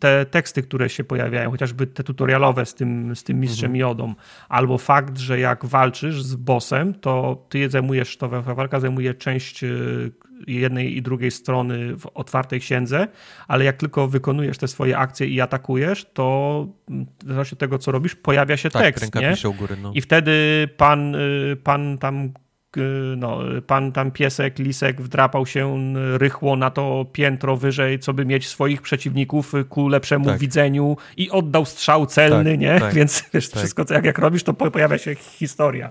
te 0.00 0.26
teksty, 0.26 0.62
które 0.62 0.88
się 0.88 1.04
pojawiają, 1.04 1.50
chociażby 1.50 1.86
te 1.86 2.04
tutorialowe 2.04 2.66
z 2.66 2.74
tym, 2.74 3.16
z 3.16 3.24
tym 3.24 3.40
mistrzem 3.40 3.76
jodą, 3.76 4.14
albo 4.48 4.78
fakt, 4.78 5.18
że 5.18 5.40
jak 5.40 5.66
walczysz 5.66 6.22
z 6.22 6.34
bossem, 6.34 6.94
to 6.94 7.46
ty 7.48 7.70
zajmujesz, 7.70 8.16
to 8.16 8.28
walka 8.28 8.80
zajmuje 8.80 9.14
część 9.14 9.64
y, 9.64 10.12
jednej 10.46 10.96
i 10.96 11.02
drugiej 11.02 11.30
strony 11.30 11.96
w 11.96 12.06
otwartej 12.14 12.60
księdze, 12.60 13.08
ale 13.48 13.64
jak 13.64 13.76
tylko 13.76 14.08
wykonujesz 14.08 14.58
te 14.58 14.68
swoje 14.68 14.98
akcje 14.98 15.26
i 15.26 15.40
atakujesz, 15.40 16.06
to 16.12 16.66
w 16.88 17.22
zależności 17.22 17.54
od 17.54 17.58
tego, 17.58 17.78
co 17.78 17.92
robisz, 17.92 18.14
pojawia 18.14 18.56
się 18.56 18.70
tak, 18.70 18.82
tekst, 18.82 19.02
ręka 19.02 19.20
nie? 19.20 19.30
pisze 19.30 19.48
u 19.48 19.54
góry, 19.54 19.76
no. 19.82 19.92
I 19.94 20.00
wtedy 20.00 20.68
pan, 20.76 21.14
y, 21.14 21.56
pan 21.64 21.98
tam 21.98 22.32
y, 22.76 22.80
no, 23.16 23.40
pan 23.66 23.92
tam 23.92 24.10
piesek, 24.10 24.58
lisek 24.58 25.00
wdrapał 25.00 25.46
się 25.46 25.94
rychło 26.16 26.56
na 26.56 26.70
to 26.70 27.06
piętro 27.12 27.56
wyżej, 27.56 27.98
co 27.98 28.12
by 28.12 28.24
mieć 28.24 28.48
swoich 28.48 28.82
przeciwników 28.82 29.52
ku 29.68 29.88
lepszemu 29.88 30.24
Tak. 30.24 30.38
widzeniu 30.38 30.96
i 31.16 31.30
oddał 31.30 31.64
strzał 31.64 32.06
celny, 32.06 32.50
Tak, 32.50 32.60
nie? 32.60 32.80
tak, 32.80 32.94
Więc 32.98 33.24
wiesz, 33.34 33.50
tak. 33.50 33.58
wszystko, 33.58 33.84
co 33.84 33.94
jak, 33.94 34.04
jak 34.04 34.18
robisz, 34.18 34.42
to 34.42 34.54
po- 34.54 34.70
pojawia 34.70 34.98
się 34.98 35.14
historia. 35.14 35.90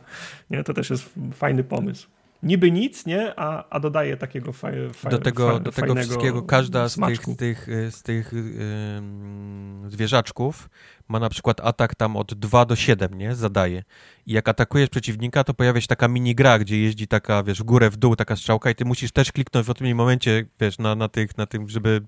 Nie? 0.50 0.64
To 0.64 0.74
też 0.74 0.90
jest 0.90 1.14
fajny 1.34 1.64
pomysł. 1.64 2.08
Niby 2.44 2.72
nic, 2.72 3.06
nie? 3.06 3.34
A, 3.40 3.70
a 3.70 3.80
dodaje 3.80 4.18
takiego 4.18 4.54
fa, 4.54 4.68
fa, 4.94 5.10
do 5.10 5.18
tego, 5.18 5.52
fa, 5.52 5.60
do 5.60 5.72
tego 5.72 5.96
wszystkiego 5.96 6.42
każda 6.42 6.90
z 6.90 6.92
tych, 6.92 6.96
smaczku. 6.96 7.36
tych, 7.36 7.70
y, 7.70 7.92
z 7.92 8.04
tych 8.04 8.34
ym, 8.34 9.84
zwierzaczków 9.88 10.70
ma 11.08 11.20
na 11.20 11.30
przykład 11.30 11.60
atak 11.64 11.96
tam 11.96 12.16
od 12.16 12.34
2 12.34 12.66
do 12.66 12.76
7, 12.76 13.18
nie? 13.18 13.36
Zadaje. 13.36 13.84
I 14.26 14.34
jak 14.34 14.50
atakujesz 14.50 14.90
przeciwnika, 14.90 15.44
to 15.44 15.54
pojawia 15.54 15.82
się 15.82 15.88
taka 15.88 16.08
mini 16.08 16.36
gra, 16.36 16.60
gdzie 16.60 16.82
jeździ 16.82 17.08
taka, 17.08 17.44
wiesz, 17.44 17.60
w 17.60 17.64
górę, 17.64 17.90
w 17.90 17.98
dół 17.98 18.16
taka 18.16 18.36
strzałka 18.36 18.70
i 18.70 18.76
ty 18.76 18.86
musisz 18.86 19.12
też 19.12 19.32
kliknąć 19.32 19.68
w 19.68 19.70
odpowiednim 19.70 19.98
momencie, 19.98 20.46
wiesz, 20.60 20.78
na, 20.78 20.96
na, 20.96 21.08
tych, 21.08 21.38
na 21.38 21.46
tym, 21.46 21.70
żeby 21.70 22.02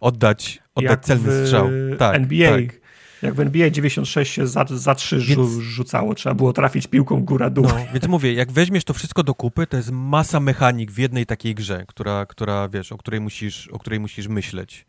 oddać, 0.00 0.62
oddać 0.74 0.90
jak 0.90 1.04
celny 1.04 1.44
strzał. 1.44 1.68
Tak, 1.98 2.16
NBA. 2.16 2.50
tak. 2.50 2.81
Jak 3.22 3.34
w 3.34 3.40
NBA 3.40 3.70
96 3.70 4.32
się 4.32 4.46
za, 4.46 4.64
za 4.70 4.94
trzy 4.94 5.18
Więc- 5.18 5.40
rzu- 5.40 5.60
rzucało, 5.60 6.14
trzeba 6.14 6.34
było 6.34 6.52
trafić 6.52 6.86
piłką 6.86 7.24
góra-dół. 7.24 7.64
No, 7.64 7.76
więc 7.92 8.08
mówię, 8.08 8.32
jak 8.32 8.52
weźmiesz 8.52 8.84
to 8.84 8.94
wszystko 8.94 9.22
do 9.22 9.34
kupy, 9.34 9.66
to 9.66 9.76
jest 9.76 9.90
masa 9.92 10.40
mechanik 10.40 10.90
w 10.92 10.98
jednej 10.98 11.26
takiej 11.26 11.54
grze, 11.54 11.84
która, 11.88 12.26
która 12.26 12.68
wiesz, 12.68 12.92
o 12.92 12.98
której 12.98 13.20
musisz, 13.20 13.68
o 13.68 13.78
której 13.78 14.00
musisz 14.00 14.28
myśleć. 14.28 14.86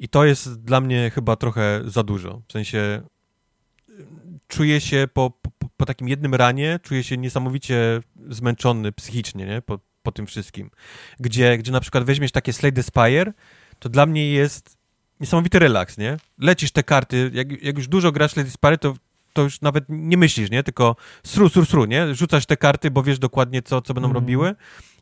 I 0.00 0.08
to 0.08 0.24
jest 0.24 0.62
dla 0.64 0.80
mnie 0.80 1.10
chyba 1.14 1.36
trochę 1.36 1.82
za 1.86 2.02
dużo. 2.02 2.42
W 2.48 2.52
sensie 2.52 3.02
czuję 4.48 4.80
się 4.80 5.08
po, 5.12 5.30
po, 5.30 5.50
po 5.76 5.86
takim 5.86 6.08
jednym 6.08 6.34
ranie, 6.34 6.80
czuję 6.82 7.02
się 7.02 7.16
niesamowicie 7.16 8.00
zmęczony 8.28 8.92
psychicznie, 8.92 9.46
nie? 9.46 9.62
Po, 9.62 9.78
po 10.02 10.12
tym 10.12 10.26
wszystkim. 10.26 10.70
Gdzie, 11.20 11.58
gdzie 11.58 11.72
na 11.72 11.80
przykład 11.80 12.04
weźmiesz 12.04 12.32
takie 12.32 12.52
Slay 12.52 12.72
the 12.72 12.82
Spire, 12.82 13.32
to 13.78 13.88
dla 13.88 14.06
mnie 14.06 14.32
jest 14.32 14.79
niesamowity 15.20 15.58
relaks, 15.58 15.98
nie? 15.98 16.16
Lecisz 16.38 16.70
te 16.72 16.82
karty, 16.82 17.30
jak, 17.34 17.62
jak 17.62 17.76
już 17.76 17.88
dużo 17.88 18.12
grasz 18.12 18.34
the 18.34 18.50
Spire, 18.50 18.78
to 18.78 18.94
to 19.32 19.42
już 19.42 19.60
nawet 19.60 19.84
nie 19.88 20.16
myślisz, 20.16 20.50
nie? 20.50 20.62
Tylko 20.62 20.96
sru, 21.26 21.48
sru, 21.48 21.64
sru, 21.64 21.84
nie? 21.84 22.14
Rzucasz 22.14 22.46
te 22.46 22.56
karty, 22.56 22.90
bo 22.90 23.02
wiesz 23.02 23.18
dokładnie, 23.18 23.62
co, 23.62 23.82
co 23.82 23.94
będą 23.94 24.08
Mhm. 24.08 24.24
robiły 24.24 24.54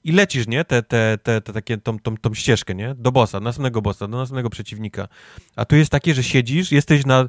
i 0.05 0.13
lecisz, 0.13 0.47
nie? 0.47 0.65
Te, 0.65 0.83
te, 0.83 1.19
te, 1.23 1.41
te 1.41 1.53
takie, 1.53 1.79
tą, 1.79 1.99
tą, 1.99 2.17
tą 2.17 2.35
ścieżkę, 2.35 2.75
nie? 2.75 2.95
Do 2.95 3.13
bossa, 3.13 3.41
do 3.41 3.45
następnego 3.45 3.83
bossa, 3.83 4.09
do 4.09 4.17
następnego 4.17 4.51
przeciwnika. 4.51 5.09
A 5.57 5.65
tu 5.65 5.77
jest 5.77 5.91
takie, 5.91 6.15
że 6.15 6.23
siedzisz, 6.23 6.73
jesteś 6.73 7.07
na, 7.07 7.29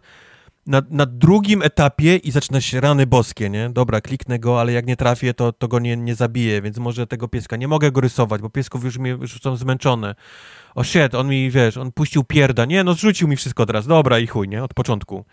na, 0.68 0.82
na 0.90 1.06
drugim 1.06 1.62
etapie 1.62 2.16
i 2.16 2.32
zaczynasz 2.32 2.66
się 2.66 2.82
rany 2.82 3.08
boskie, 3.08 3.50
nie? 3.50 3.70
Dobra, 3.70 4.02
kliknę 4.02 4.40
go, 4.40 4.62
ale 4.62 4.72
jak 4.72 4.86
nie 4.86 4.96
trafię, 4.96 5.34
to, 5.34 5.54
to 5.54 5.68
go 5.68 5.80
nie, 5.80 5.98
nie 5.98 6.16
zabiję, 6.16 6.62
więc 6.62 6.78
może 6.78 7.08
tego 7.08 7.28
pieska 7.28 7.56
nie 7.56 7.68
mogę 7.68 7.92
go 7.92 8.02
rysować, 8.02 8.42
bo 8.42 8.50
piesków 8.50 8.84
już, 8.84 8.98
mnie, 8.98 9.10
już 9.10 9.42
są 9.42 9.56
zmęczone. 9.56 10.16
O 10.76 10.84
shit, 10.84 11.16
on 11.16 11.30
mi, 11.30 11.52
wiesz, 11.52 11.78
on 11.78 11.92
puścił 11.92 12.24
pierda. 12.24 12.66
Nie, 12.66 12.84
no 12.84 12.94
zrzucił 12.94 13.28
mi 13.28 13.36
wszystko 13.36 13.66
teraz. 13.66 13.88
Dobra 13.88 14.20
i 14.20 14.28
chuj, 14.28 14.48
nie? 14.48 14.64
Od 14.64 14.74
początku. 14.74 15.26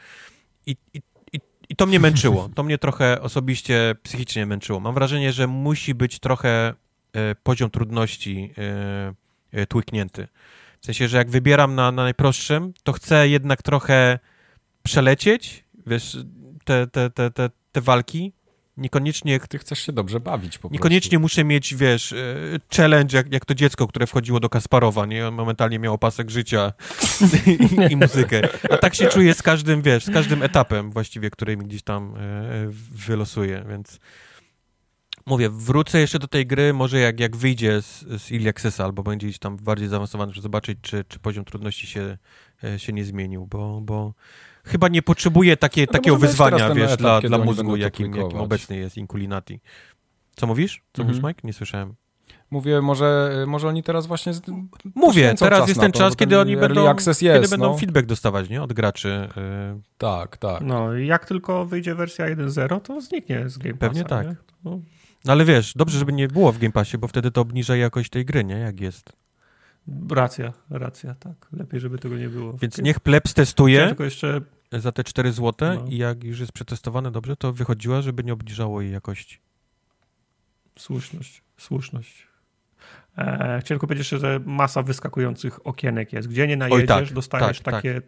I, 0.66 0.76
i, 0.94 1.02
i, 1.32 1.40
i 1.68 1.76
to 1.76 1.86
mnie 1.86 2.00
męczyło. 2.00 2.48
To 2.54 2.62
mnie 2.62 2.78
trochę 2.78 3.22
osobiście 3.22 3.94
psychicznie 4.02 4.46
męczyło. 4.46 4.80
Mam 4.80 4.94
wrażenie, 4.94 5.32
że 5.32 5.46
musi 5.46 5.94
być 5.94 6.18
trochę 6.18 6.74
e, 7.12 7.34
poziom 7.34 7.70
trudności 7.70 8.52
e, 8.58 9.60
e, 9.60 9.66
tłyknięty. 9.66 10.28
W 10.80 10.86
sensie, 10.86 11.08
że 11.08 11.16
jak 11.16 11.30
wybieram 11.30 11.74
na, 11.74 11.92
na 11.92 12.02
najprostszym, 12.02 12.72
to 12.82 12.92
chcę 12.92 13.28
jednak 13.28 13.62
trochę 13.62 14.18
przelecieć, 14.86 15.64
wiesz, 15.86 16.16
te, 16.64 16.86
te, 16.86 17.10
te, 17.10 17.30
te, 17.30 17.50
te 17.72 17.80
walki. 17.80 18.32
Niekoniecznie 18.76 19.40
Ty 19.40 19.58
chcesz 19.58 19.78
się 19.78 19.92
dobrze 19.92 20.20
bawić 20.20 20.58
po 20.58 20.68
Niekoniecznie 20.68 21.18
muszę 21.18 21.44
mieć, 21.44 21.74
wiesz, 21.74 22.12
e, 22.12 22.16
challenge, 22.76 23.16
jak, 23.16 23.32
jak 23.32 23.44
to 23.44 23.54
dziecko, 23.54 23.86
które 23.86 24.06
wchodziło 24.06 24.40
do 24.40 24.48
Kasparowa, 24.48 25.06
nie? 25.06 25.28
On 25.28 25.34
momentalnie 25.34 25.78
miał 25.78 25.98
pasek 25.98 26.30
życia 26.30 26.72
i, 27.46 27.92
i 27.92 27.96
muzykę. 27.96 28.48
A 28.70 28.76
tak 28.76 28.94
się 28.94 29.06
czuję 29.06 29.34
z 29.34 29.42
każdym, 29.42 29.82
wiesz, 29.82 30.04
z 30.04 30.10
każdym 30.10 30.42
etapem 30.42 30.90
właściwie, 30.90 31.30
który 31.30 31.56
mi 31.56 31.64
gdzieś 31.64 31.82
tam 31.82 32.14
e, 32.16 32.68
wylosuje, 32.90 33.64
więc 33.68 34.00
mówię, 35.26 35.50
wrócę 35.50 36.00
jeszcze 36.00 36.18
do 36.18 36.28
tej 36.28 36.46
gry, 36.46 36.72
może 36.72 36.98
jak, 36.98 37.20
jak 37.20 37.36
wyjdzie 37.36 37.82
z, 37.82 38.04
z 38.22 38.32
Early 38.32 38.48
Accessa, 38.48 38.84
albo 38.84 39.02
będzie 39.02 39.26
gdzieś 39.26 39.38
tam 39.38 39.56
bardziej 39.56 39.88
zaawansowany, 39.88 40.32
żeby 40.32 40.42
zobaczyć, 40.42 40.78
czy, 40.82 41.04
czy 41.08 41.18
poziom 41.18 41.44
trudności 41.44 41.86
się, 41.86 42.18
e, 42.64 42.78
się 42.78 42.92
nie 42.92 43.04
zmienił, 43.04 43.46
bo, 43.46 43.80
bo 43.80 44.14
chyba 44.66 44.88
nie 44.88 45.02
potrzebuję 45.02 45.56
takie, 45.56 45.80
No 45.80 45.86
to 45.86 45.92
takiego 45.92 46.16
wyzwania, 46.16 46.74
wiesz, 46.74 46.92
etap, 46.92 46.98
dla, 46.98 47.20
dla 47.20 47.38
mózgu, 47.38 47.76
jakim, 47.76 48.16
jakim 48.16 48.40
obecnie 48.40 48.76
jest 48.76 48.96
Inculinati. 48.96 49.60
Co 50.36 50.46
mówisz? 50.46 50.82
Co 50.92 51.02
Mhm. 51.02 51.08
mówisz, 51.08 51.28
Mike? 51.28 51.40
Nie 51.44 51.52
słyszałem. 51.52 51.94
Mówię, 52.50 52.80
może, 52.80 53.44
może 53.46 53.68
oni 53.68 53.82
teraz 53.82 54.06
właśnie... 54.06 54.34
Z... 54.34 54.42
Mówię, 54.94 55.34
teraz 55.38 55.58
czas 55.58 55.68
jest 55.68 55.80
ten 55.80 55.92
to, 55.92 55.98
czas, 55.98 56.16
kiedy 56.16 56.30
ten 56.30 56.40
oni 56.40 56.56
będą, 56.56 56.88
access 56.88 57.18
kiedy 57.18 57.34
jest, 57.34 57.50
będą 57.50 57.72
no. 57.72 57.78
feedback 57.78 58.06
dostawać, 58.06 58.48
nie? 58.48 58.62
Od 58.62 58.72
graczy. 58.72 59.28
Yy, 59.36 59.80
Tak, 59.98 60.36
tak. 60.36 60.60
No, 60.60 60.94
i 60.94 61.06
jak 61.06 61.26
tylko 61.26 61.66
wyjdzie 61.66 61.94
wersja 61.94 62.26
1.0, 62.26 62.80
to 62.80 63.00
zniknie 63.00 63.48
z 63.48 63.58
Game 63.58 63.74
Passa. 63.74 63.88
Pewnie 63.88 64.04
tak. 64.04 64.26
No, 64.64 64.80
No 65.24 65.32
ale 65.32 65.44
wiesz, 65.44 65.72
dobrze, 65.76 65.98
żeby 65.98 66.12
nie 66.12 66.28
było 66.28 66.52
w 66.52 66.58
Game 66.58 66.72
Passie, 66.72 66.98
bo 66.98 67.08
wtedy 67.08 67.30
to 67.30 67.40
obniża 67.40 67.76
jakość 67.76 68.10
tej 68.10 68.24
gry, 68.24 68.44
nie? 68.44 68.58
Jak 68.58 68.80
jest. 68.80 69.12
racja, 70.10 70.52
racja, 70.70 71.14
tak. 71.14 71.48
Lepiej, 71.52 71.80
żeby 71.80 71.98
tego 71.98 72.16
nie 72.16 72.28
było. 72.28 72.52
Więc 72.52 72.78
niech 72.78 73.00
Plebs 73.00 73.30
Chciałem 73.30 73.46
testuje 73.46 73.86
tylko 73.86 74.04
jeszcze 74.04 74.40
za 74.80 74.92
te 74.92 75.04
4 75.04 75.32
zł 75.32 75.74
No. 75.74 75.84
i 75.88 75.96
jak 75.96 76.24
już 76.24 76.40
jest 76.40 76.52
przetestowane 76.52 77.10
dobrze, 77.10 77.36
to 77.36 77.52
wychodziła, 77.52 78.02
żeby 78.02 78.24
nie 78.24 78.32
obniżało 78.32 78.80
jej 78.82 78.92
jakości. 78.92 79.38
słuszność, 80.78 81.42
słuszność. 81.56 82.26
E, 83.18 83.24
chciałem 83.34 83.62
tylko 83.62 83.86
powiedzieć 83.86 84.12
jeszcze, 84.12 84.26
że 84.26 84.40
masa 84.46 84.82
wyskakujących 84.82 85.66
okienek 85.66 86.12
jest. 86.12 86.28
Gdzie 86.28 86.46
nie 86.46 86.56
najedziesz, 86.56 86.86
tak, 86.86 87.12
dostajesz 87.12 87.60
tak, 87.60 87.74
takie 87.74 88.02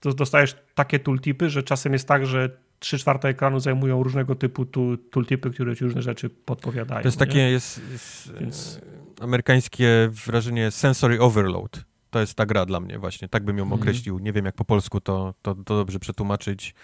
to 0.00 0.12
dostajesz 0.12 0.56
takie 0.74 0.98
tooltipy, 0.98 1.50
że 1.50 1.62
czasem 1.62 1.92
jest 1.92 2.08
tak, 2.08 2.26
że 2.26 2.50
3 2.78 2.98
czwarte 2.98 3.28
ekranu 3.28 3.60
zajmują 3.60 4.02
różnego 4.02 4.34
typu 4.34 4.66
tooltipy, 5.10 5.50
które 5.50 5.76
ci 5.76 5.84
różne 5.84 6.02
rzeczy 6.02 6.30
podpowiadają. 6.30 7.02
To 7.02 7.08
jest 7.08 7.18
takie, 7.18 7.38
jest, 7.38 7.80
jest 7.92 8.32
Więc... 8.40 8.80
amerykańskie 9.20 10.10
wrażenie 10.26 10.70
sensory 10.70 11.20
overload. 11.20 11.84
To 12.10 12.20
jest 12.20 12.34
ta 12.34 12.46
gra 12.46 12.66
dla 12.66 12.80
mnie 12.80 12.98
właśnie, 12.98 13.28
tak 13.28 13.44
bym 13.44 13.58
ją 13.58 13.64
mhm. 13.64 13.80
określił. 13.80 14.18
Nie 14.18 14.32
wiem, 14.32 14.44
jak 14.44 14.54
po 14.54 14.64
polsku 14.64 15.00
to, 15.00 15.34
to, 15.42 15.54
to 15.54 15.76
dobrze 15.76 15.98
przetłumaczyć. 15.98 16.74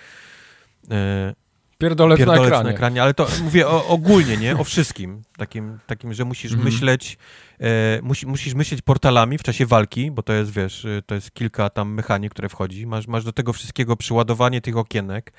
E, 0.90 1.34
Pierdolec, 1.78 2.18
Pierdolec 2.18 2.40
na, 2.40 2.46
ekranie. 2.46 2.64
na 2.64 2.70
ekranie. 2.70 3.02
Ale 3.02 3.14
to 3.14 3.28
mówię 3.42 3.68
o, 3.68 3.86
ogólnie, 3.86 4.36
nie? 4.36 4.56
O 4.56 4.64
wszystkim. 4.64 5.22
Takim, 5.36 5.78
takim 5.86 6.14
że 6.14 6.24
musisz 6.24 6.52
mhm. 6.52 6.72
myśleć 6.72 7.18
e, 7.60 8.00
musi, 8.02 8.26
musisz 8.26 8.54
myśleć 8.54 8.82
portalami 8.82 9.38
w 9.38 9.42
czasie 9.42 9.66
walki, 9.66 10.10
bo 10.10 10.22
to 10.22 10.32
jest, 10.32 10.50
wiesz, 10.50 10.84
e, 10.84 11.02
to 11.06 11.14
jest 11.14 11.30
kilka 11.30 11.70
tam 11.70 11.92
mechanik, 11.92 12.32
które 12.32 12.48
wchodzi. 12.48 12.86
Masz, 12.86 13.06
masz 13.06 13.24
do 13.24 13.32
tego 13.32 13.52
wszystkiego 13.52 13.96
przyładowanie 13.96 14.60
tych 14.60 14.76
okienek. 14.76 15.32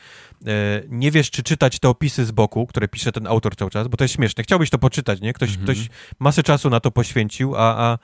E, 0.48 0.82
nie 0.90 1.12
wiesz, 1.12 1.32
czy 1.32 1.44
czytać 1.44 1.80
te 1.80 1.90
opisy 1.90 2.26
z 2.26 2.32
boku, 2.32 2.68
które 2.68 2.88
pisze 2.88 3.12
ten 3.12 3.28
autor 3.28 3.56
cały 3.56 3.72
czas, 3.72 3.88
bo 3.88 3.98
to 3.98 4.04
jest 4.04 4.14
śmieszne. 4.14 4.44
Chciałbyś 4.44 4.70
to 4.70 4.78
poczytać, 4.78 5.22
nie? 5.22 5.34
Ktoś, 5.34 5.50
mhm. 5.50 5.66
ktoś 5.66 5.90
masę 6.20 6.44
czasu 6.44 6.70
na 6.70 6.80
to 6.80 6.92
poświęcił, 6.92 7.56
a, 7.56 7.60
a 7.60 7.98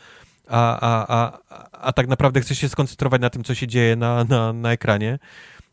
a, 0.51 0.79
a, 0.79 1.05
a, 1.07 1.39
a 1.71 1.93
tak 1.93 2.07
naprawdę 2.07 2.41
chcesz 2.41 2.57
się 2.57 2.69
skoncentrować 2.69 3.21
na 3.21 3.29
tym, 3.29 3.43
co 3.43 3.55
się 3.55 3.67
dzieje 3.67 3.95
na, 3.95 4.23
na, 4.23 4.53
na 4.53 4.71
ekranie 4.71 5.19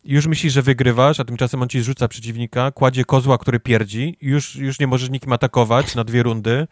już 0.04 0.26
myślisz, 0.26 0.52
że 0.52 0.62
wygrywasz, 0.62 1.20
a 1.20 1.24
tymczasem 1.24 1.62
on 1.62 1.68
ci 1.68 1.82
rzuca 1.82 2.08
przeciwnika, 2.08 2.70
kładzie 2.70 3.04
kozła, 3.04 3.38
który 3.38 3.60
pierdzi, 3.60 4.16
już, 4.20 4.56
już 4.56 4.80
nie 4.80 4.86
możesz 4.86 5.10
nikim 5.10 5.32
atakować 5.32 5.94
na 5.94 6.04
dwie 6.04 6.22
rundy 6.22 6.66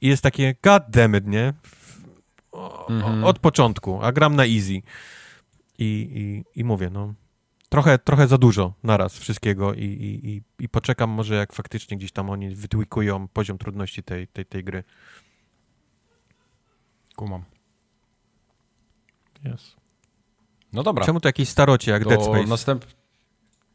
i 0.00 0.08
jest 0.08 0.22
takie 0.22 0.54
god 0.62 0.82
damn 0.88 1.16
it, 1.16 1.26
nie? 1.26 1.52
O, 2.52 2.88
mhm. 2.88 3.24
Od 3.24 3.38
początku, 3.38 4.02
a 4.02 4.12
gram 4.12 4.36
na 4.36 4.46
easy. 4.46 4.72
I, 4.72 4.82
i, 5.78 6.44
i 6.60 6.64
mówię, 6.64 6.90
no, 6.90 7.14
trochę, 7.68 7.98
trochę 7.98 8.26
za 8.26 8.38
dużo 8.38 8.74
naraz 8.82 9.18
wszystkiego 9.18 9.74
i, 9.74 9.84
i, 9.84 10.42
i 10.64 10.68
poczekam 10.68 11.10
może 11.10 11.34
jak 11.34 11.52
faktycznie 11.52 11.96
gdzieś 11.96 12.12
tam 12.12 12.30
oni 12.30 12.54
wytwikują 12.54 13.28
poziom 13.28 13.58
trudności 13.58 14.02
tej, 14.02 14.28
tej, 14.28 14.46
tej 14.46 14.64
gry. 14.64 14.84
Kumam. 17.16 17.44
Yes. 19.54 19.76
No 20.72 20.82
dobra. 20.82 21.04
Czemu 21.04 21.20
to 21.20 21.28
jakiś 21.28 21.48
starocie 21.48 21.90
jak 21.90 22.02
to 22.02 22.08
Dead 22.08 22.24
Space? 22.24 22.46
Następ... 22.46 22.84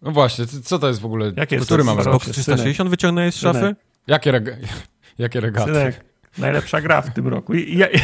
No 0.02 0.12
właśnie, 0.12 0.46
co 0.46 0.80
to 0.80 0.88
jest 0.88 1.00
w 1.00 1.06
ogóle? 1.06 1.32
Jakie 1.36 1.56
jest 1.56 1.68
który 1.68 1.84
mamy 1.84 2.02
Xbox 2.02 2.30
360 2.32 2.90
wyciągnąłeś 2.90 3.36
z 3.36 3.38
szafy? 3.38 3.76
Jakie, 4.08 4.32
rega... 4.32 4.52
jakie 5.20 5.40
regaty? 5.40 5.74
Synek, 5.74 6.06
najlepsza 6.38 6.82
gra 6.82 7.02
w 7.02 7.14
tym 7.14 7.28
roku. 7.28 7.54
I, 7.54 7.60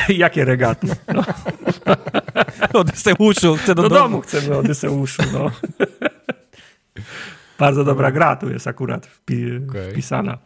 i, 0.10 0.18
jakie 0.18 0.46
regaty? 0.46 0.88
No. 1.14 1.24
Odyseuszu, 2.80 3.56
chcę 3.56 3.76
do, 3.76 3.82
do 3.82 3.90
domu. 3.90 4.02
domu. 4.02 4.22
chcemy 4.22 4.58
Odyseuszu, 4.58 5.24
no. 5.34 5.52
Bardzo 7.60 7.84
dobra 7.84 8.12
gra 8.12 8.36
tu 8.36 8.50
jest 8.50 8.68
akurat 8.68 9.06
wpi 9.06 9.58
okay. 9.70 9.92
wpisana. 9.92 10.38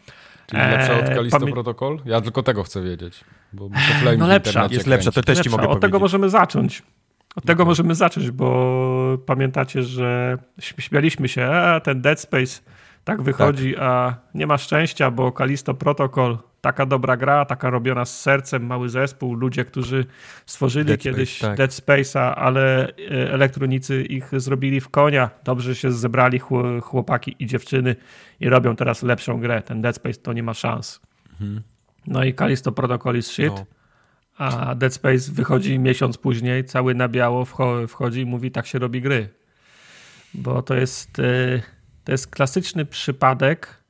Czyli 0.48 0.62
lepsza 0.62 1.00
od 1.00 1.10
Kalisto. 1.10 1.40
Protocol? 1.40 2.00
Ja 2.06 2.22
tylko 2.22 2.44
tego 2.44 2.64
chcę 2.64 2.82
wiedzieć. 2.82 3.24
Bo 3.54 3.70
no 4.18 4.28
lepsza. 4.28 4.68
Jest 4.72 4.88
lepsza, 4.88 5.12
to 5.12 5.24
też 5.24 5.40
ci 5.40 5.50
mogę 5.50 5.64
Od 5.64 5.68
powiedzieć. 5.70 5.82
tego 5.82 6.00
możemy 6.00 6.30
zacząć. 6.30 6.84
Od 7.36 7.46
tego 7.46 7.66
możemy 7.66 7.96
zacząć, 7.96 8.32
bo 8.32 9.18
pamiętacie, 9.26 9.84
że 9.84 10.38
śmialiśmy 10.60 11.28
się, 11.28 11.46
a 11.46 11.80
ten 11.80 12.02
Dead 12.02 12.20
Space 12.20 12.62
tak 13.04 13.22
wychodzi, 13.22 13.74
tak. 13.74 13.84
a 13.84 14.16
nie 14.34 14.48
ma 14.48 14.58
szczęścia, 14.58 15.12
bo 15.12 15.32
Kalisto 15.32 15.74
Protocol, 15.74 16.38
taka 16.62 16.86
dobra 16.86 17.18
gra, 17.18 17.46
taka 17.46 17.70
robiona 17.70 18.06
z 18.06 18.22
sercem, 18.22 18.66
mały 18.66 18.90
zespół, 18.90 19.34
ludzie, 19.34 19.66
którzy 19.66 20.06
stworzyli 20.46 20.86
Dead 20.86 21.00
kiedyś 21.00 21.38
Space, 21.38 21.48
tak. 21.48 21.58
Dead 21.58 21.72
Space'a, 21.72 22.34
ale 22.36 22.88
e, 22.88 23.34
elektronicy 23.34 24.04
ich 24.04 24.32
zrobili 24.38 24.82
w 24.82 24.90
konia. 24.90 25.30
Dobrze 25.44 25.76
się 25.76 25.92
zebrali 25.92 26.40
chłopaki 26.82 27.36
i 27.40 27.46
dziewczyny 27.46 27.96
i 28.40 28.50
robią 28.50 28.76
teraz 28.76 29.04
lepszą 29.04 29.40
grę. 29.40 29.62
Ten 29.62 29.82
Dead 29.82 29.96
Space 29.96 30.20
to 30.20 30.34
nie 30.34 30.44
ma 30.44 30.54
szans. 30.54 31.02
Mhm. 31.32 31.62
No 32.08 32.24
i 32.24 32.34
Kalisto 32.34 32.72
Protocol 32.72 33.18
is 33.18 33.28
shit. 33.28 33.54
No 33.54 33.66
a 34.38 34.76
Dead 34.76 34.94
Space 34.94 35.32
wychodzi 35.32 35.80
miesiąc 35.80 36.18
później, 36.18 36.66
cały 36.66 36.96
na 36.96 37.08
biało 37.08 37.46
wchodzi 37.88 38.22
i 38.22 38.26
mówi, 38.26 38.52
tak 38.52 38.68
się 38.68 38.80
robi 38.80 39.02
gry. 39.02 39.30
Bo 40.34 40.62
to 40.62 40.76
jest, 40.76 41.20
y, 41.20 41.62
to 42.04 42.12
jest 42.12 42.28
klasyczny 42.28 42.86
przypadek, 42.86 43.84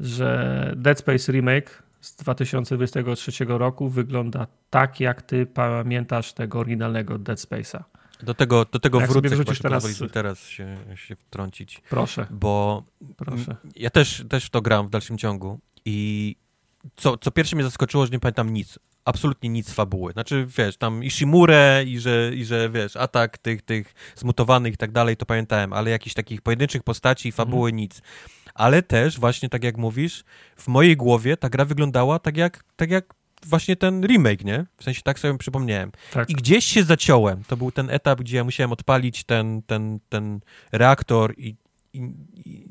że 0.00 0.72
Dead 0.76 0.98
Space 0.98 1.32
Remake 1.32 1.82
z 2.00 2.16
2023 2.16 3.44
roku 3.48 3.88
wygląda 3.88 4.46
tak, 4.70 5.00
jak 5.00 5.22
ty 5.22 5.46
pamiętasz 5.46 6.32
tego 6.32 6.58
oryginalnego 6.58 7.18
Dead 7.18 7.38
Space'a. 7.38 7.82
Do 8.22 8.34
tego, 8.34 8.64
do 8.72 8.78
tego 8.78 9.00
jak 9.00 9.10
wrócę, 9.10 9.36
sobie 9.36 9.56
teraz, 9.62 10.02
teraz 10.12 10.46
się, 10.46 10.76
się 10.94 11.16
wtrącić. 11.16 11.82
Proszę. 11.90 12.26
Bo 12.30 12.84
Proszę. 13.16 13.56
ja 13.76 13.90
też, 13.90 14.24
też 14.28 14.44
w 14.44 14.50
to 14.50 14.62
gram 14.62 14.86
w 14.86 14.90
dalszym 14.90 15.18
ciągu 15.18 15.58
i 15.84 16.36
co, 16.96 17.18
co 17.18 17.30
pierwsze 17.30 17.56
mnie 17.56 17.64
zaskoczyło, 17.64 18.06
że 18.06 18.12
nie 18.12 18.20
pamiętam 18.20 18.52
nic 18.52 18.78
absolutnie 19.04 19.50
nic 19.50 19.72
fabuły. 19.72 20.12
Znaczy, 20.12 20.46
wiesz, 20.58 20.76
tam 20.76 21.04
Ishimure 21.04 21.84
i 21.86 21.98
że, 21.98 22.30
i 22.34 22.44
że 22.44 22.70
wiesz, 22.70 22.96
atak 22.96 23.38
tych, 23.38 23.62
tych 23.62 23.94
zmutowanych 24.16 24.74
i 24.74 24.76
tak 24.76 24.92
dalej, 24.92 25.16
to 25.16 25.26
pamiętałem, 25.26 25.72
ale 25.72 25.90
jakichś 25.90 26.14
takich 26.14 26.42
pojedynczych 26.42 26.82
postaci 26.82 27.28
i 27.28 27.32
fabuły 27.32 27.68
mhm. 27.70 27.76
nic. 27.76 28.02
Ale 28.54 28.82
też, 28.82 29.20
właśnie 29.20 29.48
tak 29.48 29.64
jak 29.64 29.76
mówisz, 29.76 30.24
w 30.56 30.68
mojej 30.68 30.96
głowie 30.96 31.36
ta 31.36 31.48
gra 31.48 31.64
wyglądała 31.64 32.18
tak 32.18 32.36
jak, 32.36 32.64
tak 32.76 32.90
jak 32.90 33.14
właśnie 33.46 33.76
ten 33.76 34.06
remake, 34.06 34.44
nie? 34.44 34.66
W 34.76 34.84
sensie 34.84 35.02
tak 35.04 35.18
sobie 35.18 35.38
przypomniałem. 35.38 35.92
Tak. 36.12 36.30
I 36.30 36.34
gdzieś 36.34 36.64
się 36.64 36.84
zaciąłem. 36.84 37.44
To 37.44 37.56
był 37.56 37.72
ten 37.72 37.90
etap, 37.90 38.20
gdzie 38.20 38.36
ja 38.36 38.44
musiałem 38.44 38.72
odpalić 38.72 39.24
ten, 39.24 39.62
ten, 39.62 39.98
ten 40.08 40.40
reaktor 40.72 41.34
i, 41.36 41.56
i, 41.92 42.00
i 42.34 42.66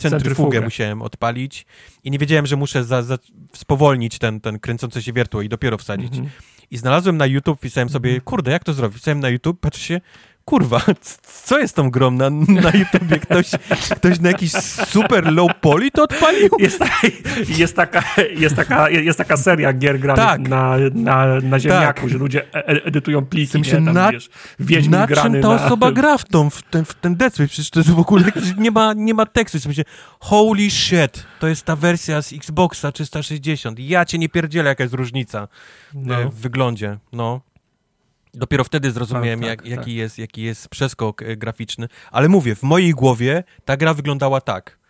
centryfugę 0.00 0.60
musiałem 0.60 1.02
odpalić 1.02 1.66
i 2.04 2.10
nie 2.10 2.18
wiedziałem, 2.18 2.46
że 2.46 2.56
muszę 2.56 2.84
za, 2.84 3.02
za 3.02 3.18
spowolnić 3.52 4.18
ten, 4.18 4.40
ten 4.40 4.58
kręcący 4.58 5.02
się 5.02 5.12
wiertło 5.12 5.42
i 5.42 5.48
dopiero 5.48 5.78
wsadzić. 5.78 6.12
Mm 6.14 6.26
-hmm. 6.26 6.30
I 6.70 6.76
znalazłem 6.76 7.16
na 7.16 7.26
YouTube, 7.26 7.60
pisałem 7.60 7.88
sobie, 7.88 8.18
-hmm. 8.18 8.24
kurde, 8.24 8.50
jak 8.50 8.64
to 8.64 8.72
zrobić? 8.72 8.98
Pisałem 8.98 9.20
na 9.20 9.28
YouTube, 9.28 9.60
patrzę 9.60 9.80
się, 9.80 10.00
kurwa, 10.50 10.80
co 11.44 11.58
jest 11.58 11.76
tą 11.76 11.90
grą 11.90 12.10
na, 12.10 12.30
na 12.30 12.70
YouTubie? 12.70 13.18
Ktoś, 13.18 13.50
ktoś 13.96 14.20
na 14.20 14.28
jakiś 14.28 14.52
super 14.52 15.32
low 15.32 15.50
poly 15.60 15.90
to 15.90 16.02
odpalił? 16.02 16.48
Jest, 16.58 16.80
jest, 17.58 17.76
taka, 17.76 18.02
jest, 18.36 18.56
taka, 18.56 18.90
jest 18.90 19.18
taka 19.18 19.36
seria 19.36 19.72
gier 19.72 20.00
granych 20.00 20.24
tak. 20.24 20.48
na, 20.48 20.76
na, 20.94 21.40
na 21.40 21.58
ziemniaku, 21.58 22.00
tak. 22.00 22.10
że 22.10 22.18
ludzie 22.18 22.54
e, 22.54 22.68
e, 22.68 22.84
edytują 22.84 23.26
pliki, 23.26 23.60
nie, 23.60 23.72
tam, 23.72 23.84
na, 23.84 24.10
wiesz, 24.60 24.88
na 24.88 25.06
czym 25.06 25.42
ta 25.42 25.48
osoba 25.48 25.92
gra 25.92 26.18
w, 26.18 26.24
tą, 26.24 26.50
w 26.50 26.62
ten, 26.62 26.84
w 26.84 26.94
ten 26.94 27.16
Death 27.16 27.34
Space? 27.34 27.48
Przecież 27.48 27.70
to 27.70 27.80
jest 27.80 27.90
w 27.90 27.98
ogóle, 27.98 28.24
nie 28.58 28.70
ma, 28.70 28.92
nie 28.92 29.14
ma 29.14 29.26
tekstu. 29.26 29.58
Myślę, 29.68 29.84
holy 30.20 30.70
shit, 30.70 31.26
to 31.38 31.48
jest 31.48 31.62
ta 31.64 31.76
wersja 31.76 32.22
z 32.22 32.32
Xboxa 32.32 32.92
360. 32.92 33.78
Ja 33.78 34.04
cię 34.04 34.18
nie 34.18 34.28
pierdzielę, 34.28 34.68
jaka 34.68 34.84
jest 34.84 34.94
różnica 34.94 35.48
no. 35.94 36.30
w 36.30 36.34
wyglądzie. 36.34 36.98
No. 37.12 37.49
Dopiero 38.34 38.64
wtedy 38.64 38.90
zrozumiałem, 38.90 39.40
tak, 39.40 39.48
jak, 39.48 39.58
tak, 39.58 39.68
jaki, 39.68 39.80
tak. 39.80 39.88
Jest, 39.88 40.18
jaki 40.18 40.42
jest 40.42 40.68
przeskok 40.68 41.22
e, 41.22 41.36
graficzny. 41.36 41.88
Ale 42.10 42.28
mówię, 42.28 42.54
w 42.54 42.62
mojej 42.62 42.92
głowie 42.92 43.44
ta 43.64 43.76
gra 43.76 43.94
wyglądała 43.94 44.40
tak. 44.40 44.80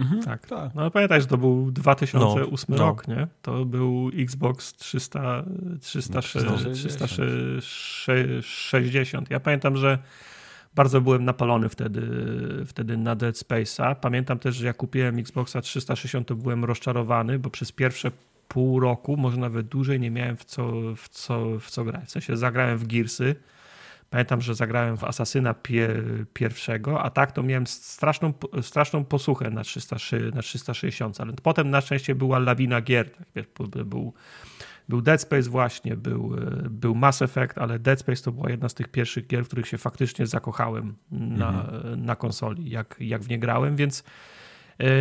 Mhm. 0.00 0.22
Tak, 0.22 0.46
tak. 0.46 0.74
No 0.74 0.90
pamiętaj, 0.90 1.20
że 1.20 1.26
to 1.26 1.38
był 1.38 1.70
2008 1.70 2.66
no, 2.68 2.76
no. 2.76 2.86
rok, 2.86 3.08
nie? 3.08 3.26
To 3.42 3.64
był 3.64 4.10
Xbox 4.14 4.74
300, 4.74 5.44
360. 5.80 6.76
360. 7.60 9.30
Ja 9.30 9.40
pamiętam, 9.40 9.76
że 9.76 9.98
bardzo 10.74 11.00
byłem 11.00 11.24
napalony 11.24 11.68
wtedy, 11.68 12.02
wtedy 12.66 12.96
na 12.96 13.16
Dead 13.16 13.34
Space'a. 13.34 13.94
Pamiętam 13.94 14.38
też, 14.38 14.56
że 14.56 14.66
jak 14.66 14.76
kupiłem 14.76 15.18
Xboxa 15.18 15.60
360, 15.60 16.28
to 16.28 16.34
byłem 16.34 16.64
rozczarowany, 16.64 17.38
bo 17.38 17.50
przez 17.50 17.72
pierwsze 17.72 18.10
pół 18.50 18.80
roku, 18.80 19.16
może 19.16 19.36
nawet 19.36 19.68
dłużej, 19.68 20.00
nie 20.00 20.10
miałem 20.10 20.36
w 20.36 20.44
co, 20.44 20.72
w 20.96 21.08
co, 21.08 21.58
w 21.58 21.70
co 21.70 21.84
grać. 21.84 22.04
W 22.04 22.10
sensie 22.10 22.36
zagrałem 22.36 22.78
w 22.78 22.86
Gearsy, 22.86 23.34
pamiętam, 24.10 24.40
że 24.40 24.54
zagrałem 24.54 24.96
w 24.96 25.04
Asasyna 25.04 25.54
pie, 25.54 25.88
pierwszego, 26.32 27.02
a 27.02 27.10
tak 27.10 27.32
to 27.32 27.42
miałem 27.42 27.66
straszną, 27.66 28.32
straszną 28.62 29.04
posłuchę 29.04 29.50
na, 29.50 29.62
300, 29.62 29.96
na 30.34 30.42
360, 30.42 31.20
ale 31.20 31.32
potem 31.42 31.70
na 31.70 31.80
szczęście 31.80 32.14
była 32.14 32.38
lawina 32.38 32.80
gier. 32.80 33.10
Tak, 33.10 33.26
wiesz, 33.34 33.46
był, 33.86 34.12
był 34.88 35.00
Dead 35.00 35.20
Space 35.20 35.50
właśnie, 35.50 35.96
był, 35.96 36.36
był 36.70 36.94
Mass 36.94 37.22
Effect, 37.22 37.58
ale 37.58 37.78
Dead 37.78 38.00
Space 38.00 38.22
to 38.22 38.32
była 38.32 38.50
jedna 38.50 38.68
z 38.68 38.74
tych 38.74 38.88
pierwszych 38.88 39.26
gier, 39.26 39.44
w 39.44 39.46
których 39.46 39.68
się 39.68 39.78
faktycznie 39.78 40.26
zakochałem 40.26 40.94
na, 41.10 41.48
mhm. 41.48 42.04
na 42.04 42.16
konsoli, 42.16 42.70
jak, 42.70 42.96
jak 43.00 43.22
w 43.22 43.28
nie 43.28 43.38
grałem, 43.38 43.76
więc 43.76 44.04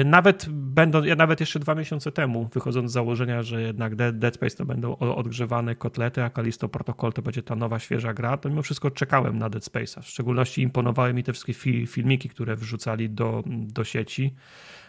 nawet 0.05 0.45
będą, 0.49 1.03
ja 1.03 1.15
nawet 1.15 1.39
jeszcze 1.39 1.59
dwa 1.59 1.75
miesiące 1.75 2.11
temu, 2.11 2.49
wychodząc 2.53 2.91
z 2.91 2.93
założenia, 2.93 3.43
że 3.43 3.61
jednak 3.61 3.95
Dead 3.95 4.35
Space 4.35 4.55
to 4.55 4.65
będą 4.65 4.97
odgrzewane 4.97 5.75
kotlety, 5.75 6.23
a 6.23 6.29
Kalisto 6.29 6.69
Protocol 6.69 7.13
to 7.13 7.21
będzie 7.21 7.43
ta 7.43 7.55
nowa, 7.55 7.79
świeża 7.79 8.13
gra, 8.13 8.37
to 8.37 8.49
mimo 8.49 8.61
wszystko 8.61 8.91
czekałem 8.91 9.37
na 9.37 9.49
Dead 9.49 9.63
Space'a. 9.63 10.01
W 10.01 10.07
szczególności 10.07 10.61
imponowały 10.61 11.13
mi 11.13 11.23
te 11.23 11.33
wszystkie 11.33 11.53
fi 11.53 11.87
filmiki, 11.87 12.29
które 12.29 12.55
wrzucali 12.55 13.09
do, 13.09 13.43
do 13.45 13.83
sieci. 13.83 14.33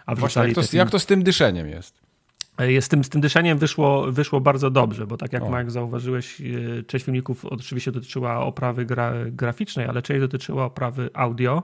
A 0.07 0.15
wrzucali 0.15 0.55
Właśnie, 0.55 0.63
jak, 0.63 0.71
to, 0.71 0.77
jak 0.77 0.91
to 0.91 0.99
z 0.99 1.07
tym 1.07 1.23
dyszeniem 1.23 1.69
jest? 1.69 2.01
z 2.81 2.89
tym, 2.89 3.05
z 3.05 3.09
tym 3.09 3.21
dyszeniem 3.21 3.59
wyszło, 3.59 4.13
wyszło 4.13 4.41
bardzo 4.41 4.71
dobrze, 4.71 5.07
bo 5.07 5.17
tak 5.17 5.33
jak 5.33 5.43
o. 5.43 5.51
Mark 5.51 5.71
zauważyłeś, 5.71 6.41
e, 6.41 6.45
część 6.83 7.05
filmików 7.05 7.45
oczywiście 7.45 7.93
dotyczyła 7.93 8.41
oprawy 8.41 8.85
gra, 8.85 9.13
graficznej, 9.27 9.87
ale 9.87 10.03
część 10.03 10.21
dotyczyła 10.21 10.65
oprawy 10.65 11.11
audio 11.15 11.63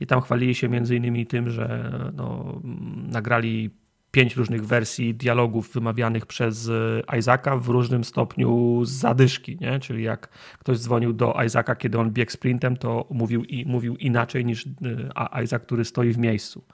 i 0.00 0.06
tam 0.06 0.20
chwalili 0.20 0.54
się 0.54 0.68
między 0.68 0.96
innymi 0.96 1.26
tym, 1.26 1.50
że 1.50 1.92
no, 2.16 2.60
nagrali 3.08 3.70
pięć 4.10 4.36
różnych 4.36 4.66
wersji 4.66 5.14
dialogów 5.14 5.72
wymawianych 5.72 6.26
przez 6.26 6.68
e, 6.68 7.18
Isaaca 7.18 7.56
w 7.56 7.68
różnym 7.68 8.04
stopniu 8.04 8.80
zadyszki, 8.84 9.58
nie? 9.60 9.80
czyli 9.80 10.02
jak 10.02 10.28
ktoś 10.58 10.78
dzwonił 10.78 11.12
do 11.12 11.34
Isaaca, 11.46 11.76
kiedy 11.76 11.98
on 11.98 12.10
biegł 12.10 12.30
sprintem, 12.32 12.76
to 12.76 13.06
mówił, 13.10 13.44
i, 13.44 13.66
mówił 13.66 13.96
inaczej 13.96 14.44
niż 14.44 14.66
e, 14.66 15.42
Isaac, 15.42 15.62
który 15.62 15.84
stoi 15.84 16.12
w 16.12 16.18
miejscu. 16.18 16.64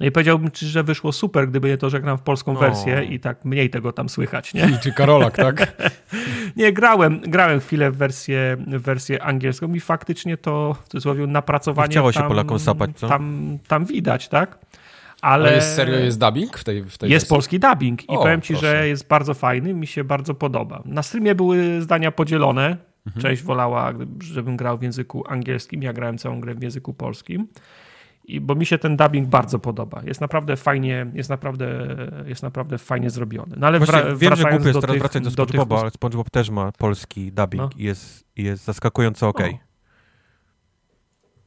No 0.00 0.06
i 0.06 0.10
powiedziałbym 0.10 0.50
ci, 0.50 0.66
że 0.66 0.82
wyszło 0.82 1.12
super, 1.12 1.48
gdyby 1.48 1.68
nie 1.68 1.78
to, 1.78 1.90
że 1.90 2.00
gram 2.00 2.18
w 2.18 2.22
polską 2.22 2.54
wersję 2.54 3.04
i 3.04 3.20
tak 3.20 3.44
mniej 3.44 3.70
tego 3.70 3.92
tam 3.92 4.08
słychać, 4.08 4.54
nie? 4.54 4.78
Czy 4.82 4.92
Karolak, 4.92 5.36
tak? 5.36 5.72
nie, 6.56 6.72
grałem, 6.72 7.20
grałem 7.20 7.60
chwilę 7.60 7.90
w 7.90 7.96
wersję, 7.96 8.56
w 8.66 8.82
wersję 8.82 9.22
angielską 9.22 9.74
i 9.74 9.80
faktycznie 9.80 10.36
to 10.36 10.74
w 10.84 10.88
cudzysłowie 10.88 11.26
napracowanie 11.26 11.88
Chciało 11.90 12.12
się 12.12 12.20
tam, 12.20 12.28
Polakom 12.28 12.58
sapać, 12.58 12.90
co? 12.96 13.08
Tam, 13.08 13.58
tam 13.68 13.84
widać, 13.84 14.28
tak? 14.28 14.58
Ale, 15.22 15.48
Ale 15.48 15.56
jest 15.56 15.74
serio, 15.74 15.94
jest 15.94 16.18
dubbing 16.18 16.58
w 16.58 16.64
tej, 16.64 16.84
w 16.84 16.98
tej 16.98 17.10
Jest 17.10 17.24
wersji? 17.24 17.34
polski 17.34 17.60
dubbing 17.60 18.04
i 18.04 18.06
o, 18.08 18.22
powiem 18.22 18.40
ci, 18.40 18.52
proszę. 18.52 18.66
że 18.66 18.88
jest 18.88 19.08
bardzo 19.08 19.34
fajny, 19.34 19.74
mi 19.74 19.86
się 19.86 20.04
bardzo 20.04 20.34
podoba. 20.34 20.82
Na 20.84 21.02
streamie 21.02 21.34
były 21.34 21.82
zdania 21.82 22.12
podzielone. 22.12 22.76
Mhm. 23.06 23.22
Część 23.22 23.42
wolała, 23.42 23.92
żebym 24.20 24.56
grał 24.56 24.78
w 24.78 24.82
języku 24.82 25.24
angielskim, 25.28 25.82
ja 25.82 25.92
grałem 25.92 26.18
całą 26.18 26.40
grę 26.40 26.54
w 26.54 26.62
języku 26.62 26.94
polskim. 26.94 27.48
I, 28.24 28.40
bo 28.40 28.54
mi 28.54 28.66
się 28.66 28.78
ten 28.78 28.96
dubbing 28.96 29.28
bardzo 29.28 29.58
podoba. 29.58 30.02
Jest 30.04 30.20
naprawdę 30.20 30.56
fajnie, 30.56 31.06
jest 31.14 31.30
naprawdę, 31.30 31.96
jest 32.26 32.42
naprawdę 32.42 32.78
fajnie 32.78 33.10
zrobiony. 33.10 33.56
No 33.58 33.66
ale 33.66 33.78
Właśnie, 33.78 33.98
wra- 33.98 34.16
wiem, 34.16 34.36
że 34.36 34.50
głupio 34.50 34.68
jest 34.68 34.80
teraz 34.80 34.96
wracać 34.96 35.22
do 35.22 35.30
SpongeBoba, 35.30 35.80
ale 35.80 35.90
SpongeBob 35.90 36.30
też 36.30 36.50
ma 36.50 36.72
polski 36.72 37.32
dubbing 37.32 37.62
no. 37.62 37.70
i 37.76 37.84
jest, 37.84 38.24
jest 38.36 38.64
zaskakująco 38.64 39.28
ok. 39.28 39.40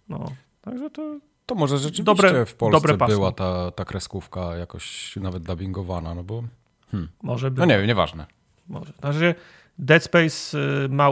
No. 0.10 0.18
no. 0.20 0.26
także 0.62 0.90
to... 0.90 1.20
To 1.46 1.56
może 1.56 1.78
rzeczywiście 1.78 2.04
dobre, 2.04 2.46
w 2.46 2.56
Polsce 2.56 2.98
była 2.98 3.32
ta, 3.32 3.72
ta 3.72 3.86
kreskówka 3.86 4.56
jakoś 4.56 5.16
nawet 5.16 5.44
dubbingowana, 5.44 6.16
no 6.16 6.24
bo... 6.24 6.44
Hmm. 6.92 7.10
Może 7.24 7.52
by. 7.52 7.60
No 7.60 7.66
nie 7.66 7.78
wiem, 7.78 7.88
nieważne. 7.88 8.26
Może. 8.68 8.94
Także 8.94 9.36
Dead 9.80 10.04
Space 10.04 10.58
y, 10.86 10.90
ma 10.90 11.10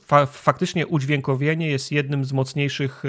fa 0.00 0.26
faktycznie 0.26 0.86
udźwiękowienie 0.86 1.68
jest 1.70 1.92
jednym 1.92 2.24
z 2.24 2.32
mocniejszych 2.32 3.04
y, 3.04 3.08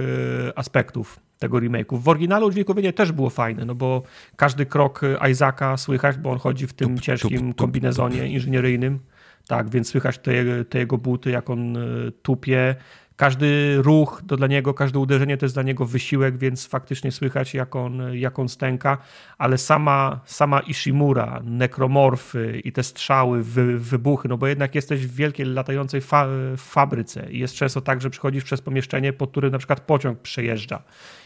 aspektów 0.55 1.19
tego 1.39 1.57
remake'u. 1.57 1.97
W 1.99 2.07
oryginale 2.07 2.45
udźwiękowienie 2.45 2.93
też 2.93 3.11
było 3.11 3.29
fajne, 3.29 3.65
no 3.65 3.75
bo 3.75 4.03
każdy 4.35 4.65
krok 4.65 5.01
Isaaca 5.31 5.77
słychać, 5.77 6.17
bo 6.17 6.31
on 6.31 6.39
chodzi 6.39 6.67
w 6.67 6.73
tym 6.73 6.95
tup, 6.95 7.05
ciężkim 7.05 7.37
tup, 7.37 7.47
tup, 7.47 7.57
kombinezonie 7.57 8.27
inżynieryjnym. 8.27 8.99
Tak, 9.47 9.69
więc 9.69 9.89
słychać 9.89 10.17
te, 10.17 10.65
te 10.65 10.79
jego 10.79 10.97
buty, 10.97 11.31
jak 11.31 11.49
on 11.49 11.77
y, 11.77 12.11
tupie. 12.21 12.75
Każdy 13.15 13.77
ruch 13.81 14.21
to 14.27 14.37
dla 14.37 14.47
niego, 14.47 14.73
każde 14.73 14.99
uderzenie 14.99 15.37
to 15.37 15.45
jest 15.45 15.55
dla 15.55 15.63
niego 15.63 15.85
wysiłek, 15.85 16.37
więc 16.37 16.67
faktycznie 16.67 17.11
słychać, 17.11 17.53
jak 17.53 17.75
on, 17.75 18.01
jak 18.13 18.39
on 18.39 18.49
stęka, 18.49 18.97
ale 19.37 19.57
sama, 19.57 20.19
sama 20.25 20.59
Ishimura, 20.59 21.41
nekromorfy 21.43 22.61
i 22.63 22.71
te 22.71 22.83
strzały, 22.83 23.43
wy, 23.43 23.79
wybuchy, 23.79 24.27
no 24.27 24.37
bo 24.37 24.47
jednak 24.47 24.75
jesteś 24.75 25.07
w 25.07 25.15
wielkiej 25.15 25.45
latającej 25.45 26.01
fa 26.01 26.27
fabryce. 26.57 27.31
I 27.31 27.39
jest 27.39 27.55
często 27.55 27.81
tak, 27.81 28.01
że 28.01 28.09
przychodzisz 28.09 28.43
przez 28.43 28.61
pomieszczenie, 28.61 29.13
pod 29.13 29.31
którym 29.31 29.51
na 29.51 29.57
przykład 29.57 29.79
pociąg 29.79 30.19
przejeżdża 30.19 30.83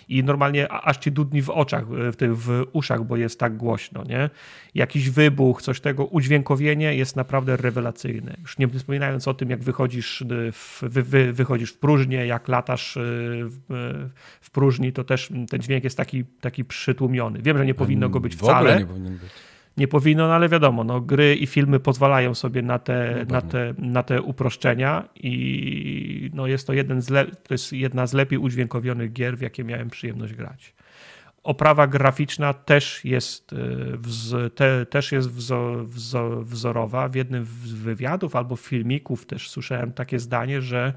i 0.09 0.23
normalnie 0.23 0.71
aż 0.71 0.97
ci 0.97 1.11
dudni 1.11 1.41
w 1.41 1.49
oczach, 1.49 1.87
w, 1.87 2.15
w 2.19 2.63
uszach, 2.71 3.03
bo 3.03 3.17
jest 3.17 3.39
tak 3.39 3.57
głośno, 3.57 4.03
nie? 4.03 4.29
Jakiś 4.75 5.09
wybuch, 5.09 5.61
coś 5.61 5.79
tego, 5.79 6.05
udźwiękowienie 6.05 6.95
jest 6.95 7.15
naprawdę 7.15 7.57
rewelacyjne. 7.57 8.37
Już 8.41 8.57
nie 8.57 8.67
wspominając 8.67 9.27
o 9.27 9.33
tym, 9.33 9.49
jak 9.49 9.63
wychodzisz 9.63 10.23
w, 10.51 10.79
wy, 10.81 11.03
wy, 11.03 11.33
wychodzisz 11.33 11.71
w 11.71 11.77
próżnię, 11.77 12.25
jak 12.25 12.47
latasz 12.47 12.97
y, 12.97 12.99
w, 13.45 13.59
w 14.41 14.51
próżni, 14.51 14.93
to 14.93 15.03
też 15.03 15.29
ten 15.49 15.61
dźwięk 15.61 15.83
jest 15.83 15.97
taki, 15.97 16.25
taki 16.41 16.65
przytłumiony. 16.65 17.41
Wiem, 17.41 17.57
że 17.57 17.65
nie 17.65 17.73
powinno 17.73 18.09
go 18.09 18.19
być 18.19 18.35
wcale. 18.35 18.53
W 18.53 18.57
ogóle 18.57 18.79
nie 18.79 18.85
powinien 18.85 19.17
być 19.17 19.46
nie 19.77 19.87
powinno, 19.87 20.27
no 20.27 20.33
ale 20.33 20.49
wiadomo, 20.49 20.83
no, 20.83 21.01
gry 21.01 21.35
i 21.35 21.47
filmy 21.47 21.79
pozwalają 21.79 22.35
sobie 22.35 22.61
na 22.61 22.79
te, 22.79 23.25
no 23.27 23.33
na 23.33 23.41
te, 23.41 23.73
na 23.77 24.03
te 24.03 24.21
uproszczenia 24.21 25.09
i 25.15 26.31
no, 26.33 26.47
jest 26.47 26.67
to, 26.67 26.73
jeden 26.73 27.01
z 27.01 27.07
to 27.43 27.53
jest 27.53 27.73
jedna 27.73 28.07
z 28.07 28.13
lepiej 28.13 28.39
udźwiękowionych 28.39 29.13
gier, 29.13 29.37
w 29.37 29.41
jakie 29.41 29.63
miałem 29.63 29.89
przyjemność 29.89 30.33
grać. 30.33 30.73
Oprawa 31.43 31.87
graficzna 31.87 32.53
też 32.53 33.05
jest, 33.05 33.53
y, 33.53 33.57
wz, 33.97 34.55
te, 34.55 34.85
też 34.85 35.11
jest 35.11 35.31
wzo, 35.31 35.85
wzo, 35.85 36.43
wzorowa. 36.43 37.09
W 37.09 37.15
jednym 37.15 37.45
z 37.45 37.73
wywiadów 37.73 38.35
albo 38.35 38.55
filmików 38.55 39.25
też 39.25 39.49
słyszałem 39.49 39.93
takie 39.93 40.19
zdanie, 40.19 40.61
że 40.61 40.93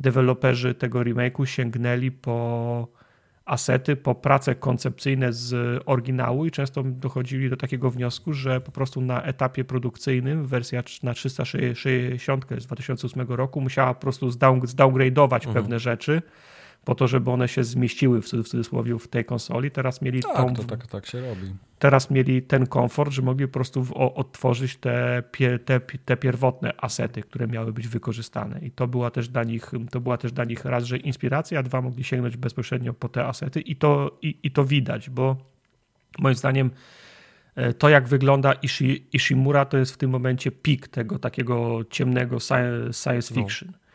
deweloperzy 0.00 0.74
tego 0.74 1.00
remake'u 1.00 1.44
sięgnęli 1.44 2.10
po 2.10 2.88
asety 3.46 3.96
po 3.96 4.14
prace 4.14 4.54
koncepcyjne 4.54 5.32
z 5.32 5.82
oryginału 5.86 6.46
i 6.46 6.50
często 6.50 6.82
dochodzili 6.82 7.50
do 7.50 7.56
takiego 7.56 7.90
wniosku, 7.90 8.32
że 8.32 8.60
po 8.60 8.72
prostu 8.72 9.00
na 9.00 9.22
etapie 9.22 9.64
produkcyjnym 9.64 10.46
wersja 10.46 10.82
na 11.02 11.14
360 11.14 12.46
z 12.58 12.66
2008 12.66 13.26
roku 13.28 13.60
musiała 13.60 13.94
po 13.94 14.00
prostu 14.00 14.28
zdowngrade'ować 14.28 15.46
mhm. 15.46 15.54
pewne 15.54 15.78
rzeczy, 15.78 16.22
po 16.86 16.94
to, 16.94 17.08
żeby 17.08 17.30
one 17.30 17.48
się 17.48 17.64
zmieściły 17.64 18.22
w 18.22 18.28
cudzysłowie 18.28 18.98
w 18.98 19.08
tej 19.08 19.24
konsoli. 19.24 19.70
Teraz 19.70 20.02
mieli 20.02 20.22
tak, 20.22 20.36
tą, 20.36 20.54
to 20.54 20.64
tak, 20.64 20.86
tak 20.86 21.06
się 21.06 21.20
robi. 21.20 21.54
Teraz 21.78 22.10
mieli 22.10 22.42
ten 22.42 22.66
komfort, 22.66 23.12
że 23.12 23.22
mogli 23.22 23.46
po 23.46 23.52
prostu 23.52 23.86
odtworzyć 23.94 24.76
te, 24.76 25.22
te, 25.64 25.80
te 25.80 26.16
pierwotne 26.16 26.72
asety, 26.76 27.22
które 27.22 27.46
miały 27.46 27.72
być 27.72 27.88
wykorzystane. 27.88 28.60
I 28.62 28.70
to 28.70 28.86
była 28.86 29.10
też 29.10 29.28
dla 29.28 29.44
nich, 29.44 29.70
to 29.90 30.00
była 30.00 30.16
też 30.16 30.32
dla 30.32 30.44
nich 30.44 30.64
raz, 30.64 30.84
że 30.84 30.96
inspiracja, 30.96 31.58
a 31.58 31.62
dwa 31.62 31.82
mogli 31.82 32.04
sięgnąć 32.04 32.36
bezpośrednio 32.36 32.94
po 32.94 33.08
te 33.08 33.26
asety 33.26 33.60
i 33.60 33.76
to, 33.76 34.18
i, 34.22 34.38
i 34.42 34.50
to 34.50 34.64
widać, 34.64 35.10
bo 35.10 35.36
moim 36.18 36.34
zdaniem 36.34 36.70
e, 37.54 37.74
to, 37.74 37.88
jak 37.88 38.08
wygląda 38.08 38.52
Ishi, 38.52 39.06
Ishimura, 39.12 39.64
to 39.64 39.78
jest 39.78 39.94
w 39.94 39.96
tym 39.96 40.10
momencie 40.10 40.50
pik 40.50 40.88
tego 40.88 41.18
takiego 41.18 41.80
ciemnego 41.90 42.40
science 42.40 43.34
no. 43.34 43.42
fiction. 43.42 43.68
No. 43.72 43.85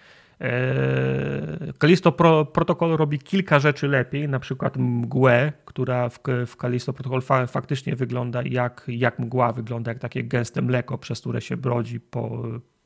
Kalisto 1.77 2.11
Pro, 2.11 2.45
Protocol 2.45 2.97
robi 2.97 3.19
kilka 3.19 3.59
rzeczy 3.59 3.87
lepiej, 3.87 4.29
na 4.29 4.39
przykład 4.39 4.77
mgłę, 4.77 5.53
która 5.65 6.09
w, 6.09 6.19
w 6.47 6.57
Kalisto 6.57 6.93
Protocol 6.93 7.21
fa, 7.21 7.47
faktycznie 7.47 7.95
wygląda 7.95 8.41
jak, 8.45 8.83
jak 8.87 9.19
mgła, 9.19 9.51
wygląda 9.51 9.91
jak 9.91 9.99
takie 9.99 10.23
gęste 10.23 10.61
mleko, 10.61 10.97
przez 10.97 11.21
które 11.21 11.41
się 11.41 11.57
brodzi 11.57 11.99
po, 11.99 12.43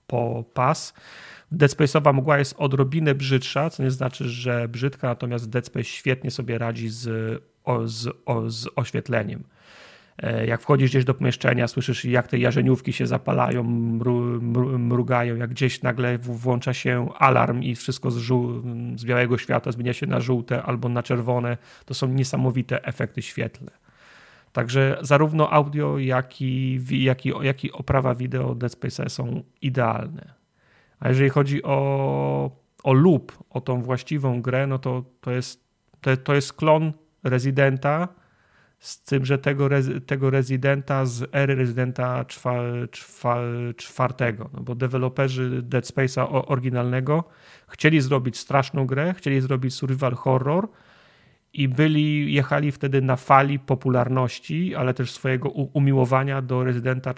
po 0.07 0.45
pas. 0.53 0.94
Dead 1.52 1.72
Space'owa 1.72 2.14
mgła 2.14 2.38
jest 2.38 2.56
odrobinę 2.57 3.15
brzydsza, 3.15 3.69
co 3.69 3.84
nie 3.84 3.91
znaczy, 3.91 4.30
że 4.30 4.68
brzydka, 4.68 5.07
natomiast 5.07 5.49
Dead 5.49 5.65
Space 5.65 5.84
świetnie 5.84 6.32
sobie 6.32 6.57
radzi 6.57 6.90
z, 6.90 7.10
o, 7.64 7.88
z, 7.88 8.07
o, 8.26 8.49
z 8.49 8.68
oświetleniem. 8.76 9.44
E, 10.23 10.45
jak 10.45 10.61
wchodzisz 10.61 10.89
gdzieś 10.89 11.05
do 11.05 11.13
pomieszczenia, 11.13 11.68
słyszysz 11.68 12.05
jak 12.05 12.27
te 12.27 12.37
jarzeniówki 12.37 12.94
się 12.94 13.07
zapalają, 13.07 13.63
mru, 13.63 14.41
mru, 14.41 14.79
mrugają, 14.79 15.35
jak 15.35 15.49
gdzieś 15.49 15.81
nagle 15.81 16.18
włącza 16.18 16.73
się 16.73 17.10
alarm 17.18 17.61
i 17.61 17.76
wszystko 17.76 18.11
z, 18.11 18.18
żół, 18.18 18.61
z 18.95 19.05
białego 19.05 19.37
światła 19.37 19.71
zmienia 19.71 19.94
się 19.94 20.07
na 20.07 20.19
żółte 20.19 20.63
albo 20.63 20.89
na 20.89 21.03
czerwone. 21.03 21.57
To 21.85 21.94
są 21.94 22.07
niesamowite 22.07 22.84
efekty 22.84 23.21
świetlne. 23.21 23.71
Także 24.52 24.97
zarówno 25.02 25.53
audio, 25.53 25.97
jak 25.97 26.41
i, 26.41 26.81
jak 26.91 27.26
i, 27.26 27.34
jak 27.41 27.63
i 27.63 27.71
oprawa 27.71 28.15
wideo 28.15 28.55
Dead 28.55 28.71
Space 28.71 29.10
są 29.10 29.44
idealne. 29.61 30.34
A 30.99 31.10
jeżeli 31.10 31.29
chodzi 31.29 31.63
o, 31.63 32.52
o 32.84 32.94
loop, 32.94 33.31
o 33.49 33.61
tą 33.61 33.81
właściwą 33.81 34.41
grę, 34.41 34.68
no 34.68 34.79
to, 34.79 35.03
to, 35.21 35.31
jest, 35.31 35.63
to, 36.02 36.18
to 36.18 36.35
jest 36.35 36.53
klon 36.53 36.94
Residenta, 37.23 38.07
z 38.79 39.04
tym, 39.04 39.26
że 39.26 39.37
tego, 39.37 39.70
tego 40.05 40.29
rezydenta 40.29 41.05
z 41.05 41.29
ery 41.31 41.55
rezydenta 41.55 42.26
czwartego, 43.78 44.49
no 44.54 44.62
bo 44.62 44.76
deweloperzy 44.76 45.62
Dead 45.62 45.86
Space'a 45.86 46.44
oryginalnego 46.47 47.23
chcieli 47.68 48.02
zrobić 48.02 48.37
straszną 48.37 48.86
grę, 48.86 49.13
chcieli 49.18 49.41
zrobić 49.41 49.73
survival 49.73 50.13
horror 50.13 50.70
i 51.54 51.68
byli, 51.68 52.34
jechali 52.34 52.71
wtedy 52.71 53.02
na 53.02 53.15
fali 53.15 53.60
popularności, 53.60 54.76
ale 54.76 54.94
też 54.94 55.12
swojego 55.12 55.49
umiłowania 55.49 56.41
do 56.41 56.63
rezydenta 56.63 57.13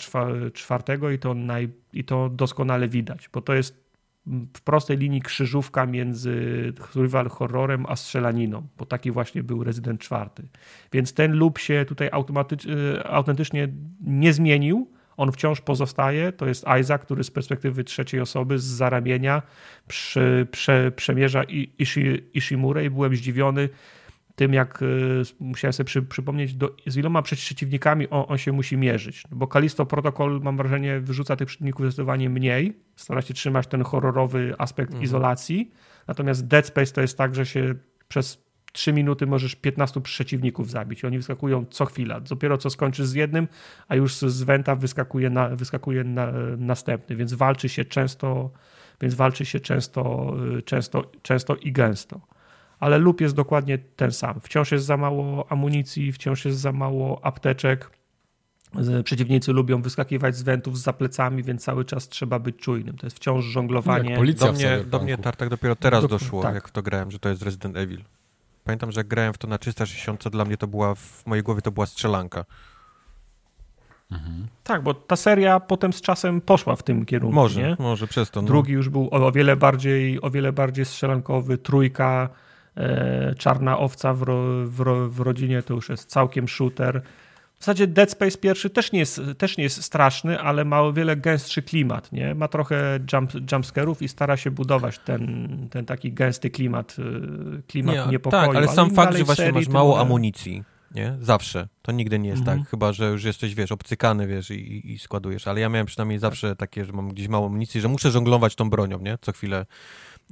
czwartego 0.53 1.11
i 1.11 1.19
to, 1.19 1.33
naj, 1.33 1.69
i 1.93 2.03
to 2.03 2.29
doskonale 2.29 2.87
widać, 2.87 3.29
bo 3.33 3.41
to 3.41 3.53
jest 3.53 3.86
w 4.53 4.61
prostej 4.61 4.97
linii 4.97 5.21
krzyżówka 5.21 5.85
między 5.85 6.33
survival 6.91 7.29
horrorem 7.29 7.85
a 7.89 7.95
strzelaniną, 7.95 8.67
bo 8.77 8.85
taki 8.85 9.11
właśnie 9.11 9.43
był 9.43 9.63
Resident 9.63 10.01
4. 10.01 10.29
Więc 10.91 11.13
ten 11.13 11.31
lub 11.31 11.57
się 11.57 11.85
tutaj 11.87 12.07
y, 12.07 12.11
autentycznie 13.03 13.67
nie 14.01 14.33
zmienił, 14.33 14.91
on 15.17 15.31
wciąż 15.31 15.61
pozostaje. 15.61 16.31
To 16.31 16.47
jest 16.47 16.65
Isaac, 16.79 17.01
który 17.01 17.23
z 17.23 17.31
perspektywy 17.31 17.83
trzeciej 17.83 18.19
osoby 18.19 18.59
z 18.59 18.63
zaramienia 18.63 19.41
przy, 19.87 20.47
prze, 20.51 20.91
przemierza 20.91 21.43
Ishi, 21.79 22.23
Ishimurę 22.33 22.85
i 22.85 22.89
byłem 22.89 23.15
zdziwiony 23.15 23.69
tym, 24.37 24.53
jak 24.53 24.81
y, 24.81 25.21
musiałem 25.39 25.73
sobie 25.73 25.85
przy, 25.85 26.01
przypomnieć, 26.01 26.53
do, 26.53 26.75
z 26.87 26.97
iloma 26.97 27.21
przeciwnikami 27.21 28.09
on, 28.09 28.25
on, 28.27 28.37
się 28.37 28.51
musi 28.51 28.77
mierzyć. 28.77 29.23
Bo 29.31 29.47
Kalisto 29.47 29.85
Protocol, 29.85 30.41
mam 30.43 30.57
wrażenie, 30.57 30.99
wyrzuca 30.99 31.35
tych 31.35 31.47
przeciwników 31.47 31.85
zdecydowanie 31.85 32.29
mniej, 32.29 32.77
stara 32.95 33.21
się 33.21 33.33
trzymać 33.33 33.67
ten 33.67 33.83
horrorowy 33.83 34.55
aspekt 34.57 34.89
mhm. 34.89 35.03
izolacji. 35.03 35.71
Natomiast 36.07 36.47
Dead 36.47 36.67
Space 36.67 36.93
to 36.93 37.01
jest 37.01 37.17
tak, 37.17 37.35
że 37.35 37.45
się 37.45 37.75
przez 38.07 38.43
3 38.71 38.93
minuty 38.93 39.27
możesz 39.27 39.55
15 39.55 40.01
przeciwników 40.01 40.69
zabić. 40.69 41.05
Oni 41.05 41.17
wyskakują 41.17 41.65
co 41.69 41.85
chwila. 41.85 42.19
Dopiero 42.19 42.57
co 42.57 42.69
skończysz 42.69 43.05
z 43.05 43.13
jednym, 43.13 43.47
a 43.87 43.95
już 43.95 44.15
z 44.15 44.43
Wenta 44.43 44.75
wyskakuje, 44.75 45.29
na, 45.29 45.49
wyskakuje 45.49 46.03
na, 46.03 46.31
następny, 46.57 47.15
więc 47.15 47.33
walczy 47.33 47.69
się 47.69 47.85
często, 47.85 48.51
więc 49.01 49.13
walczy 49.13 49.45
się 49.45 49.59
często, 49.59 50.33
y, 50.57 50.61
często, 50.61 51.11
często 51.21 51.55
i 51.55 51.71
gęsto 51.71 52.36
ale 52.79 52.97
lub 52.97 53.21
jest 53.21 53.35
dokładnie 53.35 53.77
ten 53.77 54.11
sam. 54.11 54.39
Wciąż 54.41 54.71
jest 54.71 54.85
za 54.85 54.97
mało 54.97 55.51
amunicji, 55.51 56.11
wciąż 56.11 56.45
jest 56.45 56.59
za 56.59 56.71
mało 56.71 57.25
apteczek. 57.25 57.91
Przeciwnicy 59.03 59.53
lubią 59.53 59.81
wyskakiwać 59.81 60.35
z 60.35 60.43
wentów 60.43 60.79
za 60.79 60.93
plecami, 60.93 61.43
więc 61.43 61.63
cały 61.63 61.85
czas 61.85 62.09
trzeba 62.09 62.39
być 62.39 62.55
czujnym. 62.55 62.97
To 62.97 63.05
jest 63.05 63.17
wciąż 63.17 63.45
żonglowanie. 63.45 64.09
Jak 64.09 64.19
policja 64.19 64.47
do 64.47 64.53
mnie, 64.53 64.79
do 64.85 64.99
mnie 64.99 65.17
Tartak 65.17 65.49
dopiero 65.49 65.75
teraz 65.75 66.01
do, 66.01 66.07
doszło, 66.07 66.41
tak. 66.41 66.55
jak 66.55 66.67
w 66.67 66.71
to 66.71 66.81
grałem, 66.81 67.11
że 67.11 67.19
to 67.19 67.29
jest 67.29 67.41
Resident 67.41 67.77
Evil. 67.77 68.03
Pamiętam, 68.63 68.91
że 68.91 68.99
jak 68.99 69.07
grałem 69.07 69.33
w 69.33 69.37
to 69.37 69.47
na 69.47 69.57
360, 69.57 70.29
dla 70.29 70.45
mnie 70.45 70.57
to 70.57 70.67
była, 70.67 70.95
w 70.95 71.25
mojej 71.25 71.43
głowie 71.43 71.61
to 71.61 71.71
była 71.71 71.85
strzelanka. 71.85 72.45
Mhm. 74.11 74.47
Tak, 74.63 74.83
bo 74.83 74.93
ta 74.93 75.15
seria 75.15 75.59
potem 75.59 75.93
z 75.93 76.01
czasem 76.01 76.41
poszła 76.41 76.75
w 76.75 76.83
tym 76.83 77.05
kierunku. 77.05 77.35
Może, 77.35 77.61
nie? 77.61 77.75
może 77.79 78.07
przez 78.07 78.31
to. 78.31 78.41
No. 78.41 78.47
Drugi 78.47 78.73
już 78.73 78.89
był 78.89 79.09
o, 79.11 79.31
wiele 79.31 79.55
bardziej, 79.55 80.21
o 80.21 80.29
wiele 80.29 80.53
bardziej 80.53 80.85
strzelankowy, 80.85 81.57
trójka 81.57 82.29
czarna 83.37 83.79
owca 83.79 84.13
w, 84.13 84.21
ro, 84.21 84.43
w, 84.65 84.79
ro, 84.79 85.09
w, 85.09 85.19
rodzinie 85.19 85.63
to 85.63 85.73
już 85.73 85.89
jest 85.89 86.09
całkiem 86.09 86.47
shooter. 86.47 87.01
W 87.59 87.59
zasadzie 87.59 87.87
Dead 87.87 88.11
Space 88.11 88.37
pierwszy 88.37 88.69
też 88.69 88.91
nie 88.91 88.99
jest, 88.99 89.21
też 89.37 89.57
nie 89.57 89.63
jest 89.63 89.83
straszny, 89.83 90.39
ale 90.39 90.65
ma 90.65 90.81
o 90.81 90.93
wiele 90.93 91.15
gęstszy 91.15 91.61
klimat. 91.61 92.11
Nie? 92.11 92.35
Ma 92.35 92.47
trochę 92.47 92.99
jump, 93.13 93.31
jumpscarów 93.51 94.01
i 94.01 94.07
stara 94.07 94.37
się 94.37 94.51
budować 94.51 94.99
ten, 94.99 95.47
ten 95.71 95.85
taki 95.85 96.13
gęsty 96.13 96.49
klimat, 96.49 96.95
e, 96.99 97.61
klimat 97.61 97.95
nie, 97.95 98.11
niepokoju. 98.11 98.47
Tak, 98.47 98.55
ale 98.55 98.67
sam 98.67 98.91
fakt, 98.91 99.17
że 99.17 99.23
właśnie 99.23 99.51
masz 99.51 99.67
mało 99.67 99.99
amunicji, 99.99 100.63
nie? 100.95 101.17
Zawsze. 101.21 101.67
To 101.81 101.91
nigdy 101.91 102.19
nie 102.19 102.29
jest 102.29 102.41
tak. 102.41 102.47
mhm. 102.47 102.63
tak. 102.63 102.71
Chyba, 102.71 102.93
że 102.93 103.11
już 103.11 103.23
jesteś, 103.23 103.55
wiesz, 103.55 103.71
obcykany, 103.71 104.27
wiesz, 104.27 104.51
i, 104.51 104.91
i 104.91 104.99
składujesz. 104.99 105.47
Ale 105.47 105.59
ja 105.59 105.69
miałem 105.69 105.87
przynajmniej 105.87 106.19
zawsze 106.19 106.55
takie, 106.55 106.85
że 106.85 106.93
mam 106.93 107.09
gdzieś 107.09 107.27
mało 107.27 107.45
amunicji, 107.45 107.81
że 107.81 107.87
muszę 107.87 108.11
żonglować 108.11 108.55
tą 108.55 108.69
bronią, 108.69 108.99
nie? 108.99 109.17
Co 109.21 109.31
chwilę 109.31 109.65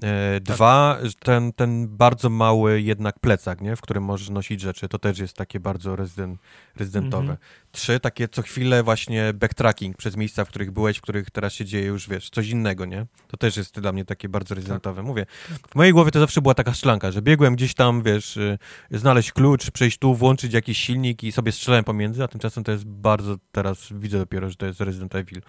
E, 0.03 0.41
tak. 0.41 0.55
Dwa, 0.55 0.97
ten, 1.19 1.53
ten 1.53 1.87
bardzo 1.87 2.29
mały 2.29 2.81
jednak 2.81 3.19
plecak, 3.19 3.61
nie? 3.61 3.75
w 3.75 3.81
którym 3.81 4.03
możesz 4.03 4.29
nosić 4.29 4.61
rzeczy, 4.61 4.87
to 4.87 4.99
też 4.99 5.19
jest 5.19 5.37
takie 5.37 5.59
bardzo 5.59 5.95
rezydent, 5.95 6.39
rezydentowe. 6.75 7.21
Mhm. 7.21 7.37
Trzy, 7.71 7.99
takie 7.99 8.27
co 8.27 8.41
chwilę 8.41 8.83
właśnie 8.83 9.33
backtracking 9.33 9.97
przez 9.97 10.17
miejsca, 10.17 10.45
w 10.45 10.49
których 10.49 10.71
byłeś, 10.71 10.97
w 10.97 11.01
których 11.01 11.31
teraz 11.31 11.53
się 11.53 11.65
dzieje 11.65 11.85
już, 11.85 12.09
wiesz, 12.09 12.29
coś 12.29 12.49
innego, 12.49 12.85
nie? 12.85 13.05
To 13.27 13.37
też 13.37 13.57
jest 13.57 13.79
dla 13.79 13.91
mnie 13.91 14.05
takie 14.05 14.29
bardzo 14.29 14.55
rezydentowe. 14.55 14.95
Tak. 14.95 15.05
Mówię, 15.05 15.25
w 15.69 15.75
mojej 15.75 15.93
głowie 15.93 16.11
to 16.11 16.19
zawsze 16.19 16.41
była 16.41 16.53
taka 16.53 16.73
szklanka, 16.73 17.11
że 17.11 17.21
biegłem 17.21 17.55
gdzieś 17.55 17.73
tam, 17.73 18.03
wiesz, 18.03 18.37
y, 18.37 18.57
znaleźć 18.91 19.31
klucz, 19.31 19.71
przejść 19.71 19.97
tu, 19.97 20.15
włączyć 20.15 20.53
jakiś 20.53 20.77
silnik 20.77 21.23
i 21.23 21.31
sobie 21.31 21.51
strzelałem 21.51 21.85
pomiędzy, 21.85 22.23
a 22.23 22.27
tymczasem 22.27 22.63
to 22.63 22.71
jest 22.71 22.85
bardzo, 22.85 23.35
teraz 23.51 23.87
widzę 23.91 24.17
dopiero, 24.17 24.49
że 24.49 24.55
to 24.55 24.65
jest 24.65 24.81
Resident 24.81 25.15
Evil 25.15 25.41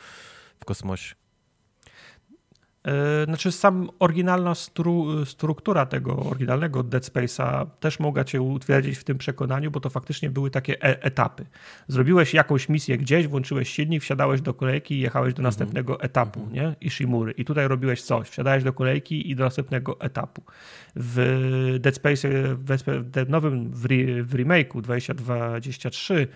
w 0.61 0.65
kosmosie. 0.65 1.26
E, 2.87 3.25
znaczy, 3.25 3.53
sam 3.53 3.89
oryginalna 3.99 4.55
stru, 4.55 5.25
struktura 5.25 5.87
tego 5.87 6.17
oryginalnego 6.17 6.83
Dead 6.83 7.05
Space'a 7.05 7.67
też 7.81 8.01
mogła 8.01 8.25
cię 8.25 8.43
utwierdzić 8.43 8.99
w 8.99 9.05
tym 9.05 9.19
przekonaniu, 9.19 9.71
bo 9.71 9.81
to 9.81 9.91
faktycznie 9.91 10.31
były 10.31 10.51
takie 10.51 10.83
e 10.83 11.03
etapy. 11.03 11.47
Zrobiłeś 11.89 12.35
jakąś 12.35 12.69
misję 12.69 12.99
gdzieś, 12.99 13.27
włączyłeś 13.27 13.71
silnik, 13.71 14.03
wsiadałeś 14.03 14.41
do 14.41 14.55
kolejki 14.55 14.95
i 14.95 15.01
jechałeś 15.01 15.35
do 15.35 15.41
mhm. 15.41 15.45
następnego 15.45 16.01
etapu, 16.01 16.41
mm 16.41 16.53
-hmm. 16.53 16.55
nie? 16.55 16.77
Ishimury. 16.81 17.33
I 17.33 17.45
tutaj 17.45 17.69
robiłeś 17.69 18.03
coś. 18.03 18.29
Wsiadałeś 18.29 18.65
do 18.65 18.73
kolejki 18.73 19.31
i 19.31 19.37
do 19.37 19.45
następnego 19.45 20.01
etapu. 20.01 20.43
W 20.97 21.77
Dead 21.81 21.95
Space, 21.97 22.29
w 23.25 23.29
nowym 23.29 23.71
w, 23.71 23.85
re, 23.85 24.23
w 24.23 24.35
remake'u 24.35 24.81
2023 24.83 26.15
E, 26.15 26.27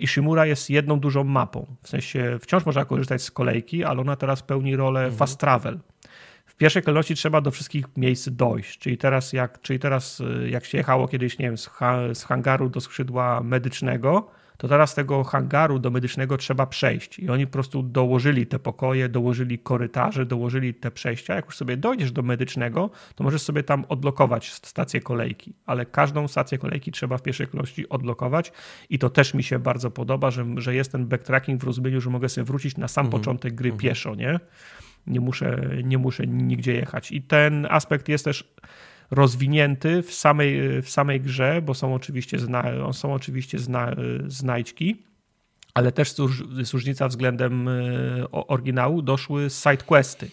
Ishimura 0.00 0.46
jest 0.46 0.70
jedną 0.70 1.00
dużą 1.00 1.24
mapą. 1.24 1.66
W 1.82 1.88
sensie 1.88 2.38
wciąż 2.40 2.66
można 2.66 2.84
korzystać 2.84 3.22
z 3.22 3.30
kolejki, 3.30 3.84
ale 3.84 4.00
ona 4.00 4.16
teraz 4.16 4.42
pełni 4.42 4.76
rolę 4.76 5.00
mhm. 5.00 5.18
fast 5.18 5.40
travel. 5.40 5.78
W 6.46 6.56
pierwszej 6.56 6.82
kolejności 6.82 7.14
trzeba 7.14 7.40
do 7.40 7.50
wszystkich 7.50 7.84
miejsc 7.96 8.28
dojść. 8.28 8.78
Czyli 8.78 8.98
teraz, 8.98 9.32
jak, 9.32 9.60
czyli 9.60 9.78
teraz 9.78 10.20
e, 10.20 10.48
jak 10.48 10.64
się 10.64 10.78
jechało 10.78 11.08
kiedyś, 11.08 11.38
nie 11.38 11.46
wiem, 11.46 11.58
z, 11.58 11.66
ha, 11.66 11.98
z 12.14 12.24
hangaru 12.24 12.68
do 12.68 12.80
skrzydła 12.80 13.40
medycznego, 13.40 14.30
to 14.56 14.68
teraz 14.68 14.94
tego 14.94 15.24
hangaru 15.24 15.78
do 15.78 15.90
medycznego 15.90 16.36
trzeba 16.36 16.66
przejść. 16.66 17.18
I 17.18 17.30
oni 17.30 17.46
po 17.46 17.52
prostu 17.52 17.82
dołożyli 17.82 18.46
te 18.46 18.58
pokoje, 18.58 19.08
dołożyli 19.08 19.58
korytarze, 19.58 20.26
dołożyli 20.26 20.74
te 20.74 20.90
przejścia. 20.90 21.34
Jak 21.34 21.44
już 21.44 21.56
sobie 21.56 21.76
dojdziesz 21.76 22.12
do 22.12 22.22
medycznego, 22.22 22.90
to 23.14 23.24
możesz 23.24 23.42
sobie 23.42 23.62
tam 23.62 23.84
odblokować 23.88 24.52
stację 24.52 25.00
kolejki. 25.00 25.54
Ale 25.66 25.86
każdą 25.86 26.28
stację 26.28 26.58
kolejki 26.58 26.92
trzeba 26.92 27.18
w 27.18 27.22
pierwszej 27.22 27.46
kolejności 27.46 27.88
odblokować 27.88 28.52
i 28.90 28.98
to 28.98 29.10
też 29.10 29.34
mi 29.34 29.42
się 29.42 29.58
bardzo 29.58 29.90
podoba, 29.90 30.30
że, 30.30 30.46
że 30.56 30.74
jest 30.74 30.92
ten 30.92 31.06
backtracking 31.06 31.60
w 31.60 31.64
rozumieniu, 31.64 32.00
że 32.00 32.10
mogę 32.10 32.28
sobie 32.28 32.44
wrócić 32.44 32.76
na 32.76 32.88
sam 32.88 33.06
mhm. 33.06 33.22
początek 33.22 33.54
gry 33.54 33.70
mhm. 33.70 33.80
pieszo, 33.80 34.14
nie? 34.14 34.40
Nie 35.06 35.20
muszę, 35.20 35.70
nie 35.84 35.98
muszę 35.98 36.26
nigdzie 36.26 36.74
jechać. 36.74 37.12
I 37.12 37.22
ten 37.22 37.66
aspekt 37.70 38.08
jest 38.08 38.24
też 38.24 38.54
rozwinięty 39.14 40.02
w 40.02 40.14
samej, 40.14 40.82
w 40.82 40.90
samej 40.90 41.20
grze, 41.20 41.62
bo 41.62 41.74
są 41.74 41.94
oczywiście, 41.94 42.38
zna, 42.38 42.64
są 42.92 43.14
oczywiście 43.14 43.58
zna, 43.58 43.96
znajdźki, 44.26 45.02
ale 45.74 45.92
też 45.92 46.14
jest 46.58 46.72
różnica 46.72 47.08
względem 47.08 47.68
e, 47.68 47.72
oryginału, 48.30 49.02
doszły 49.02 49.50
sidequesty. 49.50 50.30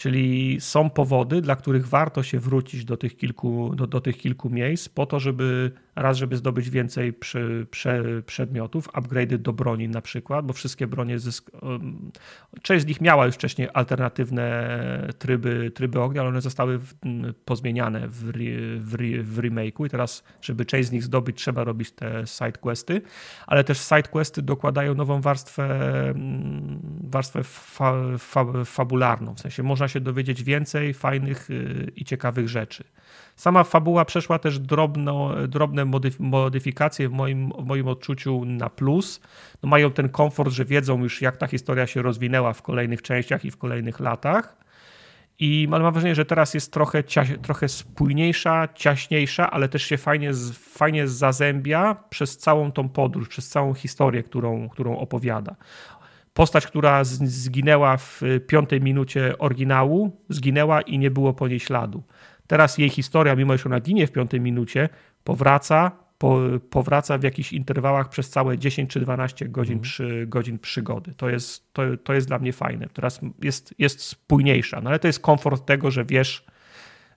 Czyli 0.00 0.56
są 0.60 0.90
powody, 0.90 1.40
dla 1.40 1.56
których 1.56 1.88
warto 1.88 2.22
się 2.22 2.38
wrócić 2.38 2.84
do 2.84 2.96
tych 2.96 3.16
kilku, 3.16 3.74
do, 3.74 3.86
do 3.86 4.00
tych 4.00 4.18
kilku 4.18 4.50
miejsc, 4.50 4.88
po 4.88 5.06
to, 5.06 5.20
żeby 5.20 5.72
raz, 5.96 6.16
żeby 6.16 6.36
zdobyć 6.36 6.70
więcej 6.70 7.12
przy, 7.12 7.66
prze, 7.70 8.22
przedmiotów, 8.26 8.88
upgrade'y 8.88 9.38
do 9.38 9.52
broni 9.52 9.88
na 9.88 10.00
przykład, 10.00 10.46
bo 10.46 10.52
wszystkie 10.52 10.86
bronie, 10.86 11.18
zysk... 11.18 11.50
część 12.62 12.84
z 12.84 12.86
nich 12.86 13.00
miała 13.00 13.26
już 13.26 13.34
wcześniej 13.34 13.68
alternatywne 13.74 15.12
tryby, 15.18 15.70
tryby 15.70 16.00
ognia, 16.00 16.20
ale 16.20 16.30
one 16.30 16.40
zostały 16.40 16.78
w, 16.78 16.94
pozmieniane 17.44 18.08
w, 18.08 18.32
w, 18.80 18.96
w 19.22 19.38
remake'u 19.38 19.86
i 19.86 19.90
teraz, 19.90 20.24
żeby 20.42 20.64
część 20.64 20.88
z 20.88 20.92
nich 20.92 21.02
zdobyć, 21.02 21.36
trzeba 21.36 21.64
robić 21.64 21.90
te 21.92 22.26
sidequesty, 22.26 23.02
ale 23.46 23.64
też 23.64 23.78
sidequesty 23.78 24.42
dokładają 24.42 24.94
nową 24.94 25.20
warstwę, 25.20 25.68
warstwę 27.04 27.44
fa, 27.44 27.94
fa, 28.18 28.44
fabularną, 28.64 29.34
w 29.34 29.40
sensie 29.40 29.62
można 29.62 29.89
się 29.90 30.00
dowiedzieć 30.00 30.42
więcej 30.42 30.94
fajnych 30.94 31.50
y, 31.50 31.92
i 31.96 32.04
ciekawych 32.04 32.48
rzeczy. 32.48 32.84
Sama 33.36 33.64
fabuła 33.64 34.04
przeszła 34.04 34.38
też 34.38 34.58
drobno, 34.58 35.34
drobne 35.48 35.84
modyfikacje 36.18 37.08
w 37.08 37.12
moim, 37.12 37.52
w 37.58 37.64
moim 37.64 37.88
odczuciu 37.88 38.44
na 38.44 38.70
plus. 38.70 39.20
No 39.62 39.68
mają 39.68 39.90
ten 39.90 40.08
komfort, 40.08 40.52
że 40.52 40.64
wiedzą 40.64 41.02
już, 41.02 41.22
jak 41.22 41.36
ta 41.36 41.46
historia 41.46 41.86
się 41.86 42.02
rozwinęła 42.02 42.52
w 42.52 42.62
kolejnych 42.62 43.02
częściach 43.02 43.44
i 43.44 43.50
w 43.50 43.56
kolejnych 43.56 44.00
latach. 44.00 44.60
I 45.42 45.66
mam 45.70 45.92
wrażenie, 45.92 46.14
że 46.14 46.24
teraz 46.24 46.54
jest 46.54 46.72
trochę, 46.72 47.02
trochę 47.42 47.68
spójniejsza, 47.68 48.68
ciaśniejsza, 48.74 49.50
ale 49.50 49.68
też 49.68 49.82
się 49.82 49.96
fajnie, 49.96 50.30
fajnie 50.54 51.08
zazębia 51.08 51.96
przez 52.10 52.38
całą 52.38 52.72
tą 52.72 52.88
podróż, 52.88 53.28
przez 53.28 53.48
całą 53.48 53.74
historię, 53.74 54.22
którą, 54.22 54.68
którą 54.68 54.98
opowiada. 54.98 55.56
Postać, 56.34 56.66
która 56.66 57.04
zginęła 57.04 57.96
w 57.96 58.22
piątej 58.46 58.80
minucie 58.80 59.38
oryginału, 59.38 60.24
zginęła 60.28 60.80
i 60.80 60.98
nie 60.98 61.10
było 61.10 61.32
po 61.32 61.48
niej 61.48 61.60
śladu. 61.60 62.02
Teraz 62.46 62.78
jej 62.78 62.88
historia, 62.88 63.36
mimo 63.36 63.56
że 63.56 63.64
ona 63.66 63.80
ginie 63.80 64.06
w 64.06 64.12
piątej 64.12 64.40
minucie, 64.40 64.88
powraca, 65.24 65.90
po, 66.18 66.40
powraca 66.70 67.18
w 67.18 67.22
jakichś 67.22 67.52
interwałach 67.52 68.08
przez 68.08 68.30
całe 68.30 68.58
10 68.58 68.90
czy 68.90 69.00
12 69.00 69.48
godzin, 69.48 69.72
mm. 69.72 69.82
przy, 69.82 70.24
godzin 70.26 70.58
przygody. 70.58 71.14
To 71.14 71.28
jest, 71.28 71.72
to, 71.72 71.82
to 72.04 72.14
jest 72.14 72.28
dla 72.28 72.38
mnie 72.38 72.52
fajne. 72.52 72.88
Teraz 72.92 73.20
jest, 73.42 73.74
jest 73.78 74.02
spójniejsza, 74.02 74.80
no 74.80 74.90
ale 74.90 74.98
to 74.98 75.06
jest 75.06 75.20
komfort 75.20 75.66
tego, 75.66 75.90
że 75.90 76.04
wiesz, 76.04 76.44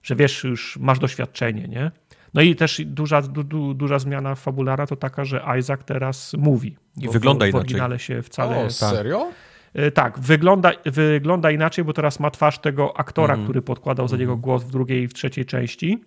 że 0.02 0.16
wiesz, 0.16 0.44
już 0.44 0.76
masz 0.76 0.98
doświadczenie, 0.98 1.68
nie? 1.68 1.90
No 2.34 2.42
i 2.42 2.56
też 2.56 2.82
duża, 2.84 3.22
du, 3.22 3.74
duża 3.74 3.98
zmiana 3.98 4.34
fabularna 4.34 4.86
to 4.86 4.96
taka, 4.96 5.24
że 5.24 5.44
Isaac 5.58 5.80
teraz 5.84 6.32
mówi. 6.38 6.76
I 6.96 7.08
wygląda 7.08 7.46
w, 7.46 7.50
w 7.50 7.54
oryginale 7.54 7.98
się 7.98 8.22
wcale... 8.22 8.64
O, 8.64 8.70
serio? 8.70 9.30
E, 9.74 9.90
tak, 9.90 10.18
wygląda, 10.18 10.72
wygląda 10.84 11.50
inaczej, 11.50 11.84
bo 11.84 11.92
teraz 11.92 12.20
ma 12.20 12.30
twarz 12.30 12.58
tego 12.58 12.96
aktora, 12.96 13.34
mm 13.34 13.44
który 13.44 13.62
podkładał 13.62 14.08
za 14.08 14.16
niego 14.16 14.32
mhm. 14.32 14.40
głos 14.40 14.64
w 14.64 14.70
drugiej 14.70 15.02
i 15.02 15.08
w 15.08 15.14
trzeciej 15.14 15.44
części. 15.44 16.04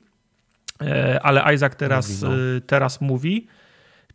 E, 0.82 1.20
ale 1.24 1.54
Isaac 1.54 1.76
teraz, 1.76 2.22
mówi, 2.22 2.36
no. 2.36 2.58
E, 2.58 2.62
teraz 2.62 3.02
mówi. 3.02 3.48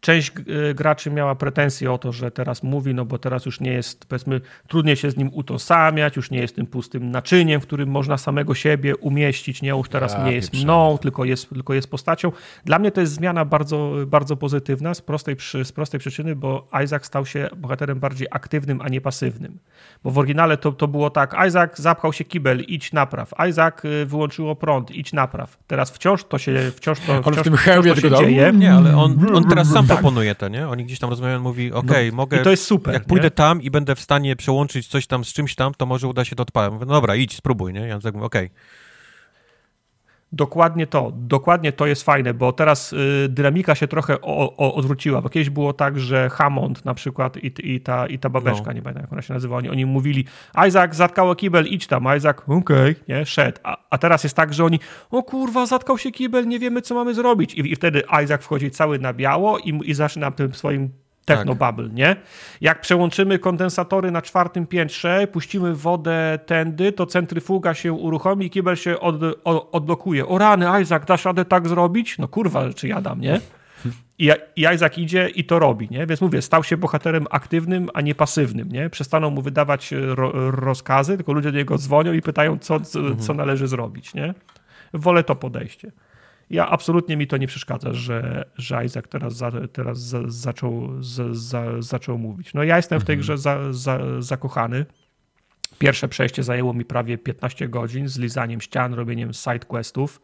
Część 0.03 0.33
y, 0.71 0.75
graczy 0.75 1.11
miała 1.11 1.35
pretensje 1.35 1.93
o 1.93 1.99
to, 1.99 2.13
że 2.13 2.31
teraz 2.31 2.63
mówi, 2.63 2.95
no 2.95 3.05
bo 3.05 3.19
teraz 3.19 3.47
już 3.47 3.61
nie 3.61 3.73
jest, 3.73 4.07
powiedzmy, 4.07 4.41
trudniej 4.69 4.97
się 4.97 5.11
z 5.11 5.17
nim 5.17 5.31
utożsamiać, 5.33 6.17
już 6.17 6.31
nie 6.31 6.39
jest 6.39 6.57
tym 6.57 6.67
pustym 6.67 7.11
naczyniem, 7.11 7.61
w 7.61 7.67
którym 7.67 7.89
można 7.89 8.19
samego 8.19 8.55
siebie 8.55 8.97
umieścić, 8.97 9.63
nie, 9.63 9.69
już 9.69 9.89
teraz 9.89 10.13
ja, 10.13 10.25
nie 10.25 10.33
jest 10.33 10.55
mną, 10.55 10.99
tylko 11.03 11.25
jest, 11.25 11.49
tylko 11.49 11.75
jest 11.75 11.91
postacią. 11.91 12.33
Dla 12.65 12.79
mnie 12.79 12.91
to 12.91 13.01
jest 13.01 13.13
zmiana 13.13 13.45
bardzo, 13.45 13.95
bardzo 14.07 14.37
pozytywna 14.37 14.95
z 14.95 15.01
prostej, 15.01 15.37
z 15.65 15.73
prostej 15.73 16.01
przyczyny, 16.01 16.37
bo 16.37 16.69
Isaac 16.85 17.07
stał 17.07 17.27
się 17.27 17.49
bohaterem 17.57 18.01
bardziej 18.01 18.29
aktywnym, 18.31 18.81
a 18.81 18.89
nie 18.89 19.01
pasywnym. 19.01 19.59
Bo 20.05 20.11
w 20.11 20.19
oryginale 20.19 20.57
to, 20.57 20.73
to 20.73 20.89
było 20.89 21.11
tak, 21.11 21.37
Isaac 21.49 21.79
zapchał 21.79 22.13
się 22.13 22.25
kibel, 22.25 22.61
idź 22.61 22.93
napraw. 22.93 23.35
Isaac 23.51 23.85
y, 23.85 24.07
wyłączyło 24.07 24.57
prąd, 24.57 24.91
idź 24.91 25.13
napraw. 25.13 25.59
Teraz 25.67 25.91
wciąż 25.91 26.25
to 26.25 26.39
się, 26.39 26.71
wciąż 26.77 27.01
to, 27.01 27.13
on 27.13 27.23
wciąż, 27.23 27.39
w 27.39 27.43
tym 27.43 27.57
hełmie 27.57 27.95
wciąż 27.95 28.13
to 28.13 28.19
się 28.19 28.25
dzieje. 28.25 28.53
Nie, 28.53 28.75
ale 28.75 28.97
on, 28.97 29.27
on 29.35 29.45
teraz 29.45 29.69
sam 29.69 29.87
tak. 29.93 29.99
proponuje 29.99 30.35
to, 30.35 30.49
nie? 30.49 30.69
Oni 30.69 30.85
gdzieś 30.85 30.99
tam 30.99 31.11
rozmawiają, 31.11 31.41
mówi, 31.41 31.73
okej, 31.73 31.91
okay, 31.91 32.11
no, 32.11 32.17
mogę... 32.17 32.41
I 32.41 32.45
to 32.45 32.51
jest 32.51 32.65
super, 32.65 32.95
Jak 32.95 33.05
pójdę 33.05 33.27
nie? 33.27 33.31
tam 33.31 33.63
i 33.63 33.71
będę 33.71 33.95
w 33.95 34.01
stanie 34.01 34.37
przełączyć 34.37 34.87
coś 34.87 35.07
tam 35.07 35.25
z 35.25 35.33
czymś 35.33 35.55
tam, 35.55 35.75
to 35.75 35.87
może 35.87 36.09
uda 36.09 36.25
się 36.25 36.37
to 36.37 36.43
odpalić. 36.43 36.73
Mówię, 36.73 36.87
no 36.87 36.93
dobra, 36.93 37.17
idź, 37.17 37.37
spróbuj, 37.37 37.73
nie? 37.73 37.81
Ja 37.81 38.01
tak 38.01 38.15
mówię, 38.15 38.27
okej. 38.27 38.47
Okay. 38.47 38.82
Dokładnie 40.33 40.87
to, 40.87 41.13
dokładnie 41.15 41.73
to 41.73 41.87
jest 41.87 42.03
fajne, 42.03 42.35
bo 42.35 42.53
teraz 42.53 42.93
y, 42.93 43.27
dynamika 43.29 43.75
się 43.75 43.89
trochę 43.89 44.21
o, 44.21 44.57
o, 44.57 44.75
odwróciła, 44.75 45.23
bo 45.23 45.29
kiedyś 45.29 45.51
było 45.51 45.73
tak, 45.73 45.99
że 45.99 46.31
Hammond 46.31 46.85
na 46.85 46.95
przykład 46.95 47.37
i, 47.37 47.53
i, 47.75 47.81
ta, 47.81 48.07
i 48.07 48.19
ta 48.19 48.29
babeczka, 48.29 48.67
no. 48.67 48.73
nie 48.73 48.83
pamiętam 48.83 49.03
jak 49.03 49.13
ona 49.13 49.23
się 49.23 49.35
nazywa, 49.35 49.57
oni, 49.57 49.71
oni 49.71 49.87
mówili 49.87 50.25
Isaac, 50.69 50.95
zatkało 50.95 51.35
kibel, 51.35 51.67
idź 51.67 51.87
tam, 51.87 52.17
Isaac, 52.17 52.37
okej, 52.47 52.93
okay, 52.93 52.95
nie, 53.09 53.27
szedł, 53.27 53.59
a, 53.63 53.77
a, 53.91 53.99
teraz 53.99 54.25
jest 54.25 54.37
tak, 54.37 54.55
że 54.55 54.65
oni, 54.65 54.81
o 55.11 55.23
kurwa, 55.23 55.67
zatkał 55.67 55.99
się 55.99 56.11
kibel, 56.11 56.49
nie 56.49 56.59
wiemy 56.59 56.83
co 56.83 56.95
mamy 56.95 57.15
zrobić 57.15 57.55
i, 57.55 57.73
i 57.73 57.77
wtedy 57.77 58.03
Isaac 58.25 58.43
wchodzi 58.43 58.71
cały 58.71 58.99
na 58.99 59.13
biało 59.13 59.59
i, 59.59 59.81
i 59.85 59.95
zaczyna 59.95 60.31
tym 60.31 60.55
swoim 60.55 61.02
Technobubble, 61.25 61.85
tak. 61.85 61.97
nie? 61.97 62.17
Jak 62.61 62.81
przełączymy 62.81 63.39
kondensatory 63.39 64.11
na 64.11 64.23
czwartym 64.23 64.67
piętrze, 64.67 65.27
puścimy 65.27 65.75
wodę 65.75 66.39
tędy, 66.47 66.93
to 66.93 67.07
centryfuga 67.07 67.75
się 67.75 67.93
uruchomi 67.93 68.47
i 68.47 68.51
kibel 68.51 68.77
się 68.77 69.01
od, 69.01 69.17
od, 69.45 69.69
odblokuje. 69.73 70.27
O 70.27 70.39
rany, 70.39 70.83
Isaac, 70.83 71.05
dasz 71.07 71.25
radę 71.25 71.45
tak 71.45 71.69
zrobić? 71.69 72.19
No 72.19 72.29
kurwa, 72.29 72.73
czy 72.73 72.89
jadam, 72.89 73.21
nie? 73.21 73.41
I, 74.19 74.31
I 74.57 74.67
Isaac 74.75 74.99
idzie 74.99 75.29
i 75.29 75.45
to 75.45 75.59
robi, 75.59 75.89
nie? 75.91 76.07
Więc 76.07 76.21
mówię, 76.21 76.43
stał 76.43 76.65
się 76.65 76.77
bohaterem 76.77 77.27
aktywnym, 77.31 77.89
a 77.95 78.01
nie 78.01 78.15
pasywnym, 78.15 78.69
nie? 78.69 78.91
Przestaną 78.91 79.31
mu 79.31 79.43
wydawać 79.43 79.93
ro, 79.93 80.51
rozkazy, 80.51 81.17
tylko 81.17 81.33
ludzie 81.33 81.53
do 81.53 81.59
niego 81.59 81.79
dzwonią 81.79 82.13
i 82.13 82.23
pytają, 82.23 82.59
co, 82.59 82.81
co, 82.81 82.99
mhm. 82.99 83.19
co 83.19 83.35
należy 83.35 83.67
zrobić, 83.67 84.15
nie? 84.15 84.35
Wolę 84.95 85.25
to 85.25 85.37
podejście 85.37 85.93
ja 86.53 86.69
absolutnie 86.69 87.17
mi 87.17 87.27
to 87.27 87.37
nie 87.37 87.47
przeszkadza, 87.47 87.93
że, 87.93 88.45
że 88.57 88.85
Isaac 88.85 89.05
teraz, 89.09 89.37
za, 89.37 89.53
teraz 89.73 89.99
za, 89.99 90.19
zaczął, 90.27 91.03
za, 91.33 91.83
zaczął 91.83 92.19
mówić. 92.19 92.55
No 92.55 92.63
ja 92.63 92.77
jestem 92.77 93.01
w 93.01 93.05
tej 93.05 93.15
mhm. 93.15 93.21
grze 93.21 93.39
za, 93.39 93.73
za, 93.73 93.99
zakochany. 94.19 94.87
Pierwsze 95.79 96.09
przejście 96.09 96.43
zajęło 96.43 96.75
mi 96.75 96.85
prawie 96.85 97.19
15 97.19 97.69
godzin 97.69 98.09
z 98.09 98.19
lizaniem 98.19 98.61
ścian, 98.61 98.95
robieniem 98.95 99.33
sidequestów. 99.33 100.21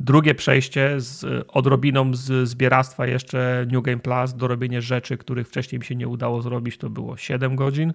Drugie 0.00 0.34
przejście 0.34 1.00
z 1.00 1.44
odrobiną 1.48 2.14
z 2.14 2.48
zbieractwa 2.48 3.06
jeszcze 3.06 3.66
New 3.72 3.82
Game 3.82 3.98
Plus 3.98 4.34
do 4.34 4.48
robienia 4.48 4.80
rzeczy, 4.80 5.16
których 5.16 5.48
wcześniej 5.48 5.78
mi 5.78 5.84
się 5.84 5.94
nie 5.94 6.08
udało 6.08 6.42
zrobić, 6.42 6.78
to 6.78 6.90
było 6.90 7.16
7 7.16 7.56
godzin. 7.56 7.92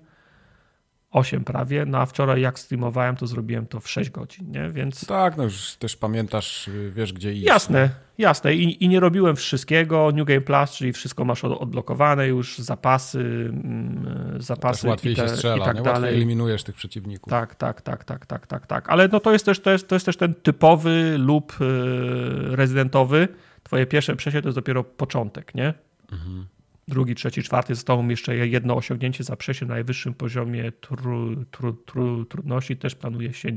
8 1.12 1.44
prawie, 1.44 1.86
no 1.86 1.98
a 1.98 2.06
wczoraj 2.06 2.42
jak 2.42 2.60
streamowałem, 2.60 3.16
to 3.16 3.28
zrobiłem 3.28 3.68
to 3.68 3.80
w 3.80 3.90
6 3.90 4.10
godzin, 4.10 4.52
nie? 4.52 4.70
Więc... 4.70 5.06
Tak, 5.06 5.38
no 5.38 5.44
już 5.44 5.76
też 5.76 5.98
pamiętasz, 5.98 6.70
wiesz 6.90 7.14
gdzie 7.14 7.34
iść. 7.34 7.44
Jasne, 7.44 7.90
jasne 8.18 8.56
I, 8.56 8.84
i 8.84 8.90
nie 8.90 9.00
robiłem 9.00 9.36
wszystkiego, 9.36 10.12
New 10.14 10.28
Game 10.28 10.42
Plus, 10.42 10.72
czyli 10.72 10.94
wszystko 10.94 11.26
masz 11.26 11.44
odblokowane 11.44 12.28
już, 12.28 12.60
zapasy, 12.60 13.20
mm, 13.20 14.36
zapasy 14.38 14.88
łatwiej 14.88 15.14
i, 15.14 15.16
te, 15.16 15.22
się 15.22 15.36
strzela, 15.36 15.58
i 15.58 15.60
tak 15.60 15.76
nie? 15.76 15.82
dalej. 15.84 16.02
Łatwiej 16.02 16.16
eliminujesz 16.16 16.64
tych 16.64 16.76
przeciwników. 16.76 17.30
Tak, 17.30 17.56
tak, 17.56 17.82
tak, 17.82 18.04
tak, 18.04 18.26
tak, 18.26 18.48
tak, 18.48 18.68
tak. 18.68 18.90
Ale 18.90 19.08
no 19.08 19.20
to 19.20 19.34
jest 19.34 19.46
też, 19.46 19.60
to 19.60 19.72
jest, 19.72 19.88
to 19.88 19.96
jest 19.96 20.06
też 20.06 20.18
ten 20.18 20.34
typowy 20.34 21.16
lub 21.18 21.58
yy, 21.60 22.56
rezydentowy. 22.56 23.28
Twoje 23.64 23.86
pierwsze 23.86 24.16
przejście 24.16 24.42
to 24.42 24.48
jest 24.48 24.58
dopiero 24.58 24.84
początek, 24.84 25.56
nie? 25.56 25.74
Mhm 26.12 26.46
drugi, 26.88 27.16
trzeci, 27.16 27.44
czwarty, 27.44 27.76
zostało 27.76 28.04
mi 28.04 28.10
jeszcze 28.10 28.38
jedno 28.38 28.76
osiągnięcie 28.76 29.24
za 29.24 29.36
przejście 29.36 29.66
na 29.66 29.74
najwyższym 29.74 30.14
poziomie 30.14 30.72
tru, 30.72 31.46
tru, 31.52 31.74
tru, 31.74 32.26
trudności. 32.26 32.78
Też 32.78 32.96
planuję 32.96 33.34
się, 33.34 33.50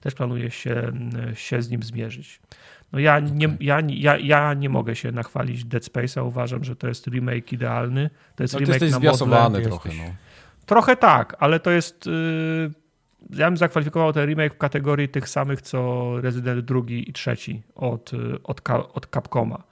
też 0.00 0.14
planuję 0.14 0.50
się, 0.50 0.92
się 1.34 1.62
z 1.62 1.70
nim 1.70 1.82
zmierzyć. 1.82 2.40
No 2.92 2.98
ja, 2.98 3.20
nie, 3.20 3.46
okay. 3.46 3.58
ja, 3.60 3.80
ja, 3.88 4.16
ja 4.16 4.54
nie 4.54 4.68
mogę 4.68 4.96
się 4.96 5.12
nachwalić 5.12 5.64
Dead 5.64 5.82
Space'a. 5.82 6.26
Uważam, 6.26 6.64
że 6.64 6.76
to 6.76 6.88
jest 6.88 7.06
remake 7.06 7.52
idealny. 7.52 8.10
To 8.36 8.44
jest 8.44 8.54
no, 8.54 8.60
remake 8.60 8.82
jesteś 8.82 9.00
na 9.20 9.26
modle. 9.26 9.62
trochę. 9.62 9.88
No. 9.88 10.14
Trochę 10.66 10.96
tak, 10.96 11.36
ale 11.38 11.60
to 11.60 11.70
jest... 11.70 12.06
Yy, 12.06 12.70
ja 13.30 13.46
bym 13.46 13.56
zakwalifikował 13.56 14.12
ten 14.12 14.26
remake 14.26 14.54
w 14.54 14.58
kategorii 14.58 15.08
tych 15.08 15.28
samych, 15.28 15.62
co 15.62 16.10
Resident 16.20 16.60
drugi 16.60 17.10
i 17.10 17.12
trzeci 17.12 17.62
od, 17.74 18.12
y, 18.12 18.42
od, 18.42 18.60
od 18.94 19.06
Capcoma. 19.06 19.62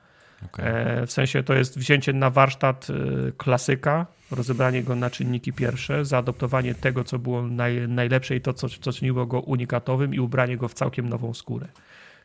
Okay. 0.47 0.67
E, 0.67 1.07
w 1.07 1.13
sensie 1.13 1.43
to 1.43 1.55
jest 1.55 1.79
wzięcie 1.79 2.13
na 2.13 2.31
warsztat 2.31 2.87
e, 2.91 3.33
klasyka, 3.33 4.07
rozebranie 4.31 4.83
go 4.83 4.97
na 4.97 5.11
czynniki 5.11 5.53
pierwsze, 5.53 6.05
zaadoptowanie 6.05 6.75
tego, 6.75 7.05
co 7.05 7.19
było 7.19 7.43
naj, 7.43 7.89
najlepsze 7.89 8.37
i 8.37 8.41
to, 8.41 8.53
co, 8.53 8.69
co 8.69 8.93
czyniło 8.93 9.27
go 9.27 9.41
unikatowym 9.41 10.15
i 10.15 10.19
ubranie 10.19 10.57
go 10.57 10.69
w 10.69 10.75
całkiem 10.75 11.09
nową 11.09 11.35
skórę. 11.35 11.69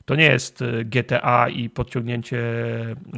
To 0.06 0.16
nie 0.16 0.26
jest 0.26 0.62
e, 0.62 0.86
GTA 0.86 1.50
i 1.50 1.70
podciągnięcie 1.70 2.40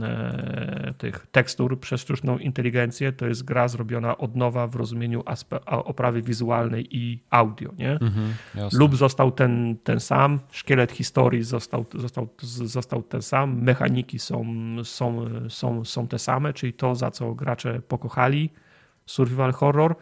e, 0.02 0.94
tych 0.98 1.28
tekstur 1.32 1.80
przez 1.80 2.02
sztuczną 2.02 2.38
inteligencję. 2.38 3.12
To 3.12 3.28
jest 3.28 3.44
gra 3.44 3.68
zrobiona 3.68 4.18
od 4.18 4.36
nowa 4.36 4.68
w 4.68 4.76
rozumieniu 4.76 5.24
oprawy 5.66 6.22
wizualnej 6.22 6.98
i 6.98 7.24
audio. 7.30 7.74
Nie? 7.78 7.92
Mhm, 7.92 8.34
Lub 8.74 8.96
został 8.96 9.32
ten, 9.32 9.78
ten 9.84 10.00
sam, 10.00 10.40
szkielet 10.52 10.92
historii 10.92 11.44
został, 11.44 11.86
został, 11.96 12.28
został 12.42 13.04
ten 13.04 13.22
sam, 13.22 13.62
mechaniki 13.62 14.20
są, 14.20 14.46
są, 14.84 15.26
są, 15.50 15.86
są 15.86 16.08
te 16.08 16.20
same, 16.20 16.54
czyli 16.54 16.74
to, 16.74 16.96
za 16.96 17.12
co 17.12 17.36
gracze 17.36 17.82
pokochali 17.88 18.50
survival 19.06 19.54
horror 19.54 19.96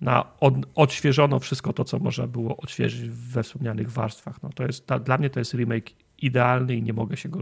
na 0.00 0.24
od, 0.40 0.54
odświeżono 0.74 1.38
wszystko 1.38 1.72
to, 1.72 1.84
co 1.84 1.98
można 1.98 2.26
było 2.26 2.56
odświeżyć 2.56 3.10
we 3.10 3.42
wspomnianych 3.42 3.90
warstwach. 3.90 4.42
No 4.42 4.50
to 4.54 4.62
jest, 4.62 4.88
dla 5.04 5.18
mnie 5.18 5.30
to 5.30 5.38
jest 5.38 5.54
remake 5.54 5.90
idealny 6.18 6.74
i 6.74 6.82
nie 6.82 6.92
mogę 6.92 7.16
się 7.16 7.28
go 7.28 7.40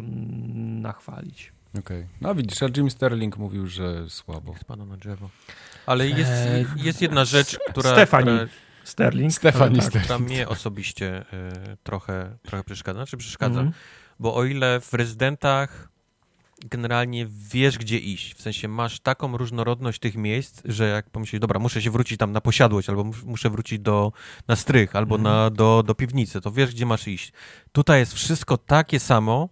nachwalić. 0.83 1.53
Okej. 1.79 1.99
Okay. 2.01 2.09
No 2.21 2.35
widzisz, 2.35 2.63
a 2.63 2.67
Jim 2.77 2.91
Sterling 2.91 3.37
mówił, 3.39 3.67
że 3.67 4.11
słabo. 4.11 4.55
Spada 4.61 4.85
na 4.85 4.97
drzewo. 4.97 5.31
Ale 5.87 6.09
jest, 6.09 6.31
eee, 6.31 6.67
jest 6.77 7.03
jedna 7.03 7.25
rzecz, 7.25 7.59
która... 7.69 7.93
Stefani 7.93 8.27
która, 8.27 8.47
Sterling. 8.85 9.33
Stefani 9.33 9.79
tak, 9.79 9.85
Sterling. 9.85 10.05
Która 10.05 10.19
mnie 10.19 10.49
osobiście 10.49 11.25
y, 11.73 11.77
trochę, 11.83 12.37
trochę 12.43 12.65
przeszkadza. 12.65 12.99
Znaczy 12.99 13.17
przeszkadza, 13.17 13.61
mm 13.61 13.73
-hmm. 13.73 13.77
bo 14.19 14.35
o 14.35 14.45
ile 14.45 14.81
w 14.81 14.95
rezydentach 14.95 15.89
generalnie 16.65 17.27
wiesz, 17.53 17.79
gdzie 17.79 17.99
iść. 17.99 18.35
W 18.35 18.43
sensie 18.43 18.69
masz 18.69 19.01
taką 19.01 19.37
różnorodność 19.37 19.99
tych 19.99 20.17
miejsc, 20.17 20.63
że 20.65 20.89
jak 20.89 21.11
pomyślisz, 21.11 21.41
dobra, 21.41 21.61
muszę 21.61 21.83
się 21.83 21.91
wrócić 21.91 22.19
tam 22.19 22.33
na 22.33 22.41
posiadłość, 22.41 22.89
albo 22.89 23.05
muszę 23.25 23.51
wrócić 23.51 23.79
do, 23.79 24.13
na 24.49 24.57
strych, 24.57 24.97
albo 24.97 25.15
mm. 25.15 25.23
na, 25.23 25.51
do, 25.51 25.83
do 25.87 25.95
piwnicy, 25.95 26.41
to 26.41 26.51
wiesz, 26.51 26.71
gdzie 26.71 26.87
masz 26.87 27.09
iść. 27.09 27.33
Tutaj 27.73 28.01
jest 28.01 28.15
wszystko 28.15 28.59
takie 28.59 29.01
samo, 29.01 29.49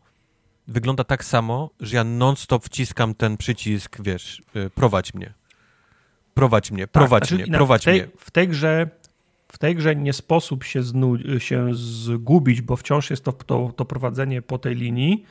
wygląda 0.68 1.04
tak 1.04 1.24
samo, 1.24 1.70
że 1.80 1.96
ja 1.96 2.04
non-stop 2.04 2.64
wciskam 2.64 3.14
ten 3.14 3.36
przycisk, 3.36 3.96
wiesz, 4.00 4.42
y, 4.56 4.70
prowadź 4.70 5.14
mnie. 5.14 5.34
Prowadź 6.34 6.70
mnie, 6.70 6.82
tak, 6.82 6.92
prowadź 6.92 7.28
znaczy, 7.28 7.44
mnie, 7.46 7.56
prowadź 7.56 7.82
w 7.82 7.84
tej, 7.84 8.00
mnie. 8.00 8.10
W 8.18 8.30
tej 8.30 8.48
grze 8.48 8.90
w 9.52 9.58
tej 9.58 9.76
grze 9.76 9.96
nie 9.96 10.12
sposób 10.12 10.64
się, 10.64 10.82
znu- 10.82 11.38
się 11.38 11.74
zgubić, 11.74 12.60
bo 12.60 12.76
wciąż 12.76 13.10
jest 13.10 13.24
to, 13.24 13.32
to, 13.32 13.72
to 13.76 13.84
prowadzenie 13.84 14.42
po 14.42 14.58
tej 14.58 14.74
linii, 14.74 15.24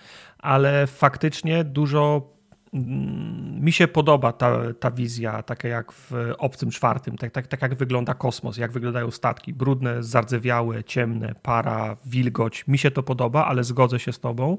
ale 0.44 0.88
faktycznie 0.88 1.64
dużo 1.64 2.30
mm, 2.74 3.64
mi 3.64 3.72
się 3.72 3.88
podoba 3.88 4.32
ta, 4.32 4.74
ta 4.80 4.92
wizja, 4.92 5.44
taka 5.44 5.68
jak 5.68 5.92
w 5.92 6.12
Obcym 6.38 6.72
Czwartym, 6.72 7.18
tak, 7.18 7.32
tak, 7.32 7.48
tak 7.48 7.62
jak 7.62 7.76
wygląda 7.76 8.14
kosmos, 8.14 8.58
jak 8.58 8.72
wyglądają 8.72 9.12
statki, 9.12 9.54
brudne, 9.54 10.04
zardzewiałe, 10.04 10.84
ciemne, 10.84 11.36
para, 11.42 11.98
wilgoć. 12.06 12.68
Mi 12.68 12.78
się 12.78 12.92
to 12.92 13.04
podoba, 13.04 13.46
ale 13.46 13.64
zgodzę 13.64 14.00
się 14.00 14.14
z 14.14 14.20
tobą 14.20 14.58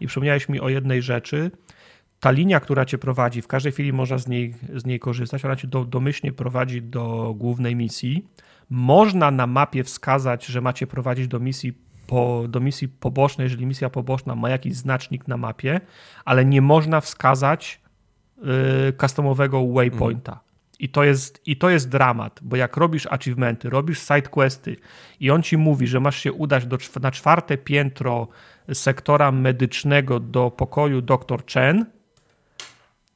i 0.00 0.06
przypomniałeś 0.06 0.48
mi 0.48 0.60
o 0.60 0.68
jednej 0.68 1.02
rzeczy. 1.02 1.50
Ta 2.20 2.30
linia, 2.30 2.60
która 2.60 2.84
cię 2.84 2.98
prowadzi, 2.98 3.42
w 3.42 3.46
każdej 3.46 3.72
chwili 3.72 3.92
można 3.92 4.18
z 4.18 4.28
niej, 4.28 4.54
z 4.74 4.84
niej 4.84 4.98
korzystać, 4.98 5.44
ona 5.44 5.56
cię 5.56 5.68
do, 5.68 5.84
domyślnie 5.84 6.32
prowadzi 6.32 6.82
do 6.82 7.34
głównej 7.36 7.76
misji. 7.76 8.28
Można 8.70 9.30
na 9.30 9.46
mapie 9.46 9.84
wskazać, 9.84 10.46
że 10.46 10.60
macie 10.60 10.86
prowadzić 10.86 11.28
do 11.28 11.40
misji 11.40 11.84
po, 12.06 12.44
do 12.48 12.60
misji 12.60 12.88
pobocznej, 12.88 13.44
jeżeli 13.44 13.66
misja 13.66 13.90
poboczna 13.90 14.34
ma 14.34 14.50
jakiś 14.50 14.74
znacznik 14.74 15.28
na 15.28 15.36
mapie, 15.36 15.80
ale 16.24 16.44
nie 16.44 16.62
można 16.62 17.00
wskazać 17.00 17.80
y, 18.88 18.92
customowego 18.92 19.66
waypointa. 19.66 20.32
Mm. 20.32 20.44
I 20.78 20.88
to, 20.88 21.04
jest, 21.04 21.42
I 21.46 21.56
to 21.56 21.70
jest 21.70 21.88
dramat, 21.88 22.40
bo 22.42 22.56
jak 22.56 22.76
robisz 22.76 23.06
achievementy, 23.06 23.70
robisz 23.70 23.98
sidequesty 23.98 24.76
i 25.20 25.30
on 25.30 25.42
ci 25.42 25.56
mówi, 25.56 25.86
że 25.86 26.00
masz 26.00 26.16
się 26.16 26.32
udać 26.32 26.66
do, 26.66 26.78
na 27.00 27.10
czwarte 27.10 27.58
piętro 27.58 28.28
sektora 28.72 29.32
medycznego 29.32 30.20
do 30.20 30.50
pokoju 30.50 31.02
dr 31.02 31.46
Chen, 31.46 31.86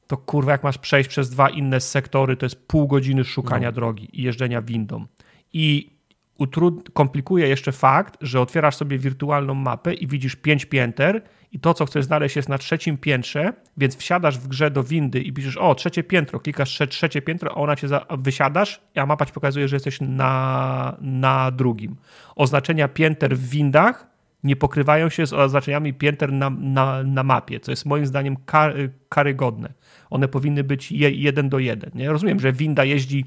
to 0.07 0.17
kurwa, 0.17 0.53
jak 0.53 0.63
masz 0.63 0.79
przejść 0.79 1.09
przez 1.09 1.31
dwa 1.31 1.51
inne 1.51 1.81
sektory, 1.81 2.37
to 2.37 2.47
jest 2.47 2.67
pół 2.67 2.89
godziny 2.89 3.25
szukania 3.25 3.69
no. 3.69 3.73
drogi 3.73 4.21
i 4.21 4.23
jeżdżenia 4.23 4.63
windą. 4.63 5.07
I 5.53 5.98
utrud- 6.39 6.91
komplikuje 6.93 7.49
jeszcze 7.49 7.73
fakt, 7.73 8.17
że 8.21 8.41
otwierasz 8.41 8.77
sobie 8.77 8.99
wirtualną 8.99 9.55
mapę 9.55 9.95
i 9.95 10.07
widzisz 10.07 10.37
pięć 10.37 10.65
pięter 10.65 11.23
i 11.53 11.61
to, 11.61 11.75
co 11.75 11.87
chcesz 11.87 12.05
znaleźć 12.05 12.37
jest 12.37 12.49
na 12.49 12.59
trzecim 12.59 12.99
piętrze, 12.99 13.53
więc 13.77 13.97
wsiadasz 13.97 14.39
w 14.39 14.49
grze 14.49 14.71
do 14.71 14.83
windy 14.85 15.21
i 15.21 15.33
piszesz, 15.33 15.57
o, 15.57 15.75
trzecie 15.75 16.03
piętro, 16.03 16.41
klikasz 16.41 16.71
trze 16.71 16.87
trzecie 16.87 17.23
piętro, 17.23 17.51
a 17.51 17.55
ona 17.55 17.77
cię 17.77 17.89
za- 17.89 18.07
wysiadasz, 18.19 18.81
a 18.97 19.07
mapa 19.07 19.27
ci 19.27 19.33
pokazuje, 19.33 19.69
że 19.69 19.77
jesteś 19.77 19.99
na, 20.01 20.97
na 21.01 21.51
drugim. 21.51 21.97
Oznaczenia 22.37 22.89
pięter 22.89 23.37
w 23.37 23.49
windach 23.49 24.07
nie 24.45 24.57
pokrywają 24.57 25.09
się 25.09 25.27
z 25.27 25.33
oznaczeniami 25.33 25.95
pięter 25.95 26.33
na, 26.33 26.51
na, 26.51 27.03
na 27.03 27.23
mapie, 27.23 27.61
co 27.61 27.73
jest 27.73 27.87
moim 27.87 28.07
zdaniem 28.07 28.37
kar 28.47 28.75
karygodne. 29.09 29.73
One 30.11 30.29
powinny 30.29 30.65
być 30.65 30.93
je, 30.93 31.11
jeden 31.11 31.49
do 31.49 31.59
jeden. 31.59 31.91
Nie? 31.95 32.13
Rozumiem, 32.13 32.41
że 32.41 32.53
winda 32.53 32.85
jeździ 32.85 33.25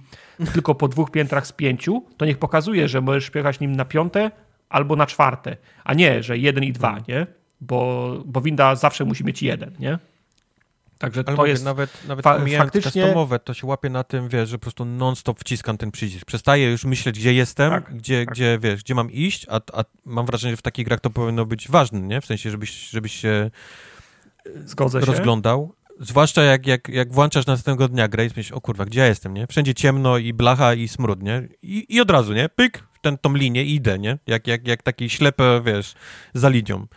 tylko 0.53 0.75
po 0.75 0.87
dwóch 0.87 1.11
piętrach 1.11 1.47
z 1.47 1.51
pięciu, 1.51 2.03
to 2.17 2.25
niech 2.25 2.37
pokazuje, 2.37 2.87
że 2.87 3.01
możesz 3.01 3.31
jechać 3.35 3.59
nim 3.59 3.75
na 3.75 3.85
piąte 3.85 4.31
albo 4.69 4.95
na 4.95 5.05
czwarte, 5.05 5.57
a 5.83 5.93
nie, 5.93 6.23
że 6.23 6.37
jeden 6.37 6.63
i 6.63 6.73
dwa, 6.73 6.97
nie? 7.07 7.27
Bo, 7.61 8.13
bo 8.25 8.41
winda 8.41 8.75
zawsze 8.75 9.05
musi 9.05 9.23
mieć 9.23 9.43
jeden, 9.43 9.71
nie? 9.79 9.99
Także 10.97 11.23
Ale 11.25 11.35
to 11.35 11.41
mówię, 11.41 11.51
jest 11.51 11.65
nawet, 11.65 12.07
nawet 12.07 12.23
fa 12.23 12.39
faktycznie 12.57 13.01
customowe, 13.01 13.39
to 13.39 13.53
się 13.53 13.67
łapie 13.67 13.89
na 13.89 14.03
tym, 14.03 14.29
wiesz, 14.29 14.49
że 14.49 14.57
po 14.57 14.61
prostu 14.61 14.85
non-stop 14.85 15.39
wciskam 15.39 15.77
ten 15.77 15.91
przycisk. 15.91 16.25
Przestaję 16.25 16.71
już 16.71 16.85
myśleć, 16.85 17.19
gdzie 17.19 17.33
jestem, 17.33 17.71
tak, 17.71 17.95
gdzie, 17.95 18.25
tak. 18.25 18.33
gdzie, 18.33 18.59
wiesz, 18.61 18.83
gdzie 18.83 18.95
mam 18.95 19.11
iść, 19.11 19.45
a, 19.49 19.61
a 19.73 19.83
mam 20.05 20.25
wrażenie, 20.25 20.53
że 20.53 20.57
w 20.57 20.61
takich 20.61 20.85
grach 20.85 20.99
to 20.99 21.09
powinno 21.09 21.45
być 21.45 21.69
ważne, 21.69 22.01
nie? 22.01 22.21
W 22.21 22.25
sensie, 22.25 22.51
żebyś, 22.51 22.89
żebyś 22.89 23.13
się 23.13 23.51
Zgodzę 24.65 24.99
rozglądał. 24.99 25.73
Zwłaszcza 26.03 26.43
jak, 26.43 26.67
jak, 26.67 26.89
jak 26.89 27.13
włączasz 27.13 27.45
następnego 27.45 27.87
dnia 27.87 28.07
grę 28.07 28.25
i 28.25 28.27
myślisz, 28.27 28.51
o 28.51 28.61
kurwa, 28.61 28.85
gdzie 28.85 28.99
ja 28.99 29.07
jestem, 29.07 29.33
nie? 29.33 29.47
Wszędzie 29.47 29.73
ciemno 29.73 30.17
i 30.17 30.33
blacha 30.33 30.73
i 30.73 30.87
smród, 30.87 31.23
nie? 31.23 31.47
I, 31.61 31.85
i 31.89 32.01
od 32.01 32.11
razu, 32.11 32.33
nie? 32.33 32.49
Pyk, 32.49 32.83
ten, 33.01 33.17
tą 33.17 33.33
linię 33.33 33.63
i 33.63 33.75
idę, 33.75 33.99
nie? 33.99 34.17
Jak, 34.27 34.47
jak, 34.47 34.67
jak 34.67 34.83
taki 34.83 35.09
ślepy, 35.09 35.61
wiesz, 35.65 35.93
za 36.33 36.49
linią. 36.49 36.87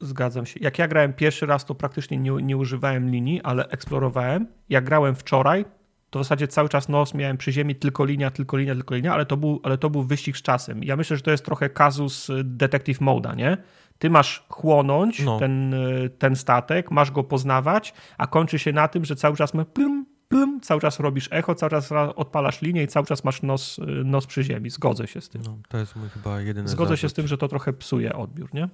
Zgadzam 0.00 0.46
się. 0.46 0.60
Jak 0.60 0.78
ja 0.78 0.88
grałem 0.88 1.12
pierwszy 1.12 1.46
raz, 1.46 1.64
to 1.64 1.74
praktycznie 1.74 2.16
nie, 2.16 2.30
nie 2.30 2.56
używałem 2.56 3.10
linii, 3.10 3.42
ale 3.42 3.68
eksplorowałem. 3.68 4.46
Jak 4.68 4.84
grałem 4.84 5.14
wczoraj, 5.14 5.64
to 6.10 6.18
w 6.18 6.22
zasadzie 6.22 6.48
cały 6.48 6.68
czas 6.68 6.88
nos 6.88 7.14
miałem 7.14 7.36
przy 7.36 7.52
ziemi, 7.52 7.74
tylko 7.74 8.04
linia, 8.04 8.30
tylko 8.30 8.56
linia, 8.56 8.74
tylko 8.74 8.94
linia, 8.94 9.14
ale 9.14 9.26
to 9.26 9.36
był, 9.36 9.60
ale 9.62 9.78
to 9.78 9.90
był 9.90 10.02
wyścig 10.02 10.36
z 10.36 10.42
czasem. 10.42 10.84
Ja 10.84 10.96
myślę, 10.96 11.16
że 11.16 11.22
to 11.22 11.30
jest 11.30 11.44
trochę 11.44 11.70
kazus 11.70 12.30
Detective 12.44 13.00
Moda, 13.00 13.34
nie? 13.34 13.56
Ty 13.98 14.10
masz 14.10 14.44
chłonąć 14.48 15.24
no. 15.24 15.38
ten, 15.38 15.74
ten 16.18 16.36
statek, 16.36 16.90
masz 16.90 17.10
go 17.10 17.24
poznawać, 17.24 17.94
a 18.18 18.26
kończy 18.26 18.58
się 18.58 18.72
na 18.72 18.88
tym, 18.88 19.04
że 19.04 19.16
cały 19.16 19.36
czas 19.36 19.54
ma 19.54 19.64
plum, 19.64 20.06
plum, 20.28 20.60
cały 20.60 20.80
czas 20.80 21.00
robisz 21.00 21.28
echo, 21.32 21.54
cały 21.54 21.70
czas 21.70 21.92
odpalasz 22.16 22.62
linię 22.62 22.82
i 22.82 22.86
cały 22.88 23.06
czas 23.06 23.24
masz 23.24 23.42
nos, 23.42 23.80
nos 24.04 24.26
przy 24.26 24.44
ziemi. 24.44 24.70
Zgodzę 24.70 25.06
się 25.06 25.20
z 25.20 25.28
tym. 25.28 25.42
No, 25.42 25.58
to 25.68 25.78
jest 25.78 25.96
mój 25.96 26.08
chyba 26.08 26.40
jedyny 26.40 26.68
Zgodzę 26.68 26.88
zarzut. 26.88 27.00
się 27.00 27.08
z 27.08 27.12
tym, 27.12 27.26
że 27.26 27.38
to 27.38 27.48
trochę 27.48 27.72
psuje 27.72 28.12
odbiór, 28.16 28.54
nie? 28.54 28.68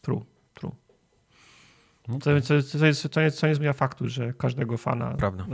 True, 0.00 0.24
true. 0.54 0.72
No 2.08 2.18
to, 2.18 2.40
to, 2.40 2.78
to, 2.78 2.86
jest, 2.86 3.08
to, 3.12 3.22
nie, 3.22 3.30
to 3.30 3.46
nie 3.46 3.54
zmienia 3.54 3.72
faktu, 3.72 4.08
że 4.08 4.32
każdego 4.32 4.76
fana 4.76 5.10
Prawda. 5.10 5.46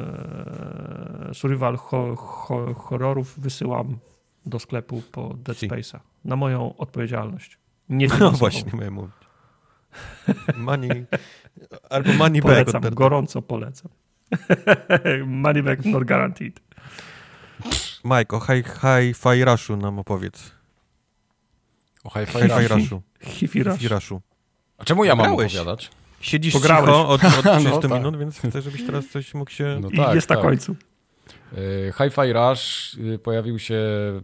e, 1.31 1.35
survival 1.35 1.77
ho, 1.77 2.17
ho, 2.17 2.75
horrorów 2.75 3.41
wysyłam 3.41 3.99
do 4.47 4.59
sklepu 4.59 5.03
po 5.13 5.35
Dead 5.35 5.57
Space'a. 5.57 5.99
Na 6.25 6.37
moją 6.37 6.77
odpowiedzialność. 6.77 7.59
Nie 7.91 8.09
no 8.21 8.31
właśnie, 8.31 8.73
miałem 8.75 8.95
mówić. 8.95 9.15
Money, 10.57 11.07
albo 11.91 12.13
money 12.13 12.43
polecam, 12.43 12.83
back. 12.83 12.95
gorąco 12.95 13.43
polecam. 13.43 13.91
money 15.27 15.63
back 15.63 15.85
not 15.85 16.05
guaranteed. 16.05 16.61
Mike, 18.05 18.37
o 18.37 18.41
Hi-Fi 18.41 19.45
Rushu 19.45 19.77
nam 19.77 19.99
opowiedz. 19.99 20.51
O 22.05 22.11
Hi-Fi 22.11 22.69
Rushu. 22.69 23.03
Hi-Fi 23.21 23.89
Rushu. 23.89 24.21
A 24.79 24.85
czemu 24.85 25.05
ja 25.05 25.17
mam 25.17 25.33
opowiadać? 25.33 25.91
Siedzisz 26.21 26.53
Pograłeś. 26.53 26.85
cicho 26.85 27.09
od, 27.09 27.25
od 27.25 27.31
30 27.59 27.69
no, 27.71 27.79
tak. 27.79 27.91
minut, 27.91 28.19
więc 28.19 28.39
chcę, 28.39 28.63
żebyś 28.63 28.87
teraz 28.87 29.09
coś 29.09 29.35
mógł 29.35 29.51
się... 29.51 29.79
No 29.81 29.89
tak, 29.97 30.13
I 30.13 30.15
jest 30.15 30.27
tak. 30.29 30.39
na 30.39 30.45
końcu. 30.45 30.77
Y, 31.59 31.93
Hi-Fi 31.99 32.33
Rush 32.33 32.95
y, 32.95 33.19
pojawił 33.19 33.59
się 33.59 33.77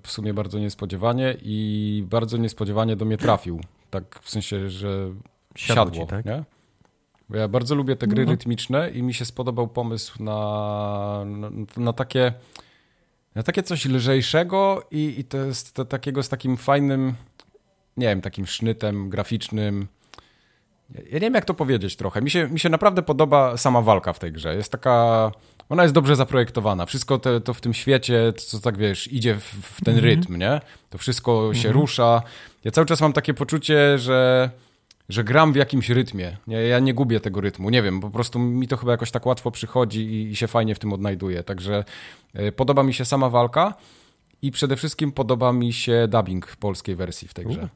w 0.03 0.11
sumie 0.11 0.35
bardzo 0.35 0.59
niespodziewanie 0.59 1.37
i 1.43 2.05
bardzo 2.11 2.37
niespodziewanie 2.37 2.97
do 2.97 3.05
mnie 3.05 3.19
trafił. 3.19 3.61
Tak 3.91 4.21
w 4.23 4.31
sensie, 4.31 4.71
że 4.71 4.89
siadło, 5.55 5.85
siadło 5.85 6.05
ci, 6.05 6.11
tak? 6.11 6.25
nie? 6.25 6.45
Bo 7.29 7.37
ja 7.37 7.49
bardzo 7.49 7.75
lubię 7.75 7.97
te 7.97 8.07
gry 8.07 8.25
no. 8.25 8.31
rytmiczne 8.31 8.91
i 8.91 9.03
mi 9.03 9.15
się 9.15 9.25
spodobał 9.25 9.69
pomysł 9.69 10.23
na, 10.23 11.23
na, 11.27 11.51
na 11.77 11.93
takie 11.93 12.33
na 13.37 13.43
takie 13.43 13.63
coś 13.63 13.87
lżejszego 13.87 14.87
i, 14.91 15.15
i 15.19 15.25
to 15.25 15.37
jest 15.37 15.73
to, 15.73 15.85
takiego 15.85 16.23
z 16.23 16.29
takim 16.29 16.57
fajnym, 16.57 17.15
nie 17.97 18.07
wiem, 18.07 18.21
takim 18.21 18.47
sznytem 18.47 19.09
graficznym. 19.09 19.87
Ja 20.95 21.15
nie 21.15 21.21
wiem, 21.21 21.35
jak 21.35 21.45
to 21.45 21.55
powiedzieć 21.55 21.97
trochę. 21.97 22.23
Mi 22.23 22.31
się, 22.31 22.49
mi 22.49 22.61
się 22.61 22.69
naprawdę 22.69 23.03
podoba 23.03 23.57
sama 23.57 23.83
walka 23.83 24.13
w 24.13 24.19
tej 24.19 24.33
grze. 24.33 24.57
Jest 24.57 24.73
taka 24.73 25.33
ona 25.69 25.83
jest 25.83 25.95
dobrze 25.95 26.17
zaprojektowana. 26.17 26.87
Wszystko 26.87 27.19
te, 27.19 27.41
to 27.41 27.55
w 27.55 27.61
tym 27.61 27.75
świecie, 27.75 28.33
co 28.37 28.61
tak 28.61 28.79
wiesz, 28.79 29.13
idzie 29.13 29.35
w, 29.35 29.45
w 29.45 29.85
ten 29.85 29.95
mm 29.95 30.05
-hmm. 30.05 30.09
rytm, 30.09 30.37
nie? 30.37 30.61
To 30.91 30.99
wszystko 30.99 31.55
się 31.55 31.69
mm 31.69 31.79
-hmm. 31.79 31.81
rusza. 31.81 32.23
Ja 32.65 32.71
cały 32.71 32.87
czas 32.87 33.01
mam 33.01 33.13
takie 33.13 33.35
poczucie, 33.35 33.99
że, 33.99 34.51
że 35.09 35.25
gram 35.25 35.53
w 35.53 35.57
jakimś 35.57 35.91
rytmie. 35.91 36.37
Nie, 36.47 36.63
ja 36.63 36.79
nie 36.79 36.95
gubię 36.95 37.21
tego 37.21 37.41
rytmu, 37.41 37.71
nie 37.71 37.83
wiem, 37.83 38.01
po 38.01 38.11
prostu 38.11 38.39
mi 38.39 38.69
to 38.69 38.77
chyba 38.77 38.93
jakoś 38.93 39.11
tak 39.11 39.27
łatwo 39.27 39.51
przychodzi 39.51 40.01
i, 40.01 40.31
i 40.31 40.37
się 40.37 40.47
fajnie 40.47 40.75
w 40.75 40.79
tym 40.79 40.93
odnajduję. 40.93 41.43
Także 41.43 41.85
y, 42.41 42.53
podoba 42.53 42.83
mi 42.83 42.95
się 42.95 43.05
sama 43.05 43.31
walka 43.31 43.75
i 44.43 44.51
przede 44.51 44.77
wszystkim 44.77 45.13
podoba 45.13 45.53
mi 45.53 45.73
się 45.73 46.09
dubbing 46.09 46.57
polskiej 46.57 46.95
wersji 46.95 47.29
w 47.29 47.35
tej 47.35 47.47
grze. 47.47 47.69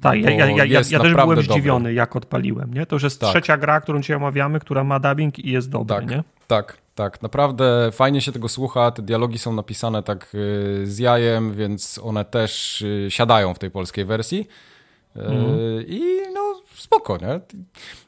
Tak, 0.00 0.20
ja, 0.20 0.30
ja, 0.30 0.46
ja, 0.46 0.64
ja, 0.64 1.00
też 1.00 1.14
byłem 1.14 1.42
zdziwiony, 1.42 1.84
dobry. 1.84 1.94
jak 1.94 2.16
odpaliłem. 2.16 2.74
Nie? 2.74 2.86
To 2.86 2.96
już 2.96 3.02
jest 3.02 3.20
tak. 3.20 3.30
trzecia 3.30 3.56
gra, 3.56 3.80
którą 3.80 4.00
dzisiaj 4.00 4.16
omawiamy, 4.16 4.60
która 4.60 4.84
ma 4.84 5.00
dubbing 5.00 5.38
i 5.38 5.50
jest 5.50 5.70
dobry. 5.70 5.96
Tak, 5.96 6.10
nie? 6.10 6.22
tak. 6.46 6.83
Tak, 6.94 7.22
naprawdę 7.22 7.90
fajnie 7.92 8.20
się 8.20 8.32
tego 8.32 8.48
słucha. 8.48 8.90
Te 8.90 9.02
dialogi 9.02 9.38
są 9.38 9.52
napisane 9.52 10.02
tak 10.02 10.34
y, 10.34 10.86
z 10.86 10.98
jajem, 10.98 11.54
więc 11.54 12.00
one 12.02 12.24
też 12.24 12.82
y, 12.82 13.06
siadają 13.10 13.54
w 13.54 13.58
tej 13.58 13.70
polskiej 13.70 14.04
wersji. 14.04 14.48
Mm. 15.16 15.84
I 15.86 16.02
no, 16.34 16.60
spoko, 16.74 17.18
nie? 17.18 17.40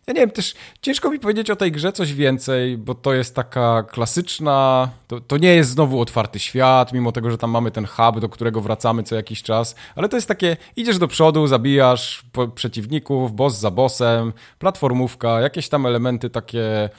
Ja 0.06 0.14
nie 0.14 0.20
wiem, 0.20 0.30
też 0.30 0.54
ciężko 0.82 1.10
mi 1.10 1.18
powiedzieć 1.18 1.50
o 1.50 1.56
tej 1.56 1.72
grze 1.72 1.92
coś 1.92 2.14
więcej, 2.14 2.78
bo 2.78 2.94
to 2.94 3.14
jest 3.14 3.34
taka 3.34 3.82
klasyczna, 3.82 4.88
to, 5.06 5.20
to 5.20 5.36
nie 5.36 5.54
jest 5.54 5.70
znowu 5.70 6.00
otwarty 6.00 6.38
świat, 6.38 6.92
mimo 6.92 7.12
tego, 7.12 7.30
że 7.30 7.38
tam 7.38 7.50
mamy 7.50 7.70
ten 7.70 7.86
hub, 7.86 8.20
do 8.20 8.28
którego 8.28 8.60
wracamy 8.60 9.02
co 9.02 9.14
jakiś 9.14 9.42
czas, 9.42 9.74
ale 9.96 10.08
to 10.08 10.16
jest 10.16 10.28
takie, 10.28 10.56
idziesz 10.76 10.98
do 10.98 11.08
przodu, 11.08 11.46
zabijasz 11.46 12.24
przeciwników, 12.54 13.32
boss 13.32 13.58
za 13.58 13.70
bossem, 13.70 14.32
platformówka, 14.58 15.40
jakieś 15.40 15.68
tam 15.68 15.86
elementy 15.86 16.30
takie 16.30 16.90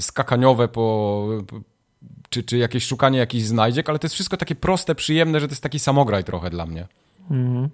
skakaniowe 0.00 0.68
po, 0.68 1.28
czy, 2.30 2.42
czy 2.42 2.56
jakieś 2.56 2.86
szukanie 2.86 3.18
jakichś 3.18 3.44
znajdziek, 3.44 3.88
ale 3.88 3.98
to 3.98 4.06
jest 4.06 4.14
wszystko 4.14 4.36
takie 4.36 4.54
proste, 4.54 4.94
przyjemne, 4.94 5.40
że 5.40 5.48
to 5.48 5.52
jest 5.52 5.62
taki 5.62 5.78
samograj 5.78 6.24
trochę 6.24 6.50
dla 6.50 6.66
mnie. 6.66 6.86
Mhm. 7.30 7.68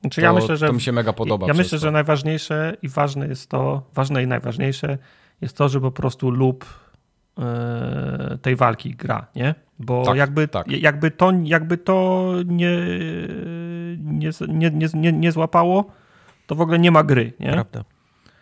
Znaczy, 0.00 0.20
to, 0.20 0.24
ja 0.24 0.32
myślę, 0.32 0.56
że, 0.56 0.66
to 0.66 0.72
mi 0.72 0.80
się 0.80 0.92
mega 0.92 1.12
podoba. 1.12 1.46
Ja 1.46 1.54
myślę, 1.54 1.78
to. 1.78 1.82
że 1.82 1.90
najważniejsze 1.90 2.76
i 2.82 2.88
ważne 2.88 3.28
jest 3.28 3.50
to, 3.50 3.82
ważne 3.94 4.22
i 4.22 4.26
najważniejsze 4.26 4.98
jest 5.40 5.56
to, 5.56 5.68
że 5.68 5.80
po 5.80 5.90
prostu 5.90 6.30
lub 6.30 6.64
yy, 7.38 7.44
tej 8.38 8.56
walki 8.56 8.94
gra, 8.94 9.26
nie? 9.34 9.54
Bo 9.78 10.04
tak, 10.04 10.16
jakby, 10.16 10.48
tak. 10.48 10.68
jakby, 10.68 11.10
to, 11.10 11.32
jakby 11.42 11.78
to 11.78 12.32
nie, 12.46 12.76
nie, 13.98 14.30
nie, 14.48 14.88
nie, 14.94 15.12
nie 15.12 15.32
złapało, 15.32 15.84
to 16.46 16.54
w 16.54 16.60
ogóle 16.60 16.78
nie 16.78 16.90
ma 16.90 17.04
gry, 17.04 17.32
nie? 17.40 17.52
Prawda. 17.52 17.84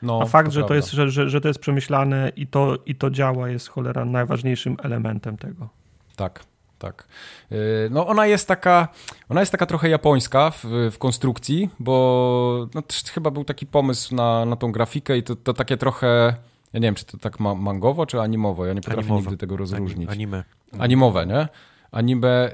No, 0.02 0.20
A 0.22 0.26
fakt, 0.26 0.48
to 0.48 0.52
że, 0.52 0.64
to 0.64 0.74
jest, 0.74 0.90
że, 0.90 1.10
że, 1.10 1.30
że 1.30 1.40
to 1.40 1.48
jest 1.48 1.60
przemyślane 1.60 2.32
i 2.36 2.46
to, 2.46 2.78
i 2.86 2.94
to 2.94 3.10
działa, 3.10 3.48
jest 3.48 3.68
cholera 3.68 4.04
najważniejszym 4.04 4.76
elementem 4.82 5.36
tego. 5.36 5.68
Tak, 6.16 6.44
tak. 6.78 7.08
Y, 7.52 7.56
no 7.90 8.06
ona 8.06 8.26
jest 8.26 8.48
taka, 8.48 8.88
ona 9.28 9.40
jest 9.40 9.52
taka 9.52 9.66
trochę 9.66 9.88
japońska 9.88 10.50
w, 10.50 10.64
w 10.92 10.98
konstrukcji, 10.98 11.70
bo 11.78 12.68
no, 12.74 12.82
chyba 13.12 13.30
był 13.30 13.44
taki 13.44 13.66
pomysł 13.66 14.14
na, 14.14 14.44
na 14.44 14.56
tą 14.56 14.72
grafikę 14.72 15.18
i 15.18 15.22
to, 15.22 15.36
to 15.36 15.54
takie 15.54 15.76
trochę, 15.76 16.34
ja 16.72 16.80
nie 16.80 16.86
wiem, 16.86 16.94
czy 16.94 17.04
to 17.04 17.18
tak 17.18 17.40
mangowo, 17.40 18.06
czy 18.06 18.20
animowo, 18.20 18.66
ja 18.66 18.72
nie 18.72 18.80
potrafię 18.80 19.00
Animowe. 19.00 19.20
nigdy 19.20 19.36
tego 19.36 19.56
rozróżnić. 19.56 20.10
Anime. 20.10 20.44
Animowe, 20.78 21.26
nie? 21.26 21.48
Anime, 21.92 22.50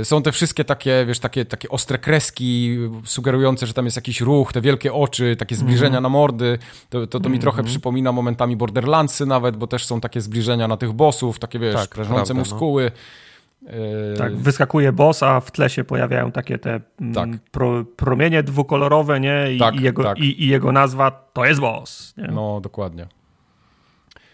y, 0.00 0.04
są 0.04 0.22
te 0.22 0.32
wszystkie 0.32 0.64
takie, 0.64 1.04
wiesz, 1.06 1.18
takie, 1.18 1.44
takie 1.44 1.68
ostre 1.68 1.98
kreski 1.98 2.78
sugerujące, 3.04 3.66
że 3.66 3.74
tam 3.74 3.84
jest 3.84 3.96
jakiś 3.96 4.20
ruch, 4.20 4.52
te 4.52 4.60
wielkie 4.60 4.92
oczy, 4.92 5.36
takie 5.36 5.56
zbliżenia 5.56 5.98
mm. 5.98 6.02
na 6.02 6.08
mordy, 6.08 6.58
to, 6.90 7.06
to, 7.06 7.20
to 7.20 7.28
mi 7.28 7.38
trochę 7.38 7.58
mhm. 7.58 7.72
przypomina 7.72 8.12
momentami 8.12 8.56
Borderlandsy 8.56 9.26
nawet, 9.26 9.56
bo 9.56 9.66
też 9.66 9.86
są 9.86 10.00
takie 10.00 10.20
zbliżenia 10.20 10.68
na 10.68 10.76
tych 10.76 10.92
bossów, 10.92 11.38
takie, 11.38 11.58
wiesz, 11.58 11.74
tak, 11.74 11.90
prażące 11.90 12.34
no. 12.34 12.40
muskuły. 12.40 12.84
No. 13.62 13.70
Tak, 14.18 14.36
wyskakuje 14.36 14.92
boss, 14.92 15.22
a 15.22 15.40
w 15.40 15.50
tle 15.50 15.70
się 15.70 15.84
pojawiają 15.84 16.32
takie 16.32 16.58
te 16.58 16.80
mm, 17.00 17.14
tak. 17.14 17.28
pro, 17.50 17.84
promienie 17.96 18.42
dwukolorowe, 18.42 19.20
nie? 19.20 19.52
I, 19.52 19.58
tak, 19.58 19.80
i 19.80 19.82
jego, 19.82 20.02
tak. 20.02 20.18
i, 20.18 20.44
I, 20.44 20.48
jego 20.48 20.72
nazwa 20.72 21.10
to 21.32 21.44
jest 21.44 21.60
boss. 21.60 22.14
Nie? 22.16 22.28
No, 22.28 22.60
dokładnie. 22.60 23.06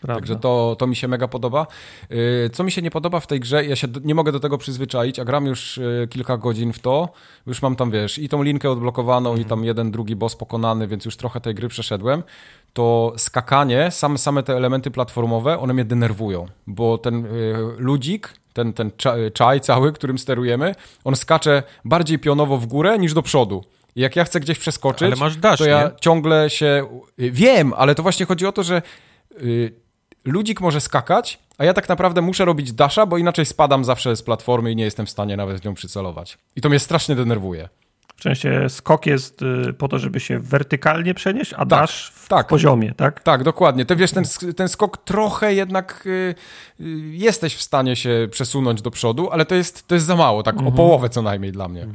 Prawda. 0.00 0.20
Także 0.20 0.36
to, 0.36 0.76
to 0.78 0.86
mi 0.86 0.96
się 0.96 1.08
mega 1.08 1.28
podoba. 1.28 1.66
Y, 2.12 2.50
Co 2.52 2.64
mi 2.64 2.72
się 2.72 2.82
nie 2.82 2.90
podoba 2.90 3.20
w 3.20 3.26
tej 3.26 3.40
grze, 3.40 3.64
ja 3.64 3.76
się 3.76 3.88
nie 4.04 4.14
mogę 4.14 4.32
do 4.32 4.40
tego 4.40 4.58
przyzwyczaić, 4.58 5.18
a 5.18 5.24
gram 5.24 5.46
już 5.46 5.78
y, 5.78 6.08
kilka 6.10 6.36
godzin 6.36 6.72
w 6.72 6.78
to. 6.78 7.08
Już 7.46 7.62
mam 7.62 7.76
tam, 7.76 7.90
wiesz, 7.90 8.18
i 8.18 8.28
tą 8.28 8.42
linkę 8.42 8.70
odblokowaną, 8.70 9.36
i 9.36 9.44
tam 9.44 9.64
jeden, 9.64 9.90
drugi 9.90 10.16
boss 10.16 10.36
pokonany, 10.36 10.88
więc 10.88 11.04
już 11.04 11.16
trochę 11.16 11.40
tej 11.40 11.54
gry 11.54 11.68
przeszedłem. 11.68 12.22
To 12.72 13.12
skakanie, 13.16 13.90
same, 13.90 14.18
same 14.18 14.42
te 14.42 14.56
elementy 14.56 14.90
platformowe, 14.90 15.58
one 15.58 15.74
mnie 15.74 15.84
denerwują, 15.84 16.46
bo 16.66 16.98
ten 16.98 17.26
y, 17.26 17.54
ludzik, 17.78 18.28
ten, 18.52 18.72
ten 18.72 18.90
cza- 18.90 19.32
czaj 19.32 19.60
cały, 19.60 19.92
którym 19.92 20.18
sterujemy, 20.18 20.74
on 21.04 21.16
skacze 21.16 21.62
bardziej 21.84 22.18
pionowo 22.18 22.58
w 22.58 22.66
górę 22.66 22.98
niż 22.98 23.14
do 23.14 23.22
przodu. 23.22 23.64
Jak 23.96 24.16
ja 24.16 24.24
chcę 24.24 24.40
gdzieś 24.40 24.58
przeskoczyć, 24.58 25.20
dash, 25.40 25.58
to 25.58 25.66
ja 25.66 25.84
nie? 25.84 25.90
ciągle 26.00 26.50
się... 26.50 26.86
Wiem, 27.18 27.72
ale 27.76 27.94
to 27.94 28.02
właśnie 28.02 28.26
chodzi 28.26 28.46
o 28.46 28.52
to, 28.52 28.62
że 28.62 28.82
ludzik 30.26 30.60
może 30.60 30.80
skakać, 30.80 31.38
a 31.58 31.64
ja 31.64 31.74
tak 31.74 31.88
naprawdę 31.88 32.22
muszę 32.22 32.44
robić 32.44 32.72
dasha, 32.72 33.06
bo 33.06 33.18
inaczej 33.18 33.46
spadam 33.46 33.84
zawsze 33.84 34.16
z 34.16 34.22
platformy 34.22 34.72
i 34.72 34.76
nie 34.76 34.84
jestem 34.84 35.06
w 35.06 35.10
stanie 35.10 35.36
nawet 35.36 35.60
w 35.60 35.64
nią 35.64 35.74
przycelować. 35.74 36.38
I 36.56 36.60
to 36.60 36.68
mnie 36.68 36.78
strasznie 36.78 37.14
denerwuje. 37.14 37.68
W 38.16 38.22
sensie 38.22 38.68
skok 38.68 39.06
jest 39.06 39.42
y, 39.42 39.72
po 39.72 39.88
to, 39.88 39.98
żeby 39.98 40.20
się 40.20 40.38
wertykalnie 40.38 41.14
przenieść, 41.14 41.54
a 41.56 41.64
dasz 41.64 42.12
w 42.14 42.28
tak. 42.28 42.46
poziomie, 42.46 42.94
tak? 42.96 43.22
Tak, 43.22 43.44
dokładnie. 43.44 43.84
Ty 43.84 43.96
wiesz, 43.96 44.12
ten, 44.12 44.24
ten 44.56 44.68
skok 44.68 44.98
trochę 44.98 45.54
jednak 45.54 46.02
y, 46.06 46.34
y, 46.80 46.84
jesteś 47.10 47.54
w 47.54 47.62
stanie 47.62 47.96
się 47.96 48.28
przesunąć 48.30 48.82
do 48.82 48.90
przodu, 48.90 49.30
ale 49.30 49.44
to 49.44 49.54
jest, 49.54 49.86
to 49.86 49.94
jest 49.94 50.06
za 50.06 50.16
mało, 50.16 50.42
tak 50.42 50.62
o 50.62 50.72
połowę 50.72 51.08
co 51.08 51.22
najmniej 51.22 51.52
dla 51.52 51.68
mnie. 51.68 51.86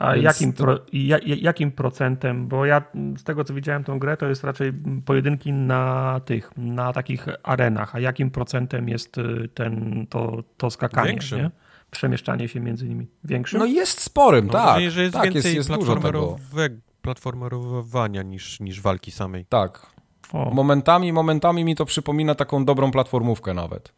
A 0.00 0.12
Więc 0.12 0.24
jakim, 0.24 0.52
to- 0.52 0.64
pro, 0.64 0.78
jakim 1.26 1.72
procentem? 1.72 2.48
Bo 2.48 2.66
ja 2.66 2.82
mm, 2.94 3.18
z 3.18 3.24
tego 3.24 3.44
co 3.44 3.54
widziałem 3.54 3.84
tą 3.84 3.98
grę, 3.98 4.16
to 4.16 4.26
jest 4.28 4.44
raczej 4.44 4.68
mm, 4.68 5.02
pojedynki 5.02 5.52
na 5.52 6.20
tych, 6.24 6.50
na 6.56 6.92
takich 6.92 7.26
arenach. 7.42 7.94
A 7.94 8.00
jakim 8.00 8.30
procentem 8.30 8.88
jest 8.88 9.18
y, 9.18 9.48
ten, 9.54 10.06
to, 10.10 10.42
to 10.56 10.70
skakanie, 10.70 11.08
Większym. 11.08 11.38
nie? 11.38 11.50
Przemieszczanie 11.90 12.48
się 12.48 12.60
między 12.60 12.88
nimi. 12.88 13.06
Większym? 13.24 13.58
No 13.58 13.66
jest 13.66 14.00
sporym, 14.00 14.44
Mam 14.46 14.52
tak. 14.52 14.90
że 14.90 15.02
jest 15.02 15.14
tak, 15.14 15.24
więcej 15.24 15.54
jest, 15.54 15.68
jest 15.68 15.80
dużo 15.80 15.94
tego. 15.94 16.00
platformerowe, 16.00 16.68
platformerowania 17.02 18.22
niż, 18.22 18.60
niż 18.60 18.80
walki 18.80 19.10
samej. 19.10 19.44
Tak. 19.48 19.86
o, 20.32 20.50
Momentami, 20.50 21.12
momentami 21.12 21.64
mi 21.64 21.76
to 21.76 21.84
przypomina 21.84 22.34
taką 22.34 22.64
dobrą 22.64 22.90
platformówkę 22.90 23.54
nawet. 23.54 23.92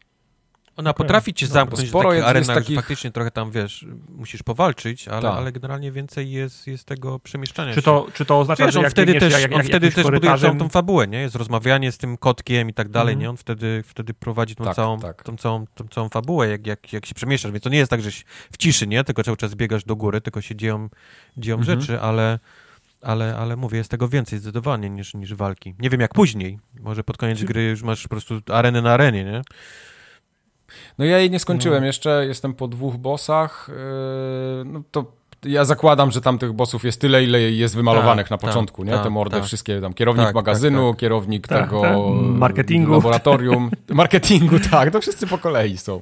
Ona 0.77 0.93
potrafi 0.93 1.33
cię 1.33 1.45
No, 1.45 1.53
zamknąć 1.53 1.85
w 1.85 1.89
sporo 1.89 2.13
jest- 2.13 2.27
arenach, 2.27 2.47
jest 2.47 2.59
takich- 2.59 2.75
że 2.75 2.81
faktycznie 2.81 3.11
trochę 3.11 3.31
tam, 3.31 3.51
wiesz, 3.51 3.85
musisz 4.09 4.43
powalczyć, 4.43 5.07
ale, 5.07 5.21
Tak. 5.21 5.33
ale 5.37 5.51
generalnie 5.51 5.91
więcej 5.91 6.31
jest, 6.31 6.67
jest 6.67 6.85
tego 6.85 7.19
przemieszczania 7.19 7.71
czy, 7.71 7.75
się. 7.75 7.81
to, 7.81 8.07
czy 8.13 8.25
to 8.25 8.39
oznacza, 8.39 8.65
Wiesz, 8.65 8.73
że 8.73 8.79
on 8.79 8.89
wtedy 8.89 9.13
też, 9.19 9.33
jak, 9.33 9.51
on 9.51 9.57
jak, 9.57 9.67
wtedy 9.67 9.85
jakimś 9.87 10.05
też 10.05 10.13
buduje 10.13 10.37
całą 10.37 10.57
tą 10.57 10.69
fabułę, 10.69 11.07
nie? 11.07 11.19
Jest 11.21 11.35
rozmawianie 11.35 11.91
z 11.91 11.97
tym 11.97 12.17
kotkiem 12.17 12.69
i 12.69 12.73
tak 12.73 12.89
dalej, 12.89 13.13
Mhm. 13.13 13.21
nie? 13.21 13.29
On 13.29 13.37
wtedy, 13.37 13.83
wtedy 13.87 14.13
prowadzi 14.13 14.55
tą, 14.55 14.63
Tak, 14.63 14.75
całą, 14.75 14.99
tak. 14.99 15.23
tą, 15.23 15.37
całą, 15.37 15.65
tą 15.75 15.87
całą 15.87 16.09
fabułę, 16.09 16.49
jak, 16.49 16.67
jak, 16.67 16.93
jak 16.93 17.05
się 17.05 17.15
przemieszczasz. 17.15 17.51
Więc 17.51 17.63
to 17.63 17.69
nie 17.69 17.77
jest 17.77 17.89
tak, 17.91 18.01
że 18.01 18.11
się 18.11 18.23
w 18.51 18.57
ciszy, 18.57 18.87
nie? 18.87 19.03
Tylko 19.03 19.23
cały 19.23 19.37
czas 19.37 19.55
biegasz 19.55 19.83
do 19.83 19.95
góry, 19.95 20.21
tylko 20.21 20.41
się 20.41 20.55
dzieją, 20.55 20.89
dzieją 21.37 21.57
Mhm. 21.57 21.81
rzeczy, 21.81 22.01
ale, 22.01 22.39
ale, 23.01 23.35
ale 23.37 23.55
mówię, 23.55 23.77
jest 23.77 23.91
tego 23.91 24.07
więcej 24.07 24.39
zdecydowanie 24.39 24.89
niż, 24.89 25.13
niż 25.13 25.33
walki. 25.33 25.75
Nie 25.79 25.89
wiem 25.89 26.01
jak 26.01 26.13
później. 26.13 26.59
Może 26.79 27.03
pod 27.03 27.17
koniec 27.17 27.43
gry 27.43 27.63
już 27.63 27.81
masz 27.83 28.03
po 28.03 28.09
prostu 28.09 28.41
arenę 28.51 28.81
na 28.81 28.93
arenie, 28.93 29.23
nie? 29.23 29.41
No 30.97 31.05
ja 31.05 31.19
jej 31.19 31.31
nie 31.31 31.39
skończyłem 31.39 31.83
jeszcze, 31.83 32.25
jestem 32.27 32.53
po 32.53 32.67
dwóch 32.67 32.95
bossach. 32.97 33.69
Yy, 33.69 34.65
no 34.65 34.81
to 34.91 35.23
ja 35.45 35.65
zakładam, 35.65 36.11
że 36.11 36.21
tam 36.21 36.37
tych 36.37 36.53
bossów 36.53 36.83
jest 36.83 37.01
tyle, 37.01 37.23
ile 37.23 37.41
jest 37.41 37.75
wymalowanych 37.75 38.25
Tak, 38.25 38.31
na 38.31 38.37
tak, 38.37 38.49
początku, 38.49 38.83
nie? 38.83 38.91
tak, 38.91 39.03
Te 39.03 39.09
mordy 39.09 39.35
tak. 39.35 39.45
wszystkie, 39.45 39.81
tam 39.81 39.93
kierownik 39.93 40.25
Tak, 40.25 40.35
magazynu, 40.35 40.91
tak, 40.91 40.99
kierownik 40.99 41.47
Tak, 41.47 41.63
tego 41.63 41.81
tak. 41.81 41.93
yy, 41.97 41.97
Marketingu. 42.21 42.91
laboratorium, 42.91 43.71
marketingu, 43.89 44.55
tak, 44.71 44.91
to 44.91 45.01
wszyscy 45.01 45.27
po 45.27 45.37
kolei 45.37 45.77
są. 45.77 46.01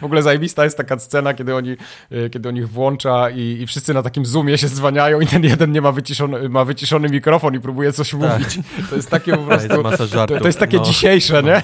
W 0.00 0.04
ogóle 0.04 0.22
zajebista 0.22 0.64
jest 0.64 0.76
taka 0.76 0.98
scena, 0.98 1.34
kiedy 1.34 1.54
oni, 1.54 1.76
yy, 2.10 2.30
kiedy 2.30 2.48
on 2.48 2.56
ich 2.56 2.68
włącza 2.68 3.30
i, 3.30 3.40
i 3.40 3.66
wszyscy 3.66 3.94
na 3.94 4.02
takim 4.02 4.26
zoomie 4.26 4.58
się 4.58 4.68
zwaniają 4.68 5.20
i 5.20 5.26
ten 5.26 5.44
jeden 5.44 5.72
nie 5.72 5.80
ma 5.80 5.92
wyciszony, 5.92 6.48
ma 6.48 6.64
wyciszony 6.64 7.08
mikrofon 7.08 7.54
i 7.54 7.60
próbuje 7.60 7.92
coś 7.92 8.14
mówić. 8.14 8.58
To 8.90 8.96
jest 8.96 9.10
takie 9.10 9.36
po 9.36 9.46
To 9.46 9.52
jest 9.54 9.68
prostu, 9.68 10.08
to, 10.26 10.26
to 10.38 10.46
jest 10.46 10.58
takie 10.58 10.76
no. 10.76 10.84
dzisiejsze, 10.84 11.42
nie? 11.42 11.62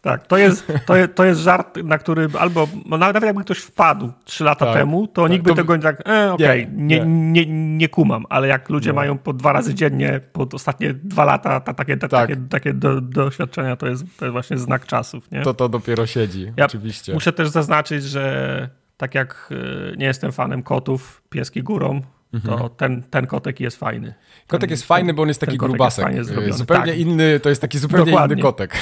Tak, 0.00 0.26
to 0.26 0.36
jest, 0.36 0.72
to, 0.86 0.96
jest, 0.96 1.14
to 1.14 1.24
jest 1.24 1.40
żart, 1.40 1.76
na 1.84 1.98
który 1.98 2.28
albo 2.38 2.68
no 2.86 2.98
nawet 2.98 3.22
jakby 3.22 3.44
ktoś 3.44 3.58
wpadł 3.58 4.12
trzy 4.24 4.44
lata 4.44 4.66
Tak, 4.66 4.74
temu, 4.74 5.06
to 5.06 5.22
tak, 5.22 5.30
nikt 5.30 5.44
by 5.44 5.50
to 5.50 5.56
tego 5.56 5.76
nie 5.76 5.82
tak, 5.82 6.08
e, 6.08 6.32
okej, 6.32 6.68
Nie, 6.72 7.00
nie, 7.00 7.06
nie, 7.06 7.46
nie, 7.76 7.88
kumam, 7.88 8.24
ale 8.28 8.48
jak 8.48 8.68
ludzie 8.70 8.90
No. 8.90 8.94
mają 8.96 9.18
po 9.18 9.32
dwa 9.32 9.52
razy 9.52 9.74
dziennie, 9.74 10.20
po 10.32 10.46
ostatnie 10.52 10.94
dwa 10.94 11.24
lata, 11.24 11.60
ta, 11.60 11.74
takie, 11.74 11.96
ta, 11.96 12.08
Tak. 12.08 12.28
takie, 12.28 12.40
takie 12.48 12.74
do, 12.74 13.00
doświadczenia, 13.00 13.76
to 13.76 13.86
jest, 13.86 14.04
to 14.18 14.24
jest 14.24 14.32
właśnie 14.32 14.58
znak 14.58 14.86
czasów, 14.86 15.30
nie? 15.30 15.42
To 15.42 15.54
to 15.54 15.68
dopiero 15.68 16.06
siedzi, 16.06 16.52
Ja 16.56 16.64
oczywiście. 16.64 17.12
Muszę 17.12 17.32
też 17.32 17.48
zaznaczyć, 17.48 18.04
że 18.04 18.68
tak 18.96 19.14
jak 19.14 19.48
y, 19.92 19.96
nie 19.96 20.06
jestem 20.06 20.32
fanem 20.32 20.62
kotów, 20.62 21.22
pieski 21.30 21.62
górą, 21.62 22.00
to 22.46 22.68
ten, 22.68 23.02
ten 23.02 23.26
kotek 23.26 23.60
jest 23.60 23.76
fajny. 23.76 24.06
Mhm. 24.06 24.24
Kotek 24.46 24.60
Ten- 24.60 24.70
jest 24.70 24.84
fajny, 24.84 25.14
bo 25.14 25.22
on 25.22 25.28
jest 25.28 25.40
taki 25.40 25.58
grubasek. 25.58 26.14
Jest 26.14 26.30
zupełnie 26.58 26.92
tak, 26.92 26.98
inny, 27.00 27.40
to 27.40 27.48
jest 27.48 27.60
taki 27.60 27.78
zupełnie 27.78 28.12
Dokładnie. 28.12 28.34
inny 28.34 28.42
kotek. 28.42 28.74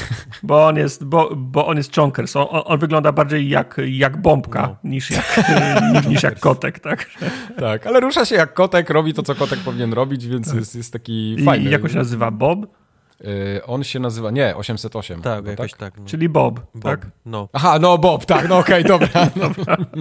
bo 0.42 0.66
on 0.66 0.76
jest, 0.76 1.04
bo, 1.04 1.36
bo 1.36 1.66
on 1.66 1.76
jest 1.76 1.94
chonkers. 1.94 2.36
On, 2.36 2.46
on, 2.50 2.78
wygląda 2.78 3.12
bardziej 3.12 3.48
jak, 3.48 3.80
jak 3.88 4.16
bombka 4.22 4.62
No. 4.62 4.90
niż, 4.90 5.10
jak, 5.10 5.40
niż, 5.94 6.06
niż 6.06 6.22
jak 6.22 6.40
kotek, 6.40 6.78
tak? 6.80 7.06
tak, 7.58 7.86
ale 7.86 8.00
rusza 8.00 8.24
się 8.24 8.34
jak 8.34 8.54
kotek, 8.54 8.90
robi 8.90 9.14
to, 9.14 9.22
co 9.22 9.34
kotek 9.34 9.58
powinien 9.58 9.92
robić, 9.92 10.26
więc 10.26 10.52
jest, 10.52 10.76
jest 10.76 10.92
taki 10.92 11.34
I 11.40 11.44
fajny. 11.44 11.70
jak 11.70 11.82
on 11.84 11.88
się 11.90 11.96
nazywa? 11.98 12.30
Bob? 12.30 12.66
Y, 13.24 13.60
on 13.66 13.84
się 13.84 14.00
nazywa, 14.00 14.30
nie, 14.30 14.56
808. 14.56 15.22
Tak, 15.22 15.46
jakoś 15.46 15.74
tak. 15.74 15.98
no. 15.98 16.04
Czyli 16.06 16.28
Bob, 16.28 16.60
Bob. 16.74 16.82
tak? 16.82 17.06
No. 17.26 17.48
Aha, 17.52 17.78
no 17.80 17.98
Bob, 17.98 18.24
tak, 18.26 18.48
no 18.48 18.58
okej, 18.58 18.84
dobra. 18.94 19.30
No. 19.36 19.50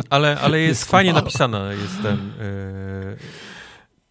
Ale, 0.10 0.38
ale 0.40 0.60
jest 0.60 0.69
Jest 0.82 0.92
fajnie 0.92 1.14
napisana 1.14 1.74
jest 1.74 2.02
ten, 2.03 2.34
yy, 2.40 3.18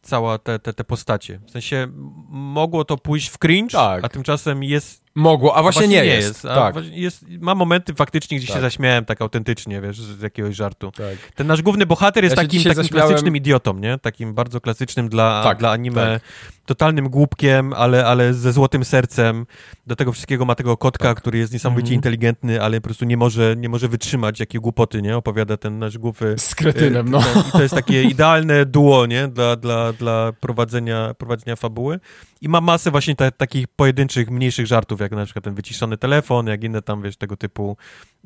cała 0.03 0.39
te, 0.39 0.59
te, 0.59 0.73
te 0.73 0.85
postacie. 0.85 1.41
W 1.47 1.51
sensie 1.51 1.87
mogło 2.29 2.85
to 2.85 2.97
pójść 2.97 3.29
w 3.29 3.39
cringe, 3.39 3.73
Tak. 3.73 4.05
a 4.05 4.09
tymczasem 4.09 4.63
jest 4.63 5.04
Mogło, 5.17 5.57
a 5.57 5.63
właśnie, 5.63 5.89
nie, 5.89 6.05
jest. 6.05 6.45
A 6.45 6.55
Tak, 6.55 6.73
właśnie 6.75 6.99
jest. 6.99 7.25
Ma 7.41 7.55
momenty 7.55 7.95
faktycznie, 7.95 8.39
gdzie 8.39 8.47
się 8.47 8.53
Tak. 8.53 8.63
zaśmiałem 8.63 9.05
tak 9.05 9.21
autentycznie, 9.21 9.81
wiesz, 9.81 10.01
z 10.01 10.23
jakiegoś 10.23 10.57
żartu. 10.57 10.93
tak. 10.93 11.33
Ten 11.35 11.47
nasz 11.47 11.63
główny 11.63 11.87
bohater 11.87 12.25
jest 12.25 12.37
Ja 12.37 12.43
się 12.43 12.49
takim, 12.49 12.63
takim 12.63 12.75
zaśmiałem- 12.85 13.09
klasycznym 13.09 13.37
idiotą, 13.37 13.75
nie? 13.79 13.99
Takim 13.99 14.35
bardzo 14.35 14.61
klasycznym 14.61 15.09
dla, 15.09 15.43
Tak, 15.43 15.59
dla 15.59 15.71
anime, 15.71 16.21
totalnym 16.67 17.09
głupkiem, 17.09 17.73
ale, 17.73 18.07
ale 18.07 18.35
ze 18.35 18.53
złotym 18.53 18.85
sercem. 18.85 19.47
Do 19.87 19.97
tego 19.97 20.13
wszystkiego 20.13 20.45
ma 20.45 20.55
tego 20.55 20.77
kotka, 20.77 21.09
Tak. 21.09 21.17
który 21.19 21.39
jest 21.39 21.53
niesamowicie 21.53 21.87
Mhm. 21.87 21.95
inteligentny, 21.99 22.63
ale 22.63 22.81
po 22.81 22.85
prostu 22.85 23.05
nie 23.05 23.17
może, 23.17 23.55
nie 23.59 23.69
może 23.69 23.89
wytrzymać, 23.89 24.41
jakie 24.41 24.59
głupoty, 24.61 25.03
nie? 25.03 25.17
Opowiada 25.17 25.57
ten 25.57 25.79
nasz 25.79 25.99
głupy... 25.99 26.35
Z 26.39 26.55
kretynem, 26.55 27.09
no. 27.11 27.21
I 27.49 27.53
to 27.53 27.63
jest 27.63 27.75
takie 27.75 28.03
idealne 28.03 28.67
duo, 28.67 29.07
nie? 29.07 29.29
Dla, 29.29 29.57
dla, 29.57 29.93
dla 29.93 30.33
prowadzenia, 30.41 31.15
prowadzenia 31.19 31.57
fabuły. 31.57 32.01
I 32.45 32.49
ma 32.49 32.61
masę 32.61 32.91
właśnie 32.91 33.17
ta, 33.17 33.31
takich 33.31 33.69
pojedynczych, 33.69 34.31
mniejszych 34.31 34.67
żartów, 34.67 35.01
jak 35.01 35.13
na 35.13 35.25
przykład 35.25 35.45
ten 35.45 35.55
wyciszony 35.55 35.97
telefon, 35.97 36.47
jak 36.47 36.65
inne 36.65 36.83
tam, 36.83 37.03
wiesz, 37.03 37.17
tego 37.17 37.37
typu 37.37 37.77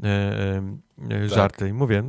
e, 0.03 0.07
e, 0.07 0.63
e, 1.25 1.29
żarty. 1.29 1.69
I 1.69 1.73
mówię, 1.73 2.03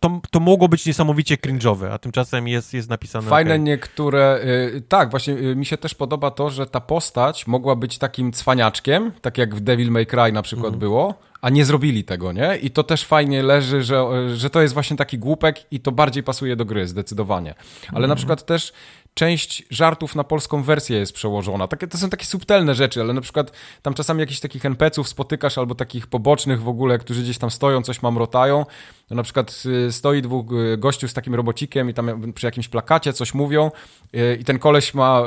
to, 0.00 0.20
to 0.30 0.40
mogło 0.40 0.68
być 0.68 0.86
niesamowicie 0.86 1.36
cringe'owe, 1.36 1.90
a 1.92 1.98
tymczasem 1.98 2.48
jest, 2.48 2.74
jest 2.74 2.90
napisane 2.90 3.28
Fajne 3.28 3.50
okej. 3.50 3.60
niektóre. 3.60 4.40
Y, 4.74 4.82
tak, 4.88 5.10
właśnie 5.10 5.34
y, 5.34 5.56
mi 5.56 5.66
się 5.66 5.76
też 5.76 5.94
podoba 5.94 6.30
to, 6.30 6.50
że 6.50 6.66
ta 6.66 6.80
postać 6.80 7.46
mogła 7.46 7.76
być 7.76 7.98
takim 7.98 8.32
cwaniaczkiem, 8.32 9.12
tak 9.20 9.38
jak 9.38 9.54
w 9.54 9.60
Devil 9.60 9.90
May 9.90 10.06
Cry 10.06 10.32
na 10.32 10.42
przykład 10.42 10.66
Mhm. 10.74 10.78
było, 10.80 11.14
a 11.40 11.50
nie 11.50 11.64
zrobili 11.64 12.04
tego, 12.04 12.32
nie? 12.32 12.56
I 12.56 12.70
to 12.70 12.82
też 12.82 13.04
fajnie 13.04 13.42
leży, 13.42 13.82
że, 13.82 14.04
że 14.36 14.50
to 14.50 14.62
jest 14.62 14.74
właśnie 14.74 14.96
taki 14.96 15.18
głupek 15.18 15.72
i 15.72 15.80
to 15.80 15.92
bardziej 15.92 16.22
pasuje 16.22 16.56
do 16.56 16.64
gry, 16.64 16.88
zdecydowanie. 16.88 17.54
Ale 17.82 17.88
Mhm. 17.88 18.08
na 18.08 18.16
przykład 18.16 18.46
też 18.46 18.72
część 19.16 19.64
żartów 19.70 20.14
na 20.14 20.24
polską 20.24 20.62
wersję 20.62 20.98
jest 20.98 21.12
przełożona. 21.12 21.68
Takie, 21.68 21.86
to 21.86 21.98
są 21.98 22.10
takie 22.10 22.24
subtelne 22.24 22.74
rzeczy, 22.74 23.00
ale 23.00 23.12
na 23.12 23.20
przykład 23.20 23.52
tam 23.82 23.94
czasami 23.94 24.20
jakichś 24.20 24.40
takich 24.40 24.64
NPC-ów 24.64 25.08
spotykasz 25.08 25.58
albo 25.58 25.74
takich 25.74 26.06
pobocznych 26.06 26.62
w 26.62 26.68
ogóle, 26.68 26.98
którzy 26.98 27.22
gdzieś 27.22 27.38
tam 27.38 27.50
stoją, 27.50 27.82
coś 27.82 28.02
mamrotają. 28.02 28.66
No 29.10 29.16
na 29.16 29.22
przykład 29.22 29.62
y, 29.88 29.92
stoi 29.92 30.22
dwóch 30.22 30.52
y, 30.52 30.76
gościu 30.78 31.08
z 31.08 31.14
takim 31.14 31.34
robocikiem 31.34 31.90
i 31.90 31.94
tam 31.94 32.32
przy 32.32 32.46
jakimś 32.46 32.68
plakacie 32.68 33.12
coś 33.12 33.34
mówią 33.34 33.70
y, 34.14 34.36
i 34.40 34.44
ten 34.44 34.58
koleś 34.58 34.94
ma, 34.94 35.22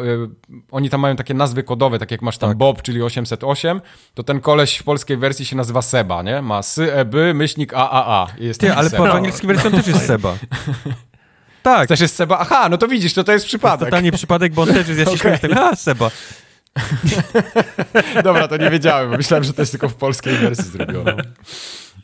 oni 0.72 0.90
tam 0.90 1.02
mają 1.02 1.16
takie 1.16 1.34
nazwy 1.34 1.64
kodowe, 1.64 2.00
tak 2.00 2.12
jak 2.12 2.22
masz 2.22 2.38
tam 2.38 2.58
Bob, 2.58 2.82
czyli 2.82 3.04
808, 3.04 3.82
to 4.14 4.24
ten 4.24 4.40
koleś 4.40 4.78
w 4.78 4.84
polskiej 4.84 5.18
wersji 5.18 5.46
się 5.46 5.56
nazywa 5.56 5.82
Seba, 5.82 6.24
nie? 6.24 6.42
Ma 6.42 6.64
sy, 6.64 6.94
e, 6.94 7.06
by, 7.06 7.34
myślnik 7.34 7.74
AAA. 7.74 8.28
Jest 8.40 8.60
Ty, 8.60 8.74
ale 8.74 8.90
po 8.90 8.98
Seba. 8.98 9.12
w 9.14 9.16
angielskiej 9.16 9.48
wersji 9.48 9.68
on 9.68 9.74
też 9.74 9.88
jest 9.88 10.06
Seba. 10.08 10.38
tak, 11.78 11.88
Też 11.88 12.00
jest 12.00 12.16
Seba? 12.16 12.38
Aha, 12.40 12.68
no 12.70 12.78
to 12.78 12.88
widzisz, 12.88 13.14
to 13.14 13.24
to 13.24 13.32
jest 13.32 13.46
to 13.46 13.48
przypadek. 13.48 13.88
totalnie 13.90 14.12
przypadek, 14.12 14.54
bo 14.54 14.62
on 14.62 14.68
też 14.68 14.88
jest, 14.88 15.00
ja 15.00 15.06
się 15.06 15.12
Okej. 15.12 15.38
śmieję 15.40 15.60
a 15.62 15.76
Seba. 15.76 16.12
Dobra, 18.24 18.48
to 18.48 18.58
nie 18.58 18.70
wiedziałem, 18.70 19.12
bo 19.12 19.18
myślałem, 19.18 19.44
że 19.44 19.54
to 19.54 19.62
jest 19.62 19.72
tylko 19.72 19.90
w 19.90 19.96
polskiej 19.96 20.38
wersji 20.38 20.64
zrobione. 20.72 21.16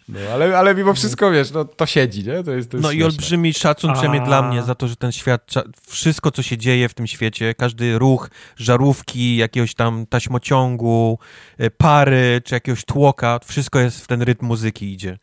No, 0.10 0.20
ale, 0.34 0.58
ale 0.58 0.76
mimo 0.76 0.94
wszystko, 0.94 1.32
wiesz, 1.32 1.52
no, 1.52 1.66
to 1.66 1.86
siedzi, 1.86 2.24
nie? 2.28 2.44
To 2.44 2.52
jest, 2.52 2.72
to 2.72 2.78
jest 2.78 2.84
No 2.84 2.92
i 2.92 2.96
śmieszne. 2.96 3.06
olbrzymi 3.06 3.54
szacun 3.54 3.94
przynajmniej 3.94 4.22
dla 4.24 4.42
mnie 4.42 4.64
za 4.64 4.76
to, 4.76 4.88
że 4.88 4.96
ten 4.96 5.12
świat, 5.12 5.52
wszystko 5.88 6.32
co 6.32 6.42
się 6.44 6.58
dzieje 6.58 6.90
w 6.90 6.94
tym 6.94 7.08
świecie, 7.08 7.54
każdy 7.54 8.00
ruch, 8.00 8.30
żarówki, 8.58 9.36
jakiegoś 9.38 9.74
tam 9.76 10.06
taśmociągu, 10.06 11.20
e, 11.58 11.70
pary 11.70 12.42
czy 12.46 12.56
jakiegoś 12.56 12.86
tłoka, 12.86 13.40
wszystko 13.46 13.80
jest 13.80 14.04
w 14.04 14.08
ten 14.08 14.22
rytm 14.22 14.46
muzyki 14.46 14.94
idzie. 14.94 15.18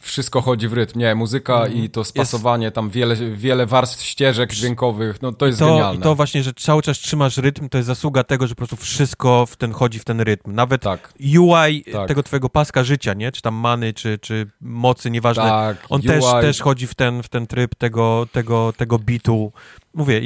Wszystko 0.00 0.40
chodzi 0.40 0.68
w 0.68 0.72
rytm, 0.72 0.98
nie, 0.98 1.14
muzyka 1.14 1.54
Mhm. 1.54 1.74
i 1.74 1.90
to 1.90 2.04
spasowanie, 2.04 2.70
tam 2.70 2.90
wiele, 2.90 3.16
wiele 3.16 3.66
warstw 3.66 4.02
ścieżek 4.02 4.52
dźwiękowych, 4.52 5.22
no 5.22 5.32
to 5.32 5.46
jest 5.46 5.58
to, 5.58 5.66
genialne. 5.66 5.98
I 6.00 6.02
to 6.02 6.14
właśnie, 6.14 6.42
że 6.42 6.52
cały 6.54 6.82
czas 6.82 6.98
trzymasz 6.98 7.36
rytm, 7.36 7.68
to 7.68 7.78
jest 7.78 7.86
zasługa 7.86 8.24
tego, 8.24 8.46
że 8.46 8.54
po 8.54 8.58
prostu 8.58 8.76
wszystko 8.76 9.46
w 9.46 9.56
ten 9.56 9.72
chodzi 9.72 9.98
w 9.98 10.04
ten 10.04 10.20
rytm. 10.20 10.52
Nawet 10.54 10.82
Tak, 10.82 11.12
UI 11.38 11.84
Tak. 11.92 12.08
tego 12.08 12.22
twojego 12.22 12.48
paska 12.48 12.84
życia, 12.84 13.14
nie? 13.14 13.32
Czy 13.32 13.42
tam 13.42 13.54
many, 13.54 13.92
czy, 13.92 14.18
czy 14.18 14.50
mocy, 14.60 15.10
nieważne. 15.10 15.42
tak. 15.42 15.76
On 15.90 16.00
UI, 16.00 16.06
też, 16.06 16.24
też 16.40 16.60
chodzi 16.60 16.86
w 16.86 16.94
ten, 16.94 17.22
w 17.22 17.28
ten 17.28 17.46
tryb 17.46 17.74
tego, 17.74 18.26
tego, 18.32 18.72
tego 18.76 18.98
bitu. 18.98 19.52
Mówię, 19.94 20.20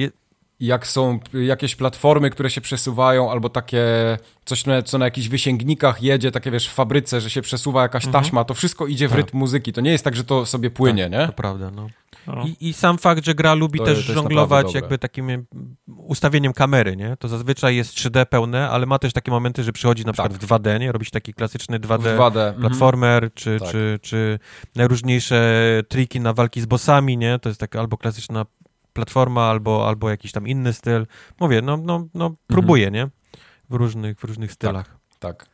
jak 0.66 0.86
są 0.86 1.18
jakieś 1.34 1.76
platformy, 1.76 2.30
które 2.30 2.50
się 2.50 2.60
przesuwają, 2.60 3.30
albo 3.30 3.48
takie 3.48 3.84
coś, 4.44 4.66
na- 4.66 4.82
co 4.82 4.98
na 4.98 5.04
jakichś 5.04 5.28
wysięgnikach 5.28 6.02
jedzie, 6.02 6.30
takie 6.30 6.50
wiesz, 6.50 6.68
w 6.68 6.72
fabryce, 6.72 7.20
że 7.20 7.30
się 7.30 7.42
przesuwa 7.42 7.82
jakaś 7.82 8.06
taśma, 8.06 8.44
to 8.44 8.54
wszystko 8.54 8.86
idzie 8.86 9.08
w 9.08 9.10
Tak. 9.10 9.16
rytm 9.18 9.38
muzyki. 9.38 9.72
To 9.72 9.80
nie 9.80 9.90
jest 9.90 10.04
tak, 10.04 10.16
że 10.16 10.24
to 10.24 10.46
sobie 10.46 10.70
płynie, 10.70 11.08
nie? 11.10 11.26
to 11.26 11.32
prawda, 11.32 11.70
no. 11.70 11.86
No. 12.26 12.44
I, 12.46 12.68
I 12.68 12.72
sam 12.72 12.98
fakt, 12.98 13.24
że 13.24 13.34
gra 13.34 13.54
lubi 13.54 13.78
To- 13.78 13.84
też 13.84 14.06
to 14.06 14.12
żonglować 14.12 14.74
jakby 14.74 14.98
takim 14.98 15.46
ustawieniem 15.96 16.52
kamery, 16.52 16.96
nie? 16.96 17.16
To 17.18 17.28
zazwyczaj 17.28 17.76
jest 17.76 17.94
3D 17.94 18.26
pełne, 18.26 18.70
ale 18.70 18.86
ma 18.86 18.98
też 18.98 19.12
takie 19.12 19.30
momenty, 19.30 19.62
że 19.64 19.72
przychodzi 19.72 20.04
na 20.04 20.12
przykład 20.12 20.32
Tak. 20.32 20.40
w 20.42 20.46
2D, 20.46 20.80
nie? 20.80 20.92
Robić 20.92 21.10
taki 21.10 21.34
klasyczny 21.34 21.80
2D, 21.80 21.98
W 22.02 22.18
2D. 22.18 22.26
mhm. 22.48 22.60
platformer, 22.60 23.30
czy, 23.34 23.58
Tak. 23.60 23.68
czy, 23.70 23.98
czy 24.02 24.38
najróżniejsze 24.76 25.64
triki 25.88 26.20
na 26.20 26.32
walki 26.32 26.60
z 26.60 26.66
bossami, 26.66 27.16
nie? 27.18 27.38
To 27.38 27.48
jest 27.48 27.60
taka 27.60 27.80
albo 27.80 27.96
klasyczna 27.96 28.46
platforma, 28.92 29.42
albo, 29.50 29.88
albo 29.88 30.10
jakiś 30.10 30.32
tam 30.32 30.48
inny 30.48 30.72
styl. 30.72 31.06
Mówię, 31.40 31.62
no, 31.62 31.76
no, 31.76 32.06
no 32.14 32.34
próbuję, 32.46 32.90
nie? 32.90 33.08
W 33.70 33.74
różnych, 33.74 34.18
w 34.18 34.24
różnych 34.24 34.52
stylach. 34.52 34.96
Tak. 35.18 35.46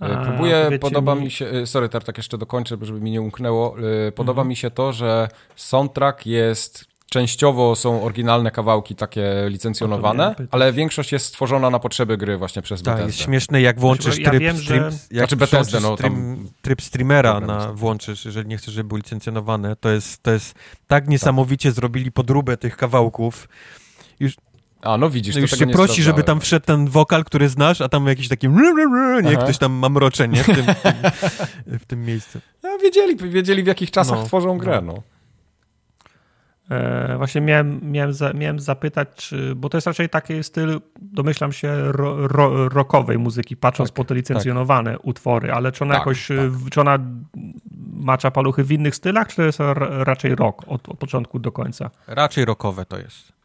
A, 0.00 0.06
E, 0.06 0.24
Próbuję, 0.24 0.78
podoba 0.80 1.14
mi- 1.14 1.20
mi 1.22 1.30
się, 1.30 1.46
e, 1.46 1.66
sorry 1.66 1.88
Tartak, 1.88 2.16
jeszcze 2.16 2.38
dokończę, 2.38 2.76
żeby 2.80 3.00
mi 3.00 3.10
nie 3.10 3.20
umknęło. 3.20 3.76
E, 4.08 4.12
Podoba 4.12 4.40
Mhm. 4.42 4.48
mi 4.48 4.56
się 4.56 4.70
to, 4.70 4.92
że 4.92 5.28
soundtrack 5.56 6.26
jest, 6.26 6.84
częściowo 7.10 7.76
są 7.76 8.02
oryginalne 8.02 8.50
kawałki 8.50 8.94
takie 8.94 9.46
licencjonowane, 9.48 10.34
ale 10.50 10.72
większość 10.72 11.12
jest 11.12 11.26
stworzona 11.26 11.70
na 11.70 11.78
potrzeby 11.78 12.16
gry 12.16 12.36
właśnie 12.36 12.62
przez 12.62 12.82
Tak, 12.82 13.06
jest 13.06 13.18
śmieszne, 13.20 13.60
jak 13.60 13.80
włączysz 13.80 14.18
Ja 14.18 14.30
tryb, 14.30 14.42
wiem, 14.42 14.56
stream, 14.56 14.90
że- 14.90 14.96
jak 15.10 15.18
Znaczy 15.18 15.36
Bethesda, 15.36 15.80
no, 15.80 15.94
stream, 15.96 16.48
tryb 16.62 16.82
streamera 16.82 17.40
na, 17.40 17.72
włączysz, 17.72 18.24
jeżeli 18.24 18.48
nie 18.48 18.56
chcesz, 18.56 18.74
żeby 18.74 18.88
było 18.88 18.96
licencjonowane, 18.98 19.76
to 19.76 19.90
jest, 19.90 20.22
to 20.22 20.30
jest 20.30 20.54
tak 20.86 21.08
niesamowicie 21.08 21.72
zrobili 21.72 22.12
podróbę 22.12 22.56
tych 22.56 22.76
kawałków. 22.76 23.48
A, 24.82 24.96
no 24.96 25.10
widzisz, 25.10 25.34
No 25.34 25.38
to 25.38 25.40
już 25.40 25.50
tego 25.50 25.60
się 25.60 25.66
nie 25.66 25.72
prosi, 25.72 26.02
żeby 26.02 26.22
tam 26.22 26.40
wszedł 26.40 26.66
ten 26.66 26.88
wokal, 26.88 27.24
który 27.24 27.48
znasz, 27.48 27.80
a 27.80 27.88
tam 27.88 28.06
jakiś 28.06 28.28
taki 28.28 28.48
nie, 28.48 29.32
Aha. 29.32 29.42
ktoś 29.42 29.58
tam 29.58 29.72
mamrocze, 29.72 30.28
nie, 30.28 30.42
w 30.42 30.46
tym, 30.46 30.56
w 30.74 30.82
tym, 30.82 30.94
w 31.78 31.84
tym 31.86 32.04
miejscu. 32.04 32.38
No, 32.62 32.78
wiedzieli, 32.78 33.16
wiedzieli 33.16 33.62
w 33.62 33.66
jakich 33.66 33.90
czasach 33.90 34.18
No, 34.18 34.24
tworzą 34.24 34.58
grę, 34.58 34.82
no. 34.82 34.92
E, 34.92 35.17
właśnie 37.16 37.40
miałem, 37.40 37.80
miałem, 37.82 38.12
za, 38.12 38.32
miałem 38.32 38.60
zapytać, 38.60 39.08
czy, 39.16 39.54
bo 39.54 39.68
to 39.68 39.76
jest 39.76 39.86
raczej 39.86 40.08
taki 40.08 40.42
styl, 40.42 40.80
domyślam 41.00 41.52
się, 41.52 41.92
ro, 41.92 42.26
ro, 42.28 42.68
rockowej 42.68 43.18
muzyki, 43.18 43.56
patrząc 43.56 43.88
Tak, 43.90 43.96
po 43.96 44.04
te 44.04 44.14
licencjonowane 44.14 44.98
utwory, 44.98 45.52
ale 45.52 45.72
czy 45.72 45.84
ona 45.84 45.94
Tak, 45.94 46.00
jakoś, 46.00 46.28
tak. 46.28 46.36
e, 46.38 46.50
czy 46.70 46.80
ona 46.80 46.98
macza 47.92 48.30
paluchy 48.30 48.64
w 48.64 48.72
innych 48.72 48.94
stylach, 48.94 49.28
czy 49.28 49.36
to 49.36 49.42
jest 49.42 49.58
raczej 49.88 50.34
rock 50.34 50.62
od, 50.66 50.88
od 50.88 50.98
początku 50.98 51.38
do 51.38 51.52
końca? 51.52 51.90
Raczej 52.06 52.44
rockowe 52.44 52.84
to 52.84 52.98
jest. 52.98 53.37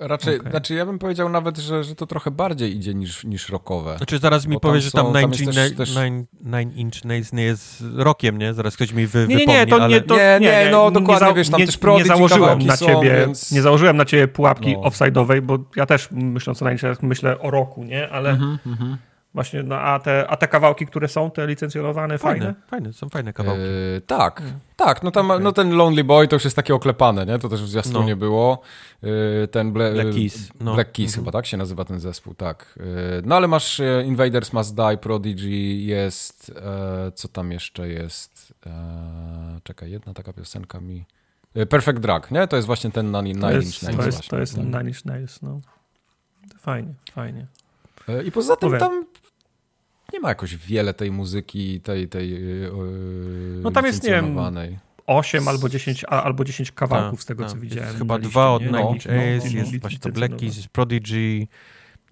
Raczej, 0.00 0.38
Okej. 0.40 0.50
znaczy 0.50 0.74
ja 0.74 0.86
bym 0.86 0.98
powiedział 0.98 1.28
nawet, 1.28 1.58
że, 1.58 1.84
że 1.84 1.94
to 1.94 2.06
trochę 2.06 2.30
bardziej 2.30 2.76
idzie 2.76 2.94
niż, 2.94 3.24
niż 3.24 3.48
rockowe. 3.48 3.96
Znaczy 3.96 4.18
zaraz 4.18 4.46
mi 4.46 4.60
powiesz, 4.60 4.84
że 4.84 4.90
tam 4.90 5.06
są- 5.06 5.12
tam 5.12 5.30
Nine, 5.30 5.30
Inch- 5.32 5.54
też- 5.54 5.72
też- 5.76 5.96
Nine, 5.96 6.24
Nine 6.40 6.72
Inch 6.72 7.04
Nails 7.04 7.32
nie 7.32 7.42
jest 7.42 7.84
rockiem, 7.96 8.38
nie? 8.38 8.54
Zaraz 8.54 8.76
ktoś 8.76 8.92
mi 8.92 9.06
wy, 9.06 9.26
Nie, 9.28 9.36
nie, 9.36 9.38
wypomni, 9.40 9.58
nie, 9.60 9.66
to 9.66 9.76
ale... 9.76 9.88
nie, 9.88 10.00
to, 10.00 10.16
Nie, 10.16 10.38
nie, 10.40 10.68
no, 10.72 10.90
dokładnie, 10.90 11.28
za- 11.28 11.34
wiesz, 11.34 11.48
tam 11.50 11.60
nie, 11.60 11.66
też 11.66 11.78
nie 11.98 12.04
założyłem 12.04 12.58
na 12.66 12.76
są, 12.76 12.86
ciebie, 12.86 13.10
więc- 13.26 13.52
nie 13.52 13.62
założyłem 13.62 13.96
na 13.96 14.04
ciebie 14.04 14.28
pułapki 14.28 14.72
No. 14.72 14.80
offside'owej, 14.88 15.40
bo 15.40 15.58
ja 15.76 15.86
też 15.86 16.08
myśląc 16.10 16.62
o 16.62 16.68
Nine 16.70 16.78
myślę 17.02 17.38
o 17.40 17.50
roku, 17.50 17.84
nie, 17.84 18.08
ale 18.10 18.30
Mhm, 18.30 18.58
właśnie, 19.34 19.62
no, 19.62 19.76
a, 19.80 19.98
te, 19.98 20.26
a 20.30 20.36
te 20.36 20.48
kawałki, 20.48 20.86
które 20.86 21.08
są, 21.08 21.30
te 21.30 21.46
licencjonowane, 21.46 22.18
fajne? 22.18 22.40
Fajne, 22.46 22.54
fajne, 22.66 22.92
są 22.92 23.08
fajne 23.08 23.32
kawałki. 23.32 23.60
Yy, 23.62 24.00
tak, 24.06 24.42
tak, 24.76 25.02
no 25.02 25.10
tam, 25.10 25.32
no 25.42 25.52
ten 25.52 25.70
Lonely 25.76 26.04
Boy 26.04 26.28
to 26.28 26.36
już 26.36 26.44
jest 26.44 26.56
takie 26.56 26.74
oklepane, 26.74 27.26
nie? 27.26 27.38
To 27.38 27.48
też 27.48 27.62
w 27.62 27.68
zwiastunie 27.68 28.10
No. 28.10 28.16
było. 28.16 28.60
Yy, 29.02 29.48
ten 29.50 29.72
Ble- 29.72 29.92
Black 29.92 30.14
Keys, 30.14 30.48
no. 30.60 30.74
Black 30.74 30.92
Keys 30.92 31.10
Mhm. 31.10 31.24
chyba, 31.24 31.32
tak 31.32 31.46
się 31.46 31.56
nazywa 31.56 31.84
ten 31.84 32.00
zespół, 32.00 32.34
tak. 32.34 32.74
Yy, 32.76 32.84
no 33.24 33.36
ale 33.36 33.48
masz 33.48 33.80
e, 33.80 34.04
Invaders 34.06 34.52
Must 34.52 34.74
Die, 34.76 34.96
Prodigy, 34.98 35.50
jest, 35.84 36.52
e, 36.56 37.12
co 37.14 37.28
tam 37.28 37.52
jeszcze 37.52 37.88
jest? 37.88 38.54
E, 38.66 38.70
czekaj, 39.62 39.90
jedna 39.90 40.14
taka 40.14 40.32
piosenka 40.32 40.80
mi... 40.80 41.04
Perfect 41.68 41.98
Drug, 41.98 42.30
nie? 42.30 42.46
To 42.48 42.56
jest 42.56 42.66
właśnie 42.66 42.90
ten 42.90 43.06
Nine, 43.06 43.40
To 43.40 43.52
Inch 43.52 43.64
jest, 43.64 43.82
Nails 43.82 43.96
to 43.98 44.06
jest, 44.06 44.16
właśnie. 44.18 44.30
to 44.30 44.38
jest 44.38 44.56
Nine 44.56 44.88
Inch 44.88 45.04
Nails, 45.04 45.42
no. 45.42 45.60
Fajnie, 46.58 46.94
fajnie. 47.12 47.46
I 48.24 48.32
poza 48.32 48.56
tym 48.56 48.68
Mówię. 48.68 48.78
tam 48.78 49.04
nie 50.14 50.20
ma 50.20 50.28
jakoś 50.28 50.56
wiele 50.56 50.94
tej 50.94 51.10
muzyki, 51.10 51.80
tej, 51.80 52.08
tej 52.08 52.30
yy, 52.30 52.70
No 53.62 53.70
tam 53.70 53.84
jest, 53.86 54.02
nie 54.02 54.10
wiem, 54.10 54.24
licencjonowanej. 54.24 54.78
8 55.06 55.48
albo 55.48 55.68
10, 55.68 56.04
a- 56.08 56.22
albo 56.22 56.44
10 56.44 56.72
kawałków 56.72 57.18
Tak, 57.18 57.22
z 57.22 57.26
tego, 57.26 57.42
tak. 57.42 57.50
co 57.52 57.56
Jest 57.56 57.68
widziałem. 57.70 57.96
chyba 57.96 58.14
na 58.14 58.18
liście, 58.18 58.30
dwa 58.30 58.50
od? 58.50 58.62
Nine 58.62 58.72
No, 58.72 58.90
Inch 58.94 59.06
no, 59.06 59.12
no, 59.14 59.22
jest 59.22 59.54
no, 59.54 59.78
właśnie 59.80 59.98
to. 59.98 60.08
Black 60.08 60.36
Keys, 60.36 60.56
jest 60.56 60.68
Prodigy 60.68 61.46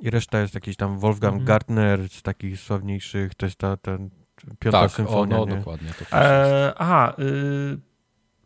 i 0.01 0.11
reszta 0.11 0.41
jest 0.41 0.55
jakiś 0.55 0.77
tam 0.77 0.99
Wolfgang 0.99 1.33
Mhm. 1.33 1.47
Gartner 1.47 2.09
z 2.09 2.23
takich 2.23 2.61
sławniejszych, 2.61 3.35
to 3.35 3.47
jest 3.47 3.57
ta, 3.59 3.77
ten 3.77 4.11
piąta 4.59 4.81
Tak, 4.81 4.91
o, 4.91 4.95
symfonia, 4.95 5.37
no 5.37 5.45
nie? 5.47 5.57
dokładnie. 5.57 5.89
To 5.89 6.01
jest. 6.01 6.13
E, 6.13 6.73
aha, 6.77 7.15
y, 7.19 7.79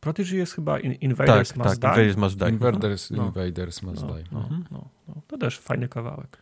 Prodigy 0.01 0.37
jest 0.37 0.53
chyba 0.55 0.79
in, 0.79 0.93
Invaders 0.93 1.49
Tak, 1.49 1.57
Must 1.59 1.81
tak, 1.81 1.95
Die. 1.95 2.03
Invaders 2.05 2.17
Must 2.17 2.39
Die. 2.39 2.49
Invaders, 2.51 3.11
No. 3.11 3.25
Invaders 3.27 3.83
Must 3.83 4.03
No, 4.03 4.15
Die. 4.15 4.25
no, 4.33 4.39
Mhm. 4.41 4.65
no, 4.71 4.89
no. 5.09 5.15
To 5.27 5.39
też 5.39 5.59
fajny 5.59 5.89
kawałek. 5.89 6.39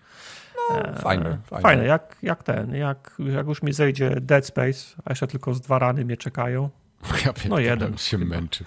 E, 0.71 0.95
fajny, 0.99 1.39
Fajne, 1.47 1.63
fajny. 1.63 1.87
jak, 1.87 2.17
jak 2.23 2.43
ten, 2.43 2.75
jak, 2.75 3.17
jak 3.19 3.47
już 3.47 3.63
mi 3.63 3.73
zejdzie 3.73 4.11
Dead 4.21 4.47
Space, 4.47 4.97
a 5.05 5.11
jeszcze 5.11 5.27
tylko 5.27 5.55
z 5.55 5.61
dwa 5.61 5.79
rany 5.79 6.05
mnie 6.05 6.17
czekają, 6.17 6.71
Ja 7.27 7.33
pierdolę, 7.33 7.63
jeden 7.63 7.97
się 7.99 8.19
męczy. 8.19 8.65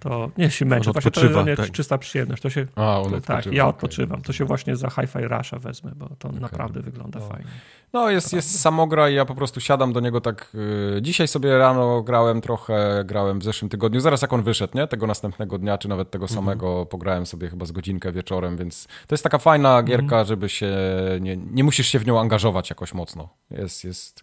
To 0.00 0.30
nie 0.38 0.50
się 0.50 0.64
męczę, 0.64 0.92
właśnie 0.92 1.10
to 1.10 1.24
jest 1.24 1.60
tak. 1.62 1.70
czysta 1.70 1.98
przyjemność. 1.98 2.42
To 2.42 2.50
się, 2.50 2.66
A, 2.76 3.00
on 3.00 3.20
tak, 3.20 3.46
ja 3.46 3.66
odpoczywam. 3.68 4.22
To 4.22 4.32
się 4.32 4.44
właśnie 4.44 4.76
za 4.76 4.90
Hi-Fi 4.90 5.18
Rusha 5.18 5.58
wezmę, 5.58 5.92
bo 5.96 6.08
to 6.18 6.32
naprawdę 6.32 6.80
wygląda 6.80 7.20
No. 7.20 7.28
fajnie. 7.28 7.50
No, 7.92 8.10
jest, 8.10 8.32
jest 8.32 8.60
samogra 8.60 9.10
i 9.10 9.14
ja 9.14 9.24
po 9.24 9.34
prostu 9.34 9.60
siadam 9.60 9.92
do 9.92 10.00
niego 10.00 10.20
tak... 10.20 10.52
y, 10.96 11.02
dzisiaj 11.02 11.28
sobie 11.28 11.58
rano 11.58 12.02
grałem 12.02 12.40
trochę, 12.40 13.04
grałem 13.04 13.38
w 13.38 13.44
zeszłym 13.44 13.68
tygodniu, 13.68 14.00
zaraz 14.00 14.22
jak 14.22 14.32
on 14.32 14.42
wyszedł, 14.42 14.78
nie? 14.78 14.86
Tego 14.86 15.06
następnego 15.06 15.58
dnia, 15.58 15.78
czy 15.78 15.88
nawet 15.88 16.10
tego 16.10 16.28
samego, 16.28 16.86
pograłem 16.86 17.26
sobie 17.26 17.48
chyba 17.48 17.66
z 17.66 17.72
godzinkę 17.72 18.12
wieczorem, 18.12 18.56
więc 18.56 18.86
to 19.06 19.14
jest 19.14 19.24
taka 19.24 19.38
fajna 19.38 19.82
gierka, 19.82 20.24
żeby 20.24 20.48
się... 20.48 20.76
Nie, 21.20 21.36
nie 21.36 21.64
musisz 21.64 21.86
się 21.86 21.98
w 21.98 22.06
nią 22.06 22.20
angażować 22.20 22.70
jakoś 22.70 22.94
mocno. 22.94 23.28
Jest, 23.50 23.84
jest... 23.84 24.22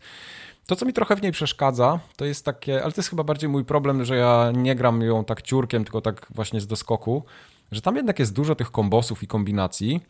To, 0.67 0.75
co 0.75 0.85
mi 0.85 0.93
trochę 0.93 1.15
w 1.15 1.21
niej 1.21 1.31
przeszkadza, 1.31 1.99
to 2.15 2.25
jest 2.25 2.45
takie, 2.45 2.83
ale 2.83 2.91
to 2.91 2.99
jest 3.01 3.09
chyba 3.09 3.23
bardziej 3.23 3.49
mój 3.49 3.65
problem, 3.65 4.05
że 4.05 4.15
ja 4.15 4.51
nie 4.55 4.75
gram 4.75 5.01
ją 5.01 5.25
tak 5.25 5.41
ciurkiem, 5.41 5.83
tylko 5.83 6.01
tak 6.01 6.27
właśnie 6.29 6.61
z 6.61 6.67
doskoku, 6.67 7.23
że 7.71 7.81
tam 7.81 7.95
jednak 7.95 8.19
jest 8.19 8.33
dużo 8.33 8.55
tych 8.55 8.71
kombosów 8.71 9.23
i 9.23 9.27
kombinacji 9.27 10.01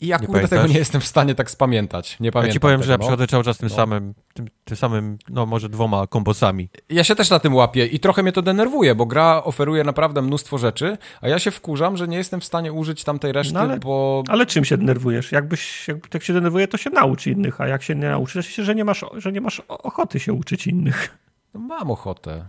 i 0.00 0.06
ja 0.06 0.16
Nie 0.18 0.48
tego 0.48 0.66
nie 0.66 0.78
jestem 0.78 1.00
w 1.00 1.06
stanie 1.06 1.34
tak 1.34 1.50
spamiętać. 1.50 2.20
Nie 2.20 2.26
Ja 2.26 2.32
pamiętam 2.32 2.52
ci 2.52 2.60
powiem, 2.60 2.76
tego, 2.76 2.86
że 2.86 2.92
ja 2.92 2.98
no. 2.98 3.02
przychodzę 3.02 3.26
cały 3.26 3.44
czas 3.44 3.58
tym 3.58 3.68
No. 3.68 3.74
samym, 3.74 4.14
tym, 4.34 4.46
tym 4.64 4.76
samym, 4.76 5.18
no 5.28 5.46
może 5.46 5.68
dwoma 5.68 6.06
kombosami. 6.06 6.68
Ja 6.88 7.04
się 7.04 7.14
też 7.14 7.30
na 7.30 7.38
tym 7.38 7.54
łapię 7.54 7.86
i 7.86 8.00
trochę 8.00 8.22
mnie 8.22 8.32
to 8.32 8.42
denerwuje, 8.42 8.94
bo 8.94 9.06
gra 9.06 9.42
oferuje 9.44 9.84
naprawdę 9.84 10.22
mnóstwo 10.22 10.58
rzeczy, 10.58 10.98
a 11.20 11.28
ja 11.28 11.38
się 11.38 11.50
wkurzam, 11.50 11.96
że 11.96 12.08
nie 12.08 12.16
jestem 12.16 12.40
w 12.40 12.44
stanie 12.44 12.72
użyć 12.72 13.04
tamtej 13.04 13.32
reszty, 13.32 13.54
No 13.54 13.60
ale- 13.60 13.78
bo... 13.78 14.22
Ale 14.28 14.46
czym 14.46 14.64
się 14.64 14.76
denerwujesz? 14.78 15.32
Jakbyś, 15.32 15.88
jak 15.88 16.08
tak 16.08 16.22
się 16.22 16.32
denerwuje, 16.32 16.68
to 16.68 16.76
się 16.76 16.90
naucz 16.90 17.26
innych, 17.26 17.60
a 17.60 17.66
jak 17.68 17.82
się 17.82 17.94
nie 17.94 18.08
nauczysz, 18.08 18.46
to 18.46 18.52
się, 18.52 18.64
że 18.64 18.74
nie 18.74 18.84
masz, 18.84 19.04
że 19.16 19.32
nie 19.32 19.40
masz 19.40 19.62
ochoty 19.68 20.20
się 20.20 20.32
uczyć 20.32 20.66
innych. 20.66 21.18
No, 21.54 21.60
mam 21.60 21.90
ochotę. 21.90 22.44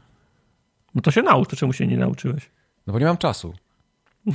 No 0.96 1.02
to 1.02 1.12
się 1.12 1.22
naucz, 1.22 1.50
to 1.50 1.56
czemu 1.56 1.74
się 1.74 1.88
nie 1.88 1.98
nauczyłeś? 1.98 2.50
No 2.88 2.94
bo 2.94 3.00
nie 3.00 3.06
mam 3.06 3.18
czasu. 3.18 3.54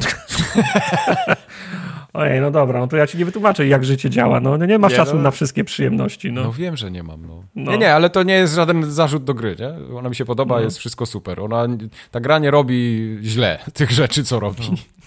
Ojej, 2.15 2.41
no 2.41 2.51
dobra, 2.51 2.81
no 2.81 2.86
to 2.86 2.97
ja 2.97 3.07
ci 3.07 3.18
nie 3.18 3.25
wytłumaczę, 3.25 3.67
jak 3.67 3.84
życie 3.84 4.10
działa. 4.10 4.41
No 4.41 4.57
nie 4.57 4.78
masz 4.78 4.93
Nie, 4.93 4.97
czasu 4.97 5.17
no. 5.17 5.23
na 5.23 5.31
wszystkie 5.31 5.65
przyjemności. 5.65 6.33
No. 6.33 6.43
No. 6.43 6.52
wiem, 6.52 6.76
że 6.76 6.91
nie 6.91 7.02
mam, 7.02 7.26
no. 7.26 7.44
No. 7.55 7.73
Nie, 7.73 7.78
nie, 7.78 7.94
ale 7.94 8.10
to 8.10 8.23
nie 8.23 8.34
jest 8.34 8.55
żaden 8.55 8.91
zarzut 8.93 9.25
do 9.25 9.34
gry, 9.34 9.57
nie? 9.59 9.97
Ona 9.97 10.09
mi 10.09 10.15
się 10.17 10.25
podoba, 10.25 10.57
No. 10.57 10.60
jest 10.62 10.78
wszystko 10.78 11.07
super. 11.07 11.41
Ona, 11.41 11.67
ta 12.10 12.20
gra 12.20 12.39
nie 12.39 12.51
robi 12.51 13.18
źle 13.23 13.59
tych 13.75 13.91
rzeczy, 13.91 14.25
co 14.25 14.41
robi. 14.41 14.62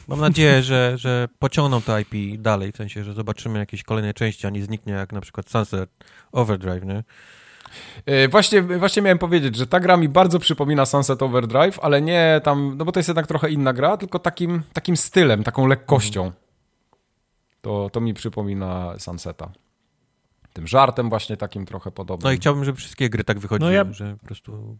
Mam 0.07 0.19
nadzieję, 0.19 0.63
że, 0.63 0.93
że 0.97 1.27
pociągną 1.39 1.81
to 1.81 1.99
IP 1.99 2.41
dalej, 2.41 2.71
w 2.71 2.77
sensie, 2.77 3.03
że 3.03 3.13
zobaczymy 3.13 3.59
jakieś 3.59 3.83
kolejne 3.83 4.13
części, 4.13 4.47
a 4.47 4.49
nie 4.49 4.63
zniknie 4.63 4.93
jak 4.93 5.13
na 5.13 5.21
przykład 5.21 5.49
Sunset 5.49 5.89
Overdrive, 6.31 6.85
nie? 6.85 7.03
Yy, 8.05 8.27
właśnie, 8.27 8.61
właśnie 8.61 9.01
miałem 9.01 9.17
powiedzieć, 9.17 9.55
że 9.55 9.67
ta 9.67 9.79
gra 9.79 9.97
mi 9.97 10.09
bardzo 10.09 10.39
przypomina 10.39 10.85
Sunset 10.85 11.21
Overdrive, 11.21 11.79
ale 11.81 12.01
nie 12.01 12.41
tam, 12.43 12.75
no 12.77 12.85
bo 12.85 12.91
to 12.91 12.99
jest 12.99 13.09
jednak 13.09 13.27
trochę 13.27 13.49
inna 13.49 13.73
gra, 13.73 13.97
tylko 13.97 14.19
takim, 14.19 14.61
takim 14.73 14.97
stylem, 14.97 15.43
taką 15.43 15.67
lekkością. 15.67 16.31
To, 17.67 17.89
to 17.89 18.01
mi 18.01 18.13
przypomina 18.13 18.93
Sunseta. 18.99 19.51
Tym 20.53 20.67
żartem 20.67 21.09
właśnie 21.09 21.37
takim 21.37 21.65
trochę 21.65 21.91
podobnym. 21.91 22.23
No 22.23 22.31
i 22.31 22.37
chciałbym, 22.37 22.65
żeby 22.65 22.77
wszystkie 22.77 23.09
gry 23.09 23.23
tak 23.23 23.39
wychodziły, 23.39 23.69
No 23.71 23.75
ja- 23.75 23.93
że 23.93 24.17
po 24.21 24.25
prostu 24.25 24.77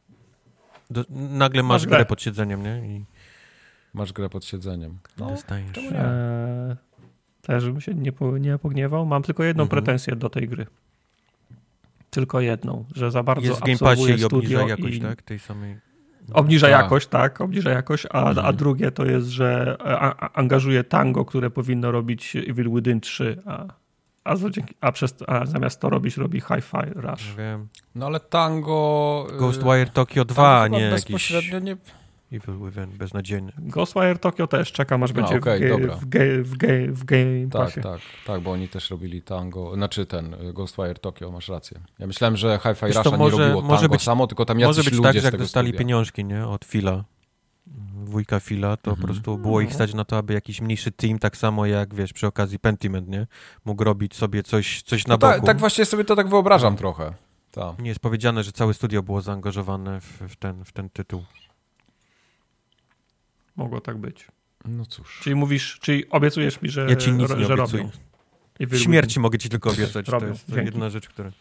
do, 0.89 1.05
nagle 1.09 1.63
masz, 1.63 1.69
Masz 1.81 1.85
grę 1.87 1.97
grę. 1.97 2.05
pod 2.05 2.21
siedzeniem, 2.21 2.63
nie? 2.63 2.95
I 2.95 3.05
Masz 3.93 4.13
grę 4.13 4.29
pod 4.29 4.45
siedzeniem. 4.45 4.99
No, 5.17 5.29
dostajesz. 5.29 5.77
nie? 5.77 5.99
Eee, 5.99 6.75
też 7.41 7.65
bym 7.65 7.81
się 7.81 7.93
nie, 7.93 8.11
po, 8.11 8.37
nie 8.37 8.57
pogniewał. 8.57 9.05
Mam 9.05 9.23
tylko 9.23 9.43
jedną 9.43 9.63
Mhm. 9.63 9.83
pretensję 9.83 10.15
do 10.15 10.29
tej 10.29 10.47
gry. 10.47 10.65
Tylko 12.09 12.41
jedną, 12.41 12.85
że 12.95 13.11
za 13.11 13.23
bardzo 13.23 13.47
Jest 13.47 13.59
w 13.59 13.63
Game 13.63 13.73
absolwuje 13.73 14.13
Passie 14.13 14.21
i 14.21 14.25
obniża 14.25 14.61
jakość, 14.67 14.95
i 14.97 15.01
tak? 15.01 15.21
Tej 15.21 15.39
samej... 15.39 15.77
Obniża 16.33 16.67
Tak. 16.69 16.81
jakość, 16.83 17.07
tak, 17.07 17.41
obniża 17.41 17.69
jakość, 17.69 18.05
a, 18.05 18.23
a 18.23 18.29
Mhm. 18.29 18.55
drugie 18.55 18.91
to 18.91 19.05
jest, 19.05 19.27
że 19.27 19.77
a, 19.79 20.15
a, 20.19 20.33
angażuje 20.33 20.83
Tango, 20.83 21.25
które 21.25 21.49
powinno 21.49 21.91
robić 21.91 22.35
Evil 22.35 22.69
Within 22.71 22.99
3, 23.01 23.41
a, 23.45 23.65
a, 24.23 24.35
a, 24.81 24.91
przez, 24.91 25.15
a 25.27 25.45
zamiast 25.45 25.81
to 25.81 25.89
robić, 25.89 26.17
robi 26.17 26.41
Hi-Fi 26.41 26.91
Rush. 26.95 27.35
Wiem. 27.37 27.67
No 27.95 28.05
ale 28.05 28.19
tango... 28.19 29.27
Ghostwire 29.39 29.89
Tokyo 29.89 30.25
2, 30.25 30.35
tango 30.43 30.75
a 30.75 30.79
nie 30.79 30.85
jakiś 30.85 31.03
bezpośrednio 31.03 31.59
nie... 31.59 31.77
Evil 32.31 32.55
Within, 32.65 32.97
beznadziejny. 32.97 33.51
Ghostwire 33.57 34.19
Tokyo 34.19 34.47
też 34.47 34.71
czekam, 34.71 35.03
aż 35.03 35.13
No, 35.13 35.21
będzie 35.21 35.37
okej, 35.37 35.59
w, 35.59 35.77
ge, 35.77 35.77
w, 35.97 36.05
ge, 36.07 36.43
w, 36.43 36.57
ge, 36.57 36.87
w 36.91 37.03
Game 37.03 37.49
Tak, 37.51 37.73
tak, 37.83 38.01
tak, 38.25 38.41
bo 38.41 38.51
oni 38.51 38.69
też 38.69 38.89
robili 38.89 39.21
tango, 39.21 39.73
znaczy 39.75 40.05
ten 40.05 40.33
y, 40.33 40.53
Ghostwire 40.53 40.99
Tokyo, 40.99 41.31
masz 41.31 41.49
rację. 41.49 41.79
Ja 41.99 42.07
myślałem, 42.07 42.37
że 42.37 42.59
Hi-Fi 42.63 42.79
to 42.79 42.87
Rusha 43.03 43.09
nie 43.11 43.17
może- 43.17 43.37
robiło 43.43 43.61
może 43.61 43.81
tango 43.81 43.95
być- 43.95 44.03
samo, 44.03 44.27
tylko 44.27 44.45
tam 44.45 44.59
jacyś 44.59 44.77
Może 44.77 44.89
być 44.89 44.97
ludzie 44.97 45.09
tak, 45.13 45.21
że 45.21 45.27
jak 45.27 45.37
dostali 45.37 45.67
studia. 45.67 45.79
pieniążki, 45.79 46.25
nie? 46.25 46.47
Od 46.47 46.65
Fila, 46.65 47.03
wujka 48.05 48.39
Fila, 48.39 48.77
to 48.77 48.91
Mhm. 48.91 49.01
po 49.01 49.13
prostu 49.13 49.37
było 49.37 49.61
ich 49.61 49.73
stać 49.73 49.93
na 49.93 50.05
to, 50.05 50.17
aby 50.17 50.33
jakiś 50.33 50.61
mniejszy 50.61 50.91
team, 50.91 51.19
tak 51.19 51.37
samo 51.37 51.65
jak, 51.65 51.95
wiesz, 51.95 52.13
przy 52.13 52.27
okazji 52.27 52.59
Pentiment, 52.59 53.07
nie? 53.07 53.27
Mógł 53.65 53.83
robić 53.83 54.15
sobie 54.15 54.43
coś, 54.43 54.81
coś 54.81 55.07
na 55.07 55.13
No 55.13 55.17
boku. 55.17 55.33
tak, 55.33 55.45
tak 55.45 55.59
właśnie 55.59 55.85
sobie 55.85 56.03
to 56.03 56.15
tak 56.15 56.29
wyobrażam 56.29 56.75
trochę. 56.75 57.13
Tak. 57.51 57.79
Nie 57.79 57.87
jest 57.89 57.99
powiedziane, 57.99 58.43
że 58.43 58.51
całe 58.51 58.73
studio 58.73 59.03
było 59.03 59.21
zaangażowane 59.21 60.01
w, 60.01 60.21
w, 60.29 60.35
ten, 60.35 60.65
w 60.65 60.71
ten 60.71 60.89
tytuł. 60.89 61.23
Mogło 63.57 63.81
tak 63.81 63.97
być. 63.97 64.27
No 64.65 64.85
cóż. 64.85 65.19
Czyli 65.23 65.35
mówisz, 65.35 65.79
czyli 65.81 66.09
obiecujesz 66.09 66.61
mi, 66.61 66.69
że, 66.69 66.85
Ja 66.89 66.95
ci 66.95 67.11
nic 67.11 67.29
że 67.29 67.37
nie 67.37 67.47
robią. 67.47 67.63
obiecuję. 67.63 67.89
Śmierci 68.79 69.19
mogę 69.19 69.37
ci 69.37 69.49
tylko 69.49 69.69
obiecać, 69.69 70.05
to 70.05 70.25
jest 70.27 70.45
dzięki. 70.49 70.65
jedna 70.65 70.89
rzecz, 70.89 71.07
która... 71.09 71.31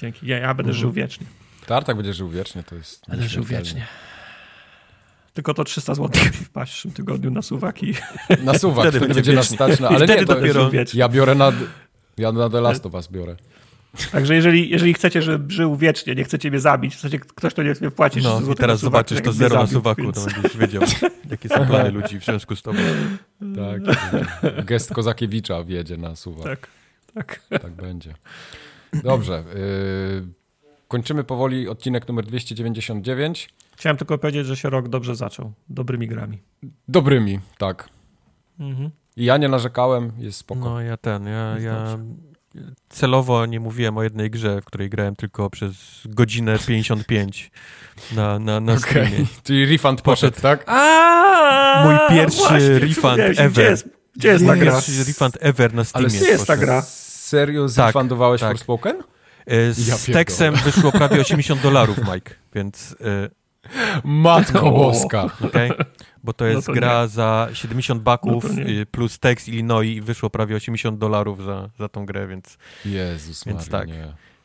Dzięki. 0.00 0.26
Ja, 0.26 0.36
ja 0.38 0.54
będę 0.54 0.70
Mhm. 0.70 0.80
żył 0.80 0.92
wiecznie. 0.92 1.26
Tartak 1.66 1.96
będzie 1.96 2.14
żył 2.14 2.28
wiecznie, 2.28 2.62
to 2.62 2.74
jest 2.74 3.04
Będę 3.08 3.28
żył 3.28 3.44
wiecznie. 3.44 3.86
Tylko 5.34 5.54
to 5.54 5.64
300 5.64 5.94
zł 5.94 6.22
musi 6.26 6.44
wpaść 6.44 6.72
w 6.72 6.74
przyszłym 6.74 6.94
tygodniu 6.94 7.30
na 7.30 7.42
suwaki. 7.42 7.94
Na 8.44 8.58
suwak, 8.58 8.84
Wtedy 8.84 8.98
wtedy, 8.98 9.14
będzie 9.14 9.32
nas 9.32 9.48
stać 9.48 9.80
na... 9.80 9.88
I 9.88 9.94
Ale 9.94 10.06
wtedy 10.06 10.20
nie, 10.20 10.26
to 10.26 10.34
dopiero- 10.34 10.70
ja 10.94 11.08
biorę 11.08 11.34
na... 11.34 11.52
Ja 12.16 12.32
na 12.32 12.50
The 12.50 12.60
Last 12.60 12.86
of 12.86 12.94
Us 12.94 13.08
biorę. 13.08 13.36
Także 14.12 14.34
jeżeli, 14.34 14.70
jeżeli 14.70 14.94
chcecie, 14.94 15.22
żeby 15.22 15.52
żył 15.52 15.76
wiecznie, 15.76 16.14
nie 16.14 16.24
chcecie 16.24 16.50
mnie 16.50 16.60
zabić, 16.60 16.96
chcecie 16.96 17.18
ktoś, 17.18 17.52
kto 17.52 17.62
nie 17.62 17.74
chce 17.74 17.84
mnie 17.84 17.90
płacić 17.90 18.22
300 18.24 18.40
No 18.40 18.52
i 18.52 18.56
teraz 18.56 18.80
zobaczysz 18.80 19.22
to 19.22 19.32
zero 19.32 19.60
na 19.60 19.66
suwaku, 19.66 20.02
więc- 20.02 20.24
to 20.24 20.30
będziesz 20.30 20.56
wiedział, 20.56 20.82
jakie 21.30 21.48
są 21.48 21.66
plany 21.66 21.90
ludzi 21.90 22.20
w 22.20 22.24
związku 22.24 22.56
z 22.56 22.62
tobą. 22.62 22.78
Tak. 23.56 23.96
Gest 24.64 24.94
Kozakiewicza 24.94 25.64
wjedzie 25.64 25.96
na 25.96 26.16
suwak. 26.16 26.44
Tak, 26.44 26.68
tak. 27.14 27.60
Tak 27.62 27.72
będzie. 27.72 28.14
Dobrze. 29.04 29.44
Yy, 29.54 30.28
kończymy 30.88 31.24
powoli 31.24 31.68
odcinek 31.68 32.08
numer 32.08 32.26
299. 32.26 33.48
Chciałem 33.76 33.96
tylko 33.96 34.18
powiedzieć, 34.18 34.46
że 34.46 34.56
się 34.56 34.70
rok 34.70 34.88
dobrze 34.88 35.16
zaczął. 35.16 35.52
Dobrymi 35.68 36.08
grami. 36.08 36.38
Dobrymi, 36.88 37.40
tak. 37.58 37.88
Mhm. 38.60 38.90
I 39.16 39.24
ja 39.24 39.36
nie 39.36 39.48
narzekałem, 39.48 40.12
jest 40.18 40.38
spoko. 40.38 40.60
No 40.60 40.80
ja 40.80 40.96
ten, 40.96 41.26
ja, 41.26 41.58
ja 41.58 41.98
celowo 42.88 43.46
nie 43.46 43.60
mówiłem 43.60 43.98
o 43.98 44.02
jednej 44.02 44.30
grze, 44.30 44.60
w 44.60 44.64
której 44.64 44.90
grałem 44.90 45.16
tylko 45.16 45.50
przez 45.50 45.72
godzinę 46.04 46.58
55 46.66 47.50
na, 48.12 48.38
na, 48.38 48.60
na 48.60 48.72
Okej. 48.72 48.82
streamie. 48.84 49.26
Czyli 49.42 49.66
refund 49.66 50.02
poszedł, 50.02 50.40
tak? 50.40 50.64
A, 50.66 51.82
Mój 51.84 52.16
pierwszy 52.18 52.78
refund 52.78 53.18
ever. 53.18 53.50
Gdzie 53.52 53.62
jest, 53.62 53.88
gdzie 54.16 54.28
jest 54.28 54.46
ta 54.46 54.56
gra? 54.56 54.72
Pierwszy 54.72 55.04
refund 55.04 55.38
ever 55.40 55.74
na 55.74 55.84
Steamie. 55.84 56.08
Ale 56.08 56.16
gdzie 56.18 56.28
jest 56.30 56.46
ta 56.46 56.56
gra? 56.56 56.82
Serio 56.82 57.62
Tak, 57.62 57.70
zrefundowałeś 57.70 58.40
tak. 58.40 58.52
Forspoken? 58.52 58.96
E, 59.46 59.72
Z 59.72 60.08
Ja. 60.08 60.14
Texem 60.14 60.54
wyszło 60.56 60.92
prawie 60.92 61.20
80 61.26 61.60
dolarów, 61.62 61.98
Mike, 62.14 62.34
więc 62.54 62.96
e, 63.00 63.28
Matko 64.04 64.60
O. 64.66 64.70
boska. 64.70 65.30
okej, 65.44 65.70
bo 66.24 66.32
to 66.32 66.46
jest 66.46 66.66
to 66.66 66.72
gra 66.72 67.06
za 67.06 67.48
70 67.52 68.02
baków 68.02 68.44
No 68.44 68.64
nie. 68.64 68.70
y, 68.80 68.86
plus 68.86 69.18
Tex 69.18 69.48
Illinois 69.48 69.96
i 69.96 70.00
wyszło 70.00 70.30
prawie 70.30 70.56
80 70.56 70.98
dolarów 70.98 71.44
za, 71.44 71.70
za 71.78 71.88
tą 71.88 72.06
grę, 72.06 72.26
więc 72.28 72.58
Jezus 72.84 73.44
Więc 73.44 73.70
Maria, 73.70 73.70
tak. 73.78 73.88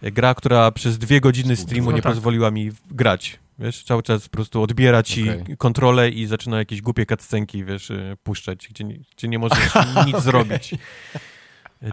nie. 0.02 0.12
gra, 0.12 0.34
która 0.36 0.72
przez 0.72 0.98
dwie 0.98 1.22
godziny 1.22 1.56
streamu 1.56 1.90
No 1.90 1.96
nie 1.96 2.02
tak. 2.02 2.12
pozwoliła 2.14 2.52
mi 2.52 2.72
grać. 2.92 3.40
Wiesz, 3.60 3.84
cały 3.84 4.04
czas 4.04 4.30
po 4.30 4.34
prostu 4.38 4.62
odbiera 4.62 5.04
ci 5.04 5.30
Okej. 5.30 5.58
kontrolę 5.58 6.10
i 6.10 6.26
zaczyna 6.26 6.58
jakieś 6.58 6.82
głupie 6.82 7.06
cutscenki, 7.06 7.66
wiesz, 7.66 7.90
y, 7.90 8.18
puszczać, 8.24 8.68
gdzie, 8.68 8.84
nie- 8.84 9.00
gdzie 9.18 9.28
nie 9.28 9.40
możesz 9.40 9.60
nic 10.08 10.20
zrobić. 10.20 10.76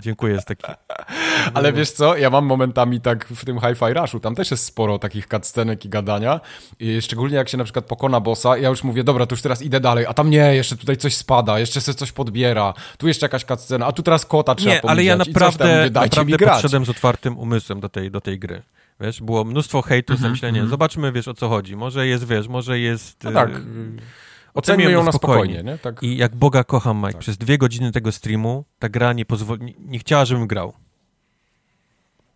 Dziękuję, 0.02 0.34
jest 0.34 0.46
taki. 0.46 0.66
Ale 1.54 1.72
wiesz 1.72 1.90
co, 1.90 2.16
ja 2.16 2.30
mam 2.30 2.44
momentami 2.44 3.00
tak 3.00 3.28
w 3.28 3.44
tym 3.44 3.60
Hi-Fi 3.60 3.92
Rushu, 3.94 4.20
tam 4.20 4.34
też 4.34 4.50
jest 4.50 4.64
sporo 4.64 4.98
takich 4.98 5.26
cutscenek 5.26 5.84
i 5.84 5.88
gadania. 5.88 6.40
I 6.80 7.02
szczególnie 7.02 7.36
jak 7.36 7.48
się 7.48 7.58
na 7.58 7.64
przykład 7.64 7.84
pokona 7.84 8.20
bossa, 8.20 8.56
ja 8.56 8.68
już 8.68 8.84
mówię, 8.84 9.04
dobra, 9.04 9.26
to 9.26 9.34
już 9.34 9.42
teraz 9.42 9.62
idę 9.62 9.80
dalej, 9.80 10.06
a 10.06 10.14
tam 10.14 10.30
nie, 10.30 10.54
jeszcze 10.54 10.76
tutaj 10.76 10.96
coś 10.96 11.14
spada, 11.14 11.58
jeszcze 11.58 11.80
sobie 11.80 11.94
coś 11.94 12.12
podbiera, 12.12 12.74
tu 12.98 13.08
jeszcze 13.08 13.24
jakaś 13.24 13.44
cutscena, 13.44 13.86
a 13.86 13.92
tu 13.92 14.02
teraz 14.02 14.26
kota 14.26 14.54
trzeba 14.54 14.74
Nie, 14.74 14.84
ale 14.84 15.04
ja 15.04 15.16
coś 15.16 15.26
tam, 15.26 15.32
naprawdę, 15.32 15.64
mówię, 15.64 15.90
naprawdę 16.00 16.38
podszedłem 16.38 16.84
z 16.84 16.88
otwartym 16.88 17.38
umysłem 17.38 17.80
do 17.80 17.88
tej, 17.88 18.10
do 18.10 18.20
tej 18.20 18.38
gry. 18.38 18.62
Wiesz, 19.00 19.22
było 19.22 19.44
mnóstwo 19.44 19.82
hejtu, 19.82 20.12
Mhm, 20.12 20.28
zamyślenia. 20.28 20.66
Zobaczmy, 20.66 21.12
wiesz, 21.12 21.28
o 21.28 21.34
co 21.34 21.48
chodzi. 21.48 21.76
Może 21.76 22.06
jest, 22.06 22.26
wiesz, 22.26 22.48
może 22.48 22.78
jest... 22.78 23.24
No 23.24 23.32
tak, 23.32 23.50
y, 23.50 23.60
Oceniłem 24.54 24.92
ją 24.92 25.04
na 25.04 25.12
spokojnie, 25.12 25.62
nie? 25.62 25.78
Tak. 25.78 26.02
I 26.02 26.16
jak 26.16 26.36
Boga 26.36 26.64
kocham, 26.64 26.96
Mike, 26.96 27.12
Tak. 27.12 27.20
przez 27.20 27.38
dwie 27.38 27.58
godziny 27.58 27.92
tego 27.92 28.12
streamu 28.12 28.64
ta 28.78 28.88
gra 28.88 29.12
nie 29.12 29.24
pozwoli... 29.24 29.74
Nie, 29.78 29.98
chciała, 29.98 30.24
żebym 30.24 30.46
grał. 30.46 30.72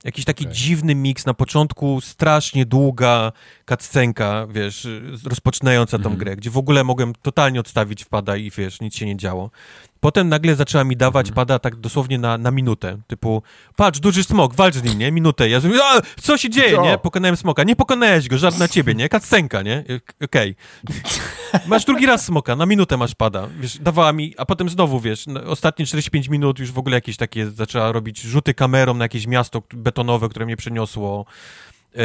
Jakiś 0.05 0.25
taki 0.25 0.45
Okej. 0.45 0.57
dziwny 0.57 0.95
miks. 0.95 1.27
Na 1.27 1.35
początku 1.35 2.01
strasznie 2.01 2.67
długa 2.67 3.33
cutscenka, 3.69 4.47
wiesz, 4.51 4.89
rozpoczynająca 5.25 5.99
tą 5.99 6.03
Mhm. 6.05 6.17
grę, 6.17 6.37
gdzie 6.37 6.51
w 6.51 6.57
ogóle 6.59 6.85
mogłem 6.85 7.13
totalnie 7.23 7.61
odstawić 7.61 8.05
wpada 8.05 8.37
i 8.37 8.51
wiesz, 8.51 8.81
nic 8.81 8.95
się 8.97 9.07
nie 9.07 9.17
działo. 9.17 9.51
Potem 10.05 10.29
nagle 10.29 10.55
zaczęła 10.57 10.85
mi 10.85 10.97
dawać 10.97 11.27
Mhm. 11.29 11.35
pada 11.35 11.59
tak 11.59 11.77
dosłownie 11.77 12.19
na, 12.19 12.39
na 12.39 12.51
minutę. 12.51 12.99
Typu, 13.07 13.43
patrz, 13.77 14.01
duży 14.01 14.25
smok, 14.25 14.55
walcz 14.55 14.75
z 14.75 14.83
nim, 14.83 14.99
nie? 14.99 15.13
Minutę. 15.13 15.49
Ja 15.49 15.61
mówię, 15.65 15.81
a, 15.85 16.01
co 16.21 16.37
się 16.39 16.51
dzieje, 16.51 16.79
nie? 16.83 16.99
Pokonałem 16.99 17.37
smoka. 17.37 17.65
Nie 17.65 17.77
pokonałeś 17.77 18.29
go, 18.29 18.39
żadna 18.39 18.69
ciebie, 18.69 18.95
nie? 18.95 19.09
Cutscenka, 19.09 19.63
nie? 19.63 19.85
Y, 19.91 20.01
Okej. 20.25 20.55
Masz 21.67 21.85
drugi 21.85 22.07
raz 22.07 22.25
smoka, 22.25 22.57
na 22.57 22.67
minutę 22.67 22.97
masz 22.97 23.15
pada. 23.15 23.49
Wiesz, 23.61 23.79
dawała 23.79 24.13
mi, 24.13 24.35
a 24.39 24.45
potem 24.47 24.69
znowu, 24.69 25.01
wiesz, 25.01 25.27
no, 25.27 25.41
ostatnie 25.45 25.87
45 25.87 26.29
minut 26.29 26.59
już 26.59 26.73
w 26.73 26.79
ogóle 26.79 26.97
jakieś 26.97 27.17
takie, 27.17 27.51
zaczęła 27.51 27.93
robić 27.93 28.21
rzuty 28.21 28.55
kamerą 28.55 28.95
na 28.95 29.05
jakieś 29.05 29.27
miasto 29.27 29.63
betonowe, 29.75 30.29
które 30.29 30.47
mnie 30.47 30.57
przeniosło. 30.57 31.25
E, 31.97 31.99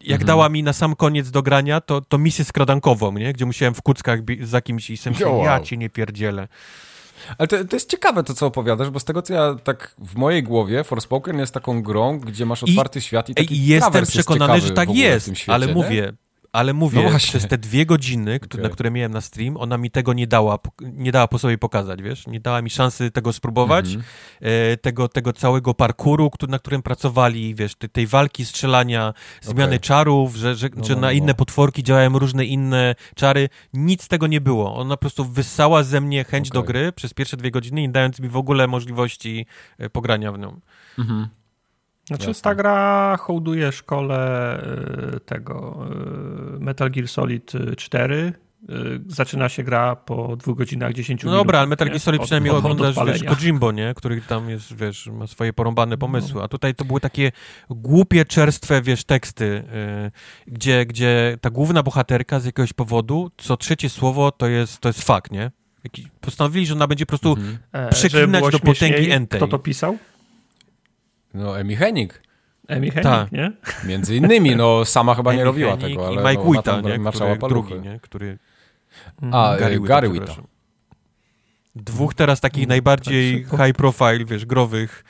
Jak 0.00 0.20
Mhm. 0.20 0.26
dała 0.26 0.48
mi 0.48 0.62
na 0.62 0.72
sam 0.72 0.96
koniec 0.96 1.30
do 1.30 1.42
grania, 1.42 1.80
to, 1.80 2.00
to 2.00 2.18
misję 2.18 2.44
skradankową, 2.44 3.12
nie? 3.12 3.32
Gdzie 3.32 3.46
musiałem 3.46 3.74
w 3.74 3.82
kuckach 3.82 4.20
za 4.42 4.60
kimś 4.60 4.90
i 4.90 4.96
sobie 4.96 5.16
ja 5.44 5.60
cię 5.60 5.76
nie 5.76 5.90
pierdzielę. 5.90 6.48
Ale 7.38 7.48
to, 7.48 7.64
to 7.64 7.76
jest 7.76 7.90
ciekawe 7.90 8.22
to, 8.22 8.34
co 8.34 8.46
opowiadasz, 8.46 8.90
bo 8.90 9.00
z 9.00 9.04
tego, 9.04 9.22
co 9.22 9.34
ja 9.34 9.54
tak 9.64 9.94
w 9.98 10.16
mojej 10.16 10.42
głowie, 10.42 10.84
Forspoken 10.84 11.38
jest 11.38 11.54
taką 11.54 11.82
grą, 11.82 12.18
gdzie 12.18 12.46
masz 12.46 12.62
I- 12.62 12.70
otwarty 12.70 13.00
świat 13.00 13.30
i 13.30 13.34
taki 13.34 13.54
I 13.54 13.66
jestem 13.66 14.06
przekonany, 14.06 14.54
jest 14.54 14.66
że 14.66 14.72
tak 14.74 14.94
jest, 14.94 15.26
świecie, 15.26 15.52
ale 15.52 15.66
nie? 15.66 15.74
mówię, 15.74 16.12
ale 16.54 16.72
mówię, 16.72 17.10
No 17.12 17.18
przez 17.18 17.48
te 17.48 17.58
dwie 17.58 17.86
godziny, 17.86 18.40
Okej. 18.44 18.62
na 18.62 18.68
które 18.68 18.90
miałem 18.90 19.12
na 19.12 19.20
stream, 19.20 19.56
ona 19.56 19.78
mi 19.78 19.90
tego 19.90 20.12
nie 20.12 20.26
dała, 20.26 20.58
nie 20.82 21.12
dała 21.12 21.28
po 21.28 21.38
sobie 21.38 21.58
pokazać, 21.58 22.02
wiesz? 22.02 22.26
Nie 22.26 22.40
dała 22.40 22.62
mi 22.62 22.70
szansy 22.70 23.10
tego 23.10 23.32
spróbować, 23.32 23.86
Mhm. 23.86 24.04
e, 24.40 24.76
tego, 24.76 25.08
tego 25.08 25.32
całego 25.32 25.74
parkuru, 25.74 26.30
na 26.48 26.58
którym 26.58 26.82
pracowali, 26.82 27.54
wiesz, 27.54 27.74
te, 27.74 27.88
tej 27.88 28.06
walki, 28.06 28.44
strzelania, 28.44 29.14
zmiany 29.40 29.66
Okej. 29.76 29.80
czarów, 29.80 30.36
że, 30.36 30.54
że, 30.54 30.68
No, 30.76 30.84
że 30.84 30.94
no, 30.94 31.00
na 31.00 31.06
no. 31.06 31.10
inne 31.12 31.34
potworki 31.34 31.82
działają 31.82 32.18
różne 32.18 32.44
inne 32.44 32.94
czary. 33.14 33.48
Nic 33.72 34.08
tego 34.08 34.26
nie 34.26 34.40
było. 34.40 34.76
Ona 34.76 34.96
po 34.96 35.00
prostu 35.00 35.24
wyssała 35.24 35.82
ze 35.82 36.00
mnie 36.00 36.24
chęć 36.24 36.50
do 36.50 36.60
Okej. 36.60 36.66
gry 36.68 36.92
przez 36.92 37.14
pierwsze 37.14 37.36
dwie 37.36 37.50
godziny, 37.50 37.80
nie 37.80 37.88
dając 37.88 38.20
mi 38.20 38.28
w 38.28 38.36
ogóle 38.36 38.66
możliwości 38.66 39.46
e, 39.78 39.90
pogrania 39.90 40.32
w 40.32 40.38
nią. 40.38 40.60
Mhm. 40.98 41.28
Znaczy, 42.06 42.28
Jasne. 42.28 42.42
ta 42.42 42.54
gra 42.54 43.16
hołduje 43.20 43.72
szkole 43.72 44.60
y, 45.16 45.20
tego 45.20 45.86
y, 46.56 46.60
Metal 46.60 46.90
Gear 46.90 47.08
Solid 47.08 47.54
y, 47.54 47.76
4 47.76 48.32
zaczyna 49.06 49.48
się 49.48 49.62
gra 49.62 49.96
po 49.96 50.36
dwóch 50.36 50.58
godzinach, 50.58 50.92
10 50.92 51.24
No 51.24 51.30
minut. 51.30 51.40
dobra, 51.40 51.58
ale 51.58 51.68
Metal 51.68 51.88
Gear 51.88 52.00
Solid 52.00 52.20
Od- 52.20 52.24
przynajmniej 52.26 52.52
od 52.52 52.58
oglądasz, 52.58 52.88
odpalenia. 52.88 53.18
wiesz, 53.30 53.38
Kojimbo, 53.38 53.72
nie? 53.72 53.94
Który 53.96 54.20
tam 54.20 54.50
jest, 54.50 54.76
wiesz, 54.76 55.06
ma 55.06 55.26
swoje 55.26 55.52
porąbane 55.52 55.98
pomysły, 55.98 56.42
a 56.42 56.48
tutaj 56.48 56.74
to 56.74 56.84
były 56.84 57.00
takie 57.00 57.32
głupie, 57.70 58.24
czerstwe, 58.24 58.82
wiesz, 58.82 59.04
teksty, 59.04 59.64
yy, 60.04 60.10
gdzie, 60.54 60.86
gdzie 60.86 61.38
ta 61.40 61.50
główna 61.50 61.82
bohaterka 61.82 62.40
z 62.40 62.44
jakiegoś 62.44 62.72
powodu, 62.72 63.30
co 63.36 63.56
trzecie 63.56 63.88
słowo 63.90 64.30
to 64.32 64.46
jest, 64.46 64.78
to 64.80 64.88
jest 64.88 65.02
fakt, 65.02 65.30
nie? 65.32 65.50
Postanowili, 66.20 66.66
że 66.66 66.74
ona 66.74 66.86
będzie 66.86 67.06
po 67.06 67.10
prostu 67.10 67.32
Mhm. 67.32 67.58
E, 67.72 67.90
przeklinać 67.90 68.40
było 68.40 68.50
do 68.50 68.58
potęgi 68.58 69.10
entej. 69.10 69.38
Kto 69.40 69.48
to 69.48 69.58
pisał? 69.58 69.98
No, 71.34 71.58
Emi 71.58 71.76
Hennig. 71.76 72.22
Emi 72.68 72.92
Tak. 72.92 73.02
Hennig, 73.04 73.32
nie? 73.32 73.52
Między 73.88 74.16
innymi, 74.16 74.56
no 74.56 74.84
sama 74.84 75.14
chyba 75.14 75.32
nie 75.32 75.38
Amy 75.38 75.44
robiła 75.44 75.70
Hennig 75.70 75.88
tego, 75.88 76.06
ale 76.06 76.22
i 76.22 76.26
Mike 76.26 76.44
no, 76.44 76.50
Wita, 76.52 76.62
tam 76.62 76.84
nie? 76.84 76.98
maczała 76.98 77.36
Który, 77.36 77.48
drugi, 77.48 77.74
nie? 77.80 78.00
Który... 78.02 78.38
A, 79.32 79.56
Gary 79.58 79.74
Wita, 79.74 79.86
Gary 79.88 80.10
Wita. 80.10 80.34
Dwóch 81.76 82.14
teraz 82.14 82.40
takich 82.40 82.68
najbardziej 82.68 83.46
tak 83.50 83.66
high 83.66 83.76
profile, 83.76 84.24
wiesz, 84.24 84.46
growych 84.46 85.04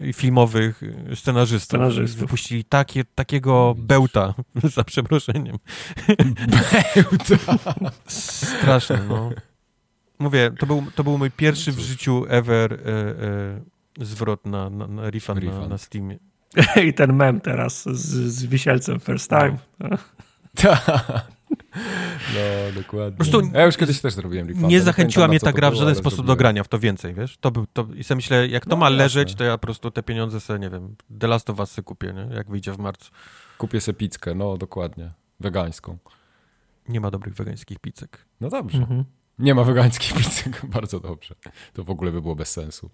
i- 0.00 0.12
filmowych 0.12 0.80
scenarzystów. 1.14 1.68
Scenarzystów. 1.68 2.20
Wypuścili 2.20 2.64
takie, 2.64 3.04
takiego 3.14 3.74
bełta, 3.78 4.34
za 4.74 4.84
przeproszeniem. 4.84 5.56
Straszne, 8.06 8.98
no. 9.08 9.30
Mówię, 10.18 10.50
to 10.58 10.66
był, 10.66 10.84
to 10.94 11.04
był 11.04 11.18
mój 11.18 11.30
pierwszy 11.30 11.72
w 11.72 11.78
życiu 11.78 12.24
ever 12.28 12.72
e, 12.72 12.76
e, 12.76 12.80
zwrot 14.00 14.46
na, 14.46 14.70
na, 14.70 14.86
na 14.86 15.10
refund, 15.10 15.42
na, 15.44 15.50
Refund. 15.50 15.70
na 15.70 15.78
Steamie. 15.78 16.18
I 16.88 16.94
ten 16.94 17.12
mem 17.12 17.40
teraz 17.40 17.82
z, 17.84 18.32
z 18.32 18.46
wisielcem 18.46 19.00
first 19.00 19.30
time. 19.30 19.56
No, 22.34 22.80
dokładnie. 22.82 23.10
Po 23.10 23.16
prostu 23.16 23.40
ja 23.54 23.64
już 23.66 23.76
kiedyś 23.76 24.00
też 24.00 24.14
zrobiłem 24.14 24.48
refund. 24.48 24.68
Nie 24.68 24.80
zachęciła 24.80 25.28
mnie 25.28 25.36
na 25.36 25.40
ta 25.40 25.52
gra 25.52 25.70
w 25.70 25.74
żaden 25.74 25.94
sposób 25.94 26.10
do 26.10 26.16
zrobiłem. 26.16 26.38
grania 26.38 26.64
w 26.64 26.68
to 26.68 26.78
więcej, 26.78 27.14
wiesz? 27.14 27.36
To 27.40 27.50
był, 27.50 27.66
to, 27.72 27.86
I 27.94 28.04
sobie 28.04 28.16
myślę, 28.16 28.48
jak 28.48 28.64
to 28.64 28.70
No, 28.70 28.76
ma 28.76 28.86
jasne. 28.86 28.98
leżeć, 28.98 29.34
to 29.34 29.44
ja 29.44 29.52
po 29.52 29.58
prostu 29.58 29.90
te 29.90 30.02
pieniądze 30.02 30.40
sobie, 30.40 30.58
nie 30.58 30.70
wiem, 30.70 30.96
The 31.20 31.26
Last 31.26 31.50
of 31.50 31.58
Us 31.58 31.76
kupię, 31.84 32.12
nie? 32.12 32.34
Jak 32.36 32.50
wyjdzie 32.50 32.72
w 32.72 32.78
marcu. 32.78 33.10
Kupię 33.58 33.80
sobie 33.80 33.96
pizzkę, 33.98 34.34
no 34.34 34.56
dokładnie. 34.58 35.10
Wegańską. 35.40 35.98
Nie 36.88 37.00
ma 37.00 37.10
dobrych 37.10 37.34
wegańskich 37.34 37.78
pizzek. 37.78 38.26
No 38.40 38.48
dobrze. 38.48 38.78
Mhm. 38.78 39.04
Nie 39.38 39.54
ma 39.54 39.64
wegańskich 39.64 40.14
pizzek, 40.14 40.66
bardzo 40.76 41.00
dobrze. 41.00 41.34
To 41.72 41.84
w 41.84 41.90
ogóle 41.90 42.12
by 42.12 42.22
było 42.22 42.34
bez 42.36 42.50
sensu. 42.52 42.90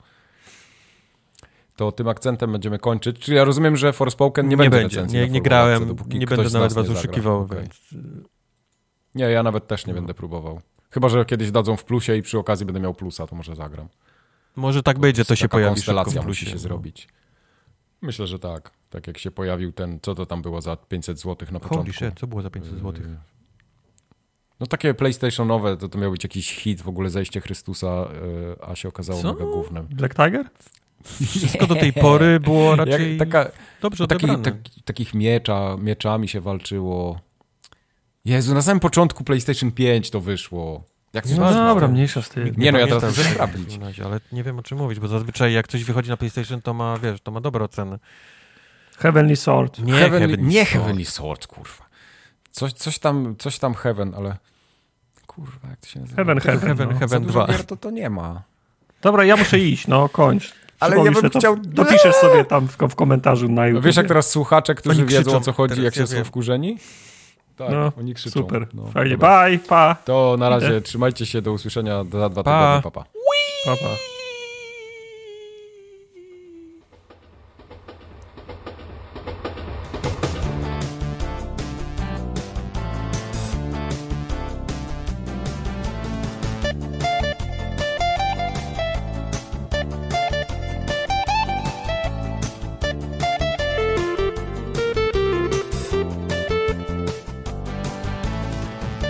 To 1.76 1.92
tym 1.92 2.08
akcentem 2.08 2.52
będziemy 2.52 2.78
kończyć. 2.78 3.18
Czyli 3.18 3.36
ja 3.36 3.44
rozumiem, 3.44 3.76
że 3.76 3.92
Forspoken 3.92 4.48
nie, 4.48 4.56
będzie 4.56 4.78
Nie, 4.78 5.02
na 5.02 5.06
nie 5.06 5.18
Formularce, 5.20 5.40
grałem, 5.40 5.86
dopóki 5.88 6.18
nie 6.18 6.26
będę 6.26 6.50
nawet 6.50 6.72
was 6.72 6.88
nie 6.88 6.94
oszukiwał, 6.94 7.40
Okej. 7.40 7.58
więc... 7.58 7.80
Nie, 9.14 9.24
ja 9.24 9.42
nawet 9.42 9.66
też 9.66 9.86
nie 9.86 9.92
No. 9.92 10.00
będę 10.00 10.14
próbował. 10.14 10.60
Chyba, 10.90 11.08
że 11.08 11.24
kiedyś 11.24 11.50
dadzą 11.50 11.76
w 11.76 11.84
plusie 11.84 12.16
i 12.16 12.22
przy 12.22 12.38
okazji 12.38 12.66
będę 12.66 12.80
miał 12.80 12.94
plusa, 12.94 13.26
to 13.26 13.36
może 13.36 13.54
zagram. 13.56 13.88
Może 14.56 14.82
tak 14.82 14.98
będzie, 14.98 15.24
to 15.24 15.36
się 15.36 15.48
pojawi 15.48 15.76
szybko 15.80 15.92
konstelacja 15.92 16.22
w 16.22 16.24
plusie. 16.24 16.28
musi 16.28 16.46
się 16.46 16.52
no. 16.52 16.58
zrobić. 16.58 17.08
Myślę, 18.02 18.26
że 18.26 18.38
tak. 18.38 18.70
Tak 18.90 19.06
jak 19.06 19.18
się 19.18 19.30
pojawił 19.30 19.72
ten, 19.72 19.98
co 20.02 20.14
to 20.14 20.26
tam 20.26 20.42
było 20.42 20.60
za 20.60 20.76
500 20.76 21.18
zł 21.20 21.48
na 21.52 21.60
początku. 21.60 21.76
Holy 21.76 21.92
shit, 21.92 22.20
co 22.20 22.26
było 22.26 22.42
za 22.42 22.50
500 22.50 22.72
zł? 22.74 22.92
Yy, 22.94 23.16
No 24.60 24.66
takie 24.66 24.94
PlayStationowe, 24.94 25.76
to, 25.76 25.88
to 25.88 25.98
miał 25.98 26.10
być 26.10 26.24
jakiś 26.24 26.50
hit, 26.56 26.82
w 26.82 26.88
ogóle 26.88 27.10
zejście 27.10 27.40
Chrystusa, 27.40 27.86
yy, 27.86 28.56
a 28.66 28.74
się 28.76 28.88
okazało 28.88 29.22
Co? 29.22 29.32
mega 29.32 29.44
gównem. 29.44 29.86
Black 29.86 30.14
Tiger? 30.14 30.50
Wszystko 31.26 31.66
do 31.66 31.74
tej 31.74 31.92
pory 31.92 32.40
było 32.40 32.76
raczej 32.76 33.18
Jak, 33.18 33.28
taka, 33.28 33.50
dobrze 33.82 34.06
taki, 34.06 34.24
odebrane. 34.24 34.44
taki, 34.62 34.82
takich 34.82 35.14
miecza, 35.14 35.76
mieczami 35.78 36.28
się 36.28 36.40
walczyło. 36.40 37.20
Jezu, 38.24 38.54
na 38.54 38.62
samym 38.62 38.80
początku 38.80 39.24
PlayStation 39.24 39.72
5 39.72 40.10
to 40.10 40.20
wyszło. 40.20 40.84
Jak 41.12 41.24
No 41.38 41.52
dobra, 41.52 41.88
mniejsza 41.88 42.22
z 42.22 42.28
tym. 42.28 42.54
Nie, 42.56 42.72
no 42.72 42.78
ja 42.78 42.86
teraz 42.86 43.04
muszę 43.04 43.24
sprawdzić. 43.30 43.78
Ale 44.04 44.20
nie 44.32 44.42
wiem 44.42 44.58
o 44.58 44.62
czym 44.62 44.78
mówić, 44.78 45.00
bo 45.00 45.08
zazwyczaj 45.08 45.52
jak 45.52 45.68
coś 45.68 45.84
wychodzi 45.84 46.10
na 46.10 46.16
PlayStation, 46.16 46.62
to 46.62 46.74
ma, 46.74 46.98
wiesz, 46.98 47.20
to 47.20 47.30
ma 47.30 47.40
dobre 47.40 47.64
oceny. 47.64 47.98
Heavenly 48.98 49.36
Sword. 49.36 49.78
Nie 49.78 49.92
Heavenly, 49.92 50.28
Heavenly 50.28 50.48
nie 50.52 50.64
Sword. 50.64 50.70
Heavenly 50.72 51.04
Sword, 51.04 51.46
kurwa. 51.46 51.86
Coś, 52.50 52.72
coś, 52.72 52.98
tam, 52.98 53.34
coś 53.38 53.58
tam 53.58 53.74
Heaven, 53.74 54.14
ale... 54.14 54.36
Kurwa, 55.26 55.68
jak 55.68 55.80
to 55.80 55.86
się 55.86 56.00
nazywa? 56.00 56.16
Heaven, 56.16 56.40
Heaven. 56.40 56.60
Heaven, 56.68 56.88
no. 56.88 56.98
Heaven 56.98 57.08
Za 57.08 57.26
dużo 57.26 57.44
2. 57.44 57.52
gier 57.52 57.64
to, 57.66 57.76
to 57.76 57.90
nie 57.90 58.10
ma. 58.10 58.42
Dobra, 59.02 59.24
ja 59.24 59.36
muszę 59.36 59.58
iść, 59.58 59.86
no 59.86 60.08
kończ. 60.08 60.54
Ale 60.80 60.96
ja 61.04 61.10
bym 61.12 61.30
to, 61.30 61.38
chciał- 61.38 61.56
Dopiszesz 61.56 62.14
sobie 62.14 62.44
tam 62.44 62.68
w, 62.68 62.76
w 62.76 62.94
komentarzu 62.94 63.48
na 63.48 63.66
YouTube. 63.66 63.84
Wiesz 63.84 63.96
jak 63.96 64.06
teraz 64.08 64.30
słuchacze, 64.30 64.74
którzy 64.74 65.00
Oni 65.00 65.08
wiedzą 65.08 65.22
krzyczą 65.22 65.36
o 65.36 65.40
co 65.40 65.52
chodzi, 65.52 65.82
jak 65.82 65.94
się 65.94 66.06
są 66.06 66.24
wkurzeni? 66.24 66.78
Tak, 67.56 67.70
No, 67.70 67.92
oni 67.98 68.14
krzyczą. 68.14 68.40
Super, 68.40 68.66
No, 68.74 68.86
fajnie. 68.94 69.10
dobra. 69.10 69.44
Bye, 69.48 69.58
pa. 69.58 69.96
To 70.04 70.36
na 70.38 70.48
razie 70.48 70.66
Idę. 70.66 70.80
trzymajcie 70.80 71.26
się, 71.26 71.42
do 71.42 71.52
usłyszenia 71.52 72.04
za 72.12 72.28
dwa 72.28 72.42
Pa. 72.42 72.80
tygodnie, 72.82 72.82
papa. 72.82 73.04
pa, 73.64 73.76
pa. 73.76 74.15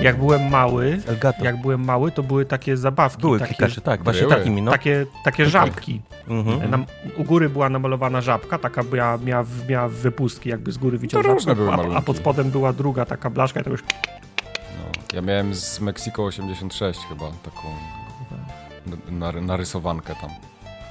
Jak 0.06 0.18
byłem 0.18 0.50
mały, 0.50 0.98
Elgato. 1.06 1.44
jak 1.44 1.60
byłem 1.60 1.84
mały, 1.84 2.12
to 2.12 2.22
były 2.22 2.44
takie 2.44 2.76
zabawki. 2.76 3.20
Były 3.22 3.38
takie, 3.38 3.54
klikacze, 3.54 3.80
tak, 3.80 4.04
właśnie 4.04 4.22
Były. 4.22 4.34
takimi, 4.34 4.62
no. 4.62 4.70
takie, 4.70 5.06
takie 5.24 5.46
żabki. 5.46 6.02
Mhm. 6.28 6.70
Nam, 6.70 6.86
u 7.16 7.24
góry 7.24 7.48
była 7.48 7.68
namalowana 7.68 8.20
żabka, 8.20 8.58
taka 8.58 8.82
miała, 8.92 9.18
miała, 9.18 9.44
miała 9.68 9.88
wypustki, 9.88 10.48
jakby 10.48 10.72
z 10.72 10.78
góry 10.78 10.98
widział 10.98 11.22
To 11.22 11.28
różne 11.28 11.54
żabkę, 11.56 11.76
były 11.76 11.94
a, 11.94 11.98
a 11.98 12.02
pod 12.02 12.16
spodem 12.16 12.50
była 12.50 12.72
druga 12.72 13.04
taka 13.04 13.30
blaszka 13.30 13.60
i 13.60 13.64
to 13.64 13.70
już 13.70 13.82
No, 14.78 14.92
ja 15.12 15.22
miałem 15.22 15.54
z 15.54 15.80
Mexico 15.80 16.24
86 16.24 17.00
chyba, 17.08 17.30
taką 17.30 17.68
nar- 19.10 19.42
narysowankę 19.42 20.14
tam. 20.20 20.30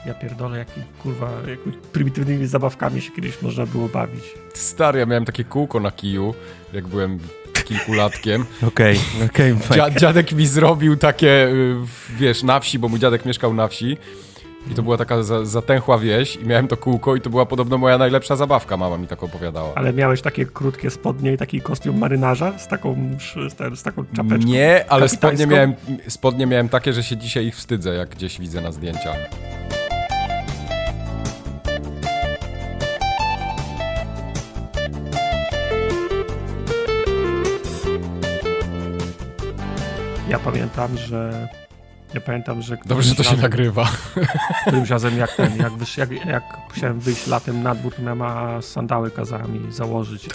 Ja 0.05 0.13
pierdolę, 0.13 0.57
jaki 0.57 0.81
kurwa, 1.03 1.29
jakimiś 1.49 1.77
prymitywnymi 1.91 2.47
zabawkami 2.47 3.01
się 3.01 3.11
kiedyś 3.11 3.41
można 3.41 3.65
było 3.65 3.87
bawić. 3.87 4.23
Stary, 4.53 4.99
ja 4.99 5.05
miałem 5.05 5.25
takie 5.25 5.43
kółko 5.43 5.79
na 5.79 5.91
kiju, 5.91 6.33
jak 6.73 6.87
byłem 6.87 7.19
kilkulatkiem. 7.65 8.45
Okej, 8.67 8.99
okej, 9.25 9.55
Dzia 9.73 9.89
dziadek 9.89 10.31
mi 10.31 10.47
zrobił 10.47 10.97
takie, 10.97 11.47
y, 11.47 11.75
wiesz, 12.17 12.43
na 12.43 12.59
wsi, 12.59 12.79
bo 12.79 12.89
mój 12.89 12.99
dziadek 12.99 13.25
mieszkał 13.25 13.53
na 13.53 13.67
wsi. 13.67 13.97
I 14.71 14.73
to 14.73 14.83
była 14.83 14.97
taka 14.97 15.23
za, 15.23 15.45
zatęchła 15.45 15.97
wieś 15.97 16.35
i 16.35 16.45
miałem 16.45 16.67
to 16.67 16.77
kółko 16.77 17.15
i 17.15 17.21
to 17.21 17.29
była 17.29 17.45
podobno 17.45 17.77
moja 17.77 17.97
najlepsza 17.97 18.35
zabawka, 18.35 18.77
mama 18.77 18.97
mi 18.97 19.07
tak 19.07 19.23
opowiadała. 19.23 19.73
Ale 19.75 19.93
miałeś 19.93 20.21
takie 20.21 20.45
krótkie 20.45 20.89
spodnie 20.89 21.33
i 21.33 21.37
taki 21.37 21.61
kostium 21.61 21.97
marynarza 21.97 22.59
z 22.59 22.67
taką, 22.67 23.17
z, 23.49 23.79
z 23.79 23.83
taką 23.83 24.05
czapeczką. 24.15 24.47
Nie, 24.47 24.85
ale 24.89 25.09
spodnie 25.09 25.47
miałem, 25.47 25.73
spodnie 26.07 26.45
miałem 26.45 26.69
takie, 26.69 26.93
że 26.93 27.03
się 27.03 27.17
dzisiaj 27.17 27.45
ich 27.45 27.55
wstydzę, 27.55 27.95
jak 27.95 28.09
gdzieś 28.09 28.39
widzę 28.39 28.61
na 28.61 28.71
zdjęciach. 28.71 29.17
Ja 40.29 40.39
pamiętam, 40.39 40.97
że 40.97 41.47
ja 42.13 42.21
pamiętam, 42.21 42.61
że 42.61 42.77
Dobrze, 42.85 43.09
że 43.09 43.15
to 43.15 43.23
się 43.23 43.29
razem- 43.29 43.41
nagrywa. 43.41 43.87
Którymś 44.61 44.89
razem 44.89 45.17
jak 45.17 45.35
ten, 45.35 45.57
jak, 45.57 45.73
wysz, 45.73 45.97
jak, 45.97 46.11
jak 46.25 46.43
musiałem 46.73 46.99
wyjść 46.99 47.27
latem 47.27 47.63
na 47.63 47.75
dwór, 47.75 47.93
to 47.95 48.01
moja 48.01 48.15
mama 48.15 48.61
sandały 48.61 49.11
kazała 49.11 49.43
mi 49.47 49.71
założyć. 49.73 50.29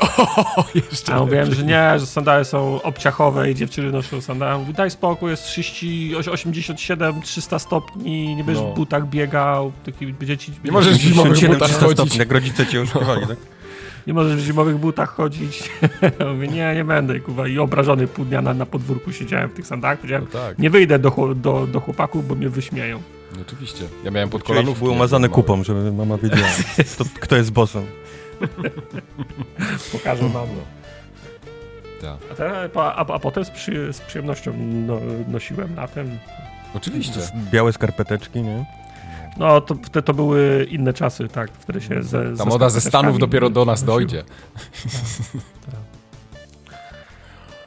O, 0.57 0.65
jeszcze 0.91 1.13
A 1.13 1.17
ja 1.17 1.23
mówiłem, 1.23 1.55
że 1.55 1.63
nie, 1.65 1.99
że 1.99 2.07
sandały 2.07 2.45
są 2.45 2.83
obciachowe 2.83 3.51
i 3.51 3.55
dziewczyny 3.55 3.93
noszą 3.93 4.21
sandały. 4.21 4.53
Ja 4.53 4.59
Mówię, 4.59 4.73
daj 4.73 4.91
spokój, 4.91 5.31
jest 5.31 5.45
30, 5.45 6.17
87, 6.17 7.23
300 7.23 7.59
stopni, 7.59 8.37
nie 8.37 8.45
będziesz 8.45 8.65
No. 8.65 8.73
w 8.73 8.77
butach 8.77 9.09
biegał, 9.09 9.73
taki 9.87 10.15
dzieci... 10.23 10.53
Nie 10.65 10.73
możesz 10.73 10.97
w 10.99 11.01
zimowych 11.01 11.39
77 11.39 11.53
butach 11.55 11.69
300 11.69 11.87
chodzić. 11.87 11.99
stopni, 11.99 12.19
jak 12.19 12.33
rodzice 12.33 12.67
cię 12.67 12.83
używali, 12.83 13.27
tak? 13.27 13.37
Nie 14.07 14.15
możesz 14.15 14.37
w 14.37 14.41
zimowych 14.47 14.79
butach 14.79 15.15
chodzić. 15.15 15.71
Ja 16.21 16.27
mówię, 16.33 16.49
nie, 16.49 16.75
nie 16.75 16.85
będę, 16.85 17.21
kuwa. 17.21 17.49
I 17.49 17.59
obrażony 17.59 18.07
pół 18.07 18.25
dnia 18.25 18.43
na, 18.43 18.55
na 18.55 18.67
podwórku 18.67 19.13
siedziałem 19.13 19.51
w 19.51 19.55
tych 19.55 19.67
sandałach. 19.67 19.99
Powiedziałem, 19.99 20.27
No 20.35 20.41
tak, 20.41 20.59
nie 20.59 20.71
wyjdę 20.71 20.99
do, 20.99 21.35
do, 21.37 21.67
do 21.67 21.81
chłopaków, 21.81 22.29
bo 22.29 22.35
mnie 22.35 22.49
wyśmieją. 22.49 23.03
oczywiście. 23.43 23.85
Ja 24.05 24.11
miałem 24.11 24.29
pod 24.29 24.43
Kolanów 24.43 24.79
były 24.79 24.91
umazane 24.91 25.29
kupą, 25.29 25.65
żeby 25.65 25.93
mama 25.93 26.19
wiedziała, 26.19 26.49
to, 26.99 27.05
kto 27.21 27.37
jest 27.37 27.51
bossem. 27.53 27.87
Pokażę 29.93 30.23
mam. 30.23 30.47
Tak. 32.01 32.17
A, 32.33 32.35
te, 32.35 32.71
a, 32.75 32.95
a, 32.95 33.07
a 33.15 33.19
potem 33.19 33.45
z, 33.45 33.51
przy, 33.51 33.93
z 33.93 34.01
przyjemnością 34.01 34.53
no, 34.87 35.01
nosiłem 35.29 35.77
latem. 35.77 36.19
Oczywiście. 36.75 37.21
Białe 37.53 37.73
skarpeteczki, 37.73 38.43
nie? 38.43 38.65
No, 39.37 39.61
to, 39.61 39.75
to, 39.93 40.03
to 40.03 40.15
były 40.15 40.67
inne 40.71 40.93
czasy, 40.93 41.29
tak. 41.29 41.51
Wtedy 41.53 41.81
się 41.81 42.03
ze, 42.03 42.37
Ta 42.37 42.45
moda 42.45 42.71
ze 42.71 42.81
Stanów 42.81 43.19
dopiero 43.19 43.51
do 43.51 43.65
nas 43.65 43.85
dojdzie. 43.85 44.25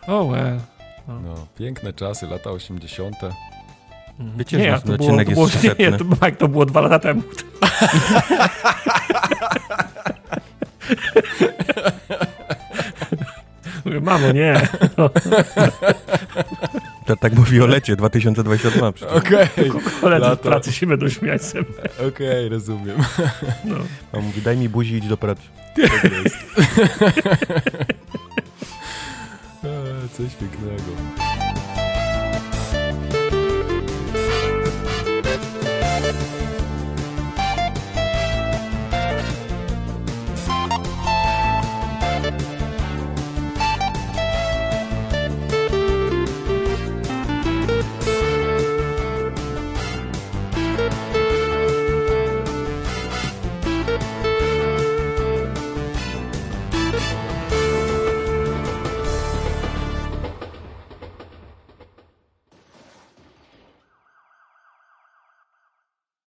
Oh 0.08 0.32
well. 0.32 0.59
No, 1.08 1.48
piękne 1.58 1.93
czasy, 1.93 2.27
lata 2.27 2.51
80. 2.51 3.16
Wiecie, 4.38 4.58
nie, 4.58 4.75
że 4.75 4.82
to 4.82 4.98
było, 4.98 5.17
to 5.17 5.32
było, 5.32 5.48
jest 5.48 5.80
nie, 5.80 5.92
to, 5.92 6.03
Mike, 6.06 6.32
to 6.32 6.48
było 6.48 6.66
dwa 6.66 6.82
lata 6.82 7.00
temu. 7.00 7.22
Mówię, 13.85 14.01
Mamo, 14.01 14.32
nie. 14.32 14.53
To 17.06 17.15
tak 17.15 17.33
mówi 17.33 17.61
o 17.61 17.67
lecie 17.67 17.95
2022 17.95 18.91
przecież. 18.91 19.14
Okej, 19.15 19.48
Koledzy 20.01 20.35
w 20.35 20.40
pracy 20.40 20.72
się 20.72 20.88
będą 20.88 21.09
śmiać 21.09 21.43
ze 21.43 21.57
mnie. 21.59 22.07
okej, 22.07 22.49
rozumiem. 22.49 22.98
No. 23.65 23.75
A 24.14 24.19
mówi, 24.19 24.41
daj 24.41 24.57
mi 24.57 24.69
buzi 24.69 24.95
idź 24.95 25.07
do 25.07 25.17
pracy. 25.17 25.41
Tak 25.75 26.03
jest. 26.23 26.35
Coś 30.17 30.35
pięknego. 30.35 30.83